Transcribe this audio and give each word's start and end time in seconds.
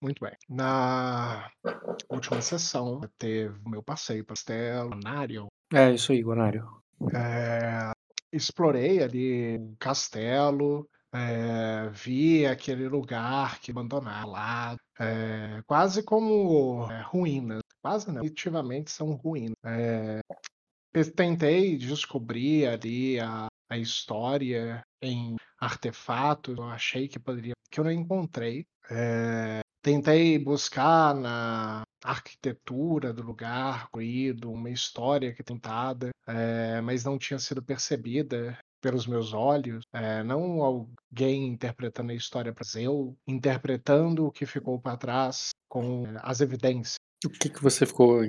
Muito 0.00 0.24
bem. 0.24 0.32
Na 0.48 1.50
última 2.08 2.40
sessão, 2.40 3.00
teve 3.18 3.58
o 3.64 3.68
meu 3.68 3.82
passeio 3.82 4.24
para 4.24 4.34
Castelo, 4.34 4.90
Nário. 5.02 5.46
É, 5.72 5.92
isso 5.92 6.12
aí, 6.12 6.22
Gonário. 6.22 6.66
É, 7.14 7.92
explorei 8.32 9.02
ali 9.02 9.58
o 9.58 9.76
castelo, 9.78 10.88
é, 11.12 11.88
vi 11.90 12.46
aquele 12.46 12.88
lugar 12.88 13.60
que 13.60 13.70
abandonado 13.70 14.30
lá, 14.30 14.76
é, 14.98 15.62
quase 15.66 16.02
como 16.02 16.90
é, 16.90 17.02
ruínas. 17.02 17.60
Quase 17.82 18.08
não, 18.08 18.20
definitivamente 18.20 18.90
são 18.90 19.12
ruínas. 19.12 19.56
É, 19.64 20.20
tentei 21.14 21.76
descobrir 21.76 22.66
ali 22.66 23.18
a, 23.20 23.46
a 23.70 23.78
história 23.78 24.82
em 25.02 25.36
artefatos, 25.58 26.56
eu 26.56 26.64
achei 26.64 27.08
que 27.08 27.18
poderia, 27.18 27.54
que 27.70 27.80
eu 27.80 27.84
não 27.84 27.92
encontrei. 27.92 28.66
É, 28.90 29.60
tentei 29.82 30.38
buscar 30.38 31.14
na 31.14 31.82
arquitetura 32.02 33.12
do 33.12 33.22
lugar, 33.22 33.88
ruído, 33.92 34.50
uma 34.50 34.70
história 34.70 35.34
que 35.34 35.42
tentada, 35.42 36.10
é, 36.26 36.80
mas 36.80 37.04
não 37.04 37.18
tinha 37.18 37.38
sido 37.38 37.62
percebida 37.62 38.58
pelos 38.80 39.06
meus 39.06 39.34
olhos, 39.34 39.84
é, 39.92 40.22
não 40.22 40.62
alguém 40.62 41.48
interpretando 41.48 42.12
a 42.12 42.14
história 42.14 42.52
para 42.52 42.64
eu, 42.80 43.14
interpretando 43.26 44.26
o 44.26 44.32
que 44.32 44.46
ficou 44.46 44.80
para 44.80 44.96
trás 44.96 45.50
com 45.68 46.04
as 46.22 46.40
evidências. 46.40 46.94
O 47.24 47.28
que 47.28 47.50
que 47.50 47.62
você 47.62 47.84
ficou, 47.84 48.22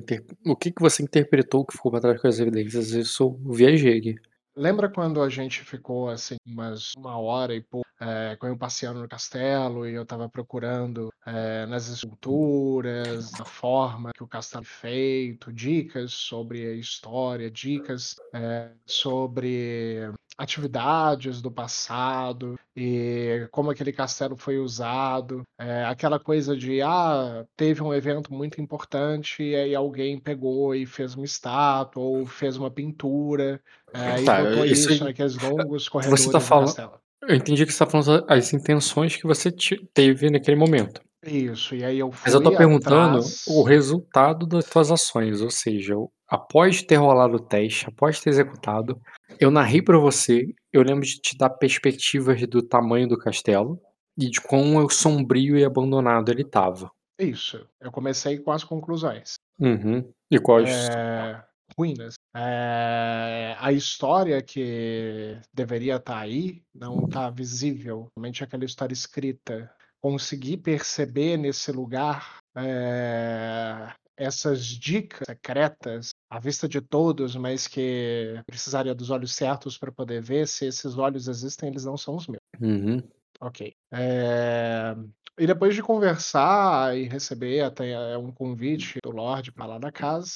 o 0.46 0.56
que 0.56 0.72
que 0.72 0.82
você 0.82 1.02
interpretou 1.02 1.66
que 1.66 1.74
ficou 1.74 1.92
para 1.92 2.02
trás 2.02 2.22
com 2.22 2.28
as 2.28 2.40
evidências? 2.40 3.20
Eu 3.20 3.40
viajei 3.46 3.98
aqui. 3.98 4.16
Lembra 4.56 4.90
quando 4.90 5.22
a 5.22 5.30
gente 5.30 5.64
ficou 5.64 6.10
assim 6.10 6.36
umas 6.46 6.94
uma 6.98 7.18
hora 7.18 7.56
e 7.56 7.62
pouco 7.62 7.88
é, 8.02 8.36
com 8.36 8.48
eu 8.48 8.58
passeando 8.58 9.00
no 9.00 9.08
castelo 9.08 9.88
e 9.88 9.94
eu 9.94 10.02
estava 10.02 10.28
procurando 10.28 11.14
é, 11.26 11.66
nas 11.68 11.88
esculturas, 11.88 13.32
na 13.34 13.46
forma 13.46 14.12
que 14.12 14.24
o 14.24 14.28
castelo 14.28 14.64
é 14.64 14.68
feito, 14.68 15.54
dicas 15.54 16.12
sobre 16.12 16.66
a 16.66 16.74
história, 16.74 17.50
dicas 17.50 18.16
é, 18.34 18.72
sobre 18.86 20.12
atividades 20.42 21.42
do 21.42 21.52
passado 21.52 22.58
e 22.76 23.48
como 23.52 23.70
aquele 23.70 23.92
castelo 23.92 24.36
foi 24.36 24.58
usado, 24.58 25.44
é, 25.60 25.86
aquela 25.86 26.20
coisa 26.20 26.56
de 26.56 26.82
ah 26.82 27.46
teve 27.56 27.82
um 27.84 27.94
evento 27.94 28.34
muito 28.34 28.60
importante 28.62 29.44
e 29.44 29.56
aí 29.56 29.76
alguém 29.76 30.20
pegou 30.20 30.74
e 30.74 30.86
fez 30.86 31.16
uma 31.16 31.26
estátua 31.26 32.02
ou 32.02 32.26
fez 32.26 32.58
uma 32.58 32.72
pintura 32.72 33.62
é, 33.94 34.22
e 34.22 34.26
Tá, 34.26 34.44
botou 34.44 34.66
isso 34.66 34.90
isso 34.92 35.04
naqueles 35.04 35.36
longos 35.36 35.84
Você 35.84 35.90
corredores 35.90 36.26
tá 36.26 36.40
do 36.40 36.46
falando, 36.46 36.66
castelo. 36.68 36.94
eu 37.24 37.36
entendi 37.36 37.66
que 37.66 37.72
você 37.72 37.80
tá 37.86 37.90
falando 37.92 38.26
as 38.28 38.54
intenções 38.54 39.16
que 39.16 39.28
você 39.28 39.52
te- 39.52 39.86
teve 39.94 40.30
naquele 40.30 40.58
momento. 40.58 41.02
Isso, 41.24 41.76
e 41.76 41.84
aí 41.84 42.00
eu 42.00 42.12
fui 42.12 42.22
Mas 42.26 42.34
eu 42.34 42.42
tô 42.42 42.50
perguntando 42.58 43.18
atrás. 43.18 43.46
o 43.48 43.62
resultado 43.64 44.48
das 44.48 44.66
tuas 44.66 44.92
ações, 44.92 45.40
ou 45.42 45.52
seja, 45.52 45.94
eu- 45.94 46.12
após 46.32 46.82
ter 46.82 46.96
rolado 46.96 47.36
o 47.36 47.40
teste, 47.40 47.86
após 47.90 48.22
ter 48.22 48.30
executado, 48.30 49.00
eu 49.38 49.52
narrei 49.52 49.82
pra 49.82 49.98
você, 49.98 50.56
eu 50.72 50.82
lembro 50.82 51.06
de 51.06 51.20
te 51.20 51.38
dar 51.38 51.50
perspectivas 51.50 52.42
do 52.48 52.62
tamanho 52.64 53.06
do 53.06 53.18
castelo 53.18 53.78
e 54.18 54.30
de 54.30 54.40
quão 54.40 54.88
sombrio 54.90 55.58
e 55.58 55.66
abandonado 55.66 56.32
ele 56.32 56.46
tava. 56.46 56.90
Isso, 57.20 57.68
eu 57.82 57.92
comecei 57.92 58.40
com 58.40 58.52
as 58.52 58.64
conclusões. 58.64 59.34
Uhum. 59.60 60.10
E 60.32 60.40
quais 60.40 60.70
É, 60.90 61.44
ruínas. 61.78 62.16
É, 62.34 63.58
a 63.60 63.74
história 63.74 64.42
que 64.42 65.38
deveria 65.54 65.98
estar 65.98 66.18
aí 66.18 66.64
não 66.74 67.06
está 67.06 67.30
visível, 67.30 68.08
somente 68.18 68.42
aquela 68.42 68.64
história 68.64 68.94
escrita. 68.94 69.70
Consegui 70.02 70.56
perceber 70.56 71.38
nesse 71.38 71.72
lugar 71.72 72.40
é, 72.56 73.94
essas 74.18 74.66
dicas 74.66 75.26
secretas 75.26 76.10
à 76.30 76.40
vista 76.40 76.68
de 76.68 76.82
todos, 76.82 77.36
mas 77.36 77.68
que 77.68 78.42
precisaria 78.46 78.94
dos 78.94 79.10
olhos 79.10 79.34
certos 79.34 79.78
para 79.78 79.92
poder 79.92 80.22
ver. 80.22 80.48
Se 80.48 80.66
esses 80.66 80.98
olhos 80.98 81.28
existem, 81.28 81.70
eles 81.70 81.86
não 81.86 81.98
são 81.98 82.16
os 82.16 82.28
meus. 82.28 82.42
Uhum. 82.60 83.02
Ok. 83.40 83.74
É, 83.92 84.96
E 85.40 85.48
depois 85.48 85.74
de 85.74 85.82
conversar 85.82 86.96
e 86.96 87.08
receber 87.08 87.62
até 87.62 87.92
é, 87.92 88.18
um 88.18 88.32
convite 88.32 89.00
do 89.04 89.10
Lorde 89.10 89.52
para 89.52 89.66
lá 89.66 89.80
da 89.80 89.92
casa, 89.92 90.34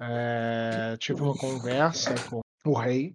é, 0.00 0.96
tive 0.98 1.22
uma 1.22 1.36
conversa 1.36 2.14
com 2.30 2.40
o 2.64 2.72
rei 2.74 3.14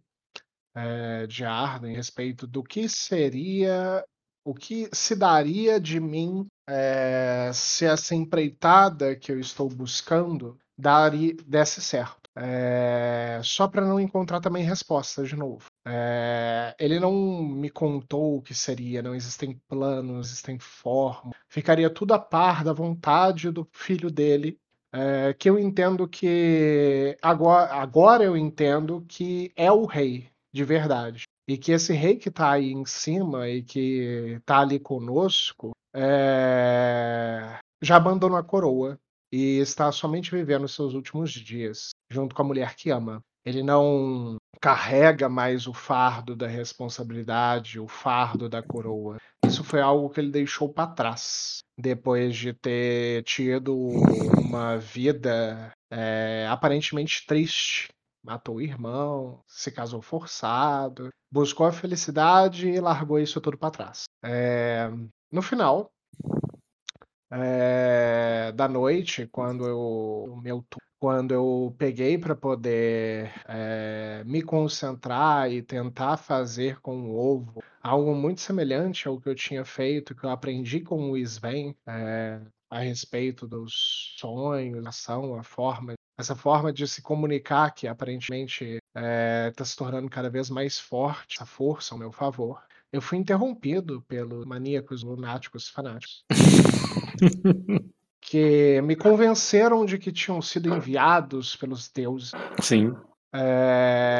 é, 0.75 1.25
de 1.25 1.43
Arden 1.43 1.93
a 1.93 1.97
respeito 1.97 2.45
do 2.45 2.61
que 2.63 2.87
seria, 2.87 4.03
o 4.45 4.53
que 4.53 4.89
se 4.93 5.15
daria 5.15 5.79
de 5.79 5.99
mim 5.99 6.47
é, 6.67 7.51
se 7.53 7.85
essa 7.85 8.15
empreitada 8.15 9.15
que 9.15 9.31
eu 9.31 9.39
estou 9.39 9.69
buscando 9.69 10.57
daria, 10.77 11.35
desse 11.45 11.81
certo. 11.81 12.21
É, 12.35 13.41
só 13.43 13.67
para 13.67 13.85
não 13.85 13.99
encontrar 13.99 14.39
também 14.39 14.63
respostas 14.63 15.29
de 15.29 15.35
novo. 15.35 15.65
É, 15.85 16.73
ele 16.79 16.99
não 16.99 17.43
me 17.43 17.69
contou 17.69 18.37
o 18.37 18.41
que 18.41 18.53
seria, 18.53 19.01
não 19.01 19.13
existem 19.13 19.59
planos, 19.67 20.27
existem 20.27 20.57
formas. 20.59 21.35
Ficaria 21.49 21.89
tudo 21.89 22.13
a 22.13 22.19
par 22.19 22.63
da 22.63 22.73
vontade 22.73 23.51
do 23.51 23.67
filho 23.73 24.09
dele, 24.09 24.57
é, 24.93 25.33
que 25.33 25.49
eu 25.49 25.59
entendo 25.59 26.07
que 26.07 27.17
agora, 27.21 27.73
agora 27.73 28.23
eu 28.23 28.35
entendo 28.35 29.05
que 29.07 29.51
é 29.55 29.71
o 29.71 29.85
rei 29.85 30.29
de 30.53 30.63
verdade. 30.63 31.23
E 31.47 31.57
que 31.57 31.71
esse 31.71 31.93
rei 31.93 32.15
que 32.15 32.29
está 32.29 32.51
aí 32.51 32.71
em 32.71 32.85
cima 32.85 33.49
e 33.49 33.61
que 33.61 34.37
está 34.39 34.59
ali 34.59 34.79
conosco 34.79 35.71
é, 35.93 37.59
já 37.81 37.95
abandonou 37.95 38.37
a 38.37 38.43
coroa 38.43 38.99
e 39.31 39.59
está 39.59 39.91
somente 39.91 40.31
vivendo 40.31 40.67
seus 40.67 40.93
últimos 40.93 41.31
dias 41.31 41.89
junto 42.09 42.35
com 42.35 42.41
a 42.41 42.45
mulher 42.45 42.75
que 42.75 42.89
ama. 42.89 43.21
Ele 43.45 43.63
não 43.63 44.35
carrega 44.59 45.27
mais 45.27 45.65
o 45.65 45.73
fardo 45.73 46.35
da 46.35 46.45
responsabilidade, 46.45 47.79
o 47.79 47.87
fardo 47.87 48.47
da 48.47 48.61
coroa. 48.61 49.17
Isso 49.43 49.63
foi 49.63 49.81
algo 49.81 50.09
que 50.09 50.19
ele 50.19 50.29
deixou 50.29 50.71
para 50.71 50.91
trás 50.91 51.59
depois 51.77 52.35
de 52.35 52.53
ter 52.53 53.23
tido 53.23 53.75
uma 54.37 54.77
vida 54.77 55.73
é, 55.91 56.47
aparentemente 56.49 57.25
triste. 57.25 57.89
Matou 58.23 58.57
o 58.57 58.61
irmão, 58.61 59.41
se 59.47 59.71
casou 59.71 59.99
forçado, 59.99 61.09
buscou 61.33 61.65
a 61.65 61.71
felicidade 61.71 62.69
e 62.69 62.79
largou 62.79 63.17
isso 63.17 63.41
tudo 63.41 63.57
para 63.57 63.71
trás. 63.71 64.03
É, 64.23 64.91
no 65.31 65.41
final 65.41 65.91
é, 67.31 68.51
da 68.51 68.67
noite, 68.67 69.25
quando 69.27 69.65
eu, 69.65 70.39
meu 70.43 70.65
quando 70.99 71.33
eu 71.33 71.73
peguei 71.79 72.15
para 72.15 72.35
poder 72.35 73.33
é, 73.47 74.23
me 74.23 74.43
concentrar 74.43 75.51
e 75.51 75.59
tentar 75.59 76.17
fazer 76.17 76.79
com 76.79 77.09
o 77.09 77.17
ovo 77.17 77.63
algo 77.81 78.13
muito 78.13 78.39
semelhante 78.41 79.07
ao 79.07 79.19
que 79.19 79.27
eu 79.27 79.33
tinha 79.33 79.65
feito, 79.65 80.13
que 80.13 80.23
eu 80.23 80.29
aprendi 80.29 80.81
com 80.81 81.09
o 81.09 81.17
Sven 81.17 81.75
é, 81.87 82.39
a 82.69 82.79
respeito 82.79 83.47
dos 83.47 84.15
sonhos, 84.19 84.85
a 84.85 84.89
ação, 84.89 85.35
a 85.39 85.43
forma, 85.43 85.95
essa 86.19 86.35
forma 86.35 86.71
de 86.71 86.87
se 86.87 87.01
comunicar 87.01 87.71
que 87.71 87.87
aparentemente 87.87 88.77
está 89.49 89.65
se 89.65 89.75
tornando 89.75 90.07
cada 90.07 90.29
vez 90.29 90.51
mais 90.51 90.77
forte, 90.77 91.37
essa 91.37 91.45
força 91.47 91.95
ao 91.95 91.99
meu 91.99 92.11
favor. 92.11 92.61
Eu 92.91 93.01
fui 93.01 93.17
interrompido 93.17 94.01
pelos 94.07 94.45
maníacos 94.45 95.03
lunáticos 95.03 95.69
fanáticos 95.69 96.25
que 98.19 98.81
me 98.81 98.95
convenceram 98.95 99.85
de 99.85 99.97
que 99.97 100.11
tinham 100.11 100.41
sido 100.41 100.73
enviados 100.73 101.55
pelos 101.55 101.89
deuses. 101.89 102.31
Sim. 102.61 102.93
É, 103.33 104.17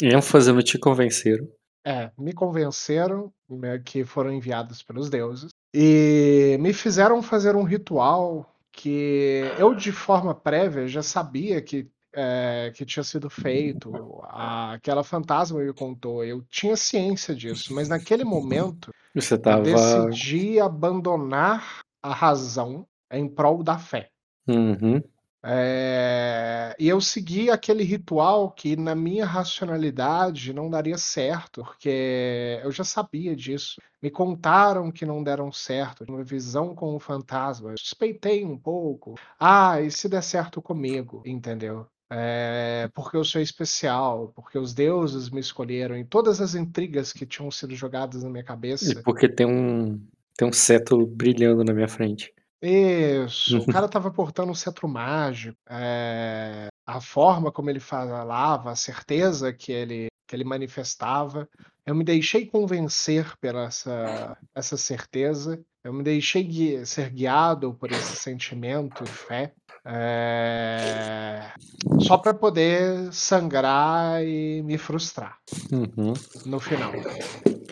ênfase 0.00 0.52
no 0.52 0.62
te 0.62 0.78
convenceram. 0.78 1.48
é, 1.84 2.12
me 2.16 2.32
convenceram 2.32 3.32
né, 3.48 3.78
que 3.84 4.04
foram 4.04 4.32
enviados 4.32 4.82
pelos 4.82 5.10
deuses 5.10 5.50
e 5.74 6.56
me 6.60 6.72
fizeram 6.72 7.20
fazer 7.22 7.54
um 7.56 7.64
ritual 7.64 8.50
que 8.72 9.42
eu, 9.58 9.74
de 9.74 9.90
forma 9.90 10.34
prévia, 10.34 10.86
já 10.86 11.02
sabia 11.02 11.62
que, 11.62 11.88
é, 12.16 12.72
que 12.74 12.84
tinha 12.84 13.04
sido 13.04 13.28
feito. 13.28 13.92
A- 14.24 14.72
aquela 14.72 15.04
fantasma 15.04 15.60
me 15.60 15.72
contou, 15.72 16.24
eu 16.24 16.42
tinha 16.50 16.76
ciência 16.76 17.34
disso, 17.34 17.74
mas 17.74 17.88
naquele 17.88 18.24
momento 18.24 18.90
Você 19.14 19.34
eu 19.34 19.42
tava. 19.42 19.62
decidi 19.62 20.58
abandonar 20.58 21.80
a 22.02 22.12
razão 22.14 22.86
em 23.10 23.28
prol 23.28 23.62
da 23.62 23.78
fé. 23.78 24.10
Uhum. 24.48 25.02
É, 25.48 26.74
e 26.78 26.88
eu 26.88 27.00
segui 27.00 27.50
aquele 27.50 27.84
ritual 27.84 28.50
que, 28.50 28.74
na 28.74 28.96
minha 28.96 29.24
racionalidade, 29.24 30.52
não 30.52 30.68
daria 30.68 30.98
certo, 30.98 31.62
porque 31.62 32.60
eu 32.64 32.72
já 32.72 32.82
sabia 32.82 33.36
disso. 33.36 33.80
Me 34.02 34.10
contaram 34.10 34.90
que 34.90 35.06
não 35.06 35.22
deram 35.22 35.52
certo, 35.52 36.04
uma 36.08 36.24
visão 36.24 36.74
com 36.74 36.96
o 36.96 37.00
fantasma. 37.00 37.70
Eu 37.70 37.78
suspeitei 37.78 38.44
um 38.44 38.58
pouco. 38.58 39.14
Ah, 39.38 39.80
e 39.80 39.90
se 39.90 40.08
der 40.08 40.22
certo 40.22 40.60
comigo, 40.60 41.22
entendeu? 41.24 41.86
É, 42.10 42.88
porque 42.94 43.16
eu 43.16 43.24
sou 43.24 43.40
especial, 43.40 44.32
porque 44.34 44.58
os 44.58 44.72
deuses 44.72 45.28
me 45.28 45.40
escolheram, 45.40 45.96
e 45.96 46.04
todas 46.04 46.40
as 46.40 46.54
intrigas 46.54 47.12
que 47.12 47.26
tinham 47.26 47.50
sido 47.50 47.74
jogadas 47.74 48.22
na 48.22 48.30
minha 48.30 48.42
E 48.42 48.46
cabeça. 48.46 49.02
porque 49.02 49.28
tem 49.28 49.46
um. 49.46 50.00
Tem 50.36 50.46
um 50.46 50.52
cetro 50.52 51.06
brilhando 51.06 51.64
na 51.64 51.72
minha 51.72 51.88
frente. 51.88 52.32
Isso, 52.62 53.58
o 53.58 53.66
cara 53.66 53.86
estava 53.86 54.10
portando 54.10 54.50
um 54.50 54.54
cetro 54.54 54.88
mágico, 54.88 55.56
eh, 55.68 56.68
a 56.86 57.00
forma 57.00 57.50
como 57.52 57.70
ele 57.70 57.80
falava, 57.80 58.70
a 58.70 58.76
certeza 58.76 59.52
que 59.52 59.72
ele 59.72 60.08
que 60.28 60.34
ele 60.34 60.42
manifestava, 60.42 61.48
eu 61.86 61.94
me 61.94 62.02
deixei 62.02 62.46
convencer 62.46 63.36
pela 63.38 63.66
essa 63.66 64.36
essa 64.54 64.76
certeza, 64.76 65.60
eu 65.84 65.92
me 65.92 66.02
deixei 66.02 66.42
gui 66.42 66.84
ser 66.84 67.10
guiado 67.10 67.72
por 67.74 67.92
esse 67.92 68.16
sentimento 68.16 69.04
de 69.04 69.10
fé, 69.12 69.52
eh, 69.86 71.52
só 72.00 72.18
para 72.18 72.34
poder 72.34 73.12
sangrar 73.12 74.22
e 74.24 74.62
me 74.62 74.76
frustrar. 74.78 75.38
Uhum. 75.72 76.12
No 76.44 76.58
final. 76.60 76.92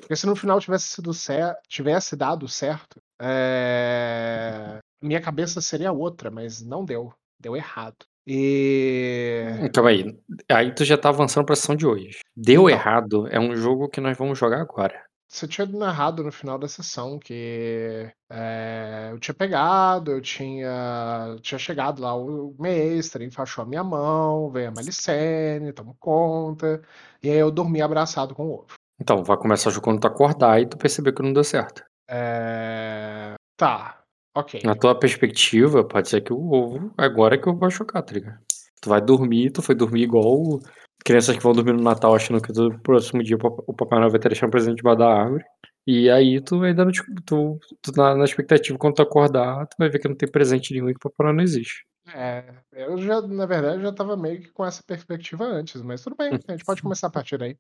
Porque 0.01 0.17
se 0.17 0.27
no 0.27 0.37
final 0.37 0.61
tivesse 0.61 0.85
sido 0.87 1.13
cer 1.13 1.55
tivesse 1.69 2.15
dado 2.17 2.47
certo, 2.49 3.01
eh, 3.21 4.79
minha 5.03 5.21
cabeça 5.21 5.61
seria 5.61 5.93
outra, 5.93 6.31
mas 6.31 6.63
não 6.63 6.85
deu, 6.85 7.13
deu 7.41 7.57
errado. 7.57 7.97
E 8.27 9.45
Calma 9.75 9.91
aí, 9.91 10.19
aí 10.51 10.75
tu 10.75 10.83
já 10.83 10.97
tá 10.97 11.11
avançando 11.11 11.45
pra 11.45 11.55
sessão 11.55 11.77
de 11.77 11.87
hoje. 11.87 12.21
Deu 12.35 12.71
Então. 12.71 12.71
errado 12.71 13.29
é 13.29 13.39
um 13.39 13.55
jogo 13.55 13.89
que 13.89 14.01
nós 14.01 14.17
vamos 14.17 14.39
jogar 14.39 14.63
agora. 14.63 15.04
Você 15.29 15.49
tinha 15.49 15.67
narrado 15.67 16.23
no 16.23 16.31
final 16.31 16.59
da 16.59 16.69
sessão 16.69 17.19
que, 17.19 18.09
eh, 18.31 19.09
eu 19.11 19.19
tinha 19.19 19.35
pegado, 19.35 20.13
eu 20.13 20.21
tinha 20.21 21.37
tinha 21.43 21.59
chegado 21.59 22.01
lá 22.01 22.15
o 22.15 22.55
mestre, 22.59 23.25
enfaixou 23.25 23.65
a 23.65 23.67
minha 23.67 23.83
mão, 23.83 24.51
veio 24.51 24.69
a 24.69 24.71
Malicene, 24.71 25.73
tomou 25.73 25.97
conta, 25.99 26.81
e 27.23 27.31
aí 27.31 27.37
eu 27.37 27.51
dormi 27.51 27.83
abraçado 27.83 28.35
com 28.35 28.47
o 28.47 28.53
ovo. 28.61 28.75
Então, 29.01 29.25
vai 29.25 29.37
começar 29.37 29.71
jogo 29.71 29.85
quando 29.85 30.01
tu 30.01 30.07
acordar 30.07 30.61
e 30.61 30.67
tu 30.67 30.79
perceber 30.79 31.13
que 31.13 31.23
não 31.23 31.33
deu 31.33 31.43
certo. 31.43 31.83
Eh, 32.09 33.35
tá, 33.57 34.03
ok. 34.37 34.61
Na 34.65 34.77
tua 34.77 34.95
perspectiva, 34.97 35.83
pode 35.83 36.09
ser 36.09 36.21
que 36.21 36.33
o 36.33 36.53
ovo 36.53 36.93
agora 36.97 37.35
é 37.35 37.39
que 37.39 37.49
ovo 37.49 37.59
vai 37.59 37.71
chocar, 37.71 38.03
tá 38.03 38.13
ligado? 38.13 38.39
Tu 38.81 38.89
vai 38.89 39.01
dormir, 39.01 39.51
tu 39.51 39.63
foi 39.63 39.75
dormir 39.75 40.03
igual 40.03 40.61
crianças 41.05 41.37
que 41.37 41.43
vão 41.43 41.53
dormir 41.53 41.73
no 41.75 41.83
Natal 41.83 42.15
achando 42.15 42.41
que 42.41 42.53
no 42.53 42.79
próximo 42.81 43.23
dia 43.23 43.37
o 43.37 43.39
papa 43.39 43.63
o 43.67 43.75
Papai 43.75 43.99
Noel 43.99 44.11
vai 44.11 44.21
te 44.21 44.29
deixar 44.29 44.47
um 44.47 44.51
presente 44.51 44.77
debaixo 44.77 44.99
da 44.99 45.09
árvore, 45.09 45.45
e 45.87 46.11
aí 46.11 46.41
tu 46.41 46.63
ainda 46.63 46.85
não 46.85 46.93
te 46.93 47.03
tu 47.27 47.59
tu 47.83 47.93
tá 47.93 48.15
na 48.15 48.25
expectativa 48.25 48.79
quando 48.79 48.95
tu 48.95 49.03
acordar, 49.03 49.67
tu 49.67 49.77
vai 49.79 49.89
ver 49.91 49.99
que 49.99 50.09
não 50.09 50.17
tem 50.17 50.31
presente 50.31 50.73
nenhum 50.73 50.89
e 50.91 50.95
que 50.95 51.07
o 51.07 51.11
Papai 51.11 51.27
Noel 51.27 51.37
não 51.37 51.45
existe. 51.45 51.85
É, 52.15 52.45
eu 52.73 52.99
já 52.99 53.21
na 53.23 53.47
verdade, 53.47 53.83
já 53.83 53.91
estava 53.91 54.17
meio 54.17 54.41
que 54.41 54.51
com 54.53 54.65
essa 54.65 54.83
perspectiva 54.87 55.45
antes, 55.45 55.81
mas 55.83 56.03
tudo 56.03 56.17
bem, 56.17 56.39
a 56.49 56.53
gente 56.53 56.65
pode 56.65 56.83
começar 56.83 57.07
a 57.09 57.11
partir 57.11 57.39
daí. 57.39 57.57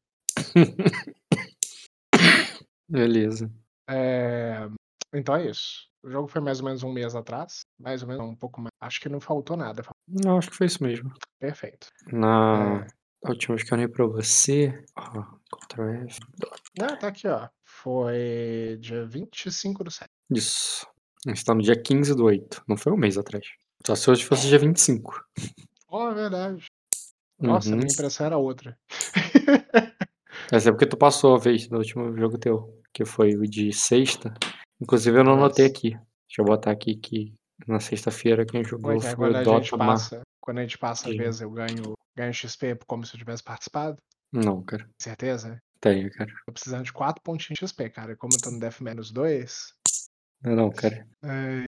Beleza. 2.88 3.50
Eh, 3.88 4.68
então 5.14 5.36
é 5.36 5.46
isso. 5.48 5.88
O 6.02 6.10
jogo 6.10 6.28
foi 6.28 6.40
mais 6.42 6.60
ou 6.60 6.66
menos 6.66 6.82
1 6.82 6.92
mês 6.92 7.14
atrás, 7.14 7.60
mais 7.80 8.02
ou 8.02 8.08
menos, 8.08 8.26
um 8.26 8.36
pouco 8.36 8.60
mais 8.60 8.70
acho 8.80 9.00
que 9.00 9.08
não 9.08 9.20
faltou 9.20 9.56
nada. 9.56 9.82
Não, 10.06 10.36
acho 10.36 10.50
que 10.50 10.56
foi 10.56 10.66
isso 10.66 10.82
mesmo. 10.82 11.10
Perfeito. 11.40 11.88
Na 12.12 12.84
É. 12.84 13.03
última 13.30 13.56
vez 13.56 13.66
que 13.68 13.72
eu 13.74 13.78
olhei 13.78 13.88
pra 13.88 14.06
você, 14.06 14.84
ó, 14.96 15.22
Ctrl 15.68 16.06
F, 16.08 16.20
Ah, 16.80 16.96
tá 16.96 17.08
aqui 17.08 17.26
ó, 17.28 17.48
foi 17.64 18.76
dia 18.80 19.06
25/7. 19.06 20.06
Isso. 20.30 20.86
A 21.26 21.30
gente 21.30 21.44
tá 21.44 21.54
no 21.54 21.62
dia 21.62 21.74
15/8, 21.80 22.62
não 22.68 22.76
foi 22.76 22.92
1 22.92 22.96
mês 22.96 23.16
atrás. 23.16 23.46
Só 23.86 23.94
se 23.94 24.10
hoje 24.10 24.24
fosse 24.24 24.46
dia 24.48 24.58
25. 24.58 25.22
Oh, 25.90 26.08
é 26.08 26.14
verdade. 26.14 26.66
Nossa, 27.40 27.68
a 27.68 27.72
Uhum. 27.72 27.78
minha 27.78 27.92
impressão 27.92 28.26
era 28.26 28.36
outra. 28.38 28.78
Mas 30.52 30.66
é 30.66 30.70
porque 30.70 30.86
tu 30.86 30.96
passou 30.96 31.34
a 31.34 31.38
vez 31.38 31.68
no 31.68 31.78
último 31.78 32.16
jogo 32.16 32.38
teu, 32.38 32.80
que 32.92 33.04
foi 33.04 33.34
o 33.34 33.42
de 33.48 33.72
sexta, 33.72 34.32
inclusive 34.80 35.18
eu 35.18 35.24
não 35.24 35.32
anotei 35.34 35.66
Nossa. 35.66 35.76
aqui. 35.78 35.90
Deixa 35.90 36.40
eu 36.40 36.44
botar 36.44 36.70
aqui 36.72 36.96
que 36.96 37.34
na 37.66 37.80
sexta-feira 37.80 38.44
quem 38.44 38.64
jogou 38.64 38.92
é 38.92 39.00
foi 39.00 39.30
o 39.30 39.44
Dota 39.44 39.76
Mar 39.76 39.86
passa 39.94 40.22
quando 40.44 40.58
a 40.58 40.62
gente 40.62 40.76
passa, 40.76 41.08
Sim. 41.08 41.16
vezes 41.16 41.40
eu 41.40 41.50
ganho 41.50 41.94
ganho 42.14 42.34
XP 42.34 42.76
como 42.86 43.04
se 43.06 43.14
eu 43.14 43.18
tivesse 43.18 43.42
participado? 43.42 43.96
Não, 44.30 44.62
cara. 44.62 44.86
Certeza? 45.00 45.58
Tenho, 45.80 46.10
cara. 46.12 46.30
Tô 46.44 46.52
precisando 46.52 46.84
de 46.84 46.92
4 46.92 47.22
pontinhos 47.22 47.58
de 47.58 47.66
XP, 47.66 47.88
cara, 47.88 48.14
como 48.14 48.34
eu 48.34 48.40
tô 48.40 48.50
no 48.50 48.60
Death 48.60 48.80
menos 48.82 49.10
2 49.10 49.72
Não, 50.42 50.54
não, 50.54 50.70
cara. 50.70 51.08
Ai. 51.22 51.64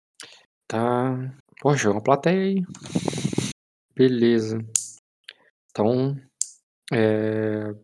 Tá. 0.68 1.36
Pô, 1.62 1.78
chegou 1.78 1.94
uma 1.94 2.04
plateia 2.04 2.42
aí. 2.42 2.64
Beleza. 3.96 4.58
Então, 5.70 6.20
eh, 6.92 7.76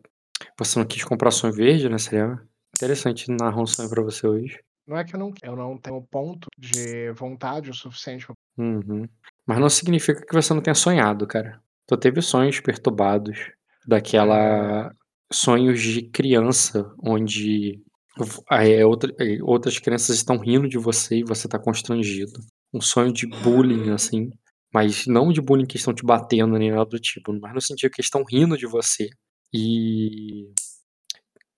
você 0.58 0.80
não 0.80 0.88
quis 0.88 1.04
comprar 1.04 1.30
sonho 1.30 1.54
verde, 1.54 1.88
né, 1.88 2.00
seria 2.00 2.42
interessante 2.76 3.30
narrar 3.30 3.62
um 3.62 3.68
sonho 3.68 3.90
pra 3.90 4.02
você 4.02 4.26
hoje. 4.26 4.60
Não 4.88 4.98
é 4.98 5.04
que 5.04 5.16
eu 5.16 5.20
não 5.20 5.32
eu 5.44 5.56
não 5.56 5.78
tenho 5.78 6.02
ponto 6.10 6.48
de 6.58 7.12
vontade 7.12 7.70
o 7.70 7.76
suficiente 7.76 8.26
pra 8.26 8.34
Uhum. 8.58 9.08
Mas 9.50 9.60
não 9.60 9.70
significa 9.70 10.24
que 10.26 10.34
você 10.34 10.54
não 10.54 10.62
tenha 10.62 10.76
sonhado, 10.76 11.26
cara. 11.28 11.60
Tu 11.88 11.98
teve 11.98 12.22
sonhos 12.22 12.60
perturbados, 12.62 13.40
daquela 13.88 14.90
É. 14.90 14.92
sonhos 15.34 15.82
de 15.82 16.04
criança, 16.04 16.94
onde 17.04 17.82
eh, 18.52 18.86
outra 18.86 19.12
eh, 19.20 19.40
outras 19.44 19.80
crianças 19.80 20.18
estão 20.18 20.38
rindo 20.38 20.70
de 20.70 20.78
você 20.78 21.18
e 21.20 21.24
você 21.24 21.48
tá 21.50 21.58
constrangido. 21.60 22.40
Um 22.74 22.82
sonho 22.82 23.12
de 23.14 23.26
bullying, 23.28 23.92
assim, 23.92 24.30
mas 24.74 25.08
não 25.08 25.32
de 25.34 25.42
bullying 25.42 25.66
que 25.68 25.78
estão 25.78 25.94
te 25.96 26.06
batendo 26.06 26.58
nem 26.60 26.72
nada 26.72 26.86
do 26.86 27.00
tipo, 27.00 27.34
mas 27.42 27.54
no 27.56 27.62
sentido 27.62 27.92
que 27.92 28.02
estão 28.02 28.24
rindo 28.30 28.58
de 28.58 28.68
você. 28.68 29.10
E 29.54 30.52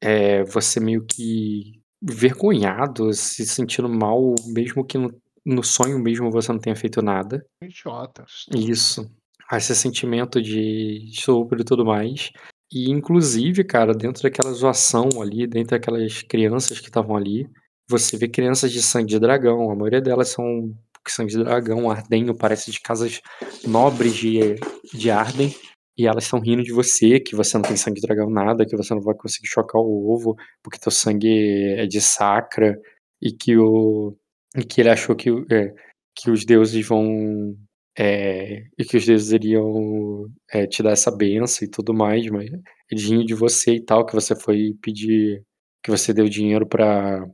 eh, 0.01 0.43
você 0.45 0.79
meio 0.79 1.05
que 1.05 1.81
envergonhado, 2.01 3.13
se 3.13 3.45
sentindo 3.45 3.87
mal, 3.89 4.33
mesmo 4.47 4.85
que 4.85 4.97
no 4.97 5.11
no 5.45 5.63
sonho 5.63 5.99
mesmo 5.99 6.31
você 6.31 6.51
não 6.51 6.59
tenha 6.59 6.75
feito 6.75 7.01
nada. 7.01 7.45
Idiota. 7.63 8.25
Isso. 8.55 9.09
Esse 9.51 9.75
sentimento 9.75 10.41
de 10.41 11.09
estupro 11.09 11.59
e 11.59 11.65
tudo 11.65 11.85
mais. 11.85 12.31
E 12.71 12.89
inclusive, 12.89 13.63
cara, 13.65 13.93
dentro 13.93 14.23
daquela 14.23 14.53
zoação 14.53 15.09
ali, 15.21 15.45
dentro 15.45 15.71
daquelas 15.71 16.21
crianças 16.21 16.79
que 16.79 16.87
estavam 16.87 17.17
ali, 17.17 17.45
você 17.89 18.15
vê 18.17 18.29
crianças 18.29 18.71
de 18.71 18.81
sangue 18.81 19.09
de 19.09 19.19
dragão, 19.19 19.69
a 19.69 19.75
maioria 19.75 20.01
delas 20.01 20.29
são 20.29 20.73
sangue 21.07 21.31
de 21.31 21.43
dragão, 21.43 21.89
Ardenho, 21.89 22.37
parece 22.37 22.71
de 22.71 22.79
casas 22.79 23.19
nobres 23.67 24.15
de 24.15 24.55
de 24.93 25.11
Arden, 25.11 25.53
e 25.97 26.07
elas 26.07 26.23
estão 26.23 26.39
rindo 26.39 26.63
de 26.63 26.71
você, 26.71 27.19
que 27.19 27.35
você 27.35 27.57
não 27.57 27.63
tem 27.63 27.75
sangue 27.75 27.99
de 27.99 28.07
dragão 28.07 28.29
nada, 28.29 28.65
que 28.65 28.77
você 28.77 28.93
não 28.93 29.01
vai 29.01 29.15
conseguir 29.15 29.47
chocar 29.47 29.81
o 29.81 30.09
ovo, 30.11 30.35
porque 30.63 30.79
teu 30.79 30.91
sangue 30.91 31.75
é 31.77 31.85
de 31.85 31.99
sacra, 31.99 32.79
e 33.21 33.31
que 33.31 33.57
o 33.57 34.15
e 34.55 34.63
que 34.63 34.81
ele 34.81 34.89
achou 34.89 35.15
que 35.15 35.29
eh, 35.51 35.73
que 36.15 36.29
os 36.31 36.45
deuses 36.45 36.85
vão, 36.87 37.55
eh, 37.97 38.63
e 38.77 38.83
que 38.85 38.97
os 38.97 39.05
deuses 39.05 39.31
iriam, 39.31 40.27
eh, 40.53 40.67
te 40.67 40.83
dar 40.83 40.91
essa 40.91 41.11
bênção 41.11 41.65
e 41.67 41.71
tudo 41.71 41.93
mais, 41.93 42.27
mas 42.29 42.49
eles 42.91 43.25
de 43.25 43.33
você 43.35 43.75
e 43.75 43.81
tal, 43.85 44.05
que 44.05 44.13
você 44.15 44.35
foi 44.35 44.73
pedir 44.81 45.43
que 45.83 45.91
você 45.91 46.13
deu 46.13 46.27
dinheiro 46.29 46.67
para 46.67 47.25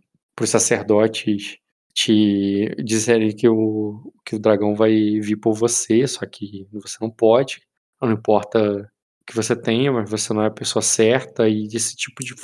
os 0.42 0.50
sacerdotes 0.50 1.58
te 1.94 2.76
dizerem 2.84 3.36
que 3.36 3.48
o 3.50 4.14
que 4.26 4.36
o 4.36 4.40
dragão 4.40 4.76
vai 4.76 4.92
vir 5.22 5.38
por 5.38 5.54
você, 5.56 6.08
só 6.08 6.26
que 6.28 6.68
você 6.72 6.98
não 7.02 7.10
pode, 7.12 7.62
não 8.02 8.12
importa 8.12 8.60
o 9.22 9.26
que 9.28 9.36
você 9.36 9.56
tenha, 9.60 9.92
mas 9.92 10.10
você 10.10 10.34
não 10.34 10.44
é 10.44 10.48
a 10.48 10.52
pessoa 10.52 10.82
certa 10.84 11.50
e 11.50 11.68
esse 11.74 11.96
tipo 11.96 12.24
de 12.24 12.36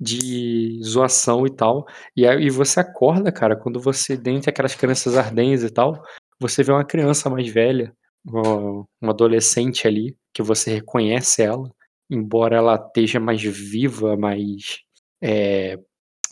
de 0.00 0.80
zoação 0.84 1.46
e 1.46 1.50
tal. 1.54 1.86
E 2.16 2.26
aí 2.26 2.50
você 2.50 2.80
acorda, 2.80 3.32
cara, 3.32 3.56
quando 3.56 3.80
você 3.80 4.16
dentre 4.16 4.50
aquelas 4.50 4.74
crianças 4.74 5.16
Ardens 5.16 5.62
e 5.62 5.70
tal, 5.70 6.02
você 6.40 6.62
vê 6.64 6.72
uma 6.72 6.84
criança 6.84 7.30
mais 7.30 7.48
velha, 7.48 7.92
uma 8.26 8.86
adolescente 9.12 9.86
ali, 9.88 10.16
que 10.34 10.42
você 10.42 10.74
reconhece 10.74 11.42
ela, 11.42 11.70
embora 12.10 12.56
ela 12.56 12.76
esteja 12.76 13.20
mais 13.20 13.42
viva, 13.42 14.16
mais, 14.16 14.80
eh 15.22 15.78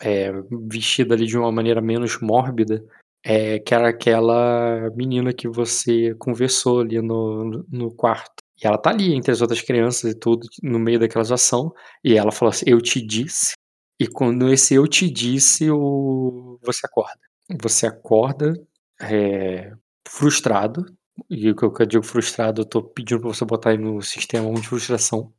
eh, 0.03 0.33
vestida 0.71 1.15
ali 1.15 1.27
de 1.27 1.39
uma 1.39 1.53
maneira 1.53 1.81
menos 1.83 2.21
mórbida, 2.21 2.85
eh, 3.25 3.59
que 3.61 3.75
era 3.75 3.89
aquela 3.91 4.91
menina 4.97 5.33
que 5.35 5.49
você 5.49 6.15
conversou 6.17 6.81
ali 6.81 7.01
no 7.03 7.65
no 7.71 7.93
quarto. 7.95 8.42
E 8.63 8.67
ela 8.67 8.79
tá 8.79 8.91
ali 8.91 9.15
entre 9.15 9.33
as 9.33 9.41
outras 9.41 9.61
crianças 9.61 10.13
e 10.13 10.15
tudo, 10.19 10.47
no 10.63 10.79
meio 10.79 10.99
daquela 11.01 11.25
zoação, 11.25 11.73
e 12.05 12.17
ela 12.17 12.31
falou 12.31 12.51
assim: 12.51 12.65
"Eu 12.69 12.81
te 12.81 13.01
disse", 13.05 13.53
e 14.01 14.07
quando 14.07 14.53
esse 14.53 14.75
"eu 14.75 14.87
te 14.87 15.11
disse", 15.11 15.71
o 15.71 16.59
você 16.63 16.87
acorda. 16.87 17.21
Você 17.61 17.87
acorda, 17.87 18.55
eh, 19.01 19.73
frustrado, 20.09 20.87
e 21.29 21.51
o 21.51 21.57
que 21.57 21.83
eu 21.83 21.87
digo 21.87 22.05
frustrado, 22.05 22.63
eu 22.63 22.65
tô 22.67 22.83
pedindo 22.83 23.21
pra 23.21 23.29
você 23.31 23.45
botar 23.45 23.71
aí 23.71 23.79
no 23.79 24.01
sistema 24.03 24.49
1 24.49 24.55
de 24.55 24.69
frustração. 24.69 25.33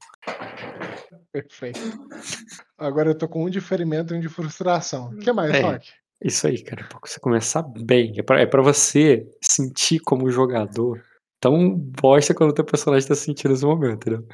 Perfeito. 1.32 1.80
Agora 2.78 3.10
eu 3.10 3.16
tô 3.18 3.28
com 3.28 3.44
1 3.46 3.50
de 3.50 3.60
ferimento 3.62 4.14
e 4.14 4.18
1 4.18 4.20
de 4.22 4.30
frustração. 4.30 5.16
Que 5.18 5.32
mais, 5.32 5.56
É, 5.56 5.80
isso 6.24 6.46
aí, 6.46 6.62
cara, 6.64 6.84
pra 6.88 7.00
você 7.04 7.20
começar 7.20 7.64
bem, 7.64 8.14
é 8.20 8.22
pra 8.24 8.40
é 8.42 8.46
pra 8.46 8.62
você 8.62 9.26
sentir 9.42 10.00
como 10.00 10.30
jogador 10.30 11.04
tão 11.44 11.78
bosta 11.78 12.34
quanto 12.34 12.52
o 12.52 12.54
teu 12.54 12.64
personagem 12.66 13.06
tá 13.06 13.16
sentindo 13.16 13.52
nesse 13.52 13.66
momento, 13.66 13.96
entendeu? 14.10 14.26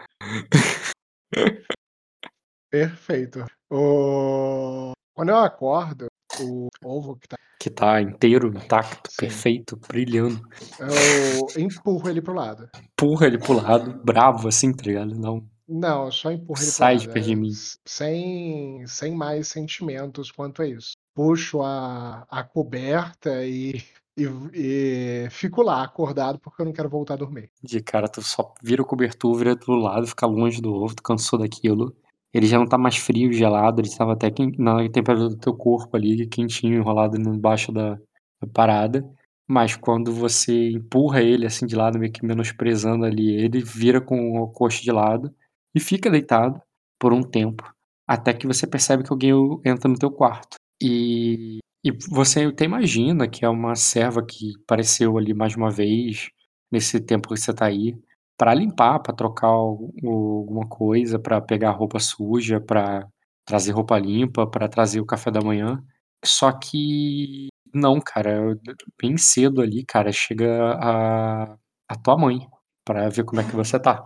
Perfeito. 2.71 3.45
O 3.71 4.91
quando 5.15 5.29
eu 5.29 5.37
acordo, 5.37 6.05
o 6.39 6.67
ovo 6.83 7.15
que 7.17 7.27
tá 7.27 7.35
Que 7.59 7.69
tá 7.71 7.99
inteiro, 7.99 8.47
intacto, 8.49 9.09
Sim. 9.11 9.17
perfeito, 9.21 9.75
brilhando. 9.87 10.39
Eu 10.79 11.61
empurro 11.63 12.07
ele 12.09 12.21
para 12.21 12.31
o 12.31 12.35
lado. 12.35 12.69
Empurra 12.93 13.25
ele 13.25 13.39
para 13.39 13.51
o 13.51 13.61
lado, 13.61 14.01
bravo 14.03 14.47
assim, 14.47 14.71
tá 14.71 14.83
ligado? 14.83 15.15
Não 15.15 15.43
Não, 15.67 16.05
eu 16.05 16.11
só 16.11 16.31
empurro 16.31 16.61
ele 16.61 16.71
para 16.77 16.85
o 16.85 16.91
Sai 16.91 16.97
de 16.97 17.07
lado, 17.07 17.13
perto 17.15 17.25
de 17.25 17.33
eh, 17.33 17.35
mim. 17.35 17.51
sem 17.87 18.85
sem 18.87 19.15
mais 19.15 19.47
sentimentos 19.47 20.31
quanto 20.31 20.61
a 20.61 20.67
isso. 20.67 20.91
Puxo 21.15 21.61
a 21.63 22.25
a 22.29 22.43
coberta 22.43 23.43
e 23.43 23.81
e 24.17 24.25
e 24.53 25.29
fico 25.31 25.61
lá 25.61 25.83
acordado, 25.83 26.39
porque 26.39 26.61
eu 26.61 26.65
não 26.65 26.73
quero 26.73 26.89
voltar 26.89 27.15
a 27.15 27.17
dormir. 27.17 27.51
De 27.63 27.81
cara, 27.81 28.07
tu 28.07 28.21
só 28.21 28.53
vira 28.61 28.81
o 28.81 28.85
cobertor, 28.85 29.35
vira 29.35 29.57
para 29.57 29.73
o 29.73 29.77
lado, 29.77 30.07
fica 30.07 30.25
longe 30.25 30.61
do 30.61 30.73
ovo, 30.73 30.95
tu 30.95 31.03
cansou 31.03 31.39
daquilo. 31.39 31.95
Ele 32.33 32.45
já 32.45 32.59
não 32.59 32.67
tá 32.67 32.77
mais 32.77 32.97
frio, 32.97 33.33
gelado, 33.33 33.81
ele 33.81 33.87
estava 33.87 34.13
até 34.13 34.27
na 34.57 34.87
temperatura 34.89 35.29
do 35.29 35.37
teu 35.37 35.55
corpo 35.55 35.95
ali, 35.97 36.27
quentinho, 36.27 36.75
enrolado 36.75 37.17
embaixo 37.17 37.71
da 37.71 37.97
da 38.41 38.47
parada. 38.47 39.03
Mas 39.47 39.75
quando 39.75 40.13
você 40.13 40.69
empurra 40.71 41.21
ele, 41.21 41.45
assim, 41.45 41.65
de 41.65 41.75
lado, 41.75 41.99
meio 41.99 42.11
que 42.11 42.25
menosprezando 42.25 43.05
ali 43.05 43.31
ele, 43.33 43.61
vira 43.61 43.99
com 43.99 44.43
a 44.43 44.53
coxa 44.53 44.81
de 44.81 44.91
lado 44.91 45.33
e 45.73 45.79
fica 45.79 46.09
deitado 46.09 46.61
por 46.99 47.13
um 47.13 47.23
tempo, 47.23 47.63
até 48.07 48.33
que 48.33 48.45
você 48.47 48.67
percebe 48.67 49.03
que 49.03 49.11
alguém 49.11 49.33
o 49.33 49.61
entra 49.65 49.89
no 49.89 49.97
teu 49.97 50.11
quarto. 50.11 50.57
E 50.81 51.59
e 51.83 51.91
você 52.09 52.45
até 52.45 52.65
imagina 52.65 53.27
que 53.29 53.45
é 53.45 53.49
uma 53.49 53.75
serva 53.75 54.25
que 54.25 54.53
apareceu 54.63 55.17
ali 55.17 55.33
mais 55.33 55.55
uma 55.55 55.71
vez, 55.71 56.29
nesse 56.71 56.99
tempo 56.99 57.29
que 57.29 57.37
você 57.39 57.53
tá 57.53 57.65
aí, 57.67 57.95
pra 58.37 58.53
limpar, 58.53 58.99
pra 59.01 59.13
trocar 59.13 59.47
alguma 59.49 60.67
coisa, 60.67 61.19
pra 61.19 61.41
pegar 61.41 61.71
roupa 61.71 61.99
suja, 61.99 62.59
pra 62.61 63.07
trazer 63.45 63.71
roupa 63.73 63.97
limpa, 63.99 64.47
pra 64.49 64.67
trazer 64.69 65.01
o 65.01 65.05
café 65.05 65.31
da 65.31 65.41
manhã. 65.41 65.83
Só 66.25 66.51
que 66.51 67.47
não, 67.73 67.99
cara, 68.01 68.57
bem 69.01 69.17
cedo 69.17 69.61
ali, 69.61 69.85
cara, 69.85 70.11
chega 70.11 70.73
a 70.75 71.55
a 71.89 71.95
tua 71.97 72.17
mãe 72.17 72.39
pra 72.85 73.09
ver 73.09 73.23
como 73.25 73.41
é 73.41 73.43
que 73.45 73.55
você 73.55 73.79
tá. 73.79 74.05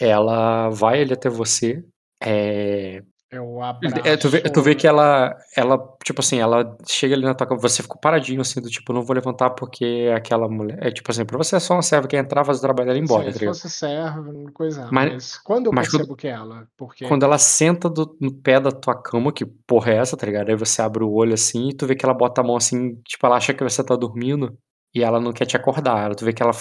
Ela 0.00 0.70
vai 0.70 1.02
ali 1.02 1.12
até 1.14 1.30
você, 1.30 1.84
eh 2.22 3.02
Eu 3.32 3.58
eh, 4.04 4.16
tu 4.18 4.28
vê 4.28 4.42
tu 4.42 4.60
vê 4.60 4.72
abraço 4.72 4.76
que 4.76 4.86
ela 4.86 5.38
ela, 5.56 5.96
tipo 6.04 6.20
assim, 6.20 6.38
ela 6.38 6.76
chega 6.86 7.14
ali 7.14 7.24
na 7.24 7.34
tua 7.34 7.46
cama 7.46 7.58
você 7.58 7.82
ficou 7.82 7.98
paradinho, 7.98 8.42
assim, 8.42 8.60
do 8.60 8.68
tipo: 8.68 8.92
"Não 8.92 9.00
vou 9.00 9.14
levantar 9.14 9.48
porque 9.50 10.12
aquela 10.14 10.46
mulher" 10.48 10.78
é 10.82 10.90
tipo 10.90 11.10
assim, 11.10 11.24
pra 11.24 11.38
você 11.38 11.56
é 11.56 11.60
só 11.60 11.72
uma 11.72 11.82
serva 11.82 12.06
que 12.06 12.14
entrar, 12.14 12.44
fazer 12.44 12.58
o 12.58 12.62
trabalho 12.62 12.88
dela 12.88 12.98
e 12.98 13.02
embora, 13.02 13.24
Sim, 13.24 13.32
tá 13.32 13.38
se 13.38 13.46
fosse 13.46 13.70
serva, 13.70 14.20
não 14.30 14.52
coisava, 14.52 14.90
Mas 14.92 15.12
mas 15.12 15.38
quando 15.38 15.66
eu 15.66 15.72
mas 15.72 15.88
quando 15.88 16.00
percebo 16.00 16.16
que 16.16 16.28
é 16.28 16.32
ela? 16.32 16.68
Porque 16.76 17.08
quando 17.08 17.22
ela 17.22 17.38
senta 17.38 17.88
do 17.88 18.14
no 18.20 18.34
pé 18.34 18.60
da 18.60 18.70
tua 18.70 19.00
cama, 19.00 19.32
que 19.32 19.46
porra 19.46 19.92
é 19.92 19.96
essa, 19.96 20.14
tá 20.14 20.26
ligado? 20.26 20.50
Aí 20.50 20.56
você 20.56 20.82
abre 20.82 21.02
o 21.02 21.10
olho, 21.10 21.32
assim, 21.32 21.70
e 21.70 21.74
tu 21.74 21.86
vê 21.86 21.96
que 21.96 22.04
ela 22.04 22.14
bota 22.14 22.42
a 22.42 22.44
mão, 22.44 22.56
assim, 22.56 22.96
tipo, 22.96 23.26
ela 23.26 23.36
acha 23.36 23.54
que 23.54 23.64
você 23.64 23.82
tá 23.82 23.96
dormindo, 23.96 24.54
e 24.94 25.02
ela 25.02 25.18
não 25.18 25.32
quer 25.32 25.46
te 25.46 25.56
acordar, 25.56 26.14
tu 26.14 26.26
vê 26.26 26.34
que 26.34 26.42
ela 26.42 26.52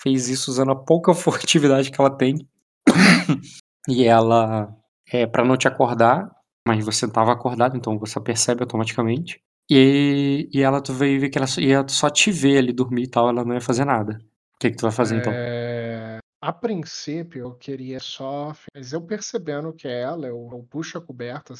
fez 0.00 0.28
isso 0.28 0.52
usando 0.52 0.70
a 0.70 0.76
pouca 0.76 1.12
furtividade 1.14 1.90
que 1.90 2.00
ela 2.00 2.16
tem. 2.16 2.36
E 3.88 4.04
ela, 4.04 4.72
eh, 5.12 5.26
pra 5.26 5.44
não 5.44 5.56
te 5.56 5.68
acordar, 5.68 6.30
mas 6.66 6.84
você 6.84 7.06
estava 7.06 7.32
acordado, 7.32 7.76
então 7.76 7.98
você 7.98 8.20
percebe 8.20 8.62
automaticamente. 8.62 9.40
E 9.70 10.48
e 10.52 10.62
ela 10.62 10.80
tu 10.82 10.92
veio 10.92 11.20
ver 11.20 11.30
que 11.30 11.38
ela 11.38 11.46
ia 11.58 11.84
só 11.88 12.10
te 12.10 12.30
ver 12.32 12.58
ali 12.58 12.72
dormir 12.72 13.04
e 13.04 13.08
tal, 13.10 13.28
ela 13.28 13.44
não 13.44 13.54
ia 13.54 13.60
fazer 13.60 13.84
nada. 13.84 14.18
Que 14.60 14.70
que 14.70 14.76
tu 14.76 14.82
vai 14.82 14.92
fazer 14.92 15.16
então? 15.16 15.32
Eh, 15.34 16.18
a 16.40 16.52
princípio 16.52 17.40
eu 17.46 17.54
queria 17.54 18.00
só 18.00 18.52
mas 18.74 18.92
eu 18.92 19.00
percebendo 19.02 19.72
que 19.72 19.86
é 19.88 20.00
ela, 20.02 20.26
eu 20.26 20.48
eu 20.52 20.66
puxo 20.70 20.98
a 20.98 21.00
coberta, 21.00 21.54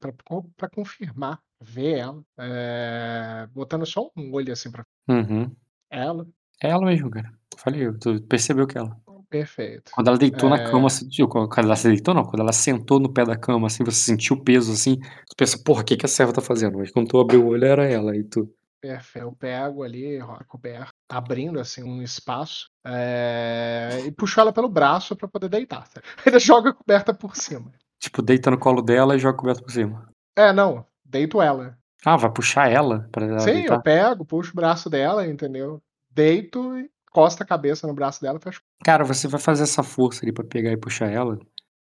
pra 0.00 0.12
con 0.24 0.42
pra 0.56 0.68
confirmar, 0.68 1.38
ver 1.62 1.98
ela, 1.98 2.22
eh, 2.38 3.46
botando 3.52 3.84
só 3.86 4.10
um 4.16 4.32
olho, 4.32 4.52
assim, 4.52 4.70
pra 4.70 4.84
Uhum. 5.08 5.50
ela. 5.90 6.26
É 6.62 6.68
ela 6.70 6.84
mesmo, 6.86 7.10
cara. 7.10 7.30
Falei, 7.58 7.92
tu 7.98 8.20
percebeu 8.22 8.66
que 8.66 8.78
é 8.78 8.80
ela. 8.80 8.96
Perfeito. 9.34 9.90
Quando 9.92 10.06
ela 10.06 10.16
deitou 10.16 10.48
na 10.48 10.62
cama, 10.62 10.88
você 10.88 11.04
viu 11.08 11.26
quando 11.26 11.58
ela 11.58 11.74
se 11.74 11.88
deitou 11.88 12.14
não, 12.14 12.22
quando 12.22 12.38
ela 12.38 12.52
sentou 12.52 13.00
no 13.00 13.12
pé 13.12 13.24
da 13.24 13.36
cama, 13.36 13.66
assim, 13.66 13.82
você 13.82 13.98
sentiu 13.98 14.36
o 14.36 14.44
peso, 14.44 14.70
assim, 14.70 14.94
tu 14.96 15.34
pensa: 15.36 15.58
"Porra, 15.58 15.82
que 15.82 15.96
que 15.96 16.06
a 16.06 16.08
serva 16.08 16.32
tá 16.32 16.40
fazendo?" 16.40 16.78
Mas 16.78 16.92
quando 16.92 17.08
tu 17.08 17.18
abriu 17.18 17.44
o 17.44 17.48
olho 17.48 17.64
era 17.64 17.84
ela, 17.84 18.12
aí 18.12 18.22
tu 18.22 18.48
Perfe 18.80 19.18
eu 19.18 19.32
pego 19.32 19.82
ali 19.82 20.20
a 20.20 20.44
coberta, 20.44 20.92
abrindo, 21.08 21.58
assim, 21.58 21.82
um 21.82 22.00
espaço, 22.00 22.68
eh, 22.86 24.04
e 24.06 24.12
puxo 24.12 24.38
ela 24.38 24.52
pelo 24.52 24.68
braço 24.68 25.16
pra 25.16 25.26
poder 25.26 25.48
deitar, 25.48 25.88
ainda 26.24 26.38
jogo 26.38 26.68
a 26.68 26.72
coberta 26.72 27.12
por 27.12 27.34
cima. 27.34 27.72
Tipo, 27.98 28.22
deita 28.22 28.52
no 28.52 28.58
colo 28.58 28.82
dela 28.82 29.16
e 29.16 29.18
joga 29.18 29.34
a 29.34 29.40
coberta 29.40 29.62
por 29.62 29.72
cima. 29.72 30.08
É, 30.36 30.52
não, 30.52 30.86
deito 31.04 31.42
ela. 31.42 31.76
Ah, 32.04 32.16
vai 32.16 32.30
puxar 32.30 32.70
ela 32.70 33.08
pra 33.10 33.26
ela 33.26 33.40
Sim, 33.40 33.50
eu 33.50 33.54
deitar? 33.54 33.82
pego, 33.82 34.24
puxo 34.24 34.52
o 34.52 34.54
braço 34.54 34.88
dela, 34.88 35.26
entendeu? 35.26 35.82
Deito 36.10 36.78
e 36.78 36.88
encosto 37.14 37.42
a 37.42 37.46
cabeça 37.46 37.86
no 37.86 37.94
braço 37.94 38.20
dela 38.20 38.38
e 38.38 38.42
fecho 38.42 38.60
Cara, 38.82 39.04
você 39.04 39.28
vai 39.28 39.40
fazer 39.40 39.62
essa 39.62 39.82
força 39.84 40.24
ali 40.24 40.32
pra 40.32 40.44
pegar 40.44 40.72
e 40.72 40.76
puxar 40.76 41.10
ela, 41.10 41.38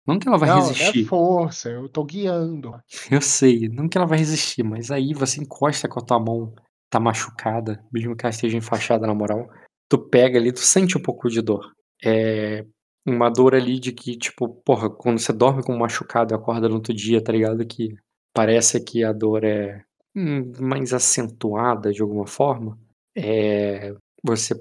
não 0.06 0.18
que 0.18 0.28
ela 0.28 0.36
vai 0.36 0.50
Não, 0.50 0.56
é 0.58 0.60
resistir. 0.60 1.04
força, 1.06 1.70
eu 1.70 1.88
tô 1.88 2.04
guiando. 2.04 2.74
Eu 3.10 3.22
sei, 3.22 3.68
não 3.68 3.88
que 3.88 3.96
ela 3.96 4.06
vai 4.06 4.18
resistir, 4.18 4.62
mas 4.62 4.90
aí 4.90 5.14
você 5.14 5.40
encosta 5.40 5.88
com 5.88 5.98
a 5.98 6.04
tua 6.04 6.20
mão, 6.20 6.54
tá 6.90 7.00
machucada, 7.00 7.82
mesmo 7.90 8.14
que 8.14 8.24
ela 8.26 8.30
esteja 8.34 8.58
enfaixada 8.58 9.06
na 9.06 9.14
moral, 9.14 9.48
tu 9.88 9.98
pega 9.98 10.38
ali, 10.38 10.52
tu 10.52 10.60
sente 10.60 10.98
um 10.98 11.02
pouco 11.02 11.28
de 11.30 11.40
dor. 11.40 11.72
Eh, 12.04 12.66
uma 13.06 13.30
dor 13.30 13.54
ali 13.54 13.78
de 13.80 13.92
que, 13.92 14.16
tipo, 14.16 14.48
porra, 14.62 14.90
quando 14.90 15.18
você 15.18 15.32
dorme 15.32 15.62
com 15.62 15.74
um 15.74 15.78
machucado 15.78 16.34
e 16.34 16.36
acorda 16.36 16.68
no 16.68 16.76
outro 16.76 16.92
dia, 16.94 17.22
tá 17.22 17.32
ligado, 17.32 17.66
que 17.66 17.94
parece 18.34 18.82
que 18.82 19.02
a 19.02 19.12
dor 19.12 19.42
é, 19.44 19.82
hum, 20.14 20.52
mais 20.60 20.92
acentuada 20.92 21.92
de 21.92 22.02
alguma 22.02 22.26
forma, 22.26 22.78
eh, 23.16 23.94
você 24.22 24.54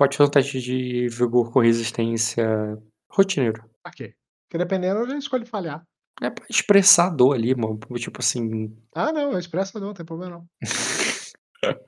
pode 0.00 0.16
fazer 0.16 0.28
um 0.28 0.30
teste 0.30 0.60
de 0.62 1.08
vigor 1.08 1.52
com 1.52 1.60
resistência 1.60 2.78
rotineiro. 3.12 3.62
Ok. 3.86 4.14
Porque 4.48 4.56
dependendo 4.56 5.00
eu 5.00 5.10
já 5.10 5.18
escolho 5.18 5.44
falhar. 5.44 5.84
É 6.22 6.30
pra 6.30 6.46
expressar 6.48 7.08
a 7.08 7.10
dor 7.10 7.34
ali, 7.34 7.54
mano, 7.54 7.78
tipo 7.98 8.18
assim 8.20 8.74
Ah 8.94 9.12
não, 9.12 9.32
eu 9.32 9.38
expresso 9.38 9.76
a 9.76 9.80
dor, 9.80 9.88
não 9.88 9.94
tem 9.94 10.06
problema 10.06 10.38
não. 10.38 10.46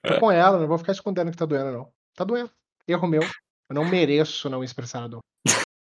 Tô 0.02 0.21
com 0.21 0.31
ela, 0.31 0.59
não 0.59 0.69
vou 0.69 0.76
ficar 0.76 0.92
escondendo 0.92 1.31
que 1.31 1.37
tá 1.38 1.47
doendo 1.47 1.73
não. 1.73 1.88
Tá 2.14 2.25
doendo, 2.25 2.50
erro 2.87 3.09
meu, 3.09 3.23
eu 3.23 3.75
não 3.75 3.88
mereço 3.88 4.50
não 4.50 4.62
expressar 4.62 5.04
a 5.04 5.09
dor. 5.09 5.21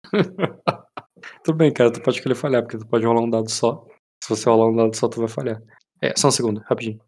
Tudo 1.43 1.57
bem, 1.57 1.73
cara, 1.73 1.91
tu 1.91 2.03
pode 2.03 2.19
escolher 2.19 2.35
falhar, 2.35 2.63
porque 2.63 2.77
tu 2.77 2.87
pode 2.87 3.07
rolar 3.07 3.23
um 3.23 3.31
dado 3.31 3.51
só. 3.51 3.87
Se 4.23 4.29
você 4.29 4.51
rolar 4.51 4.69
um 4.69 4.77
dado 4.77 4.95
só, 4.95 5.09
tu 5.09 5.21
vai 5.21 5.29
falhar. 5.29 5.63
É, 6.01 6.15
só 6.15 6.29
um 6.29 6.31
segundo, 6.31 6.61
rapidinho. 6.61 7.01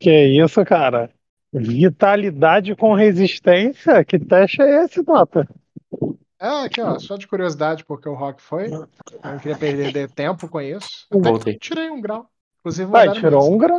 Que 0.00 0.26
isso, 0.26 0.64
cara? 0.64 1.12
Vitalidade 1.58 2.74
com 2.76 2.94
resistência? 2.94 4.04
Que 4.04 4.18
teste 4.18 4.60
é 4.62 4.84
esse, 4.84 5.02
Dota? 5.02 5.48
É, 6.38 6.64
aqui 6.64 6.80
ó, 6.82 6.98
só 6.98 7.16
de 7.16 7.26
curiosidade 7.26 7.84
porque 7.84 8.08
o 8.08 8.14
Rock 8.14 8.42
foi, 8.42 8.66
eu 8.66 8.86
não 9.24 9.38
queria 9.38 9.56
perder 9.56 9.90
de 9.92 10.14
tempo 10.14 10.48
com 10.48 10.60
isso, 10.60 11.06
Voltei. 11.10 11.56
tirei 11.56 11.90
um 11.90 12.00
grau, 12.00 12.26
inclusive 12.60 12.90
Vai, 12.90 13.10
tirou 13.12 13.40
mesmo. 13.40 13.54
um 13.54 13.58
grau. 13.58 13.78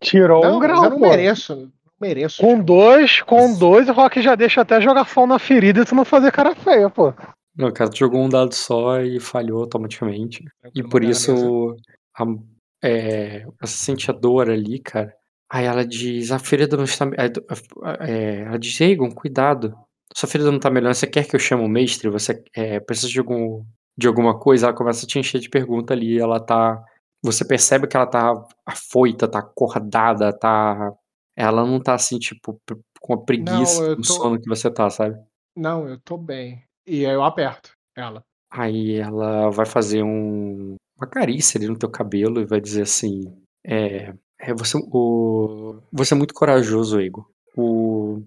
Tirou 0.00 0.42
Não, 0.42 0.56
um 0.56 0.58
mas 0.58 0.68
grau, 0.68 0.84
eu 0.84 0.90
não 0.90 0.98
pô. 0.98 1.08
mereço, 1.10 1.54
não 1.54 1.70
mereço. 2.00 2.40
Com 2.40 2.58
dois, 2.58 3.20
com 3.20 3.54
dois, 3.54 3.86
o 3.86 3.92
Rock 3.92 4.22
já 4.22 4.34
deixa 4.34 4.62
até 4.62 4.80
jogar 4.80 5.06
sol 5.06 5.26
na 5.26 5.38
ferida 5.38 5.82
e 5.82 5.84
tu 5.84 5.94
não 5.94 6.06
fazer 6.06 6.32
cara 6.32 6.54
feia, 6.54 6.88
pô. 6.88 7.12
Não, 7.54 7.70
cara, 7.70 7.90
tu 7.90 7.98
jogou 7.98 8.22
um 8.22 8.28
dado 8.30 8.54
só 8.54 9.00
e 9.02 9.20
falhou 9.20 9.60
automaticamente. 9.60 10.42
E 10.74 10.82
por 10.82 11.04
isso, 11.04 11.76
a 12.16 12.24
eh, 12.82 13.44
você 13.60 13.76
sente 13.76 14.10
a 14.10 14.14
dor 14.14 14.48
ali, 14.48 14.78
cara. 14.78 15.14
Aí 15.52 15.64
ela 15.66 15.84
diz: 15.84 16.30
"A 16.32 16.38
ferida 16.38 16.76
não 16.76 16.84
está" 16.84 17.06
eh, 18.00 18.42
ela 18.46 18.58
diz: 18.58 18.80
"Aegon, 18.80 19.10
cuidado, 19.10 19.74
sua 20.14 20.28
ferida 20.28 20.50
não 20.52 20.60
tá 20.60 20.70
melhorando, 20.70 20.96
você 20.96 21.06
quer 21.08 21.26
que 21.26 21.34
eu 21.36 21.40
chame 21.40 21.64
o 21.64 21.68
mestre? 21.68 22.08
Você, 22.08 22.42
eh, 22.56 22.80
precisa 22.80 23.08
de 23.08 23.18
algum 23.18 23.64
de 23.98 24.06
alguma 24.08 24.38
coisa?" 24.38 24.66
Ela 24.68 24.76
começa 24.76 25.04
a 25.04 25.08
te 25.08 25.18
encher 25.18 25.40
de 25.40 25.48
pergunta 25.50 25.92
ali, 25.94 26.18
ela 26.20 26.38
tá 26.40 26.82
você 27.22 27.44
percebe 27.44 27.86
que 27.86 27.96
ela 27.96 28.06
tá 28.06 28.32
afoita, 28.66 29.28
tá 29.28 29.40
acordada, 29.40 30.32
tá 30.32 30.92
ela 31.36 31.64
não 31.66 31.80
tá 31.80 31.94
assim, 31.94 32.18
tipo, 32.18 32.60
com 33.00 33.14
a 33.14 33.24
preguiça 33.24 33.88
Não, 33.90 33.96
tô 33.96 34.04
sono 34.04 34.40
que 34.40 34.48
você 34.48 34.70
tá, 34.70 34.88
sabe. 34.90 35.16
Não, 35.56 35.88
eu 35.88 35.98
tô 36.00 36.16
bem. 36.16 36.62
E 36.86 37.04
aí 37.06 37.12
eu 37.14 37.22
aperto 37.24 37.72
ela. 37.96 38.22
Aí 38.50 38.96
ela 38.96 39.50
vai 39.50 39.66
fazer 39.66 40.02
um 40.02 40.76
uma 40.98 41.06
carícia 41.08 41.58
ali 41.58 41.66
no 41.66 41.78
teu 41.78 41.90
cabelo 41.90 42.40
e 42.40 42.44
vai 42.44 42.60
dizer 42.60 42.82
assim, 42.82 43.22
eh 43.64 44.12
eh, 44.40 44.54
você 44.54 44.78
o 44.78 45.80
você 45.92 46.14
é 46.14 46.16
muito 46.16 46.34
corajoso, 46.34 46.98
Aegon. 46.98 47.24
O 47.56 48.22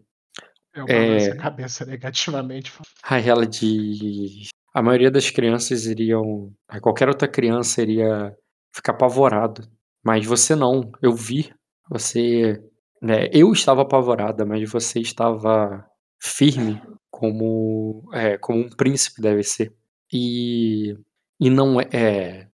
Eu 0.76 0.86
balanço 0.88 1.32
a 1.32 1.36
eh 1.36 1.38
cabeça 1.38 1.86
negativamente 1.86 2.72
Aí 3.04 3.28
ela 3.30 3.46
diz: 3.46 4.50
"A 4.74 4.82
maioria 4.82 5.12
das 5.12 5.30
crianças 5.30 5.86
iriam 5.86 6.52
qualquer 6.82 7.08
outra 7.10 7.28
criança 7.28 7.82
iria 7.82 8.36
ficar 8.76 8.94
apavorado, 8.94 9.68
mas 10.04 10.26
você 10.26 10.56
não, 10.56 10.92
eu 11.02 11.14
vi, 11.14 11.54
você, 11.90 12.62
né, 13.02 13.30
eu 13.32 13.52
estava 13.54 13.82
apavorada, 13.84 14.46
mas 14.46 14.70
você 14.72 15.00
estava 15.00 15.86
firme 16.22 16.82
como, 17.12 18.10
eh, 18.14 18.38
como 18.40 18.60
um 18.60 18.70
príncipe 18.70 19.22
deve 19.22 19.44
ser. 19.44 19.74
E 20.12 20.98
e 21.40 21.50
não 21.50 21.80
é 21.82 22.48
falou 22.52 22.53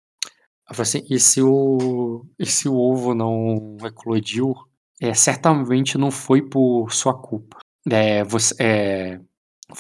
assim: 0.70 1.02
"E 1.10 1.20
se 1.20 1.42
o 1.42 2.26
e 2.38 2.46
se 2.46 2.68
o 2.70 2.76
ovo 2.76 3.14
não 3.16 3.78
eclodiu, 3.86 4.54
é 5.02 5.14
certamente 5.14 5.98
não 5.98 6.12
foi 6.12 6.42
por 6.42 6.92
sua 6.92 7.14
culpa. 7.20 7.58
Eh, 7.92 8.24
você 8.26 8.56
eh, 8.60 9.20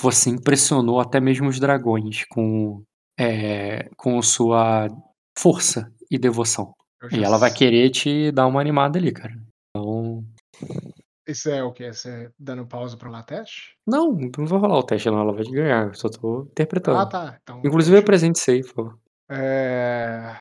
você 0.01 0.29
impressionou 0.29 0.99
até 0.99 1.19
mesmo 1.19 1.49
os 1.49 1.59
dragões 1.59 2.25
com, 2.29 2.83
eh, 3.19 3.89
com 3.97 4.21
sua 4.21 4.87
força 5.37 5.91
e 6.11 6.17
devoção. 6.17 6.73
Eu 7.01 7.19
E 7.19 7.23
ela 7.23 7.37
vai 7.37 7.51
querer 7.53 7.89
te 7.91 8.31
dar 8.31 8.47
uma 8.47 8.61
animada 8.61 8.99
ali, 8.99 9.11
cara. 9.11 9.33
Então 9.75 10.23
Isso 11.27 11.49
é 11.49 11.63
o 11.63 11.71
quê? 11.71 11.91
Você 11.93 12.31
dando 12.39 12.65
pausa 12.67 12.97
pra 12.97 13.07
rolar 13.09 13.23
teste? 13.23 13.75
Não, 13.87 14.11
não 14.37 14.45
vai 14.47 14.59
rolar 14.59 14.77
o 14.79 14.83
teste 14.83 15.09
não, 15.09 15.19
ela 15.21 15.33
vai 15.33 15.43
ganhar, 15.45 15.87
eu 15.87 15.93
só 15.93 16.09
tô 16.09 16.41
Ah, 16.41 16.45
interpretando. 16.51 17.09
tá. 17.09 17.37
Então 17.43 17.59
Inclusive 17.63 17.91
deixa 17.93 18.03
apresente 18.03 18.39
isso 18.39 18.51
aí, 18.51 18.61
por 18.63 18.73
favor. 18.73 18.99
Eh, 19.31 20.35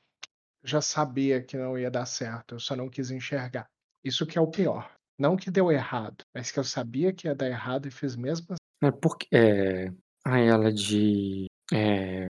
já 0.68 0.80
sabia 0.80 1.42
que 1.42 1.56
não 1.56 1.78
ia 1.78 1.90
dar 1.90 2.06
certo, 2.06 2.54
eu 2.56 2.60
só 2.60 2.76
não 2.76 2.88
quis 2.88 3.10
enxergar. 3.10 3.66
Isso 4.04 4.26
que 4.26 4.38
é 4.38 4.40
o 4.40 4.46
pior. 4.50 4.90
Não 5.18 5.36
que 5.36 5.50
deu 5.50 5.72
errado, 5.72 6.22
mas 6.34 6.50
que 6.50 6.58
eu 6.58 6.64
sabia 6.64 7.12
que 7.12 7.26
ia 7.26 7.34
dar 7.34 7.48
errado 7.48 7.86
e 7.88 7.90
fiz 7.90 8.14
mesmo 8.14 8.46
assim. 8.50 8.58
É 8.84 8.92
porque 8.92 9.26
eh, 9.32 9.90
aí 10.24 10.46
ela 10.46 10.72
de 10.72 11.46
eh, 11.72 12.26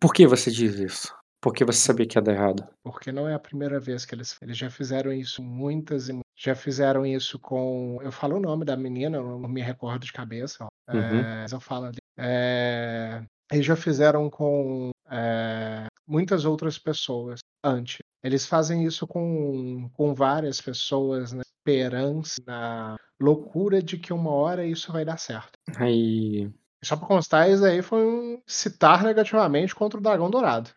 por 0.00 0.14
que 0.14 0.26
você 0.26 0.50
diz 0.50 0.76
isso? 0.76 1.14
Porque 1.42 1.64
você 1.64 1.78
sabia 1.78 2.06
que 2.06 2.16
ia 2.16 2.22
dar 2.22 2.32
errado? 2.32 2.66
Porque 2.82 3.12
não 3.12 3.28
é 3.28 3.34
a 3.34 3.38
primeira 3.38 3.78
vez 3.78 4.06
que 4.06 4.14
eles 4.14 4.36
eles 4.40 4.56
já 4.56 4.70
fizeram 4.70 5.12
isso 5.12 5.42
muitas 5.42 6.08
e 6.08 6.18
já 6.38 6.54
fizeram 6.54 7.04
isso 7.04 7.38
com 7.38 7.98
eu 8.02 8.10
falo 8.10 8.36
o 8.36 8.40
nome 8.40 8.64
da 8.64 8.76
menina, 8.76 9.18
eu 9.18 9.38
não 9.38 9.48
me 9.48 9.60
recordo 9.60 10.04
de 10.06 10.12
cabeça, 10.12 10.64
ó, 10.64 10.68
Uhum. 10.94 11.20
eh, 11.20 11.42
mas 11.42 11.52
eu 11.52 11.60
falo 11.60 11.86
ali. 11.86 11.98
Eh, 12.18 13.22
eles 13.52 13.66
já 13.66 13.76
fizeram 13.76 14.30
com, 14.30 14.90
eh, 15.10 15.86
muitas 16.06 16.44
outras 16.44 16.78
pessoas 16.78 17.40
antes. 17.64 17.98
Eles 18.22 18.46
fazem 18.46 18.84
isso 18.84 19.06
com 19.06 19.88
com 19.94 20.14
várias 20.14 20.60
pessoas 20.60 21.32
na 21.32 21.42
esperança, 21.42 22.40
na 22.46 22.96
loucura 23.20 23.82
de 23.82 23.98
que 23.98 24.12
uma 24.12 24.30
hora 24.30 24.64
isso 24.66 24.92
vai 24.92 25.04
dar 25.04 25.18
certo. 25.18 25.52
Aí 25.76 26.50
Só 26.84 26.96
pra 26.96 27.06
constar, 27.08 27.50
isso 27.50 27.64
aí 27.64 27.82
foi 27.82 28.06
um 28.06 28.40
citar 28.46 29.02
negativamente 29.04 29.74
contra 29.74 29.98
o 29.98 30.02
Dragão 30.02 30.30
Dourado. 30.30 30.70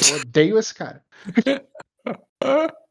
Eu 0.00 0.16
odeio 0.16 0.58
esse 0.58 0.74
cara. 0.74 1.04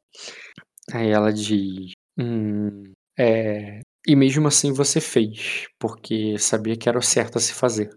Aí 0.94 1.10
ela 1.10 1.32
diz: 1.32 1.94
"Hum, 2.18 2.92
eh, 3.18 3.82
e 4.08 4.16
mesmo 4.16 4.48
assim 4.48 4.74
você 4.74 5.00
fez, 5.00 5.68
porque 5.80 6.38
sabia 6.38 6.78
que 6.78 6.90
era 6.90 6.98
o 6.98 7.02
certo 7.02 7.38
a 7.38 7.42
se 7.42 7.54
fazer. 7.54 7.90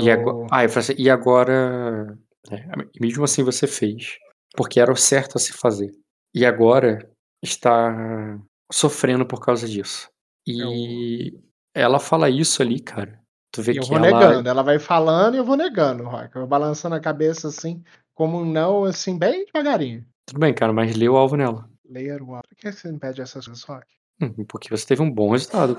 E 0.00 0.10
ago" 0.10 0.30
Eu 0.30 0.46
ah, 0.50 0.64
eu 0.64 0.68
falei 0.68 0.80
assim: 0.90 0.94
"E 1.02 1.10
agora" 1.10 2.18
é, 2.50 2.66
"e 2.94 3.00
mesmo 3.00 3.24
assim 3.24 3.42
você 3.42 3.66
fez, 3.66 4.18
porque 4.56 4.80
era 4.80 4.92
o 4.92 4.96
certo 4.96 5.36
a 5.36 5.40
se 5.40 5.52
fazer. 5.52 5.92
E 6.34 6.44
agora 6.44 7.08
está 7.42 8.38
sofrendo 8.72 9.26
por 9.26 9.40
causa 9.40 9.68
disso". 9.68 10.08
Eu 10.46 10.70
E 10.72 11.40
ela 11.74 11.98
fala 11.98 12.28
isso 12.30 12.62
ali, 12.62 12.80
cara, 12.80 13.20
tu 13.50 13.62
vê 13.62 13.72
E 13.72 13.76
eu 13.76 13.82
que 13.82 13.88
vou 13.88 13.98
ela 13.98 14.06
negando, 14.20 14.48
ela 14.48 14.62
vai 14.62 14.78
falando 14.78 15.34
e 15.34 15.38
eu 15.38 15.44
vou 15.44 15.56
negando, 15.56 16.04
Rock, 16.04 16.34
eu 16.36 16.42
vou 16.42 16.48
balançando 16.48 16.94
a 16.94 17.00
cabeça, 17.00 17.48
assim, 17.48 17.82
como 18.14 18.38
um 18.38 18.44
não, 18.44 18.84
assim, 18.84 19.18
bem 19.18 19.44
devagarinho. 19.46 20.06
Tudo 20.26 20.40
bem, 20.40 20.54
cara, 20.54 20.72
mas 20.72 20.94
lê 20.96 21.08
o 21.08 21.16
alvo 21.16 21.36
nela. 21.36 21.68
Ler 21.84 22.22
o 22.22 22.30
alvo. 22.34 22.42
Por 22.48 22.56
que 22.56 22.72
você 22.72 22.90
me 22.90 22.98
pede 22.98 23.20
essas 23.20 23.46
coisas, 23.46 23.64
Rock? 23.64 23.86
Hum, 24.20 24.44
porque 24.48 24.70
você 24.70 24.86
teve 24.86 25.02
um 25.02 25.10
bom 25.10 25.30
resultado. 25.30 25.76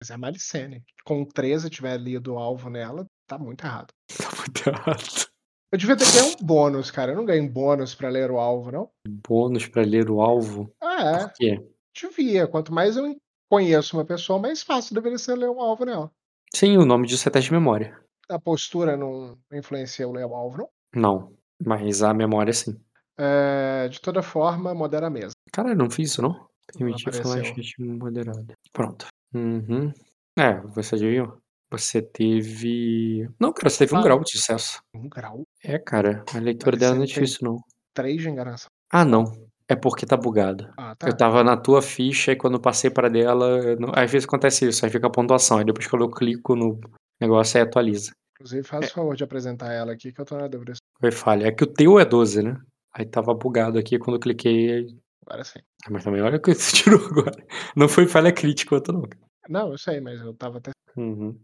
Mas 0.00 0.10
é 0.10 0.16
Malicene. 0.16 0.82
Com 1.04 1.24
13 1.24 1.70
tiver 1.70 1.96
lido 1.98 2.34
o 2.34 2.38
alvo 2.38 2.68
nela, 2.68 3.06
tá 3.26 3.38
muito 3.38 3.64
errado. 3.64 3.88
Tá 4.18 4.30
muito 4.36 4.68
errado. 4.68 5.33
Eu 5.72 5.78
devia 5.78 5.96
ter 5.96 6.04
ganho 6.12 6.34
um 6.40 6.44
bônus, 6.46 6.90
cara, 6.90 7.12
eu 7.12 7.16
não 7.16 7.24
ganhei 7.24 7.42
um 7.42 7.48
bônus 7.48 7.94
pra 7.94 8.08
ler 8.08 8.30
o 8.30 8.38
alvo, 8.38 8.70
não? 8.70 8.90
Bônus 9.06 9.66
pra 9.66 9.82
ler 9.82 10.08
o 10.10 10.20
alvo? 10.20 10.72
Ah, 10.80 11.18
Por 11.18 11.30
é. 11.30 11.32
quê? 11.58 11.68
Devia, 12.00 12.46
quanto 12.46 12.72
mais 12.72 12.96
eu 12.96 13.16
conheço 13.50 13.96
uma 13.96 14.04
pessoa, 14.04 14.38
mais 14.38 14.62
fácil 14.62 14.94
deveria 14.94 15.18
ser 15.18 15.34
ler 15.34 15.48
um 15.50 15.60
alvo 15.60 15.84
nela. 15.84 16.10
Sim, 16.54 16.76
o 16.76 16.84
nome 16.84 17.06
disso 17.06 17.28
é 17.28 17.32
teste 17.32 17.48
de 17.50 17.54
memória. 17.54 17.98
A 18.28 18.38
postura 18.38 18.96
não 18.96 19.36
influencia 19.52 20.04
eu 20.04 20.12
ler 20.12 20.24
o 20.26 20.34
alvo, 20.34 20.58
não? 20.58 20.68
Não, 20.94 21.32
mas 21.64 22.02
a 22.02 22.14
memória 22.14 22.52
sim. 22.52 22.78
Eh, 23.18 23.88
de 23.90 24.00
toda 24.00 24.22
forma, 24.22 24.74
modera 24.74 25.06
a 25.08 25.10
mesa. 25.10 25.32
Caralho, 25.52 25.76
não 25.76 25.90
fiz 25.90 26.10
isso 26.10 26.22
não? 26.22 26.48
Permitir 26.76 27.12
falar 27.12 27.44
chat 27.44 27.74
moderado. 27.80 28.46
Pronto. 28.72 29.06
Uhum. 29.34 29.92
É, 30.38 30.60
você 30.60 30.94
adivinhou? 30.96 31.36
Você 31.70 32.00
teve 32.02 33.28
não, 33.38 33.52
cara, 33.52 33.68
você 33.70 33.78
teve 33.78 33.94
1 33.94 33.98
Ah. 33.98 34.02
grau 34.02 34.20
de 34.20 34.30
sucesso. 34.30 34.80
1 34.94 35.08
grau? 35.08 35.43
É, 35.64 35.78
cara, 35.78 36.22
a 36.34 36.38
leitura 36.38 36.76
dela 36.76 36.94
não 36.94 37.02
é 37.02 37.06
difícil 37.06 37.38
não. 37.42 37.56
3 37.94 38.20
de 38.22 38.28
enganação. 38.28 38.68
Ah, 38.92 39.04
não, 39.04 39.24
é 39.68 39.74
porque 39.74 40.04
tá 40.06 40.16
bugado. 40.16 40.70
Ah, 40.76 40.90
Eu 40.90 40.96
tá. 40.96 41.08
estava 41.08 41.42
na 41.42 41.56
tua 41.56 41.80
ficha 41.80 42.32
e 42.32 42.36
quando 42.36 42.54
eu 42.54 42.60
passei 42.60 42.90
pra 42.90 43.08
dela, 43.08 43.74
não 43.76 43.90
às 43.94 44.10
vezes 44.10 44.26
acontece 44.26 44.68
isso, 44.68 44.84
aí 44.84 44.90
fica 44.90 45.06
a 45.06 45.10
pontuação, 45.10 45.58
aí 45.58 45.64
depois 45.64 45.86
quando 45.86 46.02
eu 46.04 46.10
clico 46.10 46.54
no 46.54 46.78
negócio, 47.20 47.56
aí 47.58 47.66
atualiza. 47.66 48.12
Inclusive, 48.36 48.62
faz 48.66 48.86
É. 48.86 48.88
o 48.88 48.94
favor 48.94 49.16
de 49.16 49.24
apresentar 49.24 49.72
ela 49.72 49.92
aqui 49.92 50.12
que 50.12 50.20
eu 50.20 50.24
tô 50.24 50.36
na 50.36 50.48
dúvida. 50.48 50.72
Foi 51.00 51.10
falha. 51.12 51.46
É 51.46 51.52
que 51.52 51.64
o 51.64 51.72
teu 51.72 51.98
é 51.98 52.04
12, 52.04 52.42
né? 52.42 52.56
Aí 52.92 53.04
estava 53.04 53.32
bugado 53.34 53.78
aqui 53.78 53.98
quando 53.98 54.16
eu 54.16 54.20
cliquei 54.20 54.86
Agora 55.26 55.42
sim. 55.42 55.60
Ah, 55.86 55.90
mas 55.90 56.04
também 56.04 56.20
olha 56.20 56.36
o 56.36 56.40
que 56.42 56.52
você 56.54 56.76
tirou 57.00 57.06
agora. 57.06 57.42
Não 57.74 57.88
foi 57.88 58.06
falha 58.06 58.30
crítica 58.32 58.74
outra 58.74 58.92
não. 58.92 59.02
Não, 59.48 59.70
eu 59.72 59.78
sei, 59.78 60.00
mas 60.00 60.20
eu 60.20 60.32
estava 60.32 60.58
até 60.58 60.70
Uhum. 60.96 61.38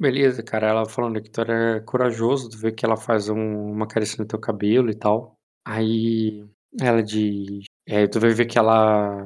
Beleza, 0.00 0.42
cara, 0.42 0.66
ela 0.68 0.86
falando 0.88 1.20
que 1.22 1.28
tu 1.28 1.42
era 1.42 1.82
corajoso, 1.82 2.48
tu 2.48 2.56
vê 2.56 2.72
que 2.72 2.86
ela 2.86 2.96
faz 2.96 3.28
um 3.28 3.70
uma 3.70 3.86
carícia 3.86 4.16
no 4.18 4.26
teu 4.26 4.38
cabelo 4.40 4.90
e 4.90 4.94
tal. 4.94 5.36
Aí 5.62 6.42
ela 6.80 7.02
diz 7.02 7.66
eh, 7.86 8.06
tu 8.06 8.18
vai 8.18 8.30
ver 8.30 8.46
que 8.46 8.58
ela 8.58 9.24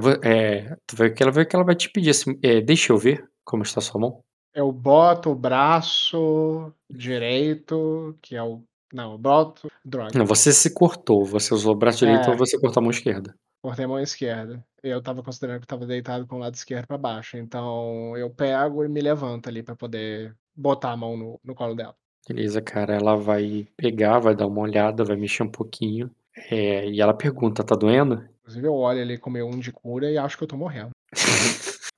vo 0.00 0.10
eh, 0.22 0.76
tu 0.86 0.94
vai 0.94 1.10
que 1.10 1.20
ela 1.20 1.32
vai 1.32 1.44
que 1.44 1.56
ela 1.56 1.64
vai 1.64 1.74
te 1.74 1.90
pedir 1.90 2.10
assim, 2.10 2.38
eh: 2.44 2.60
"Deixa 2.60 2.92
eu 2.92 2.96
ver 2.96 3.28
como 3.44 3.64
está 3.64 3.80
a 3.80 3.82
sua 3.82 4.00
mão?". 4.00 4.20
Eu 4.54 4.70
boto 4.70 5.30
o 5.30 5.34
braço 5.34 6.72
direito, 6.88 8.16
que 8.22 8.36
é 8.36 8.42
o 8.42 8.62
não, 8.92 9.12
eu 9.12 9.18
boto 9.18 9.66
droga. 9.84 10.16
Não, 10.16 10.24
você 10.24 10.52
se 10.52 10.72
cortou, 10.72 11.24
você 11.24 11.52
usou 11.52 11.72
o 11.72 11.76
braço 11.76 11.98
direito 11.98 12.28
ou 12.28 12.34
É. 12.34 12.36
você 12.38 12.56
cortou 12.56 12.80
a 12.80 12.82
mão 12.84 12.92
esquerda? 12.92 13.34
Cortei 13.64 13.86
a 13.86 13.88
mão 13.88 13.98
esquerda. 13.98 14.62
Eu 14.82 14.98
estava 14.98 15.22
considerando 15.22 15.60
que 15.60 15.64
estava 15.64 15.86
deitado 15.86 16.26
com 16.26 16.36
o 16.36 16.38
lado 16.38 16.54
esquerdo 16.54 16.86
pra 16.86 16.98
baixo, 16.98 17.38
então 17.38 18.14
eu 18.14 18.28
pego 18.28 18.84
e 18.84 18.88
me 18.90 19.00
levanto 19.00 19.48
ali 19.48 19.62
pra 19.62 19.74
poder 19.74 20.36
botar 20.54 20.92
a 20.92 20.96
mão 20.98 21.16
no 21.16 21.40
no 21.42 21.54
colo 21.54 21.74
dela. 21.74 21.96
Beleza, 22.28 22.60
cara, 22.60 22.94
ela 22.94 23.16
vai 23.16 23.66
pegar, 23.74 24.18
vai 24.18 24.36
dar 24.36 24.48
uma 24.48 24.60
olhada, 24.60 25.02
vai 25.02 25.16
mexer 25.16 25.44
um 25.44 25.50
pouquinho, 25.50 26.10
eh, 26.50 26.90
e 26.90 27.00
ela 27.00 27.14
pergunta: 27.14 27.64
"Tá 27.64 27.74
doendo?". 27.74 28.28
Inclusive 28.42 28.66
eu 28.66 28.74
olho 28.74 29.00
ali 29.00 29.16
com 29.16 29.30
meu 29.30 29.48
1 29.48 29.58
de 29.58 29.72
cura 29.72 30.10
e 30.10 30.18
acho 30.18 30.36
que 30.36 30.44
eu 30.44 30.48
tô 30.48 30.58
morrendo. 30.58 30.90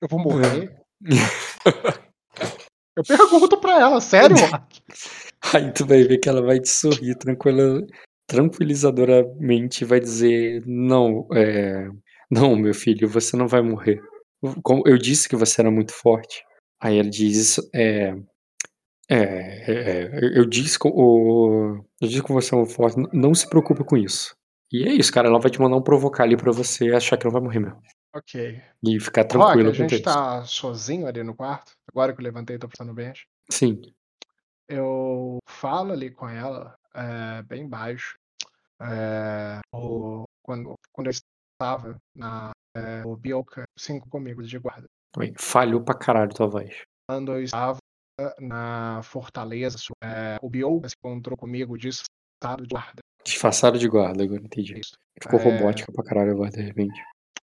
Eu 0.00 0.08
vou 0.08 0.20
morrer? 0.20 0.80
Eu 2.96 3.04
pergunto 3.04 3.60
pra 3.60 3.78
ela, 3.78 4.00
sério? 4.00 4.36
Aí 5.52 5.72
tu 5.72 5.84
vai 5.84 6.02
ver 6.04 6.18
que 6.18 6.28
ela 6.28 6.40
vai 6.40 6.60
te 6.60 6.68
sorrir 6.68 7.14
tranquila 7.16 7.84
tranquilizadoramente 8.28 9.84
vai 9.86 10.00
dizer: 10.00 10.62
"Não, 10.66 11.28
eh, 11.34 11.88
não 12.30 12.56
meu 12.56 12.74
filho, 12.74 13.08
você 13.08 13.36
não 13.36 13.48
vai 13.48 13.62
morrer. 13.62 14.00
Eu 14.86 14.98
disse 14.98 15.28
que 15.28 15.36
você 15.36 15.60
era 15.62 15.70
muito 15.72 15.92
forte". 15.94 16.44
Aí 16.80 16.98
ela 17.00 17.10
diz 17.10 17.36
isso, 17.38 17.70
eh 17.74 18.14
eh 19.10 19.64
eh, 19.68 20.20
"Eu 20.38 20.46
disse 20.46 20.78
o 20.84 21.84
eu 22.02 22.08
disse 22.08 22.22
que 22.22 22.32
você 22.32 22.54
é 22.54 22.58
muito 22.58 22.72
forte, 22.74 22.96
não 23.12 23.34
se 23.34 23.48
preocupa 23.48 23.84
com 23.84 23.96
isso". 23.96 24.36
E 24.72 24.84
é 24.88 24.92
isso, 24.94 25.12
cara, 25.12 25.28
ela 25.28 25.40
vai 25.40 25.50
te 25.50 25.60
mandar 25.60 25.76
um 25.76 25.82
provocar 25.82 26.24
ali 26.24 26.36
pra 26.36 26.52
você 26.52 26.92
achar 26.94 27.16
que 27.18 27.24
não 27.26 27.32
vai 27.32 27.42
morrer 27.42 27.60
mesmo. 27.60 27.80
Ok. 28.14 28.60
E 28.84 29.00
ficar 29.00 29.22
Rock, 29.22 29.28
tranquilo 29.28 29.70
quanto 29.70 29.70
a 29.70 29.74
gente 29.74 29.94
isso. 29.94 30.02
tá 30.04 30.44
sozinho 30.44 31.06
ali 31.06 31.22
no 31.22 31.34
quarto? 31.34 31.72
Agora 31.90 32.12
que 32.14 32.20
eu 32.20 32.24
levantei 32.24 32.58
tô 32.58 32.68
passando 32.68 32.90
o 32.90 32.94
bench? 32.94 33.26
Sim. 33.50 33.80
Eu 34.68 35.38
falo 35.48 35.92
ali 35.92 36.10
com 36.10 36.28
ela, 36.28 36.76
eh, 36.98 37.42
bem 37.42 37.68
baixo, 37.68 38.16
eh, 38.82 39.60
o 39.72 40.24
quando 40.42 40.74
quando 40.92 41.06
eu 41.08 41.12
estava 41.12 41.96
na 42.14 42.50
eh, 42.76 43.02
o 43.04 43.16
Bioka 43.16 43.64
5 43.78 44.08
comigo 44.08 44.42
de 44.42 44.58
guarda. 44.58 44.86
Falhou 45.36 45.82
pra 45.82 45.94
caralho 45.94 46.34
tua 46.34 46.46
voz. 46.46 46.82
Quando 47.08 47.32
eu 47.32 47.42
estava 47.42 47.78
na 48.40 49.00
fortaleza, 49.02 49.78
eh, 50.02 50.38
o 50.42 50.50
Bioka 50.50 50.88
se 50.88 50.96
encontrou 50.98 51.36
comigo 51.36 51.78
disfarçado 51.78 52.62
de 52.62 52.68
guarda. 52.68 53.00
Disfarçado 53.24 53.78
de 53.78 53.88
guarda, 53.88 54.24
agora 54.24 54.42
entendi. 54.42 54.78
Isso. 54.78 54.96
Ficou 55.20 55.38
robótica 55.38 55.92
pra 55.92 56.04
caralho 56.04 56.32
a 56.32 56.36
voz 56.36 56.52
de 56.52 56.62
repente. 56.62 57.00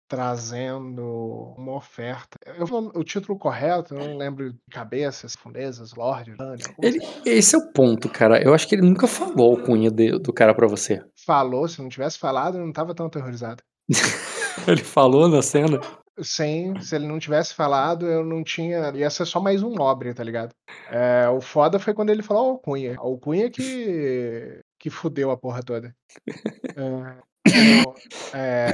Trazendo 0.09 1.55
uma 1.57 1.77
oferta. 1.77 2.39
Eu 2.47 2.67
o 2.95 3.05
título 3.05 3.39
correto, 3.39 3.95
eu 3.95 3.99
não 3.99 4.17
lembro 4.17 4.53
de 4.53 4.59
cabeça, 4.71 5.27
Fundezas, 5.39 5.93
Lorde, 5.95 6.35
Lânia, 6.39 6.67
alguma 6.67 6.89
Ele 6.89 6.99
assim. 6.99 7.23
esse 7.27 7.55
é 7.55 7.59
o 7.59 7.73
ponto, 7.73 8.09
cara, 8.09 8.43
eu 8.43 8.55
acho 8.55 8.67
que 8.67 8.75
ele 8.75 8.83
nunca 8.89 9.07
falou 9.07 9.55
a 9.55 9.59
alcunha 9.61 9.91
de 9.91 10.19
do 10.19 10.33
cara 10.33 10.55
pra 10.55 10.67
você. 10.67 11.05
Falou, 11.27 11.69
se 11.69 11.81
não 11.83 11.89
tivesse 11.89 12.19
falado, 12.19 12.57
eu 12.57 12.63
não 12.63 12.71
estava 12.71 12.95
tão 12.95 13.07
aterrorizado. 13.07 13.63
Ele 14.67 14.83
falou 14.83 15.29
na 15.29 15.41
cena? 15.41 15.81
Sim, 16.21 16.75
se 16.81 16.97
ele 16.97 17.07
não 17.07 17.19
tivesse 17.21 17.55
falado, 17.55 18.05
eu 18.07 18.25
não 18.25 18.43
tinha 18.43 18.91
ia 18.95 19.09
ser 19.09 19.25
só 19.25 19.41
mais 19.41 19.63
um 19.63 19.71
nobre, 19.71 20.13
tá 20.13 20.25
ligado. 20.25 20.53
Eh, 20.91 21.29
o 21.29 21.41
foda 21.41 21.79
foi 21.79 21.95
quando 21.95 22.11
ele 22.11 22.25
falou 22.25 22.43
a 22.43 22.51
alcunha. 22.51 22.97
A 22.99 23.01
alcunha 23.03 23.49
que 23.49 24.61
que 24.81 24.91
fudeu 24.91 25.31
a 25.31 25.37
porra 25.37 25.63
toda. 25.63 25.95
É, 27.51 27.83
não, 27.83 27.95
é, 28.35 28.67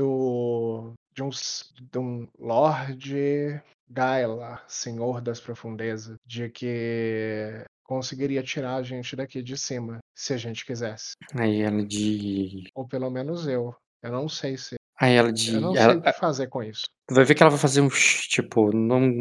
do 0.00 0.92
de 1.14 1.22
um, 1.22 1.28
de 1.30 1.98
um 1.98 2.26
Lorde 2.38 3.60
Gaila, 3.88 4.62
Senhor 4.66 5.20
das 5.20 5.40
Profundezas, 5.40 6.16
de 6.26 6.48
que 6.48 7.64
conseguiria 7.84 8.42
tirar 8.42 8.76
a 8.76 8.82
gente 8.82 9.16
daqui 9.16 9.42
de 9.42 9.56
cima, 9.58 9.98
se 10.16 10.32
a 10.32 10.36
gente 10.36 10.64
quisesse. 10.64 11.12
Aí 11.34 11.60
ela 11.60 11.84
de. 11.84 12.70
Ou 12.74 12.86
pelo 12.86 13.10
menos 13.10 13.46
eu. 13.46 13.74
Eu 14.02 14.12
não 14.12 14.28
sei 14.28 14.56
se. 14.56 14.76
Aí 14.98 15.14
ela 15.14 15.32
de. 15.32 15.54
Eu 15.54 15.60
não 15.60 15.76
ela- 15.76 15.92
sei 15.92 16.00
o 16.00 16.02
que 16.02 16.12
fazer 16.12 16.46
com 16.48 16.62
isso. 16.62 16.84
Tu 17.08 17.14
vai 17.14 17.24
ver 17.24 17.34
que 17.34 17.42
ela 17.42 17.50
vai 17.50 17.58
fazer 17.60 17.80
uns. 17.80 18.26
Tipo, 18.28 18.74
não. 18.74 19.18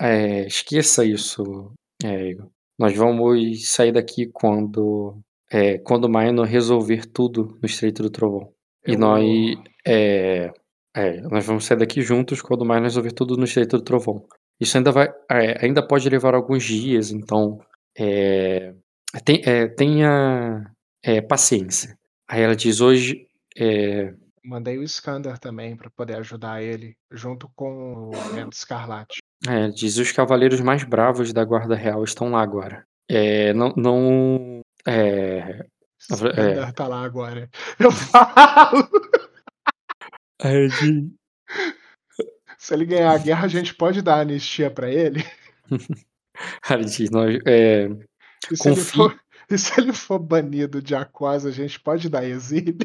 É, 0.00 0.46
esqueça 0.46 1.04
isso, 1.04 1.72
é, 2.04 2.30
Igor. 2.30 2.48
Nós 2.78 2.94
vamos 2.96 3.68
sair 3.68 3.92
daqui 3.92 4.26
quando. 4.32 5.18
É, 5.50 5.78
quando 5.78 6.04
o 6.04 6.08
Minor 6.10 6.44
resolver 6.44 7.06
tudo 7.06 7.56
no 7.60 7.66
Estreito 7.66 8.02
do 8.02 8.10
Trovão. 8.10 8.52
E 8.88 8.94
Eu- 8.94 8.98
nós. 8.98 9.24
É, 9.86 10.52
é, 10.96 11.20
nós 11.22 11.44
vamos 11.46 11.64
sair 11.64 11.76
daqui 11.78 12.02
juntos 12.02 12.40
quando 12.42 12.62
o 12.62 12.64
Minor 12.64 12.82
resolver 12.82 13.12
tudo 13.12 13.36
no 13.36 13.44
Estreito 13.44 13.76
do 13.78 13.84
Trovão. 13.84 14.26
Isso 14.60 14.76
ainda 14.76 14.90
vai. 14.90 15.08
é, 15.30 15.64
ainda 15.64 15.86
pode 15.86 16.08
levar 16.08 16.34
alguns 16.34 16.64
dias, 16.64 17.10
então. 17.12 17.60
É, 17.96 18.74
tem- 19.24 19.42
é, 19.44 19.68
tenha 19.68 20.64
é, 21.04 21.20
paciência. 21.20 21.96
Aí 22.28 22.42
ela 22.42 22.56
diz: 22.56 22.80
hoje. 22.80 23.26
É, 23.56 24.12
Mandei 24.44 24.78
o 24.78 24.82
Skander 24.84 25.38
também 25.38 25.76
pra 25.76 25.90
poder 25.90 26.16
ajudar 26.16 26.62
ele, 26.62 26.94
junto 27.12 27.50
com 27.54 28.08
o 28.08 28.10
Vento 28.34 28.54
Escarlate. 28.54 29.18
É, 29.46 29.68
diz 29.68 29.98
os 29.98 30.10
cavaleiros 30.10 30.60
mais 30.60 30.84
bravos 30.84 31.32
da 31.34 31.44
Guarda 31.44 31.74
Real 31.74 32.02
estão 32.02 32.30
lá 32.30 32.40
agora. 32.42 32.84
É, 33.10 33.52
não, 33.52 33.72
não, 33.76 34.60
é, 34.86 35.66
Skander 35.98 36.72
tá 36.72 36.86
lá 36.88 37.02
agora. 37.02 37.48
Eu 37.78 37.90
falo! 37.90 38.88
é, 40.40 40.66
de- 40.66 41.10
Se 42.58 42.74
ele 42.74 42.84
ganhar 42.86 43.12
a 43.12 43.18
guerra, 43.18 43.44
a 43.44 43.48
gente 43.48 43.74
pode 43.74 44.02
dar 44.02 44.20
anistia 44.20 44.70
pra 44.70 44.90
ele. 44.90 45.24
cara, 46.62 46.84
diz, 46.84 47.10
nós, 47.10 47.38
é, 47.46 47.86
E 48.50 48.56
se, 48.56 48.68
ele 48.68 48.76
Confie. 48.76 48.84
for, 48.96 49.20
e 49.50 49.58
se 49.58 49.80
ele 49.80 49.92
for 49.92 50.18
banido 50.18 50.80
de 50.82 50.94
Aquosa, 50.94 51.48
a 51.48 51.52
gente 51.52 51.78
pode 51.80 52.08
dar 52.08 52.24
exílio. 52.24 52.76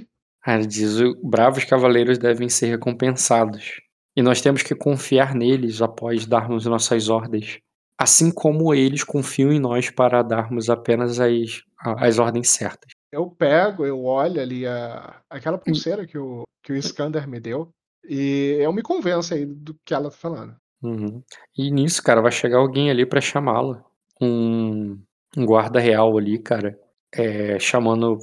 cara, 0.41 0.65
diz, 0.65 0.99
"o- 0.99 1.15
bravos 1.23 1.63
cavaleiros 1.65 2.17
devem 2.17 2.49
ser 2.49 2.67
recompensados. 2.67 3.80
E 4.15 4.21
nós 4.21 4.41
temos 4.41 4.62
que 4.62 4.76
confiar 4.76 5.34
neles 5.34 5.82
após 5.82 6.26
darmos 6.28 6.65
nossas 6.65 7.10
ordens. 7.10 7.60
Assim 7.99 8.32
como 8.32 8.73
eles 8.73 9.04
confiam 9.04 9.52
em 9.52 9.60
nós 9.60 9.89
para 9.89 10.21
darmos 10.21 10.69
apenas 10.69 11.19
as, 11.19 11.63
as 11.80 12.19
ordens 12.19 12.49
certas. 12.49 12.91
Eu 13.13 13.30
pego, 13.30 13.86
eu 13.86 14.04
olho 14.06 14.41
ali 14.41 14.65
a, 14.65 15.21
aquela 15.30 15.60
pulseira 15.60 16.08
que 16.08 16.17
o, 16.17 16.41
que 16.63 16.73
o 16.73 16.76
Skander 16.76 17.28
me 17.28 17.39
deu. 17.39 17.69
E 18.10 18.58
eu 18.60 18.73
me 18.73 18.82
convenço 18.82 19.36
aí 19.36 19.45
do 19.45 19.76
que 19.86 19.93
ela 19.93 20.10
tá 20.10 20.17
falando. 20.17 20.56
Uhum. 20.82 21.21
E 21.56 21.69
nisso, 21.69 22.02
cara, 22.02 22.23
vai 22.23 22.32
chegar 22.32 22.58
alguém 22.58 22.89
ali 22.89 23.06
pra 23.06 23.21
chamá-la. 23.21 23.86
Um, 24.19 24.99
um 25.38 25.45
guarda 25.45 25.80
real 25.80 26.17
ali, 26.17 26.39
cara. 26.39 26.76
É, 27.15 27.60
chamando, 27.60 28.17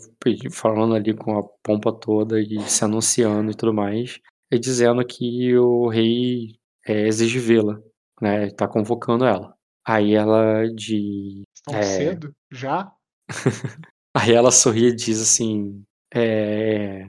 falando 0.51 0.97
ali 0.97 1.15
com 1.15 1.39
a 1.39 1.45
pompa 1.63 1.93
toda 1.93 2.41
e 2.41 2.61
se 2.63 2.85
anunciando 2.85 3.53
e 3.53 3.55
tudo 3.55 3.73
mais. 3.73 4.19
E 4.51 4.59
dizendo 4.59 5.07
que 5.07 5.57
o 5.57 5.87
rei 5.87 6.57
é, 6.85 7.07
exige 7.07 7.39
vê-la, 7.39 7.81
né? 8.21 8.51
Tá 8.51 8.67
convocando 8.67 9.25
ela. 9.25 9.55
Aí 9.87 10.15
ela 10.15 10.67
de. 10.75 11.45
Tão 11.65 11.77
É. 11.77 11.83
cedo? 11.85 12.35
Já? 12.51 12.93
Aí 14.15 14.33
ela 14.33 14.51
sorri 14.51 14.89
e 14.89 14.95
diz 14.97 15.21
assim: 15.21 15.85
é, 16.15 17.07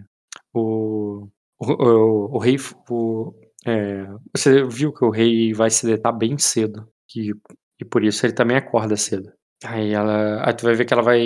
o, 0.53 1.27
o, 1.59 1.65
o, 1.73 2.35
o 2.35 2.39
rei. 2.39 2.57
O, 2.89 3.33
é, 3.65 4.07
você 4.35 4.63
viu 4.65 4.93
que 4.93 5.05
o 5.05 5.09
rei 5.11 5.53
vai 5.53 5.69
se 5.69 5.85
deitar 5.85 6.11
bem 6.11 6.37
cedo. 6.37 6.87
Que, 7.07 7.31
e 7.79 7.85
por 7.85 8.03
isso 8.03 8.25
ele 8.25 8.33
também 8.33 8.57
acorda 8.57 8.95
cedo. 8.97 9.31
Aí 9.63 9.93
ela. 9.93 10.45
Aí 10.47 10.53
tu 10.55 10.63
vai 10.65 10.75
ver 10.75 10.85
que 10.85 10.93
ela 10.93 11.03
vai. 11.03 11.21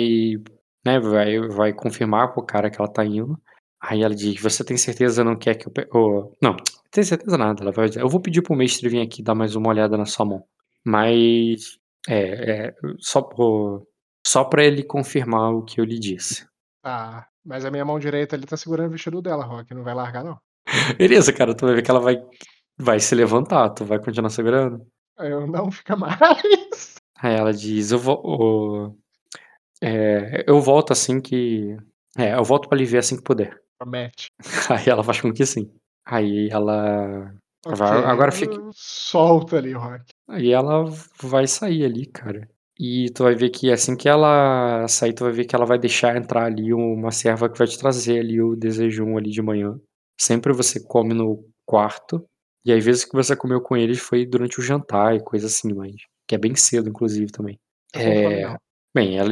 Né, 0.84 1.00
vai, 1.00 1.40
vai 1.48 1.72
confirmar 1.72 2.32
com 2.32 2.40
o 2.40 2.46
cara 2.46 2.70
que 2.70 2.80
ela 2.80 2.90
tá 2.92 3.04
indo. 3.04 3.38
Aí 3.80 4.02
ela 4.02 4.14
diz: 4.14 4.40
Você 4.40 4.64
tem 4.64 4.76
certeza 4.76 5.24
não 5.24 5.36
quer 5.36 5.56
que 5.56 5.68
eu. 5.68 5.72
Pe... 5.72 5.86
ô, 5.92 6.32
não, 6.42 6.56
tem 6.90 7.04
certeza 7.04 7.36
nada. 7.38 7.62
Ela 7.62 7.72
vai 7.72 7.88
dizer: 7.88 8.02
Eu 8.02 8.08
vou 8.08 8.20
pedir 8.20 8.42
pro 8.42 8.56
mestre 8.56 8.88
vir 8.88 9.00
aqui 9.02 9.22
dar 9.22 9.34
mais 9.34 9.54
uma 9.56 9.68
olhada 9.70 9.96
na 9.96 10.06
sua 10.06 10.26
mão. 10.26 10.44
Mas. 10.84 11.78
É, 12.08 12.68
é 12.68 12.74
só, 13.00 13.20
pro- 13.20 13.84
só 14.26 14.44
pra 14.44 14.64
ele 14.64 14.82
confirmar 14.82 15.52
o 15.52 15.62
que 15.62 15.80
eu 15.80 15.84
lhe 15.84 15.98
disse. 15.98 16.46
Tá. 16.82 17.28
Mas 17.44 17.64
a 17.64 17.70
minha 17.70 17.84
mão 17.84 17.98
direita 17.98 18.34
ali 18.34 18.44
tá 18.44 18.56
segurando 18.56 18.88
o 18.88 18.90
vestido 18.90 19.22
dela, 19.22 19.44
Rock. 19.44 19.72
Não 19.72 19.84
vai 19.84 19.94
largar, 19.94 20.24
não. 20.24 20.38
Beleza, 20.98 21.32
cara, 21.32 21.54
tu 21.54 21.64
vai 21.66 21.76
ver 21.76 21.82
que 21.82 21.90
ela 21.90 22.00
vai, 22.00 22.16
vai 22.76 22.98
se 22.98 23.14
levantar, 23.14 23.70
tu 23.70 23.84
vai 23.84 23.98
continuar 24.00 24.30
segurando. 24.30 24.84
Eu 25.18 25.46
não 25.46 25.70
fica 25.70 25.94
mais. 25.96 26.18
Aí 27.18 27.34
ela 27.34 27.52
diz, 27.52 27.92
eu 27.92 27.98
vou. 27.98 28.20
ô, 28.24 28.96
é, 29.82 30.44
eu 30.46 30.60
volto 30.60 30.92
assim 30.92 31.20
que. 31.20 31.76
É, 32.18 32.34
eu 32.34 32.44
volto 32.44 32.68
pra 32.68 32.76
lhe 32.78 32.84
ver 32.84 32.98
assim 32.98 33.16
que 33.16 33.22
puder. 33.22 33.56
Promete. 33.78 34.30
Aí 34.70 34.88
ela 34.88 35.04
faz 35.04 35.20
com 35.20 35.32
que 35.32 35.46
sim. 35.46 35.70
Aí 36.04 36.48
ela. 36.50 37.32
Ok, 37.64 37.76
Vai- 37.78 38.04
agora 38.04 38.30
fique- 38.32 38.56
Solta 38.72 39.56
ali, 39.56 39.72
Rock. 39.72 40.04
Aí 40.28 40.50
ela 40.52 40.84
vai 41.22 41.46
sair 41.46 41.84
ali, 41.84 42.06
cara. 42.06 42.48
E 42.78 43.10
tu 43.10 43.22
vai 43.22 43.34
ver 43.34 43.50
que 43.50 43.72
assim 43.72 43.96
que 43.96 44.08
ela 44.08 44.86
sair, 44.86 45.14
tu 45.14 45.24
vai 45.24 45.32
ver 45.32 45.46
que 45.46 45.56
ela 45.56 45.64
vai 45.64 45.78
deixar 45.78 46.16
entrar 46.16 46.44
ali 46.44 46.74
uma 46.74 47.10
serva 47.10 47.48
que 47.48 47.58
vai 47.58 47.66
te 47.66 47.78
trazer 47.78 48.20
ali 48.20 48.40
o 48.40 48.54
desejum 48.54 49.16
ali 49.16 49.30
de 49.30 49.40
manhã. 49.40 49.80
Sempre 50.20 50.52
você 50.52 50.82
come 50.84 51.14
no 51.14 51.42
quarto. 51.64 52.24
E 52.64 52.72
às 52.72 52.84
vezes 52.84 53.04
que 53.04 53.14
você 53.14 53.36
comeu 53.36 53.60
com 53.60 53.76
eles 53.76 53.98
foi 53.98 54.26
durante 54.26 54.58
o 54.58 54.62
jantar 54.62 55.14
e 55.14 55.22
coisa 55.22 55.46
assim, 55.46 55.72
mas. 55.72 55.94
Que 56.28 56.34
é 56.34 56.38
bem 56.38 56.54
cedo, 56.56 56.88
inclusive, 56.88 57.30
também. 57.30 57.58
É. 57.94 58.56
Bem, 58.94 59.16
ela. 59.16 59.30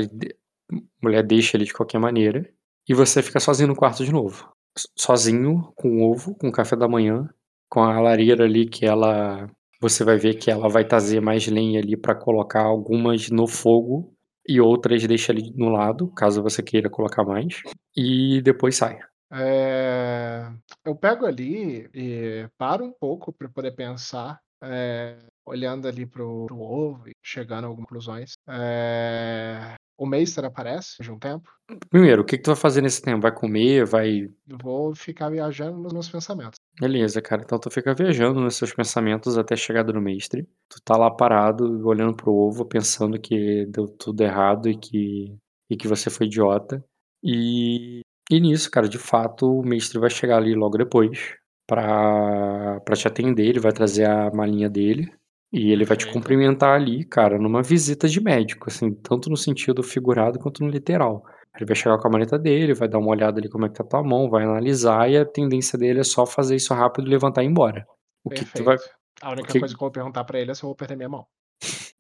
Mulher 1.03 1.23
deixa 1.23 1.57
ele 1.57 1.65
de 1.65 1.75
qualquer 1.75 1.99
maneira. 1.99 2.49
E 2.89 2.95
você 2.95 3.23
fica 3.23 3.41
sozinho 3.41 3.69
no 3.69 3.77
quarto 3.77 4.05
de 4.05 4.13
novo. 4.13 4.51
Sozinho, 4.97 5.73
com 5.75 6.03
ovo, 6.03 6.35
com 6.37 6.51
café 6.53 6.77
da 6.77 6.89
manhã, 6.89 7.29
com 7.69 7.81
a 7.83 8.01
lareira 8.01 8.45
ali 8.45 8.67
que 8.67 8.87
ela. 8.87 9.51
Você 9.85 10.03
vai 10.03 10.17
ver 10.17 10.37
que 10.37 10.51
ela 10.51 10.67
vai 10.67 10.83
trazer 10.83 11.21
mais 11.21 11.47
lenha 11.47 11.79
ali 11.79 11.95
pra 11.95 12.15
colocar 12.15 12.63
algumas 12.63 13.29
no 13.29 13.47
fogo 13.47 14.17
e 14.49 14.59
outras 14.59 15.07
deixa 15.07 15.31
ali 15.31 15.53
no 15.55 15.69
lado, 15.69 16.11
caso 16.15 16.43
você 16.43 16.63
queira 16.63 16.89
colocar 16.89 17.23
mais. 17.23 17.61
E 17.95 18.41
depois 18.41 18.77
sai. 18.77 18.99
É, 19.31 20.51
Eu 20.87 20.97
pego 20.97 21.27
ali 21.27 21.87
e 21.93 22.49
paro 22.57 22.87
um 22.87 22.93
pouco 22.99 23.31
para 23.31 23.47
poder 23.51 23.73
pensar, 23.73 24.41
é, 24.63 25.19
olhando 25.45 25.87
ali 25.87 26.07
pro, 26.07 26.47
pro 26.47 26.59
ovo 26.59 27.07
e 27.07 27.13
chegando 27.23 27.65
a 27.65 27.69
algumas 27.69 27.85
conclusões. 27.87 28.33
É, 28.49 29.75
O 29.97 30.07
Meister 30.07 30.45
aparece 30.45 31.03
de 31.03 31.11
um 31.11 31.19
tempo. 31.19 31.49
Primeiro, 31.89 32.23
o 32.23 32.25
que, 32.25 32.37
que 32.37 32.43
tu 32.43 32.49
vai 32.49 32.57
fazer 32.57 32.83
nesse 32.83 33.01
tempo? 33.01 33.23
Vai 33.23 33.33
comer? 33.33 33.87
Vai. 33.87 34.29
Vou 34.63 34.95
ficar 34.95 35.31
viajando 35.31 35.81
nos 35.81 35.93
meus 35.93 36.09
pensamentos. 36.09 36.59
Beleza, 36.81 37.23
cara. 37.23 37.43
Então 37.43 37.59
tu 37.59 37.71
fica 37.71 37.95
viajando 37.95 38.41
nos 38.41 38.57
seus 38.57 38.75
pensamentos 38.75 39.39
até 39.39 39.55
a 39.55 39.57
chegada 39.57 39.93
do 39.93 40.01
mestre. 40.01 40.49
Tu 40.69 40.81
tá 40.85 40.97
lá 40.97 41.11
parado, 41.11 41.87
olhando 41.87 42.15
pro 42.15 42.33
ovo, 42.33 42.65
pensando 42.65 43.21
que 43.21 43.67
deu 43.67 43.87
tudo 43.87 44.21
errado 44.23 44.69
e 44.69 44.77
que, 44.77 45.37
e 45.71 45.77
que 45.77 45.87
você 45.87 46.11
foi 46.11 46.27
idiota. 46.27 46.85
E, 47.23 48.01
e 48.31 48.41
nisso, 48.41 48.71
cara, 48.71 48.89
de 48.89 48.99
fato, 48.99 49.61
o 49.61 49.65
mestre 49.65 49.99
vai 49.99 50.11
chegar 50.11 50.39
ali 50.39 50.55
logo 50.55 50.77
depois 50.77 51.37
pra 51.67 52.81
te 52.95 53.07
atender. 53.07 53.47
Ele 53.47 53.61
vai 53.61 53.73
trazer 53.73 54.07
a 54.07 54.31
malinha 54.31 54.69
dele. 54.69 55.11
E 55.55 55.71
ele 55.71 55.85
vai 55.85 55.97
te 55.97 56.11
cumprimentar 56.11 56.75
ali, 56.75 57.05
cara, 57.05 57.39
numa 57.39 57.63
visita 57.63 58.09
de 58.09 58.21
médico, 58.21 58.69
assim, 58.69 58.93
tanto 58.93 59.31
no 59.31 59.37
sentido 59.37 59.85
figurado 59.85 60.37
quanto 60.37 60.65
no 60.65 60.69
literal. 60.69 61.25
Ele 61.55 61.65
vai 61.65 61.77
chegar 61.77 61.97
com 61.97 62.09
a 62.09 62.11
maneta 62.11 62.37
dele, 62.37 62.75
vai 62.75 62.89
dar 62.89 62.99
uma 62.99 63.11
olhada 63.11 63.39
ali 63.39 63.49
como 63.49 63.65
é 63.65 63.69
que 63.69 63.77
tá 63.77 63.85
tua 63.85 64.03
mão, 64.03 64.29
vai 64.29 64.43
analisar 64.43 65.09
e 65.09 65.17
a 65.17 65.25
tendência 65.25 65.79
dele 65.79 66.01
é 66.01 66.05
só 66.05 66.27
fazer 66.27 66.57
isso 66.57 66.75
rápido 66.75 67.07
e 67.07 67.11
levantar 67.11 67.45
e 67.45 67.47
ir 67.47 67.51
embora. 67.51 67.87
O 68.25 68.31
que, 68.31 68.45
que 68.45 68.53
tu 68.53 68.65
vai. 68.65 68.77
A 69.23 69.31
única 69.31 69.53
que- 69.53 69.61
coisa 69.61 69.73
que 69.73 69.79
eu 69.79 69.87
vou 69.87 69.93
perguntar 69.93 70.25
para 70.25 70.41
ele 70.41 70.51
é 70.51 70.55
se 70.55 70.65
eu 70.65 70.67
vou 70.67 70.75
perder 70.75 70.97
minha 70.97 71.09
mão. 71.09 71.25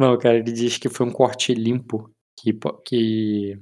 Não, 0.00 0.16
cara, 0.16 0.36
ele 0.38 0.50
diz 0.50 0.78
que 0.78 0.88
foi 0.88 1.04
um 1.04 1.12
corte 1.12 1.52
limpo, 1.52 2.10
que, 2.40 2.58
que 2.86 3.60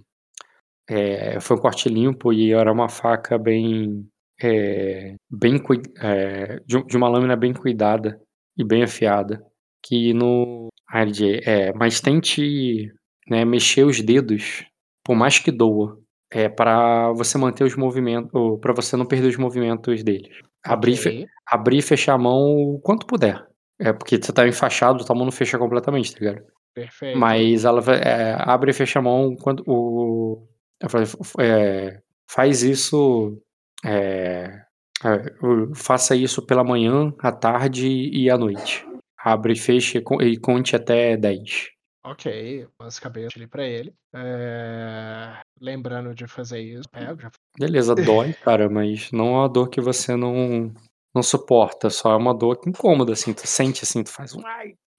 é, 0.89 1.41
foi 1.41 1.57
um 1.57 1.61
corte 1.61 1.89
limpo 1.89 2.33
e 2.33 2.53
era 2.53 2.73
uma 2.73 2.89
faca 2.89 3.37
bem, 3.37 4.07
é, 4.41 5.17
bem 5.29 5.61
é, 6.01 6.61
de, 6.65 6.85
de 6.85 6.97
uma 6.97 7.09
lâmina 7.09 7.35
bem 7.35 7.53
cuidada 7.53 8.24
e 8.57 8.65
bem 8.65 8.83
afiada, 8.83 9.43
que 9.83 10.13
no, 10.15 10.69
diz, 11.11 11.41
é, 11.47 11.73
mas 11.75 12.01
tente, 12.01 12.93
né, 13.29 13.45
mexer 13.45 13.85
os 13.85 14.01
dedos, 14.01 14.65
por 15.05 15.15
mais 15.17 15.39
que 15.39 15.51
doa, 15.51 15.99
é 16.31 16.49
para 16.49 17.13
você 17.13 17.37
manter 17.39 17.65
os 17.65 17.77
movimentos, 17.77 18.31
para 18.61 18.73
você 18.75 18.97
não 18.97 19.07
perder 19.07 19.29
os 19.29 19.37
movimentos 19.37 20.03
deles. 20.03 20.31
Abrir, 20.65 20.93
e 20.93 20.97
fe- 20.97 21.09
Ok. 21.11 21.27
abrir 21.47 21.79
e 21.79 21.83
fechar 21.83 22.15
a 22.15 22.19
mão 22.19 22.41
o 22.57 22.81
quanto 22.81 23.07
puder. 23.07 23.47
É 23.79 23.93
porque 23.93 24.17
você 24.17 24.33
tá 24.33 24.47
enfaixado, 24.49 25.05
tua 25.05 25.15
mão 25.15 25.25
não 25.25 25.33
fecha 25.33 25.59
completamente, 25.59 26.13
tá 26.15 26.19
ligado? 26.21 26.45
Perfeito. 26.75 27.19
Mas 27.19 27.65
ela 27.65 27.81
é, 27.95 28.35
abre 28.39 28.71
e 28.71 28.75
fecha 28.75 28.99
a 28.99 29.03
mão 29.03 29.37
quando 29.37 29.63
o. 29.67 30.47
fala, 30.89 31.05
é, 31.41 32.01
faz 32.29 32.63
isso. 32.63 33.41
é, 33.85 34.61
é, 35.03 35.75
faça 35.75 36.15
isso 36.15 36.45
pela 36.45 36.63
manhã, 36.65 37.13
à 37.19 37.33
tarde 37.33 37.89
e 37.89 38.31
à 38.31 38.37
noite. 38.37 38.87
Abre 39.19 39.55
e 39.55 39.59
fecha 39.59 39.99
e 39.99 40.03
con- 40.03 40.19
conte 40.43 40.77
até 40.77 41.17
10. 41.17 41.71
Ok, 42.07 42.69
as 42.81 42.99
cabeças 42.99 43.33
ali 43.37 43.47
pra 43.47 43.65
ele. 43.67 43.95
É, 44.15 45.41
Lembrando 45.59 46.15
de 46.15 46.27
fazer 46.27 46.61
isso, 46.61 46.89
pego, 46.91 47.21
já 47.21 47.31
Beleza, 47.59 47.95
dói, 47.97 48.35
cara, 48.35 48.69
mas 48.69 49.11
não 49.11 49.29
é 49.29 49.39
uma 49.39 49.49
dor 49.49 49.69
que 49.71 49.81
você 49.81 50.15
não, 50.15 50.73
não 51.15 51.23
suporta, 51.23 51.89
só 51.89 52.13
é 52.13 52.17
uma 52.17 52.35
dor 52.35 52.61
incômoda, 52.67 53.15
assim, 53.15 53.33
tu 53.33 53.47
sente 53.47 53.85
assim, 53.85 54.03
tu 54.05 54.11
faz 54.11 54.35
um 54.35 54.43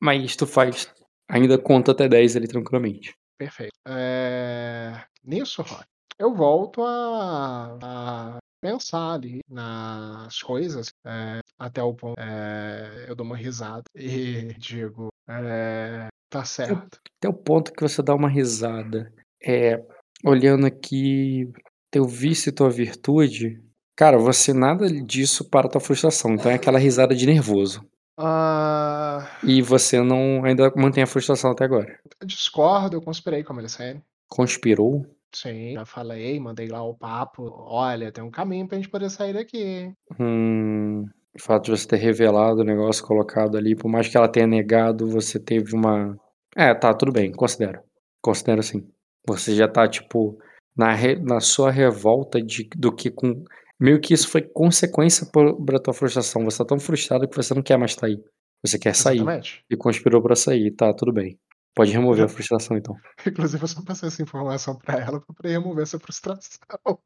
mas 0.01 0.35
tu 0.35 0.45
faz, 0.47 0.91
ainda 1.29 1.57
conta 1.57 1.91
até 1.91 2.07
10 2.07 2.35
ali 2.35 2.47
tranquilamente. 2.47 3.13
Perfeito. 3.37 3.73
É, 3.87 5.03
Nisso, 5.23 5.61
Rock, 5.61 5.83
eu 6.17 6.33
volto 6.33 6.81
a, 6.83 7.77
a 7.83 8.37
pensar 8.61 9.13
ali 9.13 9.39
nas 9.49 10.41
coisas 10.41 10.91
é, 11.05 11.39
até 11.57 11.81
o 11.83 11.93
ponto. 11.93 12.19
é, 12.19 13.05
eu 13.07 13.15
dou 13.15 13.25
uma 13.25 13.37
risada 13.37 13.83
e 13.95 14.53
digo: 14.57 15.09
é, 15.27 16.07
tá 16.29 16.43
certo. 16.45 16.99
Até 17.17 17.29
o 17.29 17.33
ponto 17.33 17.71
que 17.73 17.81
você 17.81 18.01
dá 18.01 18.13
uma 18.15 18.29
risada. 18.29 19.11
É, 19.43 19.83
olhando 20.23 20.65
aqui 20.65 21.51
teu 21.91 22.05
vício 22.05 22.49
e 22.49 22.53
tua 22.53 22.69
virtude, 22.69 23.61
cara, 23.95 24.17
você 24.17 24.53
nada 24.53 24.87
disso 25.03 25.47
para 25.49 25.69
tua 25.69 25.79
frustração, 25.81 26.33
então 26.33 26.51
é 26.51 26.55
aquela 26.55 26.79
risada 26.79 27.15
de 27.15 27.25
nervoso. 27.25 27.85
Ah, 28.17 29.29
E 29.43 29.61
você 29.61 30.01
não 30.01 30.43
ainda 30.45 30.71
mantém 30.75 31.03
a 31.03 31.07
frustração 31.07 31.51
até 31.51 31.65
agora. 31.65 31.99
eu 32.21 32.25
discordo, 32.25 32.95
eu 32.95 33.01
conspirei 33.01 33.43
com 33.43 33.51
a 33.53 33.55
Melisandre. 33.57 34.01
Conspirou? 34.27 35.05
Sim, 35.35 35.73
já 35.73 35.85
falei, 35.85 36.39
mandei 36.39 36.69
lá 36.69 36.81
o 36.81 36.95
papo. 36.95 37.43
Olha, 37.67 38.09
tem 38.09 38.23
um 38.23 38.31
caminho 38.31 38.65
pra 38.67 38.77
gente 38.77 38.87
poder 38.89 39.09
sair 39.09 39.33
daqui. 39.33 39.91
Hum, 40.17 41.01
o 41.35 41.41
fato 41.41 41.65
de 41.65 41.71
você 41.71 41.85
ter 41.85 41.97
revelado 41.97 42.61
o 42.61 42.63
negócio 42.63 43.05
colocado 43.05 43.57
ali, 43.57 43.75
por 43.75 43.89
mais 43.89 44.07
que 44.07 44.15
ela 44.15 44.29
tenha 44.29 44.47
negado, 44.47 45.09
você 45.09 45.37
teve 45.37 45.75
uma. 45.75 46.15
É, 46.55 46.73
tá, 46.73 46.93
tudo 46.93 47.11
bem, 47.11 47.33
considero. 47.33 47.81
Considero 48.21 48.63
sim. 48.63 48.87
Você 49.27 49.53
já 49.53 49.67
tá, 49.67 49.85
tipo, 49.89 50.37
na, 50.75 50.93
re- 50.93 51.19
na 51.19 51.41
sua 51.41 51.69
revolta 51.69 52.41
de, 52.41 52.69
do 52.77 52.95
que 52.95 53.11
com. 53.11 53.43
Meio 53.77 53.99
que 53.99 54.13
isso 54.13 54.29
foi 54.29 54.41
consequência 54.41 55.27
por- 55.33 55.61
pra 55.65 55.79
tua 55.79 55.93
frustração. 55.93 56.45
Você 56.45 56.59
tá 56.59 56.65
tão 56.65 56.79
frustrado 56.79 57.27
que 57.27 57.35
você 57.35 57.53
não 57.53 57.61
quer 57.61 57.77
mais 57.77 57.91
estar 57.91 58.07
aí. 58.07 58.17
Você 58.65 58.79
quer 58.79 58.95
sair. 58.95 59.17
Exatamente. 59.17 59.65
E 59.69 59.75
conspirou 59.75 60.21
pra 60.21 60.33
sair. 60.33 60.71
Tá, 60.71 60.93
tudo 60.93 61.11
bem. 61.11 61.37
Pode 61.75 61.91
remover 61.91 62.23
a 62.23 62.27
frustração, 62.29 62.77
então. 62.77 62.95
Inclusive, 63.27 63.61
eu 63.63 63.67
só 63.67 63.81
passei 63.83 64.07
essa 64.07 64.21
informação 64.23 64.75
pra 64.77 64.95
ela 64.97 65.19
pra 65.19 65.35
poder 65.35 65.49
remover 65.49 65.83
essa 65.83 65.99
frustração. 65.99 66.59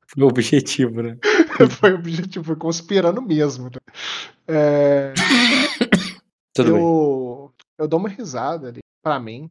Foi 0.07 0.23
o 0.23 0.27
objetivo, 0.27 1.01
né? 1.01 1.17
foi 1.79 1.93
o 1.93 1.95
objetivo, 1.95 2.45
foi 2.45 2.55
conspirando 2.55 3.21
mesmo. 3.21 3.65
né? 3.65 3.79
É, 4.47 5.13
Tudo 6.53 6.73
bem. 6.73 6.81
eu, 6.81 7.53
eu 7.79 7.87
dou 7.87 7.99
uma 7.99 8.09
risada 8.09 8.67
ali 8.69 8.79
pra 9.01 9.19
mim 9.19 9.49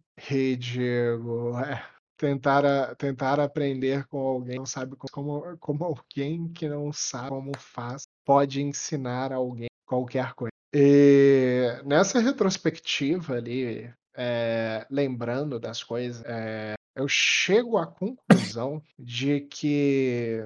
digo, 0.59 1.59
é, 1.59 1.83
tentar, 2.16 2.64
a- 2.64 2.94
tentar 2.94 3.40
aprender 3.40 4.07
com 4.07 4.18
alguém 4.18 4.52
que 4.54 4.59
não 4.59 4.66
sabe 4.66 4.96
como, 4.96 5.11
como, 5.42 5.59
como 5.59 5.85
alguém 5.85 6.48
que 6.52 6.68
não 6.68 6.92
sabe 6.92 7.31
como 7.31 7.52
faz 7.59 8.02
pode 8.24 8.62
ensinar 8.62 9.33
alguém 9.33 9.68
qualquer 9.87 10.35
coisa. 10.35 10.52
E 10.74 11.81
nessa 11.85 12.20
retrospectiva 12.20 13.35
ali, 13.35 13.90
é, 14.18 14.85
lembrando 14.90 15.61
das 15.61 15.85
coisas, 15.85 16.22
é, 16.26 16.74
eu 16.96 17.07
chego 17.07 17.78
à 17.78 17.87
conclusão 17.87 18.83
de 18.98 19.42
que 19.42 20.40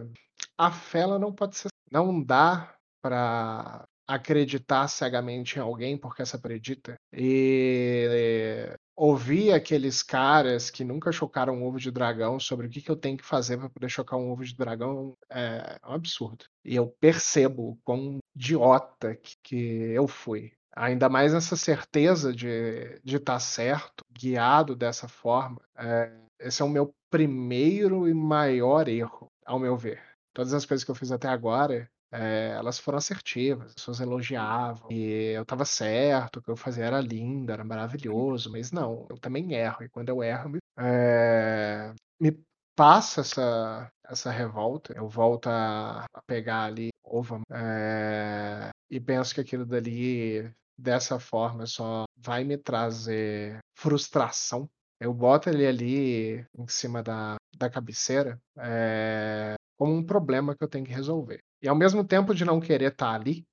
a 0.58 0.70
fé 0.70 1.00
ela 1.00 1.18
não 1.18 1.32
pode 1.32 1.56
ser. 1.56 1.68
Não 1.90 2.22
dá 2.22 2.74
para 3.00 3.85
acreditar 4.06 4.87
cegamente 4.88 5.56
em 5.56 5.61
alguém 5.61 5.96
porque 5.96 6.24
se 6.26 6.37
acredita. 6.37 6.96
E 7.12 8.06
eh, 8.11 8.76
ouvir 8.94 9.52
aqueles 9.52 10.02
caras 10.02 10.70
que 10.70 10.85
nunca 10.85 11.11
chocaram 11.11 11.54
um 11.54 11.64
ovo 11.64 11.78
de 11.78 11.90
dragão 11.90 12.38
sobre 12.38 12.66
o 12.66 12.70
que, 12.70 12.82
que 12.82 12.90
eu 12.90 12.96
tenho 12.96 13.16
que 13.16 13.24
fazer 13.24 13.56
para 13.56 13.70
poder 13.70 13.88
chocar 13.88 14.18
um 14.18 14.30
ovo 14.30 14.44
de 14.44 14.54
dragão 14.54 15.16
é 15.30 15.76
um 15.87 15.92
absurdo. 15.94 16.44
E 16.64 16.76
eu 16.76 16.88
percebo 17.00 17.70
o 17.70 17.78
quão 17.85 18.18
idiota 18.37 19.16
que, 19.16 19.37
que 19.42 19.56
eu 19.56 20.06
fui. 20.06 20.52
Ainda 20.74 21.08
mais 21.08 21.35
essa 21.35 21.56
certeza 21.56 22.32
de 22.32 22.98
estar 23.04 23.38
certo, 23.40 24.04
guiado 24.11 24.74
dessa 24.74 25.06
forma. 25.08 25.61
É, 25.76 26.12
esse 26.40 26.62
é 26.62 26.64
o 26.64 26.68
meu 26.68 26.94
primeiro 27.11 28.08
e 28.08 28.14
maior 28.14 28.88
erro, 28.88 29.30
ao 29.44 29.58
meu 29.58 29.76
ver. 29.76 30.02
Todas 30.32 30.54
as 30.54 30.64
coisas 30.64 30.82
que 30.85 30.90
eu 30.90 30.94
fiz 30.94 31.12
até 31.12 31.28
agora, 31.28 31.88
é, 32.11 32.54
elas 32.56 32.78
foram 32.78 32.98
assertivas, 32.98 33.68
as 33.68 33.74
pessoas 33.74 34.00
elogiavam, 34.00 34.90
e 34.90 35.32
eu 35.35 35.42
estava 35.42 35.64
certo, 35.64 36.38
o 36.38 36.42
que 36.42 36.50
eu 36.50 36.56
fazia 36.56 36.85
era 36.85 37.00
lindo, 37.00 37.52
era 37.52 37.64
maravilhoso, 37.64 38.50
mas 38.50 38.72
não, 38.72 39.06
eu 39.11 39.18
também 39.18 39.52
erro, 39.54 39.85
e 39.85 39.88
quando 39.88 40.08
eu 40.08 40.22
erro, 40.22 40.50
me, 40.50 40.58
é, 40.78 41.92
me 42.20 42.38
passa 42.74 43.20
essa, 43.20 43.90
essa 44.06 44.30
revolta, 44.30 44.94
eu 44.96 45.08
volto 45.08 45.48
a, 45.48 46.04
a 46.12 46.22
pegar 46.26 46.64
ali 46.64 46.88
ovo 47.04 47.40
é, 47.50 48.70
e 48.92 49.00
penso 49.00 49.35
que 49.35 49.40
aquilo 49.40 49.64
dali, 49.64 50.52
dessa 50.76 51.18
forma, 51.18 51.64
só 51.64 52.05
vai 52.14 52.44
me 52.44 52.59
trazer 52.59 53.59
frustração. 53.74 54.68
Eu 55.00 55.14
boto 55.14 55.48
ele 55.48 55.66
ali 55.66 56.46
em 56.59 56.68
cima 56.68 57.02
da, 57.02 57.37
da 57.57 57.70
cabeceira 57.70 58.38
é, 58.59 59.55
como 59.78 59.94
um 59.94 60.05
problema 60.05 60.55
que 60.55 60.62
eu 60.62 60.68
tenho 60.68 60.85
que 60.85 60.92
resolver. 60.92 61.38
E 61.62 61.68
ao 61.68 61.74
mesmo 61.74 62.05
tempo 62.05 62.35
de 62.35 62.44
não 62.44 62.61
querer 62.61 62.92
estar 62.92 63.14
ali, 63.14 63.44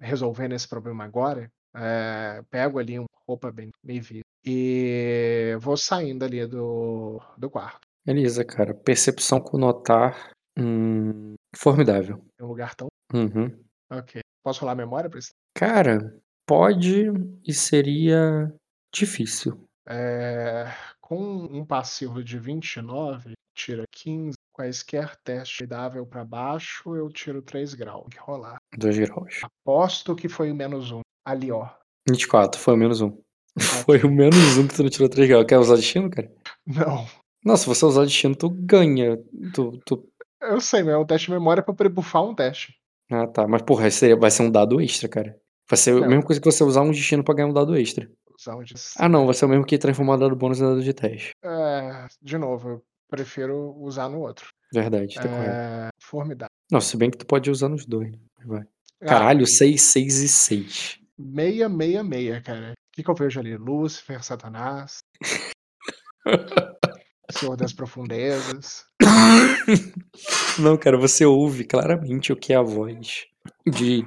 resolvendo 0.00 0.54
esse 0.54 0.66
problema 0.66 1.04
agora, 1.04 1.48
é, 1.72 2.42
pego 2.50 2.80
ali 2.80 2.98
uma 2.98 3.06
roupa 3.28 3.52
bem, 3.52 3.70
bem 3.84 4.00
vista 4.00 4.26
e 4.44 5.56
vou 5.60 5.76
saindo 5.76 6.24
ali 6.24 6.44
do, 6.48 7.22
do 7.38 7.48
quarto. 7.48 7.86
Beleza, 8.04 8.44
cara. 8.44 8.74
Percepção 8.74 9.40
com 9.40 9.56
notar. 9.56 10.32
Hum, 10.58 11.34
formidável. 11.56 12.24
Em 12.40 12.44
um 12.44 12.48
lugar 12.48 12.74
tão. 12.74 12.88
Uhum. 13.14 13.56
Ok. 13.88 14.20
Posso 14.42 14.60
rolar 14.60 14.72
a 14.72 14.76
memória 14.76 15.10
pra 15.10 15.18
isso? 15.18 15.30
Cara, 15.54 16.16
pode 16.46 17.06
e 17.46 17.52
seria 17.52 18.52
difícil. 18.92 19.68
É, 19.88 20.66
com 21.00 21.18
um 21.18 21.64
passivo 21.64 22.22
de 22.22 22.38
29, 22.38 23.32
tira 23.54 23.84
15. 23.90 24.36
Quaisquer 24.52 25.16
teste 25.24 25.66
dável 25.66 26.04
para 26.04 26.24
baixo, 26.24 26.94
eu 26.94 27.08
tiro 27.08 27.40
3 27.40 27.74
graus. 27.74 28.02
Tem 28.02 28.10
que 28.10 28.24
rolar. 28.24 28.58
2 28.76 28.98
graus. 28.98 29.40
Aposto 29.42 30.14
que 30.14 30.28
foi 30.28 30.50
o 30.50 30.54
menos 30.54 30.92
1. 30.92 31.00
Ali, 31.24 31.50
ó. 31.50 31.68
24, 32.08 32.60
foi 32.60 32.74
o 32.74 32.76
menos 32.76 33.00
um. 33.00 33.18
Foi 33.84 33.98
o 33.98 34.10
menos 34.10 34.56
um 34.56 34.68
que 34.68 34.74
tu 34.74 34.82
não 34.84 34.90
tirou 34.90 35.08
3 35.08 35.28
graus. 35.28 35.44
Quer 35.44 35.58
usar 35.58 35.74
destino, 35.74 36.08
cara? 36.08 36.32
Não. 36.64 37.04
Nossa, 37.44 37.62
se 37.64 37.68
você 37.68 37.84
usar 37.84 38.04
destino, 38.04 38.36
tu 38.36 38.48
ganha. 38.48 39.18
Tu, 39.52 39.80
tu... 39.84 40.08
Eu 40.40 40.60
sei, 40.60 40.82
mas 40.82 40.94
é 40.94 40.98
um 40.98 41.04
teste 41.04 41.26
de 41.26 41.32
memória 41.32 41.62
pra 41.62 41.74
poder 41.74 41.88
bufar 41.90 42.22
um 42.22 42.34
teste. 42.34 42.79
Ah, 43.10 43.26
tá. 43.26 43.46
Mas, 43.48 43.62
porra, 43.62 43.90
seria, 43.90 44.16
vai 44.16 44.30
ser 44.30 44.42
um 44.42 44.50
dado 44.50 44.80
extra, 44.80 45.08
cara. 45.08 45.36
Vai 45.68 45.76
ser 45.76 45.90
a 45.96 46.00
Não. 46.00 46.08
mesma 46.08 46.22
coisa 46.24 46.40
que 46.40 46.50
você 46.50 46.62
usar 46.64 46.82
um 46.82 46.90
destino 46.90 47.24
pra 47.24 47.34
ganhar 47.34 47.48
um 47.48 47.52
dado 47.52 47.76
extra. 47.76 48.10
Usar 48.38 48.56
um 48.56 48.62
de... 48.62 48.74
Ah, 48.96 49.08
não. 49.08 49.24
Vai 49.26 49.34
ser 49.34 49.44
o 49.44 49.48
mesmo 49.48 49.64
que 49.64 49.76
transformar 49.78 50.16
dado 50.16 50.34
bônus 50.36 50.58
em 50.60 50.64
dado 50.64 50.82
de 50.82 50.92
teste. 50.94 51.30
É, 51.44 52.06
de 52.22 52.38
novo, 52.38 52.68
eu 52.70 52.82
prefiro 53.08 53.74
usar 53.78 54.08
no 54.08 54.20
outro. 54.20 54.48
Verdade, 54.72 55.14
tá 55.14 55.22
correto. 55.22 55.50
É, 55.50 55.88
formidável. 56.00 56.50
Não, 56.70 56.80
se 56.80 56.96
bem 56.96 57.10
que 57.10 57.18
tu 57.18 57.26
pode 57.26 57.50
usar 57.50 57.68
nos 57.68 57.84
dois. 57.84 58.10
né? 58.12 58.18
Vai. 58.46 58.62
Ah, 59.02 59.06
Caralho, 59.06 59.46
6, 59.46 59.80
6 59.82 60.16
e 60.22 60.28
6. 60.28 60.98
meia, 61.18 61.68
meia, 61.68 62.02
meia, 62.04 62.40
cara. 62.40 62.72
O 62.72 62.92
que, 62.92 63.02
que 63.02 63.10
eu 63.10 63.14
vejo 63.14 63.40
ali? 63.40 63.56
Lúcifer, 63.56 64.22
Satanás. 64.24 64.98
Senhor 67.30 67.56
das 67.56 67.72
Profundezas. 67.72 68.84
Não, 70.58 70.76
cara, 70.76 70.96
você 70.98 71.24
ouve 71.24 71.64
claramente 71.64 72.32
o 72.32 72.36
que 72.36 72.52
é 72.52 72.56
a 72.56 72.62
voz 72.62 73.26
de 73.66 74.04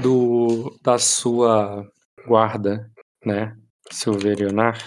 do 0.00 0.78
da 0.82 0.98
sua 0.98 1.86
guarda, 2.26 2.90
né? 3.24 3.56
Silverionar. 3.90 4.78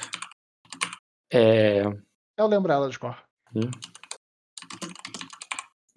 É. 1.31 1.83
Eu 2.37 2.47
lembro 2.47 2.71
ela 2.71 2.89
de 2.89 2.97
cor. 2.97 3.17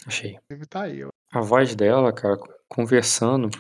Achei. 0.07 0.39
Deve 0.51 0.67
tá 0.67 0.83
aí. 0.83 1.05
ó. 1.05 1.09
A 1.33 1.41
voz 1.41 1.75
dela, 1.75 2.13
cara, 2.13 2.37
conversando. 2.69 3.51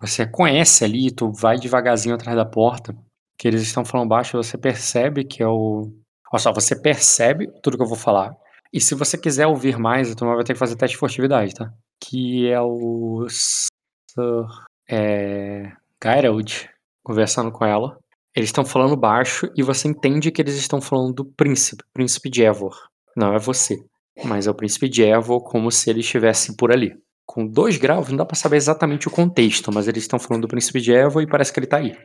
Você 0.00 0.26
conhece 0.26 0.84
ali, 0.84 1.10
tu 1.10 1.32
vai 1.32 1.58
devagarzinho 1.58 2.14
atrás 2.14 2.36
da 2.36 2.46
porta, 2.46 2.96
que 3.36 3.46
eles 3.46 3.62
estão 3.62 3.84
falando 3.84 4.08
baixo, 4.08 4.36
você 4.36 4.56
percebe 4.56 5.24
que 5.24 5.42
é 5.42 5.46
o. 5.46 5.92
Olha 6.32 6.40
só, 6.40 6.52
você 6.52 6.80
percebe 6.80 7.48
tudo 7.62 7.76
que 7.76 7.82
eu 7.82 7.88
vou 7.88 7.96
falar. 7.96 8.36
E 8.72 8.80
se 8.80 8.94
você 8.94 9.16
quiser 9.16 9.46
ouvir 9.46 9.78
mais, 9.78 10.14
tu 10.14 10.26
vai 10.26 10.44
ter 10.44 10.52
que 10.52 10.58
fazer 10.58 10.76
teste 10.76 10.94
de 10.94 11.00
furtividade, 11.00 11.54
tá? 11.54 11.72
Que 12.00 12.50
é 12.50 12.60
o. 12.60 13.26
Sir. 13.28 14.46
É. 14.88 15.72
Geralt 16.02 16.66
conversando 17.02 17.50
com 17.50 17.64
ela. 17.64 17.98
Eles 18.36 18.50
estão 18.50 18.64
falando 18.64 18.96
baixo 18.96 19.50
e 19.56 19.62
você 19.62 19.88
entende 19.88 20.30
que 20.30 20.42
eles 20.42 20.56
estão 20.56 20.80
falando 20.80 21.14
do 21.14 21.24
príncipe, 21.24 21.82
príncipe 21.92 22.30
de 22.30 22.42
Evor. 22.42 22.76
Não 23.16 23.34
é 23.34 23.38
você, 23.38 23.82
mas 24.22 24.46
é 24.46 24.50
o 24.50 24.54
príncipe 24.54 24.88
de 24.88 25.02
Evor 25.02 25.42
como 25.42 25.72
se 25.72 25.90
ele 25.90 26.00
estivesse 26.00 26.56
por 26.56 26.70
ali. 26.70 26.94
Com 27.26 27.46
dois 27.46 27.78
graus, 27.78 28.08
não 28.08 28.16
dá 28.16 28.24
pra 28.24 28.36
saber 28.36 28.56
exatamente 28.56 29.08
o 29.08 29.10
contexto, 29.10 29.72
mas 29.72 29.88
eles 29.88 30.04
estão 30.04 30.18
falando 30.18 30.42
do 30.42 30.48
príncipe 30.48 30.80
de 30.80 30.92
Evor 30.92 31.22
e 31.22 31.26
parece 31.26 31.52
que 31.52 31.58
ele 31.58 31.66
tá 31.66 31.78
aí. 31.78 31.96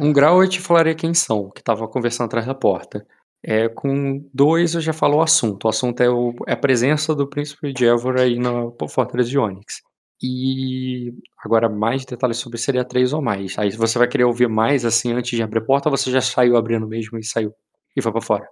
É, 0.00 0.04
Um 0.04 0.12
grau 0.12 0.42
eu 0.42 0.48
te 0.48 0.60
falaria 0.60 0.94
quem 0.94 1.12
são, 1.14 1.50
que 1.50 1.62
tava 1.62 1.86
conversando 1.88 2.26
atrás 2.26 2.46
da 2.46 2.54
porta. 2.54 3.06
É, 3.42 3.68
com 3.68 4.28
dois 4.34 4.74
eu 4.74 4.80
já 4.80 4.92
falo 4.92 5.16
o 5.18 5.22
assunto. 5.22 5.64
O 5.64 5.68
assunto 5.68 6.00
é, 6.02 6.10
o- 6.10 6.34
é 6.46 6.52
a 6.52 6.56
presença 6.56 7.14
do 7.14 7.26
príncipe 7.28 7.72
de 7.72 7.84
Evor 7.86 8.18
aí 8.20 8.38
na 8.38 8.50
Fortaleza 8.88 9.30
de 9.30 9.38
Onyx. 9.38 9.80
E 10.22 11.14
agora 11.42 11.66
mais 11.68 12.04
detalhes 12.04 12.36
sobre 12.36 12.58
seria 12.58 12.84
três 12.84 13.12
ou 13.14 13.22
mais. 13.22 13.58
Aí 13.58 13.70
você 13.70 13.98
vai 13.98 14.06
querer 14.06 14.24
ouvir 14.24 14.48
mais 14.48 14.84
assim 14.84 15.12
antes 15.12 15.34
de 15.34 15.42
abrir 15.42 15.60
a 15.60 15.64
porta 15.64 15.88
ou 15.88 15.96
você 15.96 16.10
já 16.10 16.20
saiu 16.20 16.56
abrindo 16.58 16.86
mesmo 16.86 17.18
e 17.18 17.24
saiu 17.24 17.54
e 17.96 18.02
foi 18.02 18.12
pra 18.12 18.20
fora? 18.20 18.46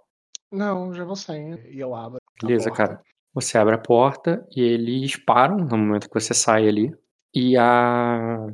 Não, 0.51 0.95
já 0.95 1.05
vou 1.05 1.15
saindo 1.17 1.59
e 1.69 1.79
eu 1.79 1.95
abro. 1.95 2.17
a 2.17 2.47
Beleza, 2.47 2.71
porta. 2.71 2.87
cara. 2.87 3.01
Você 3.35 3.59
abre 3.59 3.75
a 3.75 3.79
porta 3.79 4.47
e 4.57 4.63
eles 4.63 5.17
param 5.17 5.59
no 5.59 5.77
momento 5.77 6.09
que 6.09 6.19
você 6.19 6.33
sai 6.33 6.67
ali. 6.67 6.91
E 7.35 7.55
a 7.59 8.47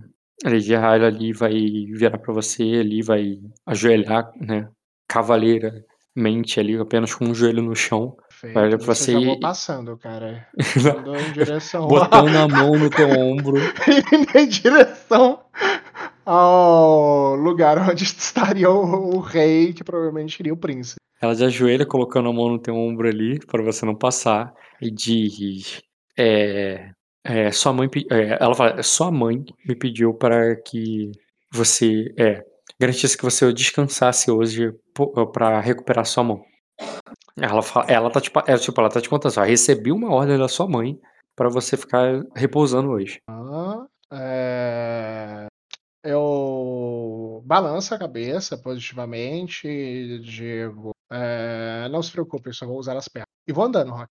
a 0.44 0.49
Lady 0.51 0.75
Hyla 0.75 1.07
ali 1.07 1.33
vai 1.33 1.53
virar 1.53 2.18
pra 2.18 2.33
você 2.33 2.62
ali, 2.62 3.03
vai 3.03 3.38
ajoelhar, 3.66 4.31
né? 4.40 4.68
Cavaleiramente 5.09 6.59
ali, 6.61 6.77
apenas 6.77 7.14
com 7.14 7.27
um 7.27 7.35
joelho 7.35 7.62
no 7.62 7.75
chão. 7.75 8.16
Perfeito. 8.29 8.59
Olha, 8.59 8.77
Nisso 8.77 8.90
eu 8.90 8.94
você- 8.94 9.12
já 9.12 9.20
vou 9.20 9.40
passando, 9.40 9.97
cara. 9.99 10.47
Indo 10.77 11.16
em 11.16 11.33
direção 11.33 11.87
Botando 11.87 12.37
a 12.37 12.49
mão 12.49 12.73
no 12.79 12.90
teu 12.90 13.09
ombro. 13.18 13.57
indo 13.59 14.38
em 14.38 14.49
direção 14.49 15.40
ao 16.25 17.35
lugar 17.37 17.79
onde 17.88 18.05
estaria 18.05 18.70
o, 18.70 19.16
o 19.16 19.20
rei, 19.20 19.73
que 19.73 19.85
provavelmente 19.85 20.37
seria 20.37 20.53
o 20.53 20.57
príncipe. 20.57 21.01
Ela 21.20 21.35
já 21.35 21.47
ajoelha 21.47 21.87
colocando 21.87 22.29
a 22.29 22.33
mão 22.33 22.49
no 22.49 22.59
teu 22.59 22.75
ombro 22.75 23.09
ali 23.09 23.38
para 23.47 23.62
você 23.62 23.87
não 23.87 23.94
passar 23.94 24.53
e 24.81 24.90
diz: 24.90 25.81
é, 26.18 26.90
é, 27.25 27.51
sua 27.51 27.73
mãe, 27.73 27.89
é, 28.11 28.37
ela 28.39 28.55
fala, 28.55 28.83
sua 28.83 29.11
mãe 29.11 29.43
me 29.67 29.75
pediu 29.75 30.13
para 30.13 30.55
que 30.57 31.11
você 31.51 32.13
é, 32.19 32.45
garantisse 32.79 33.17
que 33.17 33.25
você 33.25 33.51
descansasse 33.53 34.31
hoje 34.31 34.73
para 35.33 35.59
recuperar 35.61 36.05
sua 36.05 36.23
mão. 36.23 36.45
Ela 37.41 37.63
fala, 37.63 37.87
ela 37.87 38.11
tá 38.11 38.21
tipo, 38.21 38.39
é, 38.47 38.57
tipo, 38.59 38.79
ela 38.81 38.91
tá 38.91 39.01
te 39.01 39.09
contando, 39.09 39.31
assim, 39.31 39.41
ó, 39.41 39.45
recebi 39.45 39.91
uma 39.91 40.13
ordem 40.13 40.39
da 40.39 40.49
sua 40.49 40.69
mãe 40.69 40.99
para 41.35 41.49
você 41.49 41.77
ficar 41.77 42.23
repousando 42.37 42.91
hoje. 42.91 43.21
Ah, 43.29 43.87
é, 44.13 45.47
Eu 46.05 47.43
balanço 47.47 47.95
a 47.95 47.99
cabeça 47.99 48.57
positivamente 48.59 49.67
e 49.67 50.21
digo: 50.21 50.93
é, 51.11 51.89
Não 51.91 52.03
se 52.03 52.13
preocupe, 52.13 52.53
só 52.53 52.67
vou 52.67 52.79
usar 52.79 52.97
as 52.97 53.09
pernas. 53.09 53.29
E 53.49 53.53
vou 53.53 53.65
andando, 53.65 53.93
Rock. 53.93 54.09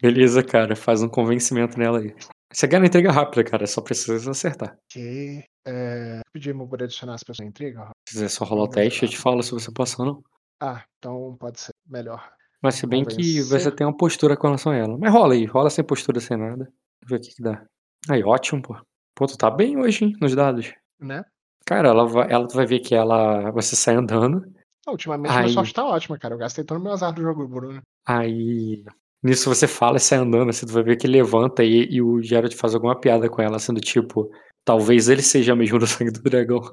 Beleza, 0.00 0.42
cara, 0.42 0.76
faz 0.76 1.02
um 1.02 1.08
convencimento 1.08 1.78
nela 1.78 1.98
aí. 1.98 2.14
Você 2.54 2.68
uma 2.68 2.86
entrega 2.86 3.10
rápida, 3.10 3.42
cara, 3.42 3.66
só 3.66 3.80
precisa 3.80 4.30
acertar. 4.30 4.78
Que 4.88 5.44
é, 5.66 6.20
pedimos 6.32 6.68
por 6.68 6.80
adicionar 6.80 7.14
as 7.14 7.24
pessoas 7.24 7.48
intriga. 7.48 7.80
Rock. 7.80 7.92
Se 8.08 8.14
quiser 8.14 8.28
só 8.28 8.44
rolar 8.44 8.62
o 8.62 8.64
Vamos 8.66 8.76
teste, 8.76 9.02
eu 9.02 9.08
te 9.08 9.18
falo 9.18 9.42
se 9.42 9.50
você 9.50 9.72
passou 9.72 10.06
ou 10.06 10.12
não. 10.12 10.22
Ah, 10.60 10.84
então 10.98 11.36
pode 11.38 11.58
ser 11.58 11.72
melhor. 11.84 12.32
Mas 12.62 12.76
se 12.76 12.86
bem 12.86 13.04
que 13.04 13.42
você 13.42 13.70
tem 13.72 13.84
uma 13.84 13.96
postura 13.96 14.36
com 14.36 14.46
relação 14.46 14.70
a 14.70 14.76
ela. 14.76 14.96
Mas 14.96 15.12
rola 15.12 15.34
aí, 15.34 15.44
rola 15.44 15.68
sem 15.68 15.84
postura, 15.84 16.20
sem 16.20 16.36
nada. 16.36 16.72
Ver 17.04 17.16
o 17.16 17.20
que 17.20 17.34
que 17.34 17.42
dá. 17.42 17.66
Aí, 18.08 18.22
ótimo, 18.22 18.62
pô. 18.62 18.76
Pô, 19.16 19.26
tu 19.26 19.36
tá 19.36 19.50
bem 19.50 19.76
hoje, 19.76 20.04
hein, 20.04 20.16
nos 20.20 20.34
dados. 20.34 20.72
Né? 21.00 21.24
Cara, 21.66 21.88
ela 21.88 22.06
vai, 22.06 22.30
ela 22.30 22.46
vai 22.46 22.66
ver 22.66 22.80
que 22.80 22.94
ela. 22.94 23.50
Você 23.50 23.74
sai 23.74 23.96
andando. 23.96 24.44
Ultimamente 24.86 25.32
minha 25.32 25.44
Aí. 25.44 25.52
sorte 25.52 25.74
tá 25.74 25.84
ótima, 25.84 26.18
cara. 26.18 26.34
Eu 26.34 26.38
gastei 26.38 26.64
todo 26.64 26.78
o 26.78 26.82
meu 26.82 26.92
azar 26.92 27.12
do 27.12 27.20
jogo, 27.20 27.48
Bruno. 27.48 27.82
Aí. 28.06 28.84
Nisso 29.24 29.48
você 29.48 29.66
fala 29.66 29.96
e 29.96 30.00
sai 30.00 30.18
andando, 30.18 30.50
assim, 30.50 30.66
tu 30.66 30.72
vai 30.72 30.82
ver 30.82 30.96
que 30.96 31.06
ele 31.06 31.16
levanta 31.16 31.64
e, 31.64 31.88
e 31.90 32.02
o 32.02 32.20
Geralt 32.20 32.54
faz 32.54 32.74
alguma 32.74 32.94
piada 32.94 33.28
com 33.28 33.40
ela, 33.40 33.58
sendo 33.58 33.80
tipo, 33.80 34.30
talvez 34.62 35.08
ele 35.08 35.22
seja 35.22 35.56
mesmo 35.56 35.78
do 35.78 35.86
sangue 35.86 36.10
do 36.10 36.22
dragão. 36.22 36.60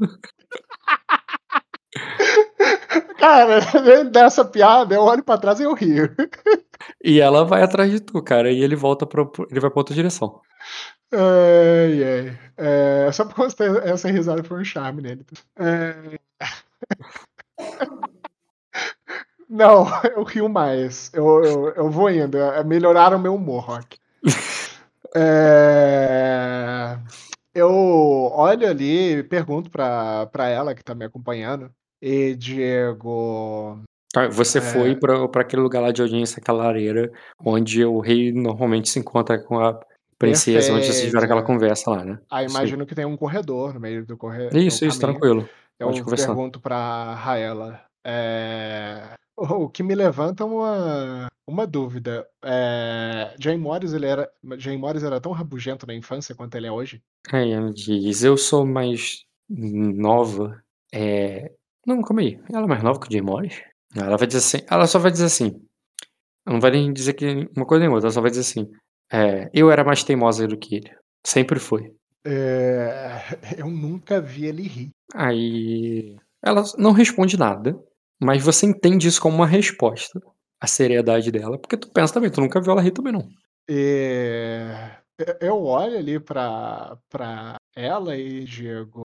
Cara, 3.17 3.59
dessa 4.05 4.43
piada, 4.43 4.95
eu 4.95 5.01
olho 5.01 5.23
pra 5.23 5.37
trás 5.37 5.59
e 5.59 5.63
eu 5.63 5.73
rio. 5.73 6.13
E 7.03 7.21
ela 7.21 7.45
vai 7.45 7.61
atrás 7.61 7.91
de 7.91 7.99
tu, 7.99 8.23
cara, 8.23 8.51
e 8.51 8.63
ele 8.63 8.75
volta 8.75 9.05
pra. 9.05 9.21
Ele 9.51 9.59
vai 9.59 9.69
pra 9.69 9.79
outra 9.79 9.93
direção. 9.93 10.41
Ai, 11.11 12.03
ai. 12.03 12.39
É, 12.57 13.11
só 13.11 13.23
por 13.23 13.35
conta 13.35 13.63
essa 13.85 14.09
risada 14.09 14.43
foi 14.43 14.61
um 14.61 14.63
charme 14.63 15.03
nele. 15.03 15.23
É... 15.59 16.19
Não, 19.51 19.85
eu 20.15 20.23
rio 20.23 20.47
mais. 20.47 21.11
Eu, 21.13 21.43
eu, 21.43 21.69
eu 21.75 21.89
vou 21.91 22.09
indo. 22.09 22.37
É 22.37 22.63
melhorar 22.63 23.13
o 23.13 23.19
meu 23.19 23.35
humor, 23.35 23.63
Rock. 23.65 23.97
É, 25.13 26.97
Eu 27.53 27.69
olho 27.69 28.65
ali 28.65 29.17
e 29.17 29.23
pergunto 29.23 29.69
pra, 29.69 30.25
pra 30.27 30.47
ela 30.47 30.73
que 30.73 30.81
tá 30.81 30.95
me 30.95 31.03
acompanhando. 31.03 31.69
E 32.01 32.33
digo. 32.35 33.79
Ah, 34.15 34.29
Você 34.29 34.59
É. 34.59 34.61
foi 34.61 34.95
pra, 34.95 35.27
pra 35.27 35.41
aquele 35.41 35.61
lugar 35.61 35.81
lá 35.81 35.91
de 35.91 36.01
audiência, 36.01 36.39
aquela 36.39 36.63
lareira, 36.63 37.11
onde 37.43 37.83
o 37.83 37.99
rei 37.99 38.31
normalmente 38.31 38.89
se 38.89 38.99
encontra 38.99 39.37
com 39.37 39.59
a 39.59 39.77
princesa, 40.17 40.71
onde 40.71 40.85
vocês 40.85 41.01
tiveram 41.01 41.11
Perfeito, 41.19 41.23
aquela 41.25 41.41
é. 41.41 41.45
conversa 41.45 41.91
lá, 41.91 42.05
né? 42.05 42.19
Ah, 42.29 42.43
imagino 42.43 42.85
que 42.85 42.95
tem 42.95 43.03
um 43.05 43.17
corredor 43.17 43.73
no 43.73 43.81
meio 43.81 44.05
do 44.05 44.15
corredor. 44.15 44.55
Isso, 44.55 44.85
isso, 44.85 44.99
tranquilo. 44.99 45.47
Eu 45.77 45.87
Pode 45.87 46.03
pergunto 46.05 46.59
pra 46.61 47.15
Raela. 47.15 47.81
é, 48.05 49.13
O 49.37 49.69
que 49.69 49.81
me 49.81 49.95
levanta 49.95 50.45
uma, 50.45 51.27
uma 51.47 51.65
dúvida. 51.65 52.27
É... 52.43 53.33
Jay 53.39 53.57
Morris, 53.57 53.93
ele 53.93 54.05
era... 54.05 54.29
Jay 54.57 54.77
Morris 54.77 55.03
era 55.03 55.19
tão 55.19 55.31
rabugento 55.31 55.87
na 55.87 55.93
infância 55.93 56.35
quanto 56.35 56.55
ele 56.55 56.67
é 56.67 56.71
hoje? 56.71 57.01
Aí 57.31 57.51
ela 57.51 57.71
diz, 57.73 58.23
eu 58.23 58.37
sou 58.37 58.65
mais 58.65 59.25
nova. 59.49 60.63
É... 60.93 61.51
Não, 61.85 62.01
calma 62.01 62.21
aí. 62.21 62.39
Ela 62.51 62.65
é 62.65 62.67
mais 62.67 62.83
nova 62.83 62.99
que 62.99 63.07
o 63.07 63.11
Jay 63.11 63.21
Morris? 63.21 63.61
Ela 63.95 64.17
vai 64.17 64.27
dizer 64.27 64.39
assim, 64.39 64.65
ela 64.69 64.87
só 64.87 64.99
vai 64.99 65.11
dizer 65.11 65.25
assim. 65.25 65.61
Não 66.45 66.59
vai 66.59 66.71
nem 66.71 66.93
dizer 66.93 67.13
que 67.13 67.49
uma 67.55 67.65
coisa 67.65 67.83
nem 67.83 67.93
outra, 67.93 68.07
ela 68.07 68.13
só 68.13 68.21
vai 68.21 68.31
dizer 68.31 68.41
assim. 68.41 68.71
É, 69.11 69.49
eu 69.53 69.69
era 69.69 69.83
mais 69.83 70.03
teimosa 70.03 70.47
do 70.47 70.57
que 70.57 70.75
ele. 70.75 70.91
Sempre 71.25 71.59
foi. 71.59 71.93
É, 72.25 73.19
Eu 73.57 73.69
nunca 73.69 74.21
vi 74.21 74.45
ele 74.45 74.63
rir. 74.63 74.89
Aí 75.13 76.15
ela 76.43 76.63
não 76.77 76.91
responde 76.91 77.37
nada, 77.37 77.77
mas 78.21 78.43
você 78.43 78.65
entende 78.65 79.07
isso 79.07 79.21
como 79.21 79.35
uma 79.35 79.47
resposta 79.47 80.19
à 80.59 80.67
seriedade 80.67 81.31
dela, 81.31 81.57
porque 81.59 81.77
tu 81.77 81.89
pensa 81.91 82.13
também, 82.13 82.31
tu 82.31 82.41
nunca 82.41 82.61
viu 82.61 82.71
ela 82.71 82.81
rir 82.81 82.91
também 82.91 83.13
não. 83.13 83.27
É, 83.69 84.97
Eu 85.39 85.63
olho 85.63 85.97
ali 85.97 86.19
pra, 86.19 86.97
pra 87.09 87.55
ela 87.75 88.15
e 88.15 88.43
digo. 88.43 89.01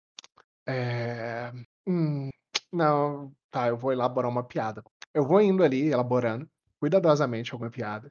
é, 0.67 1.53
hum, 1.87 2.29
Não, 2.73 3.33
tá, 3.51 3.69
eu 3.69 3.77
vou 3.77 3.93
elaborar 3.93 4.31
uma 4.31 4.45
piada. 4.45 4.83
Eu 5.15 5.25
vou 5.25 5.41
indo 5.41 5.63
ali, 5.63 5.89
elaborando, 5.91 6.49
cuidadosamente 6.81 7.53
alguma 7.53 7.71
piada. 7.71 8.11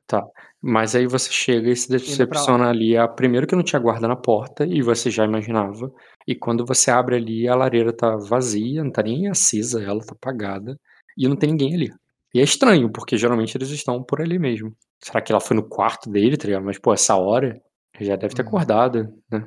Mas 0.62 0.96
aí 0.96 1.08
você 1.08 1.32
chega 1.32 1.70
e 1.70 1.76
se 1.76 1.90
decepciona 1.90 2.70
ali. 2.70 2.96
A, 2.96 3.08
primeiro 3.08 3.48
que 3.48 3.56
não 3.56 3.64
tinha 3.64 3.80
guarda 3.80 4.08
na 4.08 4.16
porta, 4.16 4.66
e 4.66 4.82
você 4.82 5.10
já 5.10 5.26
imaginava. 5.26 5.92
E 6.28 6.36
quando 6.36 6.66
você 6.66 6.92
abre 6.92 7.16
ali, 7.16 7.48
a 7.48 7.56
lareira 7.56 7.92
tá 7.92 8.16
vazia, 8.16 8.84
não 8.84 8.92
tá 8.92 9.02
nem 9.02 9.28
acesa, 9.28 9.82
ela 9.84 10.00
tá 10.06 10.14
apagada. 10.14 10.78
E 11.18 11.28
não 11.28 11.36
tem 11.36 11.52
ninguém 11.52 11.76
ali. 11.76 11.90
E 12.34 12.40
é 12.40 12.44
estranho, 12.44 12.90
porque 12.92 13.18
geralmente 13.18 13.56
eles 13.58 13.70
estão 13.70 14.02
por 14.04 14.22
ali 14.22 14.40
mesmo. 14.40 14.74
Será 15.04 15.22
que 15.22 15.32
ela 15.32 15.42
foi 15.42 15.56
no 15.56 15.64
quarto 15.68 16.10
dele, 16.10 16.38
tá 16.38 16.46
ligado? 16.48 16.64
Mas, 16.64 16.78
pô, 16.80 16.94
essa 16.94 17.16
hora 17.16 17.60
já 18.00 18.16
deve 18.16 18.34
ter 18.34 18.42
Uhum. 18.44 18.48
acordado, 18.48 19.14
né? 19.30 19.46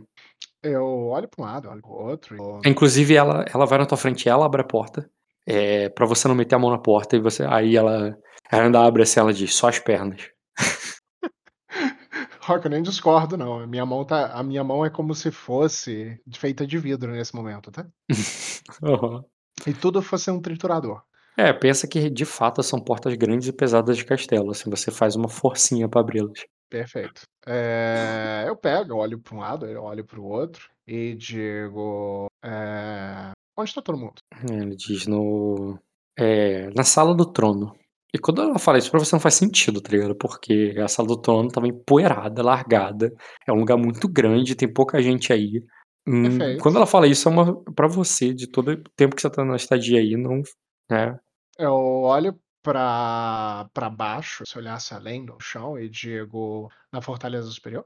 Eu 0.63 0.85
olho 1.09 1.29
pra 1.29 1.43
um 1.45 1.47
lado, 1.47 1.69
olho 1.69 1.81
pro 1.83 1.91
outro. 1.93 2.37
e- 2.65 2.69
Inclusive, 2.69 3.15
ela, 3.15 3.45
ela 3.53 3.67
vai 3.67 3.79
na 3.79 3.87
tua 3.87 3.99
frente, 3.99 4.29
ela 4.29 4.45
abre 4.47 4.61
a 4.63 4.65
porta. 4.65 5.09
É, 5.47 5.89
pra 5.91 6.07
você 6.07 6.27
não 6.27 6.35
meter 6.35 6.55
a 6.55 6.59
mão 6.59 6.71
na 6.71 6.79
porta, 6.79 7.17
e 7.17 7.21
você. 7.21 7.45
Aí 7.45 7.77
ela. 7.77 8.17
Ela 8.51 8.65
ainda 8.65 8.81
abre 8.85 9.03
assim, 9.03 9.21
ela 9.21 9.33
diz, 9.33 9.55
só 9.55 9.69
as 9.69 9.79
pernas. 9.79 10.29
Rock, 12.41 12.65
eu 12.67 12.71
nem 12.71 12.83
discordo, 12.83 13.37
não. 13.37 13.61
A 13.61 13.67
minha 13.67 13.85
mão 13.87 14.05
tá. 14.05 14.27
A 14.33 14.43
minha 14.43 14.63
mão 14.63 14.85
é 14.85 14.91
como 14.91 15.15
se 15.15 15.31
fosse 15.31 16.21
feita 16.35 16.67
de 16.67 16.79
vidro 16.79 17.11
nesse 17.13 17.35
momento, 17.35 17.71
tá? 17.71 17.87
Aham. 18.83 19.25
E 19.67 19.73
tudo 19.73 20.03
fosse 20.03 20.31
um 20.31 20.41
triturador. 20.41 21.03
É, 21.37 21.53
pensa 21.53 21.87
que 21.89 22.09
de 22.09 22.25
fato 22.25 22.63
são 22.63 22.79
portas 22.79 23.15
grandes 23.15 23.49
e 23.49 23.53
pesadas 23.53 23.97
de 23.97 24.05
castelo, 24.05 24.51
assim, 24.51 24.71
você 24.71 24.91
faz 24.91 25.17
uma 25.17 25.29
forcinha 25.29 25.89
pra 25.89 26.01
abri-las. 26.01 26.45
Perfeito. 26.71 27.23
É, 27.47 28.45
eu 28.47 28.57
pego, 28.57 28.97
olho 28.97 29.19
para 29.19 29.37
um 29.37 29.41
lado, 29.41 29.67
olho 29.67 30.05
para 30.05 30.21
o 30.21 30.25
outro 30.25 30.69
e 30.87 31.15
digo: 31.15 32.27
é, 32.43 33.33
Onde 33.57 33.71
está 33.71 33.81
todo 33.81 33.99
mundo? 33.99 34.15
Ele 34.51 34.75
diz 34.75 35.07
no. 35.07 35.79
É, 36.19 36.69
na 36.75 36.83
sala 36.83 37.15
do 37.15 37.25
trono. 37.25 37.75
E 38.13 38.19
quando 38.19 38.43
ela 38.43 38.59
fala 38.59 38.79
isso 38.79 38.91
pra 38.91 39.01
você 39.01 39.15
não 39.15 39.21
faz 39.21 39.35
sentido, 39.35 39.81
tá 39.81 39.91
ligado? 39.91 40.15
Porque 40.15 40.75
a 40.79 40.87
sala 40.87 41.09
do 41.09 41.21
trono 41.21 41.49
tava 41.49 41.67
empoeirada, 41.67 42.43
largada. 42.43 43.13
É 43.47 43.53
um 43.53 43.57
lugar 43.57 43.77
muito 43.77 44.09
grande, 44.09 44.55
tem 44.55 44.73
pouca 44.73 45.03
gente 45.03 45.33
aí. 45.33 45.65
Hum, 46.07 46.59
quando 46.61 46.77
ela 46.77 46.87
fala 46.87 47.07
isso, 47.07 47.29
é 47.29 47.33
uma 47.33 47.61
pra 47.73 47.89
você, 47.89 48.33
de 48.33 48.47
todo 48.47 48.73
o 48.73 48.83
tempo 48.97 49.17
que 49.17 49.23
você 49.23 49.31
tá 49.31 49.45
na 49.45 49.57
estadia 49.57 49.99
aí, 49.99 50.17
não 50.17 50.43
né. 50.91 51.19
Eu 51.59 51.73
olho 51.75 52.39
pra 52.63 53.69
pra 53.73 53.91
baixo, 53.91 54.45
se 54.47 54.59
olhasse 54.59 54.95
além 54.95 55.25
do 55.25 55.39
chão 55.41 55.79
e 55.79 55.89
digo: 55.89 56.71
"Na 56.93 57.01
Fortaleza 57.01 57.51
Superior?" 57.51 57.85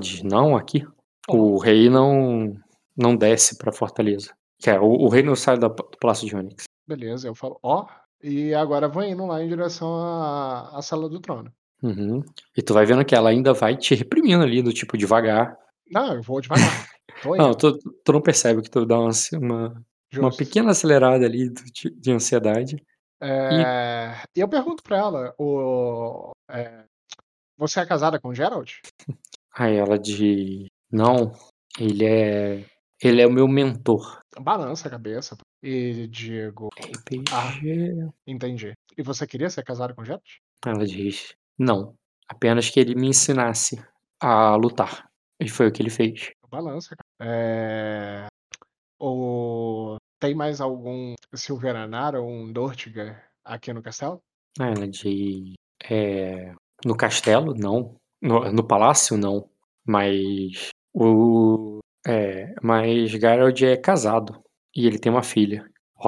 Diz: 0.00 0.22
"Não, 0.22 0.56
aqui. 0.56 0.86
O 1.28 1.58
rei 1.58 1.88
não 1.88 2.54
não 2.96 3.16
desce 3.16 3.56
pra 3.56 3.72
fortaleza. 3.72 4.34
Que 4.58 4.70
é, 4.70 4.78
o 4.78 4.84
o 4.86 5.08
rei 5.08 5.22
não 5.22 5.34
sai 5.36 5.58
da 5.58 5.68
do 5.68 5.84
Palácio 6.00 6.26
de 6.26 6.36
Onyx". 6.36 6.64
Beleza, 6.86 7.26
eu 7.28 7.34
falo: 7.34 7.58
"Ó, 7.62 7.86
e 8.22 8.54
agora 8.54 8.88
vou 8.88 9.02
indo 9.02 9.26
lá 9.26 9.42
em 9.42 9.48
direção 9.48 9.94
à 9.96 10.78
à 10.78 10.82
Sala 10.82 11.08
do 11.08 11.20
Trono". 11.20 11.52
Uhum. 11.82 12.22
E 12.56 12.62
tu 12.62 12.74
vai 12.74 12.84
vendo 12.84 13.04
que 13.04 13.14
ela 13.14 13.30
ainda 13.30 13.54
vai 13.54 13.76
te 13.76 13.94
reprimindo 13.94 14.42
ali, 14.42 14.62
do 14.62 14.72
tipo, 14.72 14.98
devagar. 14.98 15.56
Não, 15.90 16.14
eu 16.14 16.22
vou 16.22 16.40
devagar. 16.40 16.60
Não, 17.36 17.52
tu 17.54 17.76
tu 18.04 18.12
não 18.12 18.20
percebe 18.22 18.62
que 18.62 18.70
tu 18.70 18.86
dá 18.86 18.98
uma 18.98 19.08
ansi 19.08 19.36
uma 20.18 20.28
uma 20.28 20.30
Justo. 20.30 20.36
pequena 20.36 20.70
acelerada 20.70 21.24
ali 21.26 21.48
de 21.50 21.90
de 21.90 22.12
ansiedade. 22.12 22.76
E 22.76 22.82
Eh, 23.22 24.24
e 24.36 24.40
eu 24.40 24.48
pergunto 24.48 24.82
pra 24.82 24.96
ela: 24.96 25.34
"O 25.38 26.32
eh, 26.50 26.84
você 27.58 27.80
é 27.80 27.86
casada 27.86 28.20
com 28.20 28.28
o 28.30 28.34
Geralt?" 28.34 28.80
aí 29.54 29.76
ela 29.76 29.98
diz: 29.98 30.68
"Não, 30.90 31.32
ele 31.78 32.04
é 32.06 32.64
ele 33.02 33.22
é 33.22 33.26
o 33.26 33.32
meu 33.32 33.48
mentor". 33.48 34.20
Balança 34.40 34.88
a 34.88 34.90
cabeça 34.90 35.36
e 35.62 36.06
digo: 36.08 36.68
"Ah, 37.32 37.52
entendi. 38.26 38.72
E 38.96 39.02
você 39.02 39.26
queria 39.26 39.50
ser 39.50 39.64
casada 39.64 39.94
com 39.94 40.02
o 40.02 40.04
Geralt?" 40.04 40.38
Ela 40.64 40.86
diz: 40.86 41.34
"Não, 41.58 41.94
apenas 42.28 42.68
que 42.70 42.80
ele 42.80 42.94
me 42.94 43.08
ensinasse 43.08 43.82
a 44.20 44.54
lutar". 44.56 45.08
E 45.40 45.48
foi 45.48 45.68
o 45.68 45.72
que 45.72 45.82
ele 45.82 45.90
fez. 45.90 46.32
Balança. 46.50 46.94
Eh, 47.20 48.26
o 49.00 49.89
tem 50.20 50.34
mais 50.34 50.60
algum 50.60 51.14
Silveranar 51.34 52.14
ou 52.14 52.28
um 52.28 52.52
Dortiger 52.52 53.24
aqui 53.44 53.72
no 53.72 53.82
castelo? 53.82 54.20
Aí 54.58 54.72
ela 54.72 54.86
diz: 54.88 55.54
"Eh, 55.88 56.52
no 56.84 56.96
castelo, 56.96 57.54
não. 57.54 57.96
No 58.22 58.52
no 58.52 58.66
palácio, 58.66 59.16
não. 59.16 59.48
Mas 59.86 60.68
o 60.94 61.78
é, 62.06 62.54
mas 62.62 63.10
Geralt 63.10 63.62
é 63.62 63.76
casado 63.76 64.40
e 64.76 64.86
ele 64.86 64.98
tem 64.98 65.10
uma 65.10 65.22
filha". 65.22 65.64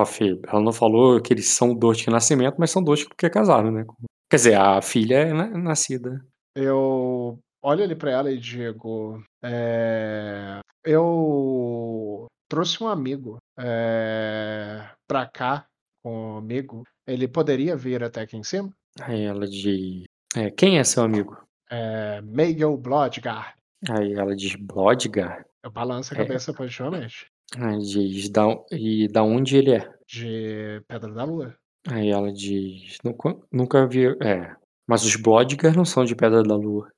Fi 0.06 0.40
ela 0.48 0.60
não 0.62 0.72
falou 0.72 1.20
que 1.20 1.34
eles 1.34 1.48
são 1.48 1.74
Dortic 1.74 2.06
de 2.06 2.10
nascimento, 2.12 2.56
mas 2.58 2.70
são 2.70 2.82
Dortic 2.82 3.08
porque 3.08 3.28
casaram, 3.28 3.70
né. 3.70 3.84
Quer 4.30 4.36
dizer, 4.36 4.54
a 4.54 4.80
filha 4.80 5.16
é 5.16 5.32
na 5.34 5.48
nascida. 5.48 6.24
Eu 6.56 7.38
olho 7.62 7.84
ali 7.84 7.94
pra 7.94 8.10
ela 8.10 8.30
e 8.30 8.38
digo: 8.38 9.22
"Eh, 9.42 10.60
eu 10.84 12.26
trouxe 12.48 12.82
um 12.82 12.88
amigo, 12.88 13.38
eh, 13.58 14.88
pra 15.06 15.26
cá 15.26 15.66
comigo. 16.02 16.84
Ele 17.06 17.26
poderia 17.28 17.76
vir 17.76 18.02
até 18.04 18.22
aqui 18.22 18.36
em 18.36 18.42
cima?" 18.44 18.70
Aí 19.00 19.22
ela 19.22 19.46
diz: 19.46 20.04
"É, 20.36 20.50
quem 20.50 20.78
é 20.78 20.84
seu 20.84 21.02
amigo?" 21.04 21.36
Eh, 21.70 22.20
Maegel 22.22 22.76
Bloodguard. 22.76 23.54
Aí 23.90 24.12
ela 24.14 24.34
diz: 24.36 24.54
"Bloodgar?" 24.56 25.44
Eu 25.64 25.70
balanço 25.70 26.14
a 26.14 26.18
É. 26.18 26.24
cabeça 26.24 26.52
positivamente. 26.52 27.26
Aí 27.56 27.78
diz: 27.78 28.28
"Da 28.30 28.44
e 28.70 29.08
da 29.08 29.22
onde 29.22 29.56
ele 29.56 29.72
é?" 29.74 29.92
De 30.06 30.82
Pedra 30.88 31.12
da 31.12 31.24
Lua. 31.24 31.54
Aí 31.88 32.10
ela 32.10 32.32
diz: 32.32 32.98
"Nunca 33.04 33.36
nunca 33.52 33.86
vi 33.86 34.06
é, 34.22 34.54
mas 34.88 35.04
os 35.04 35.16
Bloodgar 35.16 35.74
não 35.76 35.84
são 35.84 36.04
de 36.04 36.14
Pedra 36.14 36.42
da 36.42 36.54
Lua, 36.56 36.88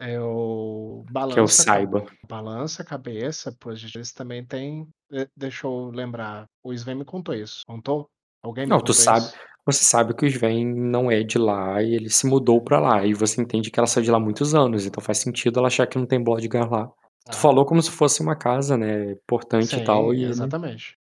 Eu 0.00 1.04
que 1.28 1.38
eu 1.40 1.46
balanço 1.46 1.60
a 1.62 1.66
ca 1.66 1.84
saiba". 1.84 2.04
balanço 2.22 2.80
a 2.82 2.84
cabeça, 2.84 3.52
pois 3.58 3.82
eles 3.82 4.12
também 4.12 4.44
têm 4.46 4.88
de 5.10 5.28
deixa 5.36 5.66
eu 5.66 5.90
lembrar, 5.90 6.48
o 6.62 6.72
Sven 6.72 6.94
me 6.96 7.04
contou 7.04 7.34
isso, 7.34 7.62
contou? 7.66 8.08
Alguém 8.42 8.66
me 8.66 8.76
Não, 8.76 8.80
tu 8.80 8.92
contou 8.92 9.04
sabe 9.04 9.30
isso? 9.30 9.38
você 9.66 9.84
sabe 9.84 10.14
que 10.14 10.24
o 10.24 10.28
Sven 10.28 10.64
não 10.66 11.10
é 11.10 11.22
de 11.22 11.36
lá 11.38 11.82
e 11.82 11.94
ele 11.94 12.08
se 12.08 12.26
mudou 12.26 12.62
pra 12.62 12.80
lá, 12.80 13.04
e 13.04 13.12
você 13.12 13.38
entende 13.42 13.70
que 13.70 13.78
ela 13.78 13.86
saiu 13.86 14.04
de 14.04 14.10
lá 14.10 14.16
há 14.16 14.20
muitos 14.20 14.54
anos, 14.54 14.86
então 14.86 15.02
faz 15.02 15.18
sentido 15.18 15.58
ela 15.58 15.68
achar 15.68 15.86
que 15.86 15.98
não 15.98 16.06
tem 16.06 16.22
Bloodgar 16.22 16.70
lá. 16.70 16.90
Tu 17.30 17.36
Tá. 17.36 17.38
falou 17.38 17.66
como 17.66 17.82
se 17.82 17.90
fosse 17.90 18.22
uma 18.22 18.34
casa, 18.34 18.78
né, 18.78 19.12
importante 19.12 19.78
e 19.78 19.82
tal, 19.82 20.14
Sim, 20.14 20.14
e 20.14 20.24
ele 20.24 20.32
exatamente. 20.32 20.96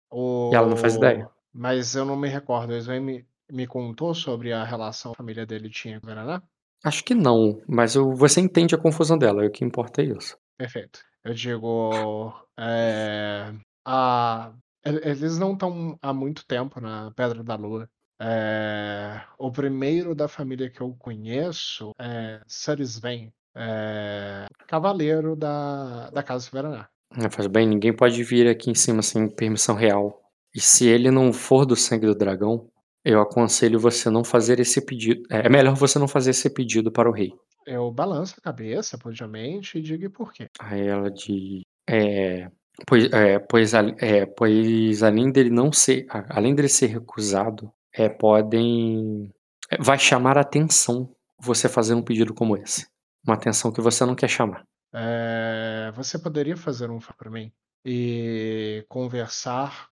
e 0.51 0.55
ela 0.55 0.67
não 0.69 0.77
faz 0.77 0.95
O 0.95 0.95
ideia. 0.95 1.29
mas 1.53 1.95
eu 1.95 2.05
não 2.05 2.15
me 2.15 2.27
recordo, 2.29 2.71
o 2.73 2.75
Sven 2.77 2.99
me 3.01 3.27
me 3.49 3.65
contou 3.65 4.13
sobre 4.13 4.51
a 4.51 4.63
relação 4.65 5.11
que 5.13 5.15
a 5.15 5.23
família 5.23 5.45
dele 5.45 5.69
tinha 5.69 6.01
com 6.01 6.05
o 6.07 6.09
Varaná? 6.09 6.43
Acho 6.83 7.03
que 7.03 7.13
não, 7.15 7.61
mas 7.67 7.95
o 7.95 8.13
você 8.13 8.39
entende 8.39 8.75
a 8.75 8.77
confusão 8.77 9.17
dela, 9.17 9.43
e 9.43 9.47
o 9.47 9.51
que 9.51 9.65
importa 9.65 10.01
é 10.01 10.05
isso. 10.05 10.37
Perfeito. 10.57 10.99
Eu 11.23 11.33
digo, 11.33 12.33
eh, 12.57 13.53
a 13.85 14.53
ele 14.85 15.01
eles 15.03 15.37
não 15.37 15.53
estão 15.53 15.97
há 16.01 16.13
muito 16.13 16.45
tempo 16.47 16.79
na 16.79 17.11
Pedra 17.11 17.43
da 17.43 17.55
Lua. 17.55 17.89
Eh, 18.21 19.21
o 19.37 19.51
primeiro 19.51 20.15
da 20.15 20.27
família 20.27 20.69
que 20.69 20.81
eu 20.81 20.95
conheço 20.97 21.91
é 21.99 22.41
Sir 22.47 22.79
Sven, 22.81 23.33
eh, 23.55 24.45
cavaleiro 24.67 25.35
da 25.35 26.09
da 26.11 26.23
Casa 26.23 26.45
Silveranar. 26.45 26.89
É, 27.15 27.29
faz 27.29 27.47
bem, 27.47 27.67
ninguém 27.67 27.95
pode 27.95 28.21
vir 28.23 28.47
aqui 28.47 28.69
em 28.69 28.75
cima 28.75 29.01
sem 29.01 29.29
permissão 29.29 29.75
real. 29.75 30.21
E 30.53 30.59
se 30.59 30.87
ele 30.87 31.11
não 31.11 31.31
for 31.33 31.65
do 31.65 31.75
sangue 31.75 32.05
do 32.05 32.15
dragão, 32.15 32.69
eu 33.11 33.21
aconselho 33.21 33.79
você 33.79 34.09
não 34.09 34.23
fazer 34.23 34.59
esse 34.59 34.85
pedido. 34.85 35.23
É 35.29 35.47
é 35.47 35.49
melhor 35.49 35.75
você 35.75 35.97
não 35.99 36.07
fazer 36.07 36.31
esse 36.31 36.49
pedido 36.49 36.91
para 36.91 37.09
o 37.09 37.13
rei. 37.13 37.31
Eu 37.65 37.91
balanço 37.91 38.35
a 38.37 38.41
cabeça 38.41 38.97
positivamente 38.97 39.77
e 39.77 39.81
digo: 39.81 40.05
"E 40.05 40.09
por 40.09 40.33
quê?" 40.33 40.47
Aí 40.59 40.87
ela 40.87 41.09
diz, 41.11 41.63
é, 41.89 42.49
pois, 42.87 43.11
é, 43.11 43.39
pois, 43.39 43.73
é, 43.73 44.25
pois 44.25 45.03
além 45.03 45.31
dele 45.31 45.49
não 45.49 45.71
ser, 45.71 46.05
além 46.29 46.53
dele 46.55 46.69
ser 46.69 46.87
recusado, 46.87 47.71
é, 47.93 48.09
podem, 48.09 49.31
é, 49.71 49.77
vai 49.81 49.97
chamar 49.97 50.37
a 50.37 50.41
atenção 50.41 51.09
você 51.39 51.69
fazer 51.69 51.93
um 51.93 52.01
pedido 52.03 52.33
como 52.33 52.57
esse. 52.57 52.87
Uma 53.25 53.35
atenção 53.35 53.71
que 53.71 53.81
você 53.81 54.05
não 54.05 54.15
quer 54.15 54.29
chamar. 54.29 54.63
Eh, 54.93 55.91
você 55.93 56.17
poderia 56.17 56.55
fazer 56.55 56.89
um 56.89 56.99
pra 57.17 57.29
mim? 57.29 57.51
E 57.85 58.85
conversar 58.89 59.89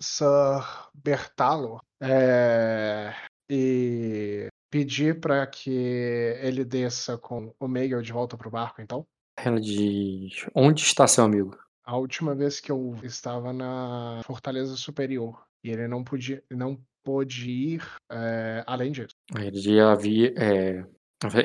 Sir 0.00 0.62
Bertalo, 0.94 1.80
eh, 2.00 3.12
e 3.50 4.46
pedir 4.70 5.20
pra 5.20 5.46
que 5.46 5.70
ele 6.40 6.64
desça 6.64 7.18
com 7.18 7.52
o 7.60 7.68
Meigel 7.68 8.00
de 8.00 8.12
volta 8.12 8.36
para 8.36 8.48
o 8.48 8.50
barco, 8.50 8.80
então? 8.80 9.04
Ela 9.36 9.60
diz, 9.60 10.46
onde 10.54 10.82
está 10.82 11.06
seu 11.06 11.24
amigo? 11.24 11.58
A 11.84 11.96
última 11.96 12.34
vez 12.34 12.60
que 12.60 12.70
eu 12.70 12.96
estava 13.02 13.52
na 13.52 14.20
Fortaleza 14.24 14.76
Superior, 14.76 15.42
e 15.64 15.70
ele 15.70 15.88
não 15.88 16.04
podia 16.04 16.42
não 16.50 16.80
pôde 17.04 17.50
ir, 17.50 17.82
eh, 18.12 18.62
além 18.66 18.92
disso. 18.92 19.14
Ele 19.34 19.80
havia, 19.80 20.34
é, 20.36 20.84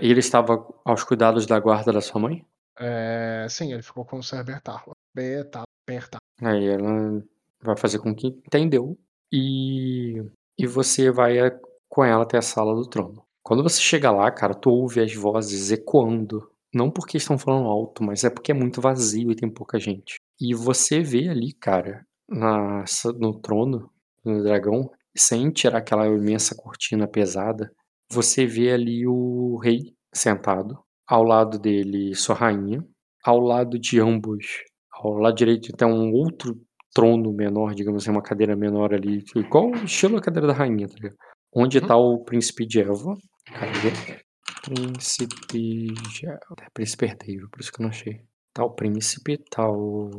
ele 0.02 0.20
estava 0.20 0.68
aos 0.84 1.04
cuidados 1.04 1.46
da 1.46 1.60
guarda 1.60 1.92
da 1.92 2.02
sua 2.02 2.22
mãe? 2.22 2.46
Eh, 2.78 3.48
sim, 3.50 3.74
ele 3.74 3.82
ficou 3.82 4.06
com 4.06 4.20
o 4.20 4.24
Sir 4.24 4.44
Bertalo. 4.44 4.92
Beta 5.16 5.64
Berta 5.88 6.18
Aí 6.42 6.68
ela 6.68 7.24
vai 7.62 7.78
fazer 7.78 8.00
com 8.00 8.14
que 8.14 8.28
entendeu 8.28 8.98
e 9.32 10.24
e 10.58 10.66
você 10.66 11.12
vai 11.12 11.40
a 11.40 11.52
com 11.90 12.04
ela 12.04 12.24
até 12.24 12.38
a 12.38 12.42
sala 12.42 12.74
do 12.76 12.88
trono. 12.88 13.24
Quando 13.44 13.64
você 13.64 13.80
chega 13.82 14.12
lá, 14.12 14.32
cara, 14.32 14.54
tu 14.54 14.70
ouve 14.70 15.00
as 15.00 15.14
vozes 15.14 15.72
ecoando, 15.72 16.50
não 16.74 16.90
porque 16.92 17.18
estão 17.18 17.38
falando 17.38 17.68
alto, 17.68 18.04
mas 18.04 18.24
é 18.24 18.30
porque 18.30 18.52
é 18.52 18.56
muito 18.56 18.82
vazio 18.82 19.32
e 19.32 19.36
tem 19.36 19.50
pouca 19.50 19.80
gente. 19.80 20.20
E 20.40 20.54
você 20.54 21.02
vê 21.02 21.30
ali, 21.30 21.54
cara, 21.54 22.06
na 22.28 22.84
no 23.20 23.40
trono, 23.40 23.90
no 24.24 24.44
dragão, 24.44 24.90
sem 25.16 25.52
tirar 25.52 25.78
aquela 25.80 26.08
imensa 26.08 26.56
cortina 26.56 27.08
pesada, 27.08 27.72
você 28.12 28.46
vê 28.46 28.72
ali 28.72 29.08
o 29.08 29.58
rei 29.58 29.94
sentado, 30.14 30.78
ao 31.08 31.24
lado 31.24 31.60
dele 31.60 32.16
sua 32.16 32.36
rainha, 32.36 32.86
ao 33.24 33.40
lado 33.40 33.80
de 33.80 34.00
ambos 34.00 34.64
ao 35.06 35.18
lado 35.18 35.36
direito 35.36 35.76
tem 35.76 35.88
um 35.88 36.14
outro 36.14 36.60
trono 36.96 37.34
menor, 37.34 37.76
digamos 37.76 38.02
assim, 38.04 38.12
uma 38.12 38.22
cadeira 38.24 38.56
menor 38.56 38.94
ali, 38.94 39.22
igual 39.36 39.70
o 39.70 39.84
estilo 39.84 40.16
da 40.16 40.22
cadeira 40.22 40.48
da 40.48 40.54
rainha, 40.54 40.88
tá 40.88 40.96
ligado? 40.96 41.16
Onde 41.54 41.78
Uhum. 41.80 41.88
tá 41.88 41.98
o 41.98 42.24
príncipe 42.24 42.66
de 42.66 42.80
Elva. 42.82 43.14
Cadê? 43.48 44.22
Príncipe 44.64 45.94
de 45.94 46.26
Elva. 46.26 46.56
É 46.62 46.70
príncipe 46.74 47.06
herdeiro, 47.06 47.50
por 47.52 47.60
isso 47.60 47.72
que 47.72 47.82
eu 47.82 47.84
não 47.84 47.90
achei. 47.90 48.22
Tá 48.54 48.64
o 48.64 48.72
príncipe, 48.72 49.38
tá 49.52 49.70
o 49.70 50.10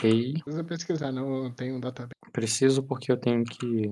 rei. 0.00 0.34
Precisa 0.44 0.64
pesquisar 0.64 1.12
não, 1.12 1.52
tenho 1.52 1.76
um 1.76 1.80
database. 1.80 2.12
Preciso 2.32 2.82
porque 2.84 3.10
eu 3.10 3.16
tenho 3.16 3.42
que. 3.44 3.90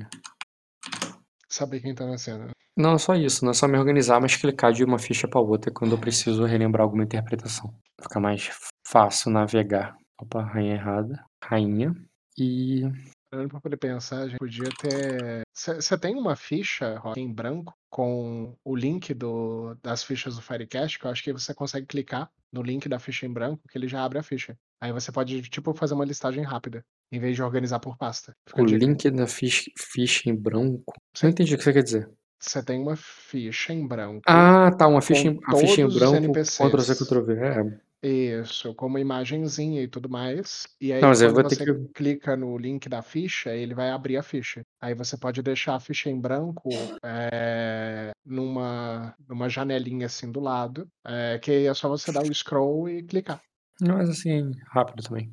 Saber 1.48 1.80
quem 1.80 1.94
tá 1.94 2.06
na 2.06 2.16
cena. 2.16 2.50
Não, 2.76 2.94
é 2.94 2.98
só 2.98 3.14
isso, 3.14 3.44
não 3.44 3.50
é 3.50 3.54
só 3.54 3.68
me 3.68 3.76
organizar, 3.78 4.18
mas 4.20 4.36
clicar 4.36 4.72
de 4.72 4.82
uma 4.84 4.98
ficha 4.98 5.28
pra 5.28 5.40
outra 5.40 5.70
quando 5.70 5.92
eu 5.92 5.98
preciso 5.98 6.44
relembrar 6.44 6.84
alguma 6.84 7.04
interpretação. 7.04 7.74
Fica 8.00 8.18
mais 8.18 8.48
fácil 8.86 9.30
navegar. 9.30 9.94
Opa, 10.18 10.42
rainha 10.42 10.74
errada. 10.74 11.22
Rainha. 11.44 11.92
E 12.36 12.82
Parando 13.30 13.48
pra 13.48 13.60
poder 13.60 13.78
pensar, 13.78 14.18
a 14.20 14.28
gente 14.28 14.38
podia 14.38 14.68
ter 14.78 15.42
você 15.54 15.96
tem 15.96 16.16
uma 16.16 16.34
ficha, 16.36 16.98
Rock, 16.98 17.18
em 17.18 17.32
branco 17.32 17.74
com 17.90 18.54
o 18.64 18.76
link 18.76 19.14
do 19.14 19.74
das 19.82 20.02
fichas 20.02 20.36
do 20.36 20.42
Firecast, 20.42 20.98
que 20.98 21.06
eu 21.06 21.10
acho 21.10 21.22
que 21.22 21.32
você 21.32 21.54
consegue 21.54 21.86
clicar 21.86 22.30
no 22.52 22.62
link 22.62 22.88
da 22.88 22.98
ficha 22.98 23.24
em 23.24 23.32
branco, 23.32 23.62
que 23.68 23.78
ele 23.78 23.88
já 23.88 24.04
abre 24.04 24.18
a 24.18 24.22
ficha. 24.22 24.54
Aí 24.82 24.92
você 24.92 25.10
pode, 25.10 25.40
tipo, 25.42 25.72
fazer 25.72 25.94
uma 25.94 26.04
listagem 26.04 26.42
rápida, 26.42 26.84
em 27.10 27.20
vez 27.20 27.36
de 27.36 27.42
organizar 27.42 27.78
por 27.78 27.96
pasta. 27.96 28.34
Fica 28.46 28.62
O 28.62 28.66
link 28.66 29.10
da 29.10 29.26
ficha, 29.26 29.70
ficha 29.78 30.28
em 30.28 30.34
branco. 30.34 30.92
Sim. 31.14 31.26
Não 31.26 31.30
entendi 31.30 31.54
o 31.54 31.58
que 31.58 31.64
você 31.64 31.72
quer 31.72 31.82
dizer. 31.82 32.10
Você 32.38 32.62
tem 32.62 32.82
uma 32.82 32.96
ficha 32.96 33.72
em 33.72 33.86
branco. 33.86 34.22
Ah, 34.26 34.70
tá. 34.76 34.88
Uma 34.88 35.00
ficha, 35.00 35.28
em, 35.28 35.38
a 35.46 35.56
ficha 35.56 35.80
em 35.80 35.88
branco. 35.88 36.32
Ctrl 36.32 36.80
C, 36.80 36.96
Ctrl 36.96 37.20
V. 37.22 37.34
É. 37.34 37.80
Isso, 38.02 38.74
com 38.74 38.86
uma 38.86 38.98
imagenzinha 38.98 39.80
e 39.80 39.86
tudo 39.86 40.08
mais. 40.08 40.66
E 40.80 40.92
aí, 40.92 41.00
Não, 41.00 41.08
mas 41.08 41.22
eu 41.22 41.32
quando 41.32 41.48
vou 41.48 41.48
ter 41.48 41.64
você 41.64 41.64
que. 41.64 41.92
clica 41.94 42.36
no 42.36 42.58
link 42.58 42.88
da 42.88 43.00
ficha, 43.00 43.54
ele 43.54 43.74
vai 43.74 43.90
abrir 43.90 44.16
a 44.16 44.22
ficha. 44.24 44.62
Aí 44.80 44.92
você 44.92 45.16
pode 45.16 45.40
deixar 45.40 45.76
a 45.76 45.80
ficha 45.80 46.10
em 46.10 46.20
branco 46.20 46.68
é, 47.04 48.10
numa, 48.26 49.14
numa 49.28 49.48
janelinha 49.48 50.06
assim 50.06 50.32
do 50.32 50.40
lado, 50.40 50.88
é, 51.06 51.38
que 51.38 51.52
aí 51.52 51.66
é 51.66 51.74
só 51.74 51.88
você 51.88 52.10
dar 52.10 52.24
o 52.24 52.34
scroll 52.34 52.88
e 52.88 53.04
clicar. 53.04 53.40
Não, 53.80 53.98
mas 53.98 54.10
assim, 54.10 54.50
rápido 54.66 55.04
também. 55.04 55.32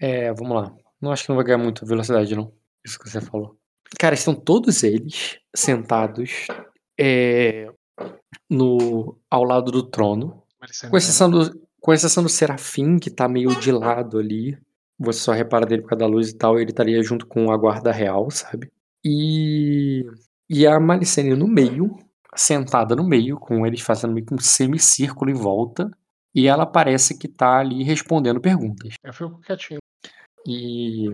É, 0.00 0.32
vamos 0.32 0.56
lá. 0.56 0.74
Não 0.98 1.12
acho 1.12 1.24
que 1.24 1.28
não 1.28 1.36
vai 1.36 1.44
ganhar 1.44 1.58
muita 1.58 1.84
velocidade, 1.84 2.34
não. 2.34 2.54
Isso 2.84 2.98
que 2.98 3.08
você 3.08 3.20
falou. 3.20 3.58
Cara, 3.98 4.14
estão 4.14 4.34
todos 4.34 4.82
eles 4.82 5.38
sentados 5.54 6.46
é, 6.98 7.66
no, 8.48 9.20
ao 9.30 9.44
lado 9.44 9.70
do 9.70 9.82
trono. 9.82 10.42
Com 10.88 10.96
exceção, 10.96 11.30
do, 11.30 11.50
com 11.82 11.92
exceção 11.92 12.22
do 12.22 12.28
Serafim, 12.28 12.96
que 12.96 13.10
tá 13.10 13.28
meio 13.28 13.54
de 13.58 13.72
lado 13.72 14.18
ali. 14.18 14.56
Você 14.98 15.18
só 15.18 15.32
repara 15.32 15.66
dele 15.66 15.82
por 15.82 15.88
causa 15.88 16.04
da 16.04 16.06
luz 16.06 16.30
e 16.30 16.36
tal. 16.36 16.58
Ele 16.58 16.70
estaria 16.70 17.02
junto 17.02 17.26
com 17.26 17.50
a 17.50 17.56
guarda 17.56 17.90
real, 17.90 18.30
sabe? 18.30 18.70
E, 19.04 20.06
e 20.48 20.64
a 20.64 20.78
Malicene 20.78 21.34
no 21.34 21.48
meio, 21.48 21.98
sentada 22.36 22.94
no 22.94 23.02
meio, 23.02 23.36
com 23.36 23.66
eles 23.66 23.80
fazendo 23.80 24.14
meio 24.14 24.24
que 24.24 24.32
um 24.32 24.38
semicírculo 24.38 25.28
em 25.28 25.34
volta. 25.34 25.90
E 26.32 26.46
ela 26.46 26.64
parece 26.64 27.18
que 27.18 27.26
tá 27.26 27.58
ali 27.58 27.82
respondendo 27.82 28.40
perguntas. 28.40 28.94
Eu 29.02 29.12
fico 29.12 29.40
quietinho. 29.40 29.80
E, 30.46 31.08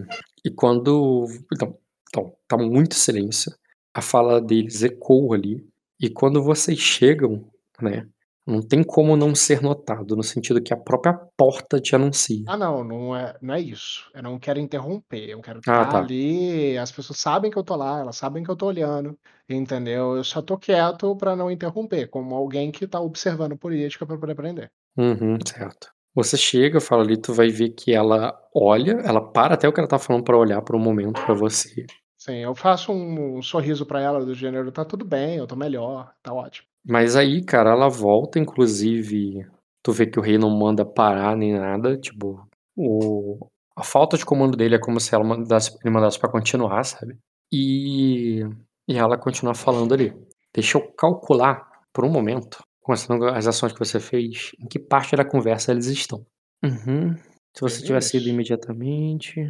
e 0.45 0.51
quando. 0.55 1.25
Então, 1.53 1.79
então, 2.11 2.37
tá 2.47 2.59
muito 2.59 2.95
silêncio. 2.95 3.51
A 3.95 4.03
fala 4.03 4.39
deles 4.39 4.83
ecoa 4.83 5.35
ali. 5.35 5.67
E 5.99 6.11
quando 6.11 6.43
vocês 6.43 6.79
chegam, 6.79 7.51
né? 7.81 8.07
Não 8.49 8.63
tem 8.63 8.83
como 8.83 9.15
não 9.15 9.35
ser 9.35 9.61
notado, 9.61 10.17
no 10.17 10.23
sentido 10.23 10.63
que 10.63 10.73
a 10.73 10.77
própria 10.77 11.13
porta 11.37 11.79
te 11.79 11.95
anuncia. 11.95 12.45
Ah, 12.49 12.57
não, 12.57 12.83
não 12.83 13.15
é, 13.15 13.37
não 13.43 13.53
é 13.53 13.61
isso. 13.61 14.11
Eu 14.15 14.23
não 14.23 14.39
quero 14.39 14.59
interromper. 14.59 15.29
Eu 15.29 15.43
quero 15.43 15.59
Ah, 15.59 15.83
estar 15.83 15.87
tá. 15.87 15.99
ali. 15.99 16.79
As 16.79 16.91
pessoas 16.91 17.19
sabem 17.19 17.51
que 17.51 17.59
eu 17.59 17.63
tô 17.63 17.77
lá, 17.77 18.01
elas 18.01 18.17
sabem 18.17 18.43
que 18.43 18.51
eu 18.51 18.57
tô 18.57 18.69
olhando, 18.69 19.19
entendeu? 19.47 20.17
Eu 20.17 20.25
só 20.25 20.41
tô 20.41 20.57
quieto 20.57 21.15
pra 21.17 21.37
não 21.37 21.51
interromper, 21.51 22.09
como 22.09 22.35
alguém 22.35 22.73
que 22.73 22.87
tá 22.87 22.99
observando 22.99 23.55
política 23.55 24.07
pra 24.07 24.17
poder 24.17 24.33
aprender. 24.33 24.73
Uhum, 24.97 25.37
certo. 25.47 25.89
Você 26.15 26.39
chega, 26.39 26.81
fala 26.81 27.03
ali, 27.03 27.19
tu 27.19 27.35
vai 27.35 27.51
ver 27.51 27.69
que 27.69 27.93
ela 27.95 28.35
olha, 28.55 28.93
ela 29.05 29.21
para 29.21 29.55
até 29.55 29.69
o 29.69 29.73
que 29.75 29.79
ela 29.79 29.89
tá 29.89 29.99
falando 29.99 30.25
pra 30.25 30.39
olhar 30.39 30.63
por 30.63 30.75
um 30.75 30.81
momento 30.81 31.23
pra 31.23 31.35
você. 31.35 31.85
Sim, 32.17 32.39
eu 32.39 32.55
faço 32.55 32.93
um, 32.93 33.43
sorriso 33.43 33.87
pra 33.87 34.01
ela 34.01 34.25
do 34.25 34.35
gênero, 34.35 34.73
tá 34.73 34.85
tudo 34.85 35.05
bem, 35.05 35.37
eu 35.37 35.47
tô 35.47 35.55
melhor, 35.55 36.13
tá 36.23 36.33
ótimo. 36.33 36.67
Mas 36.89 37.15
aí, 37.17 37.45
cara, 37.45 37.71
ela 37.71 37.89
volta, 37.89 38.39
inclusive, 38.39 39.47
tu 39.83 39.93
vê 39.93 40.07
que 40.07 40.19
o 40.19 40.23
rei 40.23 40.39
não 40.39 40.51
manda 40.51 40.85
parar 40.85 41.37
nem 41.37 41.53
nada, 41.53 41.99
tipo, 41.99 42.49
o... 42.77 43.47
a 43.77 43.83
falta 43.85 44.17
de 44.17 44.25
comando 44.25 44.57
dele 44.57 44.77
é 44.77 44.79
como 44.81 44.99
se 44.99 45.15
ela 45.15 45.23
mandasse, 45.25 45.77
ele 45.85 45.93
mandasse 45.93 46.19
pra 46.19 46.31
continuar, 46.31 46.83
sabe? 46.85 47.17
E... 47.53 48.41
e 48.89 48.97
ela 48.97 49.19
continua 49.19 49.55
falando 49.55 49.93
ali. 49.93 50.13
Deixa 50.55 50.79
eu 50.79 50.93
calcular 50.93 51.69
por 51.93 52.05
um 52.05 52.11
momento, 52.11 52.59
considerando 52.83 53.27
as 53.27 53.47
ações 53.47 53.73
que 53.73 53.79
você 53.79 54.01
fez, 54.01 54.53
em 54.59 54.67
que 54.67 54.79
parte 54.79 55.15
da 55.15 55.25
conversa 55.25 55.73
eles 55.73 55.87
estão. 55.87 56.25
Uhum. 56.65 57.15
Se 57.55 57.61
você 57.61 57.83
tivesse 57.85 58.17
ido 58.17 58.29
imediatamente. 58.29 59.41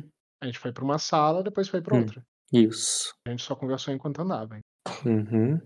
A 0.42 0.46
gente 0.46 0.58
foi 0.58 0.72
pra 0.72 0.84
uma 0.84 0.98
sala, 0.98 1.42
depois 1.42 1.68
foi 1.68 1.80
pra 1.80 1.96
Hum. 1.96 2.00
outra. 2.00 2.22
Isso. 2.52 3.12
A 3.26 3.30
gente 3.30 3.42
só 3.42 3.54
conversou 3.54 3.92
enquanto 3.94 4.20
andava. 4.20 4.56
hein. 4.56 4.62
Uhum. 5.04 5.60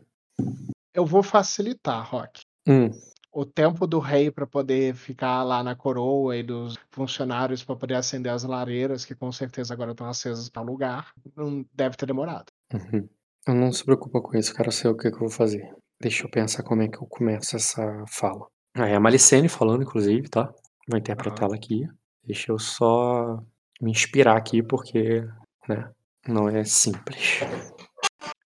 Eu 0.95 1.07
vou 1.07 1.23
facilitar, 1.23 2.09
Rock. 2.09 2.43
Hum. 2.67 2.91
O 3.33 3.47
tempo 3.47 3.87
do 3.87 3.99
rei 3.99 4.31
pra 4.31 4.47
poder 4.47 4.95
ficar 4.95 5.43
lá 5.43 5.63
na 5.63 5.75
coroa 5.75 6.37
e 6.37 6.43
dos 6.43 6.77
funcionários 6.91 7.65
pra 7.65 7.75
poder 7.75 7.95
acender 7.95 8.31
as 8.31 8.45
lareiras, 8.45 9.07
que 9.07 9.15
com 9.15 9.33
certeza 9.33 9.73
agora 9.73 9.93
estão 9.93 10.07
acesas 10.07 10.51
para 10.51 10.61
lugar, 10.61 11.13
não 11.35 11.65
deve 11.73 11.97
ter 11.97 12.05
demorado. 12.05 12.47
Uhum. 12.75 13.09
Eu 13.49 13.55
não 13.55 13.73
se 13.73 13.85
preocupa 13.85 14.21
com 14.21 14.37
isso, 14.37 14.55
cara. 14.55 14.69
Eu 14.69 14.73
sei 14.73 14.91
o 14.91 14.97
que, 14.97 15.11
que 15.11 15.17
eu 15.17 15.21
vou 15.21 15.31
fazer. 15.31 15.75
Deixa 16.01 16.25
eu 16.25 16.31
pensar 16.31 16.63
como 16.63 16.83
é 16.83 16.89
que 16.89 16.99
eu 16.99 17.07
começo 17.07 17.57
essa 17.57 18.05
fala. 18.09 18.47
Ah, 18.75 18.89
é 18.89 18.95
a 18.95 19.01
Malicene 19.01 19.49
falando, 19.49 19.83
inclusive, 19.83 20.29
tá? 20.29 20.53
Vou 20.89 20.99
interpretá-la 20.99 21.55
aqui. 21.55 21.87
Deixa 22.25 22.53
eu 22.53 22.59
só 22.59 23.43
me 23.81 23.91
inspirar 23.91 24.37
aqui, 24.37 24.63
porque, 24.63 25.27
né? 25.69 25.91
Não 26.27 26.49
é 26.49 26.65
simples. 26.65 27.41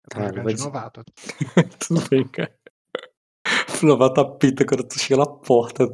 Tá, 0.09 0.21
jogando 0.21 0.35
vai 0.37 0.45
de 0.47 0.55
dizer- 0.55 0.65
novato. 0.67 1.05
Tudo 1.89 2.09
bem, 2.09 2.27
cara. 2.29 2.55
Novato 3.83 4.21
apita 4.21 4.65
quando 4.67 4.85
tu 4.87 4.99
chega 4.99 5.19
na 5.21 5.27
porta? 5.27 5.85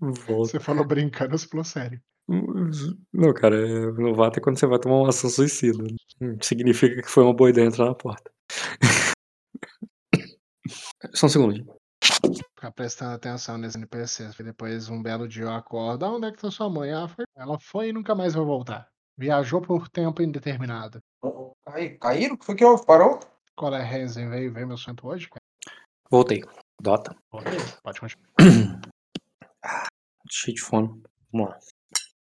Volta. 0.00 0.50
Você 0.50 0.60
falou 0.60 0.84
brincando, 0.86 1.36
você 1.36 1.46
falou 1.48 1.64
sério. 1.64 2.00
Não, 3.12 3.32
cara, 3.34 3.56
é- 3.56 3.90
novato 3.92 4.38
é 4.38 4.42
quando 4.42 4.58
você 4.58 4.66
vai 4.66 4.78
tomar 4.78 4.96
uma 4.96 5.08
ação 5.08 5.28
suicida. 5.30 5.82
né? 5.82 5.88
Hum, 6.20 6.36
Significa 6.42 7.02
que 7.02 7.08
foi 7.08 7.24
uma 7.24 7.34
boa 7.34 7.50
ideia 7.50 7.66
entrar 7.66 7.86
na 7.86 7.94
porta. 7.94 8.30
Só 11.14 11.26
um 11.26 11.28
segundo. 11.30 11.78
Ficar 12.54 12.70
prestando 12.72 13.14
atenção 13.14 13.56
nesse 13.56 13.78
NPC. 13.78 14.30
E 14.38 14.42
depois, 14.42 14.88
um 14.88 15.02
belo 15.02 15.26
dia, 15.26 15.44
eu 15.44 15.50
acordo. 15.52 16.04
Ah, 16.04 16.12
onde 16.12 16.26
é 16.26 16.32
que 16.32 16.38
tá 16.40 16.50
sua 16.50 16.68
mãe? 16.68 16.92
Ah, 16.92 17.08
foi... 17.08 17.24
Ela 17.36 17.58
foi 17.58 17.88
e 17.88 17.92
nunca 17.92 18.14
mais 18.14 18.34
vai 18.34 18.44
voltar. 18.44 18.88
Viajou 19.18 19.60
por 19.60 19.88
tempo 19.88 20.22
indeterminado. 20.22 21.00
Aí, 21.66 21.98
caíram? 21.98 22.36
O 22.36 22.38
que 22.38 22.46
foi 22.46 22.54
que 22.54 22.64
houve? 22.64 22.86
Parou? 22.86 23.18
Qual 23.56 23.74
é, 23.74 23.82
Renzen? 23.82 24.30
Veio 24.30 24.52
ver 24.52 24.64
meu 24.64 24.76
santo 24.78 25.08
hoje? 25.08 25.28
cara? 25.28 25.42
Voltei. 26.08 26.44
Dota. 26.80 27.16
Ok, 27.32 27.50
pode 27.82 27.98
continuar. 28.00 28.28
Cheio 30.30 30.54
de 30.54 30.62
fome. 30.62 31.02
Vamos 31.32 31.48
lá. 31.50 31.58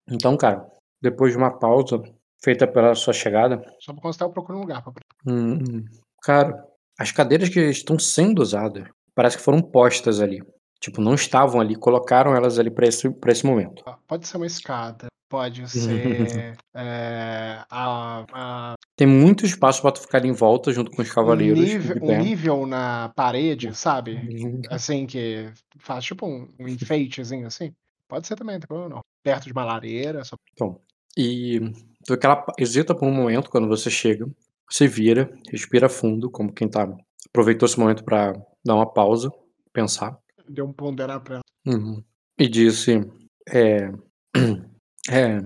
Então, 0.09 0.37
cara, 0.37 0.69
depois 1.01 1.31
de 1.31 1.39
uma 1.39 1.57
pausa 1.57 2.03
feita 2.43 2.67
pela 2.67 2.97
sua 2.97 3.13
chegada, 3.13 3.63
Só 3.79 3.93
pra 3.93 4.03
constar, 4.03 4.27
eu 4.27 4.33
procuro 4.33 4.59
um 4.59 4.63
lugar 4.63 4.83
pra 4.83 4.93
hum, 5.29 5.85
cara, 6.23 6.67
as 6.99 7.13
cadeiras 7.13 7.49
que 7.49 7.61
estão 7.61 7.97
sendo 7.97 8.43
usadas 8.43 8.89
parece 9.15 9.37
que 9.37 9.43
foram 9.45 9.63
postas 9.63 10.21
ali. 10.21 10.43
Tipo, 10.81 11.01
não 11.01 11.15
estavam 11.15 11.61
ali, 11.61 11.77
colocaram 11.77 12.35
elas 12.35 12.59
ali 12.59 12.69
pra 12.69 12.89
esse, 12.89 13.09
pra 13.09 13.31
esse 13.31 13.47
momento. 13.47 13.85
Ah, 13.87 13.97
Pode 14.09 14.27
ser 14.27 14.37
uma 14.39 14.47
escada, 14.47 15.07
pode 15.33 15.63
ser 15.73 16.55
é, 16.75 17.65
a, 17.71 18.25
a- 18.33 18.75
Tem 18.95 19.07
muito 19.07 19.47
espaço 19.47 19.81
pra 19.81 19.91
tu 19.91 20.03
ficar 20.03 20.19
ali 20.19 20.29
em 20.29 20.33
volta 20.33 20.71
junto 20.73 20.91
com 20.91 21.01
os 21.01 21.11
um, 21.11 21.15
cavaleiros. 21.15 21.59
nível, 21.59 21.95
de 21.95 22.05
um 22.05 22.19
nível 22.19 22.67
na 22.67 23.09
parede, 23.17 23.75
sabe? 23.75 24.21
Assim, 24.71 25.07
que 25.07 25.51
faz 25.79 26.05
tipo 26.05 26.27
um, 26.27 26.49
um 26.61 26.69
enfeitezinho 26.69 27.47
assim. 27.47 27.73
Pode 28.07 28.27
ser 28.27 28.37
também, 28.37 28.57
não 28.57 28.61
tem 28.61 28.69
problema 28.69 28.97
não. 28.97 29.01
Perto 29.25 29.47
de 29.47 29.53
uma 29.53 29.65
lareira, 29.65 30.23
só 30.23 30.37
Então, 30.53 30.79
e 31.17 31.59
tu 32.05 32.13
vê 32.13 32.17
que 32.19 32.27
ela 32.27 32.37
pa- 32.37 32.53
hesita 32.59 32.95
por 32.95 33.09
um 33.09 33.13
momento 33.15 33.49
quando 33.51 33.67
você 33.69 33.89
chega, 33.91 34.29
você 34.71 34.87
vira, 34.87 35.33
respira 35.51 35.89
fundo, 35.89 36.31
como 36.31 36.53
quem 36.53 36.69
tá 36.69 36.87
aproveitou 37.29 37.65
esse 37.67 37.79
momento 37.81 38.05
pra 38.05 38.33
dar 38.65 38.75
uma 38.75 38.93
pausa, 38.93 39.31
pensar. 39.73 40.19
deu 40.47 40.67
um 40.67 40.73
ponderar 40.75 41.21
pra 41.21 41.37
ela. 41.37 41.43
Uhum. 41.67 42.03
E 42.39 42.49
disse: 42.49 43.01
é, 43.49 43.91
é, 45.11 45.39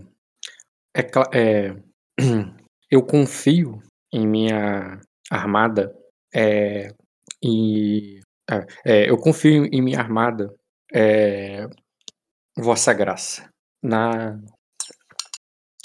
é, 0.95 1.03
é, 1.35 1.77
Eu 2.91 3.05
confio 3.05 3.83
em 4.13 4.27
minha 4.27 5.01
armada. 5.31 5.95
É, 6.35 6.89
e. 7.43 8.21
é, 8.51 8.67
é, 8.85 9.11
eu 9.11 9.19
confio 9.19 9.67
em 9.67 9.83
minha 9.83 9.99
armada. 9.99 10.55
É, 10.95 11.67
Vossa 12.57 12.93
Graça. 12.93 13.49
Na. 13.83 14.41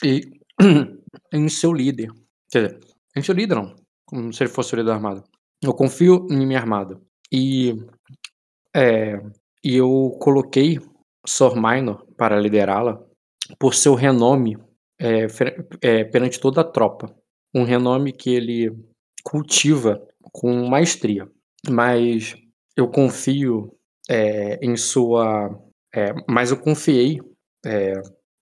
E. 0.04 0.22
em 1.34 1.50
seu 1.50 1.74
líder. 1.74 2.10
Quer 2.52 2.68
dizer, 2.68 2.80
em 3.16 3.24
seu 3.24 3.34
líder 3.34 3.56
não. 3.56 3.76
Como 4.06 4.32
se 4.32 4.44
ele 4.44 4.52
fosse 4.52 4.74
o 4.74 4.78
líder 4.78 4.90
da 4.90 4.96
armada. 4.96 5.24
Eu 5.64 5.74
confio 5.74 6.28
em 6.30 6.46
minha 6.46 6.60
armada. 6.60 7.02
E. 7.32 7.74
É, 8.76 9.16
e 9.64 9.76
eu 9.76 10.18
coloquei 10.22 10.80
Sor 11.28 11.56
Minor 11.56 12.06
para 12.16 12.40
liderá-la 12.40 13.04
por 13.60 13.74
seu 13.74 13.96
renome 13.96 14.58
é, 15.00 15.28
é, 15.82 16.04
perante 16.04 16.40
toda 16.40 16.62
a 16.62 16.64
tropa. 16.64 17.14
Um 17.54 17.64
renome 17.64 18.12
que 18.12 18.30
ele 18.30 18.72
cultiva 19.24 20.02
com 20.32 20.68
maestria. 20.68 21.28
Mas 21.70 22.36
eu 22.76 22.88
confio 22.88 23.76
é, 24.10 24.60
em 24.62 24.76
sua. 24.76 25.50
é, 25.94 26.14
mas 26.30 26.52
eu 26.52 26.58
confiei 26.58 27.20
é, 27.66 27.94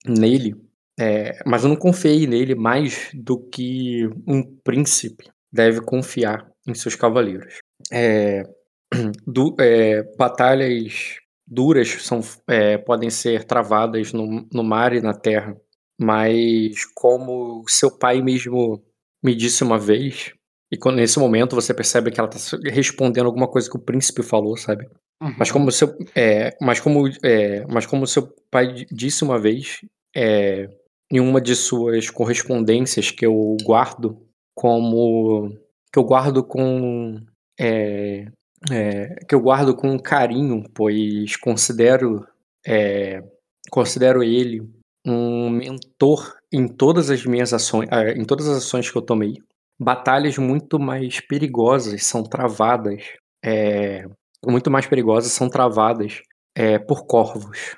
nele. 0.06 0.54
é, 0.98 1.38
mas 1.46 1.62
eu 1.62 1.68
não 1.68 1.76
confiei 1.76 2.26
nele 2.26 2.54
mais 2.54 3.10
do 3.14 3.38
que 3.38 4.06
um 4.26 4.42
príncipe 4.64 5.30
deve 5.52 5.80
confiar 5.80 6.48
em 6.66 6.74
seus 6.74 6.94
cavaleiros. 6.94 7.58
É, 7.92 8.44
batalhas 10.16 11.18
duras 11.50 11.88
são, 12.02 12.20
é, 12.48 12.78
podem 12.78 13.10
ser 13.10 13.44
travadas 13.44 14.12
no, 14.12 14.46
no 14.52 14.62
mar 14.62 14.94
e 14.94 15.00
na 15.00 15.12
terra, 15.12 15.56
mas 16.00 16.84
como 16.94 17.64
seu 17.68 17.90
pai 17.90 18.22
mesmo 18.22 18.82
me 19.22 19.34
disse 19.34 19.64
uma 19.64 19.78
vez, 19.78 20.32
e 20.72 20.76
quando, 20.76 20.96
nesse 20.96 21.18
momento 21.18 21.56
você 21.56 21.74
percebe 21.74 22.10
que 22.12 22.20
ela 22.20 22.30
está 22.30 22.56
respondendo 22.70 23.26
alguma 23.26 23.48
coisa 23.48 23.68
que 23.68 23.76
o 23.76 23.82
príncipe 23.82 24.22
falou, 24.22 24.56
sabe? 24.56 24.86
Uhum. 25.20 25.34
Mas 25.38 25.50
como 25.50 25.70
seu, 25.72 25.94
é, 26.14 26.56
mas 26.60 26.78
como, 26.78 27.08
é, 27.22 27.66
mas 27.66 27.84
como 27.84 28.06
seu 28.06 28.32
pai 28.50 28.86
disse 28.90 29.24
uma 29.24 29.38
vez, 29.38 29.80
é, 30.16 30.68
em 31.10 31.20
uma 31.20 31.40
de 31.40 31.56
suas 31.56 32.08
correspondências 32.08 33.10
que 33.10 33.26
eu 33.26 33.56
guardo 33.64 34.24
como 34.54 35.50
que 35.92 35.98
eu 35.98 36.04
guardo 36.04 36.44
com 36.44 37.20
é, 37.58 38.30
é, 38.70 39.24
que 39.26 39.34
eu 39.34 39.40
guardo 39.40 39.74
com 39.74 39.98
carinho, 39.98 40.64
pois 40.74 41.36
considero 41.36 42.26
é, 42.66 43.22
considero 43.70 44.22
ele 44.22 44.60
um 45.06 45.48
mentor 45.48 46.36
em 46.52 46.68
todas 46.68 47.10
as 47.10 47.24
minhas 47.24 47.52
ações, 47.52 47.88
ah, 47.90 48.10
em 48.10 48.24
todas 48.24 48.48
as 48.48 48.58
ações 48.58 48.90
que 48.90 48.96
eu 48.96 49.02
tomei. 49.02 49.34
Batalhas 49.78 50.36
muito 50.36 50.78
mais 50.78 51.20
perigosas 51.20 52.04
são 52.04 52.22
travadas, 52.22 53.02
é, 53.42 54.04
muito 54.44 54.70
mais 54.70 54.86
perigosas 54.86 55.32
são 55.32 55.48
travadas 55.48 56.20
é, 56.54 56.78
por 56.78 57.06
corvos. 57.06 57.76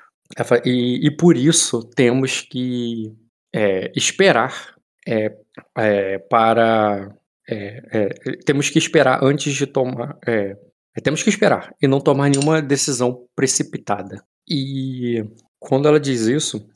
E, 0.65 1.07
e, 1.07 1.15
por 1.15 1.37
isso 1.37 1.83
temos 1.95 2.41
que 2.41 3.13
é, 3.53 3.91
esperar 3.95 4.75
é, 5.07 5.37
é, 5.77 6.17
para. 6.17 7.15
É, 7.47 7.83
é, 7.91 8.09
temos 8.45 8.69
que 8.69 8.79
esperar 8.79 9.23
antes 9.23 9.53
de 9.53 9.67
tomar. 9.67 10.17
É, 10.27 10.57
temos 11.01 11.23
que 11.23 11.29
esperar 11.29 11.75
e 11.81 11.87
não 11.87 11.99
tomar 11.99 12.29
nenhuma 12.29 12.61
decisão 12.61 13.25
precipitada. 13.35 14.23
E 14.47 15.23
quando 15.59 15.87
ela 15.87 15.99
diz 15.99 16.21
isso. 16.21 16.67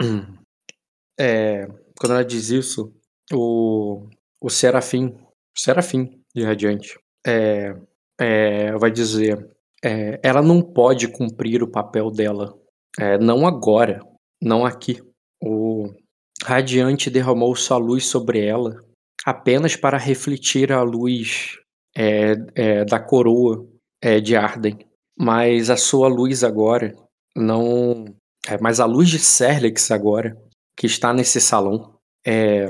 quando 1.98 2.12
ela 2.12 2.24
diz 2.24 2.50
isso, 2.50 2.92
o, 3.32 4.08
o 4.40 4.50
Serafim, 4.50 5.06
o 5.08 5.58
Serafim 5.58 6.22
de 6.34 6.44
Radiante, 6.44 6.98
vai 8.78 8.90
dizer: 8.90 9.50
ela 10.22 10.42
não 10.42 10.62
pode 10.62 11.08
cumprir 11.08 11.62
o 11.62 11.70
papel 11.70 12.10
dela. 12.10 12.58
não 13.20 13.46
agora, 13.46 14.00
não 14.40 14.64
aqui. 14.64 15.02
O 15.42 15.92
radiante 16.42 17.10
derramou 17.10 17.54
sua 17.56 17.76
luz 17.76 18.06
sobre 18.06 18.44
ela, 18.44 18.82
apenas 19.24 19.76
para 19.76 19.98
refletir 19.98 20.72
a 20.72 20.82
luz 20.82 21.58
é, 21.96 22.34
é, 22.54 22.84
da 22.84 23.00
coroa 23.00 23.66
é, 24.02 24.20
de 24.20 24.36
Arden. 24.36 24.78
Mas 25.18 25.70
a 25.70 25.76
sua 25.76 26.08
luz 26.08 26.44
agora 26.44 26.94
não. 27.34 28.04
É, 28.46 28.58
mas 28.60 28.78
a 28.78 28.84
luz 28.84 29.08
de 29.08 29.18
Serlex 29.18 29.90
agora, 29.90 30.36
que 30.76 30.86
está 30.86 31.12
nesse 31.12 31.40
salão, 31.40 31.94
é, 32.24 32.66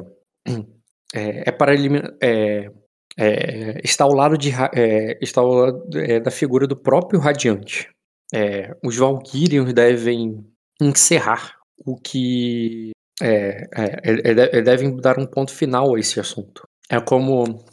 é, 1.15 1.49
é 1.49 1.53
para. 1.53 1.75
É, 2.23 2.71
é, 3.19 3.81
está 3.83 4.05
ao 4.05 4.13
lado 4.13 4.37
de 4.37 4.51
é, 4.75 5.19
está 5.23 5.41
ao 5.41 5.49
lado 5.49 5.99
é, 5.99 6.21
da 6.21 6.31
figura 6.31 6.67
do 6.67 6.77
próprio 6.77 7.19
Radiante. 7.19 7.89
É, 8.33 8.77
os 8.85 8.97
Valkyrians 8.97 9.73
devem 9.73 10.45
encerrar 10.81 11.57
o 11.85 11.97
que 11.97 12.91
é, 13.23 13.67
é, 13.73 14.63
devem 14.63 14.97
dar 14.97 15.19
um 15.19 15.27
ponto 15.27 15.53
final 15.53 15.95
a 15.95 15.99
esse 15.99 16.21
assunto. 16.21 16.63
É 16.91 17.01
como 17.01 17.65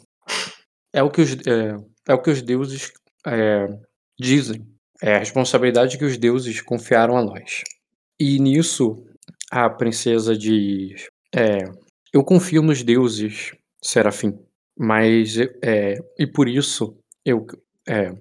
é 0.94 1.02
o 1.02 1.10
que 1.10 1.20
os, 1.20 1.32
é, 1.46 1.76
é 2.08 2.14
o 2.14 2.22
que 2.22 2.30
os 2.30 2.40
deuses 2.40 2.92
é, 3.26 3.66
dizem. 4.18 4.66
É 5.02 5.16
a 5.16 5.18
responsabilidade 5.18 5.98
que 5.98 6.04
os 6.04 6.16
deuses 6.16 6.60
confiaram 6.60 7.16
a 7.16 7.22
nós. 7.22 7.62
E 8.18 8.38
nisso 8.38 9.04
a 9.50 9.68
princesa 9.68 10.36
diz: 10.36 11.08
é, 11.34 11.64
Eu 12.12 12.24
confio 12.24 12.62
nos 12.62 12.82
deuses, 12.82 13.52
Serafim, 13.82 14.38
mas 14.78 15.36
é, 15.62 15.98
e 16.18 16.26
por 16.26 16.48
isso 16.48 16.96
eu 17.24 17.44
é, 17.86 18.12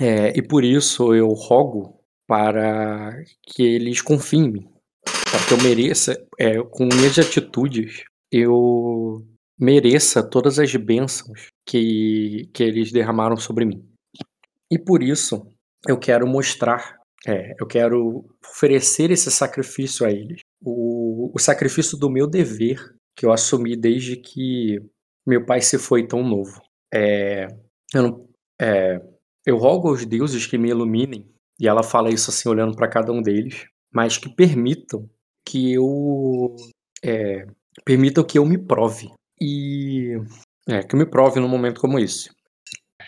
é, 0.00 0.32
e 0.36 0.42
por 0.42 0.64
isso 0.64 1.14
eu 1.14 1.28
rogo 1.28 2.00
para 2.26 3.12
que 3.42 3.62
eles 3.62 4.00
confiem 4.00 4.44
em 4.46 4.52
mim 4.52 4.72
para 5.32 5.46
que 5.46 5.54
eu 5.54 5.62
mereça, 5.62 6.26
é, 6.38 6.62
com 6.62 6.84
minhas 6.84 7.18
atitudes, 7.18 8.04
eu 8.30 9.26
mereça 9.58 10.22
todas 10.22 10.58
as 10.58 10.76
bênçãos 10.76 11.46
que, 11.66 12.48
que 12.52 12.62
eles 12.62 12.92
derramaram 12.92 13.36
sobre 13.36 13.64
mim. 13.64 13.86
E 14.70 14.78
por 14.78 15.02
isso 15.02 15.46
eu 15.86 15.98
quero 15.98 16.26
mostrar, 16.26 16.96
é, 17.26 17.54
eu 17.60 17.66
quero 17.66 18.24
oferecer 18.44 19.10
esse 19.10 19.30
sacrifício 19.30 20.06
a 20.06 20.10
eles. 20.10 20.40
O, 20.60 21.30
o 21.34 21.38
sacrifício 21.38 21.98
do 21.98 22.10
meu 22.10 22.26
dever, 22.26 22.78
que 23.16 23.26
eu 23.26 23.32
assumi 23.32 23.76
desde 23.76 24.16
que 24.16 24.78
meu 25.26 25.44
pai 25.44 25.60
se 25.60 25.78
foi 25.78 26.06
tão 26.06 26.22
novo. 26.22 26.60
É, 26.92 27.46
eu, 27.94 28.02
não, 28.02 28.28
é, 28.60 29.00
eu 29.46 29.56
rogo 29.56 29.88
aos 29.88 30.04
deuses 30.04 30.46
que 30.46 30.58
me 30.58 30.70
iluminem, 30.70 31.28
e 31.60 31.68
ela 31.68 31.82
fala 31.82 32.10
isso 32.10 32.30
assim, 32.30 32.48
olhando 32.48 32.74
para 32.74 32.88
cada 32.88 33.12
um 33.12 33.22
deles, 33.22 33.66
mas 33.92 34.16
que 34.16 34.34
permitam 34.34 35.08
que 35.46 35.74
eu 35.74 36.56
é, 37.04 37.46
permitam 37.84 38.24
que 38.24 38.38
eu 38.38 38.46
me 38.46 38.58
prove. 38.58 39.10
E 39.40 40.16
é, 40.68 40.82
que 40.82 40.96
me 40.96 41.06
prove 41.06 41.40
num 41.40 41.48
momento 41.48 41.80
como 41.80 41.98
esse. 41.98 42.30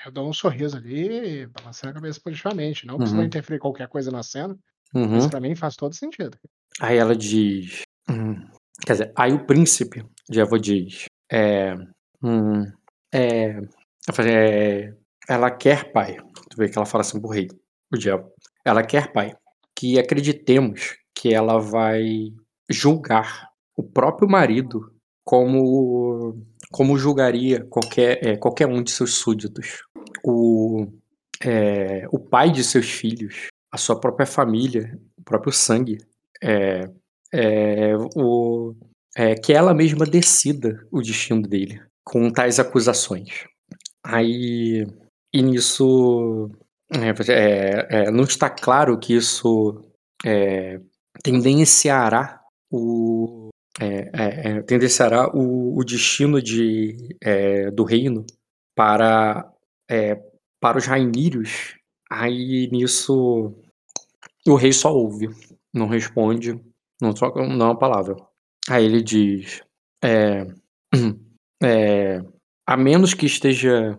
Eu 0.05 0.13
dou 0.13 0.29
um 0.29 0.33
sorriso 0.33 0.77
ali, 0.77 1.47
balançando 1.47 1.93
a 1.93 1.95
cabeça 1.95 2.21
positivamente. 2.23 2.87
Não 2.87 2.97
precisa 2.97 3.19
uhum. 3.19 3.25
interferir 3.25 3.59
qualquer 3.59 3.89
coisa 3.89 4.11
na 4.11 4.23
cena. 4.23 4.57
Uhum. 4.95 5.09
Mas 5.13 5.27
pra 5.27 5.41
mim 5.41 5.55
faz 5.55 5.77
todo 5.77 5.95
sentido. 5.95 6.37
Aí 6.81 6.99
ela 6.99 7.17
diz. 7.17 7.83
Hum, 8.09 8.47
quer 8.85 8.93
dizer, 8.93 9.13
aí 9.17 9.33
o 9.33 9.47
príncipe 9.47 10.05
de 10.29 10.41
Evo 10.41 10.59
diz. 10.59 11.07
É. 11.31 11.75
Hum, 12.23 12.71
é, 13.13 13.61
é, 14.19 14.95
ela 15.29 15.51
quer, 15.51 15.93
pai. 15.93 16.17
Tu 16.51 16.57
vê 16.57 16.69
que 16.69 16.77
ela 16.77 16.87
fala 16.87 17.03
assim 17.03 17.21
pro 17.21 17.31
rei, 17.31 17.49
o 17.93 17.97
diabo. 17.97 18.31
Ela 18.65 18.83
quer, 18.83 19.13
pai, 19.13 19.35
que 19.75 19.99
acreditemos 19.99 20.97
que 21.15 21.33
ela 21.33 21.59
vai 21.59 22.33
julgar 22.69 23.49
o 23.77 23.83
próprio 23.83 24.29
marido 24.29 24.93
como 25.25 26.45
como 26.75 26.99
julgaria 26.99 27.65
qualquer, 27.67 28.19
é, 28.21 28.37
qualquer 28.37 28.67
um 28.67 28.83
de 28.83 28.91
seus 28.91 29.15
súditos. 29.15 29.85
O, 30.25 30.89
é, 31.41 32.05
o 32.11 32.19
pai 32.19 32.51
de 32.51 32.65
seus 32.65 32.91
filhos, 32.91 33.47
a 33.71 33.77
sua 33.77 34.01
própria 34.01 34.27
família, 34.27 34.99
o 35.17 35.23
próprio 35.23 35.53
sangue. 35.53 35.99
É, 36.43 36.91
é, 37.33 37.97
o, 38.17 38.75
é, 39.17 39.37
que 39.37 39.53
ela 39.53 39.73
mesma 39.73 40.05
decida 40.05 40.85
o 40.91 41.01
destino 41.01 41.43
dele 41.43 41.81
com 42.03 42.29
tais 42.29 42.59
acusações. 42.59 43.45
Aí, 44.03 44.85
e 45.33 45.43
nisso, 45.43 46.51
é, 46.91 47.87
é, 47.89 48.11
não 48.11 48.25
está 48.25 48.51
claro 48.51 48.99
que 48.99 49.15
isso 49.15 49.81
é, 50.27 50.81
tendenciará 51.23 52.41
o 52.69 53.44
é, 53.81 54.11
é, 54.13 54.49
é, 54.51 54.63
tendenciará 54.63 55.29
o, 55.35 55.77
o 55.77 55.85
destino 55.85 56.41
de, 56.41 56.97
é, 57.23 57.71
do 57.71 57.85
reino 57.85 58.25
para, 58.75 59.51
é, 59.91 60.21
para 60.61 60.79
os 60.79 60.87
rainírios. 60.87 61.77
Aí 62.11 62.69
nisso 62.71 63.55
o 64.47 64.55
rei 64.55 64.73
só 64.73 64.95
ouve, 64.95 65.29
não 65.73 65.89
responde, 65.89 66.61
não 67.01 67.13
troca 67.13 67.45
não 67.47 67.67
uma 67.67 67.79
palavra. 67.79 68.17
Aí 68.69 68.85
ele 68.85 69.03
diz: 69.03 69.63
é, 70.03 70.47
é, 71.63 72.23
a 72.67 72.77
menos 72.77 73.15
que 73.15 73.27
esteja 73.27 73.99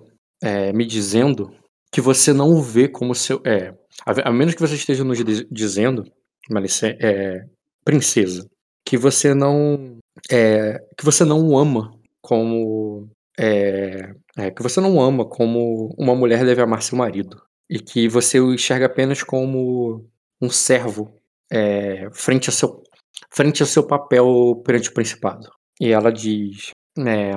me 0.76 0.86
dizendo 0.86 1.52
que 1.92 2.00
você 2.00 2.32
não 2.32 2.52
o 2.52 2.62
vê 2.62 2.88
como 2.88 3.16
seu. 3.16 3.42
É, 3.46 3.74
a, 4.06 4.32
menos 4.32 4.54
que 4.54 4.62
você 4.62 4.76
esteja 4.76 5.04
nos 5.04 5.18
dizendo 5.50 6.04
Malice, 6.50 6.96
é, 7.00 7.46
princesa, 7.84 8.48
que 8.86 8.98
você 8.98 9.34
não 9.34 9.98
é, 10.32 10.80
que 10.98 11.04
você 11.04 11.26
não 11.26 11.58
ama 11.58 11.92
como 12.22 13.10
é, 13.38 14.14
é, 14.38 14.52
que 14.52 14.62
você 14.62 14.80
não 14.80 15.02
ama 15.02 15.26
como 15.26 15.94
uma 15.98 16.16
mulher 16.16 16.46
deve 16.46 16.62
amar 16.62 16.82
seu 16.82 16.98
marido 16.98 17.42
e 17.70 17.80
que 17.80 18.08
você 18.08 18.40
o 18.40 18.54
enxerga 18.54 18.86
apenas 18.86 19.24
como 19.24 20.08
um 20.42 20.50
servo 20.50 21.14
é, 21.52 22.10
frente, 22.14 22.50
ao 22.50 22.54
seu, 22.54 22.84
frente 23.30 23.62
ao 23.62 23.68
seu 23.68 23.86
papel 23.86 24.62
perante 24.64 24.90
o 24.90 24.94
principado. 24.94 25.50
E 25.80 25.92
ela 25.92 26.12
diz: 26.12 26.72
é, 26.98 27.32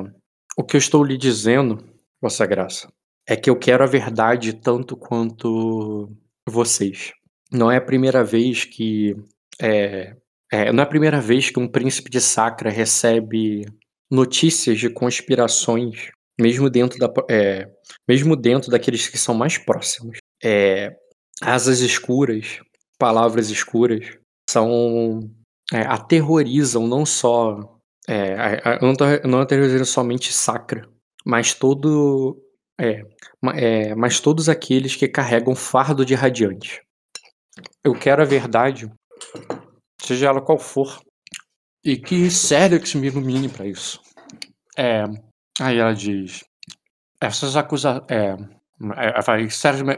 O 0.57 0.65
que 0.65 0.77
eu 0.77 0.79
estou 0.79 1.05
lhe 1.05 1.17
dizendo, 1.17 1.79
Vossa 2.21 2.47
Graça, 2.47 2.89
é 3.27 3.37
que 3.37 3.51
eu 3.51 3.59
quero 3.59 3.83
a 3.83 3.87
verdade 3.87 4.53
tanto 4.55 4.97
quanto 4.97 6.11
vocês. 6.49 7.13
Não 7.53 7.71
é 7.71 7.77
a 7.77 7.85
primeira 7.85 8.23
vez 8.23 8.65
que. 8.65 9.15
É, 10.51 10.73
não 10.73 10.83
é 10.83 10.85
a 10.85 10.89
primeira 10.89 11.21
vez 11.21 11.51
que 11.51 11.59
um 11.59 11.69
príncipe 11.69 12.11
de 12.11 12.21
Sacra 12.21 12.71
recebe 12.71 13.67
notícias 14.11 14.79
de 14.79 14.89
conspirações, 14.89 16.11
mesmo 16.41 16.71
dentro, 16.71 16.99
da, 16.99 17.13
é, 17.31 17.69
mesmo 18.09 18.35
dentro 18.35 18.71
daqueles 18.71 19.09
que 19.09 19.19
são 19.19 19.35
mais 19.35 19.59
próximos. 19.59 20.19
É, 20.43 20.97
asas 21.43 21.81
escuras, 21.81 22.61
palavras 22.99 23.51
escuras, 23.51 24.19
são 24.49 25.21
é, 25.73 25.83
aterrorizam 25.83 26.87
não 26.87 27.05
só 27.05 27.79
é, 28.09 28.81
não, 28.81 28.95
não 29.31 29.41
aterrorizam 29.41 29.85
somente 29.85 30.33
Sacra, 30.33 30.89
mas 31.27 31.53
todo 31.53 32.43
é, 32.81 33.03
é, 33.55 33.95
mas 33.95 34.21
todos 34.21 34.49
aqueles 34.49 34.97
que 34.97 35.09
carregam 35.09 35.55
fardo 35.55 36.05
de 36.05 36.15
radiante. 36.15 36.81
Eu 37.85 37.93
quero 37.93 38.23
a 38.23 38.25
verdade, 38.25 38.91
seja 40.09 40.29
ela 40.29 40.41
qual 40.41 40.59
for, 40.59 41.01
e 41.85 41.97
que 41.97 42.31
Cérex 42.31 42.95
me 42.95 43.07
ilumine 43.09 43.49
para 43.49 43.67
isso. 43.67 44.01
É, 44.77 45.05
aí 45.61 45.79
ela 45.79 45.95
diz: 45.95 46.45
essas 47.21 47.57
acusações. 47.57 48.05
É, 48.11 48.37
ela 48.81 49.23
fala, 49.23 49.39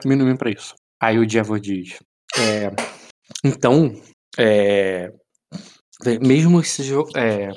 me 0.04 0.14
ilumine 0.14 0.38
para 0.38 0.50
isso. 0.50 0.74
Aí 1.00 1.18
o 1.18 1.26
Diavor 1.26 1.60
diz: 1.60 1.98
é, 2.36 2.70
então, 3.44 3.92
é, 4.38 5.12
mesmo 6.20 6.60
que 6.60 6.68
seja. 6.68 6.96
É, 7.16 7.50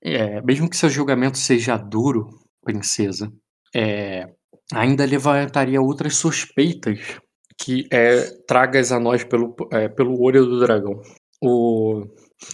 é, 0.00 0.40
mesmo 0.42 0.70
que 0.70 0.76
seu 0.76 0.88
julgamento 0.88 1.38
seja 1.38 1.76
duro, 1.76 2.28
princesa, 2.62 3.30
é, 3.74 4.26
ainda 4.72 5.04
levantaria 5.04 5.80
outras 5.80 6.16
suspeitas 6.16 7.18
que 7.60 7.86
é, 7.90 8.20
tragas 8.46 8.92
a 8.92 9.00
nós 9.00 9.24
pelo, 9.24 9.54
é, 9.72 9.88
pelo 9.88 10.20
olho 10.22 10.46
do 10.46 10.60
dragão. 10.60 11.02
O, 11.42 12.04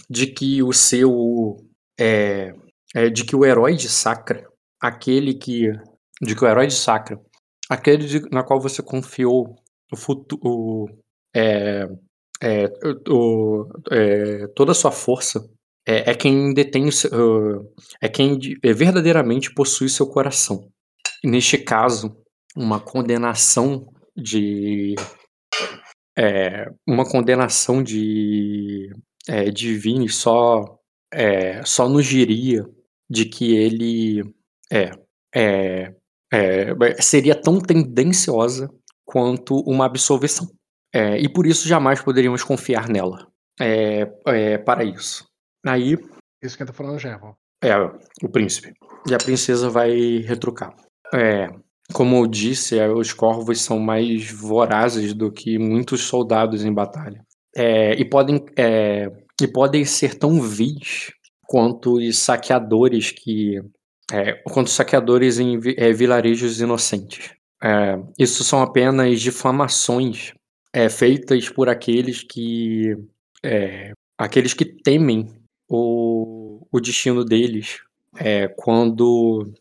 de 0.09 0.27
que 0.27 0.61
o 0.63 0.71
seu. 0.73 1.57
É, 1.99 2.53
é, 2.95 3.09
de 3.09 3.23
que 3.25 3.35
o 3.35 3.45
herói 3.45 3.75
de 3.75 3.89
Sacra, 3.89 4.47
aquele 4.81 5.33
que. 5.33 5.71
De 6.21 6.35
que 6.35 6.43
o 6.43 6.47
herói 6.47 6.67
de 6.67 6.75
Sacra, 6.75 7.19
aquele 7.69 8.05
de- 8.05 8.29
na 8.31 8.43
qual 8.43 8.59
você 8.59 8.81
confiou 8.81 9.55
o 9.91 9.97
futuro. 9.97 10.87
É, 11.35 11.87
é, 12.41 12.65
o, 13.09 13.67
é, 13.91 14.47
toda 14.55 14.71
a 14.71 14.75
sua 14.75 14.91
força 14.91 15.49
é, 15.85 16.11
é 16.11 16.15
quem 16.15 16.53
detém 16.53 16.89
é 18.01 18.09
quem 18.09 18.39
é, 18.63 18.73
verdadeiramente 18.73 19.53
possui 19.53 19.89
seu 19.89 20.07
coração. 20.07 20.69
Neste 21.23 21.57
caso, 21.57 22.15
uma 22.55 22.79
condenação 22.79 23.87
de 24.15 24.95
é, 26.17 26.69
uma 26.87 27.09
condenação 27.09 27.83
de 27.83 28.89
é, 29.27 29.45
de 29.45 29.75
Vini 29.77 30.09
só 30.09 30.79
é, 31.13 31.63
só 31.63 31.89
nos 31.89 32.05
diria 32.05 32.65
de 33.09 33.25
que 33.25 33.55
ele 33.55 34.23
é, 34.71 34.91
é, 35.33 35.95
é, 36.31 37.01
seria 37.01 37.39
tão 37.39 37.59
tendenciosa 37.59 38.69
quanto 39.05 39.59
uma 39.61 39.85
absolvição. 39.85 40.47
É, 40.93 41.17
e 41.19 41.27
por 41.31 41.45
isso 41.45 41.67
jamais 41.67 42.01
poderíamos 42.01 42.43
confiar 42.43 42.87
nela 42.87 43.27
é, 43.59 44.07
é, 44.27 44.57
para 44.57 44.83
isso. 44.83 45.27
Aí 45.65 45.97
Isso 46.41 46.57
que 46.57 46.65
tá 46.65 46.73
falando 46.73 46.99
já, 46.99 47.19
é 47.63 47.75
o 48.23 48.29
príncipe. 48.29 48.73
E 49.09 49.13
a 49.13 49.17
princesa 49.17 49.69
vai 49.69 50.19
retrucar. 50.19 50.75
É, 51.13 51.47
como 51.93 52.17
eu 52.17 52.27
disse, 52.27 52.79
é, 52.79 52.89
os 52.89 53.13
corvos 53.13 53.61
são 53.61 53.79
mais 53.79 54.31
vorazes 54.31 55.13
do 55.13 55.31
que 55.31 55.57
muitos 55.57 56.01
soldados 56.01 56.65
em 56.65 56.73
batalha. 56.73 57.23
É, 57.55 57.93
e, 57.93 58.03
podem, 58.03 58.43
é, 58.57 59.09
e 59.41 59.47
podem 59.47 59.85
ser 59.85 60.15
tão 60.15 60.41
vis 60.41 61.11
quanto 61.47 61.97
os 61.97 62.17
saqueadores 62.17 63.11
que. 63.11 63.61
É, 64.11 64.33
quanto 64.33 64.69
saqueadores 64.69 65.39
em 65.39 65.59
é, 65.77 65.91
vilarejos 65.93 66.59
inocentes. 66.59 67.31
É, 67.63 67.97
isso 68.19 68.43
são 68.43 68.61
apenas 68.61 69.21
difamações 69.21 70.33
feitas 70.91 71.47
por 71.47 71.69
aqueles 71.69 72.21
que. 72.21 72.97
aqueles 74.17 74.53
que 74.53 74.65
temem 74.65 75.29
o, 75.69 76.67
o 76.69 76.79
destino 76.81 77.23
deles 77.23 77.79
quando, 78.57 79.53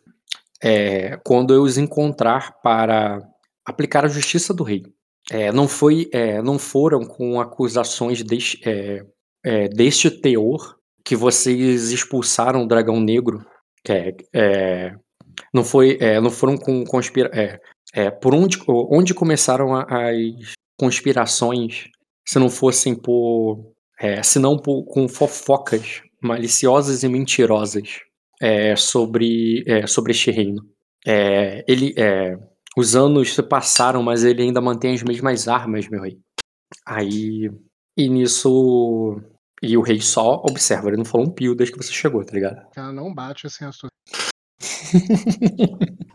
é, 0.65 1.19
quando 1.25 1.53
eu 1.53 1.63
os 1.63 1.77
encontrar 1.77 2.55
para 2.63 3.21
aplicar 3.67 4.05
a 4.05 4.09
justiça 4.09 4.55
do 4.55 4.65
rei. 4.65 4.83
É, 5.31 5.53
não, 5.53 5.69
foi, 5.69 6.09
é, 6.13 6.41
não 6.43 6.59
foram 6.59 7.01
com 7.05 7.41
acusações 7.41 8.23
deste, 8.23 8.61
é, 8.69 9.05
é, 9.45 9.69
deste 9.69 10.11
teor 10.11 10.77
que 11.05 11.15
vocês 11.15 11.91
expulsaram 11.93 12.63
o 12.63 12.67
dragão 12.69 12.99
negro. 13.01 13.45
é, 14.35 14.95
não, 15.53 15.65
foi, 15.65 15.99
não 16.23 16.31
foram 16.31 16.57
com 16.57 16.85
conspira 16.85 17.61
por 18.21 18.35
onde, 18.35 18.59
onde 18.69 19.13
começaram 19.13 19.75
a- 19.75 19.83
as 20.11 20.53
conspirações 20.81 21.85
se 22.27 22.39
não 22.39 22.49
fossem 22.49 22.95
por 22.95 23.73
se 24.23 24.39
não 24.39 24.59
por- 24.59 24.85
com 24.87 25.09
fofocas 25.09 26.01
maliciosas 26.23 27.03
e 27.03 27.09
mentirosas 27.09 28.01
é, 28.41 28.77
sobre, 28.77 29.65
é, 29.67 29.87
sobre 29.87 30.13
este 30.13 30.31
reino. 30.31 30.63
É, 31.07 31.65
ele, 31.69 31.95
é, 31.97 32.37
os 32.77 32.97
anos 32.97 33.35
se 33.35 33.43
passaram, 33.43 34.03
mas 34.03 34.25
ele 34.25 34.43
ainda 34.43 34.61
mantém 34.61 34.95
as 34.95 35.03
mesmas 35.03 35.49
armas, 35.49 35.89
meu 35.89 36.03
rei. 36.03 36.19
Aí, 36.87 37.51
e 37.97 38.09
nisso, 38.09 39.21
e 39.63 39.77
o 39.77 39.83
rei 39.83 40.01
só 40.01 40.43
observa, 40.49 40.89
ele 40.89 40.97
não 40.97 41.05
falou 41.05 41.27
um 41.27 41.31
pio 41.31 41.55
desde 41.55 41.73
que 41.73 41.83
você 41.83 41.93
chegou, 41.93 42.25
tá 42.25 42.33
ligado? 42.33 42.67
Ela 42.77 42.93
não 42.93 43.15
bate 43.15 43.47
assim 43.47 43.65
as 43.65 43.77
suas. 43.77 43.91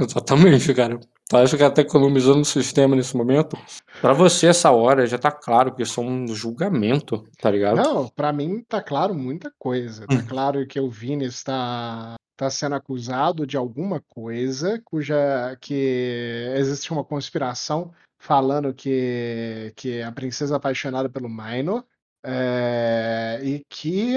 Exatamente, 0.00 0.72
cara. 0.74 1.00
Acha 1.30 1.56
que 1.58 1.62
ela 1.62 1.72
tá 1.72 1.82
economizando 1.82 2.40
o 2.40 2.44
sistema 2.44 2.96
nesse 2.96 3.14
momento? 3.14 3.58
Pra 4.00 4.14
você, 4.14 4.46
essa 4.46 4.70
hora, 4.70 5.06
já 5.06 5.18
tá 5.18 5.30
claro 5.30 5.74
que 5.74 5.82
isso 5.82 6.00
é 6.00 6.04
um 6.04 6.26
julgamento, 6.28 7.22
tá 7.38 7.50
ligado? 7.50 7.76
Não, 7.76 8.08
pra 8.08 8.32
mim 8.32 8.64
tá 8.66 8.82
claro 8.82 9.14
muita 9.14 9.52
coisa. 9.58 10.06
Tá 10.06 10.14
Hum. 10.14 10.26
claro 10.26 10.66
que 10.66 10.80
o 10.80 10.88
Vini 10.88 11.26
está, 11.26 12.14
está 12.32 12.48
sendo 12.48 12.76
acusado 12.76 13.46
de 13.46 13.58
alguma 13.58 14.00
coisa 14.08 14.80
cuja 14.84 15.54
que 15.60 16.50
existe 16.56 16.90
uma 16.92 17.04
conspiração 17.04 17.92
falando 18.18 18.72
que, 18.72 19.72
que 19.76 20.00
a 20.00 20.10
princesa 20.10 20.54
é 20.54 20.56
apaixonada 20.56 21.10
pelo 21.10 21.28
Minor 21.28 21.84
é, 22.24 23.38
e 23.42 23.62
que 23.68 24.16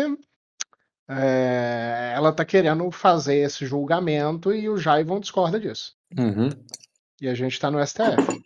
é, 1.09 2.14
ela 2.16 2.32
tá 2.32 2.45
querendo 2.45 2.89
fazer 2.89 3.36
esse 3.38 3.66
julgamento 3.66 4.53
e 4.53 4.70
o 4.70 4.78
Jaivon 4.78 5.20
discorda 5.20 5.59
disso. 5.59 5.93
Uhum. 6.18 6.49
E 7.22 7.28
a 7.28 7.36
gente 7.36 7.59
tá 7.59 7.69
no 7.69 7.86
STF. 7.86 8.41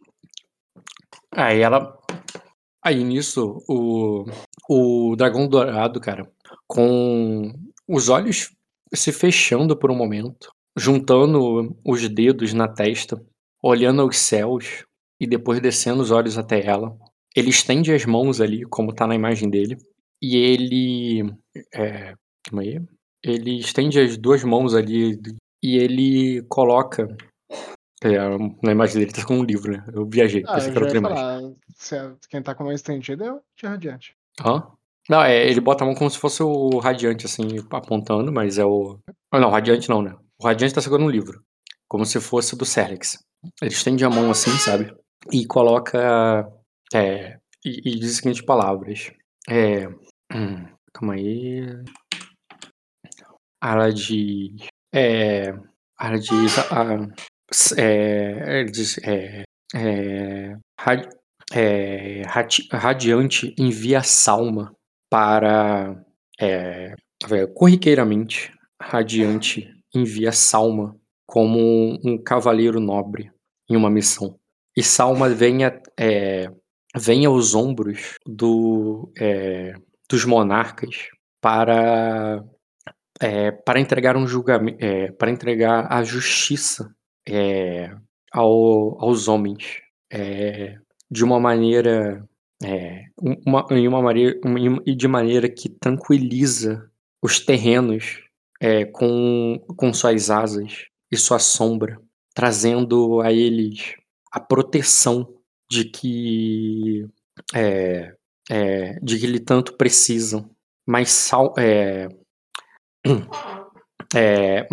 Aí 1.31 1.61
ela. 1.61 1.97
Aí 2.83 3.03
nisso, 3.03 3.63
o, 3.67 4.25
o 4.69 5.15
dragão 5.15 5.47
dourado, 5.47 5.99
cara, 5.99 6.29
com 6.67 7.51
os 7.87 8.09
olhos 8.09 8.53
se 8.93 9.11
fechando 9.11 9.75
por 9.77 9.89
um 9.89 9.95
momento, 9.95 10.51
juntando 10.77 11.75
os 11.83 12.07
dedos 12.09 12.53
na 12.53 12.67
testa, 12.67 13.19
olhando 13.63 14.01
aos 14.01 14.17
céus 14.17 14.83
e 15.19 15.25
depois 15.25 15.59
descendo 15.59 16.01
os 16.01 16.11
olhos 16.11 16.37
até 16.37 16.63
ela. 16.63 16.95
Ele 17.35 17.49
estende 17.49 17.93
as 17.93 18.05
mãos 18.05 18.39
ali, 18.39 18.63
como 18.65 18.93
tá 18.93 19.07
na 19.07 19.15
imagem 19.15 19.49
dele, 19.49 19.77
e 20.21 20.35
ele. 20.37 21.33
É, 21.73 22.13
calma 22.43 22.61
aí. 22.61 22.81
Ele 23.23 23.57
estende 23.57 23.99
as 23.99 24.17
duas 24.17 24.43
mãos 24.43 24.75
ali 24.75 25.19
e 25.63 25.77
ele 25.77 26.43
coloca. 26.49 27.07
É, 28.05 28.17
na 28.63 28.71
imagem 28.71 28.99
dele 28.99 29.11
tá 29.11 29.25
com 29.25 29.39
um 29.39 29.43
livro, 29.43 29.71
né? 29.71 29.83
Eu 29.93 30.05
viajei, 30.07 30.43
Ah, 30.47 30.53
pensei 30.55 30.71
que 30.71 30.77
era 30.77 30.85
outra 30.85 30.99
imagem. 30.99 31.17
falar, 31.17 31.41
é- 32.11 32.15
quem 32.29 32.41
tá 32.43 32.53
com 32.55 32.63
a 32.63 32.65
mão 32.67 32.73
estendida 32.75 33.25
é 33.25 33.31
o 33.31 33.41
de 33.57 33.65
radiante. 33.67 34.15
Hã? 34.43 34.67
Não, 35.09 35.21
é, 35.23 35.47
ele 35.47 35.59
bota 35.61 35.83
a 35.83 35.87
mão 35.87 35.95
como 35.95 36.09
se 36.09 36.17
fosse 36.17 36.41
o 36.41 36.79
Radiante, 36.79 37.27
assim, 37.27 37.43
apontando, 37.71 38.31
mas 38.31 38.57
é 38.57 38.65
o. 38.65 38.97
Ah, 39.31 39.39
não, 39.39 39.49
o 39.49 39.51
Radiante 39.51 39.87
não, 39.87 40.01
né? 40.01 40.15
O 40.39 40.45
Radiante 40.45 40.73
tá 40.73 40.81
segurando 40.81 41.05
um 41.05 41.11
livro. 41.11 41.43
Como 41.87 42.03
se 42.07 42.19
fosse 42.19 42.55
do 42.57 42.65
Serlex. 42.65 43.19
Ele 43.61 43.71
estende 43.71 44.03
a 44.03 44.09
mão 44.09 44.31
assim, 44.31 44.49
sabe? 44.57 44.91
E 45.31 45.45
coloca. 45.45 46.51
É. 46.91 47.37
E, 47.63 47.81
e 47.91 47.99
diz 47.99 48.11
as 48.11 48.15
seguintes 48.17 48.41
palavras. 48.41 49.11
É. 49.47 49.87
hum, 50.33 50.65
calma 50.91 51.13
aí. 51.13 51.67
Ela 53.63 53.91
diz. 53.91 54.67
É. 54.93 55.49
Ela 55.99 56.17
diz. 56.19 56.57
ah, 56.71 57.07
s- 57.17 57.27
é, 57.77 58.59
ele 58.61 58.71
diz. 58.71 58.97
É. 58.99 59.43
É. 59.75 60.55
É, 61.53 62.21
radi- 62.27 62.67
Radiante 62.71 63.53
envia 63.57 64.01
Salma 64.03 64.73
para. 65.09 65.95
É, 66.39 66.93
é, 67.31 67.47
corriqueiramente, 67.53 68.51
Radiante 68.81 69.69
envia 69.93 70.31
Salma 70.31 70.95
como 71.27 71.59
um, 71.59 71.99
um 72.03 72.17
cavaleiro 72.23 72.79
nobre 72.79 73.31
em 73.69 73.75
uma 73.75 73.89
missão. 73.89 74.37
E 74.75 74.83
Salma 74.83 75.29
vem, 75.29 75.63
a- 75.65 75.79
é, 75.99 76.49
aos 77.25 77.53
ombros 77.55 78.15
do, 78.25 79.11
é, 79.17 79.73
dos 80.09 80.25
monarcas 80.25 81.09
para, 81.41 82.43
é, 83.21 83.51
para 83.51 83.79
entregar 83.79 84.17
um 84.17 84.27
julgamento, 84.27 84.77
para 85.17 85.31
entregar 85.31 85.87
a 85.91 86.03
justiça 86.03 86.89
é, 87.27 87.95
ao, 88.31 89.01
aos 89.03 89.27
homens 89.27 89.81
é, 90.11 90.77
de 91.09 91.23
uma 91.23 91.39
maneira 91.39 92.27
é, 92.63 93.05
uma, 93.45 93.65
em 93.71 93.87
uma 93.87 94.01
maneira 94.01 94.39
e 94.85 94.95
de 94.95 95.07
maneira 95.07 95.49
que 95.49 95.69
tranquiliza 95.69 96.89
os 97.21 97.39
terrenos 97.39 98.23
é, 98.59 98.85
com, 98.85 99.59
com 99.75 99.93
suas 99.93 100.29
asas 100.29 100.85
e 101.11 101.17
sua 101.17 101.39
sombra, 101.39 101.99
trazendo 102.33 103.21
a 103.21 103.31
eles 103.31 103.95
a 104.31 104.39
proteção 104.39 105.33
de 105.69 105.85
que 105.85 107.07
é, 107.53 108.15
é, 108.49 108.99
de 109.01 109.19
que 109.19 109.25
ele 109.25 109.39
tanto 109.39 109.73
precisam, 109.73 110.49
mas 110.85 111.11
sal, 111.11 111.53
é, 111.57 112.07
é, 114.15 114.67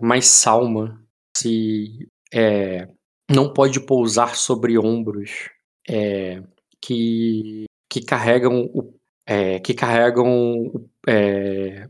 mais 0.00 0.26
salma 0.26 1.03
se 1.36 2.08
é, 2.32 2.88
não 3.30 3.52
pode 3.52 3.80
pousar 3.80 4.36
sobre 4.36 4.78
ombros 4.78 5.50
é, 5.88 6.42
que, 6.80 7.64
que 7.90 8.00
carregam 8.02 8.64
o, 8.66 8.94
é, 9.26 9.58
que 9.60 9.74
carregam 9.74 10.66
o, 10.66 10.90
é, 11.06 11.88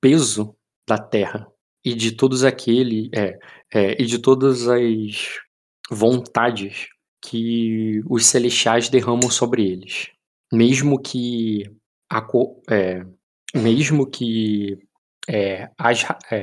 peso 0.00 0.56
da 0.88 0.98
terra. 0.98 1.46
E 1.84 1.94
de 1.94 2.12
todos 2.12 2.42
aquele 2.42 3.10
é, 3.14 3.38
é, 3.72 4.02
e 4.02 4.06
de 4.06 4.18
todas 4.18 4.66
as 4.68 5.38
vontades 5.90 6.88
que 7.22 8.02
os 8.08 8.26
celestiais 8.26 8.88
derramam 8.88 9.30
sobre 9.30 9.64
eles, 9.68 10.10
mesmo 10.52 11.00
que 11.00 11.62
a, 12.10 12.26
é, 12.70 13.04
mesmo 13.54 14.06
que 14.08 14.78
é, 15.28 15.70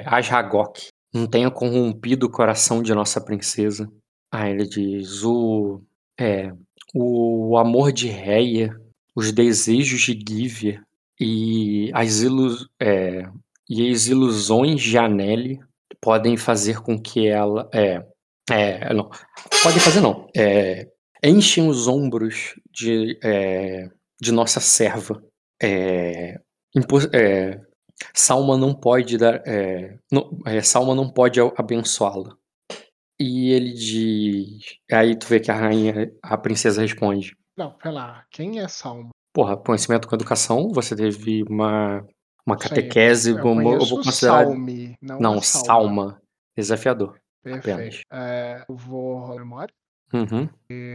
Ashagok 0.06 0.93
não 1.14 1.28
tenha 1.28 1.52
corrompido 1.52 2.26
o 2.26 2.32
coração 2.32 2.82
de 2.82 2.94
nossa 2.94 3.22
princesa. 3.22 3.90
Aí 4.32 4.52
ele 4.52 4.68
diz: 4.68 5.24
o, 5.24 5.82
é, 6.20 6.52
o 6.94 7.58
amor 7.58 7.92
de 7.92 8.08
Reia, 8.08 8.76
os 9.16 9.32
desejos 9.32 10.02
de 10.02 10.14
Gívia 10.28 10.84
e 11.20 11.92
as, 11.94 12.22
ilu 12.22 12.56
é, 12.80 13.30
e 13.70 13.92
as 13.92 14.08
ilusões 14.08 14.82
de 14.82 14.98
Anelli 14.98 15.60
podem 16.02 16.36
fazer 16.36 16.82
com 16.82 17.00
que 17.00 17.28
ela. 17.28 17.70
É, 17.74 18.04
é, 18.50 18.94
não, 18.94 19.10
podem 19.62 19.80
fazer 19.80 20.02
não. 20.02 20.28
É, 20.36 20.90
enchem 21.24 21.68
os 21.68 21.88
ombros 21.88 22.56
de, 22.72 23.18
é, 23.24 23.90
de 24.20 24.32
nossa 24.32 24.60
serva. 24.60 25.24
É, 25.62 26.40
é, 27.14 27.62
Salma 28.14 28.58
não 28.58 28.74
pode 28.74 29.18
dar. 29.18 29.42
É, 29.46 29.98
não, 30.12 30.30
é, 30.46 30.62
Salma 30.62 30.96
não 30.96 31.10
pode 31.10 31.40
abençoá-la. 31.58 32.36
E 33.20 33.52
ele 33.52 33.74
diz. 33.74 34.78
Aí 34.92 35.16
tu 35.16 35.28
vê 35.28 35.40
que 35.40 35.52
a 35.52 35.56
rainha, 35.56 36.12
a 36.22 36.38
princesa 36.38 36.82
responde. 36.82 37.36
Não, 37.58 37.72
pera 37.72 37.92
lá. 37.92 38.26
Quem 38.32 38.60
é 38.60 38.68
Salma? 38.68 39.10
Porra, 39.34 39.58
conhecimento 39.58 40.08
com 40.08 40.16
educação, 40.16 40.70
você 40.72 40.96
teve 40.96 41.44
uma, 41.50 42.06
uma 42.46 42.58
catequese. 42.58 43.32
eu, 43.32 43.38
eu, 43.38 43.74
eu 43.74 43.86
vou 43.86 44.04
considerar. 44.04 44.46
Salme, 44.46 44.96
não, 45.02 45.20
não 45.20 45.36
é 45.36 45.42
Salma. 45.42 45.66
Salma. 45.66 46.22
Desafiador. 46.56 47.20
Perfeito. 47.44 48.02
É, 48.12 48.64
eu 48.70 48.76
vou 48.76 49.36
memória. 49.38 49.74
Uhum. 50.14 50.48
E... 50.70 50.94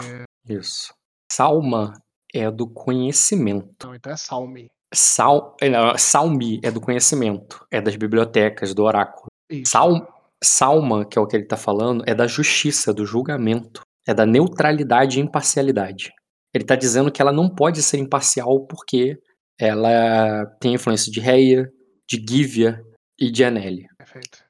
Isso. 0.48 0.94
Salma 1.30 1.92
é 2.32 2.50
do 2.50 2.68
conhecimento. 2.68 3.86
Não, 3.86 3.94
então 3.94 4.12
é 4.12 4.16
Salme. 4.16 4.70
Sal, 4.93 5.57
é, 5.61 5.68
Salmi 5.99 6.61
é 6.62 6.70
do 6.70 6.80
conhecimento, 6.80 7.64
é 7.70 7.80
das 7.80 7.97
bibliotecas, 7.97 8.74
do 8.74 8.84
oráculo. 8.84 9.26
Sal, 9.64 10.07
Salma, 10.43 11.05
que 11.05 11.18
é 11.18 11.20
o 11.20 11.26
que 11.26 11.36
ele 11.36 11.45
está 11.45 11.57
falando, 11.57 12.05
é 12.07 12.14
da 12.14 12.26
justiça, 12.26 12.93
do 12.93 13.05
julgamento, 13.05 13.82
é 14.07 14.14
da 14.14 14.24
neutralidade 14.24 15.18
e 15.18 15.22
imparcialidade. 15.22 16.12
Ele 16.55 16.64
está 16.64 16.74
dizendo 16.74 17.12
que 17.12 17.20
ela 17.20 17.32
não 17.32 17.49
pode 17.49 17.82
ser 17.82 17.99
imparcial 17.99 18.66
porque 18.66 19.18
ela 19.61 20.47
tem 20.61 20.74
influência 20.74 21.11
de 21.12 21.20
Reia, 21.20 21.70
de 22.09 22.24
Gívia 22.26 22.82
e 23.18 23.30
de 23.30 23.45
Anelli. 23.45 23.86
Perfeito. 23.99 24.45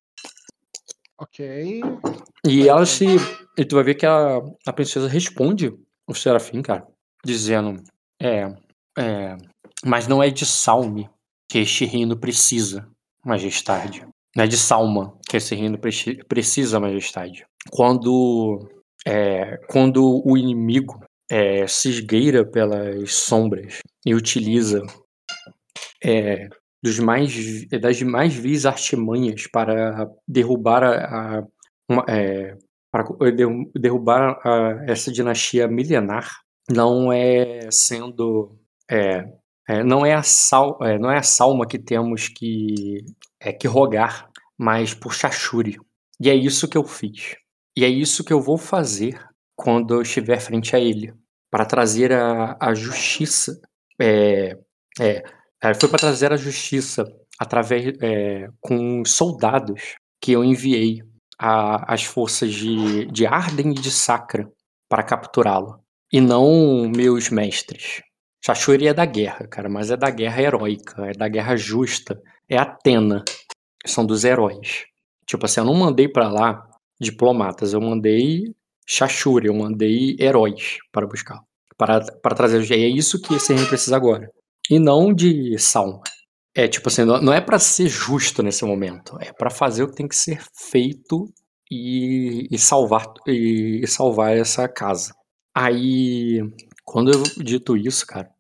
Ok. 1.18 1.80
E 2.46 2.68
ela 2.68 2.86
se. 2.86 3.06
E 3.56 3.64
tu 3.64 3.74
vai 3.74 3.84
ver 3.84 3.96
que 3.96 4.06
a, 4.06 4.40
a 4.66 4.72
princesa 4.72 5.08
responde 5.08 5.74
o 6.06 6.14
Serafim, 6.14 6.62
cara, 6.62 6.86
dizendo: 7.24 7.82
É. 8.22 8.54
É. 8.96 9.36
Mas 9.84 10.06
não 10.06 10.22
é 10.22 10.30
de 10.30 10.44
Salme 10.44 11.08
que 11.48 11.58
este 11.58 11.84
reino 11.84 12.16
precisa, 12.18 12.88
majestade. 13.24 14.06
Não 14.36 14.44
é 14.44 14.46
de 14.46 14.56
Salma 14.56 15.16
que 15.28 15.36
esse 15.36 15.54
reino 15.54 15.78
precisa, 16.28 16.80
majestade. 16.80 17.46
Quando, 17.70 18.68
é, 19.06 19.56
quando 19.68 20.22
o 20.24 20.36
inimigo 20.36 21.00
é, 21.30 21.66
se 21.66 21.90
esgueira 21.90 22.44
pelas 22.44 23.14
sombras 23.14 23.78
e 24.04 24.14
utiliza 24.14 24.82
é, 26.02 26.48
dos 26.82 26.98
mais, 26.98 27.66
das 27.80 28.00
mais 28.02 28.34
vis 28.34 28.66
artimanhas 28.66 29.46
para 29.46 30.10
derrubar 30.26 30.84
a, 30.84 31.38
a 31.38 31.46
uma, 31.88 32.04
é, 32.08 32.56
para 32.90 33.04
derrubar 33.74 34.40
a, 34.44 34.84
essa 34.86 35.10
dinastia 35.10 35.66
milenar, 35.68 36.30
não 36.70 37.12
é 37.12 37.70
sendo 37.70 38.56
é, 38.90 39.26
é, 39.68 39.84
não, 39.84 40.04
é 40.04 40.14
a 40.14 40.22
sal, 40.22 40.78
é, 40.80 40.98
não 40.98 41.10
é 41.10 41.18
a 41.18 41.22
salma 41.22 41.66
que 41.66 41.78
temos 41.78 42.26
que, 42.28 43.04
é, 43.38 43.52
que 43.52 43.68
rogar, 43.68 44.30
mas 44.56 44.94
por 44.94 45.12
Shashuri. 45.12 45.76
E 46.18 46.30
é 46.30 46.34
isso 46.34 46.66
que 46.66 46.78
eu 46.78 46.84
fiz. 46.84 47.36
E 47.76 47.84
é 47.84 47.88
isso 47.88 48.24
que 48.24 48.32
eu 48.32 48.40
vou 48.40 48.56
fazer 48.56 49.22
quando 49.54 49.94
eu 49.94 50.00
estiver 50.00 50.40
frente 50.40 50.74
a 50.74 50.80
ele. 50.80 51.12
Para 51.50 51.66
trazer 51.66 52.12
a, 52.12 52.56
a 52.58 52.72
justiça. 52.72 53.60
É, 54.00 54.56
é, 54.98 55.22
é 55.62 55.74
foi 55.74 55.88
para 55.88 55.98
trazer 55.98 56.32
a 56.32 56.36
justiça 56.36 57.04
através 57.38 57.94
é, 58.00 58.48
com 58.60 59.04
soldados 59.04 59.96
que 60.20 60.32
eu 60.32 60.42
enviei 60.42 61.02
às 61.38 62.04
forças 62.04 62.52
de, 62.52 63.06
de 63.06 63.26
Arden 63.26 63.70
e 63.70 63.74
de 63.74 63.90
Sacra 63.90 64.50
para 64.88 65.02
capturá-lo. 65.02 65.78
E 66.10 66.20
não 66.22 66.88
meus 66.88 67.28
mestres. 67.28 68.02
Shashuri 68.48 68.88
é 68.88 68.94
da 68.94 69.04
guerra, 69.04 69.46
cara, 69.46 69.68
mas 69.68 69.90
é 69.90 69.96
da 69.96 70.08
guerra 70.08 70.40
heróica, 70.40 71.06
é 71.06 71.12
da 71.12 71.28
guerra 71.28 71.54
justa. 71.54 72.18
É 72.48 72.56
Atena. 72.56 73.22
São 73.84 74.06
dos 74.06 74.24
heróis. 74.24 74.86
Tipo 75.26 75.44
assim, 75.44 75.60
eu 75.60 75.66
não 75.66 75.74
mandei 75.74 76.08
para 76.08 76.30
lá 76.30 76.66
diplomatas, 76.98 77.74
eu 77.74 77.80
mandei 77.80 78.54
Shashuri, 78.86 79.48
eu 79.48 79.54
mandei 79.54 80.16
heróis 80.18 80.78
para 80.90 81.06
buscar. 81.06 81.40
Para, 81.76 82.00
para 82.22 82.34
trazer. 82.34 82.64
E 82.70 82.84
é 82.84 82.88
isso 82.88 83.20
que 83.20 83.34
esse 83.34 83.52
reino 83.52 83.68
precisa 83.68 83.96
agora. 83.96 84.30
E 84.70 84.78
não 84.78 85.12
de 85.12 85.58
Salma. 85.58 86.00
É 86.54 86.66
tipo 86.66 86.88
assim, 86.88 87.04
não 87.04 87.32
é 87.32 87.42
para 87.42 87.58
ser 87.58 87.88
justo 87.88 88.42
nesse 88.42 88.64
momento. 88.64 89.18
É 89.20 89.30
para 89.30 89.50
fazer 89.50 89.82
o 89.82 89.88
que 89.88 89.96
tem 89.96 90.08
que 90.08 90.16
ser 90.16 90.42
feito 90.70 91.30
e, 91.70 92.48
e 92.50 92.58
salvar 92.58 93.12
e, 93.26 93.80
e 93.82 93.86
salvar 93.86 94.34
essa 94.34 94.66
casa. 94.66 95.12
Aí 95.54 96.40
quando 96.82 97.12
eu 97.12 97.22
dito 97.44 97.76
isso, 97.76 98.06
cara, 98.06 98.30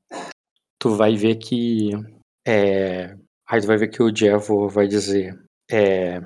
tu 0.78 0.90
vai 0.94 1.16
ver 1.16 1.36
que. 1.36 1.90
É, 2.46 3.16
aí 3.46 3.60
tu 3.60 3.66
vai 3.66 3.76
ver 3.76 3.88
que 3.88 4.02
o 4.02 4.14
Jevo 4.14 4.68
vai 4.68 4.86
dizer. 4.86 5.38
É, 5.70 6.20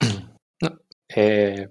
é, 1.16 1.68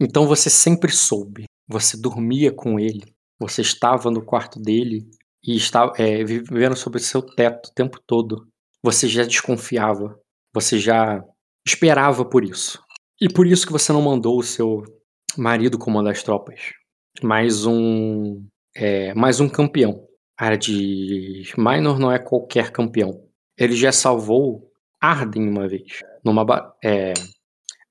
então 0.00 0.26
você 0.26 0.50
sempre 0.50 0.90
soube. 0.92 1.44
Você 1.68 1.96
dormia 1.96 2.52
com 2.52 2.78
ele. 2.78 3.14
Você 3.40 3.62
estava 3.62 4.10
no 4.10 4.24
quarto 4.24 4.60
dele 4.60 5.08
e 5.44 5.56
estava 5.56 5.92
é, 5.96 6.24
vivendo 6.24 6.76
sobre 6.76 7.00
seu 7.00 7.22
teto 7.22 7.68
o 7.68 7.74
tempo 7.74 7.98
todo. 8.06 8.46
Você 8.82 9.08
já 9.08 9.24
desconfiava. 9.24 10.18
Você 10.54 10.78
já 10.78 11.24
esperava 11.66 12.24
por 12.24 12.44
isso. 12.44 12.82
E 13.20 13.28
por 13.28 13.46
isso 13.46 13.66
que 13.66 13.72
você 13.72 13.92
não 13.92 14.02
mandou 14.02 14.38
o 14.38 14.42
seu 14.42 14.82
marido 15.36 15.78
comandar 15.78 16.12
as 16.12 16.22
tropas. 16.22 16.72
Mais 17.22 17.64
um 17.64 18.44
é, 18.74 19.14
mais 19.14 19.40
um 19.40 19.48
campeão. 19.48 20.06
Área 20.36 20.58
de 20.58 21.42
Minor 21.56 21.98
não 21.98 22.10
é 22.10 22.18
qualquer 22.18 22.70
campeão. 22.70 23.24
Ele 23.56 23.74
já 23.74 23.92
salvou 23.92 24.70
Arden 25.00 25.48
uma 25.48 25.68
vez. 25.68 26.00
Numa, 26.24 26.74
é, 26.82 27.12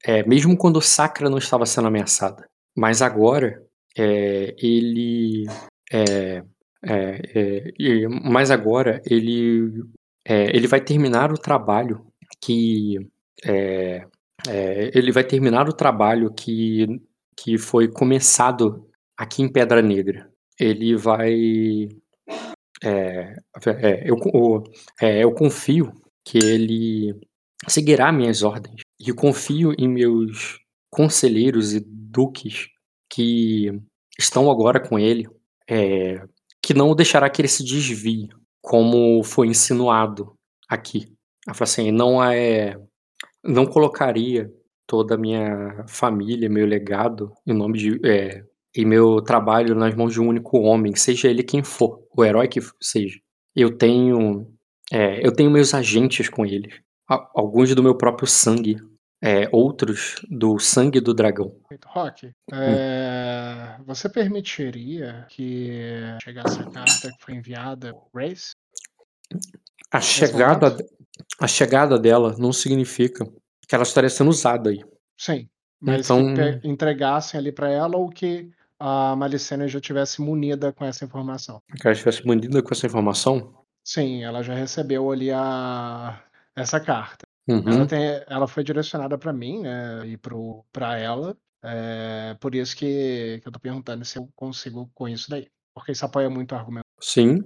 é, 0.06 0.24
mesmo 0.28 0.58
quando 0.58 0.78
o 0.78 0.82
Sacra 0.82 1.30
não 1.30 1.38
estava 1.38 1.66
sendo 1.66 1.88
ameaçada. 1.88 2.48
Mas 2.76 3.02
agora 3.02 3.64
é, 3.98 4.56
ele. 4.58 5.46
É, 5.92 6.44
é, 6.84 7.72
é 7.80 8.08
mas 8.08 8.50
agora 8.50 9.02
ele, 9.06 9.84
ele 10.26 10.68
vai 10.68 10.82
terminar 10.82 11.32
o 11.32 11.38
trabalho 11.38 12.06
que. 12.42 12.98
ele 14.94 15.12
vai 15.12 15.24
terminar 15.24 15.70
o 15.70 15.74
trabalho 15.74 16.34
que, 16.34 17.02
que 17.38 17.58
foi 17.58 17.88
começado 17.88 18.88
aqui 19.18 19.44
em 19.44 19.52
Pedra 19.52 19.82
Negra 19.82 20.32
ele 20.62 20.96
vai. 20.96 21.90
É, 22.84 23.36
é, 23.68 24.10
eu, 24.10 24.18
é, 25.00 25.24
eu 25.24 25.32
confio 25.34 25.94
que 26.26 26.38
ele 26.38 27.20
seguirá 27.68 28.12
minhas 28.12 28.44
ordens. 28.44 28.82
E 29.00 29.12
confio 29.14 29.74
em 29.78 29.88
meus 29.88 30.60
conselheiros 30.90 31.74
e 31.74 31.80
duques 31.80 32.68
que 33.10 33.72
estão 34.18 34.50
agora 34.52 34.80
com 34.80 35.00
ele, 35.00 35.28
é, 35.70 36.24
que 36.62 36.74
não 36.74 36.96
deixará 36.96 37.30
que 37.30 37.42
ele 37.42 37.48
se 37.48 37.64
desvie, 37.64 38.30
como 38.62 39.24
foi 39.24 39.48
insinuado 39.48 40.34
aqui. 40.70 41.14
Ela 41.48 41.58
assim, 41.60 41.92
não 41.92 42.24
é, 42.24 42.78
não 43.44 43.66
colocaria 43.66 44.52
toda 44.86 45.16
a 45.16 45.18
minha 45.18 45.86
família, 45.88 46.50
meu 46.50 46.66
legado, 46.66 47.34
em 47.48 47.54
nome 47.54 47.78
de, 47.80 48.08
é, 48.08 48.44
e 48.76 48.86
meu 48.86 49.22
trabalho 49.22 49.76
nas 49.76 49.94
mãos 49.96 50.14
de 50.14 50.22
um 50.22 50.28
único 50.28 50.60
homem, 50.60 50.96
seja 50.96 51.28
ele 51.28 51.44
quem 51.44 51.64
for, 51.64 52.08
o 52.16 52.24
herói 52.24 52.48
que 52.48 52.60
seja. 52.82 53.20
Eu 53.56 53.78
tenho, 53.78 54.48
é, 54.92 55.26
eu 55.26 55.34
tenho 55.34 55.52
meus 55.52 55.74
agentes 55.74 56.30
com 56.30 56.46
eles, 56.46 56.74
alguns 57.36 57.74
do 57.76 57.84
meu 57.84 57.98
próprio 57.98 58.28
sangue, 58.28 58.78
é, 59.22 59.48
outros 59.52 60.16
do 60.30 60.58
sangue 60.58 61.00
do 61.00 61.14
dragão. 61.14 61.56
Rock, 61.86 62.32
é, 62.52 63.76
hum. 63.80 63.84
você 63.86 64.10
permitiria 64.10 65.26
que 65.30 66.02
chegasse 66.24 66.60
a 66.60 66.70
carta 66.70 67.10
que 67.10 67.24
foi 67.24 67.36
enviada 67.36 67.94
por 67.94 68.10
Grace? 68.14 68.56
A 69.92 70.00
chegada, 70.00 70.78
a 71.40 71.48
chegada 71.48 72.00
dela 72.00 72.36
não 72.40 72.54
significa 72.54 73.26
que 73.68 73.76
ela 73.76 73.84
estaria 73.84 74.10
sendo 74.10 74.30
usada 74.30 74.70
aí. 74.70 74.80
Sim, 75.18 75.48
mas 75.80 76.10
então... 76.10 76.34
que 76.34 76.68
entregassem 76.68 77.40
ali 77.40 77.52
para 77.52 77.70
ela 77.70 77.98
ou 77.98 78.10
que 78.10 78.50
a 78.82 79.16
Malicena 79.16 79.68
já 79.68 79.80
tivesse 79.80 80.22
munida 80.22 80.74
com 80.74 80.84
essa 80.84 81.06
informação. 81.06 81.62
Que 81.80 81.88
ela 81.88 81.94
estivesse 81.94 82.26
munida 82.26 82.64
com 82.64 82.74
essa 82.74 82.88
informação? 82.88 83.54
Sim, 83.84 84.24
ela 84.24 84.42
já 84.42 84.56
recebeu 84.56 85.12
ali 85.12 85.32
a 85.32 86.24
essa 86.56 86.80
carta. 86.80 87.26
Uhum. 87.48 87.64
Ela, 87.68 87.86
tem, 87.86 88.24
ela 88.28 88.48
foi 88.48 88.64
direcionada 88.64 89.18
para 89.18 89.32
mim, 89.32 89.62
né, 89.62 90.08
e 90.08 90.18
para 90.18 91.00
ela. 91.00 91.38
É, 91.64 92.36
por 92.40 92.56
isso 92.56 92.76
que, 92.76 93.40
que 93.42 93.48
eu 93.48 93.52
tô 93.52 93.60
perguntando 93.60 94.04
se 94.04 94.18
eu 94.18 94.28
consigo 94.36 94.90
com 94.96 95.08
isso 95.08 95.30
daí. 95.30 95.48
Porque 95.76 95.92
isso 95.92 96.06
apoia 96.06 96.30
muito 96.30 96.54
o 96.54 96.56
argumento. 96.56 96.86
Sim. 97.00 97.40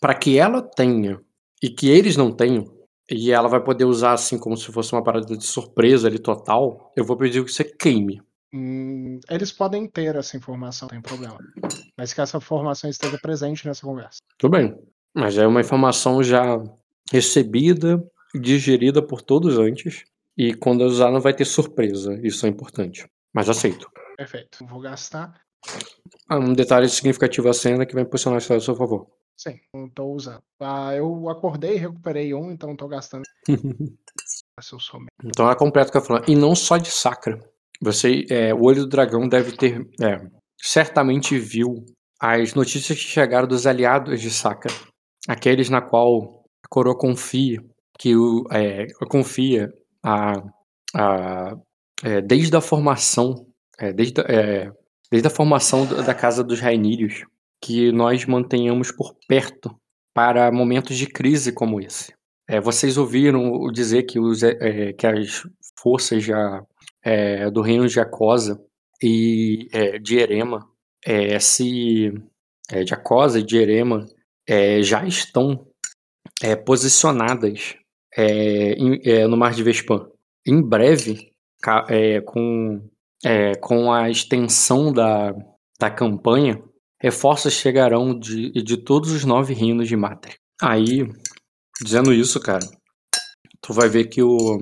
Para 0.00 0.14
que 0.14 0.36
ela 0.36 0.62
tenha 0.62 1.20
e 1.62 1.70
que 1.70 1.88
eles 1.88 2.16
não 2.16 2.32
tenham, 2.32 2.64
e 3.08 3.30
ela 3.30 3.48
vai 3.48 3.62
poder 3.62 3.84
usar 3.84 4.12
assim 4.12 4.38
como 4.38 4.56
se 4.56 4.72
fosse 4.72 4.92
uma 4.92 5.02
parada 5.02 5.36
de 5.36 5.44
surpresa 5.44 6.08
ali 6.08 6.18
total, 6.18 6.92
eu 6.96 7.04
vou 7.04 7.16
pedir 7.16 7.44
que 7.44 7.52
você 7.52 7.64
queime. 7.64 8.20
Hum, 8.52 9.20
eles 9.28 9.52
podem 9.52 9.86
ter 9.86 10.16
essa 10.16 10.36
informação, 10.36 10.88
não 10.90 11.00
tem 11.00 11.02
problema. 11.02 11.38
Mas 11.96 12.12
que 12.12 12.20
essa 12.20 12.38
informação 12.38 12.90
esteja 12.90 13.18
presente 13.18 13.66
nessa 13.66 13.86
conversa. 13.86 14.18
Tudo 14.36 14.52
bem. 14.52 14.76
Mas 15.14 15.38
é 15.38 15.46
uma 15.46 15.60
informação 15.60 16.22
já 16.22 16.60
recebida 17.10 18.02
digerida 18.34 19.02
por 19.02 19.22
todos 19.22 19.58
antes. 19.58 20.04
E 20.36 20.54
quando 20.54 20.82
usar 20.82 21.10
não 21.10 21.20
vai 21.20 21.34
ter 21.34 21.44
surpresa. 21.44 22.18
Isso 22.22 22.46
é 22.46 22.48
importante. 22.48 23.06
Mas 23.32 23.48
aceito. 23.48 23.90
Perfeito. 24.16 24.64
Vou 24.66 24.80
gastar. 24.80 25.40
Ah, 26.28 26.38
um 26.38 26.52
detalhe 26.52 26.88
significativo 26.88 27.48
à 27.48 27.52
cena 27.52 27.84
que 27.84 27.94
vai 27.94 28.04
posicionar 28.04 28.40
isso 28.40 28.52
a 28.52 28.60
seu 28.60 28.74
favor. 28.74 29.06
Sim, 29.36 29.58
não 29.74 29.88
tô 29.88 30.04
usando. 30.12 30.42
Ah, 30.60 30.94
eu 30.94 31.28
acordei 31.28 31.74
e 31.74 31.78
recuperei 31.78 32.34
um, 32.34 32.50
então 32.50 32.76
tô 32.76 32.86
gastando. 32.86 33.24
então 35.24 35.50
é 35.50 35.54
completo 35.54 35.90
que 35.90 35.98
eu 35.98 36.02
falando. 36.02 36.28
E 36.28 36.36
não 36.36 36.54
só 36.54 36.76
de 36.76 36.90
sacra. 36.90 37.40
Você, 37.82 38.26
é, 38.30 38.52
o 38.54 38.62
olho 38.62 38.82
do 38.82 38.88
dragão 38.88 39.28
deve 39.28 39.52
ter. 39.52 39.80
É, 40.00 40.20
certamente 40.60 41.38
viu 41.38 41.84
as 42.20 42.54
notícias 42.54 42.98
que 42.98 43.04
chegaram 43.04 43.48
dos 43.48 43.66
aliados 43.66 44.20
de 44.20 44.30
Sacra. 44.30 44.72
Aqueles 45.26 45.70
na 45.70 45.80
qual 45.80 46.44
a 46.62 46.68
coroa 46.68 46.96
confia 46.96 47.62
que 48.00 48.16
o, 48.16 48.46
é, 48.50 48.86
confia 49.10 49.70
a, 50.02 50.32
a, 50.94 51.54
é, 52.02 52.22
desde 52.22 52.56
a 52.56 52.60
formação, 52.62 53.46
é, 53.78 53.92
desde, 53.92 54.22
é, 54.22 54.70
desde 55.10 55.28
a 55.28 55.30
formação 55.30 55.86
da 55.86 56.14
Casa 56.14 56.42
dos 56.42 56.60
Rainírios, 56.60 57.26
que 57.62 57.92
nós 57.92 58.24
mantenhamos 58.24 58.90
por 58.90 59.14
perto 59.28 59.70
para 60.14 60.50
momentos 60.50 60.96
de 60.96 61.06
crise 61.06 61.52
como 61.52 61.78
esse. 61.78 62.12
Vocês 62.64 62.98
ouviram 62.98 63.70
dizer 63.70 64.02
que, 64.02 64.18
os, 64.18 64.40
que 64.98 65.06
as 65.06 65.42
forças 65.78 66.24
já, 66.24 66.60
do 67.52 67.62
reino 67.62 67.88
de 67.88 67.98
Acosa 68.00 68.60
e 69.02 69.68
de 70.02 70.18
Erema 70.18 70.68
se 71.40 72.12
de 72.84 72.94
Acosa 72.94 73.38
e 73.38 73.42
de 73.42 73.56
Erema 73.56 74.06
já 74.82 75.06
estão 75.06 75.66
posicionadas 76.64 77.76
é, 78.16 78.72
em, 78.72 79.00
é, 79.04 79.26
no 79.26 79.36
Mar 79.36 79.52
de 79.52 79.62
Vespan. 79.62 80.06
Em 80.46 80.60
breve, 80.60 81.32
é, 81.88 82.20
com, 82.20 82.82
é, 83.24 83.54
com 83.56 83.92
a 83.92 84.10
extensão 84.10 84.92
da, 84.92 85.34
da 85.78 85.90
campanha, 85.90 86.62
reforços 87.00 87.54
chegarão 87.54 88.18
de, 88.18 88.50
de 88.50 88.76
todos 88.76 89.12
os 89.12 89.24
nove 89.24 89.54
reinos 89.54 89.88
de 89.88 89.96
Mater. 89.96 90.36
Aí, 90.60 91.06
dizendo 91.82 92.12
isso, 92.12 92.40
cara, 92.40 92.66
tu 93.60 93.72
vai 93.72 93.88
ver 93.88 94.06
que 94.06 94.22
o, 94.22 94.58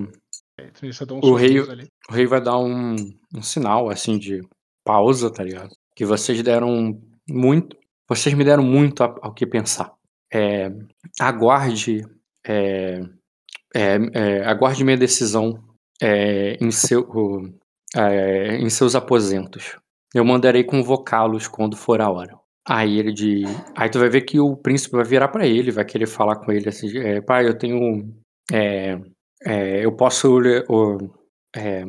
um 1.11 1.19
o, 1.21 1.33
rei, 1.35 1.59
o 1.59 2.13
rei 2.13 2.25
vai 2.25 2.41
dar 2.41 2.57
um, 2.57 2.95
um 3.35 3.41
sinal, 3.41 3.89
assim, 3.89 4.17
de 4.17 4.41
pausa, 4.83 5.31
tá 5.31 5.43
ligado? 5.43 5.71
Que 5.95 6.05
vocês 6.05 6.41
deram 6.41 6.99
muito, 7.29 7.77
vocês 8.07 8.33
me 8.35 8.43
deram 8.43 8.63
muito 8.63 9.03
ao 9.03 9.33
que 9.33 9.45
pensar. 9.45 9.93
É, 10.31 10.71
aguarde 11.19 12.03
é, 12.45 13.01
é, 13.75 13.97
é, 14.13 14.45
aguarde 14.45 14.83
minha 14.83 14.97
decisão 14.97 15.63
é, 16.01 16.57
em, 16.61 16.71
seu, 16.71 17.07
é, 17.95 18.57
em 18.57 18.69
seus 18.69 18.95
aposentos. 18.95 19.77
Eu 20.13 20.25
mandarei 20.25 20.63
convocá-los 20.63 21.47
quando 21.47 21.77
for 21.77 22.01
a 22.01 22.09
hora. 22.09 22.37
Aí 22.67 22.99
ele 22.99 23.11
de. 23.11 23.43
Aí 23.75 23.89
tu 23.89 23.99
vai 23.99 24.09
ver 24.09 24.21
que 24.21 24.39
o 24.39 24.55
príncipe 24.55 24.95
vai 24.95 25.05
virar 25.05 25.29
para 25.29 25.47
ele, 25.47 25.71
vai 25.71 25.85
querer 25.85 26.07
falar 26.07 26.35
com 26.35 26.51
ele 26.51 26.69
assim: 26.69 26.97
é, 26.97 27.21
pai, 27.21 27.47
eu 27.47 27.57
tenho. 27.57 28.13
É, 28.51 28.99
é, 29.43 29.85
eu 29.85 29.91
posso. 29.91 30.39
É, 31.55 31.83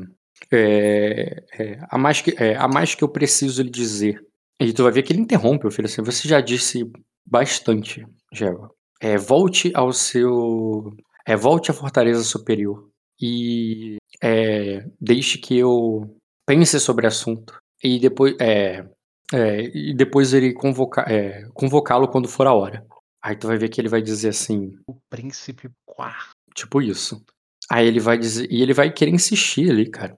a, 1.88 1.98
mais 1.98 2.20
que, 2.20 2.34
a 2.58 2.68
mais 2.68 2.94
que 2.94 3.04
eu 3.04 3.08
preciso 3.08 3.62
lhe 3.62 3.70
dizer. 3.70 4.24
E 4.60 4.72
tu 4.72 4.82
vai 4.82 4.92
ver 4.92 5.02
que 5.02 5.12
ele 5.12 5.20
interrompe 5.22 5.66
o 5.66 5.70
filho 5.70 5.86
assim: 5.86 6.02
você 6.02 6.28
já 6.28 6.40
disse 6.40 6.90
bastante, 7.26 8.06
Geva. 8.32 8.70
volte 9.18 9.70
ao 9.74 9.92
seu 9.92 10.92
é, 11.26 11.36
volte 11.36 11.70
à 11.70 11.74
fortaleza 11.74 12.22
superior 12.22 12.88
e 13.20 13.96
é, 14.22 14.84
deixe 15.00 15.38
que 15.38 15.58
eu 15.58 16.16
pense 16.46 16.78
sobre 16.80 17.06
o 17.06 17.08
assunto 17.08 17.58
e 17.82 17.98
depois 17.98 18.34
é, 18.40 18.84
é, 19.32 19.62
e 19.62 19.94
depois 19.94 20.32
ele 20.32 20.52
convocar 20.52 21.10
é, 21.10 21.46
convocá-lo 21.54 22.08
quando 22.08 22.28
for 22.28 22.46
a 22.46 22.54
hora. 22.54 22.86
Aí 23.22 23.36
tu 23.36 23.46
vai 23.46 23.58
ver 23.58 23.68
que 23.68 23.80
ele 23.80 23.88
vai 23.88 24.00
dizer 24.02 24.30
assim, 24.30 24.72
o 24.86 24.96
príncipe 25.10 25.70
quarto. 25.84 26.34
Tipo 26.54 26.80
isso. 26.82 27.22
Aí 27.70 27.86
ele 27.86 28.00
vai 28.00 28.18
dizer 28.18 28.48
e 28.50 28.62
ele 28.62 28.74
vai 28.74 28.92
querer 28.92 29.12
insistir 29.12 29.70
ali, 29.70 29.88
cara. 29.88 30.16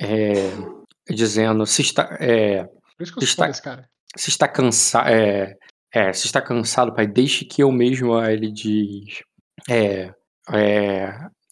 É, 0.00 0.34
dizendo 1.08 1.66
se 1.66 1.82
está 1.82 2.16
é, 2.20 2.64
Por 2.64 3.02
isso 3.02 3.12
que 3.12 3.18
eu 3.18 3.22
se 3.22 3.28
está, 3.28 3.48
esse 3.48 3.62
cara. 3.62 3.88
se 4.16 4.30
está 4.30 4.48
cansado 4.48 5.08
é, 5.08 5.56
é, 5.92 6.12
se 6.12 6.26
está 6.26 6.40
cansado, 6.40 6.94
pai, 6.94 7.06
deixe 7.06 7.44
que 7.44 7.62
eu 7.62 7.72
mesmo, 7.72 8.14
aí 8.14 8.34
ele 8.34 8.52
diz, 8.52 9.22
é, 9.68 10.12
é, 10.52 11.06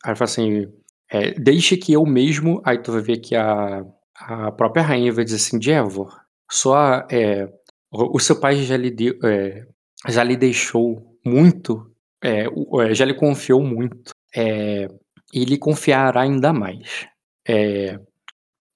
aí 0.05 0.15
fala 0.15 0.25
assim, 0.25 0.67
é, 1.11 1.33
deixe 1.33 1.77
que 1.77 1.93
eu 1.95 2.05
mesmo, 2.05 2.61
aí 2.65 2.79
tu 2.79 2.93
vai 2.93 3.01
ver 3.01 3.19
que 3.19 3.35
a, 3.35 3.85
a 4.15 4.53
própria 4.53 4.83
rainha 4.83 5.13
vai 5.13 5.25
dizer 5.25 5.37
assim, 5.37 5.61
Jevor, 5.61 6.21
só 6.51 7.07
é, 7.11 7.47
o, 7.91 8.17
o 8.17 8.21
seu 8.21 8.39
pai 8.39 8.57
já 8.57 8.77
lhe, 8.77 8.91
deu, 8.91 9.15
é, 9.25 9.67
já 10.09 10.23
lhe 10.23 10.37
deixou 10.37 11.19
muito, 11.25 11.91
é, 12.23 12.45
é 12.45 12.95
já 12.95 13.05
lhe 13.07 13.15
confiou 13.15 13.63
muito, 13.63 14.13
é, 14.35 14.89
e 15.33 15.45
lhe 15.45 15.59
confiará 15.59 16.23
ainda 16.23 16.53
mais. 16.53 17.07
É, 17.47 17.99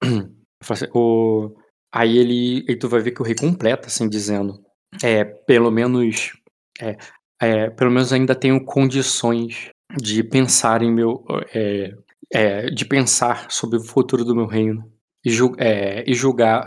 assim, 0.68 0.86
o, 0.94 1.54
aí 1.92 2.18
ele, 2.18 2.64
e 2.68 2.76
tu 2.76 2.88
vai 2.88 3.00
ver 3.00 3.12
que 3.12 3.22
o 3.22 3.24
rei 3.24 3.34
completa, 3.34 3.88
assim, 3.88 4.08
dizendo, 4.08 4.62
é, 5.02 5.24
pelo 5.24 5.70
menos, 5.70 6.32
é, 6.80 6.96
é, 7.40 7.70
pelo 7.70 7.90
menos 7.90 8.12
ainda 8.12 8.34
tenho 8.34 8.64
condições 8.64 9.70
de 9.96 10.22
pensar 10.22 10.82
em 10.82 10.92
meu, 10.92 11.24
é, 11.54 11.94
é, 12.32 12.66
de 12.70 12.84
pensar 12.84 13.50
sobre 13.50 13.78
o 13.78 13.84
futuro 13.84 14.24
do 14.24 14.34
meu 14.34 14.46
reino 14.46 14.90
e, 15.24 15.30
ju 15.30 15.54
é, 15.58 16.04
e 16.08 16.14
julgar 16.14 16.64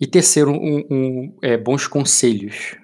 e 0.00 0.06
tecer 0.06 0.46
um, 0.46 0.84
um, 0.90 1.36
bons 1.62 1.86
conselhos, 1.86 2.76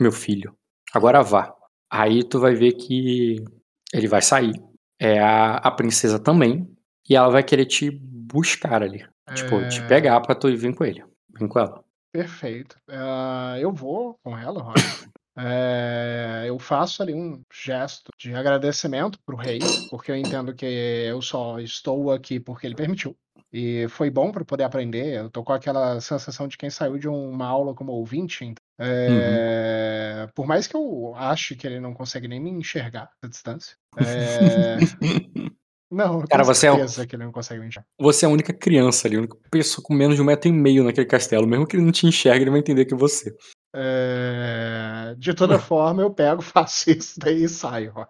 meu 0.00 0.12
filho. 0.12 0.54
Agora 0.94 1.22
vá. 1.22 1.57
Aí 1.90 2.22
tu 2.22 2.38
vai 2.38 2.54
ver 2.54 2.72
que 2.72 3.44
ele 3.92 4.08
vai 4.08 4.22
sair. 4.22 4.52
É 5.00 5.18
a, 5.20 5.56
a 5.56 5.70
princesa 5.70 6.18
também 6.18 6.68
e 7.08 7.16
ela 7.16 7.30
vai 7.30 7.42
querer 7.42 7.66
te 7.66 7.90
buscar 7.90 8.82
ali, 8.82 9.06
tipo 9.34 9.66
te 9.68 9.80
pegar 9.86 10.20
para 10.20 10.34
tu 10.34 10.54
vir 10.54 10.74
com 10.74 10.84
ele, 10.84 11.04
vir 11.38 11.48
com 11.48 11.58
ela. 11.58 11.84
Perfeito. 12.12 12.76
Uh, 12.88 13.56
eu 13.60 13.72
vou 13.72 14.18
com 14.22 14.36
ela, 14.36 14.62
Rony. 14.62 14.74
É, 15.40 16.46
eu 16.48 16.58
faço 16.58 17.00
ali 17.00 17.14
um 17.14 17.40
gesto 17.52 18.10
de 18.18 18.34
agradecimento 18.34 19.20
pro 19.24 19.36
rei, 19.36 19.60
porque 19.88 20.10
eu 20.10 20.16
entendo 20.16 20.52
que 20.52 20.66
eu 20.66 21.22
só 21.22 21.60
estou 21.60 22.10
aqui 22.10 22.40
porque 22.40 22.66
ele 22.66 22.74
permitiu. 22.74 23.16
E 23.52 23.86
foi 23.88 24.10
bom 24.10 24.30
para 24.30 24.44
poder 24.44 24.64
aprender. 24.64 25.14
Eu 25.14 25.30
tô 25.30 25.42
com 25.42 25.52
aquela 25.52 26.00
sensação 26.00 26.46
de 26.46 26.58
quem 26.58 26.68
saiu 26.68 26.98
de 26.98 27.08
uma 27.08 27.46
aula 27.46 27.74
como 27.74 27.92
ouvinte. 27.92 28.44
então, 28.44 28.62
é, 28.78 30.28
Por 30.34 30.46
mais 30.46 30.66
que 30.66 30.76
eu 30.76 31.14
ache 31.16 31.56
que 31.56 31.66
ele 31.66 31.80
não 31.80 31.94
consegue 31.94 32.28
nem 32.28 32.40
me 32.40 32.50
enxergar 32.50 33.10
à 33.22 33.26
distância. 33.26 33.76
é, 33.96 34.76
Não, 35.90 36.20
Cara, 36.26 36.44
você 36.44 36.66
é 36.66 36.70
certeza 36.72 37.06
que 37.06 37.16
ele 37.16 37.24
não 37.24 37.32
consegue 37.32 37.60
me 37.60 37.68
enxergar. 37.68 37.86
Você 37.98 38.26
é 38.26 38.28
a 38.28 38.30
única 38.30 38.52
criança 38.52 39.08
ali, 39.08 39.16
a 39.16 39.20
única 39.20 39.38
pessoa 39.50 39.82
com 39.82 39.94
menos 39.94 40.16
de 40.16 40.22
um 40.22 40.24
metro 40.26 40.48
e 40.50 40.52
meio 40.52 40.84
naquele 40.84 41.06
castelo. 41.06 41.46
Mesmo 41.46 41.66
que 41.66 41.76
ele 41.76 41.84
não 41.84 41.92
te 41.92 42.06
enxergue, 42.06 42.44
ele 42.44 42.50
vai 42.50 42.60
entender 42.60 42.84
que 42.84 42.92
é 42.92 42.96
você. 42.96 43.34
É, 43.74 45.14
De 45.16 45.32
toda 45.32 45.58
forma, 45.58 46.02
eu 46.02 46.12
pego, 46.12 46.42
faço 46.42 46.90
isso 46.90 47.18
daí 47.18 47.44
e 47.44 47.48
saio, 47.48 47.94
ó, 47.96 48.06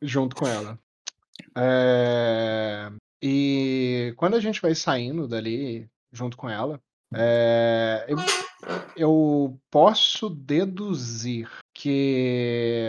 junto 0.00 0.34
com 0.34 0.46
ela. 0.46 0.78
É, 1.56 2.90
E 3.26 4.12
quando 4.18 4.34
a 4.34 4.40
gente 4.40 4.60
vai 4.60 4.74
saindo 4.74 5.26
dali 5.26 5.88
junto 6.12 6.36
com 6.36 6.46
ela, 6.46 6.78
é, 7.16 8.04
eu, 8.06 8.18
eu 8.94 9.58
posso 9.70 10.28
deduzir 10.28 11.48
que 11.74 12.86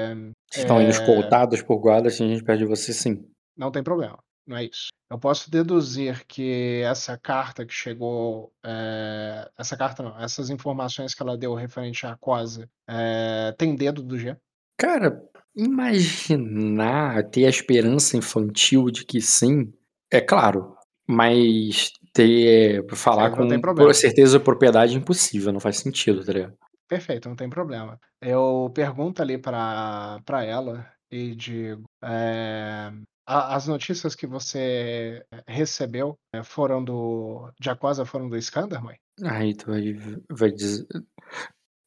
Vocês 0.51 0.63
estão 0.65 0.81
indo 0.81 0.87
É. 0.87 0.89
escoltados 0.89 1.61
por 1.61 1.77
guardas, 1.77 2.17
tem 2.17 2.27
gente 2.27 2.43
perto 2.43 2.59
de 2.59 2.65
você, 2.65 2.91
sim. 2.91 3.25
não 3.57 3.71
tem 3.71 3.81
problema, 3.81 4.17
não 4.45 4.57
é 4.57 4.65
isso. 4.65 4.89
Eu 5.09 5.17
posso 5.17 5.49
deduzir 5.49 6.25
que 6.27 6.81
essa 6.83 7.17
carta 7.17 7.65
que 7.65 7.73
chegou, 7.73 8.51
é, 8.65 9.49
essa 9.57 9.77
carta 9.77 10.03
não, 10.03 10.19
essas 10.19 10.49
informações 10.49 11.13
que 11.13 11.21
ela 11.23 11.37
deu 11.37 11.53
referente 11.53 12.05
à 12.05 12.17
Cosa, 12.17 12.67
é, 12.89 13.53
tem 13.57 13.73
dedo 13.73 14.03
do 14.03 14.19
G. 14.19 14.35
Cara, 14.77 15.23
imaginar, 15.55 17.23
ter 17.29 17.45
a 17.45 17.49
esperança 17.49 18.17
infantil 18.17 18.89
de 18.91 19.05
que 19.05 19.21
sim, 19.21 19.71
é 20.15 20.21
claro. 20.21 20.75
Mas 21.07 21.91
ter, 22.11 22.83
falar 22.95 23.29
não 23.29 23.47
tem 23.47 23.61
com 23.61 23.75
por 23.75 23.93
certeza 23.93 24.39
propriedade 24.39 24.95
é 24.95 24.97
impossível, 24.97 25.53
não 25.53 25.59
faz 25.59 25.77
sentido, 25.77 26.25
tá 26.25 26.33
ligado? 26.33 26.53
Perfeito, 26.87 27.29
não 27.29 27.35
tem 27.35 27.49
problema. 27.49 27.99
Eu 28.21 28.71
pergunto 28.73 29.21
ali 29.21 29.37
pra, 29.37 30.19
pra 30.25 30.43
ela 30.43 30.85
e 31.11 31.35
digo: 31.35 31.83
é, 32.03 32.91
a- 33.27 33.55
as 33.55 33.67
notícias 33.67 34.15
que 34.15 34.25
você 34.25 35.23
recebeu 35.47 36.17
é, 36.33 36.43
foram 36.43 36.83
do. 36.83 37.51
de 37.59 37.69
Aquosa 37.69 38.05
foram 38.05 38.27
do 38.29 38.37
Skander, 38.37 38.81
mãe? 38.83 38.97
Aí 39.23 39.53
tu 39.55 39.67
vai, 39.71 39.93
vai 40.31 40.51
dizer. 40.51 40.85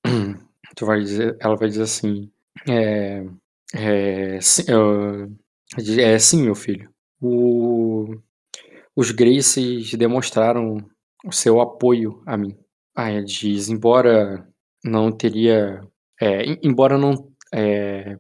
Tu 0.77 0.85
vai 0.87 1.01
dizer. 1.01 1.37
Ela 1.41 1.57
vai 1.57 1.69
dizer 1.69 1.83
assim. 1.83 2.31
É. 2.69 3.25
É. 3.75 4.41
Sim, 4.41 4.65
eu- 4.69 5.33
é, 6.01 6.19
sim 6.19 6.43
meu 6.43 6.55
filho. 6.55 6.91
O, 7.21 8.17
os 8.97 9.11
Graces 9.11 9.93
demonstraram 9.95 10.77
o 11.25 11.33
seu 11.33 11.61
apoio 11.61 12.23
a 12.27 12.37
mim. 12.37 12.57
Aí 12.97 13.17
ela 13.17 13.25
diz: 13.25 13.69
embora 13.69 14.47
não 14.85 15.11
teria. 15.13 15.81
é, 16.21 16.43
em- 16.45 16.59
embora 16.63 16.99
não. 16.99 17.31
é, 17.55 18.17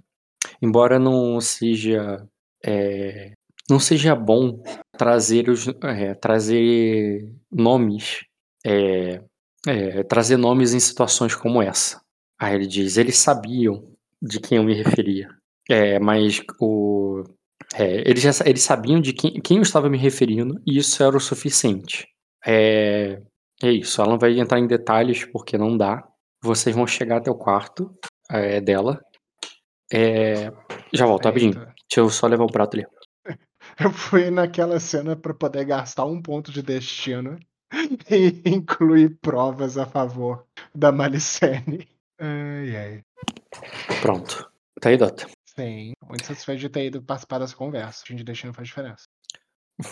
embora 0.62 0.98
não 0.98 1.40
seja. 1.40 2.26
é, 2.64 3.32
não 3.70 3.78
seja 3.80 4.14
bom 4.16 4.62
trazer 4.96 5.48
os 5.50 5.68
é, 5.84 6.14
trazer 6.14 7.30
nomes 7.52 8.24
é, 8.66 9.22
é, 9.66 10.02
trazer 10.04 10.36
nomes 10.38 10.74
em 10.74 10.80
situações 10.80 11.34
como 11.34 11.62
essa. 11.62 12.00
Aí 12.40 12.54
ele 12.54 12.66
diz, 12.66 12.96
eles 12.96 13.18
sabiam 13.18 13.92
de 14.22 14.40
quem 14.40 14.58
eu 14.58 14.64
me 14.64 14.74
referia, 14.74 15.28
é, 15.68 15.98
mas 15.98 16.42
o, 16.60 17.24
é, 17.74 18.08
eles, 18.08 18.22
já, 18.22 18.30
eles 18.46 18.62
sabiam 18.62 19.00
de 19.00 19.12
quem, 19.12 19.40
quem 19.40 19.58
eu 19.58 19.62
estava 19.62 19.90
me 19.90 19.98
referindo 19.98 20.60
e 20.66 20.78
isso 20.78 21.02
era 21.02 21.16
o 21.16 21.20
suficiente. 21.20 22.08
É, 22.46 23.20
é 23.62 23.70
isso, 23.70 24.00
ela 24.00 24.10
não 24.10 24.18
vai 24.18 24.38
entrar 24.38 24.58
em 24.58 24.66
detalhes 24.66 25.24
porque 25.24 25.58
não 25.58 25.76
dá. 25.76 26.06
Vocês 26.42 26.74
vão 26.74 26.86
chegar 26.86 27.18
até 27.18 27.30
o 27.30 27.34
quarto 27.34 27.92
é, 28.30 28.60
dela. 28.60 29.00
É, 29.92 30.52
já 30.92 31.06
volto, 31.06 31.26
rapidinho. 31.26 31.52
Eita. 31.52 31.74
Deixa 31.88 32.00
eu 32.00 32.10
só 32.10 32.26
levar 32.26 32.44
o 32.44 32.52
prato 32.52 32.76
ali. 32.76 32.86
Eu 33.80 33.90
fui 33.90 34.30
naquela 34.30 34.78
cena 34.80 35.16
pra 35.16 35.34
poder 35.34 35.64
gastar 35.64 36.04
um 36.04 36.20
ponto 36.20 36.52
de 36.52 36.62
destino 36.62 37.38
e 38.10 38.42
incluir 38.48 39.18
provas 39.20 39.76
a 39.76 39.86
favor 39.86 40.46
da 40.74 40.92
Malicene. 40.92 41.88
Ai, 42.18 42.76
ai. 42.76 43.04
Pronto. 44.00 44.50
Tá 44.80 44.90
aí, 44.90 44.96
Dota. 44.96 45.26
Sim, 45.58 45.92
muito 46.06 46.24
satisfeito 46.24 46.60
de 46.60 46.68
ter 46.68 46.86
ido 46.86 47.02
participar 47.02 47.40
dessa 47.40 47.56
conversa. 47.56 48.04
O 48.08 48.14
de 48.14 48.22
destino 48.22 48.54
faz 48.54 48.68
diferença. 48.68 49.08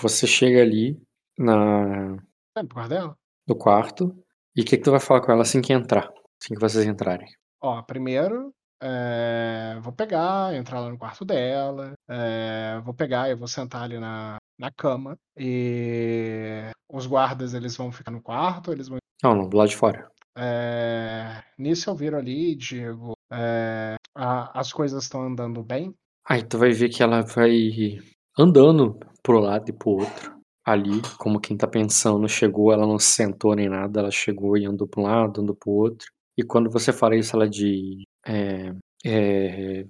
Você 0.00 0.24
chega 0.24 0.62
ali 0.62 0.96
na, 1.36 2.16
É, 2.56 2.62
por 2.62 2.74
causa 2.76 2.88
dela? 2.88 3.16
no 3.48 3.56
quarto. 3.56 4.16
E 4.54 4.62
o 4.62 4.64
que, 4.64 4.76
que 4.76 4.82
tu 4.84 4.92
vai 4.92 5.00
falar 5.00 5.22
com 5.22 5.32
ela 5.32 5.42
assim 5.42 5.60
que 5.60 5.72
entrar? 5.72 6.08
Assim 6.40 6.54
que 6.54 6.60
vocês 6.60 6.86
entrarem. 6.86 7.26
Ó, 7.60 7.82
primeiro, 7.82 8.52
é, 8.80 9.76
vou 9.80 9.92
pegar, 9.92 10.54
entrar 10.54 10.78
lá 10.78 10.88
no 10.88 10.98
quarto 10.98 11.24
dela, 11.24 11.94
é, 12.08 12.80
vou 12.84 12.94
pegar 12.94 13.28
e 13.28 13.34
vou 13.34 13.48
sentar 13.48 13.82
ali 13.82 13.98
na, 13.98 14.36
na 14.56 14.70
cama 14.70 15.16
e 15.36 16.70
os 16.88 17.06
guardas 17.08 17.54
eles 17.54 17.76
vão 17.76 17.90
ficar 17.90 18.12
no 18.12 18.22
quarto, 18.22 18.70
eles 18.70 18.86
vão. 18.86 18.98
Não, 19.20 19.34
não, 19.34 19.48
do 19.48 19.56
lado 19.56 19.68
de 19.68 19.76
fora. 19.76 20.08
É, 20.38 21.42
nisso 21.58 21.90
eu 21.90 21.96
viro 21.96 22.16
ali 22.16 22.52
e 22.52 22.54
digo, 22.54 23.15
é, 23.32 23.96
a- 24.14 24.58
as 24.58 24.72
coisas 24.72 25.04
estão 25.04 25.22
andando 25.22 25.62
bem. 25.62 25.94
Aí 26.28 26.42
tu 26.42 26.58
vai 26.58 26.72
ver 26.72 26.88
que 26.88 27.02
ela 27.02 27.22
vai 27.22 27.98
andando 28.38 28.98
pro 29.22 29.38
lado 29.40 29.68
e 29.70 29.72
pro 29.72 29.90
outro. 29.90 30.34
Ali, 30.64 31.00
como 31.18 31.40
quem 31.40 31.56
tá 31.56 31.66
pensando, 31.68 32.28
chegou, 32.28 32.72
ela 32.72 32.86
não 32.86 32.98
se 32.98 33.12
sentou 33.12 33.54
nem 33.54 33.68
nada, 33.68 34.00
ela 34.00 34.10
chegou 34.10 34.56
e 34.58 34.66
andou 34.66 34.88
pra 34.88 35.00
um 35.00 35.04
lado, 35.04 35.40
andou 35.40 35.54
pro 35.54 35.70
outro. 35.70 36.08
E 36.36 36.42
quando 36.42 36.68
você 36.68 36.92
fala 36.92 37.16
isso, 37.16 37.36
ela 37.36 37.48
diz. 37.48 38.02
É. 38.26 38.74
É. 39.04 39.86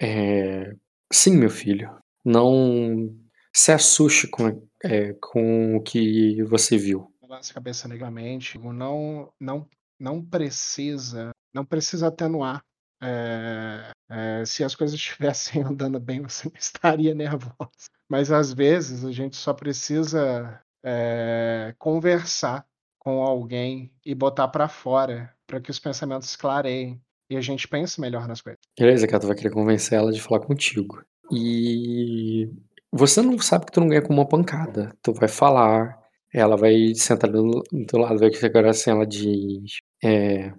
é 0.00 0.72
sim, 1.12 1.36
meu 1.36 1.50
filho. 1.50 1.90
Não 2.24 3.14
se 3.54 3.72
assuste 3.72 4.28
com, 4.28 4.62
é, 4.84 5.14
com 5.14 5.76
o 5.76 5.82
que 5.82 6.42
você 6.44 6.76
viu. 6.76 7.08
Balança 7.20 7.52
a 7.52 7.54
cabeça 7.54 7.88
negativamente, 7.88 8.58
não, 8.58 9.32
não, 9.40 9.66
não 9.98 10.22
precisa, 10.24 11.30
não 11.54 11.64
precisa 11.64 12.08
atenuar. 12.08 12.64
É, 13.02 13.90
é, 14.10 14.44
se 14.44 14.62
as 14.62 14.74
coisas 14.74 14.94
estivessem 14.94 15.62
andando 15.64 15.98
bem, 15.98 16.22
você 16.22 16.48
não 16.48 16.56
estaria 16.58 17.14
nervosa. 17.14 17.90
Mas 18.08 18.30
às 18.30 18.52
vezes 18.52 19.04
a 19.04 19.12
gente 19.12 19.36
só 19.36 19.52
precisa 19.52 20.60
é, 20.84 21.74
conversar 21.78 22.64
com 22.98 23.22
alguém 23.22 23.92
e 24.04 24.14
botar 24.14 24.48
pra 24.48 24.68
fora 24.68 25.34
para 25.46 25.60
que 25.60 25.70
os 25.70 25.78
pensamentos 25.78 26.36
clareiem 26.36 27.00
e 27.28 27.36
a 27.36 27.40
gente 27.40 27.66
pense 27.66 28.00
melhor 28.00 28.28
nas 28.28 28.40
coisas. 28.40 28.60
Beleza, 28.78 29.08
que 29.08 29.14
ela 29.14 29.26
vai 29.26 29.36
querer 29.36 29.50
convencer 29.50 29.98
ela 29.98 30.12
de 30.12 30.20
falar 30.20 30.40
contigo. 30.40 31.02
E 31.32 32.48
você 32.92 33.22
não 33.22 33.38
sabe 33.38 33.66
que 33.66 33.72
tu 33.72 33.80
não 33.80 33.88
ganha 33.88 34.02
com 34.02 34.12
uma 34.12 34.28
pancada. 34.28 34.94
Tu 35.02 35.12
vai 35.14 35.28
falar, 35.28 35.98
ela 36.32 36.56
vai 36.56 36.94
sentar 36.94 37.30
do, 37.30 37.62
do 37.72 37.98
lado, 37.98 38.18
vai 38.18 38.30
que 38.30 38.44
agora 38.44 38.70
assim, 38.70 38.90
ela 38.90 39.06
diz. 39.06 39.78
É, 40.04 40.52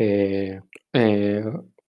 é, 0.00 0.60
é, 0.94 1.42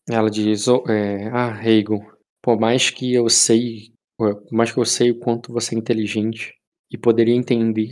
ela 0.09 0.29
diz, 0.29 0.67
"Oh, 0.67 0.83
é, 0.89 1.27
ah, 1.29 1.51
Reigon, 1.53 2.01
por 2.41 2.59
mais 2.59 2.89
que 2.89 3.13
eu 3.13 3.29
sei, 3.29 3.91
por 4.17 4.43
mais 4.51 4.71
que 4.71 4.79
eu 4.79 4.85
sei 4.85 5.11
o 5.11 5.19
quanto 5.19 5.53
você 5.53 5.75
é 5.75 5.77
inteligente 5.77 6.53
e 6.91 6.97
poderia 6.97 7.35
entender 7.35 7.91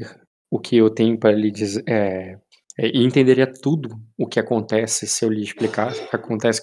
o 0.52 0.60
que 0.60 0.78
eu 0.78 0.90
tenho 0.90 1.18
para 1.20 1.32
lhe 1.36 1.52
dizer, 1.52 1.84
é, 1.88 2.38
é, 2.78 2.88
e 2.88 3.04
entenderia 3.06 3.52
tudo 3.52 3.90
o 4.18 4.28
que 4.28 4.40
acontece 4.40 5.08
se 5.08 5.26
eu 5.26 5.30
lhe 5.30 5.42
explicasse, 5.44 6.02
acontece 6.12 6.62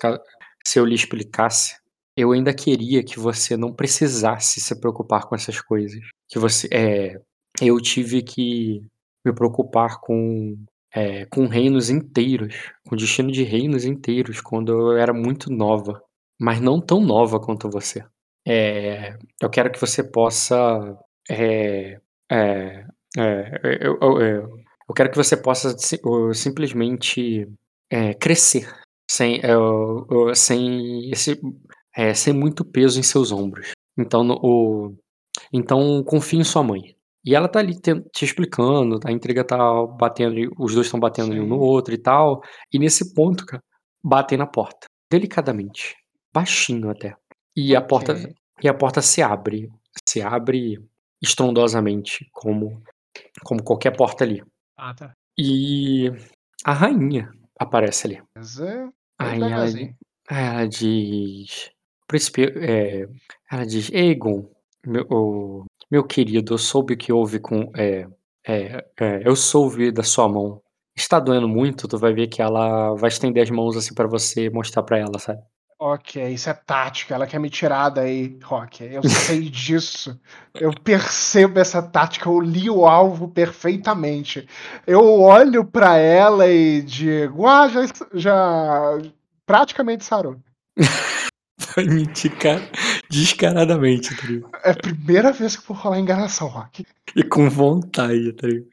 se 0.66 0.78
eu 0.78 0.84
lhe 0.84 0.94
explicasse, 0.94 1.76
eu 2.16 2.32
ainda 2.32 2.54
queria 2.54 3.02
que 3.02 3.18
você 3.18 3.56
não 3.56 3.72
precisasse 3.72 4.60
se 4.60 4.78
preocupar 4.80 5.26
com 5.26 5.34
essas 5.34 5.60
coisas. 5.60 6.00
Que 6.28 6.38
você, 6.38 6.68
é, 6.72 7.20
eu 7.60 7.80
tive 7.80 8.22
que 8.22 8.82
me 9.24 9.34
preocupar 9.34 10.00
com, 10.00 10.56
é, 10.94 11.26
com 11.26 11.46
reinos 11.46 11.90
inteiros, 11.90 12.54
com 12.88 12.96
destino 12.96 13.30
de 13.32 13.42
reinos 13.44 13.84
inteiros, 13.84 14.40
quando 14.40 14.72
eu 14.72 14.96
era 14.98 15.12
muito 15.12 15.50
nova, 15.50 16.02
mas 16.40 16.60
não 16.60 16.80
tão 16.80 17.00
nova 17.00 17.40
quanto 17.40 17.70
você. 17.70 18.04
É, 18.46 19.16
eu 19.40 19.48
quero 19.50 19.70
que 19.70 19.80
você 19.80 20.02
possa, 20.02 20.96
é, 21.30 21.98
é, 22.30 22.84
é, 23.18 23.78
eu, 23.80 23.98
eu- 24.00 24.20
eu- 24.20 24.58
eu 24.88 24.94
quero 24.94 25.10
que 25.10 25.16
você 25.16 25.36
possa 25.36 25.74
simplesmente 26.34 27.48
é, 27.90 28.14
crescer 28.14 28.68
sem, 29.10 29.40
é, 29.42 30.34
sem, 30.34 31.10
esse, 31.10 31.40
sem 32.14 32.32
muito 32.32 32.64
peso 32.64 32.98
em 32.98 33.02
seus 33.02 33.32
ombros. 33.32 33.72
Então, 33.98 34.26
o, 34.42 34.94
então 35.52 36.02
confie 36.04 36.38
em 36.38 36.44
sua 36.44 36.62
mãe. 36.62 36.96
E 37.24 37.34
ela 37.34 37.48
tá 37.48 37.60
ali 37.60 37.78
te, 37.80 38.00
te 38.12 38.24
explicando, 38.24 38.98
a 39.04 39.12
intriga 39.12 39.44
tá 39.44 39.56
batendo, 39.86 40.34
os 40.58 40.74
dois 40.74 40.86
estão 40.86 40.98
batendo 40.98 41.32
um 41.34 41.46
no 41.46 41.54
Sim. 41.56 41.60
outro 41.60 41.94
e 41.94 41.98
tal. 41.98 42.42
E 42.72 42.78
nesse 42.78 43.14
ponto, 43.14 43.46
cara, 43.46 43.62
batem 44.02 44.36
na 44.36 44.46
porta, 44.46 44.86
delicadamente, 45.10 45.94
baixinho 46.32 46.90
até. 46.90 47.14
E 47.56 47.76
a 47.76 47.80
porta 47.82 48.14
e 48.62 48.68
a 48.68 48.74
porta 48.74 49.00
se 49.02 49.22
abre, 49.22 49.70
se 50.08 50.20
abre 50.22 50.78
estrondosamente, 51.22 52.28
como, 52.32 52.82
como 53.44 53.62
qualquer 53.62 53.96
porta 53.96 54.24
ali. 54.24 54.42
Ah, 54.76 54.94
tá. 54.94 55.12
E 55.38 56.10
a 56.64 56.72
rainha 56.72 57.30
aparece 57.58 58.06
ali. 58.06 58.22
Beleza. 58.34 58.92
Aí 59.18 59.30
Bem 59.40 59.52
ela, 59.52 59.66
devagarzinho. 59.66 59.96
ela 60.28 60.66
diz. 60.68 61.70
Príncipe, 62.06 62.44
é, 62.56 63.08
ela 63.50 63.64
diz, 63.64 63.90
Egon, 63.92 64.50
meu, 64.86 65.06
o- 65.10 65.64
meu 65.92 66.02
querido, 66.02 66.54
eu 66.54 66.58
soube 66.58 66.94
o 66.94 66.96
que 66.96 67.12
houve 67.12 67.38
com. 67.38 67.70
É, 67.76 68.06
é, 68.48 68.82
é, 68.98 69.22
eu 69.28 69.36
soube 69.36 69.92
da 69.92 70.02
sua 70.02 70.26
mão. 70.26 70.62
Está 70.96 71.20
doendo 71.20 71.46
muito, 71.46 71.86
tu 71.86 71.98
vai 71.98 72.14
ver 72.14 72.28
que 72.28 72.40
ela 72.40 72.94
vai 72.94 73.08
estender 73.08 73.42
as 73.42 73.50
mãos 73.50 73.76
assim 73.76 73.92
pra 73.92 74.06
você 74.06 74.48
mostrar 74.48 74.82
pra 74.84 74.96
ela, 74.96 75.18
sabe? 75.18 75.42
Ok, 75.78 76.32
isso 76.32 76.48
é 76.48 76.54
tática. 76.54 77.14
Ela 77.14 77.26
quer 77.26 77.38
me 77.38 77.50
tirar 77.50 77.90
daí, 77.90 78.38
Rock. 78.42 78.82
Eu 78.84 79.02
sei 79.06 79.42
disso. 79.50 80.18
Eu 80.54 80.72
percebo 80.72 81.58
essa 81.58 81.82
tática. 81.82 82.26
Eu 82.26 82.40
li 82.40 82.70
o 82.70 82.86
alvo 82.86 83.28
perfeitamente. 83.28 84.48
Eu 84.86 85.20
olho 85.20 85.62
pra 85.62 85.98
ela 85.98 86.48
e 86.48 86.80
digo: 86.80 87.46
Ah, 87.46 87.68
já, 87.68 87.82
já 88.14 88.98
praticamente 89.44 90.04
sarou. 90.04 90.36
Vai 91.76 91.84
mentir 91.84 92.36
cara, 92.38 92.62
descaradamente, 93.12 94.16
tá 94.16 94.26
ligado? 94.26 94.50
É 94.64 94.70
a 94.70 94.74
primeira 94.74 95.32
vez 95.32 95.54
que 95.54 95.62
eu 95.62 95.74
vou 95.74 95.76
rolar 95.84 95.98
enganação, 95.98 96.48
Rock. 96.48 96.86
E 97.14 97.22
com 97.22 97.48
vontade, 97.50 98.32
tá 98.32 98.46
ligado? 98.46 98.70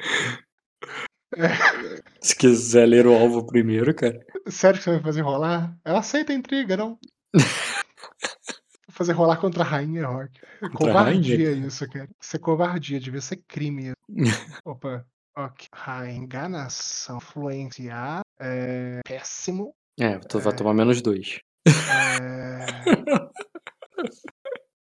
Se 2.21 2.35
quiser 2.35 2.85
ler 2.87 3.05
o 3.05 3.13
alvo 3.13 3.45
primeiro, 3.45 3.93
cara. 3.93 4.25
Sério 4.47 4.77
que 4.77 4.83
você 4.83 4.91
vai 4.91 5.01
fazer 5.01 5.21
rolar? 5.21 5.77
Ela 5.83 5.99
aceita 5.99 6.31
a 6.31 6.35
intriga, 6.35 6.77
não? 6.77 6.97
Vou 7.33 8.93
fazer 8.93 9.11
rolar 9.13 9.37
contra 9.37 9.63
a 9.63 9.65
rainha, 9.65 10.07
Rock. 10.07 10.39
Contra 10.61 10.77
covardia 10.77 11.49
rainha, 11.49 11.67
isso, 11.67 11.87
cara. 11.89 12.09
Isso 12.19 12.35
é 12.35 12.39
covardia, 12.39 12.99
devia 12.99 13.21
ser 13.21 13.37
crime. 13.47 13.91
Opa. 14.65 15.05
Ok. 15.37 15.67
Rainha, 15.73 16.17
enganação, 16.17 17.17
influenciar, 17.17 18.21
é, 18.39 18.99
péssimo. 19.05 19.73
É, 19.99 20.17
tu 20.17 20.39
vai 20.39 20.55
tomar 20.55 20.73
menos 20.73 21.01
dois. 21.01 21.39
é, 21.65 22.65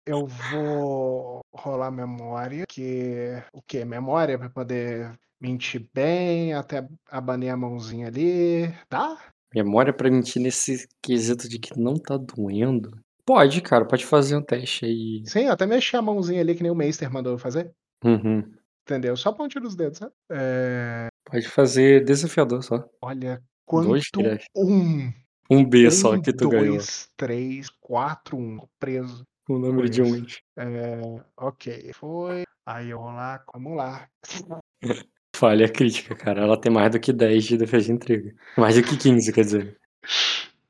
Eu 0.06 0.28
vou 0.28 1.42
rolar 1.54 1.90
memória, 1.92 2.66
que 2.68 3.42
o 3.54 3.62
que? 3.62 3.86
Memória 3.86 4.38
pra 4.38 4.50
poder 4.50 5.18
mentir 5.40 5.88
bem, 5.94 6.54
até 6.54 6.86
abanei 7.10 7.50
a 7.50 7.56
mãozinha 7.58 8.08
ali, 8.08 8.68
tá? 8.90 9.18
Memória 9.54 9.94
pra 9.94 10.10
mentir 10.10 10.42
nesse 10.42 10.88
quesito 11.02 11.48
de 11.48 11.58
que 11.60 11.80
não 11.80 11.94
tá 11.96 12.18
doendo. 12.18 12.92
Pode, 13.26 13.62
cara, 13.62 13.86
pode 13.86 14.06
fazer 14.06 14.36
um 14.36 14.42
teste 14.44 14.86
aí. 14.86 15.24
Sim, 15.26 15.48
até 15.48 15.66
mexi 15.66 15.96
a 15.96 16.02
mãozinha 16.02 16.42
ali 16.42 16.56
que 16.56 16.64
nem 16.64 16.72
o 16.72 16.76
Meister 16.76 17.10
mandou 17.12 17.34
eu 17.34 17.38
fazer. 17.38 17.72
Uhum. 18.04 18.44
Entendeu? 18.82 19.16
Só 19.16 19.32
ponte 19.32 19.58
dos 19.62 19.76
dedos, 19.76 20.00
sabe? 20.00 20.12
É, 20.30 21.08
Pode 21.24 21.48
fazer 21.48 22.04
desafiador 22.04 22.62
só. 22.62 22.84
Olha, 23.02 23.42
Dois 23.72 24.10
quanto 24.10 24.24
graus. 24.28 24.44
um. 24.58 25.14
Um 25.50 25.64
B 25.66 25.90
só 25.92 26.14
Um, 26.14 26.22
que 26.22 26.32
tu 26.34 26.50
ganhou. 26.50 26.76
dois, 26.76 27.10
três, 27.18 27.70
quatro, 27.82 28.38
um. 28.38 28.60
Preso. 28.80 29.26
O 29.50 29.58
número 29.60 29.90
de 29.90 30.02
Dois. 30.02 30.22
uns. 30.22 30.42
É, 30.58 31.02
ok, 31.38 31.92
foi. 31.94 32.44
Aí 32.66 32.90
eu 32.92 33.00
vou 33.00 33.08
lá, 33.12 33.44
vamos 33.54 33.76
lá. 33.76 34.08
Falha 35.36 35.68
crítica, 35.68 36.16
cara. 36.16 36.42
Ela 36.44 36.60
tem 36.60 36.72
mais 36.72 36.92
do 36.92 37.00
que 37.00 37.12
10 37.12 37.44
de 37.44 37.58
defesa 37.58 37.86
de 37.88 37.92
intriga. 37.92 38.34
Mais 38.58 38.76
do 38.76 38.84
que 38.84 38.96
15, 38.96 39.34
quer 39.34 39.42
dizer. 39.44 39.78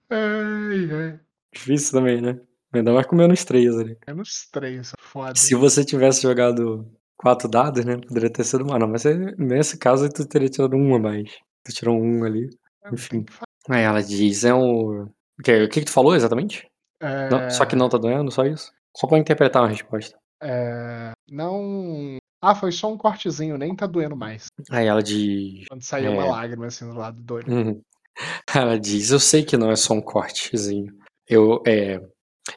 Ai, 0.09 0.89
ai. 0.91 1.19
Difícil 1.53 1.91
também, 1.91 2.21
né? 2.21 2.39
Ainda 2.73 2.91
mais 2.93 3.05
com 3.05 3.15
menos 3.15 3.43
3 3.45 3.77
ali. 3.77 3.97
Menos 4.07 4.47
três, 4.51 4.91
foda. 4.99 5.35
Se 5.35 5.53
você 5.53 5.85
tivesse 5.85 6.23
jogado 6.23 6.89
4 7.17 7.47
dados, 7.47 7.85
né? 7.85 7.97
Poderia 7.97 8.29
ter 8.31 8.43
sido 8.43 8.65
mais. 8.65 8.79
Não, 8.79 8.87
mas 8.87 9.03
você- 9.03 9.35
nesse 9.37 9.77
caso 9.77 10.09
tu 10.09 10.25
teria 10.27 10.49
tirado 10.49 10.75
um 10.75 10.95
a 10.95 10.99
mais. 10.99 11.29
Tu 11.63 11.73
tirou 11.73 12.01
um 12.01 12.23
ali. 12.23 12.49
enfim. 12.91 13.23
Aí 13.69 13.81
ela 13.83 14.01
diz, 14.03 14.43
é 14.43 14.53
um. 14.53 15.03
O 15.03 15.43
que, 15.43 15.63
o 15.63 15.69
que 15.69 15.79
que 15.81 15.85
tu 15.85 15.91
falou 15.91 16.15
exatamente? 16.15 16.67
Não, 17.01 17.49
só 17.49 17.65
que 17.65 17.75
não 17.75 17.89
tá 17.89 17.97
doendo, 17.97 18.31
só 18.31 18.45
isso? 18.45 18.71
Só 18.95 19.07
pra 19.07 19.17
interpretar 19.17 19.61
uma 19.61 19.67
resposta. 19.69 20.17
É, 20.41 21.11
não. 21.29 22.17
Ah, 22.41 22.53
foi 22.55 22.71
só 22.71 22.91
um 22.91 22.97
cortezinho, 22.97 23.57
nem 23.57 23.75
tá 23.75 23.85
doendo 23.87 24.15
mais. 24.15 24.47
Aí 24.69 24.85
ela 24.87 25.01
diz. 25.01 25.65
Quando 25.67 25.81
saiu 25.83 26.11
uma 26.11 26.23
É. 26.25 26.29
lágrima 26.29 26.65
assim 26.67 26.87
do 26.89 26.95
lado 26.97 27.21
do 27.21 27.33
olho. 27.35 27.51
Uhum. 27.53 27.81
Ela 28.55 28.79
diz, 28.79 29.09
eu 29.09 29.19
sei 29.19 29.43
que 29.43 29.57
não 29.57 29.71
é 29.71 29.75
só 29.75 29.93
um 29.93 30.01
cortezinho. 30.01 30.93
Eu, 31.27 31.63
é, 31.65 31.99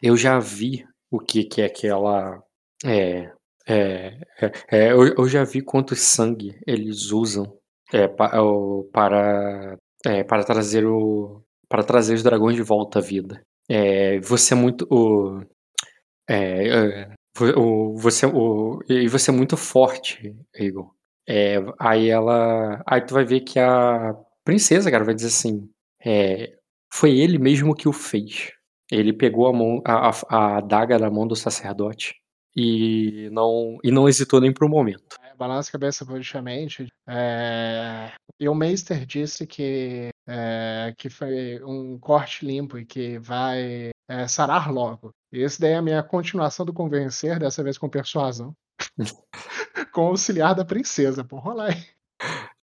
eu 0.02 0.16
já 0.16 0.38
vi 0.38 0.84
o 1.10 1.18
que, 1.18 1.44
que 1.44 1.62
é 1.62 1.66
aquela. 1.66 2.42
É, 2.84 3.32
é, 3.66 4.18
é, 4.40 4.52
é, 4.70 4.92
eu, 4.92 5.06
eu 5.14 5.28
já 5.28 5.44
vi 5.44 5.62
quantos 5.62 6.00
sangue 6.00 6.58
eles 6.66 7.10
usam 7.10 7.56
é, 7.92 8.06
pa- 8.06 8.38
o- 8.42 8.88
para, 8.92 9.76
é, 10.06 10.22
para 10.22 10.44
trazer 10.44 10.86
o. 10.86 11.42
Para 11.68 11.82
trazer 11.82 12.14
os 12.14 12.22
dragões 12.22 12.54
de 12.54 12.62
volta 12.62 13.00
à 13.00 13.02
vida. 13.02 13.42
É, 13.68 14.20
você 14.20 14.54
é 14.54 14.56
muito. 14.56 14.86
O, 14.88 15.42
é, 16.28 16.68
é, 16.68 17.14
o, 17.56 17.96
você, 17.96 18.24
o, 18.26 18.80
e 18.88 19.08
você 19.08 19.30
é 19.30 19.34
muito 19.34 19.56
forte, 19.56 20.34
Igor. 20.56 20.92
É, 21.28 21.56
aí 21.78 22.08
ela. 22.08 22.82
Aí 22.86 23.00
tu 23.00 23.14
vai 23.14 23.24
ver 23.24 23.40
que 23.40 23.58
a 23.58 24.14
princesa, 24.44 24.90
cara, 24.90 25.04
vai 25.04 25.14
dizer 25.14 25.28
assim: 25.28 25.68
é, 26.04 26.56
foi 26.92 27.18
ele 27.18 27.38
mesmo 27.38 27.74
que 27.74 27.88
o 27.88 27.92
fez. 27.92 28.52
Ele 28.90 29.12
pegou 29.12 29.48
a, 29.48 29.52
mão, 29.52 29.82
a, 29.84 30.10
a, 30.28 30.58
a 30.58 30.60
da 30.60 31.10
mão 31.10 31.26
do 31.26 31.34
sacerdote 31.34 32.14
e 32.54 33.28
não, 33.32 33.78
e 33.82 33.90
não 33.90 34.08
hesitou 34.08 34.40
nem 34.40 34.52
por 34.52 34.64
um 34.64 34.70
momento. 34.70 35.16
Balança 35.36 35.68
a 35.68 35.72
cabeça 35.72 36.04
politicamente. 36.04 36.86
É, 37.06 38.12
e 38.40 38.48
o 38.48 38.54
Meister 38.54 39.04
disse 39.04 39.46
que, 39.46 40.10
é, 40.26 40.94
que 40.96 41.08
foi 41.08 41.62
um 41.64 41.98
corte 41.98 42.44
limpo 42.44 42.78
e 42.78 42.84
que 42.84 43.18
vai 43.18 43.90
é, 44.08 44.28
sarar 44.28 44.72
logo. 44.72 45.10
E 45.32 45.40
esse 45.40 45.60
daí 45.60 45.72
é 45.72 45.76
a 45.76 45.82
minha 45.82 46.02
continuação 46.02 46.64
do 46.64 46.72
convencer, 46.72 47.38
dessa 47.38 47.62
vez 47.62 47.76
com 47.78 47.88
persuasão. 47.88 48.54
com 49.92 50.02
o 50.02 50.08
auxiliar 50.08 50.54
da 50.54 50.64
princesa, 50.64 51.24
por 51.24 51.40
rolar 51.40 51.72
aí. 51.72 51.84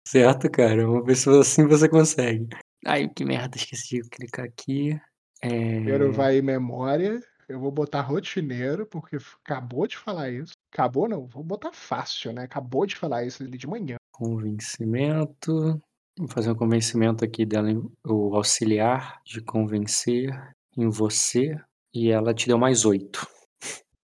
Certo, 0.06 0.50
cara? 0.50 0.84
Ver 1.02 1.16
se 1.16 1.28
assim 1.30 1.66
você 1.66 1.88
consegue. 1.88 2.48
Ai, 2.86 3.08
que 3.08 3.24
merda, 3.24 3.56
esqueci 3.56 4.00
de 4.00 4.08
clicar 4.08 4.46
aqui. 4.46 4.98
É... 5.42 5.48
Primeiro 5.48 6.12
vai 6.12 6.40
memória. 6.40 7.20
Eu 7.48 7.58
vou 7.58 7.72
botar 7.72 8.02
rotineiro, 8.02 8.86
porque 8.86 9.16
acabou 9.42 9.86
de 9.86 9.96
falar 9.96 10.30
isso. 10.30 10.52
Acabou 10.70 11.08
não, 11.08 11.26
vou 11.26 11.42
botar 11.42 11.72
fácil, 11.72 12.32
né? 12.32 12.42
Acabou 12.42 12.84
de 12.84 12.94
falar 12.94 13.24
isso 13.24 13.42
ali 13.42 13.56
de 13.56 13.66
manhã. 13.66 13.96
Convencimento. 14.12 15.80
Vou 16.18 16.28
fazer 16.28 16.50
um 16.50 16.54
convencimento 16.54 17.24
aqui 17.24 17.46
dela, 17.46 17.68
o 18.04 18.34
auxiliar 18.34 19.22
de 19.24 19.40
convencer 19.40 20.30
em 20.76 20.90
você. 20.90 21.58
E 21.94 22.10
ela 22.10 22.34
te 22.34 22.46
deu 22.46 22.58
mais 22.58 22.84
oito. 22.84 23.26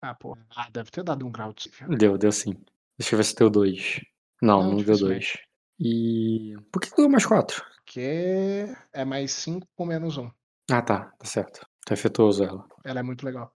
Ah, 0.02 0.16
pô. 0.16 0.36
Ah, 0.56 0.68
deve 0.72 0.90
ter 0.90 1.04
dado 1.04 1.26
um 1.26 1.32
grau 1.32 1.54
de 1.54 1.70
Deu, 1.96 2.18
deu 2.18 2.32
sim. 2.32 2.54
Deixa 2.98 3.14
eu 3.14 3.18
ver 3.18 3.24
se 3.24 3.36
deu 3.36 3.50
dois. 3.50 4.02
Não, 4.42 4.64
Não, 4.64 4.72
não, 4.72 4.84
deu 4.84 4.98
dois. 4.98 5.38
E. 5.80 6.56
Por 6.72 6.82
que 6.82 6.96
deu 6.96 7.10
mais 7.10 7.26
quatro? 7.26 7.64
Porque 7.78 8.68
é 8.92 9.06
mais 9.06 9.32
5 9.32 9.66
com 9.76 9.86
menos 9.86 10.18
1. 10.18 10.24
Um. 10.24 10.32
Ah, 10.72 10.82
tá. 10.82 11.12
Tá 11.18 11.26
certo. 11.26 11.66
Tá 11.88 11.94
efetuoso 11.94 12.44
ela. 12.44 12.68
Ela 12.84 13.00
é 13.00 13.04
muito 13.04 13.26
legal. 13.26 13.50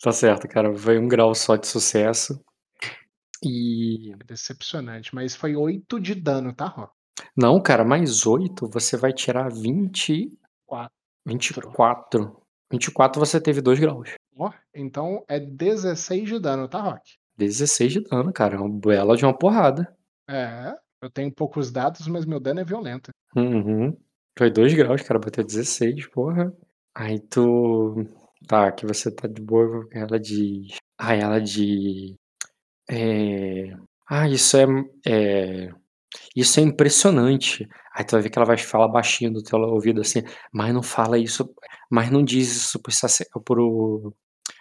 Tá 0.00 0.12
certo, 0.12 0.46
cara. 0.46 0.72
Foi 0.72 0.96
um 0.96 1.08
grau 1.08 1.34
só 1.34 1.56
de 1.56 1.66
sucesso. 1.66 2.40
E. 3.42 4.12
É 4.12 4.24
decepcionante. 4.24 5.12
Mas 5.12 5.34
foi 5.34 5.56
8 5.56 5.98
de 5.98 6.14
dano, 6.14 6.54
tá, 6.54 6.66
Ró? 6.66 6.88
Não, 7.36 7.60
cara, 7.60 7.84
mais 7.84 8.24
oito 8.24 8.68
você 8.68 8.96
vai 8.96 9.12
tirar 9.12 9.50
20. 9.50 10.32
Quatro. 10.64 10.94
24. 11.26 12.40
24 12.70 13.18
você 13.18 13.40
teve 13.40 13.60
2 13.60 13.80
graus. 13.80 14.14
Ó, 14.38 14.52
então 14.72 15.24
é 15.28 15.40
16 15.40 16.28
de 16.28 16.38
dano, 16.38 16.68
tá, 16.68 16.80
Rock? 16.80 17.18
16 17.36 17.92
de 17.94 18.00
dano, 18.04 18.32
cara. 18.32 18.54
É 18.54 18.60
uma 18.60 18.68
bela 18.68 19.16
de 19.16 19.24
uma 19.24 19.36
porrada. 19.36 19.92
É, 20.28 20.72
eu 21.02 21.10
tenho 21.10 21.34
poucos 21.34 21.72
dados, 21.72 22.06
mas 22.06 22.24
meu 22.24 22.38
dano 22.38 22.60
é 22.60 22.64
violento. 22.64 23.10
Uhum. 23.34 23.96
Foi 24.38 24.52
2 24.52 24.72
graus, 24.74 25.02
cara. 25.02 25.18
Bateu 25.18 25.42
16, 25.42 26.06
porra. 26.10 26.54
Aí 27.00 27.18
tu. 27.18 28.06
Tá, 28.46 28.66
aqui 28.68 28.84
você 28.84 29.10
tá 29.10 29.26
de 29.26 29.40
boa. 29.40 29.88
Ela 29.90 30.20
diz. 30.20 30.76
Ah, 30.98 31.14
ela 31.14 31.40
diz. 31.40 32.14
É. 32.90 33.74
Ah, 34.06 34.28
isso 34.28 34.54
é. 34.58 34.66
é... 35.06 35.70
Isso 36.36 36.60
é 36.60 36.62
impressionante. 36.62 37.66
Aí 37.94 38.04
tu 38.04 38.12
vai 38.12 38.20
ver 38.20 38.28
que 38.28 38.38
ela 38.38 38.46
vai 38.46 38.58
falar 38.58 38.88
baixinho 38.88 39.32
do 39.32 39.42
teu 39.42 39.58
ouvido 39.60 40.02
assim, 40.02 40.22
mas 40.52 40.74
não 40.74 40.82
fala 40.82 41.16
isso, 41.18 41.54
mas 41.90 42.10
não 42.10 42.22
diz 42.22 42.54
isso 42.54 42.78
pro, 42.82 42.92
sacer... 42.92 43.26
pro... 43.44 44.14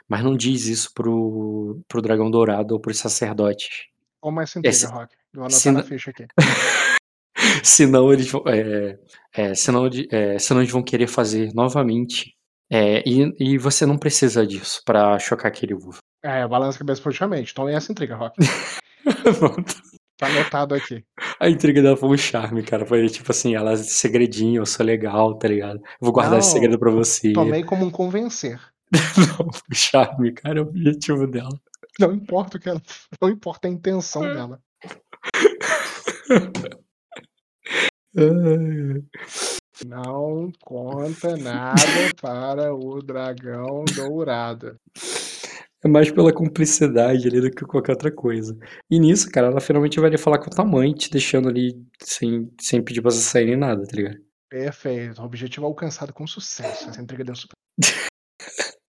mas 0.08 0.24
não 0.24 0.38
diz 0.38 0.68
isso 0.68 0.94
pro, 0.94 1.82
pro 1.88 2.02
dragão 2.02 2.32
dourado 2.32 2.74
ou 2.74 2.80
pros 2.80 3.00
sacerdotes. 3.00 3.88
Como 4.22 4.40
essa 4.40 4.60
intriga, 4.60 4.76
Esse- 4.76 4.86
Rock? 4.86 5.16
Vou 5.34 5.44
anotar 5.44 5.60
se 5.60 5.72
na 5.72 5.84
ficha 5.84 6.12
aqui. 6.12 6.26
senão 7.64 8.14
eles 8.14 8.32
é, 8.48 8.98
é, 9.34 9.54
senão, 9.54 9.90
é, 10.12 10.40
senão 10.40 10.62
eles 10.62 10.72
vão 10.72 10.84
querer 10.84 11.08
fazer 11.08 11.52
novamente. 11.54 12.34
É, 12.72 13.02
e, 13.08 13.34
e 13.40 13.58
você 13.58 13.86
não 13.86 13.98
precisa 13.98 14.46
disso 14.46 14.82
pra 14.86 15.18
chocar 15.18 15.48
aquele 15.48 15.74
uvo. 15.74 15.98
É, 16.24 16.48
balança 16.48 16.78
a 16.78 16.80
cabeça 16.80 17.02
positivamente. 17.02 17.54
Tome 17.54 17.74
essa 17.74 17.92
intriga, 17.92 18.16
Rock. 18.16 18.38
Tá 20.20 20.28
anotado 20.28 20.76
aqui. 20.76 21.02
A 21.40 21.50
intriga 21.50 21.82
dela 21.82 21.96
foi 21.96 22.10
um 22.10 22.18
charme, 22.18 22.62
cara. 22.62 22.86
Foi 22.86 23.08
tipo 23.08 23.32
assim, 23.32 23.56
ela 23.56 23.78
segredinho, 23.78 24.62
eu 24.62 24.66
sou 24.66 24.86
legal, 24.86 25.38
tá 25.38 25.48
ligado? 25.48 25.78
Eu 25.78 25.84
vou 26.02 26.12
guardar 26.12 26.40
esse 26.40 26.50
Não, 26.50 26.56
segredo 26.56 26.78
pra 26.78 26.92
você. 26.92 27.32
Tomei 27.32 27.64
como 27.64 27.86
um 27.86 27.90
convencer. 27.90 28.60
Não, 29.18 29.54
foi 29.54 29.74
charme, 29.74 30.34
cara, 30.34 30.60
é 30.60 30.62
o 30.62 30.66
objetivo 30.66 31.26
dela. 31.26 31.58
Não 31.98 32.12
importa 32.12 32.58
o 32.58 32.60
que 32.60 32.68
ela. 32.68 32.82
Não 33.22 33.30
importa 33.30 33.70
a 33.70 33.72
intenção 33.72 34.24
dela. 34.24 34.62
Não 39.86 40.52
conta 40.62 41.38
nada 41.38 41.82
para 42.22 42.74
o 42.74 43.02
dragão 43.02 43.86
dourado. 43.96 44.76
É 45.84 45.88
mais 45.88 46.12
pela 46.12 46.34
cumplicidade 46.34 47.28
ali 47.28 47.40
do 47.40 47.50
que 47.50 47.64
qualquer 47.64 47.94
outra 47.94 48.12
coisa. 48.12 48.58
E 48.92 49.00
nisso, 49.00 49.30
cara, 49.32 49.48
ela 49.48 49.62
finalmente 49.62 49.98
vai 50.00 50.10
ali 50.10 50.18
falar 50.18 50.40
com 50.40 50.50
tua 50.50 50.66
mãe, 50.66 50.94
te 50.94 51.10
deixando 51.10 51.48
ali 51.48 51.82
sem, 52.02 52.52
sem 52.60 52.84
pedir 52.84 53.02
pra 53.02 53.12
você 53.12 53.22
sair 53.22 53.46
nem 53.46 53.56
nada, 53.56 53.86
tá 53.86 53.96
ligado? 53.96 54.18
Perfeito. 54.50 55.22
Objetivo 55.22 55.66
alcançado 55.66 56.12
com 56.12 56.28
sucesso. 56.28 56.90
Essa 56.90 57.02
entrega 57.02 57.24
deu 57.24 57.36
super. 57.36 57.56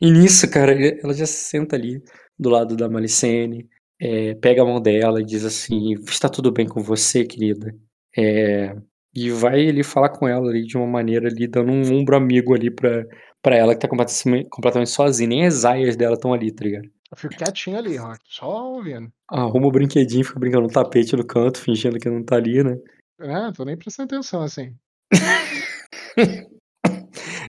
E 0.00 0.10
nisso, 0.10 0.50
cara, 0.50 0.72
ela 1.00 1.14
já 1.14 1.24
se 1.24 1.44
senta 1.44 1.76
ali 1.76 2.02
do 2.36 2.50
lado 2.50 2.74
da 2.74 2.90
Malicene, 2.90 3.68
é, 4.00 4.34
pega 4.34 4.62
a 4.62 4.64
mão 4.64 4.80
dela 4.80 5.20
e 5.20 5.24
diz 5.24 5.44
assim: 5.44 5.92
Está 5.92 6.28
tudo 6.28 6.50
bem 6.50 6.66
com 6.66 6.82
você, 6.82 7.24
querida? 7.24 7.72
É, 8.16 8.76
e 9.14 9.30
vai 9.30 9.68
ali 9.68 9.82
falar 9.82 10.08
com 10.10 10.26
ela 10.28 10.48
ali 10.50 10.64
de 10.64 10.76
uma 10.76 10.86
maneira 10.86 11.28
ali, 11.28 11.46
dando 11.46 11.70
um 11.72 11.98
ombro 11.98 12.16
amigo 12.16 12.54
ali 12.54 12.70
pra, 12.70 13.04
pra 13.42 13.56
ela 13.56 13.74
que 13.74 13.80
tá 13.80 13.88
completamente, 13.88 14.48
completamente 14.50 14.90
sozinha. 14.90 15.28
Nem 15.28 15.46
as 15.46 15.64
aias 15.64 15.96
dela 15.96 16.14
estão 16.14 16.32
ali, 16.32 16.50
tá 16.52 16.64
ligado? 16.64 16.88
Eu 17.10 17.16
fico 17.16 17.34
quietinho 17.36 17.76
ali, 17.76 17.96
Rock. 17.96 18.20
Só 18.24 18.72
ouvindo. 18.72 19.12
Arruma 19.30 19.66
o 19.66 19.70
brinquedinho, 19.72 20.24
fica 20.24 20.40
brincando 20.40 20.62
no 20.66 20.72
tapete 20.72 21.14
no 21.14 21.26
canto, 21.26 21.58
fingindo 21.60 21.98
que 21.98 22.08
não 22.08 22.22
tá 22.24 22.36
ali, 22.36 22.62
né? 22.64 22.76
É, 23.20 23.52
tô 23.52 23.64
nem 23.64 23.76
prestando 23.76 24.06
atenção 24.14 24.42
assim. 24.42 24.74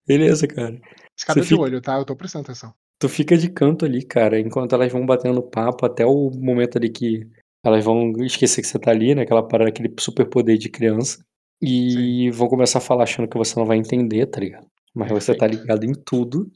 Beleza, 0.08 0.48
cara. 0.48 0.80
Escada 1.18 1.40
Você 1.40 1.42
de 1.42 1.50
fica- 1.50 1.62
olho, 1.62 1.82
tá? 1.82 1.98
Eu 1.98 2.06
tô 2.06 2.16
prestando 2.16 2.44
atenção. 2.46 2.74
Tu 3.00 3.08
fica 3.08 3.38
de 3.38 3.50
canto 3.50 3.86
ali, 3.86 4.04
cara, 4.04 4.40
enquanto 4.40 4.74
elas 4.74 4.92
vão 4.92 5.06
batendo 5.06 5.42
papo 5.42 5.86
até 5.86 6.06
o 6.06 6.30
momento 6.32 6.78
ali 6.78 6.90
que 6.90 7.26
elas 7.64 7.84
vão 7.84 8.12
esquecer 8.24 8.62
que 8.62 8.68
você 8.68 8.80
tá 8.80 8.92
ali, 8.92 9.14
né? 9.16 9.24
Aquela 9.24 9.46
parada, 9.48 9.70
aquele 9.70 9.94
super 10.00 10.26
poder 10.26 10.58
de 10.58 10.70
criança. 10.70 11.24
E 11.62 12.30
vão 12.32 12.48
começar 12.48 12.78
a 12.80 12.82
falar 12.82 13.04
achando 13.04 13.28
que 13.28 13.38
você 13.38 13.60
não 13.60 13.66
vai 13.66 13.78
entender, 13.78 14.26
tá 14.28 14.40
ligado? 14.40 14.66
Mas 14.96 15.12
você 15.12 15.34
tá 15.34 15.40
Perfeito. 15.42 15.62
ligado 15.62 15.84
em 15.86 15.94
tudo. 15.94 16.50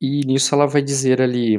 E 0.00 0.20
nisso 0.26 0.54
ela 0.54 0.66
vai 0.66 0.82
dizer 0.82 1.22
ali. 1.22 1.58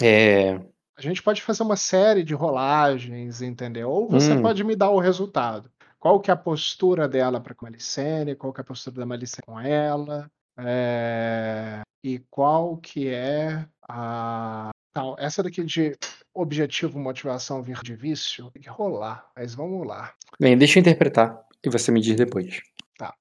É. 0.00 0.52
A 0.96 1.02
gente 1.02 1.22
pode 1.22 1.42
fazer 1.42 1.62
uma 1.64 1.76
série 1.76 2.22
de 2.22 2.34
rolagens, 2.34 3.42
entendeu? 3.42 3.90
Ou 3.90 4.08
você 4.08 4.32
Hum. 4.34 4.42
pode 4.42 4.62
me 4.64 4.76
dar 4.76 4.90
o 4.90 4.98
resultado. 5.00 5.68
Qual 5.98 6.20
que 6.20 6.30
é 6.30 6.34
a 6.34 6.36
postura 6.36 7.08
dela 7.08 7.40
para 7.40 7.54
com 7.54 7.66
a 7.66 7.70
Malicene? 7.70 8.36
Qual 8.36 8.52
que 8.52 8.60
é 8.60 8.62
a 8.62 8.64
postura 8.64 8.96
da 8.96 9.06
Malicene 9.06 9.42
com 9.44 9.58
ela? 9.58 10.30
É, 10.58 11.80
E 12.04 12.20
qual 12.30 12.76
que 12.76 13.08
é 13.08 13.66
a... 13.88 14.70
Não, 14.94 15.16
essa 15.18 15.42
daqui 15.42 15.64
de 15.64 15.96
objetivo, 16.40 16.98
motivação, 16.98 17.62
vir 17.62 17.80
de 17.82 17.94
vício, 17.94 18.50
tem 18.50 18.62
que 18.62 18.68
rolar. 18.68 19.26
Mas 19.36 19.54
vamos 19.54 19.86
lá. 19.86 20.14
Bem, 20.40 20.56
deixa 20.56 20.78
eu 20.78 20.80
interpretar 20.80 21.38
e 21.64 21.70
você 21.70 21.90
me 21.90 22.00
diz 22.00 22.16
depois. 22.16 22.60
Tá. 22.96 23.14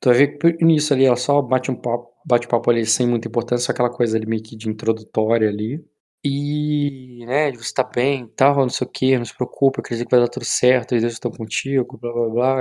Tu 0.00 0.08
vai 0.08 0.18
ver 0.18 0.38
que 0.38 0.64
nisso 0.64 0.92
ali 0.92 1.04
ela 1.04 1.16
só 1.16 1.40
bate 1.40 1.70
um 1.70 1.76
papo, 1.76 2.10
bate 2.24 2.48
papo 2.48 2.70
ali 2.70 2.84
sem 2.86 3.06
muita 3.06 3.28
importância, 3.28 3.66
só 3.66 3.72
aquela 3.72 3.90
coisa 3.90 4.16
ali 4.16 4.26
meio 4.26 4.42
que 4.42 4.56
de 4.56 4.68
introdutória 4.68 5.48
ali. 5.48 5.84
E, 6.22 7.24
né, 7.24 7.50
você 7.52 7.72
tá 7.72 7.82
bem, 7.82 8.26
tal, 8.36 8.56
não 8.56 8.68
sei 8.68 8.86
o 8.86 8.90
que, 8.90 9.16
não 9.16 9.24
se 9.24 9.34
preocupe, 9.34 9.78
eu 9.78 9.82
acredito 9.82 10.06
que 10.06 10.14
vai 10.14 10.20
dar 10.20 10.28
tudo 10.28 10.44
certo, 10.44 10.94
e 10.94 11.00
Deus 11.00 11.14
está 11.14 11.30
contigo, 11.30 11.98
blá 11.98 12.12
blá 12.12 12.28
blá. 12.28 12.56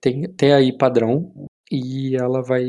Tem, 0.00 0.22
tem 0.34 0.52
aí 0.52 0.76
padrão. 0.76 1.32
E 1.70 2.16
ela 2.16 2.42
vai. 2.42 2.66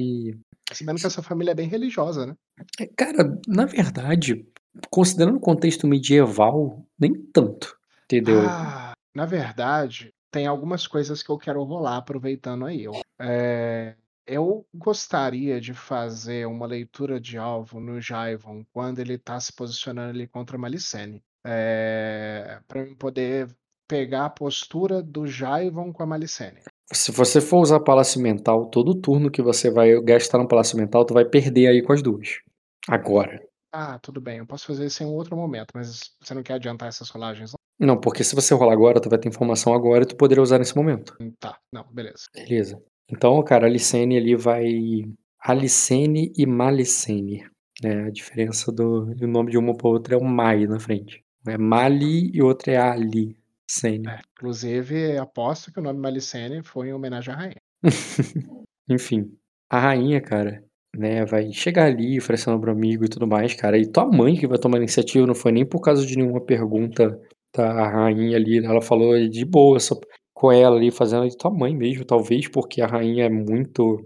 Sabendo 0.72 1.00
que 1.00 1.08
essa 1.08 1.24
família 1.24 1.52
é 1.52 1.56
bem 1.56 1.68
religiosa, 1.68 2.26
né? 2.26 2.36
É, 2.80 2.86
Cara, 2.88 3.40
na 3.48 3.66
verdade, 3.66 4.46
considerando 4.90 5.38
o 5.38 5.42
contexto 5.42 5.88
medieval, 5.88 6.86
nem 7.00 7.14
tanto. 7.14 7.78
Entendeu? 8.06 8.42
Ah, 8.48 8.94
na 9.14 9.26
verdade, 9.26 10.14
tem 10.32 10.48
algumas 10.48 10.88
coisas 10.88 11.22
que 11.22 11.30
eu 11.30 11.38
quero 11.38 11.64
rolar 11.64 11.98
aproveitando 11.98 12.66
aí. 12.66 12.84
Eu, 12.84 12.94
é, 13.20 13.96
eu 14.26 14.66
gostaria 14.74 15.60
de 15.60 15.74
fazer 15.74 16.48
uma 16.48 16.66
leitura 16.66 17.20
de 17.20 17.38
alvo 17.38 17.80
no 17.80 18.00
Jaivon 18.00 18.64
quando 18.72 19.00
ele 19.00 19.18
tá 19.18 19.40
se 19.40 19.54
posicionando 19.54 20.10
ali 20.10 20.28
contra 20.28 20.56
a 20.56 20.60
Malicene. 20.60 21.24
É, 21.46 22.60
para 22.68 22.82
eu 22.82 22.96
poder 22.96 23.48
pegar 23.88 24.26
a 24.26 24.30
postura 24.30 25.02
do 25.02 25.26
Jaivon 25.26 25.92
com 25.92 26.04
a 26.04 26.06
Malicene. 26.06 26.62
Se 26.92 27.12
você 27.12 27.40
for 27.42 27.60
usar 27.62 27.80
Palácio 27.80 28.22
Mental, 28.22 28.68
todo 28.68 29.00
turno 29.00 29.32
que 29.32 29.42
você 29.42 29.70
vai 29.72 30.00
gastar 30.02 30.38
no 30.38 30.48
Palácio 30.48 30.78
Mental, 30.78 31.06
tu 31.06 31.14
vai 31.14 31.26
perder 31.26 31.68
aí 31.68 31.82
com 31.82 31.94
as 31.94 32.02
duas. 32.02 32.40
Agora. 32.88 33.40
Ah, 33.72 34.00
tudo 34.00 34.20
bem, 34.20 34.40
eu 34.40 34.48
posso 34.48 34.66
fazer 34.66 34.86
isso 34.86 35.04
em 35.04 35.06
um 35.06 35.14
outro 35.14 35.36
momento, 35.36 35.72
mas 35.76 36.12
você 36.20 36.34
não 36.34 36.42
quer 36.44 36.54
adiantar 36.54 36.88
essas 36.88 37.10
rolagens? 37.10 37.52
não? 37.52 37.88
Não, 37.88 38.00
porque 38.00 38.24
se 38.24 38.36
você 38.36 38.54
rolar 38.54 38.74
agora, 38.74 39.00
tu 39.00 39.10
vai 39.10 39.18
ter 39.18 39.30
informação 39.30 39.74
agora 39.74 40.04
e 40.04 40.08
tu 40.08 40.16
poderia 40.16 40.44
usar 40.44 40.60
nesse 40.60 40.76
momento. 40.76 41.16
Tá, 41.40 41.58
não, 41.72 41.86
beleza. 41.92 42.26
Beleza. 42.34 42.82
Então, 43.10 43.42
cara, 43.44 43.66
a 43.66 43.70
Alicene 43.70 44.18
ali 44.18 44.36
vai. 44.36 44.68
Alicene 45.40 46.34
e 46.38 46.46
Malicene. 46.46 47.46
Né? 47.82 48.08
A 48.08 48.10
diferença 48.10 48.72
do, 48.72 49.16
do 49.16 49.28
nome 49.28 49.52
de 49.52 49.58
uma 49.58 49.76
para 49.76 49.88
outra 49.88 50.16
é 50.16 50.18
um 50.18 50.26
Mai 50.26 50.68
na 50.68 50.80
frente. 50.80 51.24
É 51.48 51.58
Mali 51.58 52.32
e 52.34 52.42
outra 52.42 52.74
é 52.74 52.78
Ali. 52.78 53.38
Sene. 53.70 54.08
É, 54.08 54.20
inclusive, 54.32 55.16
aposto 55.18 55.72
que 55.72 55.80
o 55.80 55.84
nome 55.84 56.00
Malicene 56.00 56.64
foi 56.64 56.90
em 56.90 56.94
homenagem 56.94 57.34
à 57.34 57.38
rainha. 57.38 57.62
Enfim, 58.90 59.32
a 59.70 59.80
rainha, 59.80 60.20
cara, 60.20 60.64
né, 61.00 61.26
vai 61.26 61.52
chegar 61.54 61.86
ali 61.86 62.18
oferecendo 62.18 62.60
pro 62.60 62.72
amigo 62.72 63.06
e 63.06 63.10
tudo 63.10 63.26
mais, 63.26 63.54
cara. 63.54 63.78
E 63.78 63.88
tua 63.88 64.06
mãe 64.06 64.36
que 64.36 64.46
vai 64.46 64.58
tomar 64.58 64.78
a 64.78 64.82
iniciativa 64.82 65.26
não 65.26 65.34
foi 65.34 65.52
nem 65.52 65.66
por 65.66 65.80
causa 65.80 66.06
de 66.06 66.18
nenhuma 66.18 66.42
pergunta 66.42 67.18
da 67.56 67.88
rainha 67.90 68.38
ali. 68.38 68.64
Ela 68.64 68.82
falou 68.82 69.18
de 69.30 69.46
boa 69.46 69.80
só 69.80 69.96
com 70.34 70.52
ela 70.52 70.76
ali, 70.76 70.92
fazendo 70.92 71.28
de 71.28 71.38
tua 71.38 71.52
mãe 71.52 71.76
mesmo, 71.76 72.06
talvez 72.06 72.48
porque 72.50 72.82
a 72.82 72.88
rainha 72.88 73.26
é 73.26 73.30
muito 73.30 73.98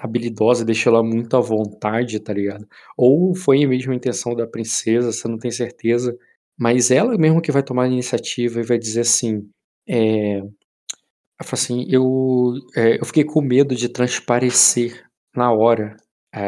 habilidosa, 0.00 0.64
deixa 0.64 0.88
ela 0.88 1.02
muito 1.02 1.36
à 1.36 1.40
vontade, 1.40 2.20
tá 2.20 2.32
ligado? 2.32 2.66
Ou 2.96 3.34
foi 3.34 3.64
mesmo 3.66 3.92
a 3.92 3.96
intenção 3.96 4.34
da 4.34 4.46
princesa, 4.46 5.12
você 5.12 5.28
não 5.28 5.38
tem 5.38 5.50
certeza. 5.50 6.16
Mas 6.58 6.90
ela 6.90 7.16
mesmo 7.16 7.40
que 7.40 7.52
vai 7.52 7.62
tomar 7.62 7.84
a 7.84 7.88
iniciativa 7.88 8.60
e 8.60 8.64
vai 8.64 8.78
dizer 8.78 9.00
assim, 9.02 9.48
é, 9.88 10.38
ela 10.38 11.44
fala 11.44 11.54
assim, 11.54 11.86
eu, 11.88 12.52
é, 12.76 13.00
eu 13.00 13.04
fiquei 13.04 13.24
com 13.24 13.40
medo 13.40 13.74
de 13.74 13.88
transparecer 13.88 15.04
na 15.34 15.52
hora. 15.52 15.96
É, 16.32 16.40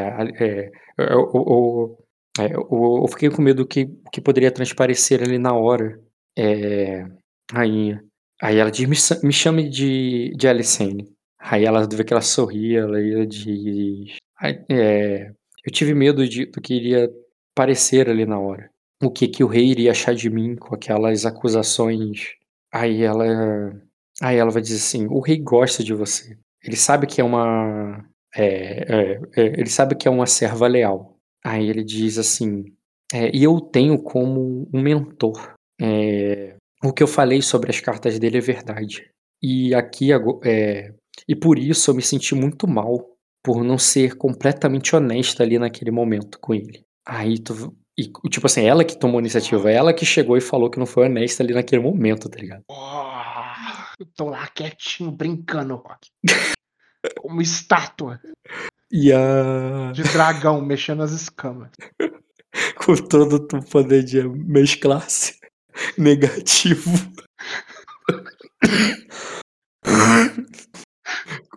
é, 0.45 0.73
é, 2.41 2.55
eu- 2.55 3.01
eu 3.03 3.09
fiquei 3.09 3.31
com 3.31 3.43
medo 3.43 3.67
que, 3.67 3.87
que 4.13 4.21
poderia 4.21 4.51
transparecer 4.51 5.23
ali 5.23 5.39
na 5.39 5.55
hora, 5.55 6.01
é, 6.37 7.05
rainha. 7.53 8.03
Aí 8.41 8.57
ela 8.59 8.71
diz, 8.71 8.87
me, 8.89 8.97
me 9.27 9.33
chame 9.33 9.69
de, 9.69 10.33
de 10.37 10.49
Alicene. 10.49 11.13
Aí 11.39 11.65
ela 11.65 11.87
vê 11.89 12.05
que 12.05 12.13
ela 12.13 12.23
sorri, 12.23 12.77
ela 12.77 13.01
ela 13.01 13.27
diz, 13.27 14.17
"Ai, 14.41 14.65
é, 14.71 15.31
eu 15.67 15.73
tive 15.73 15.95
medo 15.95 16.27
de, 16.29 16.47
do 16.47 16.61
que 16.61 16.75
iria 16.75 17.11
parecer 17.55 18.09
ali 18.09 18.25
na 18.27 18.39
hora. 18.39 18.71
O 19.03 19.11
que, 19.11 19.29
que 19.29 19.43
o 19.45 19.49
rei 19.49 19.67
iria 19.67 19.91
achar 19.91 20.15
de 20.15 20.31
mim 20.31 20.55
com 20.57 20.75
aquelas 20.75 21.27
acusações. 21.27 22.35
Aí 22.73 23.03
ela 23.03 23.25
Aí 24.23 24.37
ela 24.37 24.51
vai 24.51 24.63
dizer 24.63 24.77
assim: 24.77 25.07
o 25.09 25.21
rei 25.21 25.39
gosta 25.39 25.83
de 25.83 25.95
você. 25.95 26.37
Ele 26.63 26.77
sabe 26.77 27.07
que 27.07 27.21
é 27.21 27.25
uma. 27.25 28.05
É, 28.35 28.45
é, 28.45 29.21
é, 29.37 29.47
ele 29.61 29.69
sabe 29.69 29.95
que 29.95 30.09
é 30.09 30.11
uma 30.11 30.27
serva 30.27 30.67
leal. 30.67 31.17
Aí 31.45 31.69
ele 31.69 31.85
diz 31.85 32.19
assim: 32.19 32.65
é, 33.13 33.35
e 33.35 33.45
eu 33.45 33.61
tenho 33.61 34.03
como 34.03 34.69
um 34.73 34.81
mentor. 34.81 35.55
É, 35.81 36.57
o 36.83 36.93
que 36.93 37.03
eu 37.03 37.07
falei 37.07 37.43
sobre 37.43 37.71
as 37.71 37.81
cartas 37.81 38.19
dele 38.19 38.39
é 38.39 38.41
verdade. 38.41 39.11
E 39.43 39.75
aqui 39.75 40.11
e 41.29 41.37
por 41.37 41.59
isso 41.59 41.91
eu 41.91 41.95
me 41.95 42.03
senti 42.03 42.35
muito 42.35 42.67
mal 42.69 43.13
por 43.45 43.65
não 43.65 43.77
ser 43.77 44.17
completamente 44.17 44.95
honesta 44.95 45.43
ali 45.43 45.59
naquele 45.59 45.91
momento 45.91 46.39
com 46.41 46.55
ele. 46.55 46.85
Aí 47.07 47.39
tu. 47.39 47.77
E, 47.99 48.11
tipo 48.31 48.47
assim, 48.47 48.63
ela 48.63 48.85
que 48.85 48.99
tomou 48.99 49.19
a 49.19 49.21
iniciativa, 49.21 49.71
ela 49.71 49.93
que 49.93 50.07
chegou 50.07 50.37
e 50.37 50.41
falou 50.41 50.71
que 50.71 50.79
não 50.79 50.87
foi 50.87 51.07
honesta 51.07 51.43
ali 51.43 51.53
naquele 51.53 51.83
momento, 51.83 52.29
tá 52.29 52.39
ligado? 52.39 52.63
Oh, 52.71 54.01
eu 54.01 54.07
tô 54.17 54.31
lá 54.31 54.47
quietinho, 54.47 55.11
brincando, 55.11 55.75
Rock. 55.75 56.09
Como 57.19 57.41
estátua 57.43 58.21
E 58.91 59.13
a. 59.13 59.93
de 59.93 60.03
dragão 60.05 60.61
mexendo 60.61 61.03
as 61.03 61.13
escamas. 61.13 61.71
com 62.77 62.95
todo 62.97 63.37
o 63.57 63.65
poder 63.65 64.05
de 64.05 64.23
mesclar-se 64.29 65.39
negativo. 65.99 66.91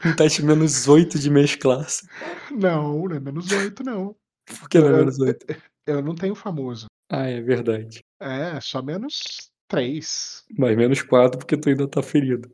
com 0.01 0.15
teste 0.15 0.43
menos 0.43 0.87
8 0.87 1.19
de 1.19 1.29
mesclar-se. 1.29 2.07
Não, 2.51 3.07
não 3.07 3.15
é 3.15 3.19
menos 3.19 3.51
oito, 3.51 3.83
não. 3.83 4.15
Por 4.59 4.69
que 4.69 4.79
não 4.79 4.87
é 4.89 4.97
menos 4.97 5.19
8? 5.19 5.45
Eu 5.87 6.01
não 6.01 6.15
tenho 6.15 6.35
famoso. 6.35 6.85
Ah, 7.11 7.27
é 7.27 7.41
verdade. 7.41 7.99
É, 8.19 8.59
só 8.61 8.81
menos 8.81 9.51
3. 9.67 10.43
Mas 10.57 10.77
menos 10.77 11.01
4 11.01 11.37
porque 11.39 11.57
tu 11.57 11.69
ainda 11.69 11.87
tá 11.87 12.01
ferido. 12.01 12.51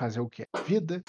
Fazer 0.00 0.20
o 0.20 0.30
quê? 0.30 0.46
Vida. 0.66 1.02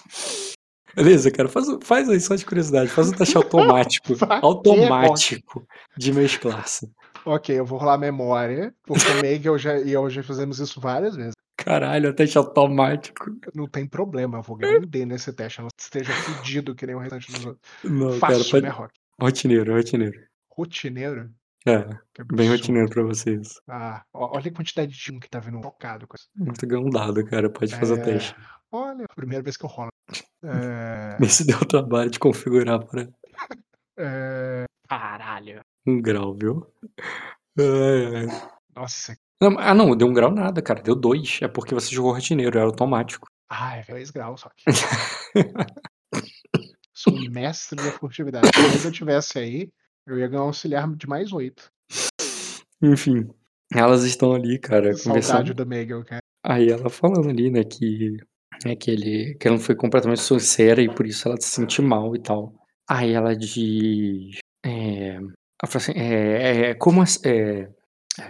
Beleza, 0.94 1.30
cara, 1.30 1.48
faz, 1.48 1.66
faz 1.82 2.10
aí 2.10 2.20
só 2.20 2.34
de 2.34 2.44
curiosidade. 2.44 2.90
Faz 2.90 3.08
um 3.08 3.12
teste 3.12 3.34
automático. 3.38 4.12
Automático 4.42 5.66
de 5.96 6.12
mesclar-se. 6.12 6.90
Ok, 7.24 7.58
eu 7.58 7.64
vou 7.64 7.78
rolar 7.78 7.96
memória, 7.96 8.74
porque 8.84 9.06
o 9.16 9.22
Meg 9.22 9.46
eu 9.46 9.56
já, 9.56 9.78
e 9.78 9.92
eu 9.92 10.10
já 10.10 10.22
fizemos 10.22 10.58
isso 10.58 10.78
várias 10.78 11.16
vezes. 11.16 11.32
Caralho, 11.56 12.12
teste 12.12 12.36
automático. 12.36 13.30
Não 13.54 13.66
tem 13.66 13.86
problema, 13.86 14.36
eu 14.36 14.42
vou 14.42 14.56
ganhar 14.58 14.76
um 14.76 14.86
D 14.86 15.06
nesse 15.06 15.32
teste, 15.32 15.62
não 15.62 15.68
que 15.68 15.82
esteja 15.82 16.12
fudido 16.12 16.74
que 16.74 16.84
nem 16.86 16.94
o 16.94 16.98
restante 16.98 17.32
dos 17.32 17.46
outros. 17.46 17.62
Não, 17.82 18.12
Fácil, 18.18 18.20
cara, 18.20 18.62
né, 18.62 18.68
pode... 18.68 18.68
Rock? 18.82 18.94
rotineiro, 19.18 19.74
rotineiro. 19.74 20.20
Rotineiro? 20.54 21.30
É, 21.64 21.84
Que 22.12 22.24
bem 22.24 22.50
rotineiro 22.50 22.90
pra 22.90 23.04
vocês. 23.04 23.60
Ah, 23.66 24.02
olha 24.12 24.48
a 24.50 24.54
quantidade 24.54 24.92
de 24.92 25.12
um 25.12 25.18
que 25.20 25.30
tá 25.30 25.38
vindo 25.38 25.62
focado 25.62 26.06
com 26.06 26.16
isso. 26.16 26.26
Muito 26.36 26.66
um 26.76 26.90
dado, 26.90 27.24
cara, 27.24 27.48
pode 27.48 27.74
fazer 27.74 27.94
o 27.94 27.98
É, 27.98 28.02
teste. 28.02 28.34
Olha, 28.72 29.04
primeira 29.14 29.42
vez 29.42 29.56
que 29.56 29.64
eu 29.64 29.68
rolo. 29.68 29.90
É, 30.44 31.16
se 31.28 31.46
deu 31.46 31.56
o 31.58 31.64
trabalho 31.64 32.10
de 32.10 32.18
configurar 32.18 32.84
para 32.84 33.08
é, 33.96 34.64
caralho. 34.88 35.60
um 35.86 36.02
grau, 36.02 36.34
viu? 36.34 36.66
Ai. 37.56 38.26
Nossa, 38.74 39.16
Não, 39.40 39.56
ah, 39.60 39.72
não, 39.72 39.94
deu 39.96 40.08
um 40.08 40.12
grau 40.12 40.32
nada, 40.32 40.60
cara. 40.60 40.82
Deu 40.82 40.96
dois. 40.96 41.38
É 41.40 41.46
porque 41.46 41.74
você 41.76 41.94
jogou 41.94 42.12
rotineiro, 42.12 42.58
era 42.58 42.66
automático. 42.66 43.28
ah, 43.48 43.76
é 43.76 43.84
2 43.84 44.10
graus 44.10 44.40
só. 44.40 44.50
que- 44.56 44.64
Sou 46.92 47.14
um 47.14 47.30
mestre 47.30 47.76
da 47.76 47.92
furtividade. 47.92 48.48
Se 48.80 48.86
eu 48.88 48.92
tivesse 48.92 49.38
aí, 49.38 49.68
eu 50.06 50.18
ia 50.18 50.26
ganhar 50.28 50.42
um 50.42 50.46
auxiliar 50.46 50.88
de 50.96 51.06
mais 51.06 51.32
8. 51.32 51.70
Enfim, 52.82 53.28
elas 53.72 54.02
estão 54.04 54.32
ali, 54.34 54.58
cara, 54.58 54.86
Saudade 54.94 55.04
conversando. 55.04 55.54
do 55.54 55.66
Megal, 55.66 56.04
cara. 56.04 56.20
Aí 56.44 56.68
ela 56.68 56.90
falando 56.90 57.28
ali, 57.28 57.48
né, 57.50 57.62
que, 57.62 58.16
né, 58.64 58.76
que, 58.76 58.90
ele, 58.90 59.34
que 59.38 59.46
ela 59.48 59.56
não 59.56 59.62
foi 59.62 59.74
completamente 59.74 60.20
sincera 60.22 60.80
e 60.82 60.92
por 60.94 61.06
isso 61.06 61.28
ela 61.28 61.36
se 61.40 61.48
sente 61.48 61.80
mal 61.82 62.14
e 62.16 62.20
tal. 62.22 62.54
Aí 62.88 63.12
ela 63.12 63.34
diz. 63.36 64.38
É, 64.64 65.14
ela 65.16 65.28
assim, 65.74 65.92
é, 65.94 66.70
é, 66.70 66.74
como, 66.74 67.02
as- 67.02 67.22
é, 67.24 67.68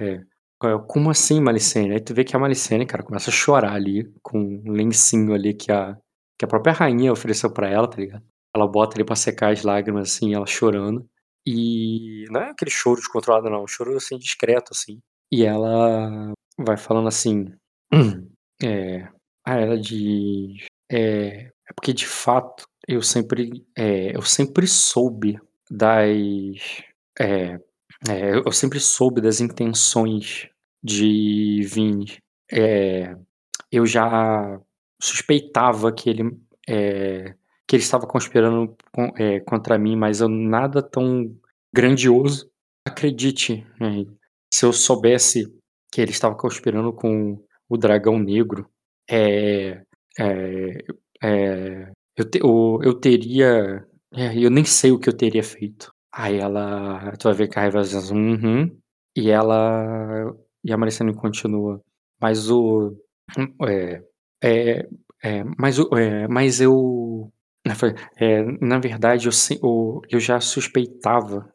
é, 0.01 0.15
é, 0.15 0.79
como 0.89 1.11
assim, 1.11 1.41
Malicene? 1.41 1.93
Aí 1.95 2.01
tu 2.01 2.15
vê 2.15 2.25
que 2.25 2.37
a 2.37 2.39
Malicene, 2.39 2.87
cara, 2.87 3.03
começa 3.03 3.31
a 3.31 3.33
chorar 3.33 3.73
ali, 3.75 4.11
com 4.23 4.39
um 4.39 4.73
lencinho 4.73 5.35
ali 5.35 5.55
que 5.55 5.73
a, 5.73 5.97
que 6.39 6.45
a 6.45 6.49
própria 6.49 6.73
rainha 6.73 7.13
ofereceu 7.13 7.53
pra 7.53 7.69
ela, 7.69 7.89
tá 7.89 7.99
ligado? 7.99 8.25
Ela 8.55 8.67
bota 8.69 8.97
ali 8.97 9.05
pra 9.05 9.17
secar 9.17 9.53
as 9.53 9.63
lágrimas, 9.63 10.11
assim, 10.13 10.35
ela 10.35 10.47
chorando. 10.47 11.07
E 11.47 12.25
não 12.31 12.41
é 12.43 12.51
aquele 12.51 12.71
choro 12.71 13.01
descontrolado, 13.01 13.51
não, 13.51 13.59
é 13.61 13.63
um 13.65 13.67
choro, 13.67 13.97
assim, 13.97 14.19
discreto, 14.19 14.71
assim. 14.73 15.01
E 15.33 15.45
ela 15.45 16.33
vai 16.59 16.77
falando 16.77 17.09
assim. 17.09 17.47
É, 18.65 19.09
ah, 19.45 19.59
ela 19.61 19.79
diz. 19.79 20.67
É, 20.91 21.47
é 21.47 21.73
porque 21.75 21.93
de 21.93 22.07
fato 22.07 22.65
eu 22.87 23.03
sempre, 23.03 23.65
é, 23.77 24.15
eu 24.17 24.23
sempre 24.23 24.67
soube 24.67 25.39
das. 25.71 26.83
É, 27.19 27.59
é, 28.09 28.35
eu 28.45 28.53
sempre 28.53 28.81
soube 28.81 29.21
das 29.21 29.41
intenções 29.41 30.49
de 30.83 31.63
Vini. 31.67 32.19
É, 32.51 33.17
eu 33.71 33.87
já 33.87 34.61
suspeitava 35.03 35.93
que 35.93 36.11
ele, 36.11 36.37
é, 36.69 37.35
que 37.67 37.77
ele 37.77 37.83
estava 37.83 38.07
conspirando 38.07 38.77
com- 38.93 39.13
é, 39.17 39.41
contra 39.41 39.79
mim, 39.79 39.97
mas 39.97 40.21
eu 40.21 40.29
nada 40.29 40.83
tão 40.83 41.35
grandioso. 41.75 42.51
Acredite, 42.87 43.67
né, 43.81 44.05
se 44.53 44.65
eu 44.67 44.73
soubesse 44.73 45.47
que 45.91 46.01
ele 46.01 46.11
estava 46.11 46.35
conspirando 46.35 46.93
com 46.93 47.43
o 47.69 47.77
dragão 47.77 48.19
negro, 48.19 48.69
é, 49.11 49.83
é, 50.19 50.85
é, 51.23 51.93
eu, 52.17 52.25
te- 52.31 52.41
o- 52.43 52.81
eu 52.83 52.95
teria. 52.95 53.87
é, 54.15 54.37
eu 54.39 54.51
nem 54.51 54.65
sei 54.65 54.93
o 54.93 54.99
que 54.99 55.09
eu 55.09 55.17
teria 55.17 55.43
feito. 55.43 55.93
Aí 56.13 56.39
ela. 56.39 57.13
Tu 57.19 57.25
vai 57.25 57.35
ver 57.35 57.49
que 57.49 57.59
a 57.59 57.63
Raiva 57.63 57.83
uhum, 58.13 58.77
e 59.17 59.31
ela. 59.31 60.35
E 60.65 60.73
a 60.73 60.77
Maricene 60.77 61.15
continua. 61.15 61.81
Mas 62.21 62.51
o. 62.51 62.97
É, 63.69 64.03
é, 64.43 64.89
é, 65.23 65.45
mas, 65.59 65.79
o- 65.79 65.89
é, 65.97 66.29
mas 66.29 66.61
eu. 66.61 67.33
é, 68.19 68.43
na 68.61 68.79
verdade, 68.79 69.27
eu, 69.29 69.33
o- 69.63 70.03
eu 70.11 70.21
já 70.21 70.41
suspeitava 70.41 71.53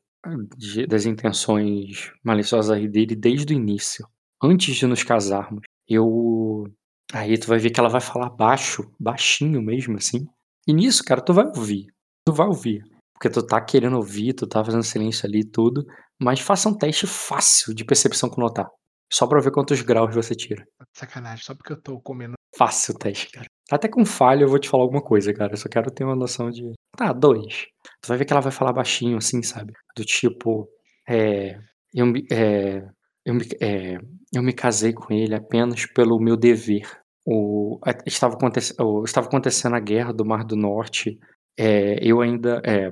de- 0.57 0.87
das 0.87 1.05
intenções 1.05 2.11
maliciosas 2.23 2.79
dele 2.89 3.15
desde 3.15 3.53
o 3.53 3.57
início. 3.57 4.07
Antes 4.41 4.75
de 4.75 4.85
nos 4.87 5.03
casarmos. 5.03 5.61
Eu. 5.87 6.65
Aí 7.13 7.37
tu 7.37 7.47
vai 7.47 7.57
ver 7.57 7.69
que 7.69 7.79
ela 7.79 7.89
vai 7.89 8.01
falar 8.01 8.29
baixo, 8.29 8.83
baixinho 8.99 9.61
mesmo, 9.61 9.97
assim. 9.97 10.25
E 10.67 10.73
nisso, 10.73 11.03
cara, 11.03 11.21
tu 11.21 11.33
vai 11.33 11.45
ouvir. 11.45 11.87
Tu 12.25 12.33
vai 12.33 12.47
ouvir. 12.47 12.83
Porque 13.13 13.29
tu 13.29 13.45
tá 13.45 13.59
querendo 13.61 13.95
ouvir, 13.95 14.33
tu 14.33 14.45
tá 14.45 14.63
fazendo 14.63 14.83
silêncio 14.83 15.27
ali 15.27 15.39
e 15.39 15.49
tudo. 15.49 15.85
Mas 16.21 16.39
faça 16.39 16.67
um 16.69 16.77
teste 16.77 17.07
fácil 17.07 17.73
de 17.73 17.85
percepção 17.85 18.29
com 18.29 18.41
notar. 18.41 18.67
Só 19.11 19.25
pra 19.25 19.39
ver 19.39 19.51
quantos 19.51 19.81
graus 19.81 20.13
você 20.13 20.35
tira. 20.35 20.67
Sacanagem, 20.93 21.43
só 21.43 21.55
porque 21.55 21.71
eu 21.73 21.81
tô 21.81 21.99
comendo. 22.01 22.33
Fácil 22.55 22.93
o 22.93 22.97
teste, 22.97 23.31
cara. 23.31 23.47
Até 23.71 23.87
com 23.87 24.05
falha 24.05 24.43
eu 24.43 24.49
vou 24.49 24.59
te 24.59 24.69
falar 24.69 24.83
alguma 24.83 25.01
coisa, 25.01 25.33
cara. 25.33 25.53
Eu 25.53 25.57
só 25.57 25.69
quero 25.69 25.89
ter 25.91 26.03
uma 26.03 26.15
noção 26.15 26.49
de. 26.49 26.73
Tá, 26.95 27.13
dois. 27.13 27.67
Tu 28.01 28.07
vai 28.07 28.17
ver 28.17 28.25
que 28.25 28.33
ela 28.33 28.41
vai 28.41 28.51
falar 28.51 28.73
baixinho, 28.73 29.17
assim, 29.17 29.41
sabe? 29.41 29.73
Do 29.95 30.03
tipo. 30.03 30.67
É. 31.07 31.57
Eu. 31.93 32.13
É, 32.31 32.83
eu, 33.25 33.37
é, 33.61 33.97
eu 34.37 34.43
me 34.43 34.53
casei 34.53 34.93
com 34.93 35.13
ele 35.13 35.35
apenas 35.35 35.85
pelo 35.85 36.19
meu 36.19 36.37
dever. 36.37 36.87
O, 37.25 37.79
estava, 38.05 38.35
aconte, 38.35 38.59
o- 38.81 39.03
estava 39.03 39.27
acontecendo 39.27 39.75
a 39.75 39.79
guerra 39.79 40.13
do 40.13 40.25
Mar 40.25 40.45
do 40.45 40.55
Norte. 40.55 41.19
É, 41.57 41.97
eu 42.01 42.21
ainda. 42.21 42.61
É, 42.65 42.91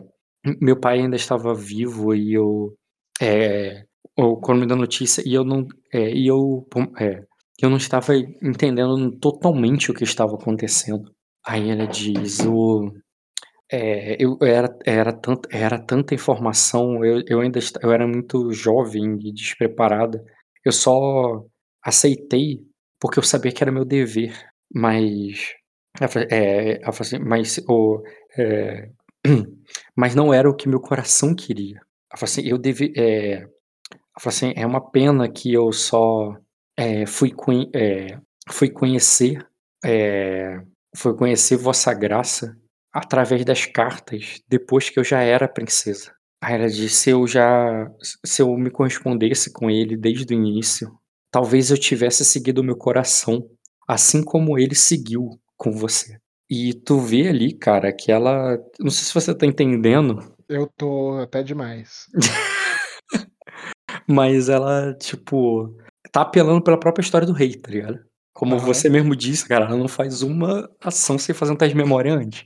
meu 0.61 0.79
pai 0.79 0.99
ainda 0.99 1.15
estava 1.15 1.53
vivo 1.53 2.13
e 2.13 2.33
eu. 2.33 2.73
É, 3.21 3.83
ou 4.17 4.39
quando 4.39 4.59
me 4.61 4.67
deu 4.67 4.75
notícia, 4.77 5.23
e 5.25 5.33
eu 5.33 5.43
não. 5.45 5.65
É, 5.93 6.11
e 6.11 6.27
eu. 6.27 6.67
É, 6.99 7.23
eu 7.61 7.69
não 7.69 7.77
estava 7.77 8.15
entendendo 8.15 9.11
totalmente 9.19 9.89
o 9.91 9.93
que 9.93 10.03
estava 10.03 10.35
acontecendo. 10.35 11.09
Aí 11.45 11.69
ela 11.69 11.87
diz, 11.87 12.39
o, 12.41 12.91
é, 13.71 14.15
eu 14.19 14.37
era, 14.41 14.77
era, 14.85 15.13
tanta, 15.13 15.49
era 15.51 15.79
tanta 15.79 16.13
informação, 16.13 17.03
eu, 17.03 17.23
eu 17.27 17.39
ainda 17.41 17.59
eu 17.81 17.91
era 17.91 18.07
muito 18.07 18.51
jovem 18.51 19.17
e 19.21 19.33
despreparada. 19.33 20.23
Eu 20.65 20.71
só 20.71 21.45
aceitei 21.83 22.65
porque 22.99 23.19
eu 23.19 23.23
sabia 23.23 23.51
que 23.51 23.63
era 23.63 23.71
meu 23.71 23.85
dever. 23.85 24.33
Mas, 24.73 25.53
é, 26.31 26.81
assim, 26.83 27.19
mas, 27.19 27.59
o, 27.69 28.01
é, 28.37 28.89
mas 29.95 30.15
não 30.15 30.33
era 30.33 30.49
o 30.49 30.55
que 30.55 30.67
meu 30.67 30.79
coração 30.81 31.35
queria. 31.35 31.79
Falou 32.17 32.23
assim, 32.23 32.41
eu 32.47 32.57
deve, 32.57 32.93
é, 32.97 33.47
assim, 34.25 34.53
é 34.55 34.65
uma 34.65 34.81
pena 34.81 35.29
que 35.31 35.53
eu 35.53 35.71
só 35.71 36.35
é, 36.77 37.05
fui, 37.05 37.33
é, 37.73 38.17
fui 38.49 38.69
conhecer 38.69 39.45
é, 39.85 40.61
fui 40.95 41.15
conhecer 41.15 41.57
Vossa 41.57 41.93
Graça 41.93 42.57
através 42.91 43.45
das 43.45 43.65
cartas 43.67 44.41
depois 44.47 44.89
que 44.89 44.99
eu 44.99 45.03
já 45.03 45.21
era 45.21 45.47
princesa. 45.47 46.11
Ela 46.47 46.67
disse: 46.67 46.95
se 46.95 47.09
eu 47.09 47.27
já 47.27 47.89
se 48.25 48.41
eu 48.41 48.55
me 48.57 48.69
correspondesse 48.69 49.51
com 49.51 49.69
ele 49.69 49.97
desde 49.97 50.33
o 50.33 50.37
início, 50.37 50.91
talvez 51.31 51.71
eu 51.71 51.77
tivesse 51.77 52.23
seguido 52.23 52.61
o 52.61 52.63
meu 52.63 52.75
coração, 52.75 53.49
assim 53.87 54.23
como 54.23 54.57
ele 54.57 54.75
seguiu 54.75 55.39
com 55.57 55.71
você. 55.71 56.17
E 56.49 56.73
tu 56.73 56.99
vê 56.99 57.27
ali, 57.27 57.53
cara, 57.53 57.91
que 57.91 58.11
ela, 58.11 58.57
não 58.79 58.91
sei 58.91 59.05
se 59.05 59.13
você 59.13 59.33
tá 59.33 59.45
entendendo, 59.45 60.19
Eu 60.47 60.69
tô 60.77 61.17
até 61.19 61.41
demais. 61.41 62.05
mas 64.07 64.47
ela, 64.47 64.93
tipo, 64.93 65.75
tá 66.11 66.21
apelando 66.21 66.61
pela 66.61 66.79
própria 66.79 67.03
história 67.03 67.25
do 67.25 67.33
rei, 67.33 67.55
tá 67.55 67.71
ligado? 67.71 67.99
Como 68.33 68.55
Aham. 68.55 68.65
você 68.65 68.89
mesmo 68.89 69.15
disse, 69.15 69.47
cara, 69.47 69.65
ela 69.65 69.77
não 69.77 69.87
faz 69.87 70.21
uma 70.21 70.69
ação 70.81 71.17
sem 71.17 71.33
fazer 71.33 71.53
um 71.53 71.55
teste 71.55 71.73
de 71.73 71.81
memória 71.81 72.13
antes. 72.13 72.45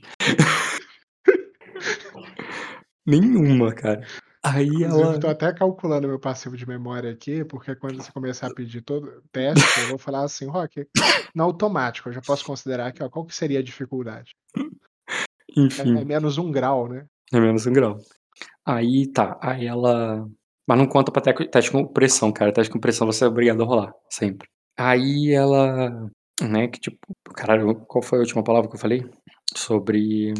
Nenhuma, 3.06 3.72
cara. 3.72 4.06
Aí 4.42 4.64
Inclusive, 4.66 4.84
ela. 5.02 5.20
tô 5.20 5.28
até 5.28 5.52
calculando 5.52 6.08
meu 6.08 6.18
passivo 6.18 6.56
de 6.56 6.66
memória 6.66 7.10
aqui, 7.12 7.44
porque 7.44 7.74
quando 7.76 8.02
você 8.02 8.10
começar 8.10 8.46
a 8.46 8.54
pedir 8.54 8.80
todo 8.80 9.22
teste, 9.30 9.80
eu 9.80 9.88
vou 9.88 9.98
falar 9.98 10.22
assim, 10.22 10.46
Rock, 10.46 10.86
no 11.34 11.44
automático, 11.44 12.08
eu 12.08 12.12
já 12.14 12.22
posso 12.22 12.44
considerar 12.44 12.86
aqui, 12.86 13.02
ó, 13.02 13.08
qual 13.10 13.26
que 13.26 13.34
seria 13.34 13.58
a 13.58 13.62
dificuldade? 13.62 14.34
É, 14.56 14.62
Enfim, 15.60 15.98
é 15.98 16.04
menos 16.04 16.38
um 16.38 16.50
grau, 16.50 16.88
né? 16.88 17.04
é 17.32 17.38
menos 17.38 17.66
um 17.66 17.72
grau. 17.72 17.98
Aí 18.64 19.06
tá, 19.12 19.38
aí 19.42 19.66
ela. 19.66 20.26
Mas 20.66 20.78
não 20.78 20.86
conta 20.86 21.10
pra 21.12 21.20
te- 21.20 21.48
teste 21.48 21.70
com 21.70 21.86
pressão, 21.86 22.32
cara. 22.32 22.52
Teste 22.52 22.72
com 22.72 22.78
pressão 22.80 23.06
você 23.06 23.24
é 23.24 23.28
obrigado 23.28 23.62
a 23.62 23.66
rolar, 23.66 23.92
sempre. 24.08 24.48
Aí 24.78 25.32
ela. 25.32 26.08
Né, 26.40 26.68
que 26.68 26.80
tipo. 26.80 26.98
Caralho, 27.34 27.74
qual 27.86 28.02
foi 28.02 28.18
a 28.18 28.22
última 28.22 28.42
palavra 28.42 28.70
que 28.70 28.76
eu 28.76 28.80
falei? 28.80 29.04
Sobre. 29.54 30.32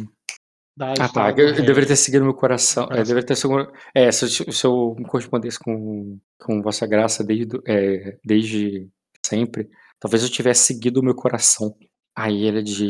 Da 0.76 0.92
Ah, 0.98 1.08
tá. 1.08 1.30
Eu, 1.32 1.48
eu 1.48 1.54
rei. 1.54 1.66
deveria 1.66 1.88
ter 1.88 1.96
seguido 1.96 2.24
meu 2.24 2.34
coração. 2.34 2.84
É, 2.90 2.96
deveria 3.02 3.24
ter 3.26 3.36
seguido. 3.36 3.70
É, 3.94 4.10
se, 4.12 4.24
eu- 4.44 4.52
se 4.52 4.66
eu 4.66 4.94
me 4.98 5.04
correspondesse 5.06 5.58
com, 5.58 6.18
com 6.38 6.62
Vossa 6.62 6.86
Graça 6.86 7.22
desde, 7.24 7.58
é, 7.66 8.16
desde 8.24 8.88
sempre, 9.24 9.68
talvez 9.98 10.22
eu 10.22 10.28
tivesse 10.30 10.64
seguido 10.64 11.00
o 11.00 11.04
meu 11.04 11.14
coração. 11.14 11.74
Aí 12.16 12.46
ela 12.46 12.62
diz. 12.62 12.80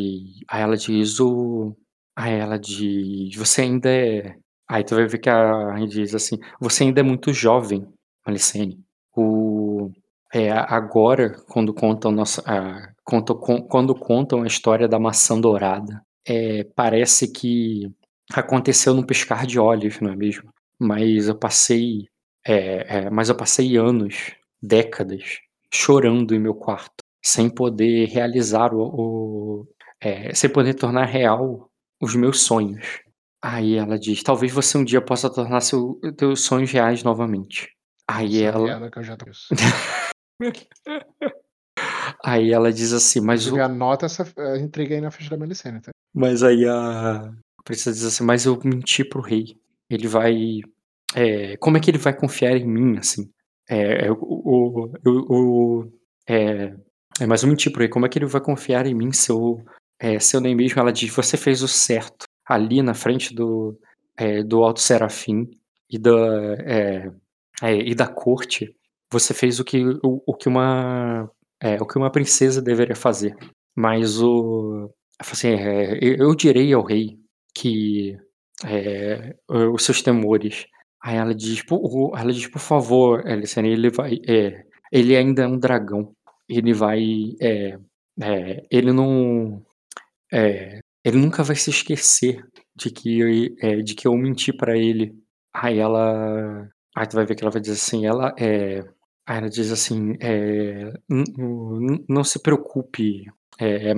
Aí 0.49 0.63
ela 0.63 0.77
diz 0.77 1.21
o. 1.21 1.77
Aí 2.17 2.35
ela 2.35 2.59
diz. 2.59 3.35
Você 3.37 3.63
ainda 3.63 3.89
é. 3.91 4.35
Aí 4.69 4.85
tu 4.85 4.95
vai 4.95 5.07
ver 5.07 5.19
que 5.19 5.29
a 5.29 5.73
Rainha 5.73 5.89
diz 5.89 6.15
assim: 6.15 6.39
Você 6.61 6.85
ainda 6.85 7.01
é 7.01 7.03
muito 7.03 7.33
jovem, 7.33 7.87
Malicene. 8.27 8.79
O. 9.17 9.91
É, 10.33 10.51
agora, 10.53 11.31
quando 11.49 11.75
contam 11.75 12.13
nossa, 12.13 12.41
a, 12.47 12.93
contam, 13.05 13.37
con- 13.37 13.63
quando 13.63 13.95
contam 13.97 14.43
a 14.43 14.47
história 14.47 14.87
da 14.87 14.97
maçã 14.99 15.39
dourada, 15.41 16.01
é, 16.27 16.65
parece 16.77 17.29
que 17.33 17.91
aconteceu 18.33 18.95
num 18.95 19.03
piscar 19.03 19.47
de 19.47 19.59
olhos, 19.59 20.01
não 20.01 20.13
é 20.13 20.17
mesmo? 20.17 20.51
Mas 20.79 21.29
eu 21.29 21.35
passei, 21.39 22.09
é, 22.47 22.99
é, 23.07 23.11
mas 23.11 23.29
eu 23.29 23.37
passei 23.37 23.77
anos, 23.77 24.33
décadas, 24.63 25.39
chorando 25.73 26.35
em 26.35 26.39
meu 26.39 26.55
quarto, 26.55 27.05
sem 27.25 27.49
poder 27.51 28.07
realizar 28.09 28.73
o, 28.75 28.83
o- 29.63 29.67
é, 30.01 30.35
sem 30.35 30.51
poder 30.51 30.75
tornar 30.75 31.05
real 31.07 31.71
os 32.01 32.15
meus 32.15 32.41
sonhos. 32.43 33.01
Aí 33.43 33.75
ela 33.77 33.99
diz: 33.99 34.23
talvez 34.23 34.53
você 34.53 34.79
um 34.79 34.85
dia 34.85 35.01
possa 35.01 35.29
tornar 35.33 35.61
seu, 35.61 35.99
teus 36.17 36.43
sonhos 36.43 36.71
reais 36.71 37.03
novamente. 37.03 37.69
Aí 38.09 38.43
Essa 38.43 38.59
ela, 38.59 38.91
que 38.91 38.99
eu 38.99 39.03
já 39.05 39.17
tô. 39.17 39.27
aí 42.25 42.53
ela 42.53 42.73
diz 42.73 42.93
assim, 42.93 43.21
mas 43.21 43.47
o, 43.51 43.61
anota 43.61 44.07
essa 44.07 44.27
eh, 44.37 44.59
intriga 44.59 44.95
aí 44.95 45.01
na 45.01 45.11
ficha 45.11 45.31
da 45.31 45.37
Melicene, 45.37 45.81
tá? 45.81 45.91
Mas 46.15 46.43
aí 46.43 46.67
a 46.67 47.33
princesa 47.65 47.97
diz 47.97 48.05
assim, 48.07 48.25
mas 48.25 48.45
eu 48.47 48.59
menti 48.65 49.05
pro 49.05 49.21
rei. 49.23 49.57
Ele 49.89 50.07
vai. 50.07 50.61
é, 51.15 51.57
como 51.59 51.77
é 51.77 51.81
que 51.81 51.91
ele 51.91 51.99
vai 51.99 52.17
confiar 52.17 52.57
em 52.57 52.67
mim, 52.67 52.99
assim? 52.99 53.31
É, 53.69 54.07
é, 54.07 54.11
o, 54.13 54.17
o, 54.21 54.93
o- 55.07 55.81
o- 55.83 55.93
é, 56.29 56.75
é, 57.21 57.27
mas 57.27 57.43
eu 57.43 57.49
menti 57.49 57.71
pro 57.71 57.81
rei. 57.81 57.89
Como 57.89 58.07
é 58.07 58.09
que 58.09 58.19
ele 58.19 58.27
vai 58.27 58.41
confiar 58.41 58.87
em 58.87 58.95
mim 58.95 59.13
se 59.13 59.31
eu, 59.31 59.63
é, 59.99 60.19
se 60.19 60.37
eu 60.37 60.41
nem 60.41 60.55
mesmo. 60.55 60.81
Ela 60.81 60.93
diz, 60.93 61.13
você 61.15 61.37
fez 61.37 61.63
o 61.63 61.69
certo 61.69 62.25
ali 62.47 62.83
na 62.83 62.95
frente 62.95 63.35
do, 63.35 63.79
é, 64.17 64.43
do 64.43 64.63
Alto 64.65 64.81
Serafim 64.81 65.49
e 65.89 65.99
da, 65.99 66.11
é, 66.67 67.11
é, 67.63 67.75
e 67.77 67.95
da 67.95 68.07
corte. 68.09 68.75
Você 69.13 69.35
fez 69.35 69.59
o 69.61 69.65
que, 69.65 69.85
o, 70.05 70.23
o 70.27 70.35
que 70.35 70.49
uma. 70.49 71.29
É, 71.61 71.77
o 71.81 71.87
que 71.87 71.99
uma 71.99 72.11
princesa 72.11 72.63
deveria 72.63 72.97
fazer. 72.97 73.37
Mas 73.77 74.21
o. 74.21 74.91
Assim, 75.19 75.49
é, 75.49 75.99
eu 76.01 76.35
direi 76.35 76.73
ao 76.73 76.83
rei 76.83 77.19
que 77.55 78.17
é, 78.65 79.35
os 79.49 79.85
seus 79.85 80.03
temores. 80.03 80.67
Aí 81.03 81.17
ela 81.17 81.35
diz, 81.35 81.63
por, 81.63 82.13
ela 82.19 82.33
diz, 82.33 82.47
por 82.47 82.61
favor, 82.61 83.27
Alicene, 83.27 83.71
ele 83.71 83.91
vai, 83.91 84.19
é, 84.29 84.65
ele 84.93 85.17
ainda 85.17 85.43
é 85.43 85.47
um 85.47 85.59
dragão. 85.59 86.15
Ele 86.49 86.73
vai, 86.75 87.03
é, 87.41 87.79
é, 88.23 88.67
ele 88.71 88.93
não, 88.93 89.63
ele 91.05 91.19
nunca 91.19 91.43
vai 91.43 91.57
se 91.57 91.71
esquecer 91.71 92.45
de 92.77 92.91
que, 92.91 93.83
de 93.85 93.95
que 93.95 94.09
eu 94.09 94.15
menti 94.15 94.53
pra 94.53 94.77
ele. 94.77 95.15
Aí 95.55 95.79
ela, 95.79 96.69
aí 96.97 97.07
tu 97.07 97.17
vai 97.17 97.27
ver 97.27 97.35
que 97.35 97.45
ela 97.45 97.51
vai 97.53 97.61
dizer 97.61 97.75
assim, 97.75 98.07
ela 98.07 98.35
é, 98.39 98.85
aí 99.31 99.39
ela 99.39 99.51
diz 99.51 99.71
assim, 99.73 100.15
é, 100.21 100.93
"N- 101.09 101.25
n- 101.39 102.05
não 102.09 102.25
se 102.25 102.39
preocupe, 102.41 103.27
é, 103.59 103.93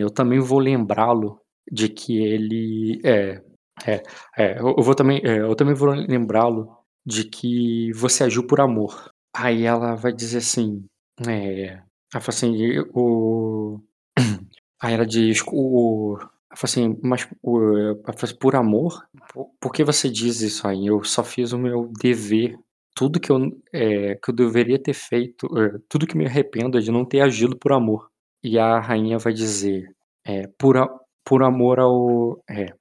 eu 0.00 0.10
também 0.10 0.38
vou 0.40 0.58
lembrá-lo 0.58 1.40
de 1.70 1.88
que 1.88 2.16
ele 2.22 3.00
é, 3.04 3.42
é, 3.86 4.02
é, 4.36 4.58
eu 4.60 4.82
vou 4.82 4.94
também, 4.94 5.20
é, 5.24 5.40
eu 5.40 5.54
também 5.54 5.74
vou 5.74 5.90
lembrá-lo 5.90 6.76
de 7.06 7.24
que 7.24 7.92
você 7.94 8.24
agiu 8.24 8.46
por 8.46 8.60
amor. 8.60 9.12
Aí 9.34 9.64
ela 9.64 9.94
vai 9.94 10.12
dizer 10.12 10.38
assim, 10.38 10.84
é, 11.26 11.66
ela 12.12 12.20
fala 12.22 12.28
assim, 12.28 12.56
"Eu- 12.56 12.90
o, 12.94 13.80
aí 14.82 14.94
ela 14.94 15.06
diz, 15.06 15.42
o, 15.52 16.16
ela 16.18 16.28
fala 16.56 16.64
assim, 16.64 16.98
mas 17.02 17.28
o, 17.42 17.60
fala 18.04 18.14
assim, 18.24 18.36
por 18.36 18.56
amor, 18.56 19.06
por, 19.32 19.50
por 19.60 19.72
que 19.72 19.84
você 19.84 20.08
diz 20.10 20.40
isso 20.40 20.66
aí? 20.66 20.86
Eu 20.86 21.04
só 21.04 21.22
fiz 21.24 21.52
o 21.52 21.58
meu 21.58 21.90
dever. 22.00 22.58
Tudo 22.98 23.20
que 23.20 23.30
eu, 23.30 23.38
é, 23.72 24.16
que 24.16 24.30
eu 24.30 24.34
deveria 24.34 24.78
ter 24.82 24.94
feito, 24.94 25.46
é, 25.56 25.78
tudo 25.88 26.06
que 26.06 26.16
me 26.16 26.26
arrependo 26.26 26.76
é 26.78 26.80
de 26.80 26.90
não 26.90 27.04
ter 27.04 27.20
agido 27.20 27.56
por 27.56 27.72
amor. 27.72 28.10
E 28.42 28.58
a 28.58 28.80
rainha 28.80 29.18
vai 29.18 29.32
dizer, 29.32 29.94
é, 30.26 30.48
por, 30.58 30.76
a- 30.78 30.90
por 31.24 31.42
amor 31.44 31.78
ao. 31.78 32.42
É, 32.50 32.74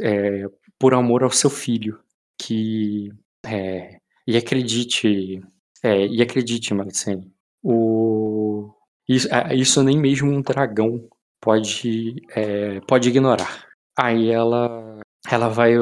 é, 0.00 0.44
por 0.78 0.94
amor 0.94 1.22
ao 1.22 1.30
seu 1.30 1.50
filho. 1.50 1.98
Que. 2.40 3.10
É, 3.44 3.98
e 4.26 4.36
acredite. 4.36 5.40
É, 5.82 6.06
e 6.06 6.22
acredite, 6.22 6.72
Malicene. 6.74 7.32
O, 7.62 8.72
isso, 9.08 9.28
é, 9.34 9.54
isso 9.54 9.82
nem 9.82 9.98
mesmo 9.98 10.30
um 10.30 10.42
dragão 10.42 11.08
pode, 11.40 12.22
é, 12.34 12.80
pode 12.82 13.08
ignorar. 13.08 13.66
Aí 13.98 14.30
ela. 14.30 15.00
Ela 15.30 15.48
vai. 15.48 15.74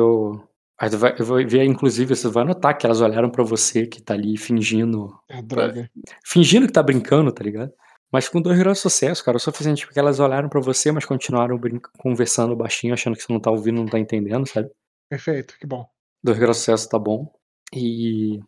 Vai, 0.89 1.15
eu 1.19 1.25
vou 1.25 1.37
ver, 1.47 1.65
inclusive, 1.65 2.15
você 2.17 2.29
vai 2.29 2.45
notar 2.45 2.77
que 2.77 2.87
elas 2.87 3.01
olharam 3.01 3.31
pra 3.31 3.45
você 3.45 3.87
que 3.87 4.01
tá 4.01 4.15
ali 4.15 4.37
fingindo 4.39 5.15
É 5.29 5.43
droga. 5.43 5.91
fingindo 6.25 6.67
que 6.67 6.73
tá 6.73 6.83
brincando, 6.83 7.31
tá 7.33 7.45
ligado? 7.45 7.73
Mas 8.13 8.29
com 8.29 8.41
dois 8.41 8.59
graus 8.59 8.79
de 8.79 8.83
sucesso, 8.83 9.25
cara. 9.25 9.37
O 9.37 9.41
suficiente 9.41 9.87
porque 9.87 9.99
elas 10.01 10.19
olharam 10.19 10.49
pra 10.49 10.61
você, 10.61 10.91
mas 10.91 11.05
continuaram 11.05 11.57
brinca- 11.59 11.91
conversando 11.99 12.57
baixinho, 12.57 12.95
achando 12.95 13.15
que 13.17 13.23
você 13.23 13.33
não 13.33 13.39
tá 13.41 13.51
ouvindo, 13.51 13.77
não 13.79 13.87
tá 13.87 13.99
entendendo, 13.99 14.49
sabe? 14.49 14.69
Perfeito, 15.09 15.55
que 15.61 15.67
bom. 15.67 15.87
Dois 16.25 16.39
graus 16.39 16.57
de 16.57 16.61
sucesso 16.65 16.89
tá 16.89 16.99
bom. 16.99 17.31
E 17.75 18.41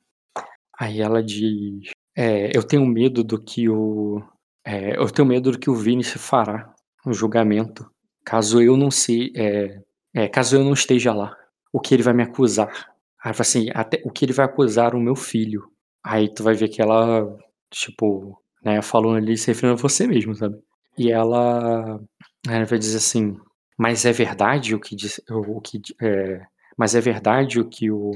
aí 0.79 1.01
ela 1.01 1.23
diz: 1.23 1.91
é, 2.17 2.57
Eu 2.57 2.63
tenho 2.65 2.85
medo 2.87 3.23
do 3.23 3.41
que 3.41 3.69
o. 3.69 4.21
é, 4.65 4.97
eu 4.99 5.09
tenho 5.11 5.29
medo 5.29 5.53
do 5.53 5.59
que 5.59 5.71
o 5.71 5.75
Vini 5.77 6.03
se 6.03 6.19
fará 6.19 6.73
no 7.07 7.13
julgamento. 7.13 7.89
Caso 8.25 8.61
eu 8.61 8.77
não 8.77 8.91
se. 8.91 9.33
É, 9.37 9.81
é, 10.15 10.29
caso 10.29 10.57
eu 10.57 10.65
não 10.65 10.73
esteja 10.73 11.13
lá. 11.13 11.37
O 11.73 11.81
que 11.81 11.95
ele 11.95 12.03
vai 12.03 12.15
me 12.15 12.23
acusar? 12.23 12.93
Aí 13.23 13.33
assim, 13.39 13.69
até 13.75 14.03
o 14.05 14.11
que 14.11 14.25
ele 14.25 14.33
vai 14.33 14.47
acusar 14.47 14.95
o 14.95 15.01
meu 15.01 15.15
filho. 15.17 15.71
Aí 16.05 16.33
tu 16.33 16.43
vai 16.43 16.55
ver 16.55 16.69
que 16.69 16.83
ela, 16.83 17.27
tipo, 17.71 18.39
né, 18.65 18.83
falando 18.83 19.17
ali, 19.17 19.37
se 19.37 19.49
referindo 19.49 19.79
a 19.79 19.83
você 19.83 20.07
mesmo, 20.07 20.35
sabe? 20.35 20.59
E 20.99 21.11
ela, 21.11 22.01
ela 22.49 22.65
vai 22.65 22.79
dizer 22.79 22.99
assim, 22.99 23.37
mas 23.79 24.05
é 24.05 24.13
verdade 24.13 24.75
o 24.75 24.81
que 24.81 24.95
disse, 24.97 25.23
o 25.31 25.61
que, 25.61 25.81
é, 26.01 26.43
mas 26.77 26.95
é 26.95 27.01
verdade 27.01 27.61
o 27.61 27.69
que 27.69 27.91
o, 27.91 28.11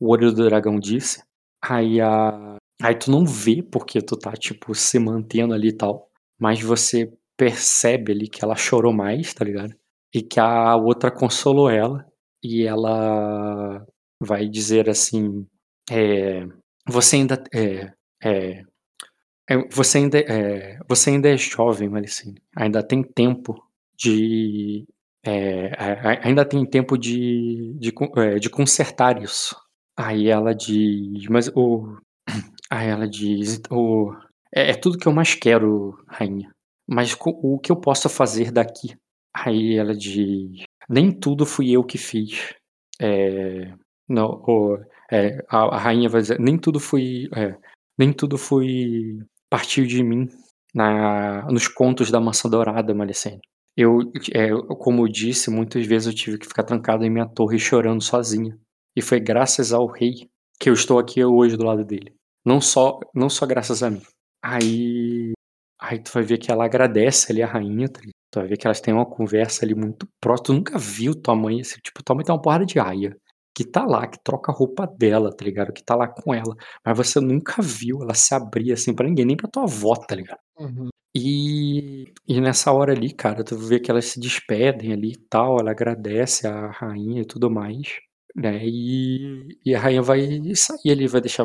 o 0.00 0.10
olho 0.10 0.32
do 0.32 0.44
dragão 0.44 0.78
disse? 0.78 1.22
Aí 1.60 2.00
a, 2.00 2.56
aí 2.82 2.94
tu 2.94 3.10
não 3.10 3.24
vê 3.26 3.62
porque 3.62 4.00
tu 4.00 4.16
tá, 4.16 4.32
tipo, 4.32 4.74
se 4.74 4.98
mantendo 4.98 5.54
ali 5.54 5.68
e 5.68 5.76
tal, 5.76 6.08
mas 6.38 6.60
você 6.60 7.12
percebe 7.36 8.12
ali 8.12 8.28
que 8.28 8.44
ela 8.44 8.56
chorou 8.56 8.92
mais, 8.92 9.34
tá 9.34 9.44
ligado? 9.44 9.74
E 10.14 10.22
que 10.22 10.40
a 10.40 10.76
outra 10.76 11.10
consolou 11.10 11.70
ela, 11.70 12.06
e 12.42 12.66
ela 12.66 13.84
vai 14.20 14.48
dizer 14.48 14.88
assim, 14.88 15.46
é, 15.90 16.46
você 16.88 17.16
ainda 17.16 17.42
é, 17.54 17.92
é, 18.22 18.64
é, 19.48 19.68
você 19.70 19.98
ainda 19.98 20.18
é, 20.18 20.78
você 20.88 21.10
ainda 21.10 21.28
é 21.28 21.36
jovem, 21.36 21.88
Malicine. 21.88 22.40
Ainda 22.56 22.82
tem 22.82 23.02
tempo 23.02 23.54
de 23.96 24.86
é, 25.24 25.72
ainda 26.22 26.44
tem 26.44 26.64
tempo 26.66 26.98
de, 26.98 27.74
de, 27.78 27.92
de 28.40 28.50
consertar 28.50 29.22
isso. 29.22 29.56
Aí 29.96 30.28
ela 30.28 30.54
diz, 30.54 31.28
mas 31.28 31.48
o 31.54 31.96
aí 32.70 32.88
ela 32.88 33.08
diz, 33.08 33.60
o 33.70 34.14
é, 34.52 34.74
tudo 34.74 34.98
que 34.98 35.06
eu 35.06 35.12
mais 35.12 35.34
quero, 35.34 35.96
rainha. 36.08 36.50
Mas 36.86 37.16
o 37.20 37.58
que 37.58 37.70
eu 37.72 37.76
posso 37.76 38.08
fazer 38.08 38.50
daqui? 38.50 38.96
Aí 39.34 39.76
ela 39.76 39.94
diz, 39.94 40.64
nem 40.88 41.10
tudo 41.12 41.46
fui 41.46 41.70
eu 41.70 41.84
que 41.84 41.98
fiz. 41.98 42.54
É, 43.00 43.72
não, 44.08 44.42
o- 44.46 44.78
é, 45.10 45.38
a, 45.48 45.58
a 45.76 45.78
rainha 45.78 46.08
vai 46.08 46.20
dizer, 46.22 46.38
nem 46.40 46.58
tudo 46.58 46.80
foi, 46.80 47.28
é, 47.34 47.56
nem 47.98 48.12
tudo 48.12 48.38
foi 48.38 49.18
partiu 49.50 49.86
de 49.86 50.02
mim 50.02 50.28
na, 50.74 51.42
nos 51.50 51.68
contos 51.68 52.10
da 52.10 52.20
Maçã 52.20 52.48
Dourada, 52.48 52.94
Malicene. 52.94 53.40
Eu, 53.76 54.00
é, 54.34 54.50
como 54.78 55.02
eu 55.04 55.08
disse, 55.08 55.50
muitas 55.50 55.86
vezes 55.86 56.08
eu 56.08 56.14
tive 56.14 56.38
que 56.38 56.46
ficar 56.46 56.62
trancado 56.62 57.04
em 57.04 57.10
minha 57.10 57.26
torre 57.26 57.58
chorando 57.58 58.02
sozinha. 58.02 58.58
E 58.94 59.00
foi 59.00 59.18
graças 59.20 59.72
ao 59.72 59.86
rei 59.86 60.28
que 60.60 60.68
eu 60.68 60.74
estou 60.74 60.98
aqui 60.98 61.24
hoje 61.24 61.56
do 61.56 61.64
lado 61.64 61.84
dele. 61.84 62.14
Não 62.44 62.60
só, 62.60 62.98
não 63.14 63.30
só 63.30 63.46
graças 63.46 63.82
a 63.82 63.90
mim. 63.90 64.02
Aí, 64.42 65.32
aí 65.80 65.98
tu 66.02 66.12
vai 66.12 66.22
ver 66.22 66.38
que 66.38 66.50
ela 66.50 66.64
agradece 66.64 67.32
ali 67.32 67.42
a 67.42 67.46
rainha, 67.46 67.88
tá? 67.88 68.00
Tu 68.32 68.40
vai 68.40 68.48
ver 68.48 68.56
que 68.56 68.66
elas 68.66 68.80
têm 68.80 68.94
uma 68.94 69.04
conversa 69.04 69.64
ali 69.64 69.74
muito 69.74 70.08
próxima. 70.20 70.44
Tu 70.46 70.52
nunca 70.54 70.78
viu 70.78 71.14
tua 71.14 71.36
mãe, 71.36 71.60
assim, 71.60 71.78
tipo, 71.82 72.02
tua 72.02 72.16
mãe 72.16 72.24
tem 72.24 72.34
uma 72.34 72.40
porrada 72.40 72.64
de 72.64 72.78
aia. 72.78 73.14
Que 73.54 73.64
tá 73.64 73.84
lá, 73.84 74.06
que 74.08 74.18
troca 74.24 74.50
a 74.50 74.54
roupa 74.54 74.86
dela, 74.86 75.30
tá 75.36 75.44
ligado? 75.44 75.72
Que 75.72 75.84
tá 75.84 75.94
lá 75.94 76.08
com 76.08 76.32
ela. 76.32 76.56
Mas 76.84 76.96
você 76.96 77.20
nunca 77.20 77.60
viu 77.60 78.02
ela 78.02 78.14
se 78.14 78.34
abrir 78.34 78.72
assim 78.72 78.94
pra 78.94 79.06
ninguém, 79.06 79.26
nem 79.26 79.36
pra 79.36 79.50
tua 79.50 79.64
avó, 79.64 79.94
tá 79.94 80.14
ligado? 80.14 80.38
Uhum. 80.58 80.88
E, 81.14 82.10
e 82.26 82.40
nessa 82.40 82.72
hora 82.72 82.92
ali, 82.92 83.12
cara, 83.12 83.44
tu 83.44 83.54
vê 83.58 83.78
que 83.78 83.90
elas 83.90 84.06
se 84.06 84.18
despedem 84.18 84.94
ali 84.94 85.12
e 85.12 85.18
tal, 85.28 85.60
ela 85.60 85.70
agradece 85.70 86.46
a 86.46 86.70
rainha 86.70 87.20
e 87.20 87.26
tudo 87.26 87.50
mais, 87.50 87.98
né? 88.34 88.62
E, 88.64 89.46
e 89.64 89.74
a 89.74 89.80
rainha 89.80 90.00
vai 90.00 90.40
sair 90.54 90.90
ali, 90.90 91.06
vai 91.06 91.20
deixar, 91.20 91.44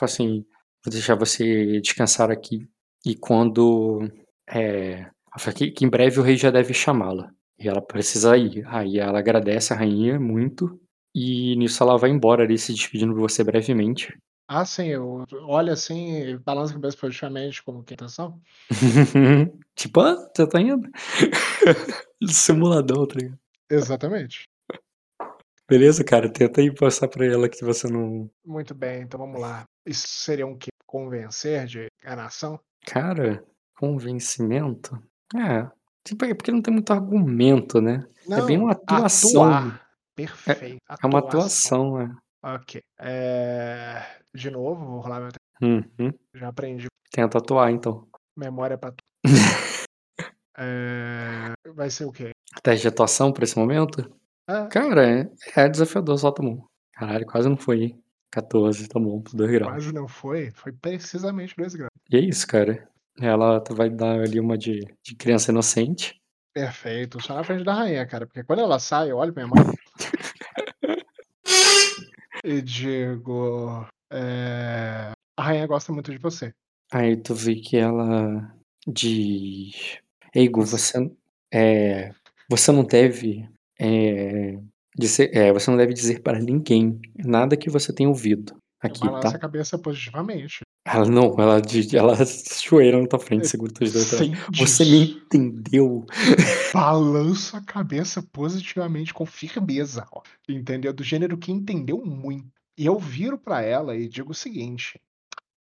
assim, 0.00 0.44
vou 0.82 0.90
deixar 0.90 1.14
você 1.14 1.78
descansar 1.82 2.30
aqui. 2.30 2.66
E 3.04 3.14
quando. 3.14 4.00
É, 4.48 5.10
que, 5.54 5.70
que 5.70 5.84
em 5.84 5.88
breve 5.88 6.20
o 6.20 6.22
rei 6.22 6.36
já 6.36 6.50
deve 6.50 6.74
chamá-la. 6.74 7.30
E 7.58 7.68
ela 7.68 7.80
precisa 7.80 8.36
ir. 8.36 8.66
Aí 8.66 8.98
ela 8.98 9.18
agradece 9.18 9.72
a 9.72 9.76
rainha 9.76 10.18
muito. 10.20 10.78
E 11.14 11.56
nisso 11.56 11.82
ela 11.82 11.96
vai 11.96 12.10
embora 12.10 12.44
ali, 12.44 12.58
se 12.58 12.72
despedindo 12.72 13.14
de 13.14 13.20
você 13.20 13.42
brevemente. 13.42 14.16
Ah, 14.48 14.64
sim, 14.64 14.86
eu 14.86 15.24
olho 15.42 15.72
assim 15.72 16.38
balanço 16.38 16.72
a 16.72 16.74
cabeça 16.74 16.96
positivamente, 16.96 17.62
como 17.64 17.82
que 17.82 17.94
é 17.94 17.94
a 17.94 17.96
intenção. 17.96 18.40
tipo, 19.74 20.00
ah, 20.00 20.14
você 20.14 20.46
tá 20.46 20.60
indo? 20.60 20.88
Simuladão, 22.28 23.06
tá 23.06 23.14
ligado? 23.18 23.38
Exatamente. 23.68 24.44
Beleza, 25.68 26.04
cara? 26.04 26.32
Tenta 26.32 26.60
aí 26.60 26.72
passar 26.72 27.08
pra 27.08 27.26
ela 27.26 27.48
que 27.48 27.64
você 27.64 27.88
não. 27.88 28.30
Muito 28.44 28.72
bem, 28.72 29.02
então 29.02 29.18
vamos 29.18 29.40
lá. 29.40 29.64
Isso 29.84 30.06
seria 30.06 30.46
um 30.46 30.56
que? 30.56 30.68
Convencer 30.86 31.66
de 31.66 31.88
enganação? 32.00 32.60
Cara, 32.86 33.44
convencimento? 33.76 34.96
É. 35.34 35.68
Tipo, 36.04 36.24
é 36.24 36.34
porque 36.34 36.52
não 36.52 36.62
tem 36.62 36.72
muito 36.72 36.92
argumento, 36.92 37.80
né? 37.80 38.06
é 38.30 38.42
bem 38.42 38.58
uma 38.58 38.72
atuação. 38.72 39.44
Atuar. 39.44 39.86
Perfeito. 40.14 40.78
É, 40.88 40.94
é 41.02 41.06
uma 41.06 41.18
atuação, 41.18 41.98
né? 41.98 42.16
Ok. 42.42 42.80
É... 43.00 44.02
De 44.34 44.50
novo, 44.50 44.84
vou 44.84 45.00
rolar 45.00 45.20
meu 45.20 45.30
Uhum. 45.62 46.12
Já 46.34 46.48
aprendi. 46.48 46.86
Tenta 47.10 47.38
atuar, 47.38 47.70
então. 47.70 48.06
Memória 48.36 48.76
pra 48.76 48.92
tu. 48.92 49.02
é... 50.58 51.52
Vai 51.74 51.90
ser 51.90 52.04
o 52.04 52.12
quê? 52.12 52.30
Teste 52.62 52.82
de 52.82 52.88
atuação 52.88 53.32
pra 53.32 53.44
esse 53.44 53.58
momento? 53.58 54.14
Ah, 54.46 54.66
Cara, 54.66 55.08
é, 55.08 55.30
é 55.56 55.68
desafiador, 55.68 56.18
só 56.18 56.30
tomou. 56.30 56.68
Caralho, 56.92 57.26
quase 57.26 57.48
não 57.48 57.56
foi, 57.56 57.82
hein? 57.82 58.02
14, 58.30 58.88
tá 58.88 59.00
bom, 59.00 59.22
2 59.32 59.50
graus. 59.50 59.72
quase 59.72 59.92
não 59.92 60.06
foi. 60.06 60.50
Foi 60.52 60.72
precisamente 60.72 61.54
2 61.56 61.74
graus. 61.74 61.90
E 62.10 62.16
é 62.16 62.20
isso, 62.20 62.46
cara. 62.46 62.88
Ela 63.20 63.62
vai 63.70 63.88
dar 63.88 64.20
ali 64.20 64.38
uma 64.38 64.58
de, 64.58 64.80
de 65.02 65.16
criança 65.16 65.50
inocente. 65.50 66.20
Perfeito. 66.54 67.22
Só 67.22 67.34
na 67.34 67.44
frente 67.44 67.64
da 67.64 67.74
rainha, 67.74 68.06
cara. 68.06 68.26
Porque 68.26 68.44
quando 68.44 68.60
ela 68.60 68.78
sai, 68.78 69.10
eu 69.10 69.16
olho 69.16 69.32
pra 69.32 69.46
minha 69.46 69.54
mãe. 69.54 69.74
e 72.44 72.62
digo. 72.62 73.86
é, 74.10 75.12
A 75.36 75.42
rainha 75.42 75.66
gosta 75.66 75.92
muito 75.92 76.10
de 76.10 76.18
você. 76.18 76.52
Aí 76.92 77.16
tu 77.16 77.34
vê 77.34 77.56
que 77.56 77.76
ela 77.76 78.54
diz. 78.86 79.98
Eigo, 80.34 80.64
você. 80.64 81.10
É, 81.52 82.12
você 82.48 82.72
não 82.72 82.84
deve. 82.84 83.48
É, 83.78 84.58
dizer, 84.96 85.36
é, 85.36 85.52
você 85.52 85.70
não 85.70 85.76
deve 85.76 85.92
dizer 85.92 86.22
para 86.22 86.38
ninguém 86.38 86.98
nada 87.18 87.56
que 87.56 87.68
você 87.68 87.92
tenha 87.92 88.08
ouvido 88.08 88.56
aqui, 88.80 89.00
tá? 89.20 89.28
a 89.28 89.38
cabeça 89.38 89.78
positivamente. 89.78 90.60
Ela 90.96 91.10
não, 91.10 91.34
ela 91.38 91.60
ela 91.92 92.14
joelha 92.64 93.00
na 93.02 93.06
tua 93.06 93.18
frente, 93.18 93.46
segura 93.46 93.70
teus 93.70 93.92
dois 93.92 94.08
Você 94.56 94.84
me 94.86 95.12
entendeu? 95.12 96.06
Balanço 96.72 97.54
a 97.54 97.60
cabeça 97.60 98.22
positivamente 98.22 99.12
com 99.12 99.26
firmeza. 99.26 100.06
ó. 100.10 100.22
Entendeu? 100.48 100.94
Do 100.94 101.04
gênero 101.04 101.36
que 101.36 101.52
entendeu 101.52 102.02
muito. 102.02 102.48
E 102.78 102.86
eu 102.86 102.98
viro 102.98 103.36
pra 103.36 103.60
ela 103.60 103.94
e 103.94 104.08
digo 104.08 104.32
o 104.32 104.34
seguinte. 104.34 104.98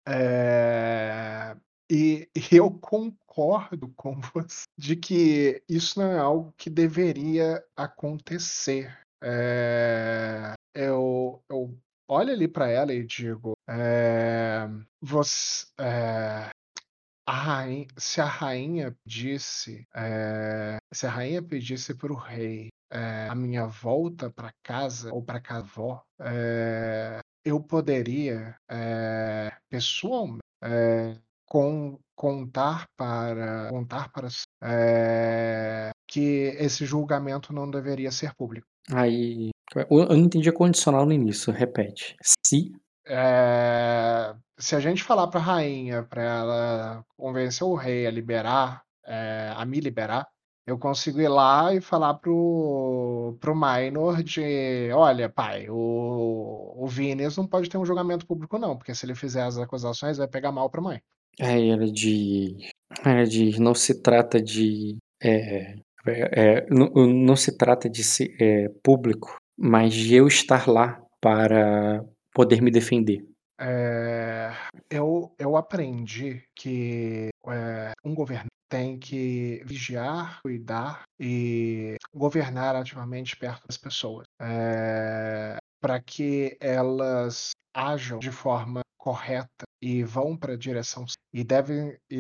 é, 0.07 1.57
E 1.91 2.29
eu 2.53 2.71
concordo 2.71 3.91
com 3.97 4.21
você 4.35 4.65
de 4.77 4.95
que 4.95 5.63
isso 5.67 5.99
não 6.01 6.13
é 6.13 6.19
algo 6.19 6.53
que 6.57 6.69
deveria 6.69 7.63
acontecer. 7.75 8.95
É, 9.23 10.53
Eu, 10.75 11.43
eu 11.49 11.75
olho 12.09 12.33
ali 12.33 12.47
pra 12.47 12.69
ela 12.69 12.93
e 12.93 13.03
digo: 13.07 13.55
é, 13.69 14.69
você, 15.05 15.67
é, 15.79 16.49
a 17.27 17.33
rainha, 17.33 17.87
se 17.97 18.21
a 18.21 18.27
rainha 18.27 18.97
pedisse, 19.05 19.87
eh, 19.95 20.77
se 20.93 21.07
a 21.07 21.11
rainha 21.11 21.43
pedisse 21.43 21.95
para 21.95 22.13
o 22.13 22.17
rei 22.17 22.69
eh, 22.91 23.29
a 23.31 23.35
minha 23.35 23.67
volta 23.67 24.31
para 24.31 24.53
casa 24.63 25.13
ou 25.13 25.23
para 25.23 25.41
casa 25.41 25.65
avó, 25.65 26.03
eu 27.45 27.61
poderia 27.61 28.57
pessoalmente 29.71 30.43
con- 31.47 31.99
contar 32.15 32.87
para 32.97 33.69
contar 33.71 34.11
para 34.13 34.29
que 36.07 36.55
esse 36.59 36.85
julgamento 36.85 37.53
não 37.53 37.71
deveria 37.71 38.11
ser 38.11 38.35
público. 38.35 38.67
Aí. 38.93 39.51
Eu 39.91 40.07
não 40.07 40.17
entendi 40.17 40.49
a 40.49 40.53
condicional 40.53 41.07
no 41.07 41.13
início, 41.13 41.53
repete. 41.53 42.17
Se. 42.23 42.71
Eh, 43.07 44.35
se 44.59 44.75
a 44.77 44.81
gente 44.81 45.03
falar 45.03 45.29
para 45.29 45.41
a 45.41 45.43
rainha 45.43 46.03
para 46.03 46.23
ela 46.23 47.05
convencer 47.17 47.67
o 47.67 47.75
rei 47.75 48.07
a 48.07 48.11
liberar, 48.11 48.83
eh, 49.07 49.53
a 49.55 49.65
me 49.65 49.81
liberar, 49.81 50.27
eu 50.67 50.79
consigo 50.79 51.21
ir 51.21 51.29
lá 51.29 51.75
e 51.75 51.81
falar 51.81 52.15
pro, 52.15 53.37
pro 53.39 53.55
Minor 53.55 54.23
de, 54.23 54.91
olha, 54.93 55.29
pai, 55.29 55.67
o, 55.69 56.73
o 56.77 56.87
Vinícius 56.87 57.37
não 57.37 57.47
pode 57.47 57.69
ter 57.69 57.77
um 57.77 57.85
julgamento 57.85 58.27
público 58.27 58.59
não, 58.59 58.77
porque 58.77 58.95
se 58.95 59.05
ele 59.05 59.15
fizer 59.15 59.43
as 59.43 59.59
acusações 59.59 60.17
vai 60.17 60.27
pegar 60.27 60.51
mal 60.53 60.71
pra 60.71 60.81
mãe. 60.81 61.01
Aí 61.41 61.69
ela 61.69 61.91
diz. 61.91 62.71
Ela 63.05 63.25
diz, 63.25 63.59
não 63.59 63.75
se 63.75 64.01
trata 64.01 64.41
de. 64.41 64.97
É, 65.23 65.75
é, 66.07 66.65
é, 66.67 66.67
não, 66.71 66.89
não 67.07 67.37
se 67.37 67.57
trata 67.57 67.89
de 67.91 68.03
ser 68.03 68.35
é, 68.41 68.69
público, 68.83 69.37
mas 69.59 69.93
de 69.93 70.15
eu 70.15 70.27
estar 70.27 70.69
lá 70.69 71.01
para 71.21 72.05
poder 72.35 72.61
me 72.61 72.71
defender. 72.71 73.25
É, 73.61 74.51
eu, 74.91 75.33
eu 75.39 75.57
aprendi 75.57 76.43
que 76.57 77.29
é, 77.47 77.93
um 78.05 78.15
governo 78.15 78.49
tem 78.69 78.99
que 78.99 79.63
vigiar, 79.65 80.41
cuidar 80.43 81.03
e 81.21 81.95
governar 82.13 82.75
ativamente 82.75 83.37
perto 83.37 83.63
das 83.69 83.77
pessoas, 83.79 84.25
para 85.81 86.01
que 86.01 86.57
elas 86.61 87.51
ajam 87.75 88.19
de 88.19 88.31
forma 88.33 88.81
correta 88.99 89.65
e 89.83 90.03
vão 90.03 90.37
para 90.37 90.55
a 90.55 90.57
direção 90.57 91.05
e 91.33 91.45
devem 91.45 91.95
e 92.11 92.17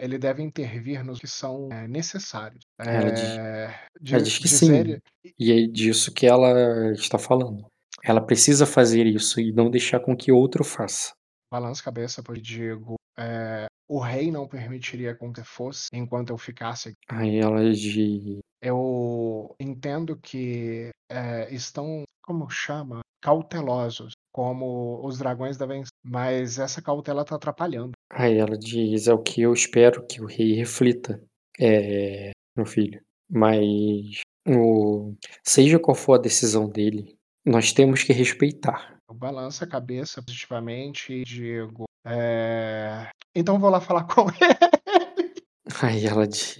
ele 0.00 0.16
deve 0.18 0.42
intervir 0.42 1.04
nos 1.04 1.18
que 1.20 1.26
são 1.28 1.68
é, 1.70 1.86
necessários. 1.86 2.62
Ela 2.80 3.10
diz- 3.12 3.22
É, 3.38 3.64
ela 4.10 4.22
di- 4.22 4.24
diz 4.24 4.38
que 4.38 4.48
dizer- 4.48 5.02
E 5.38 5.52
é 5.52 5.66
disso 5.66 6.10
que 6.12 6.26
ela 6.26 6.90
está 6.92 7.18
falando. 7.18 7.66
Ela 8.02 8.20
precisa 8.20 8.66
fazer 8.66 9.06
isso 9.06 9.40
e 9.40 9.52
não 9.52 9.70
deixar 9.70 10.00
com 10.00 10.16
que 10.16 10.32
outro 10.32 10.64
faça. 10.64 11.12
balanço 11.50 11.80
a 11.82 11.84
cabeça, 11.84 12.22
pois 12.22 12.42
digo, 12.42 12.96
é, 13.18 13.66
o 13.88 13.98
rei 13.98 14.30
não 14.30 14.48
permitiria 14.48 15.14
com 15.14 15.32
que 15.32 15.44
fosse 15.44 15.88
enquanto 15.92 16.30
eu 16.30 16.38
ficasse 16.38 16.88
aqui. 16.88 16.98
Aí 17.08 17.38
ela 17.38 17.62
diz. 17.72 18.40
Eu 18.60 19.54
entendo 19.60 20.16
que 20.16 20.90
é, 21.10 21.52
estão, 21.54 22.04
como 22.22 22.48
chama, 22.48 23.00
cautelosos, 23.20 24.12
como 24.32 25.04
os 25.04 25.18
dragões 25.18 25.56
devem 25.56 25.84
ser, 25.84 25.90
mas 26.04 26.58
essa 26.58 26.80
cautela 26.80 27.22
está 27.22 27.36
atrapalhando. 27.36 27.92
Aí 28.10 28.38
ela 28.38 28.56
diz, 28.56 29.06
é 29.06 29.12
o 29.12 29.22
que 29.22 29.42
eu 29.42 29.52
espero 29.52 30.06
que 30.06 30.22
o 30.22 30.26
rei 30.26 30.54
reflita, 30.54 31.22
é, 31.60 32.30
meu 32.56 32.66
filho. 32.66 33.00
Mas 33.28 34.20
o, 34.46 35.14
seja 35.44 35.78
qual 35.78 35.94
for 35.94 36.14
a 36.14 36.22
decisão 36.22 36.68
dele, 36.68 37.16
nós 37.44 37.72
temos 37.72 38.02
que 38.02 38.12
respeitar. 38.12 38.96
Eu 39.08 39.14
balanço 39.14 39.64
a 39.64 39.66
cabeça 39.66 40.22
positivamente 40.22 41.12
e 41.12 41.24
digo, 41.24 41.84
é, 42.06 43.08
então 43.34 43.58
vou 43.58 43.70
lá 43.70 43.80
falar 43.80 44.04
com 44.12 44.22
ele. 44.22 45.42
Aí 45.82 46.06
ela 46.06 46.26
diz, 46.26 46.58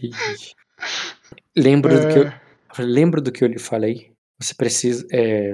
lembra 1.56 2.00
do 2.00 2.12
que 2.12 2.18
eu, 2.18 2.26
É, 2.26 2.40
lembra 2.78 3.20
do 3.20 3.32
que 3.32 3.44
eu 3.44 3.48
lhe 3.48 3.58
falei? 3.58 4.12
Você 4.40 4.54
precisa, 4.54 5.06
é, 5.12 5.52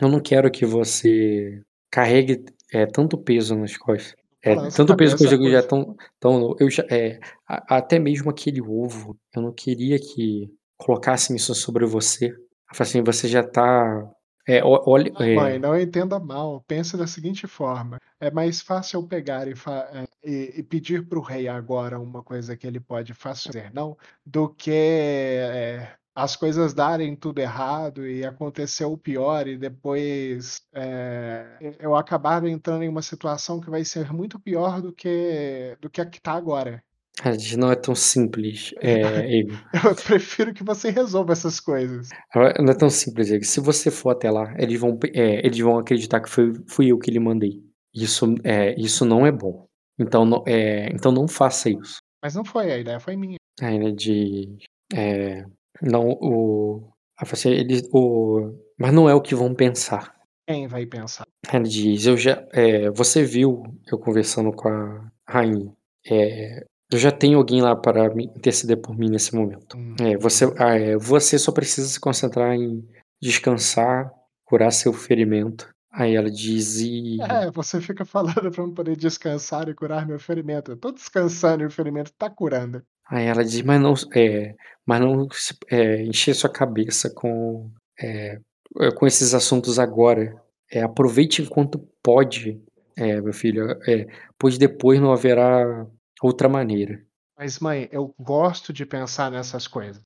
eu 0.00 0.08
não 0.08 0.20
quero 0.20 0.50
que 0.50 0.64
você 0.64 1.62
carregue 1.90 2.44
é, 2.72 2.86
tanto 2.86 3.18
peso 3.18 3.56
nas 3.56 3.76
costas. 3.76 4.14
É, 4.42 4.54
Balança 4.54 4.76
tanto 4.76 4.96
peso 4.96 5.16
que 5.16 5.24
eu 5.24 5.28
digo 5.28 5.50
já 5.50 5.62
tão, 5.62 5.96
tão 6.20 6.54
eu 6.60 6.70
já, 6.70 6.84
é, 6.90 7.18
até 7.46 7.98
mesmo 7.98 8.30
aquele 8.30 8.60
ovo, 8.62 9.16
eu 9.34 9.42
não 9.42 9.52
queria 9.52 9.98
que 9.98 10.48
colocassem 10.76 11.34
isso 11.34 11.54
sobre 11.54 11.84
você. 11.84 12.32
Assim, 12.78 13.02
você 13.02 13.26
já 13.26 13.42
tá, 13.42 14.08
é, 14.56 14.58
é, 14.58 15.28
Mãe, 15.34 15.58
não 15.58 15.78
entenda 15.78 16.18
mal. 16.18 16.62
Pense 16.66 16.96
da 16.96 17.06
seguinte 17.06 17.46
forma: 17.46 17.98
é 18.20 18.30
mais 18.30 18.60
fácil 18.60 19.00
eu 19.00 19.06
pegar 19.06 19.46
e, 19.48 19.52
é, 19.52 20.08
e- 20.24 20.60
e 20.60 20.62
pedir 20.62 21.06
para 21.08 21.18
o 21.18 21.22
rei 21.22 21.48
agora 21.48 22.00
uma 22.00 22.22
coisa 22.22 22.56
que 22.56 22.66
ele 22.66 22.80
pode 22.80 23.14
fazer, 23.14 23.72
não, 23.72 23.96
do 24.24 24.48
que 24.48 24.70
é, 24.72 25.96
as 26.14 26.34
coisas 26.36 26.74
darem 26.74 27.14
tudo 27.16 27.38
errado 27.40 28.06
e 28.06 28.24
acontecer 28.24 28.84
o 28.84 28.96
pior 28.98 29.46
e 29.46 29.56
depois 29.58 30.62
é, 30.72 31.58
eu 31.78 31.94
acabar 31.94 32.44
entrando 32.46 32.82
em 32.82 32.88
uma 32.88 33.02
situação 33.02 33.60
que 33.60 33.70
vai 33.70 33.84
ser 33.84 34.12
muito 34.12 34.38
pior 34.40 34.80
do 34.82 34.92
que 34.92 35.76
do 35.80 35.88
que 35.90 36.00
a 36.00 36.06
que 36.06 36.18
está 36.18 36.32
agora. 36.32 36.82
A 37.22 37.32
gente 37.32 37.56
não 37.56 37.70
é 37.70 37.74
tão 37.74 37.94
simples, 37.94 38.72
é, 38.80 39.26
Igor. 39.40 39.58
Eu 39.84 39.94
prefiro 39.94 40.54
que 40.54 40.62
você 40.62 40.90
resolva 40.90 41.32
essas 41.32 41.58
coisas. 41.58 42.08
Não 42.34 42.72
é 42.72 42.74
tão 42.76 42.88
simples, 42.88 43.30
Igor. 43.30 43.44
Se 43.44 43.60
você 43.60 43.90
for 43.90 44.10
até 44.10 44.30
lá, 44.30 44.54
eles 44.58 44.80
vão, 44.80 44.98
é, 45.14 45.44
eles 45.44 45.58
vão 45.58 45.78
acreditar 45.78 46.20
que 46.20 46.30
foi, 46.30 46.52
fui 46.68 46.92
eu 46.92 46.98
que 46.98 47.10
lhe 47.10 47.18
mandei. 47.18 47.62
Isso, 47.94 48.34
é, 48.44 48.78
isso 48.78 49.04
não 49.04 49.26
é 49.26 49.32
bom. 49.32 49.66
Então 49.98 50.24
não, 50.24 50.44
é, 50.46 50.88
então 50.92 51.10
não 51.10 51.26
faça 51.26 51.68
isso. 51.68 51.98
Mas 52.22 52.34
não 52.34 52.44
foi, 52.44 52.70
a 52.70 52.78
ideia 52.78 53.00
foi 53.00 53.16
minha. 53.16 53.36
Aí, 53.60 53.78
né, 53.78 53.90
de. 53.90 54.58
É, 54.94 55.44
não, 55.82 56.10
o. 56.20 56.88
você, 57.26 57.50
eles, 57.50 57.82
o. 57.92 58.52
Mas 58.78 58.92
não 58.92 59.08
é 59.08 59.14
o 59.14 59.20
que 59.20 59.34
vão 59.34 59.54
pensar. 59.54 60.14
Quem 60.48 60.66
vai 60.66 60.86
pensar? 60.86 61.26
Ela 61.52 61.64
diz, 61.64 62.06
eu 62.06 62.16
já, 62.16 62.46
é, 62.52 62.90
você 62.90 63.22
viu 63.22 63.64
eu 63.90 63.98
conversando 63.98 64.50
com 64.50 64.68
a 64.68 65.10
rainha. 65.28 65.70
É, 66.10 66.64
eu 66.90 66.98
já 66.98 67.10
tenho 67.10 67.38
alguém 67.38 67.60
lá 67.60 67.76
para 67.76 68.12
me 68.14 68.24
interceder 68.24 68.78
por 68.78 68.96
mim 68.96 69.10
nesse 69.10 69.34
momento. 69.34 69.76
Hum, 69.76 69.94
É, 70.00 70.16
você, 70.16 70.44
ah, 70.58 70.74
é, 70.74 70.96
você 70.96 71.38
só 71.38 71.52
precisa 71.52 71.86
se 71.88 72.00
concentrar 72.00 72.54
em 72.54 72.86
descansar, 73.20 74.10
curar 74.44 74.70
seu 74.70 74.92
ferimento. 74.92 75.68
Aí 75.92 76.14
ela 76.14 76.30
diz, 76.30 76.80
e... 76.80 77.20
É, 77.20 77.50
você 77.50 77.80
fica 77.80 78.04
falando 78.06 78.50
pra 78.50 78.62
eu 78.62 78.72
poder 78.72 78.96
descansar 78.96 79.68
e 79.68 79.74
curar 79.74 80.06
meu 80.06 80.18
ferimento. 80.18 80.72
Eu 80.72 80.76
tô 80.76 80.92
descansando 80.92 81.62
e 81.62 81.66
o 81.66 81.70
ferimento 81.70 82.12
tá 82.16 82.30
curando. 82.30 82.82
Aí 83.10 83.26
ela 83.26 83.44
diz, 83.44 83.62
mas 83.62 83.80
não, 83.80 83.94
é, 84.14 84.54
mas 84.86 85.00
não 85.00 85.26
é, 85.70 86.02
encher 86.02 86.34
sua 86.34 86.50
cabeça 86.50 87.10
com, 87.10 87.70
é, 88.00 88.38
é, 88.80 88.90
com 88.92 89.06
esses 89.06 89.34
assuntos 89.34 89.78
agora. 89.78 90.40
É, 90.70 90.82
aproveite 90.82 91.42
enquanto 91.42 91.78
pode, 92.02 92.60
é, 92.96 93.20
meu 93.20 93.32
filho, 93.32 93.70
é, 93.86 94.06
pois 94.38 94.58
depois 94.58 95.00
não 95.00 95.10
haverá 95.10 95.86
outra 96.22 96.48
maneira. 96.48 97.02
Mas, 97.36 97.58
mãe, 97.58 97.88
eu 97.92 98.14
gosto 98.18 98.72
de 98.72 98.84
pensar 98.84 99.30
nessas 99.30 99.66
coisas. 99.66 100.02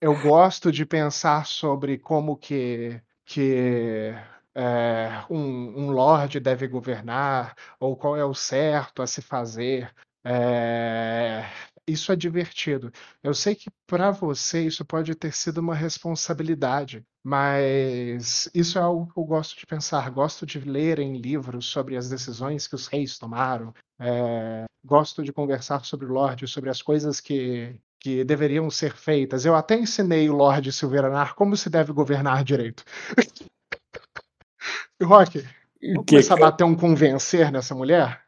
Eu 0.00 0.20
gosto 0.22 0.70
de 0.72 0.84
pensar 0.84 1.46
sobre 1.46 1.98
como 1.98 2.36
que, 2.36 3.00
que 3.24 4.14
é, 4.54 5.24
um, 5.28 5.84
um 5.84 5.90
lorde 5.90 6.40
deve 6.40 6.66
governar, 6.66 7.54
ou 7.78 7.94
qual 7.94 8.16
é 8.16 8.24
o 8.24 8.34
certo 8.34 9.02
a 9.02 9.06
se 9.06 9.20
fazer. 9.20 9.92
É, 10.24 11.44
isso 11.86 12.12
é 12.12 12.16
divertido. 12.16 12.92
Eu 13.22 13.34
sei 13.34 13.54
que 13.54 13.70
para 13.86 14.10
você 14.10 14.66
isso 14.66 14.84
pode 14.84 15.14
ter 15.14 15.32
sido 15.32 15.58
uma 15.58 15.74
responsabilidade, 15.74 17.04
mas 17.24 18.48
isso 18.54 18.78
é 18.78 18.82
algo 18.82 19.12
que 19.12 19.18
eu 19.18 19.24
gosto 19.24 19.58
de 19.58 19.66
pensar. 19.66 20.10
Gosto 20.10 20.44
de 20.46 20.58
ler 20.60 20.98
em 20.98 21.18
livros 21.18 21.66
sobre 21.66 21.96
as 21.96 22.08
decisões 22.08 22.66
que 22.66 22.74
os 22.74 22.86
reis 22.86 23.18
tomaram. 23.18 23.72
É, 24.00 24.64
gosto 24.84 25.22
de 25.22 25.32
conversar 25.32 25.84
sobre 25.84 26.06
o 26.06 26.12
Lorde, 26.12 26.46
sobre 26.48 26.70
as 26.70 26.82
coisas 26.82 27.20
que, 27.20 27.78
que 28.00 28.24
deveriam 28.24 28.70
ser 28.70 28.94
feitas. 28.96 29.44
Eu 29.44 29.54
até 29.54 29.78
ensinei 29.78 30.28
o 30.28 30.34
Lorde 30.36 30.72
Silveranar 30.72 31.34
como 31.34 31.56
se 31.56 31.70
deve 31.70 31.92
governar 31.92 32.44
direito. 32.44 32.84
Rock, 35.02 35.46
vamos 35.92 36.06
Que, 36.06 36.06
começar 36.08 36.34
a 36.34 36.38
bater 36.38 36.64
um 36.64 36.74
convencer 36.76 37.50
nessa 37.52 37.74
mulher? 37.74 38.25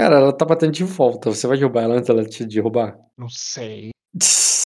Cara, 0.00 0.16
ela 0.16 0.32
tá 0.32 0.44
batendo 0.46 0.72
de 0.72 0.84
volta. 0.84 1.30
Você 1.30 1.46
vai 1.46 1.58
derrubar 1.58 1.82
ela 1.82 1.94
antes 1.96 2.06
dela 2.08 2.24
te 2.24 2.44
derrubar? 2.46 2.98
Não 3.16 3.28
sei. 3.28 3.90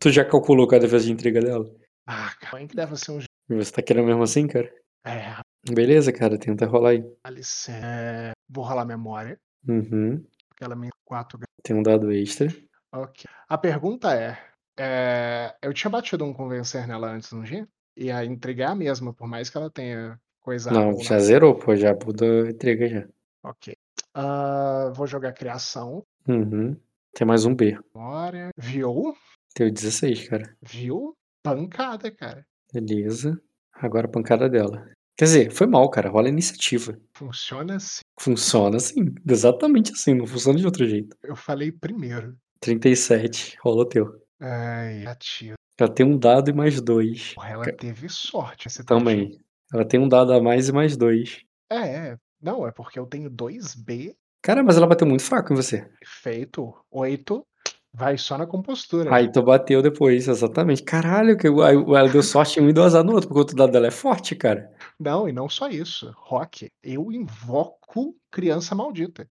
Tu 0.00 0.10
já 0.12 0.24
calculou 0.24 0.64
qual 0.68 0.76
é 0.76 0.78
a 0.78 0.82
defesa 0.82 1.06
de 1.06 1.12
intriga 1.12 1.40
dela? 1.40 1.68
Ah, 2.06 2.32
cara, 2.40 2.64
que 2.68 2.76
deve 2.76 2.96
ser 2.96 3.10
um. 3.10 3.18
Você 3.56 3.72
tá 3.72 3.82
querendo 3.82 4.06
mesmo 4.06 4.22
assim, 4.22 4.46
cara? 4.46 4.72
É, 5.04 5.34
Beleza, 5.68 6.12
cara, 6.12 6.38
tenta 6.38 6.66
rolar 6.66 6.90
aí. 6.90 7.04
Alice. 7.24 7.68
É, 7.68 8.30
vou 8.48 8.64
rolar 8.64 8.84
memória, 8.84 9.36
Uhum. 9.66 10.24
porque 10.48 10.62
ela 10.62 10.76
me 10.76 10.88
4 11.04 11.40
Tem 11.64 11.74
um 11.74 11.82
dado 11.82 12.12
extra. 12.12 12.46
Ok. 12.92 13.24
A 13.48 13.58
pergunta 13.58 14.14
é, 14.14 14.38
é, 14.78 15.56
eu 15.60 15.74
tinha 15.74 15.90
batido 15.90 16.24
um 16.24 16.32
convencer 16.32 16.86
nela 16.86 17.10
antes, 17.10 17.32
não 17.32 17.42
tinha? 17.42 17.68
E 17.96 18.12
a 18.12 18.24
intriga 18.24 18.64
é 18.64 18.66
a 18.68 18.74
mesma, 18.76 19.12
por 19.12 19.26
mais 19.26 19.50
que 19.50 19.56
ela 19.56 19.68
tenha 19.68 20.16
coisa 20.40 20.70
Não, 20.70 20.96
já 21.00 21.18
zerou, 21.18 21.58
pô, 21.58 21.74
já 21.74 21.92
mudou 21.92 22.44
a 22.44 22.50
intriga 22.50 22.88
já. 22.88 23.08
Ok. 23.42 23.74
Ah, 24.14 24.92
vou 24.94 25.06
jogar 25.06 25.32
criação. 25.32 26.04
Uhum. 26.28 26.76
Tem 27.14 27.26
mais 27.26 27.44
um 27.44 27.54
B. 27.54 27.78
Memória. 27.94 28.50
Viu? 28.56 29.14
Teu 29.54 29.70
16, 29.70 30.28
cara. 30.28 30.56
Viu? 30.62 31.16
Pancada, 31.42 32.10
cara. 32.10 32.46
Beleza. 32.72 33.40
Agora 33.72 34.06
a 34.06 34.10
pancada 34.10 34.48
dela. 34.48 34.88
Quer 35.16 35.24
dizer, 35.24 35.50
foi 35.50 35.66
mal, 35.66 35.88
cara. 35.90 36.10
Rola 36.10 36.26
a 36.28 36.30
iniciativa. 36.30 36.96
Funciona 37.12 37.76
assim. 37.76 38.00
Funciona 38.20 38.76
assim. 38.76 39.14
Exatamente 39.28 39.92
assim. 39.92 40.14
Não 40.14 40.26
funciona 40.26 40.58
de 40.58 40.66
outro 40.66 40.86
jeito. 40.86 41.16
Eu 41.22 41.34
falei 41.34 41.72
primeiro. 41.72 42.36
37. 42.60 43.56
Rola 43.60 43.82
o 43.82 43.88
teu. 43.88 44.06
Ai, 44.40 45.04
ativo. 45.06 45.54
Ela 45.78 45.92
tem 45.92 46.06
um 46.06 46.18
dado 46.18 46.50
e 46.50 46.52
mais 46.52 46.80
dois. 46.80 47.34
Porra, 47.34 47.50
ela 47.50 47.72
teve 47.72 48.08
sorte 48.08 48.68
esse 48.68 48.78
teste. 48.78 48.88
Também. 48.88 49.40
Ela 49.72 49.84
tem 49.84 50.00
um 50.00 50.08
dado 50.08 50.32
a 50.32 50.40
mais 50.40 50.68
e 50.68 50.72
mais 50.72 50.96
dois. 50.96 51.42
É, 51.70 52.10
é. 52.10 52.16
Não, 52.40 52.66
é 52.66 52.70
porque 52.70 52.98
eu 52.98 53.06
tenho 53.06 53.30
2B 53.30 54.14
Cara, 54.42 54.62
mas 54.62 54.76
ela 54.76 54.86
bateu 54.86 55.06
muito 55.06 55.22
fraco 55.22 55.52
em 55.52 55.56
você. 55.56 55.88
feito 56.04 56.72
8. 56.90 57.44
Vai 57.92 58.16
só 58.16 58.38
na 58.38 58.46
compostura. 58.46 59.14
Aí 59.14 59.32
tu 59.32 59.42
bateu 59.42 59.82
depois, 59.82 60.28
exatamente. 60.28 60.82
Caralho, 60.82 61.36
que 61.36 61.46
ela 61.46 62.08
deu 62.08 62.22
sorte 62.22 62.60
em 62.60 62.62
um 62.62 62.68
e 62.68 62.72
deu 62.72 62.84
azar 62.84 63.02
no 63.02 63.12
outro, 63.12 63.28
porque 63.28 63.38
o 63.38 63.42
outro 63.42 63.56
dado 63.56 63.72
dela 63.72 63.88
é 63.88 63.90
forte, 63.90 64.36
cara. 64.36 64.70
Não, 65.00 65.28
e 65.28 65.32
não 65.32 65.48
só 65.48 65.68
isso. 65.68 66.12
Rock, 66.16 66.70
eu 66.82 67.10
invoco 67.10 68.14
criança 68.30 68.74
maldita. 68.74 69.28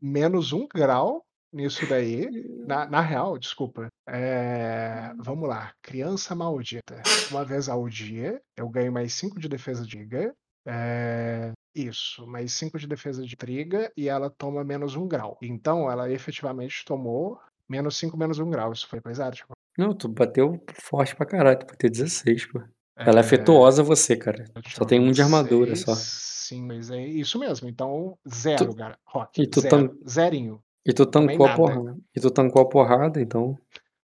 Menos 0.00 0.52
um 0.52 0.66
grau 0.68 1.24
nisso 1.52 1.86
daí. 1.88 2.28
Na, 2.66 2.84
na 2.86 3.00
real, 3.00 3.38
desculpa. 3.38 3.88
É, 4.08 5.12
vamos 5.18 5.48
lá. 5.48 5.72
Criança 5.80 6.34
maldita. 6.34 7.00
Uma 7.30 7.44
vez 7.44 7.68
ao 7.68 7.88
dia, 7.88 8.40
eu 8.56 8.68
ganho 8.68 8.92
mais 8.92 9.14
5 9.14 9.38
de 9.38 9.48
defesa 9.48 9.86
de 9.86 9.96
triga. 9.96 10.34
É, 10.66 11.52
isso, 11.74 12.26
mais 12.26 12.52
5 12.52 12.78
de 12.78 12.86
defesa 12.86 13.24
de 13.24 13.36
triga 13.36 13.90
e 13.96 14.08
ela 14.08 14.30
toma 14.30 14.62
menos 14.64 14.94
um 14.96 15.06
grau. 15.08 15.38
Então, 15.42 15.90
ela 15.90 16.10
efetivamente 16.10 16.84
tomou 16.84 17.38
menos 17.68 17.96
5, 17.96 18.16
menos 18.16 18.38
um 18.38 18.50
grau. 18.50 18.72
Isso 18.72 18.86
foi 18.86 19.00
coisa 19.00 19.30
tipo. 19.30 19.52
Não, 19.76 19.94
tu 19.94 20.06
bateu 20.08 20.62
forte 20.74 21.16
pra 21.16 21.24
caralho, 21.26 21.58
tu 21.58 21.66
bateu 21.66 21.90
16, 21.90 22.46
pô. 22.46 22.60
Ela 22.94 23.18
é 23.18 23.20
afetuosa 23.20 23.82
você, 23.82 24.14
cara. 24.16 24.44
Só 24.68 24.84
tem 24.84 25.00
um 25.00 25.10
de 25.10 25.22
armadura 25.22 25.74
só. 25.74 25.94
Sim, 25.94 26.62
mas 26.66 26.90
é 26.90 27.00
isso 27.02 27.38
mesmo. 27.38 27.66
Então, 27.68 28.16
zero, 28.28 28.66
Tu- 28.66 28.76
cara. 28.76 28.98
Rock. 29.06 29.42
e 29.42 29.46
tu 29.46 29.60
zero. 29.62 29.88
tam- 29.88 29.98
Zerinho. 30.06 30.60
E 30.84 30.92
tu 30.92 31.06
tancou 31.06 31.46
a 31.46 31.54
porrada. 31.54 31.96
E 32.14 32.20
tu 32.20 32.30
tancou 32.30 32.62
a 32.62 32.68
porrada, 32.68 33.20
então. 33.20 33.58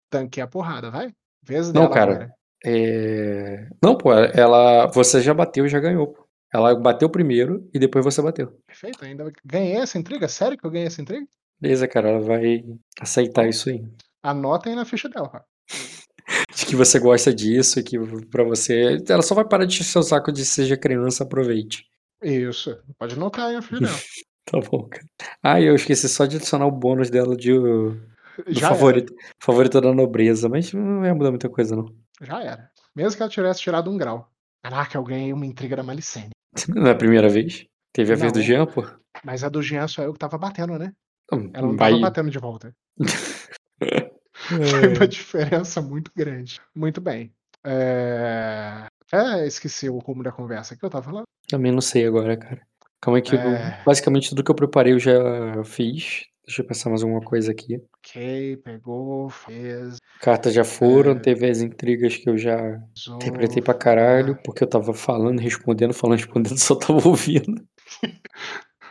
Tanquei 0.09 0.43
a 0.43 0.47
porrada, 0.47 0.91
vai. 0.91 1.13
Vez 1.43 1.67
Não, 1.73 1.83
dela 1.83 1.95
cara. 1.95 2.13
agora. 2.13 2.35
É... 2.65 3.69
Não, 3.83 3.97
pô, 3.97 4.13
ela. 4.15 4.87
Você 4.89 5.21
já 5.21 5.35
bateu 5.35 5.67
e 5.67 5.69
já 5.69 5.79
ganhou, 5.79 6.07
pô. 6.09 6.27
Ela 6.53 6.75
bateu 6.75 7.09
primeiro 7.09 7.69
e 7.73 7.79
depois 7.79 8.05
você 8.05 8.21
bateu. 8.21 8.53
Perfeito, 8.67 9.05
ainda 9.05 9.31
ganhei 9.45 9.77
essa 9.77 9.99
intriga? 9.99 10.27
Sério 10.29 10.59
que 10.59 10.67
eu 10.67 10.71
ganhei 10.71 10.87
essa 10.87 11.01
intriga? 11.01 11.27
Beleza, 11.61 11.87
cara, 11.87 12.09
ela 12.11 12.21
vai 12.21 12.65
aceitar 13.01 13.49
isso 13.49 13.69
aí. 13.69 13.85
Anotem 14.23 14.75
na 14.75 14.85
ficha 14.85 15.09
dela, 15.09 15.29
Rock. 15.29 15.45
De 16.57 16.67
que 16.67 16.77
você 16.77 16.99
gosta 16.99 17.35
disso 17.35 17.83
que 17.83 17.97
pra 18.31 18.45
você. 18.45 18.99
Ela 19.09 19.23
só 19.23 19.35
vai 19.35 19.45
parar 19.47 19.65
de 19.65 19.75
encher 19.75 19.85
seu 19.85 20.03
saco 20.03 20.31
de 20.31 20.45
seja 20.45 20.77
criança, 20.77 21.25
aproveite. 21.25 21.85
Isso. 22.23 22.79
Pode 22.99 23.15
anotar 23.15 23.47
aí 23.47 23.55
na 23.55 23.63
ficha 23.63 23.81
dela. 23.81 23.97
Tá 24.51 24.59
bom, 24.59 24.89
cara. 24.89 25.07
Ah, 25.41 25.61
eu 25.61 25.77
esqueci 25.77 26.09
só 26.09 26.27
de 26.27 26.37
adicionar 26.37 26.67
o 26.67 26.73
bônus 26.73 27.09
dela 27.09 27.37
de, 27.37 27.53
era. 27.53 28.69
favorito, 28.69 29.15
favorito 29.39 29.81
da 29.81 29.95
nobreza, 29.95 30.49
mas 30.49 30.73
não 30.73 31.03
vai 31.03 31.13
mudar 31.13 31.31
muita 31.31 31.49
coisa, 31.49 31.77
não. 31.77 31.87
Já 32.21 32.43
era. 32.43 32.69
Mesmo 32.97 33.17
que 33.17 33.23
ela 33.23 33.31
tivesse 33.31 33.61
tirado 33.61 33.89
um 33.89 33.97
grau. 33.97 34.29
Caraca, 34.61 34.99
eu 34.99 35.05
ganhei 35.05 35.33
uma 35.33 35.47
intriga 35.47 35.77
da 35.77 35.85
Malicene. 35.85 36.31
Não 36.69 36.87
é 36.87 36.91
a 36.91 36.95
primeira 36.97 37.29
vez. 37.29 37.67
Teve 37.93 38.13
a 38.13 38.17
vez 38.17 38.33
do 38.33 38.39
Não. 38.39 38.45
Jean, 38.47 38.67
pô. 38.67 38.87
Mas 39.25 39.43
a 39.45 39.49
do 39.49 39.63
Jean 39.63 39.87
só 39.89 40.03
eu 40.03 40.13
que 40.13 40.19
tava 40.19 40.39
batendo, 40.39 40.79
né? 40.79 40.93
Então, 41.25 41.51
Ela 41.53 41.67
não 41.69 41.77
vai- 41.77 41.91
tava 41.91 42.03
batendo 42.03 42.31
de 42.31 42.39
volta. 42.39 42.75
Foi 43.81 44.89
uma 44.97 45.07
diferença 45.09 45.81
muito 45.81 46.11
grande. 46.17 46.61
Muito 46.75 47.01
bem. 47.01 47.33
É... 47.65 48.87
É, 49.13 49.47
esqueci 49.47 49.89
o 49.89 49.99
rumo 49.99 50.23
da 50.23 50.33
conversa 50.33 50.77
que 50.77 50.85
eu 50.85 50.91
tava 50.91 51.05
falando. 51.05 51.25
Também 51.49 51.73
não 51.73 51.81
sei 51.81 52.07
agora, 52.07 52.37
cara. 52.37 52.63
Calma 53.01 53.19
aí 53.19 53.23
que 53.23 53.35
eu- 53.35 53.41
É. 53.41 53.83
basicamente 53.85 54.29
tudo 54.29 54.45
que 54.45 54.51
eu 54.51 54.55
preparei 54.55 54.93
eu 54.93 54.99
já 54.99 55.65
fiz. 55.65 56.27
Deixa 56.51 56.63
eu 56.63 56.67
pensar 56.67 56.91
mais 56.91 57.01
alguma 57.05 57.21
coisa 57.21 57.53
aqui. 57.53 57.81
Ok, 57.97 58.57
pegou, 58.65 59.31
fez, 59.31 59.99
Cartas 60.21 60.53
já 60.53 60.65
foram, 60.65 61.13
É. 61.13 61.19
teve 61.21 61.49
as 61.49 61.61
intrigas 61.61 62.17
que 62.17 62.29
eu 62.29 62.37
já 62.37 62.57
usou. 62.97 63.15
interpretei 63.15 63.63
pra 63.63 63.73
caralho, 63.73 64.37
porque 64.45 64.65
eu 64.65 64.69
tava 64.69 64.93
falando, 64.93 65.39
respondendo, 65.39 65.95
falando, 65.95 66.17
respondendo, 66.19 66.57
só 66.59 66.75
tava 66.75 67.07
ouvindo. 67.09 67.65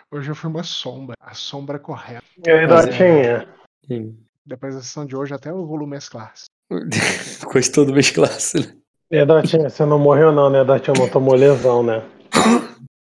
Hoje 0.10 0.32
eu 0.32 0.36
fui 0.36 0.50
uma 0.50 0.64
sombra. 0.64 1.16
A 1.20 1.34
sombra 1.34 1.78
correta. 1.78 2.24
E 2.48 2.50
aí, 2.50 2.66
Mas 2.66 2.86
é- 2.86 2.90
Dotinha? 2.92 3.48
E- 3.90 4.14
Depois 4.46 4.76
da 4.76 4.82
sessão 4.82 5.06
de 5.06 5.18
hoje, 5.18 5.34
até 5.34 5.50
eu 5.50 5.68
vou 5.68 5.86
mesclar. 5.86 6.34
Coisa 7.52 7.72
toda 7.76 7.92
vez 7.92 8.10
classe, 8.10 8.58
né? 8.58 8.74
E 9.12 9.18
aí, 9.18 9.26
Dotinha, 9.26 9.70
você 9.70 9.84
não 9.86 10.00
morreu 10.00 10.32
não, 10.32 10.50
né, 10.50 10.64
Dotinha? 10.64 10.94
Não 10.98 11.10
tomou 11.10 11.36
lesão, 11.36 11.84
né? 11.84 12.02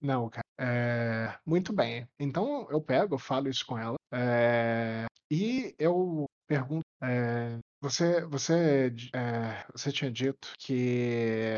Não, 0.00 0.30
cara. 0.30 0.45
É, 0.58 1.34
muito 1.44 1.72
bem. 1.72 2.08
Então 2.18 2.66
eu 2.70 2.80
pego, 2.80 3.14
eu 3.14 3.18
falo 3.18 3.48
isso 3.48 3.64
com 3.66 3.78
ela. 3.78 3.96
é, 4.12 5.06
e 5.30 5.74
eu 5.78 6.26
pergunto. 6.46 6.84
é, 7.02 7.58
você, 7.80 8.24
você, 8.26 8.92
você 9.72 9.92
tinha 9.92 10.10
dito 10.10 10.52
que 10.58 11.54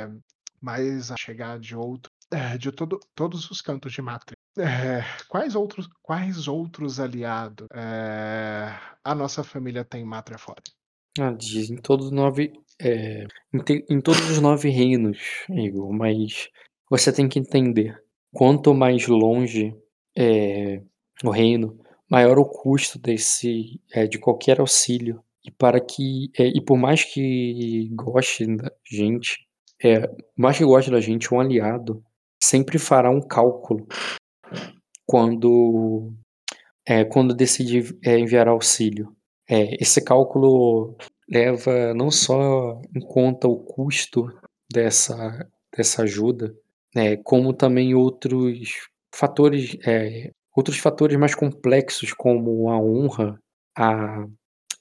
mais 0.61 1.11
a 1.13 1.17
chegar 1.17 1.59
de 1.59 1.77
outro, 1.77 2.11
de 2.59 2.73
todo, 2.73 2.99
todos 3.15 3.51
os 3.51 3.61
cantos 3.61 3.93
de 3.93 4.03
Matrix. 4.03 4.37
quais 5.29 5.55
outros, 5.55 5.89
quais 6.03 6.49
outros 6.49 6.99
aliados 6.99 7.67
a 7.73 9.15
nossa 9.15 9.45
família 9.45 9.85
tem 9.85 10.05
Mátria 10.05 10.39
fora? 10.39 10.63
Ah, 11.19 11.33
diz 11.33 11.71
em 11.71 11.77
todos 11.77 12.07
os 12.07 12.13
nove. 12.13 12.53
em, 12.81 13.63
te- 13.63 13.87
em 13.89 14.01
todos 14.01 14.29
os 14.31 14.41
nove 14.41 14.69
reinos, 14.69 15.19
Igor, 15.51 15.93
mas 15.93 16.49
você 16.91 17.13
tem 17.13 17.29
que 17.29 17.39
entender. 17.39 18.03
Quanto 18.33 18.75
mais 18.75 19.07
longe 19.07 19.75
é, 20.17 20.83
o 21.25 21.31
reino, 21.31 21.79
maior 22.11 22.39
o 22.39 22.45
custo 22.45 22.99
desse, 22.99 23.81
é, 23.93 24.07
de 24.07 24.19
qualquer 24.19 24.61
auxílio. 24.61 25.23
E 25.45 25.51
para 25.51 25.81
que. 25.81 26.31
é, 26.39 26.47
e 26.47 26.61
por 26.61 26.77
mais 26.77 27.05
que 27.05 27.89
goste 27.95 28.47
da 28.57 28.71
gente, 28.85 29.47
é, 29.83 30.11
mais 30.37 30.59
que 30.59 30.65
goste 30.65 30.91
da 30.91 31.01
gente, 31.01 31.33
um 31.33 31.41
aliado 31.41 32.03
sempre 32.43 32.79
fará 32.79 33.11
um 33.11 33.21
cálculo 33.21 33.87
quando, 35.07 36.13
é, 36.87 37.05
quando 37.05 37.35
decide 37.35 37.97
é, 38.05 38.19
enviar 38.19 38.49
auxílio. 38.49 39.15
É, 39.49 39.83
esse 39.83 40.03
cálculo 40.03 40.97
leva 41.29 41.95
não 41.95 42.11
só 42.11 42.81
em 42.95 43.01
conta 43.01 43.49
o 43.49 43.57
custo 43.57 44.27
dessa, 44.71 45.49
dessa 45.75 46.03
ajuda, 46.03 46.55
né, 46.95 47.17
como 47.19 47.53
também 47.53 47.95
outros 47.95 48.71
fatores, 49.15 49.77
é, 49.87 50.31
outros 50.57 50.79
fatores 50.79 51.17
mais 51.19 51.35
complexos, 51.35 52.13
como 52.13 52.71
a 52.71 52.79
honra, 52.81 53.39
a, 53.77 54.27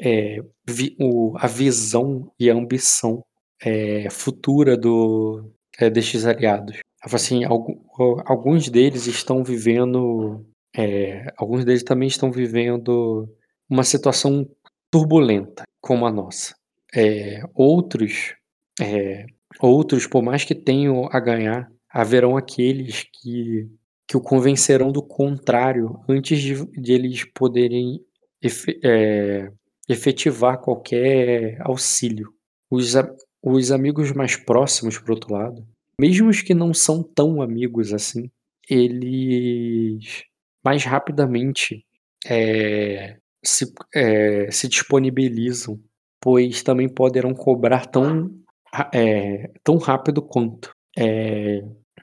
é, 0.02 0.40
vi- 0.68 0.96
o- 1.00 1.34
a 1.38 1.48
visão 1.48 2.32
e 2.40 2.50
a 2.50 2.54
ambição 2.54 3.24
é, 3.64 4.10
futura 4.10 4.78
do, 4.78 5.52
é, 5.80 5.90
destes 5.90 6.26
aliados. 6.26 6.80
Assim, 7.02 7.44
algu- 7.44 7.82
alguns 8.26 8.70
deles 8.70 9.08
estão 9.08 9.44
vivendo, 9.44 10.46
é, 10.76 11.26
alguns 11.38 11.66
deles 11.66 11.84
também 11.84 12.08
estão 12.08 12.32
vivendo 12.32 13.28
uma 13.70 13.84
situação 13.84 14.48
turbulenta 14.92 15.64
como 15.82 16.06
a 16.06 16.12
nossa. 16.12 16.56
É, 16.96 17.42
outros, 17.56 18.36
é, 18.82 19.26
outros, 19.60 20.08
por 20.08 20.22
mais 20.24 20.44
que 20.44 20.56
tenham 20.56 21.08
a 21.12 21.20
ganhar, 21.20 21.72
haverão 22.00 22.38
aqueles 22.38 23.06
que, 23.12 23.68
que 24.08 24.16
o 24.16 24.22
convencerão 24.22 24.92
do 24.92 25.02
contrário 25.02 26.00
antes 26.08 26.40
de, 26.40 26.64
de 26.80 26.94
eles 26.94 27.24
poderem 27.34 28.00
efe- 28.40 28.80
é, 28.84 29.52
efetivar 29.90 30.60
qualquer 30.60 31.60
auxílio. 31.62 32.32
Os, 32.70 32.94
os 33.42 33.72
amigos 33.72 34.12
mais 34.12 34.36
próximos, 34.36 35.00
por 35.00 35.10
outro 35.12 35.34
lado, 35.34 35.68
mesmo 36.00 36.30
os 36.30 36.44
que 36.44 36.54
não 36.54 36.72
são 36.72 37.02
tão 37.02 37.42
amigos 37.42 37.92
assim, 37.92 38.30
eles 38.70 40.24
mais 40.64 40.84
rapidamente 40.84 41.84
é, 42.28 43.18
se, 43.44 43.74
é, 43.96 44.52
se 44.52 44.68
disponibilizam, 44.68 45.80
pois 46.22 46.62
também 46.62 46.88
poderão 46.88 47.34
cobrar 47.34 47.88
tão, 47.88 48.30
é, 48.94 49.50
tão 49.64 49.78
rápido 49.78 50.22
quanto. 50.22 50.72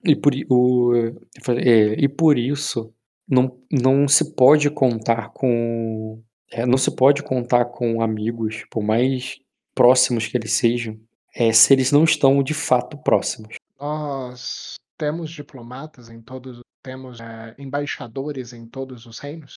E, 0.05 0.15
por, 0.15 0.33
o, 0.51 0.93
é, 0.95 1.95
e 1.99 2.09
por 2.09 2.39
isso 2.39 2.93
não, 3.29 3.59
não 3.73 4.07
se 4.07 4.35
pode 4.35 4.69
contar 4.71 5.31
com 5.31 6.23
é, 6.51 6.65
não 6.65 6.79
se 6.79 6.95
pode 6.95 7.23
contar 7.23 7.65
com 7.65 8.01
amigos, 8.01 8.65
por 8.71 8.83
mais 8.83 9.41
próximos 9.75 10.27
que 10.29 10.37
eles 10.37 10.53
sejam, 10.53 10.99
é, 11.35 11.53
se 11.53 11.73
eles 11.73 11.91
não 11.91 12.05
estão 12.05 12.43
de 12.43 12.55
fato 12.55 12.97
próximos. 12.97 13.57
Nós 13.81 14.75
temos 14.97 15.31
diplomatas 15.31 16.09
em 16.09 16.21
todos, 16.23 16.61
temos 16.83 17.19
é, 17.21 17.55
embaixadores 17.59 18.53
em 18.53 18.67
todos 18.67 19.05
os 19.05 19.19
reinos? 19.19 19.55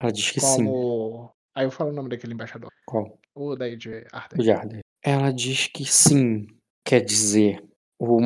Ela 0.00 0.12
diz 0.12 0.30
que 0.30 0.40
sim. 0.40 0.64
Como. 0.64 1.30
Aí 1.54 1.64
eu 1.64 1.70
falo 1.70 1.90
o 1.90 1.92
nome 1.92 2.08
daquele 2.08 2.34
embaixador. 2.34 2.70
Qual? 2.84 3.18
O 3.34 3.54
daí 3.54 3.76
de 3.76 3.90
O 3.90 4.06
Arden. 4.12 4.44
Jardim. 4.44 4.80
Ela 5.02 5.32
diz 5.32 5.68
que 5.68 5.84
sim. 5.84 6.48
Quer 6.84 7.04
dizer, 7.04 7.64
o, 7.98 8.18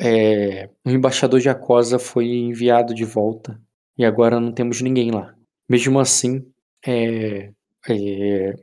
é, 0.00 0.70
o 0.84 0.90
embaixador 0.90 1.40
de 1.40 1.48
Acosa 1.48 1.98
foi 1.98 2.26
enviado 2.26 2.94
de 2.94 3.04
volta 3.04 3.60
e 3.98 4.04
agora 4.04 4.40
não 4.40 4.52
temos 4.52 4.80
ninguém 4.80 5.10
lá. 5.10 5.34
Mesmo 5.68 6.00
assim, 6.00 6.44
é, 6.86 7.50
é, 7.88 8.54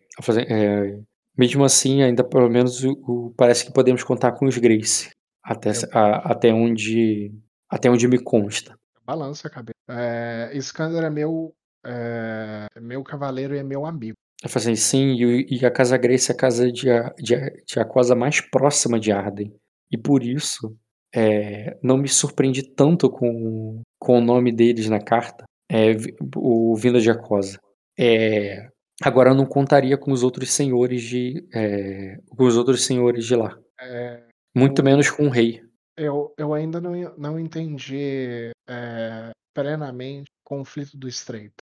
é, 0.50 1.00
mesmo 1.38 1.64
assim, 1.64 2.02
ainda 2.02 2.24
pelo 2.24 2.50
menos 2.50 2.84
o, 2.84 2.92
o- 3.08 3.34
parece 3.38 3.66
que 3.66 3.72
podemos 3.74 4.04
contar 4.04 4.32
com 4.34 4.46
os 4.46 4.58
Grace. 4.58 5.10
Até, 5.44 5.72
a- 5.94 6.32
até 6.32 6.52
onde 6.54 7.32
até 7.70 7.90
onde 7.90 8.08
me 8.08 8.18
consta. 8.20 8.78
Balança 9.06 9.48
a 9.48 9.52
cabeça. 9.52 9.76
É, 9.90 10.52
é 10.54 11.10
meu. 11.10 11.54
É, 11.86 12.68
meu 12.82 13.02
cavaleiro 13.04 13.56
e 13.56 13.60
é 13.60 13.64
meu 13.64 13.86
amigo. 13.86 14.16
Eu 14.44 14.50
falei 14.50 14.74
assim, 14.74 14.76
sim, 14.76 15.24
e, 15.24 15.60
e 15.62 15.66
a 15.66 15.72
Casa 15.72 15.98
Grace 15.98 16.30
é 16.32 16.36
a 16.36 16.38
casa 16.38 16.72
de, 16.72 16.88
de, 17.18 17.64
de 17.66 17.80
Aquosa 17.80 18.14
mais 18.14 18.42
próxima 18.42 19.00
de 19.00 19.12
Arden. 19.12 19.54
E 19.90 19.98
por 19.98 20.22
isso, 20.22 20.76
é, 21.18 21.78
não 21.82 21.98
me 21.98 22.08
surpreendi 22.08 22.62
tanto 22.64 23.10
com, 23.10 23.82
com 24.00 24.18
o 24.20 24.22
nome 24.22 24.52
deles 24.52 24.88
na 24.90 25.00
carta, 25.00 25.44
é, 25.72 25.92
o 26.36 26.76
Vinda 26.76 27.00
de 27.02 27.10
Aquosa. 27.10 27.60
É, 28.00 28.70
agora 29.02 29.32
eu 29.32 29.36
não 29.36 29.46
contaria 29.46 29.98
com 29.98 30.12
os 30.12 30.22
outros 30.22 30.52
senhores 30.52 31.02
de, 31.02 31.44
é, 31.54 32.18
com 32.30 32.44
os 32.46 32.56
outros 32.56 32.86
senhores 32.86 33.26
de 33.26 33.36
lá. 33.36 33.58
É, 33.82 34.24
Muito 34.56 34.80
o- 34.82 34.86
menos 34.86 35.10
com 35.10 35.26
o 35.28 35.30
rei. 35.30 35.64
eu, 35.98 36.34
eu 36.38 36.54
ainda 36.54 36.80
não, 36.80 36.92
não 37.18 37.40
entendi 37.40 38.52
é, 38.70 39.32
plenamente 39.56 40.30
o 40.46 40.50
conflito 40.56 40.96
do 40.98 41.08
Estreito. 41.08 41.56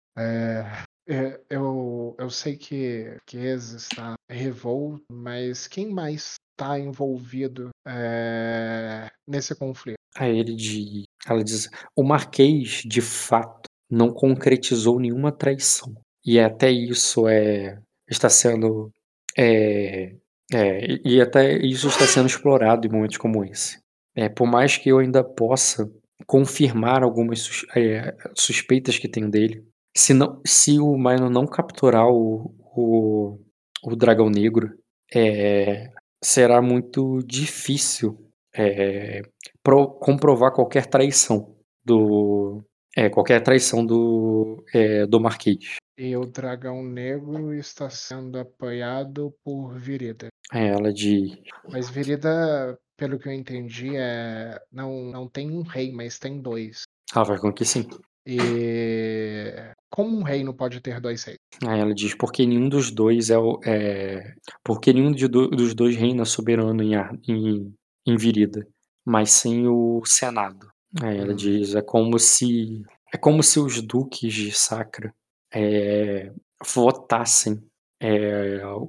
Eu, 1.51 2.15
eu 2.19 2.31
sei 2.31 2.57
que, 2.57 3.17
que 3.27 3.37
está 3.37 4.15
revolto, 4.31 5.03
mas 5.11 5.67
quem 5.67 5.91
mais 5.93 6.35
está 6.63 6.79
envolvido 6.79 7.71
é, 7.87 9.09
nesse 9.27 9.55
conflito? 9.55 9.97
A 10.17 10.29
ele 10.29 10.55
de, 10.55 11.05
ela 11.27 11.43
diz, 11.43 11.69
o 11.97 12.03
Marquês, 12.03 12.83
de 12.85 13.01
fato, 13.01 13.69
não 13.91 14.13
concretizou 14.13 15.01
nenhuma 15.01 15.33
traição. 15.33 15.93
E 16.25 16.39
até 16.39 16.71
isso 16.71 17.27
é 17.29 17.79
está 18.09 18.29
sendo 18.29 18.91
é, 19.37 20.15
é, 20.53 20.87
e- 21.05 21.21
até 21.21 21.57
isso 21.59 21.89
está 21.89 22.07
sendo 22.07 22.27
explorado 22.27 22.87
em 22.87 22.91
momentos 22.91 23.17
como 23.17 23.45
esse. 23.45 23.79
É, 24.15 24.29
por 24.29 24.47
mais 24.47 24.77
que 24.77 24.91
eu 24.91 24.99
ainda 24.99 25.25
possa 25.25 25.91
confirmar 26.27 27.03
algumas 27.03 27.41
sus- 27.41 27.67
é, 27.75 28.15
suspeitas 28.37 28.99
que 28.99 29.09
tenho 29.09 29.31
dele, 29.31 29.65
se, 29.97 30.13
não, 30.15 30.41
se 30.47 30.79
o 30.79 30.97
Minor 30.97 31.31
não 31.31 31.47
capturar 31.47 32.07
o, 32.09 32.55
o, 32.77 33.39
o 33.83 33.97
Dragão 33.97 34.29
Negro, 34.29 34.71
é, 35.15 35.91
será 36.23 36.63
muito 36.63 37.21
difícil 37.25 38.17
é, 38.55 39.23
pro- 39.63 39.89
comprovar 39.89 40.53
qualquer 40.53 40.87
traição 40.87 41.57
do 41.85 42.63
é, 42.97 43.09
qualquer 43.09 43.43
traição 43.43 43.85
do 43.85 44.63
é, 44.75 45.07
do 45.07 45.19
Marquês. 45.21 45.77
E 45.99 46.17
o 46.17 46.25
Dragão 46.25 46.83
Negro 46.83 47.55
está 47.55 47.89
sendo 47.91 48.39
apoiado 48.39 49.35
por 49.45 49.75
Virida. 49.79 50.29
É, 50.53 50.69
ela 50.69 50.93
de 50.93 51.43
Mas 51.69 51.89
Virida, 51.91 52.79
pelo 52.97 53.19
que 53.19 53.29
eu 53.29 53.33
entendi, 53.33 53.97
é, 53.97 54.59
não, 54.71 55.03
não 55.05 55.29
tem 55.29 55.51
um 55.51 55.63
rei, 55.63 55.93
mas 55.93 56.19
tem 56.19 56.41
dois. 56.41 56.83
ah, 57.15 57.23
vai 57.23 57.39
com 57.39 57.53
que 57.53 57.65
sim. 57.65 57.87
E 58.27 59.53
como 59.91 60.17
um 60.17 60.23
rei 60.23 60.43
não 60.45 60.55
pode 60.55 60.81
ter 60.81 61.01
dois 61.01 61.25
reis? 61.25 61.39
Aí 61.67 61.81
ela 61.81 61.95
diz 61.95 62.15
porque 62.15 62.47
nenhum 62.47 62.69
dos 62.69 62.91
dois 62.91 63.31
é, 63.31 63.39
o- 63.39 63.61
é 63.65 64.35
porque 64.65 64.93
nenhum 64.93 65.13
de 65.13 65.29
do- 65.29 65.49
dos 65.49 65.75
dois 65.75 65.97
reina 65.97 66.25
soberano 66.25 66.83
em, 66.83 66.95
em, 67.29 67.75
em 68.07 68.17
Virida, 68.17 68.67
mas 69.05 69.31
sim 69.31 69.67
o 69.67 70.03
Senado. 70.05 70.69
Aí 71.03 71.19
ela 71.19 71.33
Hum. 71.33 71.37
diz 71.37 71.75
é 71.75 71.83
como 71.83 72.19
se 72.19 72.83
é 73.13 73.19
como 73.19 73.43
se 73.43 73.59
os 73.59 73.81
duques 73.83 74.33
de 74.33 74.53
Sacra 74.53 75.13
é, 75.53 76.33
votassem 76.75 77.63
é, 78.01 78.65
o- 78.67 78.89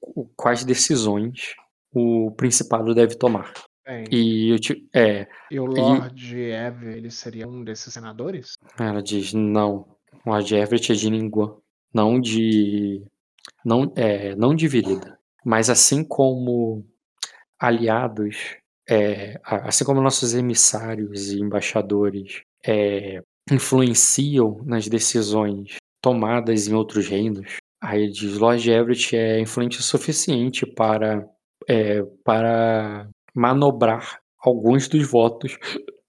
o- 0.00 0.30
quais 0.36 0.64
decisões 0.64 1.54
o 1.92 2.30
principado 2.32 2.94
deve 2.94 3.16
tomar. 3.16 3.52
Bem, 3.86 4.04
E 4.10 4.50
eu 4.50 4.58
te- 4.58 4.88
é, 4.94 5.26
e 5.50 5.60
o 5.60 5.66
Lord 5.66 6.40
Eve, 6.40 6.96
ele 6.96 7.10
seria 7.10 7.46
um 7.46 7.62
desses 7.62 7.92
senadores? 7.92 8.54
Ela 8.78 9.02
diz, 9.02 9.32
não, 9.34 9.86
o 10.24 10.40
de 10.40 10.54
Everett 10.56 10.92
é 10.92 10.94
de 10.94 11.10
língua, 11.10 11.60
não 11.92 12.18
de. 12.20 13.02
Não, 13.64 13.92
é, 13.96 14.34
não 14.36 14.54
de 14.54 14.66
virida. 14.66 15.18
Mas 15.44 15.68
assim 15.68 16.02
como 16.02 16.84
aliados, 17.58 18.56
é, 18.88 19.38
assim 19.44 19.84
como 19.84 20.00
nossos 20.00 20.34
emissários 20.34 21.30
e 21.32 21.40
embaixadores 21.40 22.42
é, 22.66 23.22
influenciam 23.50 24.62
nas 24.64 24.88
decisões 24.88 25.76
tomadas 26.00 26.68
em 26.68 26.74
outros 26.74 27.06
reinos. 27.06 27.56
Aí 27.82 28.10
diz: 28.10 28.38
Lord 28.38 28.70
Everett 28.70 29.14
é 29.14 29.40
influente 29.40 29.78
o 29.78 29.82
suficiente 29.82 30.64
para, 30.66 31.28
é, 31.68 32.02
para 32.24 33.08
manobrar 33.34 34.20
alguns 34.38 34.88
dos 34.88 35.06
votos 35.08 35.58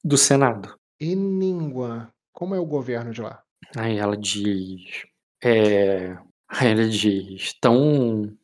do 0.04 0.18
Senado. 0.18 0.78
E 1.00 1.16
Ningua, 1.16 2.10
como 2.32 2.54
é 2.54 2.60
o 2.60 2.66
governo 2.66 3.12
de 3.12 3.22
lá? 3.22 3.42
Aí 3.76 3.98
ela 3.98 4.16
diz. 4.16 5.06
É, 5.44 6.16
aí 6.50 6.72
ela 6.72 6.88
diz: 6.88 7.54
tão, 7.60 8.38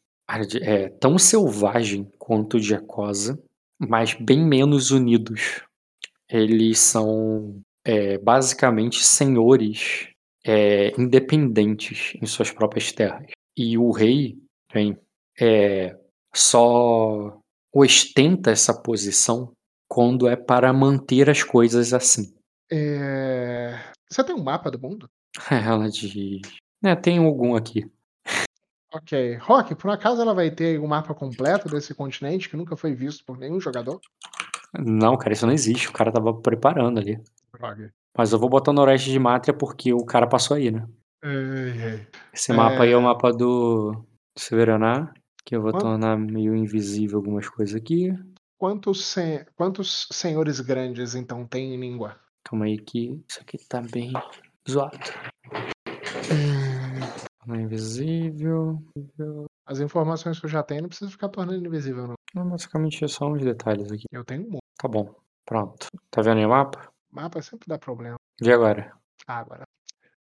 é, 0.62 0.90
tão 0.90 1.18
selvagem 1.18 2.10
quanto 2.18 2.60
Giacosa, 2.60 3.42
mas 3.80 4.14
bem 4.14 4.44
menos 4.44 4.92
unidos. 4.92 5.62
Eles 6.30 6.80
são 6.80 7.62
é, 7.84 8.18
basicamente 8.18 9.04
senhores 9.04 10.08
é, 10.46 10.94
independentes 11.00 12.14
em 12.22 12.26
suas 12.26 12.52
próprias 12.52 12.92
terras. 12.92 13.28
E 13.56 13.78
o 13.78 13.92
rei 13.92 14.38
bem, 14.74 14.98
é, 15.40 15.98
só 16.34 17.41
ostenta 17.74 18.52
essa 18.52 18.74
posição 18.74 19.52
quando 19.90 20.28
é 20.28 20.36
para 20.36 20.72
manter 20.74 21.30
as 21.30 21.44
coisas 21.44 21.94
assim. 21.94 22.34
É... 22.72 23.78
Você 24.10 24.24
tem 24.24 24.36
um 24.36 24.44
mapa 24.44 24.72
do 24.72 24.80
mundo? 24.80 25.10
Ela 25.50 25.90
diz. 25.90 26.42
É, 26.84 26.96
tem 26.96 27.18
algum 27.20 27.56
aqui. 27.56 27.90
Ok. 28.94 29.36
Rock, 29.38 29.76
por 29.76 29.90
acaso 29.90 30.22
ela 30.22 30.34
vai 30.34 30.52
ter 30.52 30.78
um 30.80 30.88
mapa 30.88 31.14
completo 31.14 31.70
desse 31.70 31.94
continente 31.94 32.50
que 32.50 32.58
nunca 32.58 32.76
foi 32.76 32.94
visto 32.94 33.24
por 33.24 33.38
nenhum 33.38 33.60
jogador? 33.60 34.02
Não, 34.78 35.18
cara, 35.18 35.32
isso 35.32 35.46
não 35.46 35.54
existe. 35.54 35.88
O 35.88 35.94
cara 35.94 36.12
tava 36.12 36.34
preparando 36.34 37.00
ali. 37.00 37.18
Droga. 37.54 37.94
Mas 38.18 38.34
eu 38.34 38.40
vou 38.40 38.50
botar 38.50 38.74
no 38.74 38.82
oeste 38.84 39.10
de 39.10 39.20
Mátria 39.20 39.54
porque 39.54 39.94
o 39.94 40.04
cara 40.06 40.28
passou 40.28 40.58
aí, 40.58 40.72
né? 40.72 40.86
Ei, 41.24 41.32
ei. 41.32 42.08
Esse 42.34 42.52
mapa 42.52 42.84
aí 42.84 42.92
é 42.92 42.98
o 42.98 43.00
É. 43.00 43.04
mapa 43.04 43.32
do, 43.32 43.92
do 43.92 44.06
Severaná, 44.38 45.14
que 45.46 45.56
eu 45.56 45.62
vou 45.62 45.72
Quanto- 45.72 45.84
tornar 45.84 46.18
meio 46.18 46.56
invisível 46.56 47.18
algumas 47.18 47.48
coisas 47.50 47.76
aqui. 47.76 48.12
Quantos, 48.58 49.06
sen... 49.06 49.46
Quantos 49.56 50.08
senhores 50.12 50.60
grandes 50.60 51.16
então 51.16 51.46
tem 51.48 51.74
em 51.74 51.80
língua? 51.80 52.20
Calma 52.44 52.66
aí 52.66 52.78
que 52.78 53.22
isso 53.28 53.40
aqui 53.42 53.58
tá 53.68 53.82
bem 53.82 54.14
zoado. 54.70 54.98
Hum, 56.32 57.00
tornar 57.40 57.62
invisível. 57.62 58.84
As 59.66 59.80
informações 59.80 60.40
que 60.40 60.46
eu 60.46 60.50
já 60.50 60.62
tenho 60.64 60.82
não 60.84 60.90
precisa 60.90 61.10
ficar 61.10 61.30
tornando 61.30 61.66
invisível, 61.66 62.08
não. 62.08 62.16
Não, 62.36 62.50
basicamente 62.50 63.04
é 63.04 63.08
só 63.08 63.28
uns 63.28 63.42
detalhes 63.44 63.92
aqui. 63.92 64.06
Eu 64.12 64.24
tenho 64.24 64.46
um 64.48 64.52
monte. 64.52 64.62
Tá 64.78 64.88
bom, 64.88 65.14
pronto. 65.46 65.88
Tá 66.10 66.22
vendo 66.22 66.38
aí 66.40 66.46
o 66.46 66.50
mapa? 66.50 66.92
Mapa 67.10 67.42
sempre 67.42 67.68
dá 67.68 67.78
problema. 67.78 68.16
E 68.42 68.52
agora? 68.52 68.94
Ah, 69.28 69.40
agora. 69.40 69.64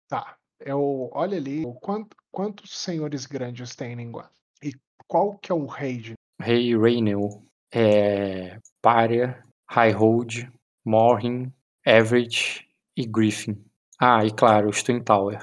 Tá. 0.08 0.36
Eu, 0.60 1.10
olha 1.12 1.36
ali 1.36 1.62
quanto, 1.80 2.16
quantos 2.30 2.76
senhores 2.78 3.26
grandes 3.26 3.74
tem 3.74 3.92
em 3.92 3.96
língua. 3.96 4.30
Qual 5.08 5.38
que 5.38 5.52
é 5.52 5.54
o 5.54 5.66
rei 5.66 5.98
de. 5.98 6.14
Rei 6.40 6.76
Rainel, 6.76 7.42
é, 7.72 8.58
Pária, 8.82 9.42
Highhold, 9.70 10.50
Morhin, 10.84 11.52
Everett 11.86 12.66
e 12.96 13.06
Griffin. 13.06 13.62
Ah, 14.00 14.24
e 14.24 14.30
claro, 14.32 14.70
Twin 14.70 15.02
Tower. 15.02 15.38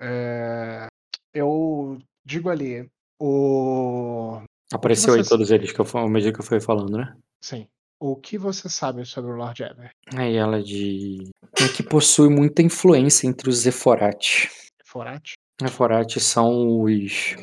É, 0.00 0.86
eu 1.34 1.98
digo 2.24 2.48
ali. 2.50 2.88
O. 3.20 4.40
Apareceu 4.72 5.12
aí 5.14 5.18
vocês- 5.18 5.28
todos 5.28 5.50
eles 5.50 5.72
que 5.72 5.80
eu, 5.80 5.86
à 5.94 6.08
medida 6.08 6.32
que 6.32 6.40
eu 6.40 6.44
fui 6.44 6.60
falando, 6.60 6.96
né? 6.96 7.16
Sim. 7.40 7.66
O 7.98 8.14
que 8.16 8.36
você 8.36 8.68
sabe 8.68 9.06
sobre 9.06 9.30
o 9.32 9.36
Lord 9.36 9.62
Ever? 9.62 9.90
Aí 10.14 10.36
ela 10.36 10.62
de. 10.62 11.30
É 11.58 11.68
que 11.74 11.82
possui 11.82 12.28
muita 12.28 12.60
influência 12.62 13.26
entre 13.26 13.48
os 13.48 13.58
Zephorati. 13.60 14.50
Forate? 14.84 15.34
Zephorati 15.62 16.20
são 16.20 16.82
os. 16.82 17.34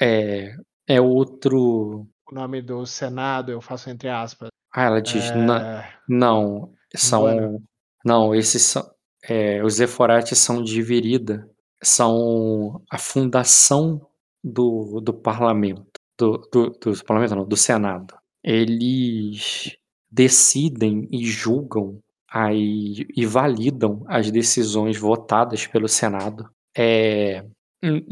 É. 0.00 0.54
É 0.86 1.00
outro. 1.00 2.06
O 2.30 2.34
nome 2.34 2.60
do 2.62 2.84
Senado 2.86 3.50
eu 3.52 3.60
faço 3.60 3.88
entre 3.90 4.08
aspas. 4.08 4.48
Ah, 4.72 4.84
ela 4.84 5.00
diz. 5.00 5.30
"Na- 5.34 5.80
É, 5.82 5.92
Não, 6.08 6.72
são. 6.94 7.22
Bueno. 7.22 7.62
Não, 8.04 8.34
esses 8.34 8.62
são. 8.62 8.90
é, 9.28 9.62
os 9.64 9.74
Zephorati 9.74 10.34
são 10.36 10.62
de 10.62 10.82
Virida. 10.82 11.48
São 11.82 12.82
a 12.90 12.98
fundação 12.98 14.06
do, 14.42 15.00
do 15.00 15.12
parlamento. 15.14 15.84
Do, 16.18 16.38
do, 16.52 16.70
do 16.70 17.04
parlamento, 17.04 17.34
não, 17.34 17.44
do 17.46 17.56
Senado. 17.56 18.14
Eles 18.42 19.76
decidem 20.10 21.08
e 21.10 21.24
julgam 21.24 21.98
aí, 22.30 23.06
e 23.16 23.26
validam 23.26 24.04
as 24.06 24.30
decisões 24.30 24.96
votadas 24.96 25.66
pelo 25.66 25.88
Senado. 25.88 26.48
É, 26.76 27.44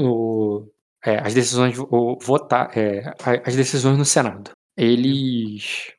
o, 0.01 0.67
é, 1.05 1.19
as 1.19 1.35
decisões 1.35 1.79
o, 1.79 2.19
votar, 2.21 2.71
é, 2.77 3.15
as 3.45 3.57
decisões 3.57 3.99
no 3.99 4.05
Senado. 4.05 4.53
Eles 4.77 5.93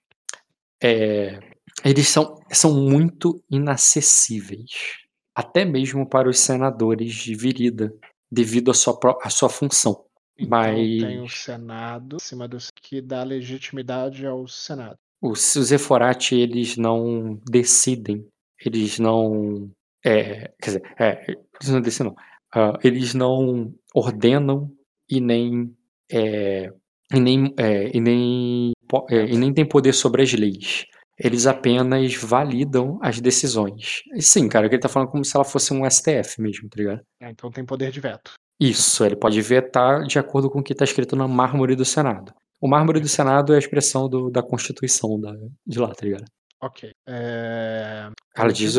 é, 0.81 1.39
eles 1.83 2.07
são, 2.07 2.35
são 2.51 2.73
muito 2.73 3.41
inacessíveis, 3.49 4.97
até 5.35 5.65
mesmo 5.65 6.07
para 6.07 6.29
os 6.29 6.39
senadores 6.39 7.13
de 7.13 7.35
Virida, 7.35 7.93
devido 8.31 8.71
à 8.71 8.73
sua, 8.73 8.97
à 9.21 9.29
sua 9.29 9.49
função. 9.49 10.05
então 10.37 10.75
tem 10.75 11.19
o 11.19 11.23
Mas 11.23 11.33
Senado 11.33 12.17
acima 12.17 12.47
dos 12.47 12.69
que 12.71 13.01
dá 13.01 13.23
legitimidade 13.23 14.25
ao 14.25 14.47
Senado. 14.47 14.97
os, 15.21 15.55
os 15.55 15.67
Zephorati, 15.67 16.35
eles 16.35 16.77
não 16.77 17.39
decidem, 17.49 18.27
eles 18.63 18.99
não. 18.99 19.69
É, 20.05 20.51
quer 20.61 20.65
dizer, 20.65 20.95
é, 20.99 21.25
eles 21.31 21.69
não 21.69 21.81
decidem, 21.81 22.11
não. 22.11 22.23
Ah, 22.55 22.77
eles 22.83 23.13
não 23.13 23.73
ordenam 23.95 24.71
e 25.17 25.21
nem. 25.21 25.73
é, 26.11 26.69
e 27.13 27.19
nem, 27.19 27.53
é, 27.57 27.95
e, 27.95 27.99
nem, 28.01 28.71
é, 29.09 29.25
e 29.25 29.37
nem 29.37 29.53
têm 29.53 29.65
poder 29.67 29.93
sobre 29.93 30.23
as 30.23 30.33
leis. 30.33 30.85
Eles 31.19 31.45
apenas 31.45 32.15
validam 32.15 32.97
as 33.01 33.19
decisões. 33.21 34.01
E 34.15 34.21
sim, 34.21 34.49
cara, 34.49 34.67
que 34.67 34.75
ele 34.75 34.81
tá 34.81 34.89
falando 34.89 35.09
como 35.09 35.23
se 35.23 35.35
ela 35.37 35.45
fosse 35.45 35.71
um 35.73 35.85
STF 35.89 36.41
mesmo, 36.41 36.67
tá 36.69 36.77
ligado? 36.77 37.01
É, 37.21 37.29
então 37.29 37.51
tem 37.51 37.63
poder 37.63 37.91
de 37.91 37.99
veto. 37.99 38.31
Isso, 38.59 39.05
ele 39.05 39.15
pode 39.15 39.39
vetar 39.41 40.03
de 40.03 40.17
acordo 40.17 40.49
com 40.49 40.59
o 40.59 40.63
que 40.63 40.73
está 40.73 40.83
escrito 40.85 41.15
na 41.15 41.27
mármore 41.27 41.75
do 41.75 41.85
Senado. 41.85 42.33
O 42.59 42.67
mármore 42.67 42.99
do 42.99 43.07
Senado 43.07 43.51
é 43.53 43.57
a 43.57 43.59
expressão 43.59 44.07
do- 44.09 44.29
da 44.31 44.41
Constituição 44.41 45.19
da, 45.19 45.33
de 45.67 45.79
lá, 45.79 45.89
tá 45.93 46.05
ligado? 46.05 46.25
Ok. 46.61 46.91
É, 47.07 48.09
Ela 48.35 48.51
diz: 48.53 48.75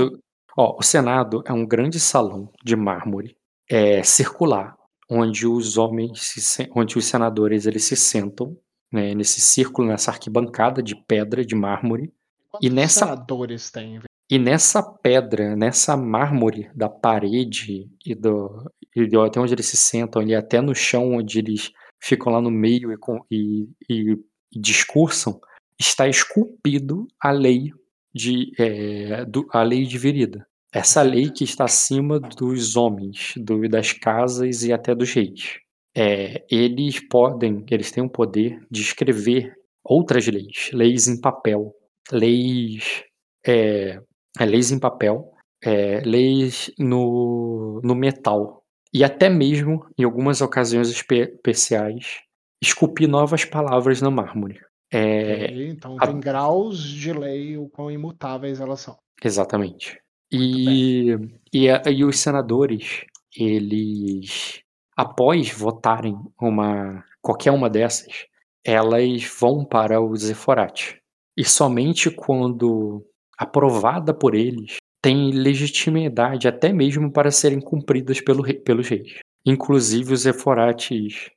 ó, 0.56 0.76
o 0.78 0.82
Senado 0.82 1.42
é 1.46 1.52
um 1.52 1.66
grande 1.66 2.00
salão 2.00 2.50
de 2.64 2.74
mármore 2.74 3.36
é, 3.70 4.02
circular, 4.02 4.74
onde 5.10 5.46
os 5.46 5.76
homens, 5.76 6.20
se 6.20 6.68
onde 6.74 6.96
os 6.98 7.04
senadores 7.04 7.66
eles 7.66 7.84
se 7.84 7.96
sentam 7.96 8.56
né, 8.92 9.14
nesse 9.14 9.40
círculo, 9.40 9.88
nessa 9.88 10.10
arquibancada 10.10 10.82
de 10.82 10.94
pedra, 10.94 11.44
de 11.44 11.54
mármore, 11.54 12.12
Quantos 12.50 12.70
nessa- 12.70 13.00
senadores 13.06 13.70
tem? 13.70 14.00
e 14.30 14.38
nessa 14.38 14.82
pedra, 14.82 15.54
nessa 15.56 15.96
mármore 15.96 16.70
da 16.74 16.88
parede 16.88 17.90
e 18.06 18.14
do, 18.14 18.70
e 18.96 19.02
até 19.18 19.40
onde 19.40 19.52
eles 19.52 19.66
se 19.66 19.76
sentam, 19.76 20.22
ali 20.22 20.34
até 20.34 20.60
no 20.60 20.74
chão 20.74 21.14
onde 21.14 21.38
eles 21.40 21.70
ficam 22.00 22.32
lá 22.32 22.40
no 22.40 22.50
meio 22.50 22.92
e, 22.92 22.96
e- 23.30 23.68
e- 23.90 24.18
e 24.54 24.58
discursam, 24.60 25.40
está 25.78 26.06
esculpido 26.08 27.06
a 27.20 27.30
lei 27.32 27.72
de 28.14 28.52
é, 28.58 29.24
do- 29.24 29.46
a 29.50 29.62
lei 29.64 29.84
de 29.84 29.98
Virida. 29.98 30.46
Essa 30.74 31.02
lei 31.02 31.30
que 31.30 31.44
está 31.44 31.64
acima 31.64 32.18
dos 32.18 32.74
homens, 32.76 33.32
do- 33.36 33.68
das 33.68 33.92
casas 33.92 34.64
e 34.64 34.72
até 34.72 34.94
dos 34.94 35.12
reis. 35.12 35.58
É, 35.96 36.44
eles 36.50 36.98
podem, 37.08 37.64
eles 37.70 37.92
têm 37.92 38.02
o 38.02 38.08
poder 38.10 38.58
de 38.68 38.80
escrever 38.82 39.54
outras 39.84 40.26
leis, 40.26 40.70
leis 40.72 41.06
em 41.06 41.20
papel, 41.20 41.72
leis 42.10 43.04
é, 43.46 44.00
é, 44.40 44.44
leis 44.44 44.72
em 44.72 44.78
papel, 44.78 45.30
é, 45.62 46.00
leis 46.00 46.70
no, 46.78 47.80
no 47.84 47.94
metal 47.94 48.64
e 48.92 49.04
até 49.04 49.28
mesmo, 49.28 49.86
em 49.98 50.02
algumas 50.04 50.40
ocasiões 50.40 50.88
espe- 50.88 51.32
especiais, 51.34 52.20
esculpir 52.62 53.08
novas 53.08 53.44
palavras 53.44 54.00
no 54.00 54.10
mármore. 54.10 54.58
É, 54.92 55.46
Então 55.68 55.96
a- 56.00 56.06
tem 56.06 56.18
graus 56.20 56.78
de 56.82 57.12
lei 57.12 57.56
o 57.56 57.68
quão 57.68 57.90
imutáveis 57.90 58.60
elas 58.60 58.80
são. 58.80 58.96
Exatamente. 59.22 59.98
E, 60.36 61.16
e, 61.52 61.70
a- 61.70 61.82
e 61.88 62.04
os 62.04 62.18
senadores, 62.18 63.04
eles, 63.36 64.60
após 64.96 65.50
votarem 65.52 66.16
uma, 66.40 67.04
qualquer 67.22 67.52
uma 67.52 67.70
dessas, 67.70 68.26
elas 68.64 69.24
vão 69.38 69.64
para 69.64 70.00
o 70.00 70.16
Zephorate. 70.16 71.00
E 71.36 71.44
somente 71.44 72.10
quando 72.10 73.04
aprovada 73.38 74.12
por 74.12 74.34
eles, 74.34 74.76
tem 75.00 75.30
legitimidade 75.30 76.48
até 76.48 76.72
mesmo 76.72 77.12
para 77.12 77.30
serem 77.30 77.60
cumpridas 77.60 78.20
pelo, 78.20 78.42
pelos 78.64 78.88
reis. 78.88 79.18
Inclusive, 79.46 80.14
os 80.14 80.20
Zephorates 80.22 81.30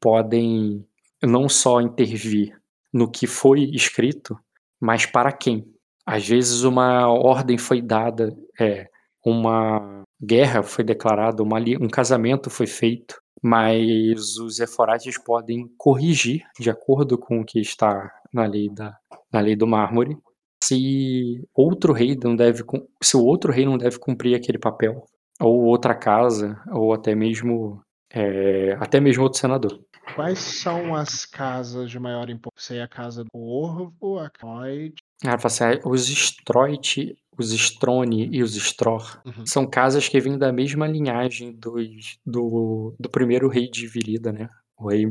podem 0.00 0.86
não 1.22 1.48
só 1.48 1.80
intervir 1.80 2.56
no 2.92 3.10
que 3.10 3.26
foi 3.26 3.64
escrito, 3.72 4.38
mas 4.80 5.06
para 5.06 5.32
quem. 5.32 5.73
Às 6.06 6.26
vezes 6.26 6.62
uma 6.62 7.08
ordem 7.08 7.58
foi 7.58 7.80
dada, 7.82 8.36
é, 8.60 8.88
uma 9.24 10.02
guerra 10.22 10.62
foi 10.62 10.84
declarada, 10.84 11.42
uma 11.42 11.58
um 11.80 11.88
casamento 11.88 12.50
foi 12.50 12.66
feito, 12.66 13.20
mas 13.42 14.36
os 14.38 14.58
Eforates 14.60 15.18
podem 15.22 15.68
corrigir 15.76 16.42
de 16.58 16.70
acordo 16.70 17.18
com 17.18 17.40
o 17.40 17.44
que 17.44 17.60
está 17.60 18.10
na 18.32 18.46
lei 18.46 18.68
da 18.70 18.96
na 19.32 19.40
lei 19.40 19.56
do 19.56 19.66
mármore, 19.66 20.16
se 20.62 21.42
outro 21.54 21.92
rei 21.92 22.16
não 22.22 22.36
deve 22.36 22.62
se 23.02 23.16
o 23.16 23.24
outro 23.24 23.52
rei 23.52 23.64
não 23.66 23.76
deve 23.76 23.98
cumprir 23.98 24.34
aquele 24.36 24.58
papel, 24.58 25.04
ou 25.40 25.64
outra 25.64 25.94
casa, 25.94 26.60
ou 26.72 26.92
até 26.94 27.14
mesmo, 27.14 27.82
eh, 28.12 28.76
até 28.80 29.00
mesmo 29.00 29.24
outro 29.24 29.40
senador. 29.40 29.78
Quais 30.14 30.38
são 30.38 30.94
as 30.94 31.24
casas 31.26 31.90
de 31.90 31.98
maior 31.98 32.28
importância? 32.30 32.84
a 32.84 32.88
casa 32.88 33.24
do 33.24 33.30
Corvo, 33.30 34.18
a 34.18 34.30
Cloyd? 34.30 34.94
Ah, 35.24 35.36
assim, 35.42 35.64
ah, 35.64 35.80
os 35.84 36.08
Stroit, 36.08 37.16
os 37.36 37.52
Strone 37.52 38.28
e 38.32 38.42
os 38.42 38.54
Stror 38.56 39.20
Uhum. 39.24 39.46
são 39.46 39.66
casas 39.66 40.08
que 40.08 40.20
vêm 40.20 40.38
da 40.38 40.52
mesma 40.52 40.86
linhagem 40.86 41.52
dos 41.52 42.18
do 42.24 42.94
do 42.98 43.08
primeiro 43.08 43.48
rei 43.48 43.68
de 43.68 43.86
Virida, 43.86 44.32
né, 44.32 44.48
o 44.78 44.88
rei, 44.88 45.06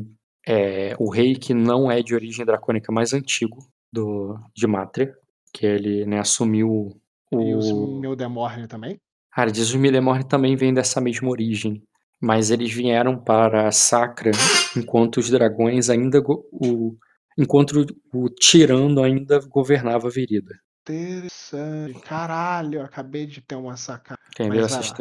eh, 0.48 0.95
o 0.99 1.10
rei 1.10 1.36
que 1.36 1.53
não 1.53 1.91
é 1.91 2.02
de 2.02 2.14
origem 2.15 2.45
dracônica 2.45 2.91
mais 2.91 3.14
antigo 3.14 3.57
do 3.91 4.38
de 4.56 4.68
Matria, 4.68 5.14
que 5.52 5.65
ele, 5.65 6.06
né, 6.06 6.20
assumiu 6.20 6.95
E 7.32 7.53
os 7.53 7.72
o 7.72 7.99
Mildemorne 7.99 8.68
também? 8.68 8.99
Cara, 9.32 9.52
diz 9.52 9.70
os 9.70 9.76
Mildemorne 9.76 10.24
também 10.24 10.56
vêm 10.56 10.74
dessa 10.74 11.02
mesma 11.02 11.30
origem, 11.30 11.82
mas 12.24 12.50
eles 12.50 12.72
vieram 12.72 13.18
para 13.18 13.70
Sacra 13.70 14.32
enquanto 14.78 15.18
os 15.18 15.30
dragões 15.30 15.90
ainda 15.90 16.24
o 16.26 16.95
enquanto 17.38 17.86
o 18.14 18.30
tirano 18.30 19.04
ainda 19.04 19.41
governava 19.50 20.10
Virida. 20.10 20.56
Interessante. 20.88 22.00
Caralho, 22.00 22.82
acabei 22.82 23.26
de 23.26 23.41
ter 23.41 23.56
uma 23.56 23.76
sacada. 23.76 24.20
Mas 24.40 24.48
vai 24.50 24.58
Essas 24.60 24.94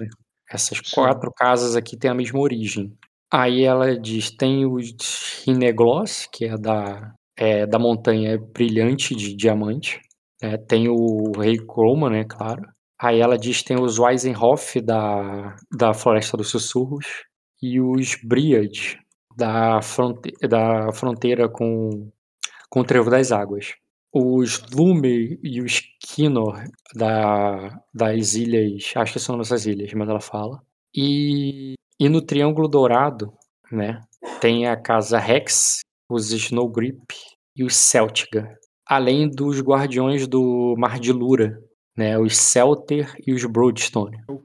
essas. 0.51 0.81
4 0.91 1.33
casas 1.33 1.77
aqui 1.77 1.97
têm 1.97 2.11
a 2.11 2.15
mesma 2.15 2.41
origem. 2.41 2.93
Aí 3.33 3.63
ela 3.63 3.97
diz: 3.97 4.31
"Tem 4.31 4.67
os 4.67 4.93
Rinegloss, 5.47 6.29
que 6.33 6.47
é 6.47 6.59
da 6.59 7.15
eh, 7.37 7.67
da 7.67 7.79
montanha 7.79 8.37
brilhante 8.39 9.15
de 9.15 9.35
diamante, 9.35 10.01
né, 10.43 10.57
tem 10.59 10.89
o 10.89 11.33
rei 11.39 11.57
Croma, 11.57 12.11
né, 12.11 12.25
claro. 12.25 12.63
Aí 13.03 13.21
ela 13.21 13.37
diz: 13.37 13.63
"Tem 13.63 13.79
os 13.81 13.99
Weisenhof 13.99 14.81
da 14.81 15.57
da 15.77 15.93
Floresta 15.93 16.37
dos 16.37 16.51
Sussurros 16.51 17.07
e 17.61 17.81
os 17.81 18.17
Briad 18.25 18.97
da 19.37 19.83
fronte 19.83 20.31
da 20.49 20.93
fronteira 20.93 21.49
com 21.49 22.11
com 22.71 22.81
o 22.81 22.85
Trevo 22.85 23.11
das 23.11 23.33
Águas. 23.33 23.75
Os 24.15 24.63
Lume 24.73 25.39
e 25.43 25.61
os 25.63 25.81
Kinnor 26.01 26.63
da 26.95 27.81
das 27.95 28.35
ilhas 28.35 28.93
acho 28.97 29.13
que 29.15 29.19
são 29.19 29.37
nessas 29.37 29.67
ilhas, 29.67 29.93
mas 29.95 30.09
ela 30.09 30.21
fala. 30.21 30.63
E 30.95 31.75
e 31.99 32.09
no 32.09 32.21
Triângulo 32.23 32.69
Dourado, 32.69 33.33
né, 33.71 34.01
tem 34.41 34.67
a 34.67 34.77
casa 34.77 35.19
Rex, 35.19 35.81
os 36.11 36.33
Snowgrip 36.33 37.15
e 37.57 37.65
os 37.65 37.77
Celtiga, 37.77 38.59
além 38.87 39.29
dos 39.29 39.61
Guardiões 39.61 40.27
do 40.27 40.75
Mar 40.79 40.99
de 40.99 41.13
Lura, 41.13 41.59
né, 41.97 42.19
os 42.19 42.37
Celter 42.37 43.15
e 43.27 43.33
os 43.33 43.45
Broadstone. 43.45 44.19
Eu 44.29 44.43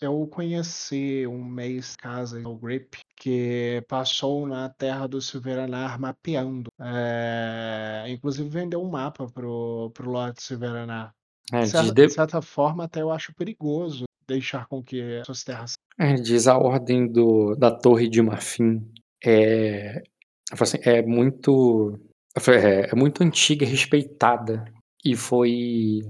eu 0.00 0.26
conheci 0.30 1.26
um 1.26 1.42
mês 1.44 1.96
casa 1.96 2.38
no 2.40 2.56
Grip, 2.56 2.98
que 3.16 3.82
passou 3.88 4.46
na 4.46 4.68
terra 4.68 5.06
do 5.06 5.20
Silveranar 5.20 5.98
mapeando. 6.00 6.70
Eh, 6.80 8.04
inclusive 8.08 8.48
vendeu 8.48 8.82
um 8.82 8.90
mapa 8.90 9.26
para 9.26 9.46
o 9.46 9.90
para 9.90 10.06
o 10.06 10.10
Lord 10.10 10.42
Silveranar. 10.42 11.12
É, 11.52 11.60
De 11.60 11.64
diz 11.64 11.70
cer 11.70 11.84
de 11.84 12.06
de 12.06 12.12
certa 12.12 12.40
forma, 12.40 12.84
até 12.84 13.02
eu 13.02 13.10
acho 13.10 13.34
perigoso 13.34 14.04
deixar 14.26 14.66
com 14.66 14.82
que 14.82 15.22
suas 15.24 15.44
terras 15.44 15.74
É, 15.98 16.14
diz 16.14 16.46
a 16.46 16.56
ordem 16.56 17.06
do 17.06 17.54
da 17.54 17.70
Torre 17.70 18.08
de 18.08 18.22
Marfim 18.22 18.80
é 19.24 20.02
assim, 20.50 20.78
é 20.82 21.02
muito 21.02 21.98
é 22.36 22.90
é 22.90 22.94
muito 22.94 23.22
antiga 23.22 23.64
e 23.64 23.68
respeitada, 23.68 24.64
e 25.04 25.14
foi 25.14 26.00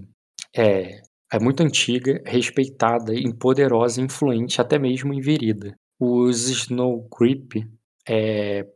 é, 0.57 1.01
é 1.33 1.39
muito 1.41 1.63
antiga, 1.63 2.23
respeitada 2.27 3.15
e 3.15 3.33
poderosa 3.35 4.01
e 4.01 4.05
influente 4.05 4.61
até 4.61 4.79
mesmo 4.79 5.13
em 5.15 5.21
Virida. 5.21 5.75
Os 6.01 6.49
Snowgrip, 6.49 7.67
eh, 8.09 8.67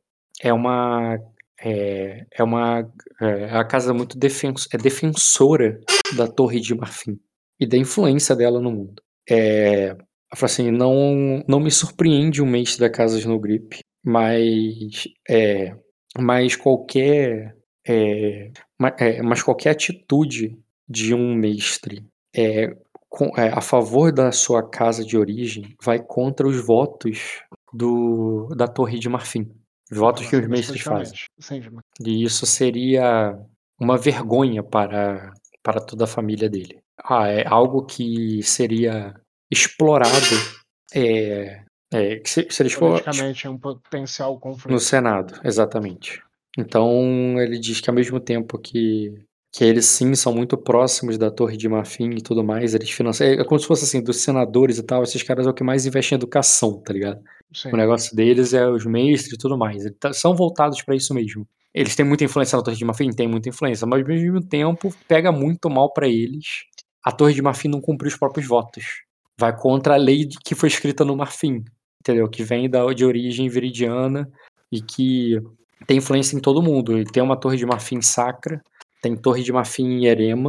é 0.43 0.53
uma 0.53 1.19
é 1.63 2.27
é 2.33 2.43
uma 2.45 2.89
é 3.23 3.51
a 3.59 3.65
casa 3.65 3.95
muito 3.95 4.19
defens 4.19 4.69
é 4.75 4.79
defensora 4.79 5.81
da 6.17 6.27
Torre 6.29 6.61
de 6.61 6.75
Marfim 6.77 7.19
e 7.61 7.67
da 7.67 7.77
influência 7.79 8.37
dela 8.37 8.61
no 8.61 8.71
mundo. 8.73 9.03
Fala 10.37 10.47
assim: 10.47 10.71
"Não 10.71 11.43
não 11.49 11.61
me 11.61 11.71
surpreende 11.71 12.43
um 12.43 12.47
mestre 12.47 12.81
da 12.81 12.91
casa 12.91 13.19
Snowgrip, 13.19 13.81
mas, 14.05 15.05
eh, 15.29 15.75
mas 16.19 16.57
qualquer, 16.57 17.57
eh, 17.87 18.51
ma 18.79 18.95
eh, 19.01 19.23
mas 19.23 19.43
qualquer 19.43 19.71
atitude 19.71 20.59
de 20.89 21.15
um 21.15 21.35
mestre, 21.35 22.05
eh, 22.35 22.77
com 23.09 23.27
eh, 23.37 23.51
a 23.53 23.61
favor 23.61 24.13
da 24.13 24.33
sua 24.33 24.69
casa 24.69 25.05
de 25.05 25.17
origem, 25.17 25.75
vai 25.83 25.99
contra 25.99 26.47
os 26.47 26.65
votos 26.65 27.43
do 27.73 28.49
da 28.57 28.67
Torre 28.67 28.99
de 28.99 29.09
Marfim, 29.09 29.51
os 29.91 29.99
votos 29.99 30.27
que 30.27 30.37
os 30.37 30.47
mestres 30.49 30.81
fazem. 30.83 31.19
E 32.05 32.25
isso 32.25 32.47
seria 32.47 33.39
uma 33.81 33.97
vergonha 33.97 34.63
para 34.63 35.33
para 35.63 35.81
toda 35.81 36.05
a 36.05 36.09
família 36.09 36.49
dele. 36.49 36.81
Ah, 37.05 37.29
é 37.29 37.47
algo 37.47 37.85
que 37.85 38.43
seria 38.43 39.15
explorado, 39.51 40.35
eh 40.95 41.65
eh, 41.93 42.17
que 42.17 42.29
se 42.29 42.41
expo 42.41 42.63
ex 42.65 42.77
politicamente 42.77 43.47
é 43.47 43.51
um 43.51 43.59
potencial 43.59 44.35
no 44.35 44.41
conflito. 44.41 44.79
Senado, 44.79 45.41
exatamente. 45.43 46.23
Então 46.57 47.41
ele 47.41 47.59
diz 47.59 47.81
que 47.81 47.89
ao 47.89 47.97
mesmo 47.97 48.21
tempo 48.21 48.59
que 48.59 49.25
que 49.59 49.65
eles 49.65 49.87
sim 49.87 50.15
são 50.15 50.33
muito 50.33 50.57
próximos 50.57 51.19
da 51.19 51.33
Torre 51.33 51.57
de 51.57 51.69
Marfim 51.69 52.11
e 52.11 52.23
tudo 52.23 52.45
mais, 52.45 52.77
eles 52.77 52.93
financiam 52.93 53.29
é 53.29 53.45
como 53.45 53.59
se 53.59 53.67
fosse 53.67 53.83
assim, 53.83 54.01
dos 54.01 54.19
senadores 54.19 54.79
e 54.79 54.85
tal, 54.85 55.03
esses 55.03 55.21
caras 55.21 55.49
é 55.49 55.51
o 55.51 55.53
que 55.53 55.65
mais 55.65 55.85
investe 55.85 56.15
em 56.15 56.17
educação, 56.17 56.81
tá 56.81 56.93
ligado? 56.93 57.21
O 57.53 57.59
Sim. 57.59 57.73
negócio 57.73 58.15
deles 58.15 58.55
é 58.55 58.65
os 58.69 58.87
mestres 58.87 59.33
e 59.33 59.37
tudo 59.37 59.59
mais, 59.59 59.85
eles 59.85 59.99
ta 59.99 60.13
são 60.13 60.33
voltados 60.33 60.81
pra 60.83 60.95
isso 60.95 61.13
mesmo. 61.13 61.45
Eles 61.75 61.97
têm 61.97 62.07
muita 62.07 62.23
influência 62.23 62.57
na 62.57 62.63
Torre 62.63 62.77
de 62.77 62.85
Marfim? 62.85 63.11
Tem 63.11 63.27
muita 63.27 63.49
influência, 63.49 63.85
mas 63.85 64.01
ao 64.01 64.07
mesmo 64.07 64.41
tempo 64.41 64.95
pega 65.09 65.33
muito 65.33 65.69
mal 65.69 65.93
pra 65.93 66.07
eles 66.07 66.63
a 67.05 67.11
Torre 67.11 67.35
de 67.35 67.43
Marfim 67.43 67.67
não 67.67 67.81
cumprir 67.81 68.11
os 68.11 68.17
próprios 68.17 68.47
votos. 68.47 68.85
Vai 69.37 69.57
contra 69.57 69.95
a 69.95 69.97
lei 69.97 70.29
que 70.45 70.55
foi 70.55 70.69
escrita 70.69 71.05
no 71.05 71.17
Marfim, 71.17 71.65
entendeu? 72.01 72.29
Que 72.29 72.45
vem 72.45 72.71
da 72.71 72.87
de 72.93 73.05
origem 73.05 73.49
viridiana 73.49 74.31
e 74.71 74.81
que 74.81 75.37
tem 75.85 75.97
influência 75.97 76.37
em 76.37 76.41
todo 76.41 76.63
mundo. 76.63 76.97
E 76.97 77.05
tem 77.05 77.21
uma 77.21 77.37
Torre 77.37 77.57
de 77.57 77.67
Marfim 77.67 78.01
sacra, 78.01 78.63
tem 79.03 79.17
Torre 79.17 79.43
de 79.43 79.53
Marfim 79.53 79.85
em 79.85 80.07
Erema, 80.07 80.49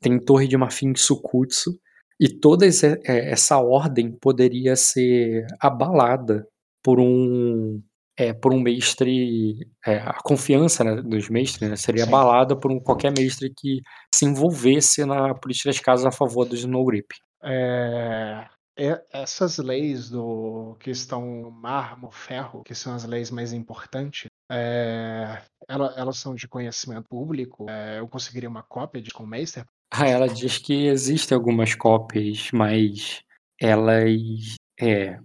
tem 0.00 0.18
Torre 0.18 0.46
de 0.46 0.56
Marfim 0.56 0.88
em 0.88 0.96
Sukkotsu, 0.96 1.78
e 2.20 2.28
toda 2.28 2.66
eh, 2.66 3.00
essa 3.04 3.58
ordem 3.58 4.12
poderia 4.12 4.76
ser 4.76 5.46
abalada 5.60 6.46
por 6.82 7.00
um, 7.00 7.82
eh, 8.16 8.32
por 8.32 8.52
um 8.52 8.60
mestre, 8.60 9.68
eh, 9.86 9.98
a 9.98 10.22
confiança, 10.22 10.84
né, 10.84 11.02
dos 11.02 11.28
mestres, 11.28 11.70
né, 11.70 11.76
seria 11.76 12.04
Sim. 12.04 12.10
abalada 12.10 12.56
por 12.56 12.70
um 12.70 12.78
qualquer 12.78 13.12
mestre 13.16 13.52
que 13.56 13.80
se 14.14 14.24
envolvesse 14.24 15.04
na 15.04 15.34
política 15.34 15.70
das 15.70 15.80
casas 15.80 16.06
a 16.06 16.12
favor 16.12 16.44
dos 16.44 16.60
Snowgrip. 16.60 17.14
Eh, 17.44 18.44
e 18.44 18.61
essas 18.76 19.58
leis 19.58 20.08
do 20.10 20.76
que 20.80 20.90
estão 20.90 21.50
mármore, 21.50 22.14
ferro, 22.14 22.62
que 22.62 22.74
são 22.74 22.94
as 22.94 23.04
leis 23.04 23.30
mais 23.30 23.52
importantes, 23.52 24.26
eh, 24.50 25.42
ela 25.68 25.94
elas 25.96 26.18
são 26.18 26.34
de 26.34 26.48
conhecimento 26.48 27.08
público? 27.08 27.66
Eh, 27.68 27.98
eu 28.00 28.08
conseguiria 28.08 28.48
uma 28.48 28.62
cópia 28.62 29.02
de 29.02 29.10
com 29.10 29.24
o 29.24 29.26
Meister? 29.26 29.64
Ah, 29.92 30.08
ela 30.08 30.28
diz 30.28 30.58
que 30.58 30.86
existem 30.86 31.36
algumas 31.36 31.74
cópias, 31.74 32.48
mas 32.52 33.20
elas, 33.60 34.56
eh, 34.80 35.18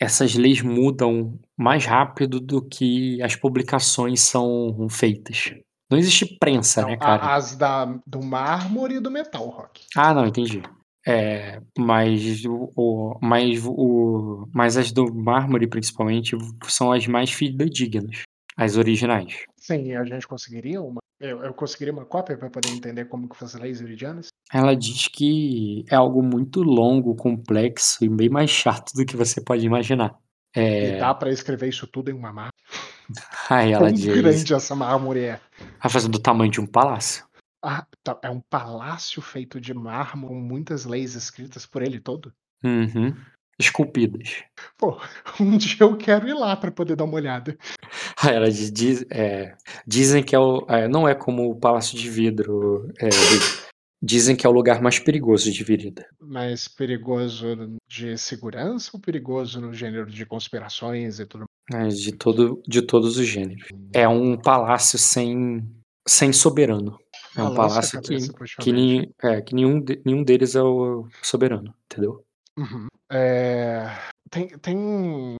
essas 0.00 0.34
leis 0.34 0.60
mudam 0.62 1.38
mais 1.56 1.86
rápido 1.86 2.40
do 2.40 2.60
que 2.60 3.22
as 3.22 3.36
publicações 3.36 4.20
são 4.20 4.88
feitas. 4.90 5.52
Não 5.90 5.96
existe 5.96 6.36
prensa, 6.38 6.82
Não, 6.82 6.90
né, 6.90 6.96
cara. 6.96 7.34
as 7.34 7.56
da 7.56 7.84
do 8.06 8.22
mármore 8.22 8.96
e 8.96 9.00
do 9.00 9.10
metal, 9.10 9.48
Rock. 9.48 9.86
Ah, 9.96 10.12
não, 10.12 10.26
entendi. 10.26 10.62
Eh, 11.08 11.60
mas 11.78 12.44
o 12.44 12.70
o 12.76 13.18
mas 13.22 13.64
o 13.64 14.46
mas 14.52 14.76
as 14.76 14.92
do 14.92 15.12
mármore, 15.14 15.66
principalmente, 15.66 16.36
são 16.68 16.92
as 16.92 17.06
mais 17.06 17.30
fidedignas, 17.30 18.22
as 18.56 18.76
originais. 18.76 19.44
Sim, 19.56 19.86
e 19.86 19.96
a 19.96 20.04
gente 20.04 20.28
conseguiria 20.28 20.82
uma 20.82 20.98
eu 21.20 21.42
eu 21.42 21.54
conseguiria 21.54 21.92
uma 21.92 22.04
cópia 22.04 22.36
pra 22.36 22.50
poder 22.50 22.68
entender 22.68 23.06
como 23.06 23.28
que 23.28 23.36
são 23.38 23.46
as 23.46 23.54
leis 23.54 23.80
viridianas? 23.80 24.28
Ela 24.52 24.74
diz 24.76 25.08
que 25.08 25.84
é 25.90 25.94
algo 25.96 26.22
muito 26.22 26.62
longo, 26.62 27.14
complexo 27.14 28.04
e 28.04 28.08
bem 28.08 28.28
mais 28.28 28.50
chato 28.50 28.92
do 28.94 29.04
que 29.06 29.16
você 29.16 29.40
pode 29.40 29.64
imaginar. 29.64 30.14
E 30.56 30.60
Eh 30.60 30.98
dá 30.98 31.14
pra 31.14 31.30
escrever 31.30 31.68
isso 31.68 31.86
tudo 31.86 32.10
em 32.10 32.14
uma 32.14 32.32
mármore? 32.32 32.52
Aí 33.48 33.72
ela 33.72 33.86
Quão 33.88 33.94
diz 33.94 34.04
grande 34.04 34.54
essa 34.54 34.74
mármore 34.74 35.20
é? 35.20 35.40
Fala 35.82 35.96
assim: 35.96 36.10
"Do 36.10 36.18
tamanho 36.18 36.50
de 36.50 36.60
um 36.60 36.66
palácio". 36.66 37.24
Ah, 37.62 37.86
tá, 38.04 38.18
é 38.22 38.30
um 38.30 38.40
palácio 38.40 39.20
feito 39.20 39.60
de 39.60 39.74
mármore 39.74 40.34
muitas 40.34 40.84
leis 40.84 41.14
escritas 41.14 41.66
por 41.66 41.82
ele 41.82 42.00
todo? 42.00 42.32
Uhum. 42.62 43.14
Esculpidas. 43.58 44.44
Pô, 44.76 45.00
um 45.40 45.56
dia 45.56 45.78
eu 45.80 45.96
quero 45.96 46.28
ir 46.28 46.34
lá 46.34 46.56
pra 46.56 46.70
poder 46.70 46.94
dar 46.94 47.04
uma 47.04 47.16
olhada. 47.16 47.56
Aí 48.22 48.34
ela 48.34 48.50
diz, 48.50 49.04
é, 49.10 49.56
dizem 49.86 50.22
que 50.22 50.34
é 50.34 50.38
o, 50.38 50.64
é, 50.68 50.86
não 50.86 51.08
é 51.08 51.14
como 51.14 51.50
o 51.50 51.58
Palácio 51.58 51.98
de 51.98 52.08
Vidro. 52.08 52.88
é, 53.00 53.08
dizem 54.00 54.36
que 54.36 54.46
é 54.46 54.48
o 54.48 54.52
lugar 54.52 54.80
mais 54.80 54.98
perigoso 54.98 55.50
de 55.50 55.64
Virida. 55.64 56.06
Mas 56.20 56.68
perigoso 56.68 57.76
de 57.88 58.16
segurança 58.16 58.90
ou 58.94 59.00
perigoso 59.00 59.60
no 59.60 59.72
gênero 59.72 60.06
de 60.06 60.24
conspirações 60.24 61.18
e 61.18 61.26
tudo 61.26 61.44
É, 61.72 61.88
de, 61.88 62.12
todo, 62.12 62.62
de 62.66 62.82
todos 62.82 63.18
os 63.18 63.26
gêneros. 63.26 63.66
É 63.92 64.08
um 64.08 64.36
palácio 64.36 64.98
sem, 64.98 65.68
sem 66.06 66.32
soberano. 66.32 66.98
É 67.38 67.42
um 67.42 67.54
palácio 67.54 68.00
que, 68.00 68.18
que, 68.60 68.72
ni- 68.72 69.14
é, 69.22 69.40
que 69.40 69.54
nenhum, 69.54 69.80
de- 69.80 70.02
nenhum 70.04 70.24
deles 70.24 70.54
é 70.54 70.62
o 70.62 71.08
soberano, 71.22 71.74
entendeu? 71.84 72.24
Uhum. 72.56 72.88
É, 73.10 73.86
tem, 74.28 74.48
tem, 74.58 75.36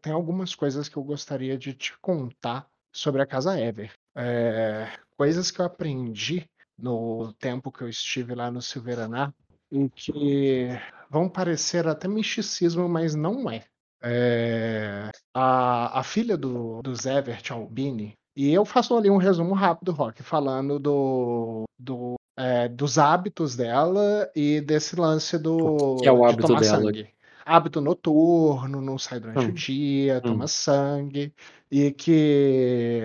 tem 0.00 0.12
algumas 0.12 0.54
coisas 0.54 0.88
que 0.88 0.96
eu 0.96 1.02
gostaria 1.02 1.58
de 1.58 1.74
te 1.74 1.98
contar 2.00 2.66
sobre 2.92 3.20
a 3.22 3.26
Casa 3.26 3.58
Ever. 3.58 3.92
É, 4.14 4.92
coisas 5.16 5.50
que 5.50 5.60
eu 5.60 5.64
aprendi 5.64 6.44
no 6.78 7.32
tempo 7.34 7.72
que 7.72 7.82
eu 7.82 7.88
estive 7.88 8.34
lá 8.34 8.50
no 8.50 8.62
Silveraná 8.62 9.32
e 9.70 9.88
que 9.90 10.68
vão 11.10 11.28
parecer 11.28 11.86
até 11.88 12.06
misticismo, 12.06 12.88
mas 12.88 13.14
não 13.14 13.50
é. 13.50 13.64
É, 14.04 15.10
a, 15.34 16.00
a 16.00 16.02
filha 16.02 16.36
do, 16.36 16.82
do 16.82 16.94
Zevert 16.94 17.50
Albini, 17.52 18.14
e 18.36 18.52
eu 18.52 18.64
faço 18.64 18.96
ali 18.96 19.10
um 19.10 19.16
resumo 19.16 19.54
rápido, 19.54 19.92
Rock, 19.92 20.22
falando 20.22 20.78
do, 20.78 21.64
do, 21.78 22.14
é, 22.36 22.68
dos 22.68 22.98
hábitos 22.98 23.54
dela 23.56 24.30
e 24.34 24.60
desse 24.60 24.96
lance 24.96 25.38
do 25.38 25.96
que 26.00 26.08
é 26.08 26.12
o 26.12 26.16
de 26.18 26.24
hábito 26.24 26.48
tomar 26.48 26.60
dela? 26.60 26.82
sangue. 26.82 27.08
Hábito 27.44 27.80
noturno, 27.80 28.80
não 28.80 28.96
sai 28.98 29.18
durante 29.18 29.46
Hum. 29.46 29.50
o 29.50 29.52
dia, 29.52 30.16
Hum. 30.18 30.20
toma 30.20 30.46
sangue, 30.46 31.34
e 31.70 31.90
que 31.90 33.00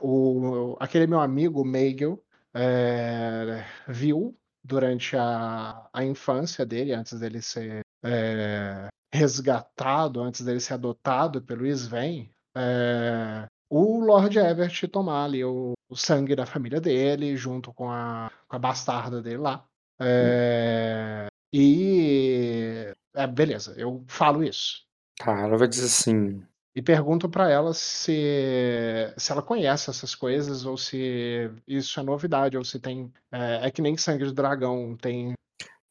o, 0.00 0.76
aquele 0.78 1.06
meu 1.06 1.20
amigo, 1.20 1.64
Meigel, 1.64 2.22
é, 2.54 3.64
viu 3.88 4.36
durante 4.62 5.16
a, 5.16 5.88
a 5.92 6.04
infância 6.04 6.64
dele, 6.64 6.92
antes 6.92 7.18
dele 7.18 7.42
ser 7.42 7.80
é, 8.04 8.88
resgatado, 9.12 10.20
antes 10.20 10.42
dele 10.44 10.60
ser 10.60 10.74
adotado 10.74 11.42
pelo 11.42 11.66
Sven, 11.66 12.30
é, 12.56 13.46
o 13.74 14.04
Lord 14.04 14.38
Everett 14.38 14.86
tomar 14.88 15.24
ali 15.24 15.42
o, 15.42 15.72
o 15.88 15.96
sangue 15.96 16.36
da 16.36 16.44
família 16.44 16.78
dele, 16.78 17.34
junto 17.34 17.72
com 17.72 17.90
a, 17.90 18.30
com 18.46 18.54
a 18.54 18.58
bastarda 18.58 19.22
dele 19.22 19.38
lá. 19.38 19.64
É, 19.98 21.26
e. 21.50 22.92
É, 23.14 23.26
beleza, 23.26 23.74
eu 23.78 24.04
falo 24.06 24.44
isso. 24.44 24.82
Tá, 25.16 25.40
ela 25.40 25.56
vai 25.56 25.66
dizer 25.66 25.86
assim. 25.86 26.42
E 26.74 26.82
pergunto 26.82 27.30
pra 27.30 27.50
ela 27.50 27.72
se, 27.72 29.14
se 29.16 29.32
ela 29.32 29.42
conhece 29.42 29.88
essas 29.88 30.14
coisas 30.14 30.66
ou 30.66 30.76
se 30.76 31.50
isso 31.66 31.98
é 31.98 32.02
novidade, 32.02 32.58
ou 32.58 32.64
se 32.64 32.78
tem. 32.78 33.10
É, 33.30 33.68
é 33.68 33.70
que 33.70 33.80
nem 33.80 33.96
sangue 33.96 34.26
de 34.26 34.34
dragão, 34.34 34.94
tem, 35.00 35.32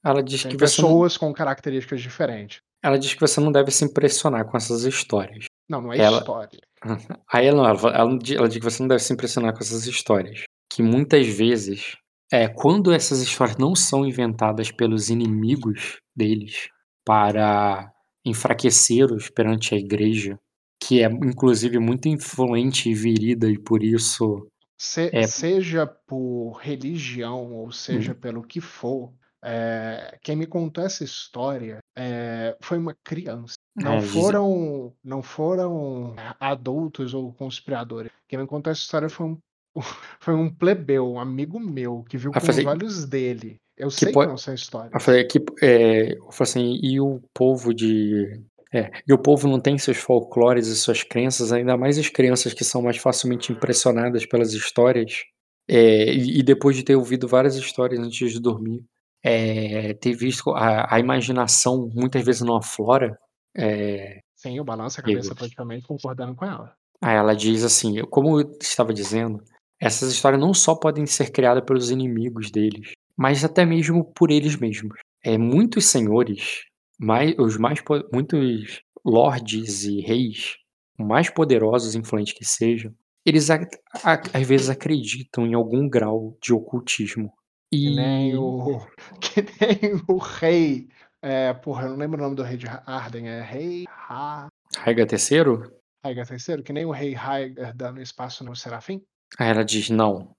Ela 0.04 0.22
diz 0.22 0.44
tem 0.44 0.52
que 0.52 0.58
você 0.58 0.82
não, 0.82 0.90
pessoas 0.90 1.18
com 1.18 1.34
características 1.34 2.02
diferentes. 2.02 2.60
ela 2.84 3.00
diz 3.00 3.16
que 3.16 3.22
você 3.22 3.40
não 3.40 3.52
deve 3.52 3.72
se 3.72 3.86
impressionar 3.86 4.46
com 4.46 4.58
essas 4.58 4.84
histórias. 4.84 5.46
Não, 5.72 5.82
não 5.82 5.94
é 5.94 5.98
Ela- 5.98 6.18
história. 6.18 6.60
Aí 7.32 7.46
ela, 7.48 7.70
ela, 7.70 7.90
ela, 7.96 8.20
ela 8.36 8.50
diz 8.50 8.58
que 8.58 8.64
você 8.64 8.84
não 8.84 8.88
deve 8.90 9.02
se 9.02 9.14
impressionar 9.14 9.54
com 9.54 9.60
essas 9.60 9.86
histórias. 9.88 10.44
Que 10.70 10.84
muitas 10.84 11.26
vezes, 11.28 11.96
é, 12.32 12.48
quando 12.48 12.92
essas 12.92 13.22
histórias 13.22 13.56
não 13.58 13.74
são 13.76 14.06
inventadas 14.06 14.70
pelos 14.72 15.10
inimigos 15.10 16.00
deles 16.16 16.68
para 17.06 17.92
enfraquecê-los 18.26 19.30
perante 19.30 19.74
a 19.74 19.78
igreja, 19.78 20.38
que 20.84 21.02
é 21.04 21.06
inclusive 21.06 21.78
muito 21.80 22.08
influente 22.08 22.90
e 22.90 22.94
virida 22.94 23.48
e 23.50 23.58
por 23.58 23.84
isso 23.84 24.48
Se- 24.78 25.10
É. 25.14 25.28
Seja 25.28 25.86
por 25.86 26.54
religião 26.62 27.54
ou 27.54 27.72
seja 27.72 28.16
pelo 28.16 28.42
que 28.42 28.60
for, 28.60 29.14
é, 29.44 30.18
quem 30.24 30.36
me 30.36 30.48
contou 30.48 30.84
essa 30.84 31.04
história 31.04 31.78
é, 31.96 32.56
foi 32.62 32.78
uma 32.78 32.96
criança. 33.04 33.56
Não 33.76 33.98
É, 33.98 34.02
foram, 34.02 34.94
não 35.04 35.22
foram 35.24 36.14
adultos 36.40 37.14
ou 37.14 37.34
conspiradores. 37.34 38.12
Quem 38.28 38.40
me 38.40 38.48
contou 38.48 38.72
essa 38.72 38.82
história 38.82 39.10
foi 39.10 39.28
um, 39.28 39.38
foi 40.20 40.34
um 40.36 40.54
plebeu, 40.54 41.10
um 41.12 41.20
amigo 41.20 41.60
meu, 41.60 42.04
que 42.10 42.18
viu 42.18 42.32
Ah, 42.34 42.40
com 42.42 42.50
os 42.50 42.66
olhos 42.66 43.06
dele. 43.06 43.58
Eu 43.78 43.90
sei 43.90 44.12
pode- 44.12 44.28
que 44.28 44.32
não 44.32 44.38
são 44.38 44.54
histórias. 44.54 44.92
Eu 44.94 45.00
falei 45.00 45.24
que 45.24 45.40
é, 45.62 46.14
eu 46.14 46.32
falei 46.32 46.50
assim, 46.52 46.80
e 46.84 47.00
o 47.00 47.22
povo 47.34 47.74
de 47.74 48.42
é, 48.74 48.90
e 49.08 49.12
o 49.14 49.18
povo 49.18 49.48
não 49.50 49.60
tem 49.60 49.78
seus 49.78 49.98
folclores 49.98 50.68
e 50.68 50.78
suas 50.78 51.04
crenças, 51.04 51.52
ainda 51.52 51.76
mais 51.76 51.98
as 51.98 52.08
crianças 52.08 52.54
que 52.54 52.64
são 52.64 52.82
mais 52.82 52.98
facilmente 52.98 53.52
impressionadas 53.52 54.26
pelas 54.26 54.54
histórias. 54.54 55.24
é, 55.68 56.06
e, 56.14 56.40
e 56.40 56.44
depois 56.44 56.76
de 56.76 56.84
ter 56.84 56.96
ouvido 56.96 57.28
várias 57.28 57.56
histórias 57.56 58.00
antes 58.02 58.32
de 58.32 58.40
dormir, 58.40 58.84
é, 59.24 59.94
ter 59.96 60.14
visto 60.16 60.52
a, 60.52 60.94
a 60.96 61.00
imaginação 61.00 61.90
muitas 61.94 62.24
vezes 62.26 62.42
não 62.42 62.56
aflora. 62.58 63.18
É, 63.56 64.20
Sim, 64.36 64.58
eu 64.58 64.64
balanço 64.64 65.00
a 65.00 65.04
cabeça 65.04 65.36
praticamente 65.36 65.86
concordando 65.88 66.36
com 66.36 66.46
ela. 66.46 66.74
Aí 67.04 67.16
ela 67.16 67.36
diz 67.36 67.64
assim, 67.64 68.02
como 68.10 68.40
eu 68.40 68.52
estava 68.62 68.94
dizendo, 68.94 69.44
essas 69.80 70.12
histórias 70.12 70.40
não 70.42 70.54
só 70.54 70.76
podem 70.76 71.06
ser 71.06 71.32
criadas 71.32 71.64
pelos 71.66 71.90
inimigos 71.92 72.52
deles, 72.52 72.94
mas 73.18 73.44
até 73.44 73.66
mesmo 73.66 74.04
por 74.14 74.32
eles 74.32 74.56
mesmos. 74.56 74.98
É, 75.24 75.38
muitos 75.38 75.86
senhores, 75.86 76.62
mais, 77.00 77.36
os 77.38 77.58
mais 77.58 77.80
muitos 78.12 78.82
lords 79.06 79.84
e 79.84 80.00
reis, 80.02 80.56
mais 80.98 81.30
poderosos 81.30 81.94
e 81.96 81.98
influentes 81.98 82.34
que 82.34 82.46
sejam, 82.46 82.94
eles 83.26 83.50
a- 83.52 83.68
a- 84.04 84.22
às 84.34 84.48
vezes 84.48 84.70
acreditam 84.70 85.46
em 85.46 85.54
algum 85.54 85.88
grau 85.90 86.38
de 86.42 86.54
ocultismo. 86.54 87.32
Que 87.72 87.88
E 87.88 87.96
nem 87.96 88.36
o, 88.38 88.80
que 89.22 89.42
nem 89.42 90.02
o 90.08 90.18
rei. 90.18 90.88
É, 91.22 91.54
porra, 91.54 91.84
eu 91.86 91.90
não 91.92 91.98
lembro 91.98 92.18
o 92.20 92.24
nome 92.24 92.36
do 92.36 92.44
rei 92.44 92.58
de 92.58 92.68
Arden. 92.86 93.28
É 93.30 93.42
rei 93.42 93.86
Ha. 94.10 94.48
Raiga 94.78 95.06
terceiro, 95.06 95.72
Raigar 96.04 96.26
terceiro, 96.28 96.64
que 96.64 96.74
nem 96.74 96.86
o 96.86 96.92
rei 96.92 97.14
Raigar 97.14 97.76
dando 97.76 98.02
espaço 98.02 98.44
no 98.44 98.56
Serafim. 98.56 99.02
aí 99.38 99.50
ela 99.50 99.64
diz 99.64 99.90
não. 99.90 100.34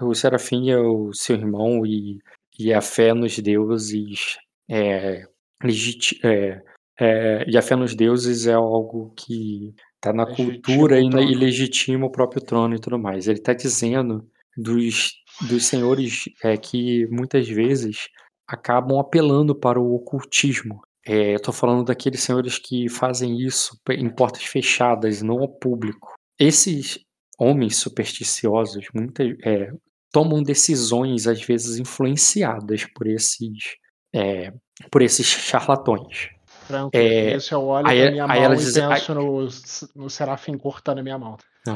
O 0.00 0.14
Serafim 0.14 0.70
é 0.70 0.78
o 0.78 1.12
seu 1.12 1.36
irmão 1.36 1.86
e, 1.86 2.18
e 2.58 2.72
a 2.74 2.80
fé 2.82 3.14
nos 3.14 3.38
deuses 3.38 4.36
é, 4.68 5.24
legiti- 5.62 6.18
é, 6.24 6.60
é, 7.00 7.44
e 7.48 7.56
a 7.56 7.62
fé 7.62 7.76
nos 7.76 7.94
deuses 7.94 8.46
é 8.46 8.52
algo 8.54 9.12
que 9.16 9.74
está 9.96 10.12
na 10.12 10.26
cultura 10.26 10.98
e, 11.00 11.04
e 11.06 11.34
legitima 11.34 12.06
o 12.06 12.10
próprio 12.10 12.42
trono 12.44 12.74
e 12.74 12.80
tudo 12.80 12.98
mais. 12.98 13.26
Ele 13.28 13.38
está 13.38 13.54
dizendo 13.54 14.28
dos, 14.56 15.12
dos 15.42 15.66
senhores 15.66 16.24
é, 16.42 16.56
que 16.56 17.06
muitas 17.08 17.48
vezes 17.48 18.08
acabam 18.46 18.98
apelando 18.98 19.54
para 19.54 19.80
o 19.80 19.94
ocultismo. 19.94 20.80
É, 21.06 21.34
eu 21.34 21.40
tô 21.40 21.52
falando 21.52 21.84
daqueles 21.84 22.22
senhores 22.22 22.58
que 22.58 22.88
fazem 22.88 23.38
isso 23.38 23.78
em 23.90 24.08
portas 24.08 24.44
fechadas, 24.44 25.20
não 25.22 25.38
ao 25.40 25.48
público. 25.48 26.14
Esses 26.38 26.98
homens 27.38 27.76
supersticiosos 27.76 28.86
muitas, 28.94 29.34
é, 29.44 29.70
tomam 30.12 30.42
decisões 30.42 31.26
às 31.26 31.42
vezes 31.42 31.78
influenciadas 31.78 32.84
por 32.94 33.06
esses 33.06 33.76
é, 34.14 34.52
por 34.90 35.02
esses 35.02 35.26
charlatões. 35.26 36.30
Tranquilo. 36.68 36.90
É, 37.04 37.32
Esse 37.34 37.52
eu 37.52 37.62
olho 37.62 37.86
aí- 37.86 38.00
pra 38.02 38.10
minha 38.12 38.24
aí 38.24 38.28
mão 38.28 38.36
ela 38.44 38.54
e 38.54 38.58
diz- 38.58 38.76
aí- 38.78 38.88
penso 38.94 39.14
no, 39.14 39.48
no 39.96 40.08
Serafim 40.08 40.56
cortando 40.56 41.00
a 41.00 41.02
minha 41.02 41.18
mão. 41.18 41.36
Porque 41.64 41.74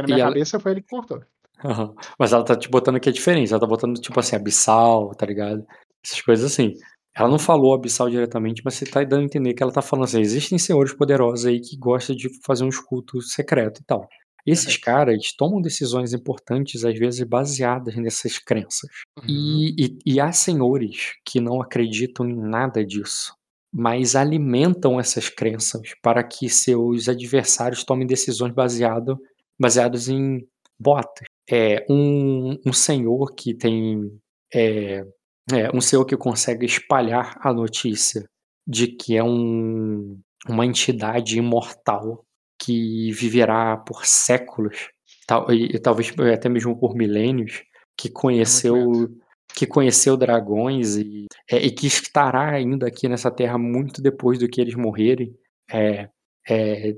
na 0.00 0.02
E 0.02 0.06
minha 0.06 0.18
ela- 0.18 0.28
cabeça 0.32 0.60
foi 0.60 0.72
ele 0.72 0.82
que 0.82 0.88
cortou. 0.88 1.22
Aham. 1.64 1.94
Mas 2.18 2.32
ela 2.32 2.44
tá 2.44 2.56
te 2.56 2.68
botando 2.68 2.96
aqui 2.96 3.08
a 3.08 3.12
diferença. 3.12 3.54
Ela 3.54 3.60
tá 3.60 3.66
botando 3.66 4.00
tipo 4.00 4.18
assim, 4.18 4.36
abissal, 4.36 5.14
tá 5.14 5.26
ligado? 5.26 5.66
Essas 6.04 6.20
coisas 6.20 6.52
assim. 6.52 6.74
Ela 7.14 7.28
não 7.28 7.38
falou 7.38 7.74
abissal 7.74 8.08
diretamente, 8.08 8.62
mas 8.64 8.74
você 8.74 8.86
tá 8.86 9.04
dando 9.04 9.22
a 9.22 9.24
entender 9.24 9.52
que 9.52 9.62
ela 9.62 9.72
tá 9.72 9.82
falando 9.82 10.04
assim: 10.04 10.20
existem 10.20 10.58
senhores 10.58 10.94
poderosos 10.94 11.46
aí 11.46 11.60
que 11.60 11.76
gostam 11.76 12.16
de 12.16 12.28
fazer 12.44 12.64
uns 12.64 12.78
cultos 12.78 13.32
secretos 13.32 13.80
e 13.80 13.84
tal. 13.84 14.08
Esses 14.44 14.76
caras 14.76 15.32
tomam 15.36 15.60
decisões 15.60 16.12
importantes, 16.12 16.84
às 16.84 16.98
vezes 16.98 17.22
baseadas 17.22 17.94
nessas 17.96 18.38
crenças. 18.38 18.90
Uhum. 19.18 19.24
E, 19.28 19.84
e, 19.84 19.98
e 20.14 20.20
há 20.20 20.32
senhores 20.32 21.12
que 21.24 21.40
não 21.40 21.60
acreditam 21.62 22.28
em 22.28 22.34
nada 22.34 22.84
disso, 22.84 23.36
mas 23.72 24.16
alimentam 24.16 24.98
essas 24.98 25.28
crenças 25.28 25.92
para 26.02 26.24
que 26.24 26.48
seus 26.48 27.08
adversários 27.08 27.84
tomem 27.84 28.06
decisões 28.06 28.52
baseado, 28.52 29.16
baseadas 29.58 30.08
em 30.08 30.44
boatos. 30.78 31.26
É, 31.52 31.84
um, 31.86 32.58
um 32.64 32.72
senhor 32.72 33.34
que 33.34 33.52
tem. 33.52 34.10
É, 34.54 35.04
é, 35.52 35.70
um 35.74 35.82
senhor 35.82 36.06
que 36.06 36.16
consegue 36.16 36.64
espalhar 36.64 37.36
a 37.42 37.52
notícia 37.52 38.24
de 38.66 38.86
que 38.86 39.16
é 39.18 39.22
um, 39.22 40.18
uma 40.48 40.64
entidade 40.64 41.36
imortal 41.36 42.24
que 42.58 43.12
viverá 43.12 43.76
por 43.76 44.06
séculos, 44.06 44.88
tal, 45.26 45.52
e, 45.52 45.76
e 45.76 45.78
talvez 45.78 46.14
até 46.32 46.48
mesmo 46.48 46.78
por 46.78 46.94
milênios, 46.94 47.62
que 47.98 48.08
conheceu 48.08 49.10
que 49.54 49.66
conheceu 49.66 50.16
dragões 50.16 50.96
e, 50.96 51.26
é, 51.50 51.58
e 51.58 51.70
que 51.70 51.86
estará 51.86 52.52
ainda 52.52 52.86
aqui 52.86 53.08
nessa 53.08 53.30
terra 53.30 53.58
muito 53.58 54.00
depois 54.00 54.38
do 54.38 54.48
que 54.48 54.60
eles 54.60 54.74
morrerem, 54.74 55.36
é, 55.70 56.08
é, 56.48 56.94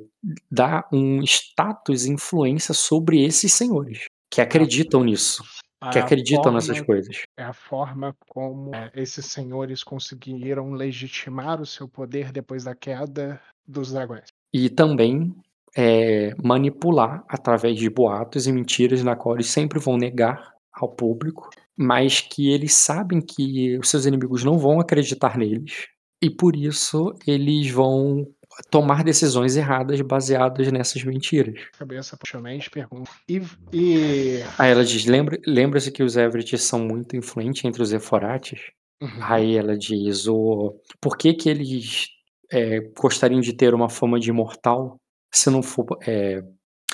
dá 0.48 0.88
um 0.92 1.22
status 1.24 2.06
e 2.06 2.12
influência 2.12 2.72
sobre 2.72 3.24
esses 3.24 3.52
senhores 3.52 4.06
que 4.34 4.40
acreditam 4.40 5.04
nisso, 5.04 5.44
que 5.92 5.98
É 5.98 6.02
acreditam 6.02 6.52
nessas 6.52 6.78
forma 6.78 6.86
coisas. 6.86 7.22
é 7.38 7.44
a 7.44 7.52
forma 7.52 8.16
como, 8.28 8.74
eh, 8.74 8.90
esses 8.96 9.26
senhores 9.26 9.84
conseguiram 9.84 10.72
legitimar 10.72 11.60
o 11.60 11.66
seu 11.66 11.88
poder 11.88 12.32
depois 12.32 12.64
da 12.64 12.74
queda 12.74 13.40
dos 13.66 13.92
dragões. 13.92 14.26
E 14.52 14.68
também 14.68 15.32
é, 15.76 16.34
manipular 16.42 17.24
através 17.28 17.78
de 17.78 17.88
boatos 17.90 18.46
e 18.46 18.52
mentiras 18.52 19.02
na 19.04 19.14
qual 19.16 19.36
eles 19.36 19.48
sempre 19.48 19.78
vão 19.78 19.96
negar 19.96 20.52
ao 20.72 20.88
público, 20.88 21.48
mas 21.76 22.20
que 22.20 22.50
eles 22.52 22.74
sabem 22.74 23.20
que 23.20 23.78
os 23.78 23.88
seus 23.88 24.04
inimigos 24.06 24.42
não 24.44 24.58
vão 24.58 24.80
acreditar 24.80 25.36
neles 25.38 25.86
e 26.22 26.30
por 26.30 26.56
isso 26.56 27.14
eles 27.26 27.70
vão 27.70 28.26
tomar 28.70 29.02
decisões 29.04 29.56
erradas 29.56 30.00
baseadas 30.00 30.70
nessas 30.70 31.02
mentiras. 31.04 31.68
Cabeça 31.78 32.16
puxamente 32.16 32.70
pergunta. 32.70 33.10
E, 33.28 33.42
e... 33.72 34.42
Aí 34.58 34.70
ela 34.70 34.84
diz: 34.84 35.04
Lembra, 35.06 35.38
lembra-se 35.46 35.90
que 35.90 36.02
os 36.02 36.16
Everett 36.16 36.56
são 36.58 36.80
muito 36.80 37.16
influentes 37.16 37.64
entre 37.64 37.82
os 37.82 37.92
Eforates? 37.92 38.60
Uhum. 39.00 39.18
Aí 39.20 39.56
ela 39.56 39.76
diz: 39.76 40.26
o, 40.26 40.80
por 41.00 41.16
que, 41.16 41.34
que 41.34 41.48
eles 41.48 42.08
é, 42.50 42.80
gostariam 42.98 43.40
de 43.40 43.52
ter 43.52 43.74
uma 43.74 43.88
fama 43.88 44.18
de 44.18 44.30
imortal 44.30 44.96
se 45.32 45.50
não 45.50 45.62
for, 45.62 45.86
é, 46.06 46.42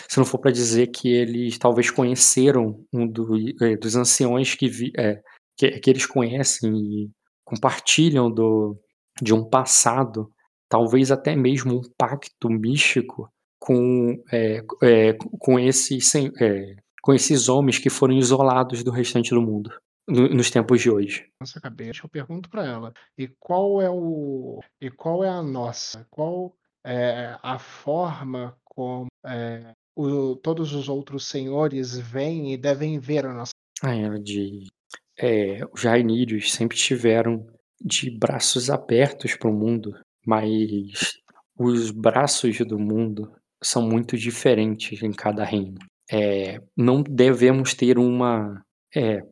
se 0.08 0.18
não 0.18 0.24
for 0.24 0.38
para 0.38 0.50
dizer 0.50 0.88
que 0.88 1.08
eles 1.08 1.58
talvez 1.58 1.90
conheceram 1.90 2.82
um 2.92 3.06
do, 3.06 3.36
é, 3.62 3.76
dos 3.76 3.94
anciões 3.96 4.54
que, 4.54 4.68
vi, 4.68 4.92
é, 4.96 5.20
que, 5.56 5.70
que 5.78 5.90
eles 5.90 6.06
conhecem 6.06 6.74
e 6.74 7.10
compartilham 7.44 8.30
do, 8.30 8.78
de 9.20 9.34
um 9.34 9.44
passado, 9.44 10.30
talvez 10.70 11.10
até 11.10 11.34
mesmo 11.34 11.78
um 11.78 11.82
pacto 11.98 12.48
místico 12.48 13.28
com, 13.59 14.22
é, 14.32 14.62
é, 14.82 15.12
com, 15.38 15.59
esses, 15.59 16.14
é, 16.14 16.76
com 17.02 17.12
esses 17.12 17.48
homens 17.48 17.78
que 17.78 17.90
foram 17.90 18.14
isolados 18.14 18.82
do 18.82 18.90
restante 18.90 19.30
do 19.30 19.42
mundo 19.42 19.70
no, 20.09 20.28
nos 20.28 20.48
tempos 20.48 20.80
de 20.80 20.88
hoje. 20.88 21.26
Nossa 21.40 21.60
cabeça, 21.60 22.02
eu 22.05 22.09
pergunto 22.09 22.48
para 22.48 22.64
ela. 22.64 22.94
E 23.18 23.28
qual 23.38 23.82
é 23.82 23.90
o 23.90 24.60
e 24.80 24.90
qual 24.90 25.24
é 25.24 25.28
a 25.28 25.42
nossa? 25.42 26.06
Qual 26.09 26.55
é 26.86 27.36
a 27.42 27.59
forma 27.59 28.56
como 28.64 29.09
é, 29.26 29.72
o, 29.94 30.36
todos 30.36 30.72
os 30.72 30.88
outros 30.88 31.26
senhores 31.26 31.98
veem 31.98 32.55
e 32.55 32.56
devem 32.56 32.98
ver 32.98 33.26
a 33.26 33.34
nossa? 33.34 33.52
Aí 33.82 34.02
ela 34.02 34.20
diz: 34.20 34.68
os 35.72 35.82
Rainírios 35.82 36.52
sempre 36.52 36.76
tiveram 36.76 37.47
de 37.80 38.10
braços 38.10 38.70
abertos 38.70 39.34
para 39.36 39.51
o 39.51 39.55
mundo, 39.55 39.98
mas 40.31 41.19
os 41.59 41.90
braços 41.90 42.57
do 42.61 42.78
mundo 42.78 43.32
são 43.61 43.82
muito 43.82 44.16
diferentes 44.16 45.02
em 45.02 45.11
cada 45.11 45.44
reino. 45.44 45.78
É, 46.09 46.61
não 46.77 47.02
devemos 47.02 47.74
ter 47.74 47.98
uma. 47.98 48.62
É, 48.94 49.23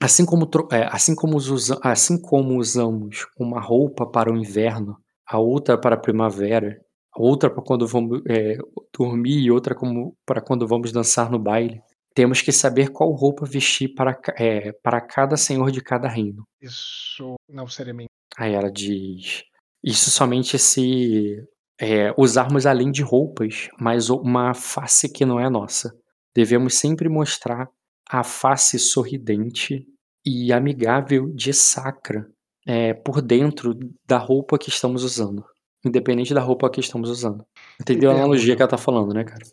assim, 0.00 0.24
como, 0.24 0.48
é, 0.70 0.86
assim, 0.92 1.14
como 1.16 1.36
usa, 1.36 1.78
assim 1.82 2.20
como 2.20 2.56
usamos 2.56 3.26
uma 3.36 3.60
roupa 3.60 4.06
para 4.06 4.32
o 4.32 4.36
inverno, 4.36 4.96
a 5.26 5.40
outra 5.40 5.76
para 5.76 5.96
a 5.96 6.00
primavera, 6.00 6.80
a 7.12 7.20
outra 7.20 7.50
para 7.50 7.62
quando 7.62 7.86
vamos 7.86 8.22
é, 8.28 8.56
dormir 8.96 9.40
e 9.40 9.50
outra 9.50 9.74
como 9.74 10.16
para 10.24 10.40
quando 10.40 10.68
vamos 10.68 10.92
dançar 10.92 11.30
no 11.30 11.38
baile, 11.38 11.82
temos 12.14 12.40
que 12.40 12.52
saber 12.52 12.90
qual 12.90 13.10
roupa 13.10 13.44
vestir 13.44 13.88
para, 13.88 14.16
é, 14.38 14.70
para 14.72 15.00
cada 15.00 15.36
senhor 15.36 15.72
de 15.72 15.82
cada 15.82 16.08
reino. 16.08 16.44
Isso 16.62 17.34
não 17.48 17.66
seria 17.66 17.92
mentira. 17.92 18.14
Aí 18.36 18.54
ela 18.54 18.70
diz: 18.70 19.44
Isso 19.84 20.10
somente 20.10 20.58
se 20.58 21.46
é, 21.78 22.14
usarmos 22.16 22.64
além 22.64 22.90
de 22.90 23.02
roupas, 23.02 23.68
mas 23.78 24.08
uma 24.08 24.54
face 24.54 25.12
que 25.12 25.26
não 25.26 25.38
é 25.38 25.50
nossa. 25.50 25.94
Devemos 26.34 26.74
sempre 26.74 27.06
mostrar 27.08 27.68
a 28.08 28.24
face 28.24 28.78
sorridente 28.78 29.86
e 30.24 30.52
amigável 30.52 31.30
de 31.34 31.52
Sacra 31.52 32.26
é, 32.66 32.94
por 32.94 33.20
dentro 33.20 33.78
da 34.06 34.16
roupa 34.16 34.58
que 34.58 34.70
estamos 34.70 35.04
usando. 35.04 35.44
Independente 35.84 36.32
da 36.32 36.40
roupa 36.40 36.70
que 36.70 36.80
estamos 36.80 37.10
usando. 37.10 37.44
Entendeu 37.78 38.10
a 38.10 38.14
analogia 38.14 38.56
que 38.56 38.62
ela 38.62 38.70
tá 38.70 38.78
falando, 38.78 39.12
né, 39.12 39.22
cara? 39.22 39.44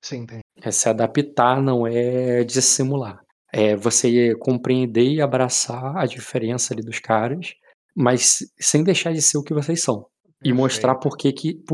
Sim, 0.00 0.18
entendi. 0.18 0.42
É 0.62 0.70
se 0.70 0.88
adaptar, 0.88 1.60
não 1.60 1.84
é 1.84 2.44
dissimular. 2.44 3.20
É 3.52 3.74
você 3.74 4.34
compreender 4.36 5.14
e 5.14 5.20
abraçar 5.20 5.96
a 5.96 6.06
diferença 6.06 6.72
ali 6.72 6.82
dos 6.82 7.00
caras, 7.00 7.54
mas 7.94 8.38
sem 8.58 8.82
deixar 8.82 9.12
de 9.12 9.22
ser 9.22 9.38
o 9.38 9.42
que 9.42 9.54
vocês 9.54 9.82
são. 9.82 10.06
E 10.42 10.52
mostrar 10.52 10.96
por 10.96 11.16
que 11.16 11.32
que, 11.32 11.64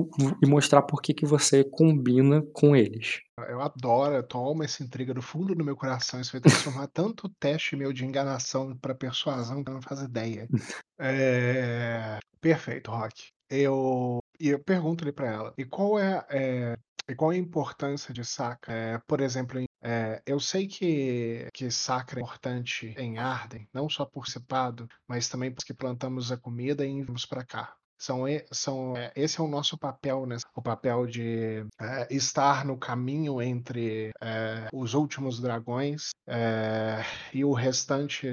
e 0.41 0.47
mostrar 0.47 0.83
por 0.83 1.03
que 1.03 1.13
que 1.13 1.27
você 1.27 1.65
combina 1.65 2.41
com 2.53 2.77
eles. 2.77 3.21
Eu 3.49 3.61
adoro, 3.61 4.15
eu 4.15 4.23
tomo 4.23 4.63
essa 4.63 4.85
intriga 4.85 5.13
do 5.13 5.21
fundo 5.21 5.57
do 5.57 5.65
meu 5.65 5.75
coração. 5.75 6.21
Isso 6.21 6.31
vai 6.31 6.41
transformar 6.41 6.87
tanto 6.95 7.27
o 7.27 7.31
teste 7.41 7.75
meu 7.75 7.93
de 7.93 8.05
enganação 8.05 8.77
para 8.77 8.95
persuasão 8.95 9.65
que 9.65 9.71
eu 9.71 9.75
não 9.75 9.83
faço 9.83 10.05
ideia. 10.05 10.47
É... 11.03 12.19
Perfeito, 12.43 12.91
Rock. 12.91 13.29
Eu 13.49 14.21
e 14.41 14.49
eu 14.49 14.59
pergunto 14.59 15.05
ali 15.05 15.13
para 15.13 15.31
ela. 15.31 15.55
E 15.59 15.65
qual 15.65 15.99
é, 15.99 16.25
é, 16.31 16.77
e 17.09 17.15
qual 17.15 17.33
é 17.33 17.37
a 17.37 17.39
importância 17.39 18.13
de 18.15 18.25
Sacra? 18.25 18.73
É, 18.73 18.99
por 19.07 19.21
exemplo, 19.21 19.61
é, 19.83 20.23
eu 20.27 20.39
sei 20.39 20.67
que, 20.67 21.49
que 21.53 21.71
Sacra 21.71 22.21
é 22.21 22.23
importante 22.23 22.95
em 22.99 23.19
Arden, 23.19 23.69
não 23.73 23.89
só 23.89 24.05
por 24.05 24.27
Cipado, 24.27 24.89
mas 25.09 25.29
também 25.29 25.51
porque 25.53 25.73
plantamos 25.73 26.31
a 26.31 26.37
comida 26.37 26.85
e 26.85 26.91
enviamos 26.91 27.25
para 27.25 27.45
cá. 27.45 27.75
São, 27.99 28.25
são, 28.51 28.97
é, 28.97 29.13
esse 29.15 29.41
é 29.41 29.43
o 29.43 29.49
nosso 29.49 29.77
papel, 29.77 30.25
né? 30.25 30.37
o 30.57 30.63
papel 30.63 31.07
de 31.07 31.67
é, 31.79 32.09
estar 32.11 32.65
no 32.65 32.79
caminho 32.79 33.43
entre 33.43 34.11
é, 34.23 34.69
os 34.73 34.95
últimos 34.95 35.39
dragões 35.39 36.11
é, 36.27 37.03
e 37.33 37.45
o 37.45 37.53
restante. 37.53 38.27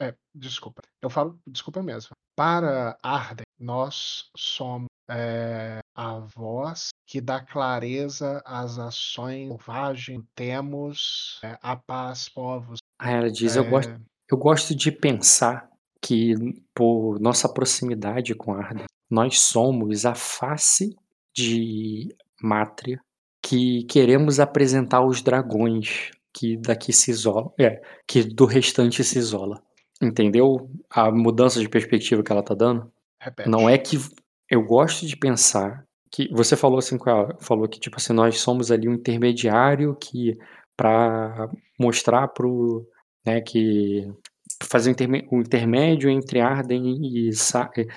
É, 0.00 0.14
desculpa, 0.32 0.80
eu 1.02 1.10
falo 1.10 1.40
desculpa 1.44 1.82
mesmo. 1.82 2.12
Para 2.36 2.96
Arden, 3.02 3.44
nós 3.58 4.30
somos 4.36 4.88
a 6.00 6.18
voz 6.18 6.88
que 7.06 7.20
dá 7.20 7.40
clareza 7.40 8.42
às 8.46 8.78
ações 8.78 9.48
selvagens. 9.48 10.24
Temos 10.34 11.38
é, 11.44 11.58
a 11.60 11.76
paz, 11.76 12.26
povos. 12.26 12.78
Aí 12.98 13.14
ela 13.14 13.30
diz: 13.30 13.54
eu, 13.54 13.68
gosto, 13.68 14.00
eu 14.30 14.38
gosto 14.38 14.74
de 14.74 14.90
pensar 14.90 15.68
que, 16.00 16.34
por 16.74 17.20
nossa 17.20 17.46
proximidade 17.52 18.34
com 18.34 18.54
Arden, 18.54 18.86
nós 19.10 19.40
somos 19.40 20.06
a 20.06 20.14
face 20.14 20.96
de 21.34 22.16
Mátria 22.42 22.98
que 23.42 23.84
queremos 23.84 24.40
apresentar 24.40 24.98
aos 24.98 25.20
dragões 25.20 26.12
que 26.32 26.56
daqui 26.56 26.94
se 26.94 27.10
isola, 27.10 27.52
é, 27.58 27.82
que 28.06 28.22
do 28.24 28.46
restante 28.46 29.04
se 29.04 29.18
isola. 29.18 29.62
Entendeu 30.00 30.70
a 30.88 31.10
mudança 31.10 31.60
de 31.60 31.68
perspectiva 31.68 32.22
que 32.22 32.32
ela 32.32 32.42
tá 32.42 32.54
dando? 32.54 32.90
Repete. 33.20 33.50
Não 33.50 33.68
é 33.68 33.76
que 33.76 33.98
eu 34.48 34.62
gosto 34.64 35.06
de 35.06 35.16
pensar 35.16 35.84
que 36.10 36.28
você 36.32 36.56
falou 36.56 36.78
assim 36.78 36.98
com 36.98 37.08
ela, 37.08 37.36
falou 37.40 37.68
que 37.68 37.78
tipo 37.78 37.96
assim 37.96 38.12
nós 38.12 38.40
somos 38.40 38.70
ali 38.70 38.88
um 38.88 38.94
intermediário 38.94 39.96
que 39.96 40.36
para 40.76 41.48
mostrar 41.78 42.28
pro 42.28 42.86
né 43.24 43.40
que 43.40 44.06
fazer 44.62 44.94
um 45.30 45.40
intermédio 45.40 46.10
entre 46.10 46.40
Arden 46.40 46.82
e, 47.02 47.30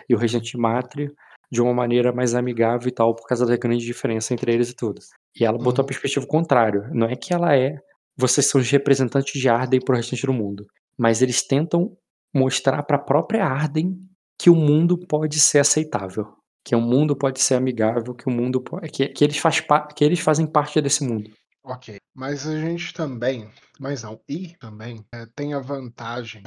e 0.10 0.16
o 0.16 0.18
Regente 0.18 0.52
de 0.52 0.58
Mátria 0.58 1.12
de 1.52 1.62
uma 1.62 1.74
maneira 1.74 2.12
mais 2.12 2.34
amigável 2.34 2.88
e 2.88 2.92
tal, 2.92 3.14
por 3.16 3.28
causa 3.28 3.46
da 3.46 3.56
grande 3.56 3.86
diferença 3.86 4.34
entre 4.34 4.52
eles 4.52 4.72
e 4.72 4.76
tudo. 4.76 5.00
E 5.40 5.46
ela 5.46 5.58
botou 5.58 5.82
uhum. 5.82 5.86
a 5.86 5.88
perspectiva 5.88 6.26
contrária. 6.26 6.90
Não 6.92 7.08
é 7.08 7.16
que 7.16 7.32
ela 7.32 7.56
é, 7.56 7.76
vocês 8.18 8.48
são 8.48 8.60
os 8.60 8.70
representantes 8.72 9.40
de 9.40 9.48
Arden 9.48 9.80
pro 9.80 9.96
restante 9.96 10.26
do 10.26 10.34
mundo, 10.34 10.66
mas 10.98 11.22
eles 11.22 11.46
tentam 11.46 11.96
mostrar 12.34 12.82
para 12.82 12.98
a 12.98 13.04
própria 13.04 13.46
Arden 13.46 13.96
que 14.40 14.50
o 14.50 14.56
mundo 14.56 14.98
pode 14.98 15.40
ser 15.40 15.60
aceitável, 15.60 16.26
que 16.64 16.76
o 16.76 16.82
mundo 16.82 17.16
pode 17.16 17.42
ser 17.42 17.56
amigável, 17.56 18.14
que 18.14 18.28
o 18.28 18.32
mundo 18.32 18.62
pode, 18.62 18.90
que, 18.90 19.08
que 19.10 19.24
eles 19.24 19.38
faz, 19.38 19.62
que 19.96 20.04
eles 20.04 20.20
fazem 20.20 20.48
parte 20.48 20.80
desse 20.82 21.04
mundo. 21.04 21.32
Ok, 21.66 21.98
mas 22.14 22.46
a 22.46 22.60
gente 22.60 22.94
também, 22.94 23.50
mas 23.80 24.04
não, 24.04 24.20
e 24.28 24.50
também 24.60 25.06
é, 25.14 25.26
tem 25.34 25.54
a 25.54 25.60
vantagem 25.60 26.44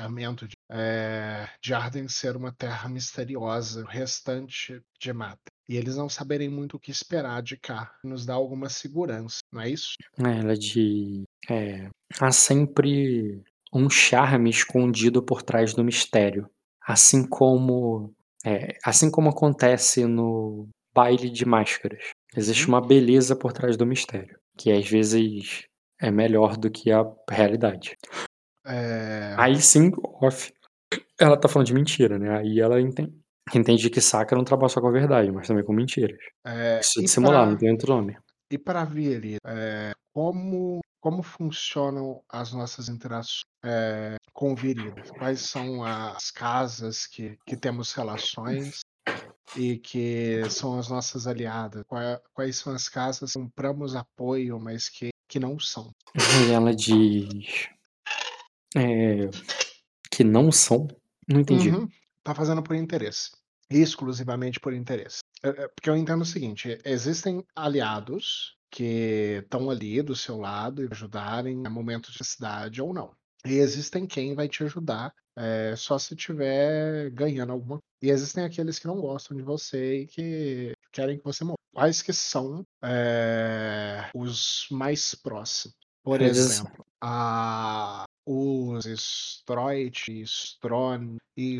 de, 0.46 0.56
é, 0.70 1.48
de 1.62 1.72
Arden 1.72 2.06
ser 2.06 2.36
uma 2.36 2.52
terra 2.52 2.86
misteriosa, 2.88 3.82
o 3.82 3.86
restante 3.86 4.82
de 5.00 5.12
mata. 5.14 5.50
E 5.68 5.76
eles 5.76 5.96
não 5.96 6.08
saberem 6.08 6.50
muito 6.50 6.76
o 6.76 6.78
que 6.78 6.90
esperar 6.90 7.42
de 7.42 7.56
cá, 7.56 7.92
nos 8.04 8.26
dá 8.26 8.34
alguma 8.34 8.68
segurança, 8.68 9.38
não 9.50 9.62
é 9.62 9.70
isso? 9.70 9.94
Ela 10.18 10.54
de. 10.54 11.24
É, 11.48 11.88
há 12.20 12.30
sempre 12.30 13.42
um 13.72 13.88
charme 13.90 14.50
escondido 14.50 15.22
por 15.22 15.42
trás 15.42 15.74
do 15.74 15.82
mistério. 15.82 16.48
Assim 16.86 17.26
como. 17.26 18.14
É, 18.46 18.76
assim 18.84 19.10
como 19.10 19.30
acontece 19.30 20.06
no 20.06 20.68
baile 20.94 21.28
de 21.28 21.44
máscaras. 21.44 22.10
Existe 22.36 22.68
uma 22.68 22.80
beleza 22.80 23.34
por 23.34 23.52
trás 23.52 23.76
do 23.76 23.84
mistério 23.86 24.38
que 24.56 24.70
às 24.72 24.88
vezes 24.88 25.64
é 26.00 26.10
melhor 26.10 26.56
do 26.56 26.70
que 26.70 26.90
a 26.90 27.04
realidade. 27.30 27.96
É... 28.66 29.34
Aí 29.38 29.60
sim, 29.60 29.90
off. 30.22 30.52
Ela 31.18 31.36
tá 31.36 31.48
falando 31.48 31.66
de 31.66 31.74
mentira, 31.74 32.18
né? 32.18 32.38
Aí 32.38 32.60
ela 32.60 32.80
entende, 32.80 33.12
entende 33.54 33.90
que 33.90 34.00
Sakura 34.00 34.36
não 34.38 34.44
trabalha 34.44 34.68
só 34.68 34.80
com 34.80 34.88
a 34.88 34.92
verdade, 34.92 35.30
mas 35.30 35.46
também 35.46 35.64
com 35.64 35.72
mentiras. 35.72 36.16
É, 36.46 36.80
Isso 36.80 37.00
é 37.00 37.02
dissimular, 37.02 37.42
pra- 37.42 37.50
não 37.50 37.58
tem 37.58 37.70
outro 37.70 37.94
nome. 37.94 38.16
E 38.50 38.56
para 38.56 38.84
Vieri, 38.84 39.36
é, 39.46 39.92
como, 40.14 40.80
como 41.06 41.22
funcionam 41.22 42.20
as 42.28 42.52
nossas 42.52 42.88
interações 42.88 43.44
é, 43.64 44.16
com 44.32 44.56
Viridas? 44.56 45.08
Quais 45.12 45.38
são 45.42 45.84
as 45.84 46.32
casas 46.32 47.06
que, 47.06 47.38
que 47.46 47.56
temos 47.56 47.92
relações 47.92 48.80
e 49.56 49.78
que 49.78 50.42
são 50.50 50.76
as 50.76 50.88
nossas 50.88 51.28
aliadas? 51.28 51.84
Qua- 51.86 52.20
Quais 52.34 52.56
são 52.56 52.74
as 52.74 52.88
casas 52.88 53.34
que 53.34 53.38
compramos 53.38 53.94
apoio, 53.94 54.58
mas 54.58 54.88
que, 54.88 55.10
que 55.28 55.38
não 55.38 55.60
são? 55.60 55.92
Aí 56.12 56.50
ela 56.50 56.74
diz. 56.74 57.68
é, 58.76 59.30
que 60.10 60.24
não 60.24 60.50
são. 60.50 60.88
Não 61.28 61.38
entendi. 61.38 61.70
Uhum. 61.70 61.88
Tá 62.24 62.34
fazendo 62.34 62.64
por 62.64 62.74
interesse. 62.74 63.30
Exclusivamente 63.70 64.58
por 64.58 64.72
interesse. 64.74 65.20
É, 65.40 65.50
é, 65.50 65.68
Porque 65.68 65.88
eu 65.88 65.96
entendo 65.96 66.22
o 66.22 66.26
seguinte: 66.26 66.76
existem 66.84 67.44
aliados 67.54 68.55
que 68.70 69.40
estão 69.42 69.70
ali 69.70 70.02
do 70.02 70.14
seu 70.16 70.38
lado 70.38 70.82
e 70.82 70.88
ajudarem 70.90 71.62
em 71.66 71.68
momentos 71.70 72.12
de 72.12 72.20
necessidade 72.20 72.82
ou 72.82 72.92
não. 72.92 73.14
E 73.44 73.54
existem 73.54 74.06
quem 74.06 74.34
vai 74.34 74.48
te 74.48 74.64
ajudar 74.64 75.14
é, 75.36 75.74
só 75.76 75.98
se 75.98 76.16
tiver 76.16 77.10
ganhando 77.10 77.52
alguma 77.52 77.78
coisa. 77.78 77.82
E 78.02 78.10
existem 78.10 78.44
aqueles 78.44 78.78
que 78.78 78.86
não 78.86 79.00
gostam 79.00 79.36
de 79.36 79.42
você 79.42 80.00
e 80.00 80.06
que 80.06 80.72
querem 80.92 81.18
que 81.18 81.24
você 81.24 81.44
morra. 81.44 81.56
Quais 81.72 82.00
que 82.02 82.12
são 82.12 82.64
é, 82.82 84.10
os 84.14 84.66
mais 84.70 85.14
próximos? 85.14 85.76
Por 86.02 86.22
assim- 86.22 86.30
exemplo, 86.30 86.86
a, 87.02 88.04
os 88.24 88.86
Stroit, 88.86 90.08
Stron 90.22 91.16
e 91.36 91.58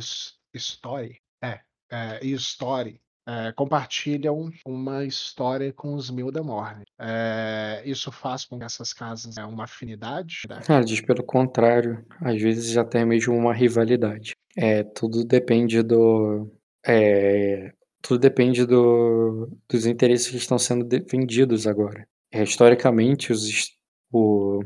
Story, 0.54 1.20
é, 1.42 1.60
é, 1.90 2.24
e 2.24 2.32
Story 2.32 3.00
é, 3.26 3.52
compartilham 3.52 4.50
uma 4.64 5.04
história 5.04 5.72
com 5.72 5.94
os 5.94 6.10
Mildemorne. 6.10 6.84
É, 6.98 7.82
isso 7.84 8.12
faz 8.12 8.44
com 8.44 8.58
que 8.58 8.64
essas 8.64 8.92
casas 8.92 9.34
tenham 9.34 9.50
uma 9.50 9.64
afinidade? 9.64 10.42
né? 10.48 10.60
Ela 10.68 10.84
diz 10.84 11.00
pelo 11.00 11.22
contrário, 11.24 12.04
às 12.20 12.40
vezes 12.40 12.76
até 12.76 13.04
mesmo 13.04 13.34
uma 13.34 13.52
rivalidade. 13.52 14.34
É, 14.56 14.82
tudo 14.84 15.24
depende 15.24 15.82
do. 15.82 16.50
é, 16.86 17.72
tudo 18.00 18.20
depende 18.20 18.64
do, 18.64 19.50
dos 19.68 19.84
interesses 19.84 20.30
que 20.30 20.36
estão 20.36 20.58
sendo 20.58 20.84
defendidos 20.84 21.66
agora. 21.66 22.06
É, 22.30 22.42
historicamente, 22.42 23.32
os, 23.32 23.72
o, 24.12 24.60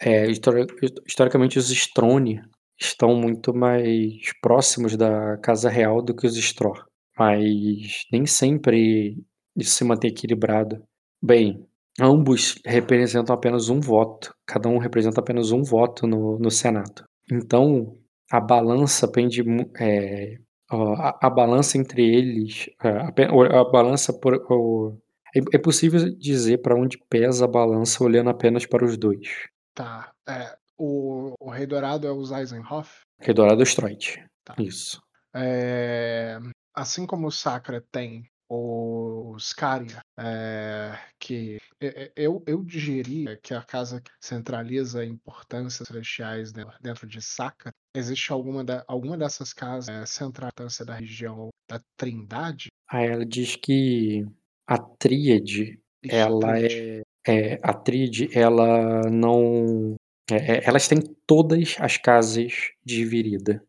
é, 0.00 0.26
histori- 0.30 0.66
historicamente, 1.06 1.58
os 1.58 1.70
Strone 1.70 2.40
estão 2.80 3.14
muito 3.14 3.52
mais 3.54 4.32
próximos 4.40 4.96
da 4.96 5.36
Casa 5.38 5.68
Real 5.68 6.00
do 6.00 6.14
que 6.14 6.26
os 6.26 6.36
Stror. 6.36 6.87
Mas 7.18 8.04
nem 8.12 8.26
sempre 8.26 9.16
isso 9.56 9.72
se 9.76 9.84
mantém 9.84 10.10
equilibrado. 10.10 10.82
Bem, 11.22 11.66
ambos 12.00 12.60
representam 12.64 13.34
apenas 13.34 13.68
um 13.68 13.80
voto. 13.80 14.32
Cada 14.46 14.68
um 14.68 14.78
representa 14.78 15.20
apenas 15.20 15.50
um 15.50 15.62
voto 15.62 16.06
no, 16.06 16.38
no 16.38 16.50
Senado. 16.50 17.04
Então, 17.30 17.96
a 18.30 18.40
balança 18.40 19.10
pende. 19.10 19.42
é, 19.80 20.36
a, 20.70 21.26
a 21.26 21.30
balança 21.30 21.76
entre 21.78 22.02
eles. 22.06 22.68
é, 22.82 22.88
A, 22.90 23.60
a 23.60 23.64
balança 23.70 24.12
por. 24.12 24.34
o- 24.50 24.96
é, 25.34 25.40
é 25.56 25.58
possível 25.58 26.00
dizer 26.16 26.58
para 26.58 26.74
onde 26.74 26.96
pesa 27.10 27.44
a 27.44 27.48
balança 27.48 28.02
olhando 28.02 28.30
apenas 28.30 28.64
para 28.64 28.84
os 28.84 28.96
dois. 28.96 29.46
Tá. 29.74 30.10
É, 30.26 30.56
o, 30.78 31.34
o 31.40 31.50
Rei 31.50 31.66
Dourado 31.66 32.06
é 32.06 32.12
os 32.12 32.30
Eisenhoff. 32.30 33.00
Que 33.20 33.30
é 33.32 33.34
Dourado 33.34 33.62
Stroit. 33.62 34.24
Tá. 34.44 34.54
Isso. 34.58 35.00
É, 35.34 36.38
assim 36.78 37.06
como 37.06 37.26
o 37.26 37.32
Sacra 37.32 37.84
tem 37.90 38.24
os 38.50 39.52
Caria, 39.52 40.00
é, 40.18 40.98
que 41.18 41.58
eu, 42.16 42.42
eu 42.46 42.64
digeria 42.64 43.36
que 43.36 43.52
a 43.52 43.62
casa 43.62 44.02
centraliza 44.18 45.04
importâncias 45.04 45.86
celestiais 45.86 46.50
dentro, 46.50 47.06
de 47.06 47.20
Sacra, 47.20 47.70
existe 47.94 48.32
alguma, 48.32 48.64
da, 48.64 48.84
alguma 48.88 49.18
dessas 49.18 49.52
casas 49.52 49.88
é, 49.90 50.24
importância 50.24 50.84
da 50.84 50.94
região 50.94 51.50
da 51.68 51.82
Trindade? 51.96 52.68
Aí 52.90 53.06
ela 53.06 53.26
diz 53.26 53.54
que 53.54 54.24
a 54.66 54.78
tríade, 54.78 55.78
Isso, 56.02 56.14
ela 56.16 56.54
Tríade. 56.54 57.02
é, 57.26 57.52
é. 57.52 57.60
A 57.62 57.74
tríade, 57.74 58.30
ela 58.32 59.02
não. 59.10 59.94
é- 60.30 60.56
é- 60.56 60.64
elas 60.64 60.88
têm 60.88 61.00
todas 61.26 61.76
as 61.78 61.98
casas 61.98 62.70
de 62.82 63.04
virida. 63.04 63.62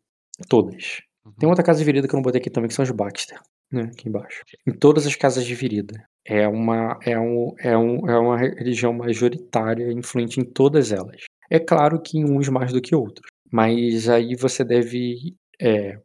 Todas. 0.47 1.01
Tem 1.37 1.47
outra 1.49 1.63
casa 1.63 1.79
de 1.79 1.85
virida 1.85 2.07
que 2.07 2.13
eu 2.13 2.17
não 2.17 2.23
botei 2.23 2.39
aqui 2.39 2.49
também, 2.49 2.67
que 2.67 2.73
são 2.73 2.83
os 2.83 2.91
Baxter, 2.91 3.39
né? 3.71 3.83
Aqui 3.93 4.07
embaixo. 4.07 4.43
Em 4.67 4.71
todas 4.71 5.05
as 5.05 5.15
casas 5.15 5.45
de 5.45 5.55
virida. 5.55 6.03
É 6.25 6.47
uma, 6.47 6.99
é 7.03 7.19
um, 7.19 7.53
é 7.59 7.77
um, 7.77 8.09
é 8.09 8.17
uma 8.17 8.37
religião 8.37 8.93
majoritária, 8.93 9.91
influente 9.91 10.39
em 10.39 10.43
todas 10.43 10.91
elas. 10.91 11.23
É 11.49 11.59
claro 11.59 12.01
que 12.01 12.19
em 12.19 12.25
uns 12.25 12.49
mais 12.49 12.71
do 12.71 12.81
que 12.81 12.95
outros. 12.95 13.27
Mas 13.51 14.07
aí 14.07 14.35
você 14.35 14.63
deve. 14.63 15.35
É, 15.59 15.99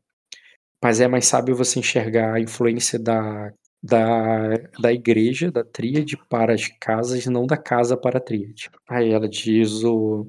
mas 0.82 1.00
é 1.00 1.08
mais 1.08 1.26
sábio 1.26 1.56
você 1.56 1.78
enxergar 1.78 2.34
a 2.34 2.40
influência 2.40 2.98
da, 2.98 3.52
da, 3.82 4.56
da 4.80 4.92
igreja, 4.92 5.50
da 5.50 5.64
tríade, 5.64 6.16
para 6.28 6.54
as 6.54 6.68
casas, 6.80 7.26
não 7.26 7.46
da 7.46 7.56
casa 7.56 7.96
para 7.96 8.18
a 8.18 8.20
tríade. 8.20 8.70
Aí 8.88 9.10
ela 9.12 9.28
diz 9.28 9.84
o. 9.84 10.26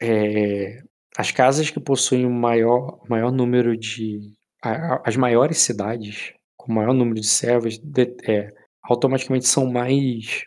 é, 0.00 0.82
as 1.16 1.30
casas 1.30 1.70
que 1.70 1.80
possuem 1.80 2.24
o 2.26 2.30
maior, 2.30 3.00
maior 3.08 3.30
número 3.32 3.76
de. 3.76 4.32
a- 4.62 5.02
as 5.04 5.16
maiores 5.16 5.58
cidades, 5.58 6.32
com 6.56 6.72
maior 6.72 6.94
número 6.94 7.20
de 7.20 7.26
servos, 7.26 7.78
de- 7.78 8.16
é, 8.28 8.52
automaticamente 8.82 9.46
são 9.48 9.66
mais. 9.66 10.42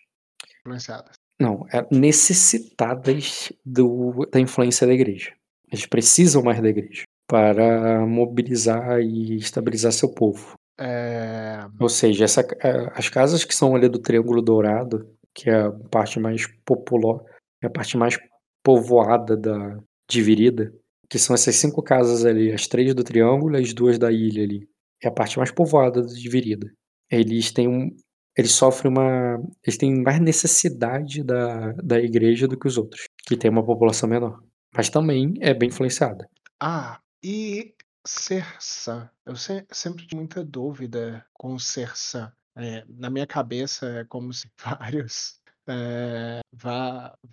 Influenciadas. 0.61 1.13
Não, 1.39 1.65
é, 1.73 1.85
necessitadas 1.91 3.51
do, 3.65 4.25
da 4.31 4.39
influência 4.39 4.87
da 4.87 4.93
igreja. 4.93 5.33
Eles 5.71 5.85
precisam 5.85 6.41
mais 6.43 6.61
da 6.61 6.69
igreja 6.69 7.03
para 7.27 8.05
mobilizar 8.05 8.99
e 9.01 9.35
estabilizar 9.35 9.91
seu 9.91 10.13
povo. 10.13 10.53
É, 10.79 11.59
Ou 11.79 11.89
seja, 11.89 12.25
essa, 12.25 12.41
eh, 12.41 12.91
as 12.93 13.09
casas 13.09 13.43
que 13.43 13.55
são 13.55 13.75
ali 13.75 13.87
do 13.89 13.99
Triângulo 13.99 14.41
Dourado, 14.41 15.09
que 15.33 15.49
é 15.49 15.61
a 15.63 15.71
parte 15.71 16.19
mais 16.19 16.45
popular, 16.65 17.19
é 17.61 17.67
a 17.67 17.69
parte 17.69 17.97
mais 17.97 18.17
povoada 18.63 19.35
da 19.35 19.77
de 20.09 20.21
Virida, 20.21 20.73
que 21.09 21.19
são 21.19 21.33
essas 21.33 21.55
cinco 21.55 21.81
casas 21.83 22.25
ali, 22.25 22.51
as 22.51 22.67
três 22.67 22.93
do 22.93 23.03
Triângulo 23.03 23.57
e 23.57 23.61
as 23.61 23.73
duas 23.73 23.97
da 23.97 24.11
ilha 24.11 24.43
ali. 24.43 24.67
É 25.03 25.07
a 25.07 25.11
parte 25.11 25.37
mais 25.37 25.51
povoada 25.51 26.01
de 26.01 26.29
Virida. 26.29 26.71
Eles 27.11 27.51
têm 27.51 27.67
um, 27.67 27.95
eles 28.37 28.51
sofrem 28.51 28.91
uma, 28.91 29.37
eles 29.63 29.77
têm 29.77 30.01
mais 30.01 30.19
necessidade 30.19 31.23
da, 31.23 31.71
da 31.73 31.99
igreja 31.99 32.47
do 32.47 32.57
que 32.57 32.67
os 32.67 32.77
outros, 32.77 33.07
que 33.25 33.37
tem 33.37 33.49
uma 33.51 33.65
população 33.65 34.09
menor. 34.09 34.41
Mas 34.75 34.89
também 34.89 35.33
é 35.39 35.53
bem 35.53 35.69
influenciada. 35.69 36.27
Ah, 36.59 36.99
e 37.23 37.73
Sersa. 38.05 39.09
Eu 39.25 39.35
se- 39.35 39.65
sempre 39.71 40.03
tive 40.05 40.17
muita 40.17 40.43
dúvida 40.43 41.25
com 41.33 41.57
Sersa. 41.57 42.33
É, 42.57 42.85
na 42.87 43.09
minha 43.09 43.27
cabeça 43.27 43.85
é 43.87 44.05
como 44.05 44.31
se 44.33 44.49
vários, 44.63 45.39
é, 45.67 46.39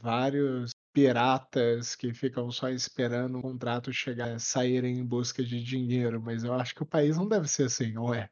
vários 0.01 0.71
piratas 0.93 1.95
que 1.95 2.13
ficam 2.13 2.51
só 2.51 2.69
esperando 2.69 3.39
o 3.39 3.43
contrato 3.43 3.93
chegar, 3.93 4.39
saírem 4.39 4.99
em 4.99 5.05
busca 5.05 5.43
de 5.43 5.63
dinheiro, 5.63 6.21
mas 6.21 6.45
eu 6.45 6.53
acho 6.53 6.75
que 6.75 6.83
o 6.83 6.87
país 6.87 7.17
não 7.17 7.29
deve 7.29 7.49
ser 7.49 7.65
assim, 7.65 7.97
ou 7.97 8.15
é? 8.15 8.29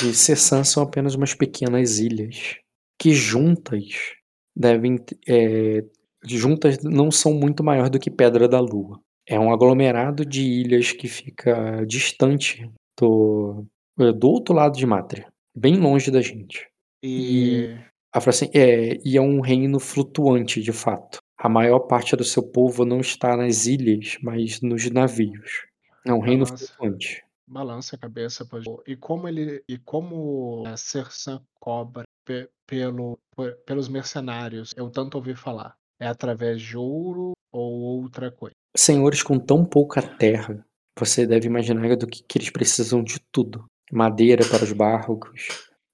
de 0.00 0.14
Cessan 0.14 0.64
são 0.64 0.82
apenas 0.82 1.14
umas 1.14 1.34
pequenas 1.34 1.98
ilhas 1.98 2.56
que 2.98 3.12
juntas 3.12 4.12
devem 4.54 4.96
é, 5.26 5.84
juntas 6.24 6.82
não 6.82 7.10
são 7.10 7.32
muito 7.32 7.64
maior 7.64 7.88
do 7.88 7.98
que 7.98 8.10
Pedra 8.10 8.46
da 8.46 8.60
Lua. 8.60 9.00
É 9.26 9.38
um 9.38 9.52
aglomerado 9.52 10.26
de 10.26 10.42
ilhas 10.42 10.92
que 10.92 11.08
fica 11.08 11.84
distante 11.86 12.70
do 12.98 13.66
do 13.96 14.28
outro 14.28 14.54
lado 14.54 14.76
de 14.76 14.86
Mátria, 14.86 15.26
bem 15.54 15.76
longe 15.76 16.10
da 16.10 16.20
gente. 16.20 16.66
E, 17.02 17.76
Ela 18.14 18.20
fala 18.20 18.30
assim, 18.30 18.50
é, 18.54 18.98
e 19.04 19.16
é 19.16 19.20
um 19.20 19.40
reino 19.40 19.78
flutuante 19.78 20.62
de 20.62 20.72
fato. 20.72 21.18
A 21.44 21.48
maior 21.48 21.80
parte 21.80 22.14
do 22.14 22.22
seu 22.22 22.40
povo 22.42 22.84
não 22.84 23.00
está 23.00 23.36
nas 23.36 23.66
ilhas, 23.66 24.16
mas 24.22 24.60
nos 24.60 24.88
navios. 24.88 25.66
É 26.06 26.12
um 26.12 26.20
reino 26.20 26.46
flutuante. 26.46 27.20
balança 27.48 27.96
a 27.96 27.98
cabeça, 27.98 28.46
pois. 28.48 28.64
E 28.86 28.94
como 28.96 29.26
ele 29.28 29.60
e 29.68 29.76
como 29.76 30.62
a 30.64 30.76
Sersan 30.76 31.42
cobra 31.58 32.04
pe- 32.24 32.48
pelo 32.64 33.18
pe- 33.36 33.56
pelos 33.66 33.88
mercenários, 33.88 34.70
eu 34.76 34.88
tanto 34.88 35.16
ouvi 35.16 35.34
falar. 35.34 35.74
É 36.00 36.06
através 36.06 36.62
de 36.62 36.76
ouro 36.76 37.32
ou 37.52 37.72
outra 38.02 38.30
coisa? 38.30 38.54
Senhores 38.76 39.20
com 39.22 39.36
tão 39.38 39.64
pouca 39.64 40.00
terra, 40.00 40.64
você 40.96 41.26
deve 41.26 41.48
imaginar 41.48 41.96
do 41.96 42.06
que, 42.06 42.22
que 42.22 42.38
eles 42.38 42.50
precisam 42.50 43.02
de 43.02 43.18
tudo: 43.32 43.64
madeira 43.90 44.44
para 44.48 44.62
os 44.62 44.72
barcos, 44.72 45.48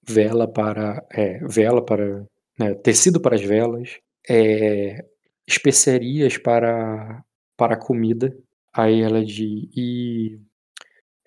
vela 0.07 0.47
para 0.47 1.03
é, 1.11 1.39
vela 1.39 1.83
para 1.83 2.23
né, 2.57 2.75
tecido 2.75 3.19
para 3.19 3.35
as 3.35 3.41
velas, 3.41 3.97
é, 4.29 5.03
especiarias 5.49 6.37
para 6.37 7.23
para 7.57 7.75
comida. 7.75 8.35
Aí 8.73 9.01
ela 9.01 9.23
diz: 9.23 9.67
e, 9.75 10.39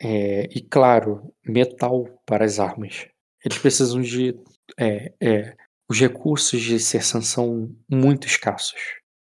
é, 0.01 0.45
e 0.45 0.63
claro, 0.63 1.35
metal 1.45 2.07
para 2.25 2.45
as 2.45 2.59
armas. 2.59 3.07
Eles 3.45 3.59
precisam 3.59 4.01
de. 4.01 4.35
É, 4.79 5.13
é, 5.21 5.57
os 5.91 6.01
recursos 6.01 6.63
de 6.63 6.79
Sersan 6.79 7.21
são 7.21 7.75
muito 7.91 8.27
escassos. 8.27 8.81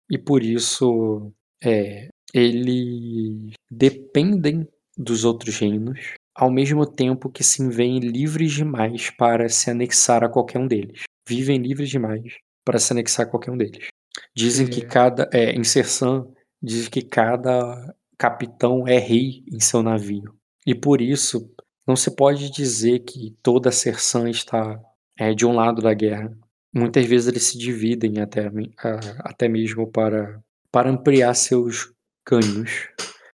E 0.09 0.16
por 0.16 0.43
isso 0.44 1.32
é, 1.64 2.09
eles 2.32 3.55
dependem 3.70 4.69
dos 4.97 5.24
outros 5.24 5.59
reinos, 5.59 6.12
ao 6.35 6.51
mesmo 6.51 6.86
tempo 6.86 7.31
que 7.31 7.43
se 7.43 7.66
veem 7.69 7.98
livres 7.98 8.52
demais 8.52 9.10
para 9.10 9.48
se 9.48 9.70
anexar 9.70 10.23
a 10.23 10.28
qualquer 10.28 10.59
um 10.59 10.69
deles. 10.69 11.02
Vivem 11.27 11.59
livres 11.59 11.89
demais 11.89 12.36
para 12.64 12.78
se 12.78 12.93
anexar 12.93 13.27
a 13.27 13.28
qualquer 13.28 13.51
um 13.51 13.56
deles. 13.56 13.89
Dizem 14.34 14.66
que 14.66 14.80
cada. 14.82 15.28
É, 15.32 15.52
em 15.52 15.64
Sersan, 15.64 16.26
diz 16.62 16.88
que 16.88 17.02
cada 17.02 17.94
capitão 18.18 18.86
é 18.86 18.98
rei 18.98 19.44
em 19.52 19.60
seu 19.60 19.82
navio. 19.82 20.34
E 20.66 20.74
por 20.74 21.00
isso, 21.00 21.50
não 21.86 21.96
se 21.96 22.14
pode 22.14 22.50
dizer 22.50 23.00
que 23.00 23.36
toda 23.42 23.70
Sersan 23.72 24.30
está 24.30 24.80
é, 25.18 25.34
de 25.34 25.44
um 25.44 25.52
lado 25.54 25.82
da 25.82 25.92
guerra. 25.92 26.32
Muitas 26.74 27.04
vezes 27.06 27.28
eles 27.28 27.42
se 27.44 27.59
dividem 27.59 28.20
até, 28.20 28.46
a- 28.46 29.00
até 29.30 29.48
mesmo 29.48 29.90
para, 29.90 30.42
para 30.70 30.90
ampliar 30.90 31.34
seus 31.34 31.92
ganhos. 32.26 32.88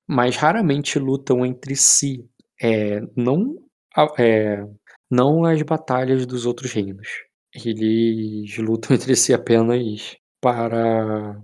Mas 0.07 0.35
raramente 0.37 0.99
lutam 0.99 1.45
entre 1.45 1.75
si. 1.75 2.25
É, 2.61 3.01
não, 3.15 3.57
a- 3.95 4.13
é, 4.19 4.63
não 5.09 5.43
as 5.45 5.61
batalhas 5.63 6.25
dos 6.25 6.45
outros 6.45 6.71
reinos. 6.71 7.07
Eles 7.53 8.57
lutam 8.57 8.95
entre 8.95 9.15
si 9.15 9.33
apenas 9.33 10.15
para. 10.45 11.41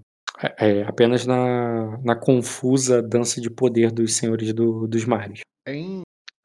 é, 0.60 0.82
é, 0.82 0.84
apenas 0.84 1.26
na, 1.26 1.98
na 2.03 2.15
confusa 2.15 3.02
dança 3.02 3.41
de 3.41 3.49
poder 3.49 3.91
dos 3.91 4.15
senhores 4.15 4.53
do- 4.53 4.88
dos 4.88 5.06
mares. 5.06 5.41
Em, 5.68 6.03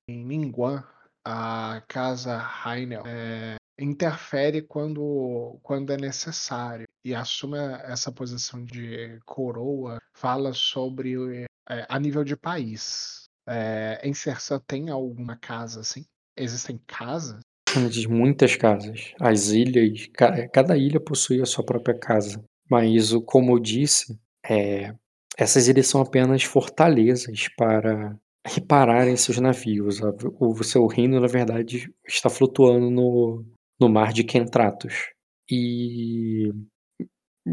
em 0.09 0.25
Ningguang, 0.25 0.83
a 1.23 1.83
casa 1.87 2.39
Rainel 2.39 3.03
é, 3.07 3.57
interfere 3.79 4.63
quando, 4.63 5.59
quando 5.63 5.93
é 5.93 5.99
necessário 5.99 6.87
e 7.05 7.15
assume 7.15 7.59
essa 7.85 8.11
posição 8.11 8.65
de 8.65 9.19
coroa, 9.27 9.99
fala 10.15 10.55
sobre 10.55 11.45
é, 11.69 11.87
a 11.91 12.01
nível 12.01 12.25
de 12.25 12.37
país. 12.39 13.25
É, 13.47 14.01
em 14.03 14.15
Sersan 14.15 14.61
tem 14.67 14.89
alguma 14.89 15.37
casa 15.37 15.81
assim? 15.81 16.07
Existem 16.35 16.79
casas? 16.87 17.41
Diz 17.75 18.07
muitas 18.07 18.57
casas. 18.57 19.13
As 19.21 19.49
ilhas, 19.49 20.07
ca- 20.15 20.49
cada 20.49 20.77
ilha 20.77 21.01
possui 21.01 21.43
a 21.43 21.47
sua 21.47 21.65
própria 21.65 21.99
casa. 21.99 22.43
Mas, 22.71 23.13
como 23.27 23.53
eu 23.53 23.59
disse, 23.59 24.19
é, 24.49 24.95
essas 25.37 25.69
ilhas 25.69 25.87
são 25.87 26.01
apenas 26.01 26.43
fortalezas 26.43 27.49
para 27.57 28.17
repararem 28.47 29.17
seus 29.17 29.39
navios. 29.39 30.01
O 30.41 30.63
seu 30.65 30.87
reino, 30.87 31.21
na 31.21 31.27
verdade, 31.27 31.93
está 32.07 32.31
flutuando 32.31 32.91
no, 32.91 33.45
no 33.79 33.89
mar 33.89 34.13
de 34.13 34.25
Kentratos. 34.25 35.11
E 35.51 36.51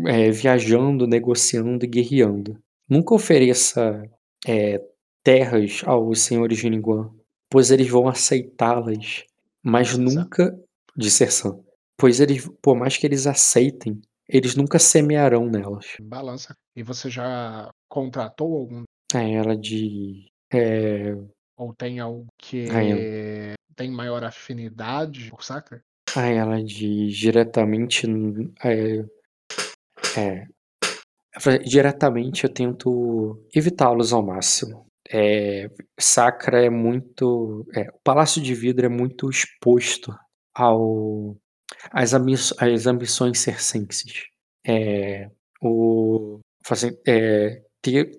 é, 0.08 0.32
viajando, 0.32 1.06
negociando 1.06 1.84
e 1.84 1.88
guerreando. 1.88 2.58
Nunca 2.90 3.14
ofereça 3.14 4.02
é, 4.48 4.80
terras 5.24 5.82
aos 5.86 6.22
senhores 6.22 6.58
de 6.58 6.70
Ningguang, 6.70 7.12
pois 7.50 7.72
eles 7.72 7.88
vão 7.90 8.08
aceitá-las, 8.08 9.24
mas 9.64 9.98
nunca 9.98 10.54
de 10.96 11.10
Sersan. 11.10 11.60
Pois 11.98 12.20
eles, 12.20 12.48
por 12.62 12.76
mais 12.76 12.98
que 12.98 13.06
eles 13.06 13.26
aceitem, 13.26 14.02
eles 14.28 14.56
nunca 14.56 14.80
semearão 14.80 15.46
nelas. 15.46 15.96
Balança. 16.02 16.56
E 16.76 16.84
você 16.84 17.10
já 17.10 17.70
contratou 17.90 18.58
algum? 18.58 18.84
Aí 19.14 19.34
ela 19.34 19.56
de 19.56 20.28
é, 20.52 21.14
Ou 21.58 21.74
tem 21.74 22.00
algo 22.00 22.26
que 22.38 22.70
Aí 22.70 23.56
tem 23.76 23.92
maior 23.92 24.24
afinidade 24.24 25.30
por 25.30 25.44
Sacra? 25.44 25.82
aí 26.16 26.36
ela 26.36 26.64
diz 26.64 27.16
diretamente 27.18 28.06
é, 28.64 29.04
é, 30.18 30.48
diretamente 31.66 32.44
eu 32.44 32.54
tento 32.54 33.44
evitá-los 33.54 34.14
ao 34.14 34.24
máximo. 34.24 34.86
É, 35.14 35.70
Sacra 36.00 36.66
é 36.66 36.70
muito. 36.70 37.66
é, 37.76 37.82
o 37.84 38.00
Palácio 38.04 38.42
de 38.42 38.56
Vidro 38.56 38.86
é 38.88 38.90
muito 38.90 39.30
exposto 39.30 40.12
ao, 40.56 41.38
às, 41.92 42.14
ambi 42.14 42.34
às 42.34 42.88
ambições 42.88 43.40
circenses. 43.40 44.24
É, 44.66 45.30
o, 45.62 46.40
assim, 46.68 46.92
é, 47.08 47.62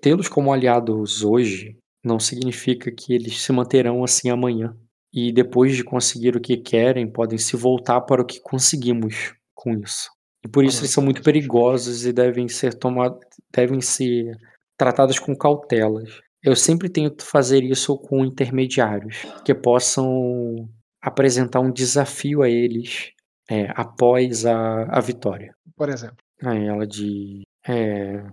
Tê-los 0.01 0.29
como 0.29 0.53
aliados 0.53 1.23
hoje 1.23 1.75
não 2.03 2.19
significa 2.19 2.91
que 2.91 3.13
eles 3.13 3.41
se 3.41 3.51
manterão 3.51 4.03
assim 4.03 4.29
amanhã. 4.29 4.77
E 5.11 5.33
depois 5.33 5.75
de 5.75 5.83
conseguir 5.83 6.35
o 6.35 6.41
que 6.41 6.55
querem, 6.57 7.11
podem 7.11 7.37
se 7.37 7.57
voltar 7.57 8.01
para 8.01 8.21
o 8.21 8.25
que 8.25 8.39
conseguimos 8.41 9.33
com 9.55 9.73
isso. 9.73 10.09
E 10.45 10.47
por 10.47 10.63
isso 10.63 10.81
eles 10.81 10.91
são 10.91 11.03
muito 11.03 11.23
perigosos 11.23 12.05
e 12.05 12.13
devem 12.13 12.47
ser 12.47 12.75
tomados, 12.75 13.19
devem 13.51 13.81
ser 13.81 14.37
tratados 14.77 15.17
com 15.17 15.35
cautelas. 15.35 16.21
Eu 16.45 16.55
sempre 16.55 16.87
tento 16.87 17.25
fazer 17.25 17.63
isso 17.63 17.97
com 17.97 18.23
intermediários 18.23 19.25
que 19.43 19.53
possam 19.53 20.69
apresentar 21.01 21.59
um 21.59 21.71
desafio 21.71 22.43
a 22.43 22.49
eles 22.49 23.11
é, 23.49 23.67
após 23.75 24.45
a, 24.45 24.83
a 24.83 25.01
vitória. 25.01 25.55
Por 25.75 25.89
exemplo, 25.89 26.17
Aí 26.43 26.65
ela 26.65 26.85
diz. 26.85 27.43
É, 27.67 28.23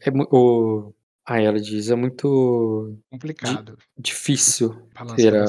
é, 0.00 0.10
o, 0.30 0.92
aí 1.26 1.44
ela 1.44 1.60
diz: 1.60 1.90
é 1.90 1.96
muito 1.96 2.98
complicado. 3.10 3.76
difícil 3.98 4.88
Balança 4.94 5.16
ter 5.16 5.34
a, 5.34 5.42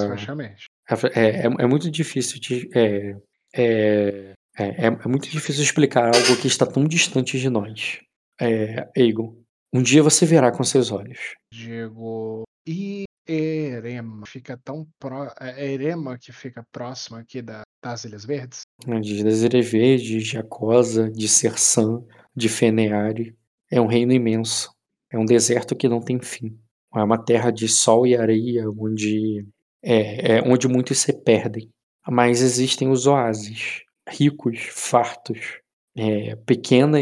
é, 1.13 1.29
é, 1.41 1.43
é 1.45 1.67
muito 1.67 1.91
difícil 1.91 2.39
de, 2.39 2.69
é, 2.73 3.15
é, 3.53 4.33
é, 4.57 4.85
é 4.87 5.07
muito 5.07 5.29
difícil 5.29 5.63
explicar 5.63 6.05
algo 6.05 6.41
que 6.41 6.47
está 6.47 6.65
tão 6.65 6.85
distante 6.85 7.39
de 7.39 7.49
nós. 7.49 7.99
É, 8.39 8.87
Egon, 8.95 9.35
um 9.73 9.81
dia 9.81 10.01
você 10.03 10.25
verá 10.25 10.51
com 10.51 10.63
seus 10.63 10.91
olhos. 10.91 11.35
Diego. 11.53 12.43
E 12.67 13.05
Erema 13.27 14.25
fica 14.25 14.57
tão 14.63 14.87
pró. 14.99 15.31
É 15.39 15.71
Erema 15.71 16.17
que 16.17 16.31
fica 16.31 16.63
próximo 16.71 17.17
aqui 17.17 17.41
da, 17.41 17.61
das 17.83 18.05
Ilhas 18.05 18.25
Verdes? 18.25 18.61
né, 18.85 18.99
De 18.99 19.23
Desirevê, 19.23 19.97
de 19.97 20.19
Jacosa, 20.19 21.09
de 21.09 21.27
Sersan, 21.27 22.03
de 22.35 22.49
Feneari. 22.49 23.35
É 23.69 23.81
um 23.81 23.87
reino 23.87 24.13
imenso. 24.13 24.71
É 25.11 25.17
um 25.17 25.25
deserto 25.25 25.75
que 25.75 25.87
não 25.89 26.01
tem 26.01 26.19
fim. 26.19 26.57
É 26.95 27.03
uma 27.03 27.23
terra 27.23 27.51
de 27.51 27.67
sol 27.67 28.07
e 28.07 28.15
areia 28.15 28.69
onde, 28.69 29.45
é, 29.83 30.37
é 30.37 30.41
onde 30.41 30.67
muitos 30.67 30.99
se 30.99 31.13
perdem. 31.13 31.69
Mas 32.09 32.41
existem 32.41 32.89
os 32.89 33.05
oásis, 33.05 33.83
ricos, 34.07 34.59
fartos, 34.71 35.59
é, 35.95 36.35
pequena, 36.37 36.99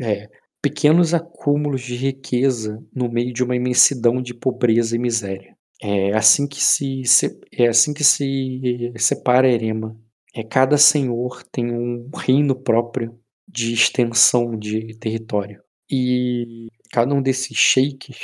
é, 0.00 0.28
pequenos 0.68 1.14
acúmulos 1.14 1.80
de 1.80 1.96
riqueza 1.96 2.78
no 2.94 3.10
meio 3.10 3.32
de 3.32 3.42
uma 3.42 3.56
imensidão 3.56 4.20
de 4.20 4.34
pobreza 4.34 4.94
e 4.94 4.98
miséria. 4.98 5.56
É 5.80 6.14
assim 6.14 6.46
que 6.46 6.62
se, 6.62 7.02
é 7.50 7.68
assim 7.68 7.94
que 7.94 8.04
se 8.04 8.92
separa 8.98 9.50
Erema. 9.50 9.96
É 10.34 10.42
cada 10.42 10.76
senhor 10.76 11.42
tem 11.50 11.72
um 11.72 12.10
reino 12.14 12.54
próprio 12.54 13.18
de 13.48 13.72
extensão 13.72 14.58
de 14.58 14.94
território. 14.98 15.62
E 15.90 16.68
cada 16.92 17.14
um 17.14 17.22
desses 17.22 17.56
sheiks 17.56 18.18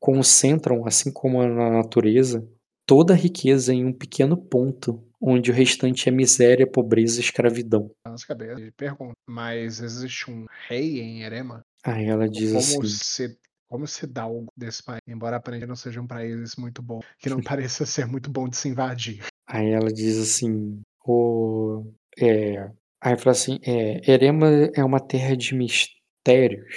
concentram, 0.00 0.84
assim 0.84 1.12
como 1.12 1.46
na 1.46 1.70
natureza, 1.70 2.44
toda 2.84 3.14
a 3.14 3.16
riqueza 3.16 3.72
em 3.72 3.86
um 3.86 3.92
pequeno 3.92 4.36
ponto, 4.36 5.00
onde 5.22 5.52
o 5.52 5.54
restante 5.54 6.08
é 6.08 6.12
miséria, 6.12 6.66
pobreza 6.66 7.20
e 7.20 7.22
escravidão. 7.22 7.88
Nas 8.04 8.24
cabeças. 8.24 8.68
Pergunta. 8.76 9.14
Mas 9.28 9.80
existe 9.80 10.28
um 10.28 10.44
rei 10.68 11.00
em 11.00 11.22
Erema? 11.22 11.64
Aí 11.84 12.06
ela 12.06 12.28
diz 12.28 12.50
Como 12.50 12.58
assim: 12.58 12.82
se. 12.84 13.38
Como 13.68 13.86
se 13.88 14.06
dá 14.06 14.22
algo 14.22 14.52
desse 14.56 14.82
país? 14.82 15.00
Embora 15.06 15.36
aparentemente 15.36 15.68
não 15.68 15.76
seja 15.76 16.00
um 16.00 16.06
país 16.06 16.54
muito 16.56 16.80
bom, 16.80 17.00
que 17.18 17.28
não 17.28 17.38
pareça 17.42 17.84
ser 17.84 18.06
muito 18.06 18.30
bom 18.30 18.48
de 18.48 18.56
se 18.56 18.68
invadir. 18.68 19.24
Aí 19.46 19.70
ela 19.70 19.92
diz 19.92 20.16
assim: 20.18 20.80
o, 21.04 21.84
é, 22.18 22.70
aí 23.00 23.16
fala 23.18 23.32
assim: 23.32 23.58
é, 23.62 24.10
Erema 24.10 24.46
é 24.74 24.84
uma 24.84 25.00
terra 25.00 25.36
de 25.36 25.54
mistérios, 25.54 26.74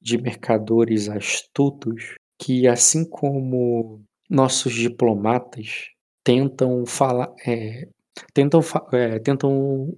de 0.00 0.16
mercadores 0.16 1.08
astutos, 1.08 2.14
que 2.40 2.66
assim 2.66 3.04
como 3.08 4.02
nossos 4.30 4.72
diplomatas 4.74 5.88
tentam 6.24 6.86
falar, 6.86 7.32
é, 7.46 7.88
tentam, 8.32 8.62
fa- 8.62 8.86
é, 8.92 9.18
tentam 9.18 9.94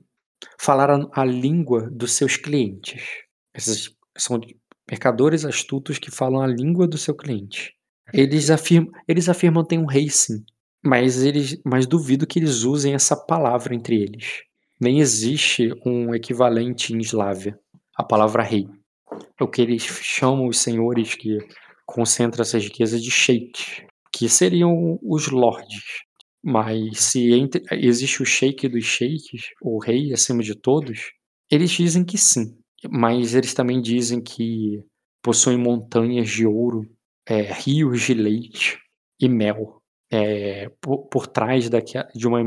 falar 0.59 0.91
a, 0.91 1.09
a 1.12 1.24
língua 1.24 1.89
dos 1.91 2.12
seus 2.12 2.37
clientes. 2.37 3.05
Esses 3.55 3.95
são 4.22 4.40
mercadores 4.88 5.44
astutos 5.44 5.98
que 5.98 6.10
falam 6.10 6.42
a 6.42 6.47
língua 6.47 6.86
do 6.86 6.98
seu 6.98 7.14
cliente. 7.14 7.74
Eles 8.12 8.51
afirmam, 8.51 8.90
eles 9.06 9.28
afirmam 9.28 9.64
ter 9.64 9.78
um 9.78 9.86
rei 9.86 10.09
sim, 10.10 10.44
mas 10.84 11.22
eles, 11.22 11.60
mas 11.64 11.86
duvido 11.86 12.26
que 12.26 12.38
eles 12.38 12.64
usem 12.64 12.94
essa 12.94 13.16
palavra 13.16 13.74
entre 13.74 14.01
eles. 14.01 14.42
Nem 14.80 15.01
existe 15.01 15.70
um 15.84 16.14
equivalente 16.14 16.92
em 16.92 16.98
Eslávia, 16.98 17.59
a 17.94 18.02
palavra 18.02 18.42
rei. 18.42 18.66
É 19.38 19.44
o 19.44 19.48
que 19.48 19.60
eles 19.60 19.82
chamam 19.82 20.47
os 20.47 20.59
senhores 20.59 21.14
que 21.14 21.38
concentra 21.86 22.42
essas 22.42 22.64
riquezas 22.64 23.02
de 23.02 23.10
sheiks, 23.10 23.82
que 24.12 24.28
seriam 24.28 24.98
os 25.02 25.28
lords. 25.28 26.05
Mas 26.42 27.01
se 27.01 27.32
entre, 27.32 27.62
existe 27.72 28.22
o 28.22 28.26
sheik 28.26 28.68
dos 28.68 28.84
sheiks, 28.84 29.51
o 29.60 29.78
rei 29.78 30.12
acima 30.12 30.42
de 30.42 30.55
todos, 30.55 31.12
eles 31.51 31.70
dizem 31.70 32.05
que 32.05 32.16
sim. 32.16 32.56
Mas 32.89 33.35
eles 33.35 33.52
também 33.52 33.81
dizem 33.81 34.23
que 34.23 34.82
possuem 35.23 35.59
montanhas 35.59 36.28
de 36.28 36.47
ouro, 36.47 36.89
é, 37.27 37.52
rios 37.52 38.02
de 38.02 38.15
leite 38.15 38.78
e 39.20 39.28
mel 39.28 39.81
é, 40.11 40.69
por, 40.81 41.07
por, 41.07 41.27
trás 41.27 41.69
daqui, 41.69 41.98
de 42.15 42.27
uma, 42.27 42.43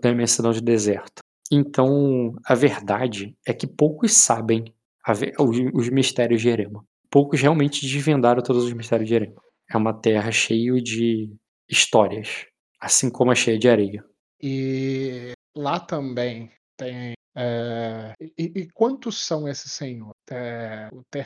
da 0.00 0.10
imensidão 0.10 0.52
de 0.52 0.60
deserto. 0.60 1.22
Então, 1.50 2.34
a 2.44 2.54
verdade 2.54 3.36
é 3.46 3.52
que 3.52 3.66
poucos 3.66 4.12
sabem 4.12 4.64
a, 5.06 5.12
os, 5.42 5.58
os, 5.74 5.88
mistérios 5.90 6.40
de 6.40 6.48
Erema. 6.48 6.84
Poucos 7.10 7.40
realmente 7.40 7.86
desvendaram 7.86 8.42
todos 8.42 8.64
os 8.64 8.72
mistérios 8.72 9.08
de 9.08 9.14
Erema. 9.14 9.40
É 9.70 9.76
uma 9.76 9.92
terra 9.92 10.32
cheia 10.32 10.74
de 10.80 11.30
histórias, 11.68 12.46
assim 12.80 13.10
como 13.10 13.32
é 13.32 13.34
cheia 13.34 13.58
de 13.58 13.68
areia. 13.68 14.04
E 14.42 15.32
lá 15.56 15.78
também 15.78 16.50
tem 16.76 17.12
é, 17.36 18.14
e, 18.20 18.32
e, 18.38 18.70
quantos 18.70 19.20
são 19.20 19.48
esses 19.48 19.72
senhores? 19.72 20.14
É, 20.30 20.88
tem, 21.10 21.24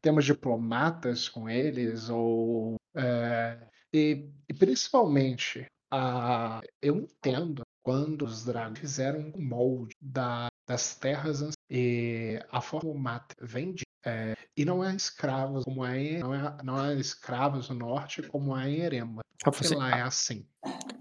temos 0.00 0.24
diplomatas 0.24 1.28
com 1.28 1.48
eles? 1.48 2.08
Ou, 2.08 2.76
é, 2.94 3.58
e, 3.92 4.28
e, 4.48 4.54
principalmente, 4.54 5.66
a, 5.90 6.60
eu 6.80 6.96
entendo 6.96 7.62
quando 7.82 8.22
os 8.22 8.44
dragões 8.44 8.78
fizeram 8.78 9.32
um 9.34 9.42
molde 9.42 9.94
da, 10.00 10.48
das 10.66 10.94
terras 10.94 11.52
e 11.70 12.38
a 12.50 12.60
forma 12.60 12.94
mata 12.94 13.34
vem 13.40 13.72
de 13.72 13.84
é, 14.04 14.36
e 14.56 14.64
não 14.64 14.82
é 14.82 14.94
escravos 14.94 15.64
como 15.64 15.84
é 15.84 16.18
não 16.18 16.32
é, 16.32 16.56
não 16.62 16.84
é 16.84 16.94
escravos 16.94 17.68
no 17.68 17.74
norte 17.74 18.22
como 18.22 18.56
é 18.56 18.70
em 18.70 18.80
Erema. 18.80 19.22
Ah, 19.44 19.50
você, 19.50 19.74
lá 19.74 19.90
é 19.90 20.02
assim. 20.02 20.46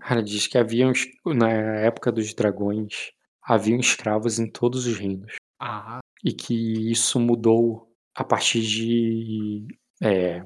Ela 0.10 0.24
diz 0.24 0.48
que 0.48 0.58
havia 0.58 0.92
na 1.26 1.50
época 1.50 2.12
dos 2.12 2.34
dragões 2.34 3.12
haviam 3.48 3.80
escravos 3.80 4.38
em 4.38 4.50
todos 4.50 4.86
os 4.86 4.98
reinos. 4.98 5.36
Ah. 5.60 6.00
E 6.24 6.34
que 6.34 6.92
isso 6.92 7.20
mudou 7.20 7.88
a 8.14 8.24
partir 8.24 8.62
de. 8.62 9.66
É, 10.02 10.44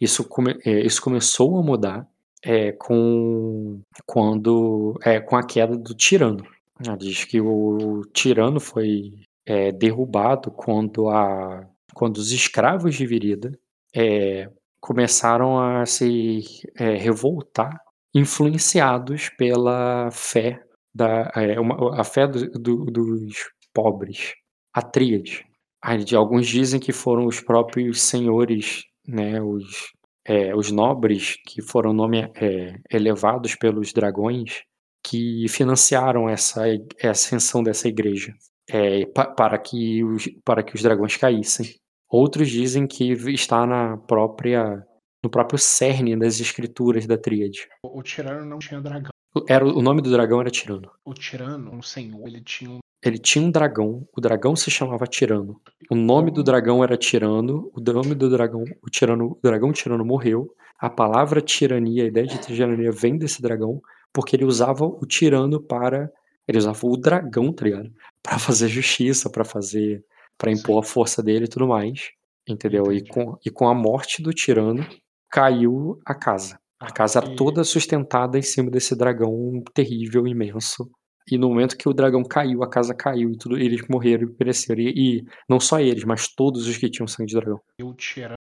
isso, 0.00 0.24
come, 0.24 0.56
é, 0.64 0.80
isso 0.80 1.02
começou 1.02 1.58
a 1.58 1.62
mudar 1.62 2.08
é, 2.42 2.72
com, 2.72 3.80
quando, 4.06 4.98
é, 5.02 5.20
com 5.20 5.36
a 5.36 5.44
queda 5.44 5.76
do 5.76 5.94
tirano. 5.94 6.46
Ela 6.84 6.96
diz 6.96 7.24
que 7.24 7.40
o 7.40 8.02
tirano 8.12 8.60
foi 8.60 9.12
é, 9.44 9.72
derrubado 9.72 10.50
quando, 10.50 11.08
a, 11.08 11.68
quando 11.92 12.18
os 12.18 12.30
escravos 12.30 12.94
de 12.94 13.06
Virida 13.06 13.58
é, 13.94 14.48
começaram 14.80 15.58
a 15.58 15.84
se 15.84 16.42
é, 16.76 16.94
revoltar, 16.94 17.80
influenciados 18.14 19.28
pela 19.30 20.08
fé 20.12 20.62
da 20.98 21.30
é, 21.36 21.58
uma, 21.60 22.00
a 22.00 22.04
fé 22.04 22.26
do, 22.26 22.50
do, 22.50 22.84
dos 22.86 23.50
pobres, 23.72 24.34
a 24.74 24.82
tríade. 24.82 25.46
Alguns 26.16 26.48
dizem 26.48 26.80
que 26.80 26.92
foram 26.92 27.26
os 27.26 27.40
próprios 27.40 28.02
senhores, 28.02 28.84
né, 29.06 29.40
os, 29.40 29.92
é, 30.26 30.54
os 30.54 30.72
nobres 30.72 31.36
que 31.46 31.62
foram 31.62 31.92
nome, 31.92 32.30
é, 32.34 32.74
elevados 32.90 33.54
pelos 33.54 33.92
dragões, 33.92 34.62
que 35.06 35.46
financiaram 35.48 36.28
essa, 36.28 36.66
essa 36.98 37.10
ascensão 37.10 37.62
dessa 37.62 37.86
igreja 37.86 38.34
é, 38.68 39.06
pa, 39.06 39.26
para, 39.26 39.58
que 39.58 40.04
os, 40.04 40.28
para 40.44 40.62
que 40.62 40.74
os 40.74 40.82
dragões 40.82 41.16
caíssem. 41.16 41.74
Outros 42.10 42.48
dizem 42.48 42.86
que 42.86 43.12
está 43.12 43.66
na 43.66 43.96
própria 43.96 44.84
no 45.22 45.28
próprio 45.28 45.58
cerne 45.58 46.16
das 46.16 46.38
escrituras 46.38 47.06
da 47.06 47.18
tríade. 47.18 47.66
O 47.82 48.02
tirano 48.02 48.44
não 48.44 48.58
tinha 48.58 48.80
dragão. 48.80 49.10
Era, 49.48 49.64
o 49.64 49.82
nome 49.82 50.00
do 50.02 50.10
dragão 50.10 50.40
era 50.40 50.50
Tirano. 50.50 50.90
O 51.04 51.12
Tirano, 51.14 51.72
um 51.72 51.82
senhor, 51.82 52.26
ele 52.26 52.40
tinha 52.40 52.70
um. 52.70 52.78
Ele 53.04 53.18
tinha 53.18 53.44
um 53.44 53.50
dragão, 53.50 54.06
o 54.16 54.20
dragão 54.20 54.56
se 54.56 54.70
chamava 54.70 55.06
Tirano. 55.06 55.60
O 55.88 55.94
nome 55.94 56.32
do 56.32 56.42
dragão 56.42 56.82
era 56.82 56.96
Tirano, 56.96 57.70
o 57.72 57.80
nome 57.80 58.14
do 58.14 58.28
dragão, 58.28 58.64
o 58.82 58.90
tirano, 58.90 59.32
o 59.32 59.38
dragão 59.40 59.72
Tirano 59.72 60.04
morreu. 60.04 60.52
A 60.80 60.90
palavra 60.90 61.40
tirania, 61.40 62.04
a 62.04 62.06
ideia 62.06 62.26
de 62.26 62.38
tirania 62.38 62.92
vem 62.92 63.16
desse 63.18 63.42
dragão, 63.42 63.80
porque 64.12 64.36
ele 64.36 64.44
usava 64.44 64.84
o 64.84 65.04
tirano 65.06 65.60
para. 65.60 66.10
Ele 66.46 66.58
usava 66.58 66.78
o 66.86 66.96
dragão, 66.96 67.52
tá 67.52 67.64
ligado? 67.64 67.92
Pra 68.22 68.38
fazer 68.38 68.68
justiça, 68.68 69.30
para 69.30 69.44
fazer. 69.44 70.04
para 70.36 70.52
impor 70.52 70.80
a 70.82 70.86
força 70.86 71.22
dele 71.22 71.44
e 71.46 71.48
tudo 71.48 71.66
mais. 71.68 72.10
Entendeu? 72.48 72.92
E 72.92 73.06
com, 73.06 73.36
e 73.44 73.50
com 73.50 73.68
a 73.68 73.74
morte 73.74 74.22
do 74.22 74.32
tirano, 74.32 74.86
caiu 75.30 76.00
a 76.04 76.14
casa. 76.14 76.58
A 76.80 76.92
casa 76.92 77.18
era 77.18 77.34
toda 77.34 77.64
sustentada 77.64 78.38
em 78.38 78.42
cima 78.42 78.70
desse 78.70 78.96
dragão 78.96 79.62
terrível, 79.74 80.26
imenso. 80.26 80.88
E 81.30 81.36
no 81.36 81.48
momento 81.48 81.76
que 81.76 81.88
o 81.88 81.92
dragão 81.92 82.22
caiu, 82.22 82.62
a 82.62 82.70
casa 82.70 82.94
caiu 82.94 83.30
e 83.30 83.36
tudo, 83.36 83.58
eles 83.58 83.86
morreram 83.88 84.28
e 84.28 84.32
pereceram. 84.32 84.80
E, 84.80 85.18
e 85.18 85.24
não 85.48 85.60
só 85.60 85.80
eles, 85.80 86.04
mas 86.04 86.28
todos 86.28 86.66
os 86.66 86.76
que 86.76 86.88
tinham 86.88 87.06
sangue 87.06 87.28
de 87.28 87.36
dragão. 87.36 87.60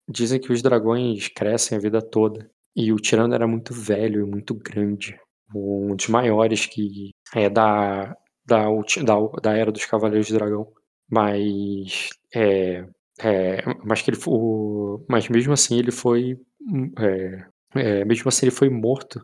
Dizem 0.08 0.40
que 0.40 0.52
os 0.52 0.60
dragões 0.60 1.28
crescem 1.28 1.78
a 1.78 1.80
vida 1.80 2.02
toda. 2.02 2.50
E 2.76 2.92
o 2.92 2.96
tirano 2.96 3.34
era 3.34 3.46
muito 3.46 3.72
velho 3.72 4.26
e 4.26 4.30
muito 4.30 4.54
grande. 4.54 5.16
Um 5.54 5.94
dos 5.94 6.08
maiores 6.08 6.66
que 6.66 7.10
é 7.34 7.48
da, 7.48 8.14
da, 8.44 8.66
da, 9.04 9.40
da 9.42 9.56
era 9.56 9.70
dos 9.70 9.86
Cavaleiros 9.86 10.26
de 10.26 10.34
Dragão. 10.34 10.66
Mas 11.08 12.08
é, 12.34 12.84
é, 13.20 13.62
mas 13.84 14.02
que 14.02 14.10
ele 14.10 14.18
o, 14.26 15.04
mas 15.08 15.28
mesmo 15.28 15.52
assim 15.52 15.78
ele 15.78 15.92
foi 15.92 16.36
hum, 16.60 16.90
é, 16.98 17.46
é, 17.75 18.05
mesmo 18.05 18.28
assim, 18.28 18.47
ele 18.47 18.55
foi 18.55 18.69
morto 18.69 19.20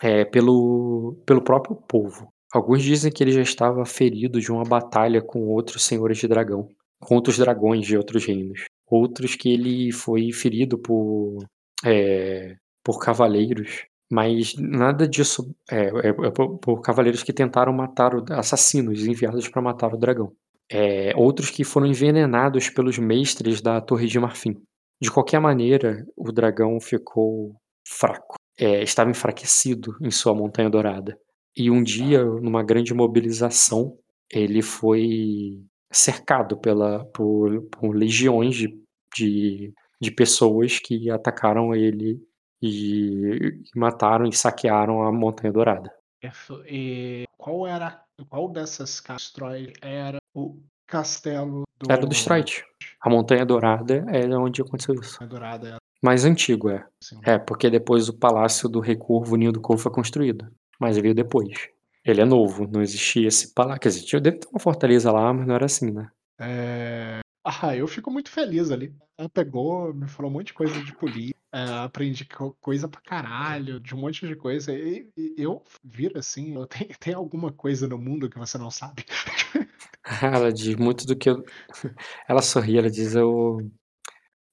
é, 0.00 0.24
pelo, 0.24 1.16
pelo 1.26 1.42
próprio 1.42 1.76
povo. 1.76 2.28
Alguns 2.52 2.82
dizem 2.82 3.10
que 3.10 3.22
ele 3.22 3.32
já 3.32 3.40
estava 3.40 3.84
ferido 3.86 4.40
de 4.40 4.52
uma 4.52 4.64
batalha 4.64 5.22
com 5.22 5.48
outros 5.48 5.84
senhores 5.84 6.18
de 6.18 6.28
dragão, 6.28 6.68
com 7.00 7.14
outros 7.14 7.38
dragões 7.38 7.86
de 7.86 7.96
outros 7.96 8.24
reinos. 8.26 8.64
Outros 8.86 9.34
que 9.34 9.50
ele 9.50 9.90
foi 9.90 10.32
ferido 10.32 10.78
por, 10.78 11.38
é, 11.84 12.56
por 12.84 12.98
cavaleiros, 12.98 13.86
mas 14.10 14.54
nada 14.56 15.08
disso 15.08 15.54
é, 15.70 15.86
é, 15.86 16.08
é 16.08 16.30
por, 16.30 16.58
por, 16.58 16.82
cavaleiros 16.82 17.22
que 17.22 17.32
tentaram 17.32 17.72
matar 17.72 18.14
o, 18.14 18.22
assassinos 18.30 19.06
enviados 19.06 19.48
para 19.48 19.62
matar 19.62 19.94
o 19.94 19.98
dragão. 19.98 20.32
É, 20.70 21.14
outros 21.16 21.50
que 21.50 21.64
foram 21.64 21.86
envenenados 21.86 22.68
pelos 22.68 22.98
mestres 22.98 23.62
da 23.62 23.80
Torre 23.80 24.06
de 24.06 24.18
Marfim. 24.18 24.60
De 25.00 25.10
qualquer 25.10 25.40
maneira, 25.40 26.06
o 26.14 26.30
dragão 26.30 26.78
ficou 26.78 27.56
fraco, 27.86 28.36
é, 28.58 28.82
estava 28.82 29.10
enfraquecido 29.10 29.96
em 30.00 30.10
sua 30.10 30.34
montanha 30.34 30.70
dourada. 30.70 31.18
E 31.56 31.70
um 31.70 31.82
dia, 31.82 32.24
numa 32.24 32.62
grande 32.62 32.94
mobilização, 32.94 33.96
ele 34.30 34.62
foi 34.62 35.62
cercado 35.90 36.56
pela, 36.56 37.04
por, 37.06 37.62
por 37.70 37.94
legiões 37.94 38.54
de, 38.54 38.68
de, 39.14 39.74
de, 40.00 40.10
pessoas 40.10 40.78
que 40.78 41.10
atacaram 41.10 41.74
ele 41.74 42.18
e, 42.62 43.60
e, 43.74 43.78
mataram 43.78 44.24
e 44.24 44.32
saquearam 44.32 45.02
a 45.02 45.12
montanha 45.12 45.52
dourada. 45.52 45.92
E 46.66 47.24
qual 47.36 47.66
era 47.66 48.02
qual 48.28 48.48
dessas 48.48 49.00
castróis 49.00 49.72
era 49.82 50.18
o 50.34 50.58
castelo 50.86 51.64
do... 51.78 51.92
Era 51.92 52.06
do 52.06 52.14
Stride. 52.14 52.64
A 53.00 53.10
montanha 53.10 53.44
dourada 53.44 54.04
é 54.08 54.26
onde 54.36 54.62
aconteceu 54.62 54.94
isso. 54.94 55.22
A 55.22 55.26
dourada 55.26 55.68
é 55.68 55.76
mais 56.02 56.24
antigo, 56.24 56.68
é. 56.68 56.84
Sim. 57.00 57.20
É, 57.24 57.38
porque 57.38 57.70
depois 57.70 58.08
o 58.08 58.18
Palácio 58.18 58.68
do 58.68 58.80
Recurvo, 58.80 59.34
o 59.34 59.36
Ninho 59.36 59.52
do 59.52 59.60
Corvo, 59.60 59.82
foi 59.82 59.92
construído. 59.92 60.50
Mas 60.78 60.98
veio 60.98 61.14
depois. 61.14 61.68
Ele 62.04 62.20
é 62.20 62.24
novo, 62.24 62.66
não 62.66 62.82
existia 62.82 63.28
esse 63.28 63.54
palácio. 63.54 63.80
Quer 63.80 63.88
dizer, 63.90 64.20
deve 64.20 64.38
ter 64.38 64.48
uma 64.48 64.58
fortaleza 64.58 65.12
lá, 65.12 65.32
mas 65.32 65.46
não 65.46 65.54
era 65.54 65.66
assim, 65.66 65.92
né? 65.92 66.10
É... 66.40 67.20
Ah, 67.44 67.76
eu 67.76 67.86
fico 67.86 68.10
muito 68.10 68.30
feliz 68.30 68.70
ali. 68.70 68.94
Ela 69.16 69.28
pegou, 69.28 69.92
me 69.94 70.08
falou 70.08 70.30
um 70.30 70.34
monte 70.34 70.48
de 70.48 70.54
coisa 70.54 70.82
de 70.82 70.94
polícia, 70.94 71.34
é, 71.52 71.62
aprendi 71.84 72.26
coisa 72.60 72.88
pra 72.88 73.00
caralho, 73.00 73.78
de 73.78 73.94
um 73.94 73.98
monte 73.98 74.26
de 74.26 74.34
coisa. 74.34 74.72
E, 74.72 75.08
e 75.16 75.34
eu 75.36 75.62
viro 75.84 76.18
assim, 76.18 76.54
eu 76.54 76.66
tem, 76.66 76.88
tem 76.98 77.14
alguma 77.14 77.52
coisa 77.52 77.86
no 77.86 77.98
mundo 77.98 78.30
que 78.30 78.38
você 78.38 78.58
não 78.58 78.70
sabe? 78.70 79.04
ela 80.22 80.52
diz 80.52 80.74
muito 80.76 81.06
do 81.06 81.16
que 81.16 81.30
eu. 81.30 81.44
Ela 82.28 82.42
sorri, 82.42 82.78
ela 82.78 82.90
diz, 82.90 83.14
eu 83.14 83.58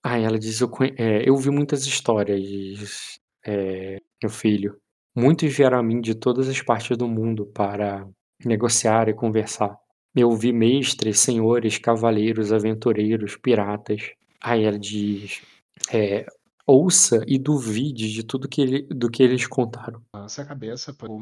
ah, 0.04 0.18
ela 0.18 0.40
diz: 0.40 0.60
"Eu 0.62 0.70
conhe 0.70 0.94
eh, 0.98 1.24
eu 1.28 1.36
vi 1.38 1.50
muitas 1.50 1.86
histórias, 1.86 3.20
eh, 3.46 4.00
meu 4.22 4.30
filho. 4.32 4.78
Muitos 5.16 5.54
vieram 5.56 5.80
a 5.80 5.84
mim 5.84 6.02
de 6.02 6.16
todas 6.16 6.48
as 6.48 6.62
partes 6.62 6.96
do 6.98 7.08
mundo 7.08 7.46
para 7.48 8.08
negociar 8.46 9.10
e 9.10 9.14
conversar. 9.14 9.78
Eu 10.16 10.32
vi 10.32 10.52
mestres, 10.54 11.20
senhores, 11.20 11.78
cavaleiros, 11.78 12.52
aventureiros, 12.54 13.36
piratas". 13.38 14.12
Aí 14.42 14.64
ela 14.64 14.80
diz, 14.80 15.42
eh, 15.92 16.26
"Ouça 16.66 17.22
e 17.28 17.38
duvide 17.38 18.12
de 18.12 18.24
tudo 18.24 18.48
que 18.48 18.62
ele 18.62 18.82
do 18.90 19.10
que 19.10 19.24
eles 19.24 19.46
contaram". 19.48 20.02
Nossa 20.16 20.46
cabeça, 20.46 20.94
pô, 20.94 21.20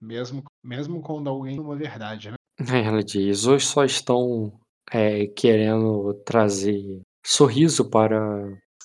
mesmo 0.00 0.42
mesmo 0.62 1.00
quando 1.02 1.28
alguém 1.28 1.58
uma 1.60 1.76
verdade, 1.76 2.30
né. 2.30 2.36
Aí 2.70 2.82
ela 2.84 3.02
diz: 3.02 3.46
"Hoje 3.46 3.66
só 3.66 3.84
estão, 3.84 4.52
eh, 4.92 5.26
querendo 5.28 6.14
trazer 6.24 7.00
sorriso 7.24 7.88
para 7.88 8.20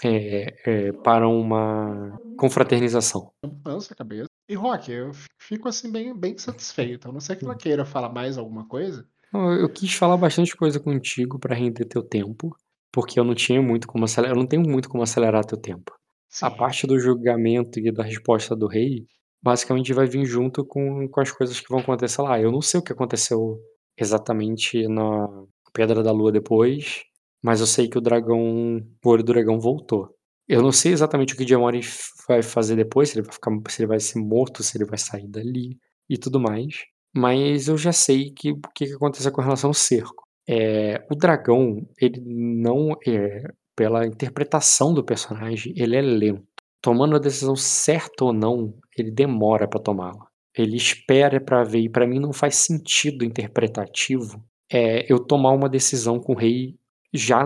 é, 0.04 0.56
é, 0.66 0.92
para 0.94 1.28
uma 1.28 2.18
confraternização. 2.38 3.32
Lança 3.66 3.94
a 3.94 3.98
cabeça. 3.98 4.30
E 4.48 4.56
Rock, 4.56 4.92
eu 4.92 5.12
fico 5.38 5.68
assim 5.68 5.92
bem, 5.92 6.18
bem 6.18 6.38
satisfeito. 6.38 7.10
A 7.10 7.12
não 7.12 7.20
ser 7.20 7.36
que 7.36 7.46
ela 7.46 7.56
queira 7.56 7.86
falar 7.86 8.10
mais 8.10 8.38
alguma 8.38 8.68
coisa. 8.68 9.06
Não, 9.32 9.52
Eu 9.54 9.70
quis 9.70 9.94
falar 9.94 10.18
bastante 10.18 10.56
coisa 10.56 10.80
contigo 10.80 11.38
para 11.38 11.56
render 11.56 11.86
teu 11.86 12.02
tempo, 12.02 12.56
porque 12.92 13.20
eu 13.20 13.24
não 13.24 13.36
tinha 13.36 13.62
muito 13.62 13.88
como 13.88 14.06
acelerar, 14.06 14.36
eu 14.36 14.40
não 14.40 14.48
tenho 14.48 14.64
muito 14.64 14.90
como 14.90 15.04
acelerar 15.04 15.46
teu 15.46 15.58
tempo. 15.58 15.94
A 16.42 16.50
Sim. 16.50 16.58
parte 16.58 16.88
do 16.88 17.00
julgamento 17.00 17.80
e 17.80 17.92
da 17.92 18.04
resposta 18.04 18.56
do 18.56 18.68
rei, 18.68 19.06
basicamente 19.42 19.94
vai 19.94 20.08
vir 20.08 20.26
junto 20.26 20.66
com, 20.66 21.08
com 21.08 21.22
as 21.22 21.32
coisas 21.32 21.60
que 21.60 21.70
vão 21.70 21.80
acontecer 21.80 22.22
lá. 22.22 22.40
Eu 22.40 22.52
não 22.52 22.62
sei 22.62 22.80
o 22.80 22.84
que 22.84 22.94
aconteceu 22.94 23.60
exatamente 23.98 24.88
na 24.88 25.28
Pedra 25.74 26.02
da 26.02 26.12
Lua 26.12 26.32
depois, 26.32 27.04
mas 27.44 27.60
eu 27.60 27.68
sei 27.68 27.88
que 27.88 27.98
o 27.98 28.02
dragão, 28.02 28.78
o 29.04 29.10
olho 29.10 29.24
do 29.24 29.34
dragão 29.34 29.60
voltou. 29.60 30.10
Eu 30.48 30.62
não 30.62 30.72
sei 30.72 30.92
exatamente 30.92 31.34
o 31.34 31.38
que 31.38 31.46
Diamori 31.46 31.82
vai 32.28 32.42
fazer 32.42 32.76
depois, 32.76 33.10
se 33.10 33.18
ele 33.18 33.26
vai 33.26 33.34
ficar, 33.34 33.52
se 33.70 33.82
ele 33.82 33.88
vai 33.88 34.00
ser 34.00 34.20
morto, 34.20 34.64
se 34.64 34.78
ele 34.78 34.86
vai 34.86 34.98
sair 34.98 35.28
dali 35.28 35.78
e 36.10 36.18
tudo 36.18 36.40
mais. 36.40 36.86
Mas 37.16 37.68
eu 37.68 37.78
já 37.78 37.92
sei 37.92 38.32
que 38.32 38.52
o 38.52 38.60
que, 38.76 38.88
que 38.88 38.94
aconteceu 38.94 39.32
com 39.32 39.42
relação 39.42 39.70
ao 39.70 39.74
cerco. 39.74 40.24
É, 40.48 41.06
o 41.12 41.16
dragão, 41.16 41.88
ele 42.00 42.22
não 42.26 42.98
é, 43.08 43.44
pela 43.76 44.06
interpretação 44.06 44.94
do 44.94 45.04
personagem, 45.04 45.74
ele 45.78 45.96
é 45.96 46.02
lento. 46.02 46.44
Tomando 46.82 47.16
a 47.16 47.20
decisão 47.20 47.56
certa 47.56 48.26
ou 48.26 48.34
não, 48.34 48.74
ele 48.98 49.12
demora 49.12 49.68
pra 49.68 49.80
tomá-la. 49.80 50.28
Ele 50.58 50.76
espera 50.76 51.40
pra 51.40 51.64
ver, 51.64 51.82
e 51.82 51.90
pra 51.90 52.08
mim 52.08 52.20
não 52.20 52.34
faz 52.34 52.56
sentido 52.56 53.24
interpretativo 53.24 54.44
é, 54.72 55.12
eu 55.12 55.20
tomar 55.20 55.52
uma 55.52 55.68
decisão 55.68 56.20
com 56.20 56.34
o 56.34 56.38
rei 56.38 56.76
já 57.14 57.46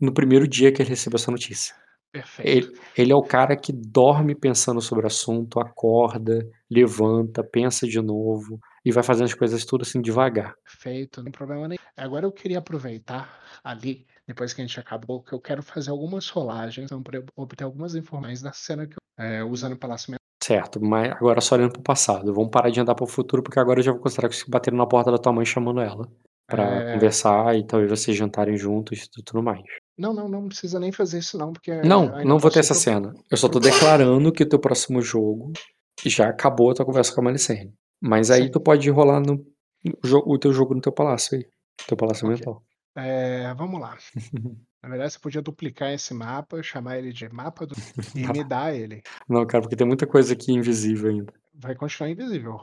no 0.00 0.12
primeiro 0.12 0.46
dia 0.46 0.72
que 0.72 0.82
ele 0.82 0.90
recebeu 0.90 1.16
essa 1.16 1.30
notícia. 1.30 1.74
Perfeito. 2.14 2.68
Ele, 2.68 2.80
ele 2.96 3.12
é 3.12 3.16
o 3.16 3.22
cara 3.22 3.56
que 3.56 3.72
dorme 3.72 4.36
pensando 4.36 4.80
sobre 4.80 5.02
o 5.04 5.08
assunto, 5.08 5.58
acorda, 5.58 6.48
levanta, 6.70 7.42
pensa 7.42 7.88
de 7.88 8.00
novo 8.00 8.60
e 8.84 8.92
vai 8.92 9.02
fazendo 9.02 9.24
as 9.24 9.34
coisas 9.34 9.64
tudo 9.64 9.82
assim 9.82 10.00
devagar. 10.00 10.54
Perfeito, 10.62 11.18
não 11.18 11.24
tem 11.24 11.32
problema 11.32 11.66
nenhum. 11.66 11.80
Agora 11.96 12.24
eu 12.24 12.30
queria 12.30 12.58
aproveitar 12.58 13.40
ali, 13.64 14.06
depois 14.28 14.52
que 14.52 14.62
a 14.62 14.64
gente 14.64 14.78
acabou, 14.78 15.24
que 15.24 15.32
eu 15.32 15.40
quero 15.40 15.60
fazer 15.60 15.90
algumas 15.90 16.28
rolagens 16.28 16.86
então, 16.86 17.02
para 17.02 17.20
obter 17.34 17.64
algumas 17.64 17.96
informações 17.96 18.40
da 18.40 18.52
cena 18.52 18.86
que 18.86 18.94
eu, 18.94 19.24
é, 19.24 19.42
usando 19.42 19.72
o 19.72 19.78
Palácio 19.78 20.12
Mental. 20.12 20.24
Certo, 20.40 20.78
mas 20.80 21.10
agora 21.10 21.40
só 21.40 21.56
olhando 21.56 21.72
pro 21.72 21.82
passado. 21.82 22.32
Vamos 22.32 22.50
parar 22.50 22.70
de 22.70 22.78
andar 22.78 22.94
pro 22.94 23.06
futuro, 23.06 23.42
porque 23.42 23.58
agora 23.58 23.80
eu 23.80 23.84
já 23.84 23.92
vou 23.92 24.00
considerar 24.00 24.28
que 24.28 24.38
bateram 24.48 24.76
na 24.76 24.86
porta 24.86 25.10
da 25.10 25.18
tua 25.18 25.32
mãe 25.32 25.44
chamando 25.44 25.80
ela. 25.80 26.06
Pra 26.46 26.62
É. 26.64 26.92
conversar 26.94 27.56
e 27.56 27.64
talvez 27.66 27.90
vocês 27.90 28.16
jantarem 28.16 28.56
juntos 28.56 29.04
e 29.18 29.22
tudo 29.22 29.42
mais. 29.42 29.62
Não, 29.96 30.12
não, 30.12 30.28
não 30.28 30.46
precisa 30.48 30.78
nem 30.78 30.92
fazer 30.92 31.18
isso 31.20 31.38
não, 31.38 31.52
porque 31.52 31.72
Não, 31.82 32.02
ainda 32.14 32.24
não 32.24 32.38
vou 32.38 32.50
ter 32.50 32.58
posso 32.58 32.72
essa 32.72 32.74
pro- 32.74 32.82
cena. 32.82 33.14
Eu 33.30 33.36
só 33.36 33.48
tô 33.48 33.58
declarando 33.60 34.30
que 34.32 34.42
o 34.42 34.48
teu 34.48 34.58
próximo 34.58 35.00
jogo 35.00 35.52
já 36.04 36.28
acabou 36.28 36.70
a 36.70 36.74
tua 36.74 36.84
conversa 36.84 37.14
com 37.14 37.20
a 37.20 37.24
Malicene. 37.24 37.72
Mas 38.02 38.30
aí 38.30 38.44
Sim. 38.44 38.50
tu 38.50 38.60
pode 38.60 38.90
rolar 38.90 39.20
no, 39.20 39.42
o 40.26 40.38
teu 40.38 40.52
jogo 40.52 40.74
no 40.74 40.80
teu 40.80 40.92
palácio 40.92 41.38
aí. 41.38 41.46
Teu 41.86 41.96
palácio 41.96 42.26
Ok. 42.26 42.36
mental. 42.36 42.62
É, 42.96 43.54
vamos 43.54 43.80
lá. 43.80 43.96
Na 44.82 44.88
verdade, 44.90 45.12
você 45.14 45.18
podia 45.18 45.40
duplicar 45.40 45.92
esse 45.94 46.12
mapa, 46.12 46.62
chamar 46.62 46.98
ele 46.98 47.10
de 47.10 47.26
mapa 47.32 47.66
do... 47.66 47.74
e 48.14 48.26
me 48.30 48.44
dar 48.44 48.74
ele. 48.74 49.02
Não, 49.26 49.46
cara, 49.46 49.62
porque 49.62 49.74
tem 49.76 49.86
muita 49.86 50.06
coisa 50.06 50.34
aqui 50.34 50.52
invisível 50.52 51.10
ainda. 51.10 51.32
Vai 51.54 51.74
continuar 51.74 52.10
invisível, 52.10 52.60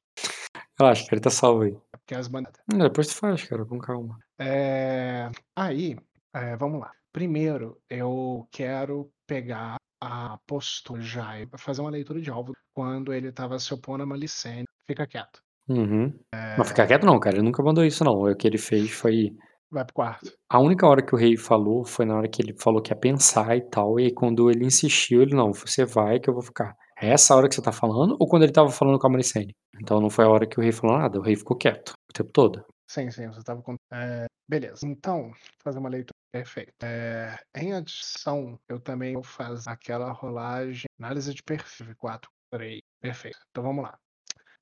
Relaxa, 0.82 1.04
cara, 1.04 1.14
ele 1.16 1.22
tá 1.22 1.30
salvo 1.30 1.62
aí. 1.64 1.78
porque 1.92 2.16
as 2.16 2.28
bandadas. 2.28 2.60
Hum, 2.74 2.80
Depois 2.80 3.08
tu 3.08 3.16
faz, 3.16 3.44
cara, 3.44 3.66
com 3.66 3.78
calma. 3.80 4.18
É, 4.40 5.30
Aí, 5.56 5.96
é, 6.34 6.56
vamos 6.58 6.80
lá. 6.80 6.92
Primeiro, 7.14 7.78
eu 7.90 8.48
quero 8.52 9.12
pegar 9.28 9.76
a 10.02 10.38
postura 10.48 11.04
e 11.40 11.48
fazer 11.58 11.82
uma 11.82 11.92
leitura 11.92 12.20
de 12.20 12.32
alvo 12.32 12.54
quando 12.74 13.14
ele 13.14 13.28
estava 13.30 13.60
se 13.60 13.74
opondo 13.74 14.04
a 14.04 14.06
Malicene. 14.06 14.66
Fica 14.88 15.06
quieto. 15.06 15.42
Uhum. 15.70 16.12
Não 16.58 16.66
ficar 16.66 16.88
quieto 16.88 17.06
não, 17.06 17.20
cara. 17.20 17.36
Ele 17.36 17.46
nunca 17.46 17.62
mandou 17.64 17.86
isso, 17.86 18.04
não. 18.04 18.14
O 18.24 18.36
que 18.36 18.48
ele 18.48 18.58
fez 18.58 18.92
foi. 18.92 19.30
Vai 19.70 19.86
pro 19.86 19.94
quarto. 19.94 20.32
A 20.50 20.60
única 20.60 20.86
hora 20.88 21.02
que 21.06 21.14
o 21.14 21.18
rei 21.18 21.38
falou 21.38 21.86
foi 21.86 22.06
na 22.06 22.18
hora 22.18 22.28
que 22.28 22.42
ele 22.42 22.54
falou 22.60 22.82
que 22.82 22.92
ia 22.92 22.96
pensar 22.98 23.56
e 23.56 23.62
tal. 23.62 24.00
E 24.00 24.06
aí 24.06 24.14
quando 24.14 24.50
ele 24.50 24.66
insistiu, 24.66 25.22
ele, 25.22 25.36
não, 25.36 25.54
você 25.54 25.86
vai 25.86 26.20
que 26.20 26.30
eu 26.30 26.34
vou 26.34 26.44
ficar. 26.44 26.76
É 27.02 27.10
essa 27.10 27.36
hora 27.36 27.50
que 27.50 27.56
você 27.56 27.62
tá 27.64 27.72
falando? 27.72 28.16
Ou 28.20 28.28
quando 28.28 28.44
ele 28.44 28.52
tava 28.52 28.70
falando 28.70 29.00
com 29.00 29.08
a 29.08 29.10
Malicene? 29.10 29.56
Então 29.82 30.00
não 30.00 30.10
foi 30.10 30.24
a 30.24 30.30
hora 30.30 30.46
que 30.46 30.60
o 30.60 30.62
rei 30.62 30.72
falou 30.72 31.00
nada. 31.00 31.18
O 31.18 31.24
rei 31.24 31.36
ficou 31.36 31.58
quieto 31.58 31.94
o 32.08 32.14
tempo 32.14 32.30
todo. 32.32 32.64
Sim, 32.88 33.10
sim, 33.10 33.26
você 33.28 33.40
estava 33.40 33.60
com. 33.64 33.76
É, 33.92 34.28
beleza. 34.48 34.86
Então, 34.86 35.32
fazer 35.64 35.80
uma 35.80 35.90
leitura. 35.90 36.14
Perfeito. 36.32 36.72
É, 36.84 37.38
em 37.56 37.74
adição, 37.74 38.60
eu 38.70 38.80
também 38.80 39.16
vou 39.16 39.24
fazer 39.24 39.70
aquela 39.70 40.12
rolagem, 40.12 40.86
análise 41.00 41.34
de 41.34 41.42
perfil 41.42 41.96
4, 41.98 42.30
3. 42.52 42.80
Perfeito. 43.02 43.40
Então 43.50 43.64
vamos 43.64 43.84
lá. 43.84 43.98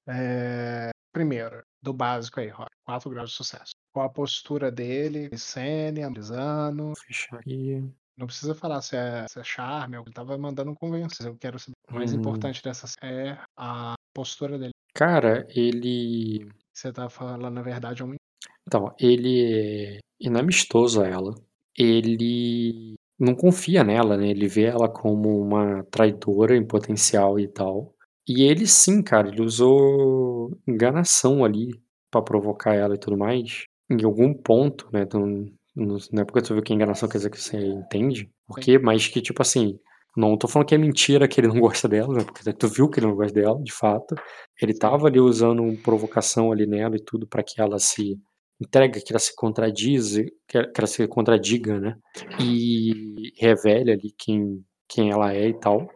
É, 0.08 0.92
primeiro, 1.11 1.61
do 1.82 1.92
básico 1.92 2.40
aí, 2.40 2.48
Rock. 2.48 2.72
4 2.85 3.09
graus 3.09 3.32
de 3.32 3.35
sucesso. 3.35 3.72
Qual 3.92 4.06
a 4.06 4.09
postura 4.09 4.72
dele? 4.72 5.30
Sênia, 5.38 6.08
analisando. 6.08 6.93
Fechar 7.06 7.40
aqui. 7.40 7.84
Não 8.19 8.27
precisa 8.27 8.53
falar 8.53 8.81
se 8.81 8.98
é, 8.98 9.25
se 9.30 9.39
é 9.39 9.43
charme, 9.45 9.95
ele 9.95 10.11
tava 10.14 10.38
mandando 10.38 10.75
convencer. 10.75 11.25
Eu 11.25 11.38
quero 11.38 11.57
saber. 11.57 11.73
O 11.89 11.95
mais 11.95 12.11
Hum. 12.14 12.17
importante 12.17 12.61
dessa 12.61 12.85
é 13.01 13.38
a 13.57 13.93
postura 14.14 14.59
dele. 14.59 14.73
Cara, 14.93 15.48
ele. 15.49 16.49
Você 16.73 16.91
tá 16.91 17.09
falando, 17.09 17.49
na 17.49 17.61
verdade, 17.61 18.01
é 18.01 18.06
um. 18.06 18.15
Então, 18.67 18.93
ele 18.99 19.53
é 19.53 19.99
inamistoso 20.19 21.01
a 21.01 21.07
ela. 21.07 21.33
Ele 21.77 22.95
não 23.17 23.33
confia 23.33 23.83
nela, 23.85 24.17
né? 24.17 24.27
Ele 24.30 24.48
vê 24.49 24.64
ela 24.64 24.89
como 24.89 25.41
uma 25.41 25.83
traidora 25.85 26.57
em 26.57 26.65
potencial 26.67 27.39
e 27.39 27.48
tal. 27.48 27.95
E 28.27 28.43
ele 28.43 28.67
sim, 28.67 29.01
cara, 29.01 29.30
ele 29.30 29.41
usou 29.41 30.59
enganação 30.67 31.43
ali 31.45 31.81
pra 32.11 32.22
provocar 32.22 32.75
ela 32.75 32.95
e 32.95 32.99
tudo 32.99 33.17
mais. 33.17 33.64
Em 33.89 34.03
algum 34.03 34.33
ponto, 34.33 34.89
né? 34.91 35.03
Então, 35.03 35.49
no- 35.80 35.98
na 36.11 36.22
época 36.22 36.41
tu 36.41 36.53
viu 36.53 36.64
que 36.64 36.74
enganação 36.74 37.09
quer 37.09 37.17
dizer 37.19 37.30
que 37.32 37.41
você 37.41 37.58
entende. 37.58 38.30
Por 38.48 38.59
quê? 38.59 38.77
Mas 38.80 39.08
que, 39.08 39.22
tipo 39.22 39.41
assim, 39.41 39.80
não 40.17 40.38
tô 40.38 40.48
falando 40.48 40.67
que 40.67 40.75
é 40.75 40.77
mentira 40.77 41.27
que 41.27 41.40
ele 41.40 41.48
não 41.48 41.59
gosta 41.61 41.88
dela, 41.88 42.14
né? 42.14 42.24
Porque 42.24 42.53
tu 42.53 42.67
viu 42.67 42.90
que 42.90 42.99
ele 42.99 43.08
não 43.08 43.16
gosta 43.16 43.33
dela, 43.33 43.61
de 43.64 43.72
fato. 43.74 44.16
Ele 44.61 44.74
tava 44.77 45.08
ali 45.08 45.19
usando 45.19 45.64
provocação 45.83 46.51
ali 46.51 46.66
nela 46.67 46.95
e 46.95 47.03
tudo 47.03 47.27
pra 47.27 47.43
que 47.43 47.61
ela 47.61 47.80
se 47.80 48.17
entregue, 48.61 49.01
que 49.01 49.11
ela 49.14 49.19
se 49.19 49.35
contradize, 49.35 50.25
que 50.48 50.58
ela 50.58 50.88
se 50.88 51.08
contradiga, 51.08 51.80
né? 51.80 51.95
E 52.41 53.32
revele 53.38 53.91
ali 53.93 54.14
quem, 54.17 54.64
quem 54.88 55.11
ela 55.11 55.33
é 55.33 55.48
e 55.49 55.53
tal. 55.59 55.88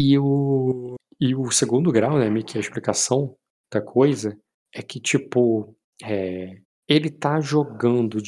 E 0.00 0.18
o, 0.18 0.96
e 1.20 1.34
o 1.34 1.50
segundo 1.50 1.92
grau, 1.92 2.18
né, 2.18 2.28
meio 2.28 2.44
que 2.44 2.56
a 2.58 2.60
explicação 2.60 3.36
da 3.72 3.80
coisa, 3.80 4.36
é 4.74 4.82
que, 4.82 5.00
tipo, 5.00 5.74
é, 6.02 6.56
ele 6.88 7.10
tá 7.10 7.40
jogando 7.40 8.20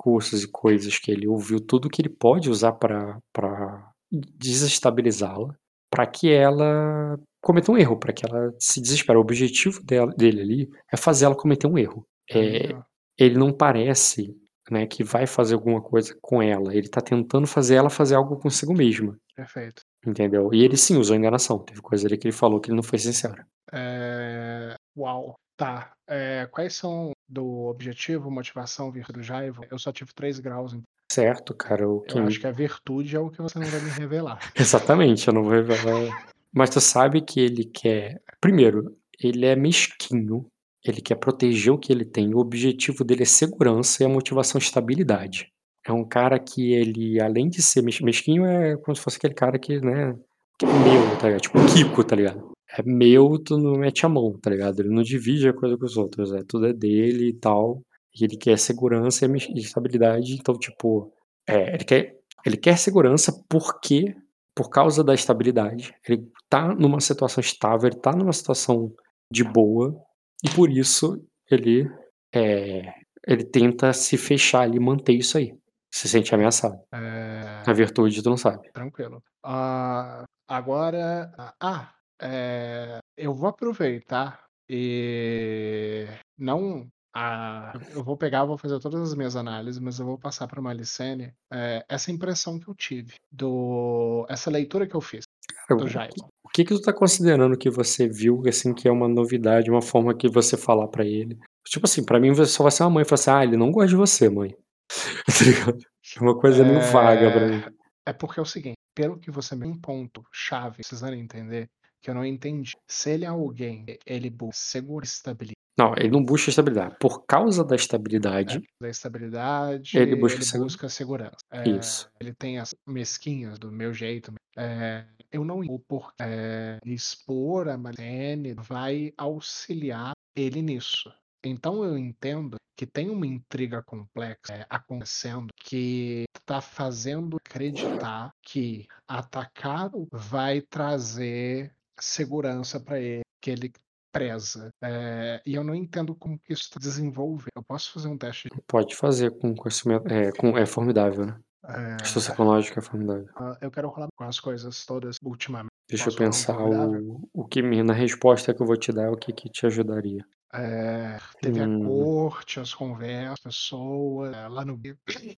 discursos 0.00 0.42
e 0.42 0.48
coisas 0.48 0.98
que 0.98 1.10
ele 1.10 1.28
ouviu, 1.28 1.60
tudo 1.60 1.88
que 1.90 2.00
ele 2.00 2.08
pode 2.08 2.48
usar 2.50 2.72
pra 2.72 3.18
pra 3.32 3.90
desestabilizá-la, 4.10 5.54
pra 5.90 6.06
que 6.06 6.32
ela 6.32 7.18
cometa 7.40 7.70
um 7.70 7.78
erro, 7.78 7.98
pra 7.98 8.12
que 8.12 8.26
ela 8.26 8.52
se 8.58 8.80
desespere. 8.80 9.18
O 9.18 9.20
objetivo 9.20 9.82
dela, 9.84 10.12
dele 10.16 10.40
ali 10.40 10.70
é 10.92 10.96
fazer 10.96 11.26
ela 11.26 11.36
cometer 11.36 11.66
um 11.66 11.78
erro. 11.78 12.04
É, 12.28 12.74
ele 13.18 13.38
não 13.38 13.52
parece 13.52 14.34
né, 14.70 14.86
que 14.86 15.04
vai 15.04 15.26
fazer 15.26 15.54
alguma 15.54 15.80
coisa 15.80 16.16
com 16.20 16.42
ela. 16.42 16.74
Ele 16.74 16.88
tá 16.88 17.00
tentando 17.00 17.46
fazer 17.46 17.76
ela 17.76 17.90
fazer 17.90 18.14
algo 18.16 18.36
consigo 18.36 18.74
mesma. 18.74 19.16
Perfeito. 19.34 19.82
Entendeu? 20.04 20.52
E 20.52 20.64
ele 20.64 20.76
sim 20.76 20.96
usou 20.96 21.16
enganação. 21.16 21.58
Teve 21.58 21.80
coisa 21.80 22.06
ali 22.06 22.16
que 22.16 22.26
ele 22.26 22.32
falou 22.32 22.60
que 22.60 22.68
ele 22.70 22.76
não 22.76 22.82
foi 22.82 22.98
sincero. 22.98 23.44
É, 23.72 24.74
Uau. 24.96 25.34
Tá. 25.56 25.92
É, 26.08 26.48
quais 26.50 26.74
são 26.74 27.12
do 27.30 27.66
objetivo, 27.66 28.30
motivação, 28.30 28.90
virtude, 28.90 29.28
raiva? 29.30 29.62
Eu 29.70 29.78
só 29.78 29.92
tive 29.92 30.12
3 30.12 30.40
graus. 30.40 30.72
então 30.72 30.82
Certo, 31.10 31.54
cara. 31.54 31.82
Eu 31.84 32.00
que... 32.00 32.18
acho 32.18 32.40
que 32.40 32.46
a 32.46 32.52
virtude 32.52 33.16
é 33.16 33.20
o 33.20 33.30
que 33.30 33.40
você 33.40 33.58
não 33.58 33.66
vai 33.66 33.80
me 33.80 33.90
revelar. 33.90 34.38
Exatamente, 34.54 35.26
eu 35.28 35.34
não 35.34 35.42
vou 35.42 35.52
revelar. 35.52 36.26
Mas 36.52 36.70
tu 36.70 36.80
sabe 36.80 37.20
que 37.20 37.40
ele 37.40 37.64
quer. 37.64 38.20
Primeiro, 38.40 38.96
ele 39.22 39.46
é 39.46 39.54
mesquinho. 39.56 40.46
Ele 40.84 41.00
quer 41.00 41.16
proteger 41.16 41.72
o 41.72 41.78
que 41.78 41.92
ele 41.92 42.04
tem. 42.04 42.34
O 42.34 42.38
objetivo 42.38 43.04
dele 43.04 43.22
é 43.22 43.26
segurança 43.26 44.02
e 44.02 44.06
a 44.06 44.08
motivação 44.08 44.58
é 44.58 44.62
estabilidade. 44.62 45.48
É 45.86 45.92
um 45.92 46.04
cara 46.04 46.38
que 46.38 46.72
ele, 46.72 47.20
além 47.20 47.48
de 47.48 47.60
ser 47.62 47.82
mes- 47.82 48.00
mesquinho, 48.00 48.44
é 48.46 48.76
como 48.78 48.94
se 48.96 49.02
fosse 49.02 49.16
aquele 49.18 49.34
cara 49.34 49.58
que, 49.58 49.80
né, 49.80 50.14
que 50.58 50.64
é 50.66 50.68
meu, 50.68 51.16
tá 51.18 51.26
ligado? 51.26 51.40
Tipo 51.42 51.58
o 51.58 51.66
Kiko, 51.66 52.04
tá 52.04 52.16
ligado? 52.16 52.49
É 52.76 52.82
meu, 52.84 53.38
tu 53.38 53.58
não 53.58 53.72
mete 53.72 54.06
a 54.06 54.08
mão, 54.08 54.38
tá 54.40 54.50
ligado? 54.50 54.80
Ele 54.80 54.90
não 54.90 55.02
divide 55.02 55.48
a 55.48 55.52
coisa 55.52 55.76
com 55.76 55.84
os 55.84 55.96
outros, 55.96 56.32
é 56.32 56.42
tudo 56.46 56.66
é 56.66 56.72
dele 56.72 57.30
e 57.30 57.32
tal. 57.32 57.82
E 58.14 58.24
ele 58.24 58.36
quer 58.36 58.58
segurança 58.58 59.26
e 59.26 59.58
estabilidade, 59.58 60.34
então, 60.34 60.54
tipo, 60.58 61.12
é, 61.48 61.74
ele 61.74 61.84
quer, 61.84 62.16
ele 62.44 62.56
quer 62.56 62.76
segurança 62.76 63.32
porque, 63.48 64.14
por 64.54 64.68
causa 64.70 65.02
da 65.02 65.14
estabilidade, 65.14 65.94
ele 66.08 66.28
tá 66.48 66.74
numa 66.74 67.00
situação 67.00 67.40
estável, 67.40 67.88
ele 67.88 68.00
tá 68.00 68.12
numa 68.12 68.32
situação 68.32 68.92
de 69.32 69.44
boa, 69.44 69.96
e 70.44 70.50
por 70.50 70.70
isso 70.70 71.22
ele, 71.50 71.88
é, 72.34 72.92
ele 73.26 73.44
tenta 73.44 73.92
se 73.92 74.16
fechar 74.16 74.62
ali 74.62 74.78
manter 74.78 75.14
isso 75.14 75.38
aí. 75.38 75.52
Se 75.92 76.08
sente 76.08 76.32
ameaçado. 76.32 76.78
É... 76.94 77.62
A 77.66 77.72
virtude, 77.72 78.22
tu 78.22 78.30
não 78.30 78.36
sabe. 78.36 78.70
Tranquilo. 78.72 79.20
Ah, 79.44 80.24
agora. 80.48 81.32
Ah, 81.60 81.92
é... 82.20 82.98
eu 83.16 83.34
vou 83.34 83.48
aproveitar 83.48 84.44
e 84.68 86.06
não. 86.38 86.86
Ah, 87.12 87.72
eu 87.90 88.04
vou 88.04 88.16
pegar, 88.16 88.44
vou 88.44 88.56
fazer 88.56 88.78
todas 88.78 89.00
as 89.00 89.14
minhas 89.16 89.34
análises, 89.34 89.80
mas 89.80 89.98
eu 89.98 90.06
vou 90.06 90.16
passar 90.16 90.46
para 90.46 90.60
uma 90.60 90.72
Licene 90.72 91.34
é, 91.52 91.84
essa 91.88 92.12
impressão 92.12 92.60
que 92.60 92.68
eu 92.68 92.74
tive, 92.74 93.14
do 93.32 94.24
essa 94.28 94.48
leitura 94.48 94.86
que 94.86 94.94
eu 94.94 95.00
fiz 95.00 95.24
Cara, 95.66 95.80
do 95.80 95.86
o, 95.86 95.88
Jairo. 95.88 96.14
que, 96.14 96.20
o 96.22 96.48
que 96.48 96.64
que 96.64 96.74
tu 96.74 96.82
tá 96.82 96.92
considerando 96.92 97.58
que 97.58 97.68
você 97.68 98.06
viu, 98.06 98.42
assim, 98.46 98.72
que 98.72 98.86
é 98.86 98.92
uma 98.92 99.08
novidade, 99.08 99.70
uma 99.70 99.82
forma 99.82 100.14
que 100.14 100.28
você 100.28 100.56
falar 100.56 100.86
pra 100.86 101.04
ele? 101.04 101.36
Tipo 101.66 101.86
assim, 101.86 102.04
pra 102.04 102.20
mim 102.20 102.32
você 102.32 102.52
só 102.52 102.62
vai 102.62 102.70
ser 102.70 102.84
uma 102.84 102.90
mãe 102.90 103.02
e 103.02 103.04
falar 103.04 103.20
assim, 103.20 103.30
ah, 103.30 103.44
ele 103.44 103.56
não 103.56 103.72
gosta 103.72 103.88
de 103.88 103.96
você, 103.96 104.28
mãe. 104.28 104.54
Tá? 106.10 106.16
É 106.16 106.20
uma 106.20 106.38
coisa 106.38 106.64
meio 106.64 106.80
vaga 106.92 107.46
mim. 107.46 107.62
É, 108.06 108.10
é 108.10 108.12
porque 108.12 108.40
é 108.40 108.42
o 108.42 108.46
seguinte, 108.46 108.74
pelo 108.94 109.18
que 109.18 109.30
você 109.30 109.54
me 109.54 109.66
um 109.66 109.78
ponto 109.78 110.24
chave, 110.32 110.76
precisando 110.76 111.14
entender, 111.14 111.68
que 112.02 112.10
eu 112.10 112.14
não 112.14 112.24
entendi. 112.24 112.72
Se 112.88 113.10
ele 113.10 113.24
é 113.24 113.28
alguém, 113.28 113.84
ele 114.06 114.30
busca 114.30 114.54
segura 114.56 115.04
estabilidade. 115.04 115.54
Não, 115.78 115.94
ele 115.96 116.10
não 116.10 116.22
busca 116.22 116.50
estabilidade. 116.50 116.96
Por 117.00 117.24
causa 117.24 117.64
da 117.64 117.74
estabilidade, 117.76 118.58
É, 118.58 118.82
da 118.84 118.88
estabilidade, 118.90 119.96
Ele 119.98 120.12
ele 120.12 120.20
busca 120.20 120.38
busca, 120.58 120.88
segu- 120.88 120.90
segurança. 120.90 121.36
É, 121.50 121.68
Isso. 121.68 122.10
Ele 122.20 122.34
tem 122.34 122.58
as 122.58 122.74
mesquinhas 122.86 123.58
do 123.58 123.70
meu 123.72 123.94
jeito. 123.94 124.32
É, 124.56 125.06
eu 125.32 125.44
não 125.44 125.62
vou 125.62 125.78
por 125.78 126.12
é, 126.20 126.78
expor 126.84 127.68
a 127.68 127.78
Marlene 127.78 128.52
vai 128.54 129.12
auxiliar 129.16 130.12
ele 130.36 130.60
nisso. 130.60 131.10
Então 131.44 131.82
eu 131.84 131.96
entendo 131.96 132.56
que 132.76 132.86
tem 132.86 133.08
uma 133.08 133.26
intriga 133.26 133.82
complexa 133.82 134.52
é, 134.52 134.66
acontecendo 134.68 135.48
que 135.56 136.24
está 136.36 136.60
fazendo 136.60 137.36
acreditar 137.36 138.30
que 138.42 138.86
atacar 139.08 139.90
o- 139.94 140.06
vai 140.12 140.60
trazer 140.60 141.72
segurança 142.00 142.80
para 142.80 142.98
ele, 143.00 143.22
que 143.40 143.50
ele 143.50 143.72
preza. 144.12 144.70
É, 144.82 145.40
e 145.46 145.54
eu 145.54 145.62
não 145.64 145.74
entendo 145.74 146.14
como 146.14 146.38
que 146.38 146.52
isso 146.52 146.64
está 146.64 146.80
desenvolvendo. 146.80 147.50
Eu 147.54 147.62
posso 147.62 147.92
fazer 147.92 148.08
um 148.08 148.18
teste 148.18 148.48
de 148.48 148.60
Pode 148.66 148.96
fazer 148.96 149.30
com 149.38 149.54
conhecimento. 149.54 150.06
É, 150.08 150.32
com, 150.32 150.56
é 150.58 150.66
formidável, 150.66 151.26
né? 151.26 151.40
é, 151.64 151.96
Astúcia 152.02 152.30
psicológica 152.32 152.80
é 152.80 152.82
formidável. 152.82 153.28
ah, 153.36 153.56
eu 153.60 153.70
quero 153.70 153.88
rolar 153.88 154.08
com 154.16 154.24
as 154.24 154.40
coisas 154.40 154.84
todas 154.84 155.16
ultimamente. 155.22 155.70
Deixa 155.88 156.04
Posso 156.04 156.16
eu 156.16 156.26
pensar 156.26 156.56
o, 156.56 157.28
o 157.32 157.44
que 157.44 157.62
na 157.62 157.92
resposta 157.92 158.54
que 158.54 158.62
eu 158.62 158.66
vou 158.66 158.76
te 158.76 158.92
dar, 158.92 159.10
o 159.10 159.16
que, 159.16 159.32
que 159.32 159.48
te 159.48 159.66
ajudaria. 159.66 160.24
É, 160.52 161.18
teve 161.40 161.60
Hum. 161.60 161.82
a 161.82 161.86
corte, 161.86 162.60
as 162.60 162.74
conversas, 162.74 163.40
pessoas, 163.40 164.34
é, 164.34 164.48
lá 164.48 164.64
no 164.64 164.80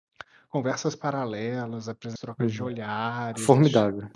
conversas 0.48 0.94
paralelas, 0.94 1.86
trocas 2.20 2.52
de 2.52 2.60
Uhum. 2.60 2.68
olhares. 2.68 3.44
Formidável. 3.44 4.08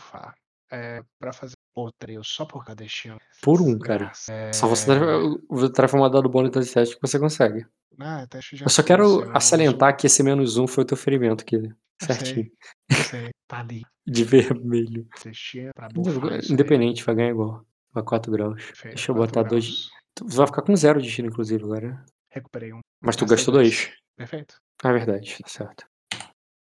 É, 0.70 1.02
pra 1.18 1.32
fazer 1.32 1.55
outro 1.75 2.11
eu 2.11 2.23
só 2.25 2.44
por 2.44 2.65
cada 2.65 2.83
destino. 2.85 3.19
Por 3.43 3.61
um, 3.61 3.78
cara. 3.78 4.12
É, 4.28 4.53
Só 4.53 4.67
você 4.69 4.86
transformar 5.75 6.09
dado 6.09 6.28
bônus 6.28 6.51
de 6.51 6.73
teste 6.73 6.94
que 6.97 7.03
você 7.03 7.19
consegue. 7.19 7.67
Ah, 8.01 8.27
teste 8.28 8.57
de 8.57 8.62
Eu 8.65 8.69
só 8.69 8.83
quero 8.83 9.20
menos 9.27 9.44
salientar 9.44 9.97
que 9.97 10.07
esse 10.07 10.23
menos 10.23 10.57
um 10.57 10.67
foi 10.67 10.85
o 10.85 10.86
teu 10.86 10.97
ferimento 10.97 11.43
aqui. 11.43 11.57
Eu 11.57 11.75
Certinho. 12.03 12.51
sei, 13.09 13.31
tá 13.49 13.61
ali. 13.61 13.83
De 14.07 14.23
vermelho. 14.23 15.07
Pra 15.75 15.89
bufar. 15.89 16.41
Independente, 16.51 17.03
vai 17.05 17.15
ganhar 17.15 17.31
igual. 17.31 17.65
Vai 17.93 18.03
4 18.05 18.31
graus. 18.31 18.73
Deixa 18.83 19.12
eu 19.12 19.15
botar 19.15 19.43
dois. 19.44 19.65
graus. 19.65 19.91
Tu 20.15 20.27
vai 20.28 20.47
ficar 20.47 20.62
com 20.62 20.77
zero 20.77 21.01
de 21.01 21.07
destino, 21.07 21.28
inclusive, 21.28 21.65
agora. 21.65 22.05
Recuperei 22.31 22.73
um. 22.73 22.81
Mas 23.01 23.17
tu 23.17 23.25
gastou 23.25 23.55
dois. 23.55 23.91
Perfeito. 24.17 24.57
Ah, 24.83 24.91
é 24.91 24.93
verdade, 24.93 25.39
tá 25.41 25.49
certo. 25.49 25.86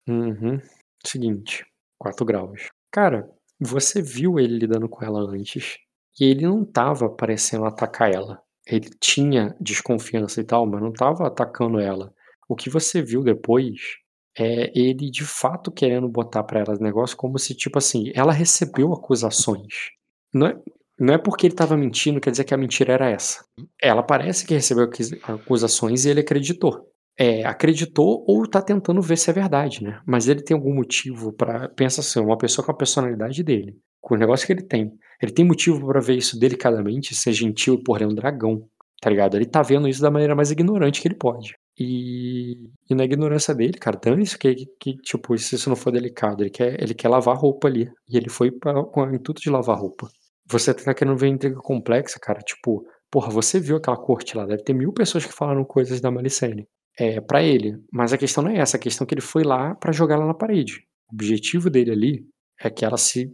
Uhum. 0.08 0.60
Seguinte, 1.04 1.64
4 1.98 2.24
graus. 2.24 2.68
Cara, 2.92 3.28
você 3.62 4.02
viu 4.02 4.38
ele 4.38 4.58
lidando 4.58 4.88
com 4.88 5.04
ela 5.04 5.20
antes 5.20 5.78
e 6.18 6.24
ele 6.24 6.46
não 6.46 6.64
tava 6.64 7.08
parecendo 7.08 7.64
atacar 7.64 8.12
ela. 8.12 8.40
Ele 8.66 8.90
tinha 9.00 9.56
desconfiança 9.60 10.40
e 10.40 10.44
tal, 10.44 10.66
mas 10.66 10.80
não 10.80 10.92
tava 10.92 11.26
atacando 11.26 11.80
ela. 11.80 12.12
O 12.48 12.54
que 12.54 12.70
você 12.70 13.02
viu 13.02 13.22
depois 13.22 13.98
é 14.38 14.70
ele 14.78 15.10
de 15.10 15.24
fato 15.24 15.70
querendo 15.70 16.08
botar 16.08 16.42
pra 16.44 16.60
ela 16.60 16.76
o 16.76 16.82
negócio 16.82 17.16
como 17.16 17.38
se, 17.38 17.54
tipo 17.54 17.78
assim, 17.78 18.12
ela 18.14 18.32
recebeu 18.32 18.92
acusações. 18.92 19.90
Não 20.32 20.46
é, 20.46 20.58
não 20.98 21.14
é 21.14 21.18
porque 21.18 21.46
ele 21.46 21.54
tava 21.54 21.76
mentindo, 21.76 22.20
quer 22.20 22.30
dizer 22.30 22.44
que 22.44 22.54
a 22.54 22.58
mentira 22.58 22.92
era 22.92 23.10
essa. 23.10 23.44
Ela 23.80 24.02
parece 24.02 24.46
que 24.46 24.54
recebeu 24.54 24.88
acusações 25.24 26.04
e 26.04 26.10
ele 26.10 26.20
acreditou 26.20 26.91
é, 27.18 27.44
acreditou 27.44 28.24
ou 28.26 28.46
tá 28.46 28.62
tentando 28.62 29.02
ver 29.02 29.16
se 29.16 29.30
é 29.30 29.32
verdade, 29.32 29.82
né? 29.82 30.00
Mas 30.06 30.28
ele 30.28 30.42
tem 30.42 30.56
algum 30.56 30.74
motivo 30.74 31.32
pra. 31.32 31.68
Pensa 31.68 32.00
assim, 32.00 32.20
uma 32.20 32.38
pessoa 32.38 32.64
com 32.64 32.72
a 32.72 32.76
personalidade 32.76 33.42
dele, 33.42 33.76
com 34.00 34.14
o 34.14 34.18
negócio 34.18 34.46
que 34.46 34.52
ele 34.52 34.62
tem. 34.62 34.92
Ele 35.20 35.32
tem 35.32 35.44
motivo 35.44 35.86
pra 35.86 36.00
ver 36.00 36.16
isso 36.16 36.38
delicadamente, 36.38 37.14
ser 37.14 37.32
gentil 37.32 37.82
porra, 37.82 38.00
ele 38.00 38.04
é 38.06 38.08
um 38.08 38.14
dragão, 38.14 38.66
tá 39.00 39.10
ligado? 39.10 39.36
Ele 39.36 39.46
tá 39.46 39.62
vendo 39.62 39.88
isso 39.88 40.02
da 40.02 40.10
maneira 40.10 40.34
mais 40.34 40.50
ignorante 40.50 41.00
que 41.00 41.08
ele 41.08 41.14
pode. 41.14 41.54
E, 41.78 42.68
e 42.90 42.94
na 42.94 43.04
ignorância 43.04 43.54
dele, 43.54 43.78
cara, 43.78 43.98
dane 44.02 44.22
isso 44.22 44.38
que, 44.38 44.54
que, 44.78 44.96
tipo, 44.98 45.36
se 45.38 45.54
isso 45.54 45.68
não 45.68 45.76
for 45.76 45.90
delicado, 45.90 46.42
ele 46.42 46.50
quer, 46.50 46.80
ele 46.82 46.94
quer 46.94 47.08
lavar 47.08 47.36
roupa 47.36 47.68
ali. 47.68 47.90
E 48.08 48.16
ele 48.16 48.28
foi 48.28 48.50
pra, 48.50 48.84
com 48.84 49.02
o 49.02 49.14
intuito 49.14 49.40
de 49.40 49.50
lavar 49.50 49.78
roupa. 49.78 50.08
Você 50.46 50.74
tá 50.74 50.92
querendo 50.94 51.16
ver 51.16 51.28
intriga 51.28 51.56
complexa, 51.56 52.18
cara, 52.20 52.40
tipo, 52.40 52.84
porra, 53.10 53.30
você 53.30 53.60
viu 53.60 53.76
aquela 53.76 53.96
corte 53.96 54.36
lá, 54.36 54.44
deve 54.44 54.62
ter 54.64 54.74
mil 54.74 54.92
pessoas 54.92 55.24
que 55.24 55.32
falaram 55.32 55.64
coisas 55.64 56.00
da 56.00 56.10
Malicene 56.10 56.66
é, 56.98 57.20
para 57.20 57.42
ele. 57.42 57.78
Mas 57.92 58.12
a 58.12 58.18
questão 58.18 58.44
não 58.44 58.50
é 58.50 58.58
essa, 58.58 58.76
a 58.76 58.80
questão 58.80 59.04
é 59.04 59.08
que 59.08 59.14
ele 59.14 59.20
foi 59.20 59.42
lá 59.44 59.74
pra 59.76 59.92
jogar 59.92 60.16
ela 60.16 60.26
na 60.26 60.34
parede. 60.34 60.84
O 61.10 61.14
objetivo 61.14 61.70
dele 61.70 61.90
ali 61.92 62.26
é 62.60 62.70
que 62.70 62.84
ela 62.84 62.96
se 62.98 63.32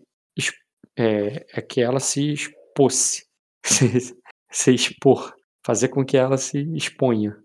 é, 0.96 1.46
é 1.54 1.60
que 1.62 1.80
ela 1.80 2.00
se 2.00 2.32
expôsse, 2.32 3.24
se, 3.64 4.16
se 4.50 4.74
expor, 4.74 5.32
fazer 5.64 5.88
com 5.88 6.04
que 6.04 6.16
ela 6.16 6.36
se 6.36 6.58
exponha. 6.74 7.36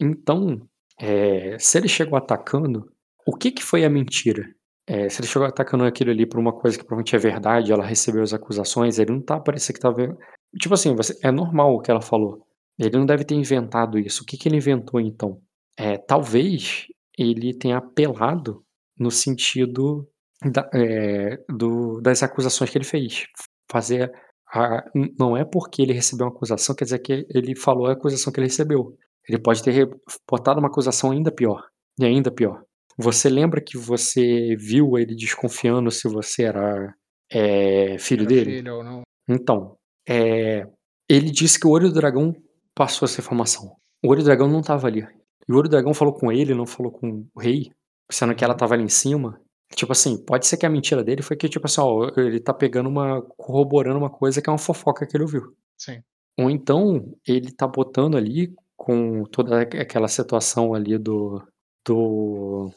Então, 0.00 0.66
é, 0.98 1.58
se 1.58 1.78
ele 1.78 1.88
chegou 1.88 2.16
atacando, 2.16 2.90
o 3.26 3.36
que 3.36 3.50
que 3.50 3.62
foi 3.62 3.84
a 3.84 3.90
mentira? 3.90 4.48
É, 4.86 5.08
se 5.08 5.20
ele 5.20 5.28
chegou 5.28 5.46
atacando 5.46 5.84
aquilo 5.84 6.10
ali 6.10 6.26
por 6.26 6.40
uma 6.40 6.52
coisa 6.52 6.76
que 6.76 6.84
provavelmente 6.84 7.14
é 7.14 7.18
verdade, 7.18 7.72
ela 7.72 7.84
recebeu 7.84 8.22
as 8.22 8.32
acusações, 8.32 8.98
ele 8.98 9.12
não 9.12 9.20
tá 9.22 9.38
parecendo 9.38 9.74
que 9.74 9.80
tava. 9.80 10.18
Tipo 10.60 10.74
assim, 10.74 10.94
você- 10.96 11.16
é 11.22 11.30
normal 11.30 11.74
o 11.74 11.80
que 11.80 11.90
ela 11.90 12.00
falou. 12.00 12.44
Ele 12.80 12.96
não 12.98 13.04
deve 13.06 13.24
ter 13.24 13.34
inventado 13.34 13.98
isso. 13.98 14.22
O 14.22 14.26
que, 14.26 14.36
que 14.38 14.48
ele 14.48 14.56
inventou 14.56 15.00
então? 15.00 15.40
É, 15.78 15.96
talvez 15.98 16.86
ele 17.18 17.52
tenha 17.54 17.76
apelado 17.78 18.64
no 18.98 19.10
sentido 19.10 20.08
da- 20.42 20.68
é, 20.72 21.38
do- 21.48 22.00
das 22.00 22.22
acusações 22.22 22.70
que 22.70 22.78
ele 22.78 22.84
fez. 22.84 23.26
Fazer. 23.70 24.10
a- 24.52 24.84
não 25.16 25.36
é 25.36 25.44
porque 25.44 25.80
ele 25.80 25.92
recebeu 25.92 26.26
uma 26.26 26.32
acusação, 26.32 26.74
quer 26.74 26.82
dizer 26.82 26.98
que 26.98 27.24
ele 27.32 27.54
falou 27.54 27.86
a 27.86 27.92
acusação 27.92 28.32
que 28.32 28.40
ele 28.40 28.48
recebeu. 28.48 28.96
Ele 29.28 29.38
pode 29.38 29.62
ter 29.62 29.70
re- 29.70 29.90
botado 30.28 30.58
uma 30.58 30.66
acusação 30.66 31.12
ainda 31.12 31.30
pior. 31.30 31.62
E 32.00 32.04
ainda 32.04 32.32
pior. 32.32 32.64
Você 32.98 33.28
lembra 33.28 33.60
que 33.60 33.78
você 33.78 34.56
viu 34.56 34.98
ele 34.98 35.14
desconfiando 35.14 35.88
se 35.92 36.08
você 36.08 36.42
era 36.42 36.92
é, 37.30 37.96
filho 37.98 38.22
Era 38.22 38.28
dele? 38.28 38.56
filho 38.56 38.74
ou 38.78 38.82
não. 38.82 39.02
Então, 39.28 39.76
é, 40.08 40.66
ele 41.08 41.30
disse 41.30 41.60
que 41.60 41.68
o 41.68 41.70
olho 41.70 41.86
do 41.88 41.94
dragão 41.94 42.34
passou 42.80 43.04
essa 43.04 43.20
informação. 43.20 43.76
O 44.02 44.08
olho 44.08 44.22
do 44.22 44.24
dragão 44.24 44.48
não 44.48 44.60
estava 44.60 44.86
ali. 44.86 45.00
E 45.46 45.52
o 45.52 45.54
olho 45.56 45.64
do 45.64 45.72
dragão 45.72 45.92
falou 45.92 46.14
com 46.14 46.32
ele, 46.32 46.54
não 46.54 46.64
falou 46.64 46.90
com 46.90 47.26
o 47.34 47.38
rei, 47.38 47.70
sendo 48.10 48.34
que 48.34 48.42
ela 48.42 48.54
estava 48.54 48.72
ali 48.72 48.82
em 48.84 48.88
cima. 48.88 49.38
Tipo 49.74 49.92
assim, 49.92 50.16
pode 50.24 50.46
ser 50.46 50.56
que 50.56 50.64
a 50.64 50.70
mentira 50.70 51.04
dele 51.04 51.20
foi 51.20 51.36
que, 51.36 51.46
tipo 51.46 51.66
assim, 51.66 51.82
ó, 51.82 52.10
ele 52.16 52.40
tá 52.40 52.54
pegando 52.54 52.88
uma. 52.88 53.20
corroborando 53.36 53.98
uma 53.98 54.08
coisa 54.08 54.40
que 54.40 54.48
é 54.48 54.52
uma 54.52 54.58
fofoca 54.58 55.06
que 55.06 55.14
ele 55.14 55.24
ouviu. 55.24 55.54
Sim. 55.76 56.02
Ou 56.38 56.48
então, 56.50 57.14
ele 57.28 57.52
tá 57.52 57.66
botando 57.68 58.16
ali, 58.16 58.54
com 58.76 59.24
toda 59.24 59.60
aqu- 59.60 59.76
aquela 59.78 60.08
situação 60.08 60.72
ali 60.72 60.96
do. 60.96 61.42
do. 61.86 62.70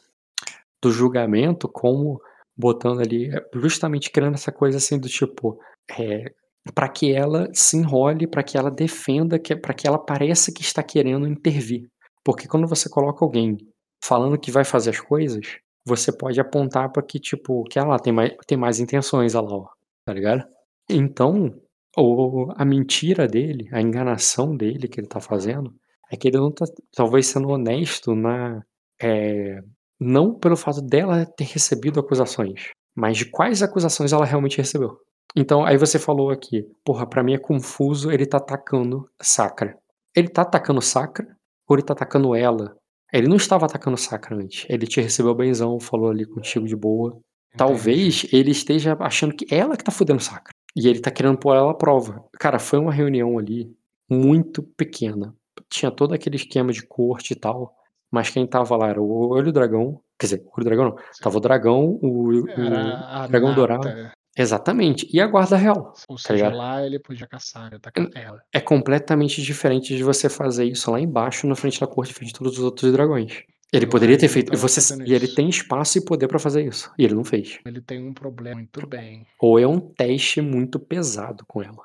do 0.81 0.91
julgamento, 0.91 1.69
como 1.69 2.19
botando 2.57 2.99
ali, 2.99 3.33
é, 3.33 3.41
justamente 3.55 4.11
criando 4.11 4.33
essa 4.35 4.51
coisa 4.51 4.77
assim 4.77 4.99
do 4.99 5.07
tipo. 5.07 5.57
É, 5.97 6.33
para 6.71 6.87
que 6.87 7.13
ela 7.13 7.49
se 7.53 7.77
enrole, 7.77 8.27
para 8.27 8.43
que 8.43 8.57
ela 8.57 8.71
defenda, 8.71 9.39
para 9.61 9.73
que 9.73 9.87
ela 9.87 9.97
pareça 9.97 10.51
que 10.51 10.61
está 10.61 10.81
querendo 10.81 11.27
intervir. 11.27 11.89
Porque 12.23 12.47
quando 12.47 12.67
você 12.67 12.89
coloca 12.89 13.23
alguém 13.25 13.57
falando 14.03 14.39
que 14.39 14.51
vai 14.51 14.63
fazer 14.63 14.91
as 14.91 14.99
coisas, 14.99 15.57
você 15.85 16.11
pode 16.15 16.39
apontar 16.39 16.91
para 16.91 17.03
que, 17.03 17.19
tipo, 17.19 17.63
que 17.65 17.77
ela 17.77 17.99
tem 17.99 18.13
mais, 18.13 18.33
tem 18.47 18.57
mais 18.57 18.79
intenções, 18.79 19.33
lá, 19.33 19.41
ó, 19.41 19.67
tá 20.05 20.13
ligado? 20.13 20.45
Então, 20.89 21.53
o, 21.97 22.51
a 22.55 22.63
mentira 22.65 23.27
dele, 23.27 23.69
a 23.71 23.81
enganação 23.81 24.55
dele 24.55 24.87
que 24.87 24.99
ele 24.99 25.07
tá 25.07 25.19
fazendo, 25.19 25.73
é 26.11 26.15
que 26.17 26.27
ele 26.27 26.37
não 26.37 26.51
tá, 26.51 26.65
talvez, 26.95 27.27
sendo 27.27 27.49
honesto 27.49 28.15
na. 28.15 28.61
é, 29.01 29.61
não 29.99 30.37
pelo 30.37 30.57
fato 30.57 30.81
dela 30.81 31.25
ter 31.25 31.45
recebido 31.45 31.99
acusações, 31.99 32.71
mas 32.95 33.17
de 33.17 33.25
quais 33.25 33.61
acusações 33.61 34.11
ela 34.13 34.25
realmente 34.25 34.57
recebeu. 34.57 34.97
Então, 35.35 35.65
aí 35.65 35.77
você 35.77 35.97
falou 35.97 36.29
aqui, 36.29 36.67
porra, 36.83 37.07
pra 37.07 37.23
mim 37.23 37.33
é 37.33 37.39
confuso 37.39 38.11
ele 38.11 38.25
tá 38.25 38.37
atacando 38.37 39.09
Sakra. 39.21 39.77
Ele 40.15 40.27
tá 40.27 40.43
atacando 40.43 40.81
Sakra 40.81 41.27
ou 41.67 41.75
ele 41.75 41.83
tá 41.83 41.93
atacando 41.93 42.35
ela? 42.35 42.77
Ele 43.11 43.27
não 43.27 43.35
estava 43.35 43.65
atacando 43.65 43.95
o 43.95 43.99
Sakra 43.99 44.35
antes. 44.35 44.65
Ele 44.69 44.85
te 44.85 45.01
recebeu 45.01 45.33
benzão, 45.33 45.79
falou 45.79 46.09
ali 46.09 46.25
contigo 46.25 46.67
de 46.67 46.75
boa. 46.75 47.19
Talvez 47.55 48.27
ele 48.31 48.51
esteja 48.51 48.95
achando 48.99 49.35
que 49.35 49.45
ela 49.53 49.77
que 49.77 49.83
tá 49.83 49.91
fudendo 49.91 50.19
o 50.19 50.23
Sakra. 50.23 50.51
E 50.75 50.87
ele 50.87 50.99
tá 50.99 51.11
querendo 51.11 51.37
pôr 51.37 51.55
ela 51.55 51.71
à 51.71 51.75
prova. 51.75 52.23
Cara, 52.39 52.57
foi 52.57 52.79
uma 52.79 52.91
reunião 52.91 53.37
ali 53.37 53.71
muito 54.09 54.63
pequena. 54.63 55.35
Tinha 55.69 55.91
todo 55.91 56.13
aquele 56.13 56.35
esquema 56.35 56.71
de 56.71 56.85
corte 56.85 57.33
e 57.33 57.35
tal. 57.35 57.75
Mas 58.11 58.29
quem 58.29 58.45
tava 58.45 58.75
lá 58.75 58.89
era 58.89 59.01
o 59.01 59.29
Olho 59.29 59.51
Dragão. 59.51 59.99
Quer 60.19 60.25
dizer, 60.27 60.43
o 60.45 60.51
Olho 60.55 60.65
Dragão 60.65 60.85
não. 60.85 60.95
Tava 61.21 61.37
o 61.37 61.39
Dragão, 61.39 61.99
o, 62.01 62.29
o 62.29 62.45
Dragão 62.45 63.49
nata. 63.49 63.55
Dourado. 63.55 63.89
Exatamente. 64.37 65.07
E 65.13 65.19
a 65.21 65.27
Guarda 65.27 65.55
Real. 65.55 65.93
Ou 66.07 66.15
Tá 66.17 66.21
seja, 66.23 66.45
ligado? 66.45 66.57
lá 66.57 66.85
ele 66.85 66.99
podia 66.99 67.27
caçar, 67.27 67.73
atacar 67.73 68.09
ela. 68.15 68.41
É 68.51 68.59
completamente 68.59 69.41
diferente 69.41 69.95
de 69.95 70.03
você 70.03 70.27
fazer 70.29 70.65
isso 70.65 70.89
lá 70.91 70.99
embaixo, 70.99 71.45
na 71.47 71.55
frente 71.55 71.79
da 71.79 71.87
corte, 71.87 72.13
frente 72.13 72.33
de 72.33 72.39
todos 72.39 72.57
os 72.57 72.63
outros 72.63 72.91
dragões. 72.91 73.43
Ele 73.71 73.85
Eu 73.85 73.89
poderia 73.89 74.17
ter 74.17 74.27
feito. 74.27 74.49
ele 74.49 74.57
tava 74.57 74.67
Você, 74.67 75.03
e 75.03 75.13
ele 75.13 75.27
tem 75.27 75.49
espaço 75.49 75.97
e 75.97 76.05
poder 76.05 76.27
pra 76.27 76.37
fazer 76.39 76.63
isso. 76.65 76.91
E 76.97 77.03
ele 77.05 77.15
não 77.15 77.23
fez. 77.23 77.59
Ele 77.65 77.81
tem 77.81 78.03
um 78.07 78.13
problema 78.13 78.57
muito 78.57 78.85
bem. 78.87 79.25
Ou 79.39 79.57
é 79.59 79.67
um 79.67 79.79
teste 79.79 80.41
muito 80.41 80.79
pesado 80.79 81.43
com 81.47 81.61
ela. 81.63 81.83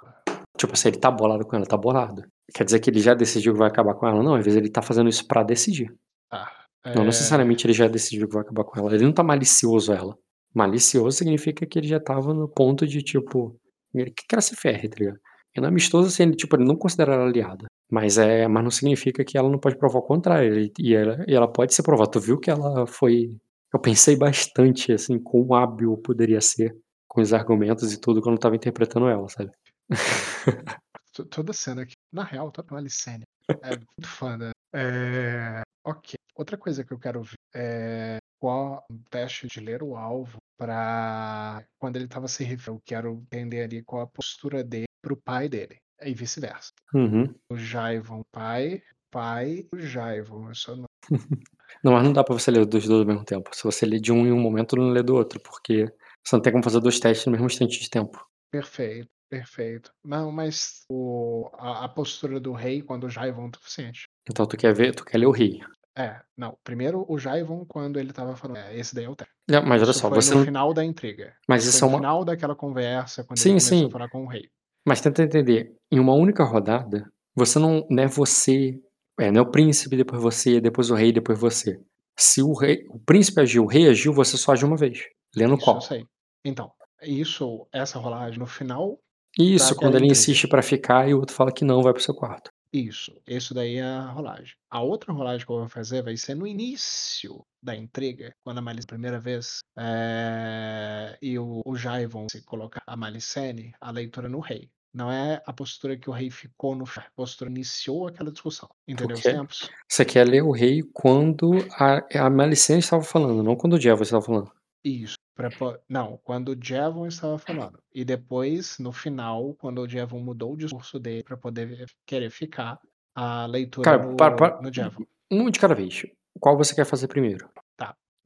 Tipo 0.56 0.72
assim, 0.74 0.88
ele 0.88 0.98
tá 0.98 1.10
bolado 1.10 1.46
com 1.46 1.56
ela, 1.56 1.64
tá 1.64 1.76
bolado. 1.76 2.24
Quer 2.52 2.64
dizer 2.64 2.80
que 2.80 2.90
ele 2.90 3.00
já 3.00 3.14
decidiu 3.14 3.52
que 3.52 3.58
vai 3.58 3.68
acabar 3.68 3.94
com 3.94 4.06
ela? 4.06 4.22
Não, 4.22 4.34
às 4.34 4.44
vezes 4.44 4.58
ele 4.58 4.68
tá 4.68 4.82
fazendo 4.82 5.08
isso 5.08 5.26
pra 5.26 5.42
decidir. 5.42 5.90
Tá. 6.30 6.50
Não 6.94 7.02
É, 7.02 7.06
necessariamente 7.06 7.66
ele 7.66 7.72
já 7.74 7.86
decidiu 7.88 8.26
que 8.28 8.34
vai 8.34 8.42
acabar 8.42 8.64
com 8.64 8.78
ela. 8.80 8.94
Ele 8.94 9.04
não 9.04 9.12
tá 9.12 9.22
malicioso 9.22 9.92
a 9.92 9.96
ela. 9.96 10.16
Malicioso 10.54 11.18
significa 11.18 11.66
que 11.66 11.78
ele 11.78 11.88
já 11.88 12.00
tava 12.00 12.32
no 12.34 12.48
ponto 12.48 12.86
de, 12.86 13.02
tipo, 13.02 13.56
ele 13.94 14.10
que 14.10 14.24
ela 14.32 14.42
se 14.42 14.56
ferre, 14.56 14.88
tá 14.88 14.96
ligado? 14.98 15.18
E 15.56 15.60
no 15.60 15.66
amistoso, 15.68 16.08
assim, 16.08 16.24
ele, 16.24 16.36
tipo, 16.36 16.56
ele 16.56 16.64
não 16.64 16.76
considera 16.76 17.14
ela 17.14 17.24
aliada. 17.26 17.66
Mas 17.90 18.18
é, 18.18 18.46
mas 18.48 18.62
não 18.64 18.70
significa 18.70 19.24
que 19.24 19.38
ela 19.38 19.48
não 19.48 19.58
pode 19.58 19.76
provar 19.78 19.98
o 20.00 20.02
contrário. 20.02 20.52
Ele- 20.54 20.72
e, 20.78 20.94
ela, 20.94 21.24
e 21.26 21.34
ela 21.34 21.50
pode 21.50 21.74
ser 21.74 21.82
provada. 21.82 22.10
Tu 22.10 22.20
viu 22.20 22.38
que 22.38 22.50
ela 22.50 22.86
foi. 22.86 23.34
Eu 23.72 23.80
pensei 23.80 24.16
bastante, 24.16 24.92
assim, 24.92 25.18
quão 25.18 25.54
hábil 25.54 25.96
poderia 25.98 26.40
ser 26.40 26.76
com 27.08 27.20
os 27.22 27.32
argumentos 27.32 27.92
e 27.92 28.00
tudo 28.00 28.20
quando 28.20 28.34
eu 28.36 28.40
tava 28.40 28.56
interpretando 28.56 29.08
ela, 29.08 29.26
sabe? 29.28 29.50
to- 31.14 31.24
toda 31.26 31.52
cena 31.52 31.82
aqui. 31.82 31.94
Na 32.12 32.24
real, 32.24 32.50
toda 32.50 32.74
uma 32.74 32.80
Licênia. 32.80 33.24
É 33.62 33.70
muito 33.70 34.06
foda. 34.08 34.50
É, 34.74 35.62
ok. 35.84 36.14
Outra 36.36 36.56
coisa 36.58 36.84
que 36.84 36.92
eu 36.92 36.98
quero 36.98 37.22
ver 37.22 37.34
é 37.54 38.18
qual 38.38 38.84
um 38.90 38.98
teste 39.10 39.46
de 39.46 39.60
ler 39.60 39.82
o 39.82 39.96
alvo 39.96 40.38
para 40.58 41.64
quando 41.78 41.96
ele 41.96 42.08
tava 42.08 42.28
se 42.28 42.44
referindo. 42.44 42.78
Eu 42.78 42.82
quero 42.84 43.12
entender 43.12 43.62
ali 43.62 43.82
qual 43.82 44.02
a 44.02 44.06
postura 44.06 44.64
dele 44.64 44.86
pro 45.02 45.16
pai 45.16 45.48
dele. 45.48 45.78
E 46.00 46.14
vice-versa. 46.14 46.72
Uhum. 46.94 47.34
O 47.50 47.56
Jaivon 47.56 48.22
pai, 48.32 48.82
pai, 49.10 49.66
o 49.72 49.78
Jaivon. 49.78 50.48
Eu 50.48 50.54
só 50.54 50.76
não... 50.76 50.86
Não, 51.84 51.92
mas 51.92 52.02
não 52.02 52.12
dá 52.12 52.24
pra 52.24 52.34
você 52.34 52.50
ler 52.50 52.64
dos 52.64 52.88
dois 52.88 53.02
ao 53.02 53.06
mesmo 53.06 53.24
tempo. 53.24 53.54
Se 53.54 53.62
você 53.62 53.84
lê 53.84 54.00
de 54.00 54.10
um 54.10 54.26
em 54.26 54.32
um 54.32 54.40
momento, 54.40 54.74
não 54.74 54.88
lê 54.88 55.02
do 55.02 55.14
outro, 55.14 55.38
porque 55.38 55.84
você 56.24 56.34
não 56.34 56.42
tem 56.42 56.50
como 56.50 56.64
fazer 56.64 56.80
dois 56.80 56.98
testes 56.98 57.26
no 57.26 57.32
mesmo 57.32 57.46
instante 57.46 57.78
de 57.78 57.90
tempo. 57.90 58.26
Perfeito, 58.50 59.08
perfeito. 59.30 59.92
Não, 60.04 60.32
mas 60.32 60.84
o, 60.90 61.48
a, 61.54 61.84
a 61.84 61.88
postura 61.88 62.40
do 62.40 62.52
rei 62.52 62.82
quando 62.82 63.04
o 63.04 63.10
Jaivon 63.10 63.48
é 63.48 63.58
suficiente. 63.58 64.08
Então 64.28 64.46
tu 64.46 64.56
quer 64.56 64.74
ver, 64.74 64.94
tu 64.94 65.04
quer 65.04 65.18
ler 65.18 65.26
o 65.26 65.30
rei. 65.30 65.60
É, 65.98 66.20
não. 66.36 66.56
Primeiro 66.62 67.04
o 67.08 67.18
Jaivon 67.18 67.64
quando 67.66 67.98
ele 67.98 68.12
tava 68.12 68.36
falando. 68.36 68.58
É, 68.58 68.76
esse 68.78 68.94
daí 68.94 69.04
é 69.04 69.08
o 69.08 69.16
teste. 69.16 69.34
Não, 69.48 69.62
Mas 69.64 69.82
olha 69.82 69.90
Isso 69.90 70.00
só, 70.00 70.08
foi 70.08 70.22
você 70.22 70.30
no 70.32 70.38
não. 70.38 70.44
final 70.44 70.72
da 70.72 70.84
intriga. 70.84 71.34
Mas 71.48 71.64
isso 71.64 71.78
é 71.84 71.88
no 71.88 71.88
uma. 71.94 71.98
final 71.98 72.24
daquela 72.24 72.54
conversa, 72.54 73.24
quando 73.24 73.38
Sim, 73.38 73.50
ele 73.50 73.60
começou 73.60 73.78
sim. 73.78 73.86
a 73.86 73.90
falar 73.90 74.08
com 74.08 74.24
o 74.24 74.28
rei. 74.28 74.48
Mas 74.86 75.00
tenta 75.00 75.22
entender, 75.22 75.74
em 75.90 75.98
uma 75.98 76.14
única 76.14 76.44
rodada, 76.44 77.10
você 77.34 77.58
não, 77.58 77.84
não 77.90 78.02
é 78.04 78.06
você, 78.06 78.80
é, 79.18 79.30
não 79.30 79.40
é 79.40 79.42
o 79.42 79.50
príncipe, 79.50 79.96
depois 79.96 80.22
você, 80.22 80.60
depois 80.60 80.88
o 80.90 80.94
rei, 80.94 81.12
depois 81.12 81.38
você. 81.38 81.80
Se 82.16 82.42
o 82.42 82.52
rei, 82.52 82.86
o 82.88 82.98
príncipe 83.00 83.40
agiu, 83.40 83.64
o 83.64 83.66
rei 83.66 83.88
agiu, 83.88 84.12
você 84.12 84.36
só 84.36 84.52
age 84.52 84.64
uma 84.64 84.76
vez. 84.76 85.00
Lendo 85.36 85.56
Isso 85.56 85.64
qual? 85.64 85.76
eu 85.76 85.80
sei. 85.80 86.04
Então, 86.44 86.70
isso, 87.02 87.66
essa 87.72 87.98
rolagem 87.98 88.38
no 88.38 88.46
final, 88.46 88.98
Isso, 89.38 89.74
quando 89.74 89.96
ele 89.96 90.06
intriga. 90.06 90.12
insiste 90.12 90.46
pra 90.48 90.62
ficar 90.62 91.08
e 91.08 91.14
o 91.14 91.18
outro 91.18 91.34
fala 91.34 91.52
que 91.52 91.64
não, 91.64 91.82
vai 91.82 91.92
pro 91.92 92.02
seu 92.02 92.14
quarto. 92.14 92.50
Isso. 92.72 93.12
Isso 93.26 93.54
daí 93.54 93.76
é 93.76 93.82
a 93.82 94.10
rolagem. 94.10 94.54
A 94.70 94.80
outra 94.80 95.12
rolagem 95.12 95.46
que 95.46 95.52
eu 95.52 95.58
vou 95.58 95.68
fazer 95.68 96.02
vai 96.02 96.16
ser 96.16 96.34
no 96.34 96.46
início 96.46 97.44
da 97.62 97.74
intriga, 97.74 98.34
quando 98.44 98.58
a 98.58 98.62
Malicene, 98.62 98.86
primeira 98.86 99.18
vez, 99.18 99.60
é, 99.76 101.18
e 101.20 101.38
o, 101.38 101.62
o 101.64 101.76
Jaivon 101.76 102.26
se 102.30 102.42
colocar 102.42 102.82
a 102.86 102.96
Malicene, 102.96 103.74
a 103.80 103.90
leitura 103.90 104.28
no 104.28 104.40
rei. 104.40 104.70
Não 104.92 105.12
é 105.12 105.42
a 105.46 105.52
postura 105.52 105.96
que 105.96 106.08
o 106.08 106.12
rei 106.12 106.30
ficou 106.30 106.74
no 106.74 106.84
a 106.84 107.04
postura 107.14 107.50
iniciou 107.50 108.08
aquela 108.08 108.32
discussão. 108.32 108.68
Entendeu 108.86 109.16
os 109.16 109.22
quê? 109.22 109.32
tempos? 109.32 109.70
Você 109.86 110.04
quer 110.04 110.26
ler 110.26 110.42
o 110.42 110.50
rei 110.50 110.82
quando 110.92 111.52
a, 111.72 112.26
a 112.26 112.30
Malicene 112.30 112.80
estava 112.80 113.02
falando, 113.02 113.42
não 113.42 113.54
quando 113.54 113.74
o 113.74 113.78
Diabo 113.78 114.02
estava 114.02 114.22
falando. 114.22 114.50
Isso. 114.88 115.16
pra 115.34 115.50
po- 115.50 115.78
Não, 115.88 116.18
quando 116.24 116.50
o 116.50 116.56
Jevon 116.60 117.06
estava 117.06 117.38
falando. 117.38 117.78
E 117.94 118.04
depois, 118.04 118.78
no 118.78 118.90
final, 118.92 119.54
quando 119.54 119.80
o 119.82 119.88
Jevon 119.88 120.18
mudou 120.20 120.54
o 120.54 120.56
discurso 120.56 120.98
dele 120.98 121.22
para 121.22 121.36
poder 121.36 121.86
querer 122.06 122.30
ficar, 122.30 122.78
a 123.14 123.46
leitura 123.46 123.84
Cara, 123.84 124.06
no, 124.06 124.16
para, 124.16 124.34
para, 124.36 124.62
no 124.62 124.72
Jevon. 124.72 125.04
um 125.30 125.48
de 125.50 125.58
cada 125.60 125.74
vez. 125.74 126.02
Qual 126.40 126.56
você 126.56 126.74
quer 126.74 126.84
fazer 126.84 127.06
primeiro? 127.08 127.48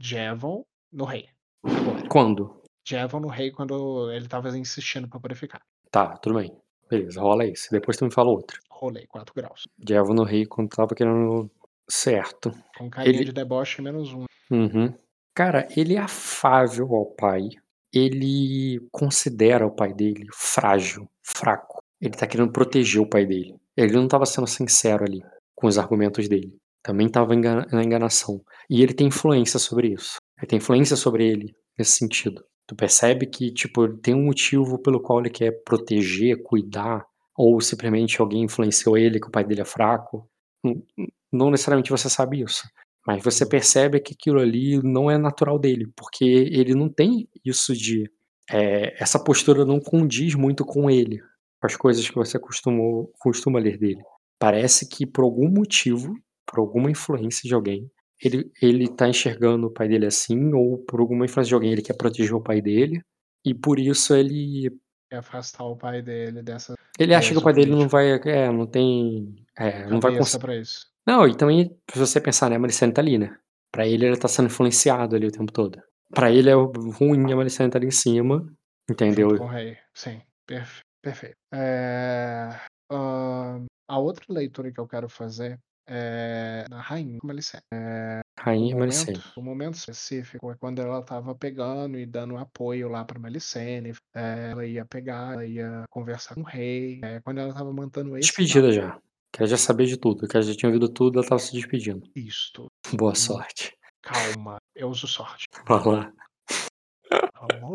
Jevon 0.01 0.65
no 0.93 1.05
rei. 1.05 1.29
Agora. 1.65 2.09
Quando? 2.09 2.63
Jevon 2.87 3.21
no 3.21 3.29
rei 3.29 3.51
quando 3.53 4.11
ele 4.11 4.27
tava 4.27 4.57
insistindo 4.59 5.09
pra 5.09 5.21
poder 5.21 5.35
ficar. 5.37 5.63
Tá, 5.91 6.17
tudo 6.17 6.39
bem. 6.39 6.57
Beleza, 6.91 7.21
rola 7.21 7.47
isso. 7.47 7.69
Depois 7.71 7.97
tu 7.97 8.05
me 8.05 8.11
fala 8.13 8.31
outro. 8.31 8.59
Rolei 8.71 9.07
4 9.07 9.33
graus. 9.35 9.69
Diabo 9.79 10.13
no 10.13 10.25
rei 10.25 10.45
quando 10.45 10.69
tava 10.71 10.95
querendo. 10.95 11.51
Certo. 11.89 12.53
Com 12.77 12.91
carinha 12.91 13.15
Ele- 13.17 13.25
de 13.27 13.33
deboche 13.33 13.81
menos 13.81 14.13
um. 14.13 14.25
Uhum. 14.51 14.93
Cara, 15.35 15.67
ele 15.77 15.95
é 15.95 15.99
afável 15.99 16.95
ao 16.95 17.07
pai. 17.07 17.49
Ele 17.93 18.81
considera 18.91 19.67
o 19.67 19.71
pai 19.71 19.93
dele 19.93 20.27
frágil, 20.33 21.09
fraco. 21.23 21.83
Ele 22.01 22.15
tá 22.15 22.27
querendo 22.27 22.53
proteger 22.53 23.01
o 23.01 23.07
pai 23.09 23.27
dele. 23.27 23.57
Ele 23.77 23.93
não 23.93 24.09
tava 24.09 24.27
sendo 24.27 24.47
sincero 24.47 25.05
ali 25.05 25.23
com 25.55 25.67
os 25.67 25.79
argumentos 25.79 26.29
dele. 26.29 26.57
Também 26.83 27.09
tava 27.09 27.35
engana- 27.35 27.67
na 27.71 27.83
enganação. 27.85 28.43
E 28.69 28.83
ele 28.83 28.93
tem 28.95 29.07
influência 29.09 29.59
sobre 29.59 29.89
isso. 29.93 30.17
Ele 30.39 30.47
tem 30.47 30.57
influência 30.59 30.97
sobre 30.97 31.27
ele 31.27 31.55
nesse 31.79 31.93
sentido. 31.93 32.43
Tu 32.67 32.75
percebe 32.75 33.27
que, 33.27 33.53
tipo, 33.53 33.89
tem 33.99 34.15
um 34.15 34.25
motivo 34.25 34.79
pelo 34.79 35.01
qual 35.01 35.21
ele 35.21 35.31
quer 35.31 35.53
proteger, 35.65 36.43
cuidar, 36.43 37.05
ou 37.37 37.61
simplesmente 37.61 38.21
alguém 38.21 38.45
influenciou 38.45 38.97
ele 38.97 39.21
que 39.21 39.29
o 39.29 39.31
pai 39.31 39.45
dele 39.45 39.61
é 39.61 39.65
fraco. 39.65 40.29
Não- 40.65 40.83
Não 41.33 41.51
necessariamente 41.51 41.91
você 41.91 42.11
sabe 42.11 42.43
isso. 42.43 42.63
Mas 43.07 43.23
você 43.23 43.45
percebe 43.45 44.01
que 44.01 44.15
aquilo 44.15 44.41
ali 44.41 44.81
não 44.83 45.11
é 45.11 45.19
natural 45.19 45.59
dele, 45.59 45.91
porque 45.97 46.25
ele 46.25 46.75
não 46.75 46.89
tem 46.89 47.29
isso 47.45 47.75
de. 47.75 48.11
é, 48.51 49.03
essa 49.03 49.23
postura 49.23 49.65
não 49.65 49.81
condiz 49.81 50.35
muito 50.35 50.65
com 50.65 50.91
ele, 50.91 51.21
com 51.61 51.67
as 51.67 51.77
coisas 51.77 52.09
que 52.09 52.15
você 52.15 52.39
costumou, 52.39 53.13
costuma 53.19 53.59
ler 53.59 53.79
dele. 53.79 54.03
Parece 54.39 54.89
que 54.89 55.07
por 55.07 55.25
algum 55.25 55.49
motivo, 55.49 56.15
por 56.47 56.61
alguma 56.61 56.91
influência 56.91 57.49
de 57.49 57.55
alguém, 57.55 57.91
ele, 58.23 58.51
ele 58.61 58.89
tá 58.89 59.09
enxergando 59.09 59.67
o 59.67 59.71
pai 59.71 59.89
dele 59.89 60.07
assim, 60.07 60.53
ou 60.53 60.79
por 60.79 61.01
alguma 61.01 61.25
influência 61.25 61.49
de 61.49 61.55
alguém, 61.55 61.73
ele 61.73 61.83
quer 61.83 61.97
proteger 61.97 62.35
o 62.35 62.43
pai 62.43 62.61
dele, 62.61 63.03
e 63.45 63.53
por 63.53 63.79
isso 63.79 64.15
ele. 64.15 64.69
E 65.11 65.15
afastar 65.15 65.65
o 65.65 65.77
pai 65.77 66.01
dele 66.01 66.43
dessa 66.43 66.75
Ele 66.99 67.15
acha 67.15 67.33
que 67.33 67.39
o 67.39 67.43
pai 67.43 67.53
dele 67.53 67.73
não 67.73 67.89
vai. 67.89 68.13
É, 68.13 68.51
não 68.51 68.67
tem. 68.67 69.35
É, 69.59 69.87
não 69.87 70.01
vai 70.01 70.17
conseguir. 70.17 70.63
Não, 71.07 71.27
e 71.27 71.37
também, 71.37 71.77
se 71.93 71.99
você 71.99 72.21
pensar, 72.21 72.49
né, 72.51 72.57
a 72.57 72.59
Malicene 72.59 72.93
tá 72.93 73.01
ali, 73.01 73.19
né? 73.19 73.37
Pra 73.73 73.87
ele, 73.87 74.07
ele 74.07 74.17
tá 74.17 74.29
sendo 74.29 74.47
influenciado 74.47 75.17
ali 75.17 75.27
o 75.27 75.33
tempo 75.33 75.51
todo. 75.53 75.81
Pra 76.11 76.31
ele 76.31 76.51
é 76.51 76.55
ruim 76.55 77.33
a 77.33 77.37
Malicene 77.37 77.71
tá 77.71 77.79
ali 77.79 77.87
em 77.87 77.91
cima, 77.91 78.47
entendeu? 78.91 79.29
O 79.29 79.47
rei. 79.47 79.77
Sim, 79.95 80.21
perfe- 80.47 80.83
perfeito. 81.03 81.37
É, 81.53 82.51
ahn, 82.91 83.65
a 83.89 83.99
outra 83.99 84.25
leitura 84.29 84.71
que 84.71 84.79
eu 84.79 84.87
quero 84.87 85.09
fazer 85.09 85.59
é 85.89 86.65
na 86.71 86.81
rainha, 86.81 87.19
ele 87.29 87.43
sempre. 87.43 87.65
O 87.73 88.43
Rainha 88.45 88.77
Malicene. 88.77 89.17
momento, 89.19 89.33
o 89.37 89.43
momento 89.43 89.75
específico 89.75 90.51
é 90.51 90.57
quando 90.59 90.81
ela 90.81 91.03
tava 91.03 91.35
pegando 91.35 91.99
e 91.99 92.07
dando 92.07 92.37
apoio 92.37 92.89
lá 92.89 93.05
pra 93.05 93.19
Malicene. 93.19 93.93
é, 94.15 94.51
ela 94.51 94.67
ia 94.67 94.85
pegar, 94.85 95.35
ela 95.35 95.47
ia 95.47 95.85
conversar 95.91 96.35
com 96.35 96.41
o 96.43 96.45
rei. 96.45 97.01
é, 97.03 97.21
quando 97.21 97.39
ela 97.39 97.53
tava 97.55 97.73
mantendo 97.73 98.17
esse 98.17 98.29
Despedida 98.29 98.71
já. 98.73 98.99
Que 99.33 99.41
ela 99.43 99.49
já 99.49 99.57
sabia 99.57 99.87
de 99.87 99.97
tudo, 99.97 100.29
que 100.29 100.37
ela 100.37 100.45
já 100.45 100.55
tinha 100.55 100.69
ouvido 100.69 100.93
tudo, 100.93 101.19
ela 101.19 101.27
tava 101.27 101.39
se 101.39 101.53
despedindo. 101.53 102.07
Isto. 102.15 102.67
Boa 102.93 103.15
sorte. 103.15 103.75
Calma, 104.03 104.59
eu 104.75 104.91
uso 104.91 105.09
sorte. 105.09 105.47
Vai 105.67 105.83
lá. 105.85 106.13
Calma. 107.33 107.75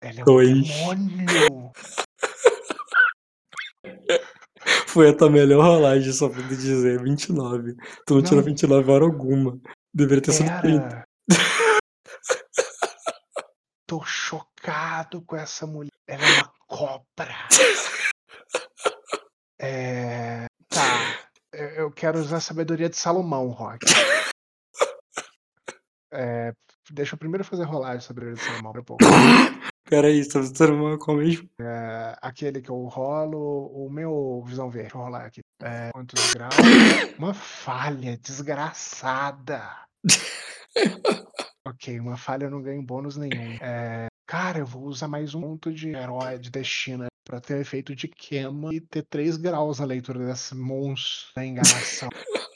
Ela 0.00 0.18
é 0.18 0.22
um 0.22 0.24
Dois. 0.24 0.66
demônio. 0.66 1.72
Foi 4.88 5.10
a 5.10 5.16
tua 5.16 5.28
melhor 5.28 5.62
rolagem, 5.62 6.10
só 6.12 6.28
pra 6.28 6.40
te 6.42 6.56
dizer. 6.56 7.02
29. 7.02 7.74
Tu 8.06 8.14
não, 8.14 8.22
tirou 8.22 8.38
Não. 8.38 8.44
29 8.44 8.90
hora 8.90 9.04
alguma. 9.04 9.58
Deveria 9.92 10.22
ter 10.22 10.32
sido 10.32 10.48
30. 10.60 10.88
Pera. 10.88 11.04
Tô 13.86 14.02
chocado 14.04 15.20
com 15.22 15.36
essa 15.36 15.66
mulher. 15.66 15.90
Ela 16.06 16.24
é 16.24 16.32
uma 16.38 16.52
cobra. 16.66 17.48
É. 19.60 20.46
Tá. 20.74 21.20
Eu 21.76 21.88
quero 21.92 22.18
usar 22.18 22.38
a 22.38 22.40
sabedoria 22.40 22.88
de 22.88 22.96
Salomão, 22.96 23.48
Rock. 23.48 23.86
É, 26.12 26.52
deixa 26.90 27.14
eu 27.14 27.18
primeiro 27.18 27.44
fazer 27.44 27.62
rolagem 27.62 28.00
sobre 28.00 28.30
o 28.30 28.36
Salomão 28.36 28.72
pra 28.72 28.82
pouco. 28.82 29.04
Peraí, 29.88 30.24
você 30.24 30.52
tá 30.52 30.66
falando 30.66 30.98
qual 30.98 31.16
mesmo? 31.16 31.48
É, 31.60 32.16
aquele 32.20 32.60
que 32.60 32.70
eu 32.70 32.84
rolo, 32.86 33.66
o 33.66 33.88
meu 33.88 34.42
visão 34.46 34.68
verde. 34.68 34.88
Deixa 34.88 34.98
eu 34.98 35.02
rolar 35.02 35.26
aqui. 35.26 35.40
É, 35.62 35.90
quantos 35.92 36.34
graus? 36.34 36.54
Uma 37.18 37.34
falha 37.34 38.16
desgraçada. 38.16 39.62
ok, 41.64 42.00
uma 42.00 42.16
falha 42.16 42.46
eu 42.46 42.50
não 42.50 42.60
ganho 42.60 42.82
bônus 42.82 43.16
nenhum. 43.16 43.56
É, 43.60 44.06
cara, 44.26 44.58
eu 44.58 44.66
vou 44.66 44.84
usar 44.84 45.06
mais 45.06 45.34
um 45.34 45.40
ponto 45.40 45.72
de 45.72 45.90
herói 45.90 46.38
de 46.38 46.50
destino 46.50 47.06
pra 47.24 47.40
ter 47.40 47.54
o 47.54 47.60
efeito 47.60 47.94
de 47.94 48.06
queima 48.06 48.72
e 48.72 48.80
ter 48.80 49.02
3 49.02 49.36
graus 49.36 49.78
na 49.78 49.86
leitura 49.86 50.26
desse 50.26 50.54
monstro 50.54 51.32
da 51.34 51.44
enganação. 51.44 52.08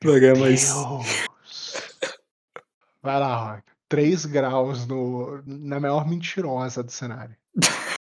Deus! 0.00 0.70
Vai 3.02 3.18
lá, 3.18 3.54
Rock. 3.54 3.62
3 3.88 4.26
graus 4.26 4.86
no, 4.86 5.42
na 5.46 5.80
maior 5.80 6.06
mentirosa 6.06 6.82
do 6.82 6.92
cenário. 6.92 7.34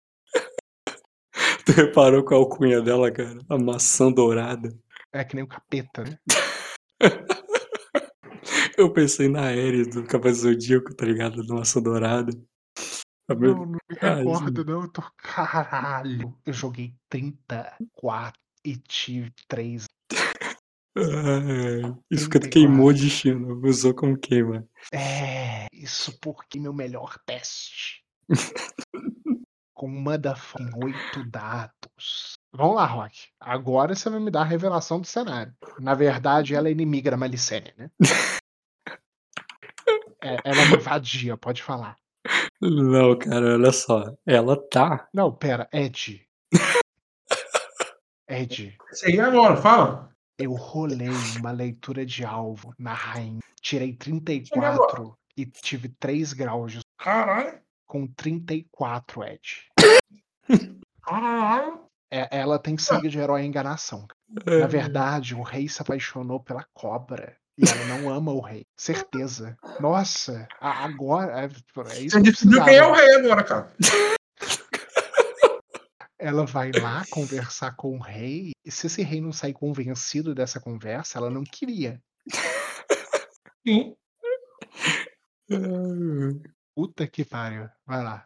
Tu 1.66 1.72
reparou 1.72 2.24
qual 2.24 2.42
a 2.42 2.44
alcunha 2.44 2.82
dela, 2.82 3.10
cara? 3.10 3.40
A 3.48 3.58
maçã 3.58 4.12
dourada. 4.12 4.78
É 5.14 5.24
que 5.24 5.34
nem 5.36 5.46
o 5.46 5.48
capeta, 5.48 6.04
né? 6.04 6.20
Eu 8.78 8.92
pensei 8.92 9.30
na 9.30 9.44
Ares 9.44 9.88
do 9.88 10.04
Cavaleiro 10.04 10.40
Zodíaco, 10.40 10.94
tá 10.94 11.06
ligado? 11.06 11.46
Da 11.46 11.56
maçã 11.56 11.82
dourada. 11.82 12.34
Meu- 13.30 13.56
Não, 13.56 13.66
não 13.66 13.72
me 13.74 13.80
Ah, 14.02 14.16
recordo, 14.16 14.66
não. 14.66 14.82
Eu 14.84 14.88
tô. 14.92 15.02
Caralho. 15.18 16.38
Eu 16.46 16.54
joguei 16.54 16.94
34 17.10 18.40
e 18.66 18.78
tive 18.78 19.32
3. 19.48 19.86
Ai, 20.96 21.96
isso 22.12 22.26
porque 22.30 22.40
tu 22.40 22.50
34. 22.50 22.50
queimou 22.52 22.88
o 22.90 22.94
destino. 22.94 23.62
Usou 23.66 23.94
como 23.96 24.18
queima. 24.18 24.68
É, 24.94 25.68
isso 25.74 26.18
porque 26.20 26.60
meu 26.60 26.74
melhor 26.74 27.18
teste. 27.26 28.04
Com 29.76 29.88
motherfucking 29.90 30.70
8 30.84 31.26
dados. 31.30 32.34
Vamos 32.54 32.76
lá, 32.76 32.86
Rock. 32.86 33.30
Agora 33.40 33.96
você 33.96 34.08
vai 34.10 34.20
me 34.20 34.30
dar 34.30 34.42
a 34.42 34.46
revelação 34.46 35.02
do 35.02 35.08
cenário. 35.08 35.54
Na 35.80 35.96
verdade, 35.96 36.54
ela 36.54 36.68
é 36.70 36.72
inimiga 36.72 37.10
da 37.10 37.18
Malicene, 37.18 37.74
né? 37.78 37.90
É, 40.26 40.38
ela 40.46 40.62
é 40.62 40.66
uma 40.68 40.78
vadia, 40.80 41.36
pode 41.36 41.62
falar. 41.62 41.98
Não, 42.70 43.18
cara, 43.18 43.54
olha 43.56 43.72
só. 43.72 44.16
Ela 44.26 44.56
tá. 44.70 45.08
Não, 45.14 45.32
pera, 45.34 45.68
Ed. 45.74 46.26
Ed, 48.28 48.78
aí 49.06 49.20
agora, 49.20 49.58
fala. 49.58 50.10
eu 50.40 50.54
rolei 50.54 51.10
uma 51.38 51.52
leitura 51.52 52.06
de 52.06 52.24
alvo 52.24 52.74
na 52.80 52.94
rainha. 52.94 53.40
Tirei 53.62 53.90
Chega 53.90 53.98
34 54.00 55.18
e 55.38 55.46
tive 55.46 55.90
3 55.90 56.34
graus 56.34 56.72
de- 56.74 56.80
Caralho. 56.98 57.60
com 57.86 58.08
34, 58.08 59.24
Ed. 59.24 59.70
Caralho. 61.02 61.84
É, 62.10 62.28
ela 62.40 62.60
tem 62.60 62.78
sangue 62.78 63.10
de 63.10 63.18
herói 63.20 63.44
e 63.44 63.46
enganação. 63.46 64.08
Na 64.46 64.68
verdade, 64.68 65.36
o 65.36 65.42
rei 65.42 65.68
se 65.68 65.82
apaixonou 65.82 66.40
pela 66.40 66.64
cobra. 66.74 67.36
E 67.58 67.70
ela 67.70 67.86
não 67.86 68.10
ama 68.10 68.32
o 68.32 68.40
rei. 68.40 68.66
Certeza. 68.76 69.56
Nossa, 69.80 70.48
agora. 70.60 71.42
É, 71.42 71.50
é 71.96 72.02
isso 72.02 72.22
que 72.22 72.32
descobriu 72.32 72.64
quem 72.64 72.76
é 72.76 72.86
o 72.86 72.94
rei 72.94 73.16
agora, 73.16 73.44
cara. 73.44 73.74
Ela 76.18 76.46
vai 76.46 76.72
lá 76.72 77.04
conversar 77.12 77.76
com 77.76 77.98
o 77.98 78.02
rei. 78.02 78.52
E 78.66 78.72
se 78.72 78.88
esse 78.88 79.04
rei 79.04 79.22
não 79.22 79.32
sair 79.32 79.54
convencido 79.54 80.34
dessa 80.34 80.60
conversa, 80.60 81.20
ela 81.20 81.30
não 81.30 81.44
queria. 81.44 82.02
Sim. 83.68 83.96
Puta 86.76 87.08
que 87.08 87.24
pariu. 87.24 87.70
Vai 87.86 88.04
lá. 88.04 88.26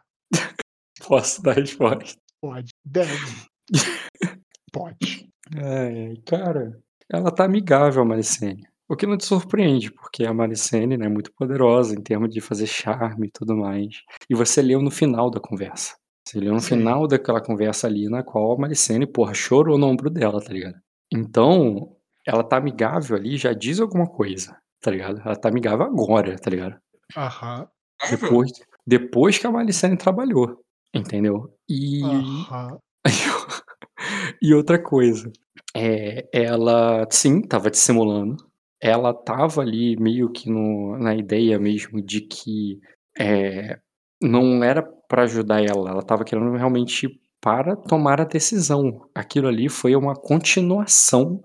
Posso 1.06 1.42
dar 1.42 1.54
resposta. 1.54 2.18
Pode. 2.40 2.70
Deve. 2.84 3.46
Pode. 4.72 5.28
Ai, 5.56 6.16
cara, 6.26 6.78
ela 7.10 7.34
tá 7.34 7.44
amigável, 7.44 8.04
Maricene. 8.04 8.66
O 8.88 8.96
que 8.96 9.06
não 9.06 9.18
te 9.18 9.26
surpreende, 9.26 9.92
porque 9.92 10.24
a 10.24 10.32
Maricene 10.32 10.96
né, 10.96 11.06
é 11.06 11.08
muito 11.08 11.30
poderosa 11.34 11.94
em 11.94 12.00
termos 12.00 12.30
de 12.30 12.40
fazer 12.40 12.66
charme 12.66 13.26
e 13.26 13.30
tudo 13.30 13.54
mais. 13.54 14.02
E 14.30 14.34
você 14.34 14.62
leu 14.62 14.80
no 14.80 14.90
final 14.90 15.30
da 15.30 15.38
conversa. 15.38 15.94
Você 16.26 16.40
leu 16.40 16.54
no 16.54 16.60
Sim. 16.60 16.76
final 16.76 17.06
daquela 17.06 17.40
conversa 17.40 17.86
ali, 17.86 18.08
na 18.08 18.22
qual 18.22 18.52
a 18.52 18.58
Maricene, 18.58 19.06
porra, 19.06 19.34
chorou 19.34 19.76
no 19.76 19.86
ombro 19.86 20.08
dela, 20.08 20.42
tá 20.42 20.52
ligado? 20.52 20.76
Então, 21.12 21.96
ela 22.26 22.42
tá 22.42 22.56
amigável 22.56 23.16
ali, 23.16 23.36
já 23.36 23.52
diz 23.52 23.78
alguma 23.78 24.06
coisa, 24.06 24.56
tá 24.80 24.90
ligado? 24.90 25.20
Ela 25.20 25.36
tá 25.36 25.48
amigável 25.48 25.84
agora, 25.86 26.38
tá 26.38 26.50
ligado? 26.50 26.78
Aham. 27.16 27.68
Depois, 28.10 28.52
depois 28.86 29.38
que 29.38 29.46
a 29.46 29.50
Maricene 29.50 29.96
trabalhou, 29.96 30.62
entendeu? 30.94 31.54
E. 31.68 32.02
Aham. 32.04 32.78
e 34.42 34.54
outra 34.54 34.82
coisa, 34.82 35.30
é, 35.74 36.28
ela 36.32 37.06
sim 37.10 37.40
tava 37.42 37.70
dissimulando. 37.70 38.47
Ela 38.80 39.12
tava 39.12 39.60
ali 39.60 39.96
meio 39.98 40.30
que 40.30 40.48
no, 40.50 40.96
na 40.98 41.14
ideia 41.14 41.58
mesmo 41.58 42.00
de 42.00 42.20
que 42.20 42.78
é, 43.18 43.78
não 44.22 44.62
era 44.62 44.82
pra 45.08 45.22
ajudar 45.22 45.62
ela, 45.62 45.90
ela 45.90 46.02
tava 46.02 46.24
querendo 46.24 46.52
realmente 46.56 47.08
para 47.40 47.76
tomar 47.76 48.20
a 48.20 48.24
decisão. 48.24 49.08
Aquilo 49.14 49.48
ali 49.48 49.68
foi 49.68 49.94
uma 49.94 50.14
continuação. 50.14 51.40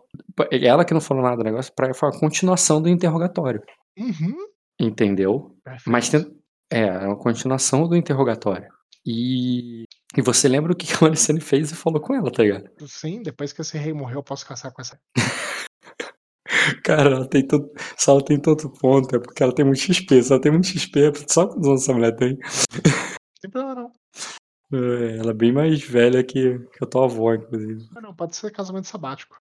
Ela 0.51 0.85
que 0.85 0.93
não 0.93 1.01
falou 1.01 1.23
nada 1.23 1.37
do 1.37 1.43
negócio, 1.43 1.73
pra 1.75 1.93
foi 1.93 2.09
uma 2.09 2.19
continuação 2.19 2.81
do 2.81 2.89
interrogatório. 2.89 3.61
Uhum. 3.97 4.35
Entendeu? 4.79 5.55
Mas 5.87 6.09
Perfeito. 6.09 6.31
tem, 6.69 6.81
é, 6.81 6.87
é 6.87 7.07
uma 7.07 7.17
continuação 7.17 7.87
do 7.87 7.95
interrogatório. 7.95 8.67
E, 9.05 9.83
e 10.17 10.21
você 10.21 10.47
lembra 10.47 10.71
o 10.71 10.75
que 10.75 10.87
que 10.87 10.93
a 10.93 11.01
Maricene 11.01 11.41
fez 11.41 11.71
e 11.71 11.75
falou 11.75 12.01
com 12.01 12.15
ela, 12.15 12.31
tá 12.31 12.41
ligado? 12.41 12.69
Sim, 12.87 13.21
depois 13.21 13.53
que 13.53 13.61
esse 13.61 13.77
rei 13.77 13.93
morreu, 13.93 14.19
eu 14.19 14.23
posso 14.23 14.47
caçar 14.47 14.71
com 14.71 14.81
essa. 14.81 14.99
Cara, 16.83 17.09
ela 17.15 17.27
tem 17.27 17.45
tanto, 17.45 17.69
se 17.97 18.09
ela 18.09 18.23
tem 18.23 18.39
tanto 18.39 18.69
ponto, 18.69 19.15
é 19.15 19.19
porque 19.19 19.41
ela 19.43 19.53
tem 19.53 19.65
muito 19.65 19.79
XP. 19.81 20.23
Se 20.23 20.31
ela 20.31 20.41
tem 20.41 20.51
muito 20.51 20.67
XP, 20.67 21.11
só 21.27 21.47
quantos 21.47 21.67
anos 21.67 21.81
essa 21.83 21.93
mulher 21.93 22.15
tem? 22.15 22.37
Não 22.37 23.41
tem 23.41 23.51
problema, 23.51 23.75
não. 23.75 23.91
É, 24.73 25.17
ela 25.17 25.31
é 25.31 25.33
bem 25.33 25.51
mais 25.51 25.81
velha 25.83 26.23
que, 26.23 26.59
que 26.59 26.83
a 26.83 26.87
tua 26.87 27.05
avó, 27.05 27.33
inclusive. 27.33 27.87
Ah, 27.95 28.01
não, 28.01 28.13
pode 28.15 28.35
ser 28.35 28.51
casamento 28.51 28.87
sabático. 28.87 29.37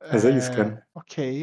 Mas 0.00 0.24
é 0.24 0.30
isso, 0.30 0.50
cara. 0.52 0.84
Ok. 0.94 1.42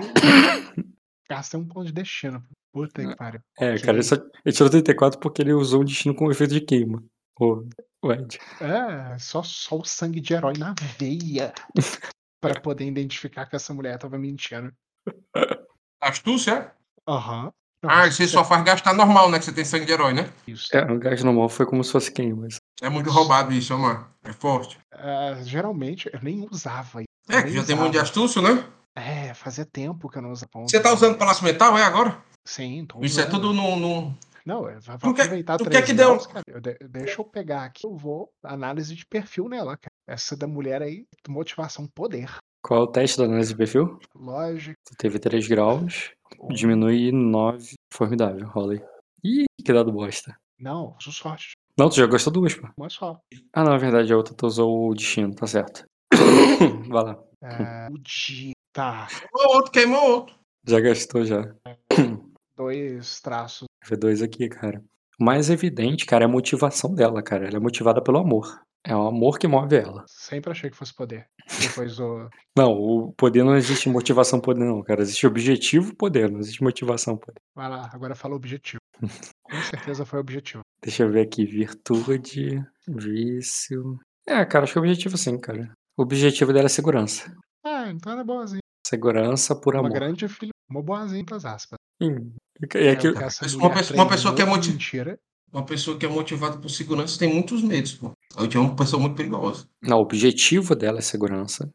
Gastei 1.29 1.59
um 1.59 1.67
ponto 1.67 1.85
de 1.85 1.93
destino. 1.93 2.43
Puta 2.71 3.03
que 3.03 3.15
pariu. 3.15 3.41
É, 3.59 3.71
Ok. 3.71 3.81
cara, 3.81 3.97
ele, 3.97 4.03
só, 4.03 4.15
ele 4.15 4.55
tirou 4.55 4.69
34 4.69 5.19
porque 5.19 5.41
ele 5.41 5.53
usou 5.53 5.81
o 5.81 5.85
destino 5.85 6.13
com 6.15 6.29
efeito 6.29 6.53
de 6.53 6.61
queima. 6.61 7.03
O, 7.39 7.67
o 8.03 8.11
Ed. 8.11 8.37
É, 8.61 9.17
só, 9.17 9.41
só 9.41 9.77
o 9.77 9.85
sangue 9.85 10.19
de 10.19 10.33
herói 10.33 10.53
na 10.57 10.75
veia. 10.99 11.53
pra 12.41 12.59
poder 12.59 12.85
identificar 12.85 13.45
que 13.45 13.55
essa 13.55 13.73
mulher 13.73 13.97
tava 13.97 14.17
mentindo. 14.17 14.71
Astúcia? 16.01 16.53
é? 16.53 16.71
Aham. 17.11 17.51
Não, 17.81 17.89
Ah, 17.89 18.11
você 18.11 18.25
isso 18.25 18.33
só 18.33 18.43
faz 18.43 18.61
gastar 18.63 18.93
normal, 18.93 19.29
né? 19.31 19.39
Que 19.39 19.45
você 19.45 19.53
tem 19.53 19.63
sangue 19.63 19.85
de 19.85 19.93
herói, 19.93 20.13
né? 20.13 20.29
é 20.47 20.51
isso. 20.51 20.75
É, 20.75 20.83
o 20.91 20.99
gás 20.99 21.23
normal 21.23 21.47
foi 21.47 21.65
como 21.65 21.81
se 21.83 21.91
fosse 21.91 22.11
queima. 22.11 22.41
mas- 22.41 22.57
É 22.81 22.89
muito 22.89 23.09
roubado 23.09 23.53
isso, 23.53 23.77
mano. 23.77 24.05
É 24.23 24.33
forte. 24.33 24.77
É, 24.93 25.41
geralmente 25.43 26.09
eu 26.13 26.19
nem 26.21 26.45
usava. 26.51 27.01
isso. 27.01 27.07
É, 27.29 27.37
que 27.41 27.49
nem 27.49 27.53
já 27.57 27.63
tem 27.65 27.75
muito 27.75 27.91
de 27.91 27.97
usava. 27.97 28.03
astúcio, 28.09 28.41
né? 28.41 28.65
É, 28.97 29.33
fazia 29.33 29.65
tempo 29.65 30.09
que 30.09 30.17
eu 30.17 30.21
não 30.21 30.31
usava. 30.31 30.49
Você 30.67 30.79
tá 30.79 30.91
usando 30.93 31.17
palácio 31.17 31.43
mental, 31.45 31.77
é 31.77 31.83
agora? 31.83 32.21
Sim, 32.45 32.85
tô 32.85 32.99
Isso 33.01 33.19
é 33.19 33.23
usando. 33.23 33.31
tudo 33.31 33.53
no. 33.53 33.75
no... 33.77 34.17
Não, 34.45 34.69
eu 34.69 34.81
vou 34.81 34.97
Tu 34.97 35.13
quer- 35.13 35.21
aproveitar 35.23 35.57
três 35.57 35.85
que 35.85 35.93
dê 35.93 36.03
um- 36.05 36.07
graus, 36.09 36.27
cara. 36.27 36.43
Eu 36.47 36.59
de- 36.59 36.77
deixa 36.89 37.21
eu 37.21 37.25
pegar 37.25 37.63
aqui, 37.63 37.85
eu 37.85 37.95
vou 37.95 38.29
análise 38.43 38.93
de 38.95 39.05
perfil 39.05 39.47
nela, 39.47 39.77
cara. 39.77 39.91
Essa 40.07 40.35
da 40.35 40.47
mulher 40.47 40.81
aí, 40.81 41.05
motivação 41.29 41.87
poder. 41.87 42.29
Qual 42.61 42.81
é 42.81 42.83
o 42.83 42.87
teste 42.87 43.17
da 43.17 43.25
análise 43.25 43.51
de 43.51 43.57
perfil? 43.57 43.99
Lógico. 44.15 44.77
Tu 44.85 44.95
teve 44.97 45.19
3 45.19 45.47
graus, 45.47 46.11
diminui 46.49 47.11
9. 47.11 47.73
Formidável, 47.93 48.47
rola 48.47 48.73
aí. 48.73 48.81
Ih, 49.23 49.45
que 49.63 49.73
dado 49.73 49.91
bosta. 49.91 50.35
Não, 50.59 50.95
uso 50.99 51.11
sorte. 51.11 51.53
Não, 51.77 51.89
tu 51.89 51.95
já 51.95 52.05
gastou 52.05 52.33
duas, 52.33 52.53
pô. 52.53 52.67
Uma 52.77 52.89
só. 52.89 53.19
Ah, 53.53 53.63
não, 53.63 53.73
é 53.73 53.77
verdade, 53.77 54.11
a 54.11 54.17
outra 54.17 54.33
tu 54.33 54.45
usou 54.45 54.89
o 54.89 54.93
destino, 54.93 55.33
tá 55.33 55.47
certo. 55.47 55.85
Vai 56.89 57.03
lá. 57.03 57.19
É, 57.41 57.87
o 57.89 57.97
dia. 57.99 58.53
Tá. 58.73 59.07
Queimou 59.07 59.55
outro, 59.55 59.71
queimou 59.71 60.11
outro. 60.11 60.35
Já 60.67 60.79
gastou 60.79 61.23
já. 61.23 61.55
Dois 62.55 63.21
traços. 63.21 63.65
Vê 63.87 63.95
dois 63.95 64.21
aqui, 64.21 64.49
cara. 64.49 64.83
O 65.17 65.23
mais 65.23 65.49
evidente, 65.49 66.05
cara, 66.05 66.25
é 66.25 66.27
a 66.27 66.29
motivação 66.29 66.93
dela, 66.93 67.23
cara. 67.23 67.47
Ela 67.47 67.55
é 67.55 67.59
motivada 67.59 68.03
pelo 68.03 68.17
amor. 68.17 68.61
É 68.85 68.95
o 68.95 69.07
amor 69.07 69.37
que 69.37 69.47
move 69.47 69.75
ela. 69.75 70.03
Sempre 70.07 70.51
achei 70.51 70.69
que 70.69 70.75
fosse 70.77 70.93
poder. 70.95 71.27
Depois 71.61 71.99
o. 71.99 72.29
Não, 72.57 72.71
o 72.71 73.13
poder 73.13 73.43
não 73.43 73.55
existe 73.55 73.87
motivação 73.89 74.39
poder, 74.41 74.65
não, 74.65 74.81
cara. 74.83 75.01
Existe 75.01 75.25
objetivo 75.25 75.95
poder, 75.95 76.29
não 76.29 76.39
existe 76.39 76.61
motivação 76.63 77.15
poder. 77.17 77.39
Vai 77.55 77.69
lá, 77.69 77.89
agora 77.93 78.15
fala 78.15 78.35
objetivo. 78.35 78.79
Com 79.43 79.61
certeza 79.69 80.05
foi 80.05 80.19
objetivo. 80.19 80.61
Deixa 80.83 81.03
eu 81.03 81.11
ver 81.11 81.21
aqui. 81.21 81.45
Virtude, 81.45 82.61
vício. 82.87 83.97
É, 84.27 84.45
cara, 84.45 84.63
acho 84.63 84.73
que 84.73 84.79
é 84.79 84.81
objetivo 84.81 85.17
sim, 85.17 85.37
cara. 85.39 85.71
O 85.97 86.03
objetivo 86.03 86.51
dela 86.53 86.65
é 86.65 86.69
segurança. 86.69 87.33
Ah, 87.65 87.89
então 87.89 88.11
ela 88.11 88.21
é 88.21 88.25
boazinha. 88.25 88.59
Segurança 88.85 89.55
por 89.55 89.73
Uma 89.75 89.81
amor. 89.87 89.93
grande 89.93 90.27
filha. 90.27 90.51
Uma 90.69 90.81
boazinha 90.83 91.23
pras 91.25 91.45
aspas. 91.45 91.77
Hum, 92.01 92.33
É 92.75 92.93
Eu 92.93 92.97
que, 92.97 93.07
Uma 93.55 93.69
pessoa- 93.73 93.95
uma 94.03 94.07
pessoa 94.09 94.35
que 94.35 94.41
é 94.41 94.45
treinou 94.45 94.55
motiv- 94.55 94.73
Mentira. 94.73 95.19
Uma 95.51 95.65
pessoa 95.65 95.97
que 95.97 96.05
é 96.05 96.09
motivada 96.09 96.57
por 96.57 96.69
segurança 96.69 97.17
tem 97.17 97.33
muitos 97.33 97.61
medos, 97.63 97.93
pô. 97.93 98.11
Eu 98.37 98.47
tinha 98.47 98.61
uma 98.61 98.75
pessoa 98.75 99.01
muito 99.01 99.15
perigosa. 99.15 99.67
não, 99.81 99.97
o 99.97 100.01
objetivo 100.01 100.75
dela 100.75 100.99
é 100.99 101.01
segurança 101.01 101.69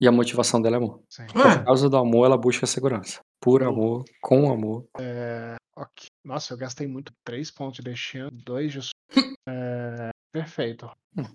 e 0.00 0.06
a 0.06 0.12
motivação 0.12 0.60
dela 0.60 0.76
é 0.76 0.78
amor. 0.78 1.00
Sim. 1.08 1.26
Por 1.32 1.46
É, 1.46 1.64
causa 1.64 1.88
do 1.88 1.96
amor, 1.96 2.26
ela 2.26 2.36
busca 2.36 2.66
segurança. 2.66 3.20
Por 3.40 3.62
amor, 3.62 4.04
com 4.20 4.52
amor. 4.52 4.84
Ok. 5.76 6.08
Nossa, 6.24 6.52
eu 6.54 6.58
gastei 6.58 6.86
muito. 6.86 7.12
Três 7.24 7.50
pontos 7.50 7.78
de 7.78 7.90
destino, 7.90 8.30
dois 8.30 8.72
de. 8.72 8.80
É, 9.48 10.10
perfeito. 10.30 10.90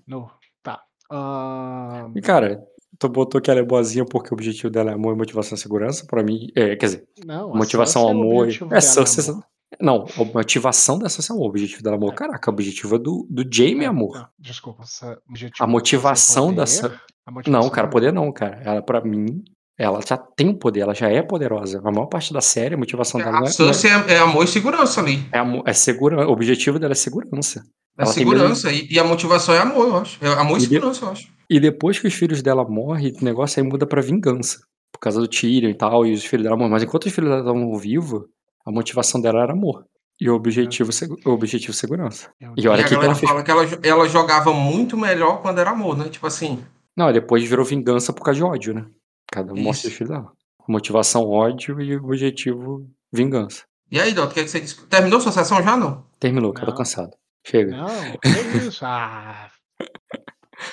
No. 0.05 0.29
Tá. 0.61 0.83
Ahn, 1.09 2.11
E 2.15 2.21
cara, 2.21 2.61
tu 2.99 3.09
botou 3.09 3.41
que 3.41 3.49
ela 3.49 3.59
é 3.59 3.63
boazinha 3.63 4.05
porque 4.05 4.29
o 4.31 4.35
objetivo 4.35 4.69
dela 4.69 4.91
é 4.91 4.93
amor 4.93 5.15
e 5.15 5.17
motivação 5.17 5.55
e 5.55 5.59
segurança. 5.59 6.05
Pra 6.05 6.21
mim, 6.23 6.47
é, 6.55 6.75
quer 6.75 6.85
dizer, 6.85 7.07
não, 7.25 7.53
a 7.53 7.57
motivação, 7.57 8.07
amor. 8.07 8.47
É, 8.71 8.79
Sansa- 8.81 9.31
amor. 9.31 9.43
Não, 9.81 10.05
a 10.17 10.23
motivação 10.23 10.97
dessa 10.99 11.21
é. 11.33 11.35
O 11.35 11.41
objetivo 11.41 11.81
dela 11.83 11.95
é 11.95 11.97
amor. 11.97 12.13
É. 12.13 12.15
Caraca, 12.15 12.49
o 12.49 12.53
objetivo 12.53 12.95
é 12.95 12.99
do, 12.99 13.27
do 13.29 13.43
Jamie 13.51 13.81
é 13.81 13.85
É, 13.85 13.87
amor. 13.87 14.15
não, 14.15 14.27
desculpa. 14.39 14.83
essa- 14.83 15.17
o 15.27 15.31
objetivo 15.31 15.63
A 15.63 15.67
é 15.67 15.69
motivação 15.71 16.45
poder, 16.47 16.57
dessa. 16.61 17.01
a 17.25 17.31
motivação 17.31 17.61
Não, 17.63 17.69
cara, 17.69 17.87
é 17.87 17.91
poder 17.91 18.13
não, 18.13 18.31
cara. 18.31 18.61
Ela, 18.63 18.81
pra 18.81 19.01
mim, 19.01 19.43
ela 19.77 19.99
já 20.07 20.17
tem 20.17 20.49
o 20.49 20.57
poder, 20.57 20.81
ela 20.81 20.93
já 20.93 21.09
é 21.09 21.21
poderosa. 21.21 21.79
A 21.83 21.91
maior 21.91 22.07
parte 22.07 22.31
da 22.33 22.41
série, 22.41 22.75
a 22.75 22.77
motivação 22.77 23.19
dela 23.19 23.31
não 23.31 23.47
a 23.47 23.49
é, 23.49 23.53
não 23.59 23.69
é, 23.69 24.11
é, 24.11 24.15
é 24.15 24.19
amor 24.19 24.43
e 24.43 24.47
segurança 24.47 25.01
ali. 25.01 25.25
é, 25.31 25.39
amor, 25.39 25.63
é 25.65 25.73
segurança. 25.73 26.27
O 26.27 26.31
objetivo 26.31 26.77
dela 26.79 26.93
é 26.93 26.95
segurança. 26.95 27.63
É 27.97 28.03
Ela 28.03 28.11
segurança. 28.11 28.71
E, 28.71 28.87
e 28.91 28.99
a 28.99 29.03
motivação 29.03 29.53
é 29.53 29.59
amor, 29.59 29.87
eu 29.87 29.97
acho. 29.97 30.23
É 30.23 30.27
amor 30.33 30.57
e 30.57 30.63
E 30.63 30.67
de- 30.67 30.73
segurança, 30.75 31.05
eu 31.05 31.11
acho. 31.11 31.27
E 31.49 31.59
depois 31.59 31.99
que 31.99 32.07
os 32.07 32.13
filhos 32.13 32.41
dela 32.41 32.63
morrem, 32.67 33.13
o 33.21 33.23
negócio 33.25 33.61
aí 33.61 33.67
muda 33.67 33.85
pra 33.85 34.01
vingança. 34.01 34.59
Por 34.91 34.99
causa 34.99 35.19
do 35.19 35.27
Tyrion 35.27 35.69
e 35.69 35.73
tal, 35.75 36.05
e 36.05 36.13
os 36.13 36.23
filhos 36.23 36.43
dela 36.43 36.55
morrem. 36.55 36.71
Mas 36.71 36.83
enquanto 36.83 37.05
os 37.07 37.11
filhos 37.13 37.29
dela 37.29 37.41
estavam 37.41 37.75
vivos, 37.77 38.23
a 38.65 38.71
motivação 38.71 39.19
dela 39.21 39.41
era 39.43 39.53
amor. 39.53 39.85
E 40.21 40.29
o 40.29 40.35
objetivo, 40.35 40.91
o 41.25 41.29
objetivo 41.31 41.73
segurança. 41.73 42.29
Eu- 42.39 42.53
E 42.55 42.67
olha 42.67 42.81
e 42.81 42.83
a 42.83 42.87
que 42.87 42.93
ela 42.93 43.15
fez. 43.15 43.29
fala 43.29 43.43
que 43.43 43.51
ela, 43.51 43.63
ela 43.83 44.07
jogava 44.07 44.53
muito 44.53 44.95
melhor 44.95 45.41
quando 45.41 45.59
era 45.59 45.71
amor, 45.71 45.97
né? 45.97 46.07
Tipo 46.09 46.27
assim. 46.27 46.63
Não, 46.95 47.11
depois 47.11 47.43
virou 47.43 47.65
vingança 47.65 48.13
por 48.13 48.23
causa 48.23 48.37
de 48.37 48.43
ódio, 48.43 48.73
né? 48.73 48.85
Cada 49.31 49.51
um 49.51 49.57
Isso. 49.71 49.87
dos 49.87 49.93
filhos 49.93 50.09
dela. 50.09 50.31
Motivação, 50.67 51.27
ódio 51.27 51.81
e 51.81 51.95
objetivo, 51.97 52.87
vingança. 53.11 53.63
E 53.91 53.99
aí, 53.99 54.13
Doutor, 54.13 54.31
o 54.31 54.33
que, 54.33 54.39
é 54.39 54.43
que 54.43 54.49
você 54.49 54.61
disse? 54.61 54.85
Terminou 54.87 55.19
sua 55.19 55.31
sessão 55.31 55.61
já, 55.61 55.75
não? 55.75 56.05
Terminou, 56.19 56.53
cara, 56.53 56.67
tô 56.67 56.75
cansado. 56.77 57.11
Chega. 57.45 57.75
Não, 57.75 57.87
que 58.21 58.57
isso? 58.67 58.85
Ah, 58.85 59.49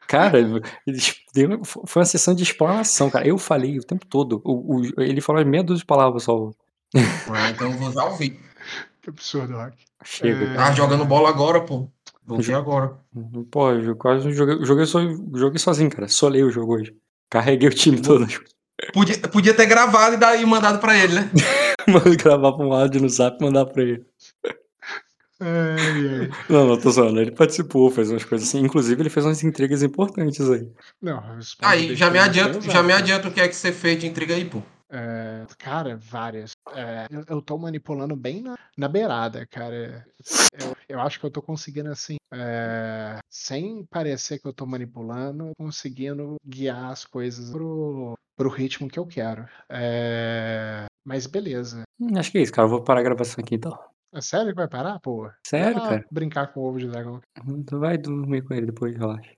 Cara, 0.07 0.39
foi 1.86 2.01
uma 2.01 2.07
sessão 2.07 2.35
de 2.35 2.43
explanação, 2.43 3.10
cara. 3.10 3.27
Eu 3.27 3.39
falei 3.39 3.78
o 3.78 3.83
tempo 3.85 4.07
todo. 4.07 4.41
O, 4.44 4.77
o- 4.81 5.02
ele 5.02 5.20
falou 5.20 5.44
meia 5.44 5.65
dúzia 5.65 5.81
de 5.81 5.86
palavras 5.86 6.23
só. 6.25 6.51
Ah, 6.94 7.51
então 7.51 7.70
eu 7.70 7.78
vou 7.78 7.93
já 7.93 8.05
ouvir. 8.05 8.41
que 9.02 9.10
absurdo, 9.10 9.55
Rock. 9.57 9.77
Chega, 10.05 10.44
É. 10.60 10.75
jogando 10.75 11.05
bola 11.05 11.28
agora, 11.28 11.60
pô. 11.60 11.89
Voltei 12.27 12.55
agora. 12.55 12.97
Pô, 13.51 13.70
eu 13.73 13.97
quase 13.97 14.25
não 14.27 14.33
joguei, 14.33 14.65
joguei, 14.65 14.86
só, 14.86 15.01
joguei 15.35 15.59
sozinho, 15.59 15.91
cara. 15.91 16.09
Solei 16.09 16.43
o 16.44 16.51
jogo 16.51 16.75
hoje. 16.77 16.94
Carreguei 17.28 17.69
o 17.69 17.75
time 17.75 18.01
todo. 18.01 18.27
Podia, 18.93 19.19
podia 19.19 19.55
ter 19.55 19.67
gravado 19.67 20.15
e 20.15 20.19
daí 20.19 20.44
mandado 20.47 20.78
pra 20.78 20.97
ele, 20.97 21.15
né? 21.15 21.31
Mano, 21.86 22.17
gravar 22.17 22.52
pra 22.52 22.65
um 22.67 22.73
áudio 22.73 23.01
no 23.01 23.09
zap 23.09 23.36
e 23.41 23.44
mandar 23.44 23.67
pra 23.67 23.83
ele. 23.83 24.05
Ai, 25.41 26.20
ai. 26.20 26.31
Não, 26.49 26.67
não, 26.69 26.78
tô 26.81 26.91
zoando. 26.91 27.20
Ele 27.20 27.31
participou, 27.31 27.91
fez 27.91 28.10
umas 28.10 28.25
coisas 28.25 28.49
assim. 28.49 28.60
Inclusive, 28.60 29.01
ele 29.02 29.10
fez 29.10 29.25
umas 29.25 29.43
intrigas 29.43 29.83
importantes 29.83 30.49
aí. 30.51 30.69
Não, 31.01 31.23
Aí, 31.62 31.94
já 31.97 32.10
me 32.10 32.19
tem 32.20 32.70
já 32.70 32.83
me 32.83 32.93
adianta 32.93 33.28
o 33.28 33.33
que 33.33 33.41
é 33.41 33.49
que 33.49 33.57
você 33.57 33.73
fez 33.73 33.99
de 33.99 34.07
intriga 34.07 34.35
aí, 34.35 34.44
pô. 34.44 34.62
É, 34.91 35.47
cara, 35.57 35.97
várias. 35.97 36.52
É, 36.75 37.07
eu, 37.10 37.25
eu 37.28 37.43
tô 37.43 37.57
manipulando 37.57 38.17
bem 38.17 38.43
na, 38.43 38.59
na 38.77 38.89
beirada, 38.89 39.47
cara. 39.47 40.05
Eu, 40.52 40.77
eu 40.89 41.01
acho 41.01 41.20
que 41.20 41.27
eu 41.27 41.31
tô 41.31 41.41
conseguindo, 41.41 41.91
assim, 41.91 42.17
é, 42.33 43.19
sem 43.31 43.85
parecer 43.86 44.41
que 44.41 44.49
eu 44.49 44.52
tô 44.52 44.67
manipulando, 44.67 45.52
conseguindo 45.57 46.36
guiar 46.44 46.91
as 46.91 47.05
coisas 47.05 47.51
pro, 47.51 48.19
pro 48.36 48.51
ritmo 48.51 48.89
que 48.89 48.99
eu 48.99 49.07
quero. 49.07 49.47
Mas 51.05 51.27
beleza. 51.27 51.83
Acho 52.17 52.33
que 52.33 52.39
é 52.39 52.43
isso, 52.43 52.52
cara. 52.52 52.67
Eu 52.67 52.70
vou 52.70 52.83
parar 52.83 53.01
a 53.01 53.05
gravação 53.05 53.43
aqui 53.43 53.55
então. 53.55 53.78
É 54.12 54.20
sério 54.20 54.49
que 54.49 54.57
vai 54.57 54.69
parar, 54.69 54.99
pô? 54.99 55.31
Sério, 55.47 55.81
cara? 55.81 56.05
Brincar 56.10 56.52
com 56.52 56.60
o 56.60 56.65
ovo 56.65 56.81
de 56.81 56.89
dragão. 56.89 57.20
Tu 57.65 57.78
vai 57.78 57.97
dormir 57.97 58.43
com 58.43 58.55
ele 58.55 58.67
depois, 58.67 58.97
relaxa. 58.97 59.31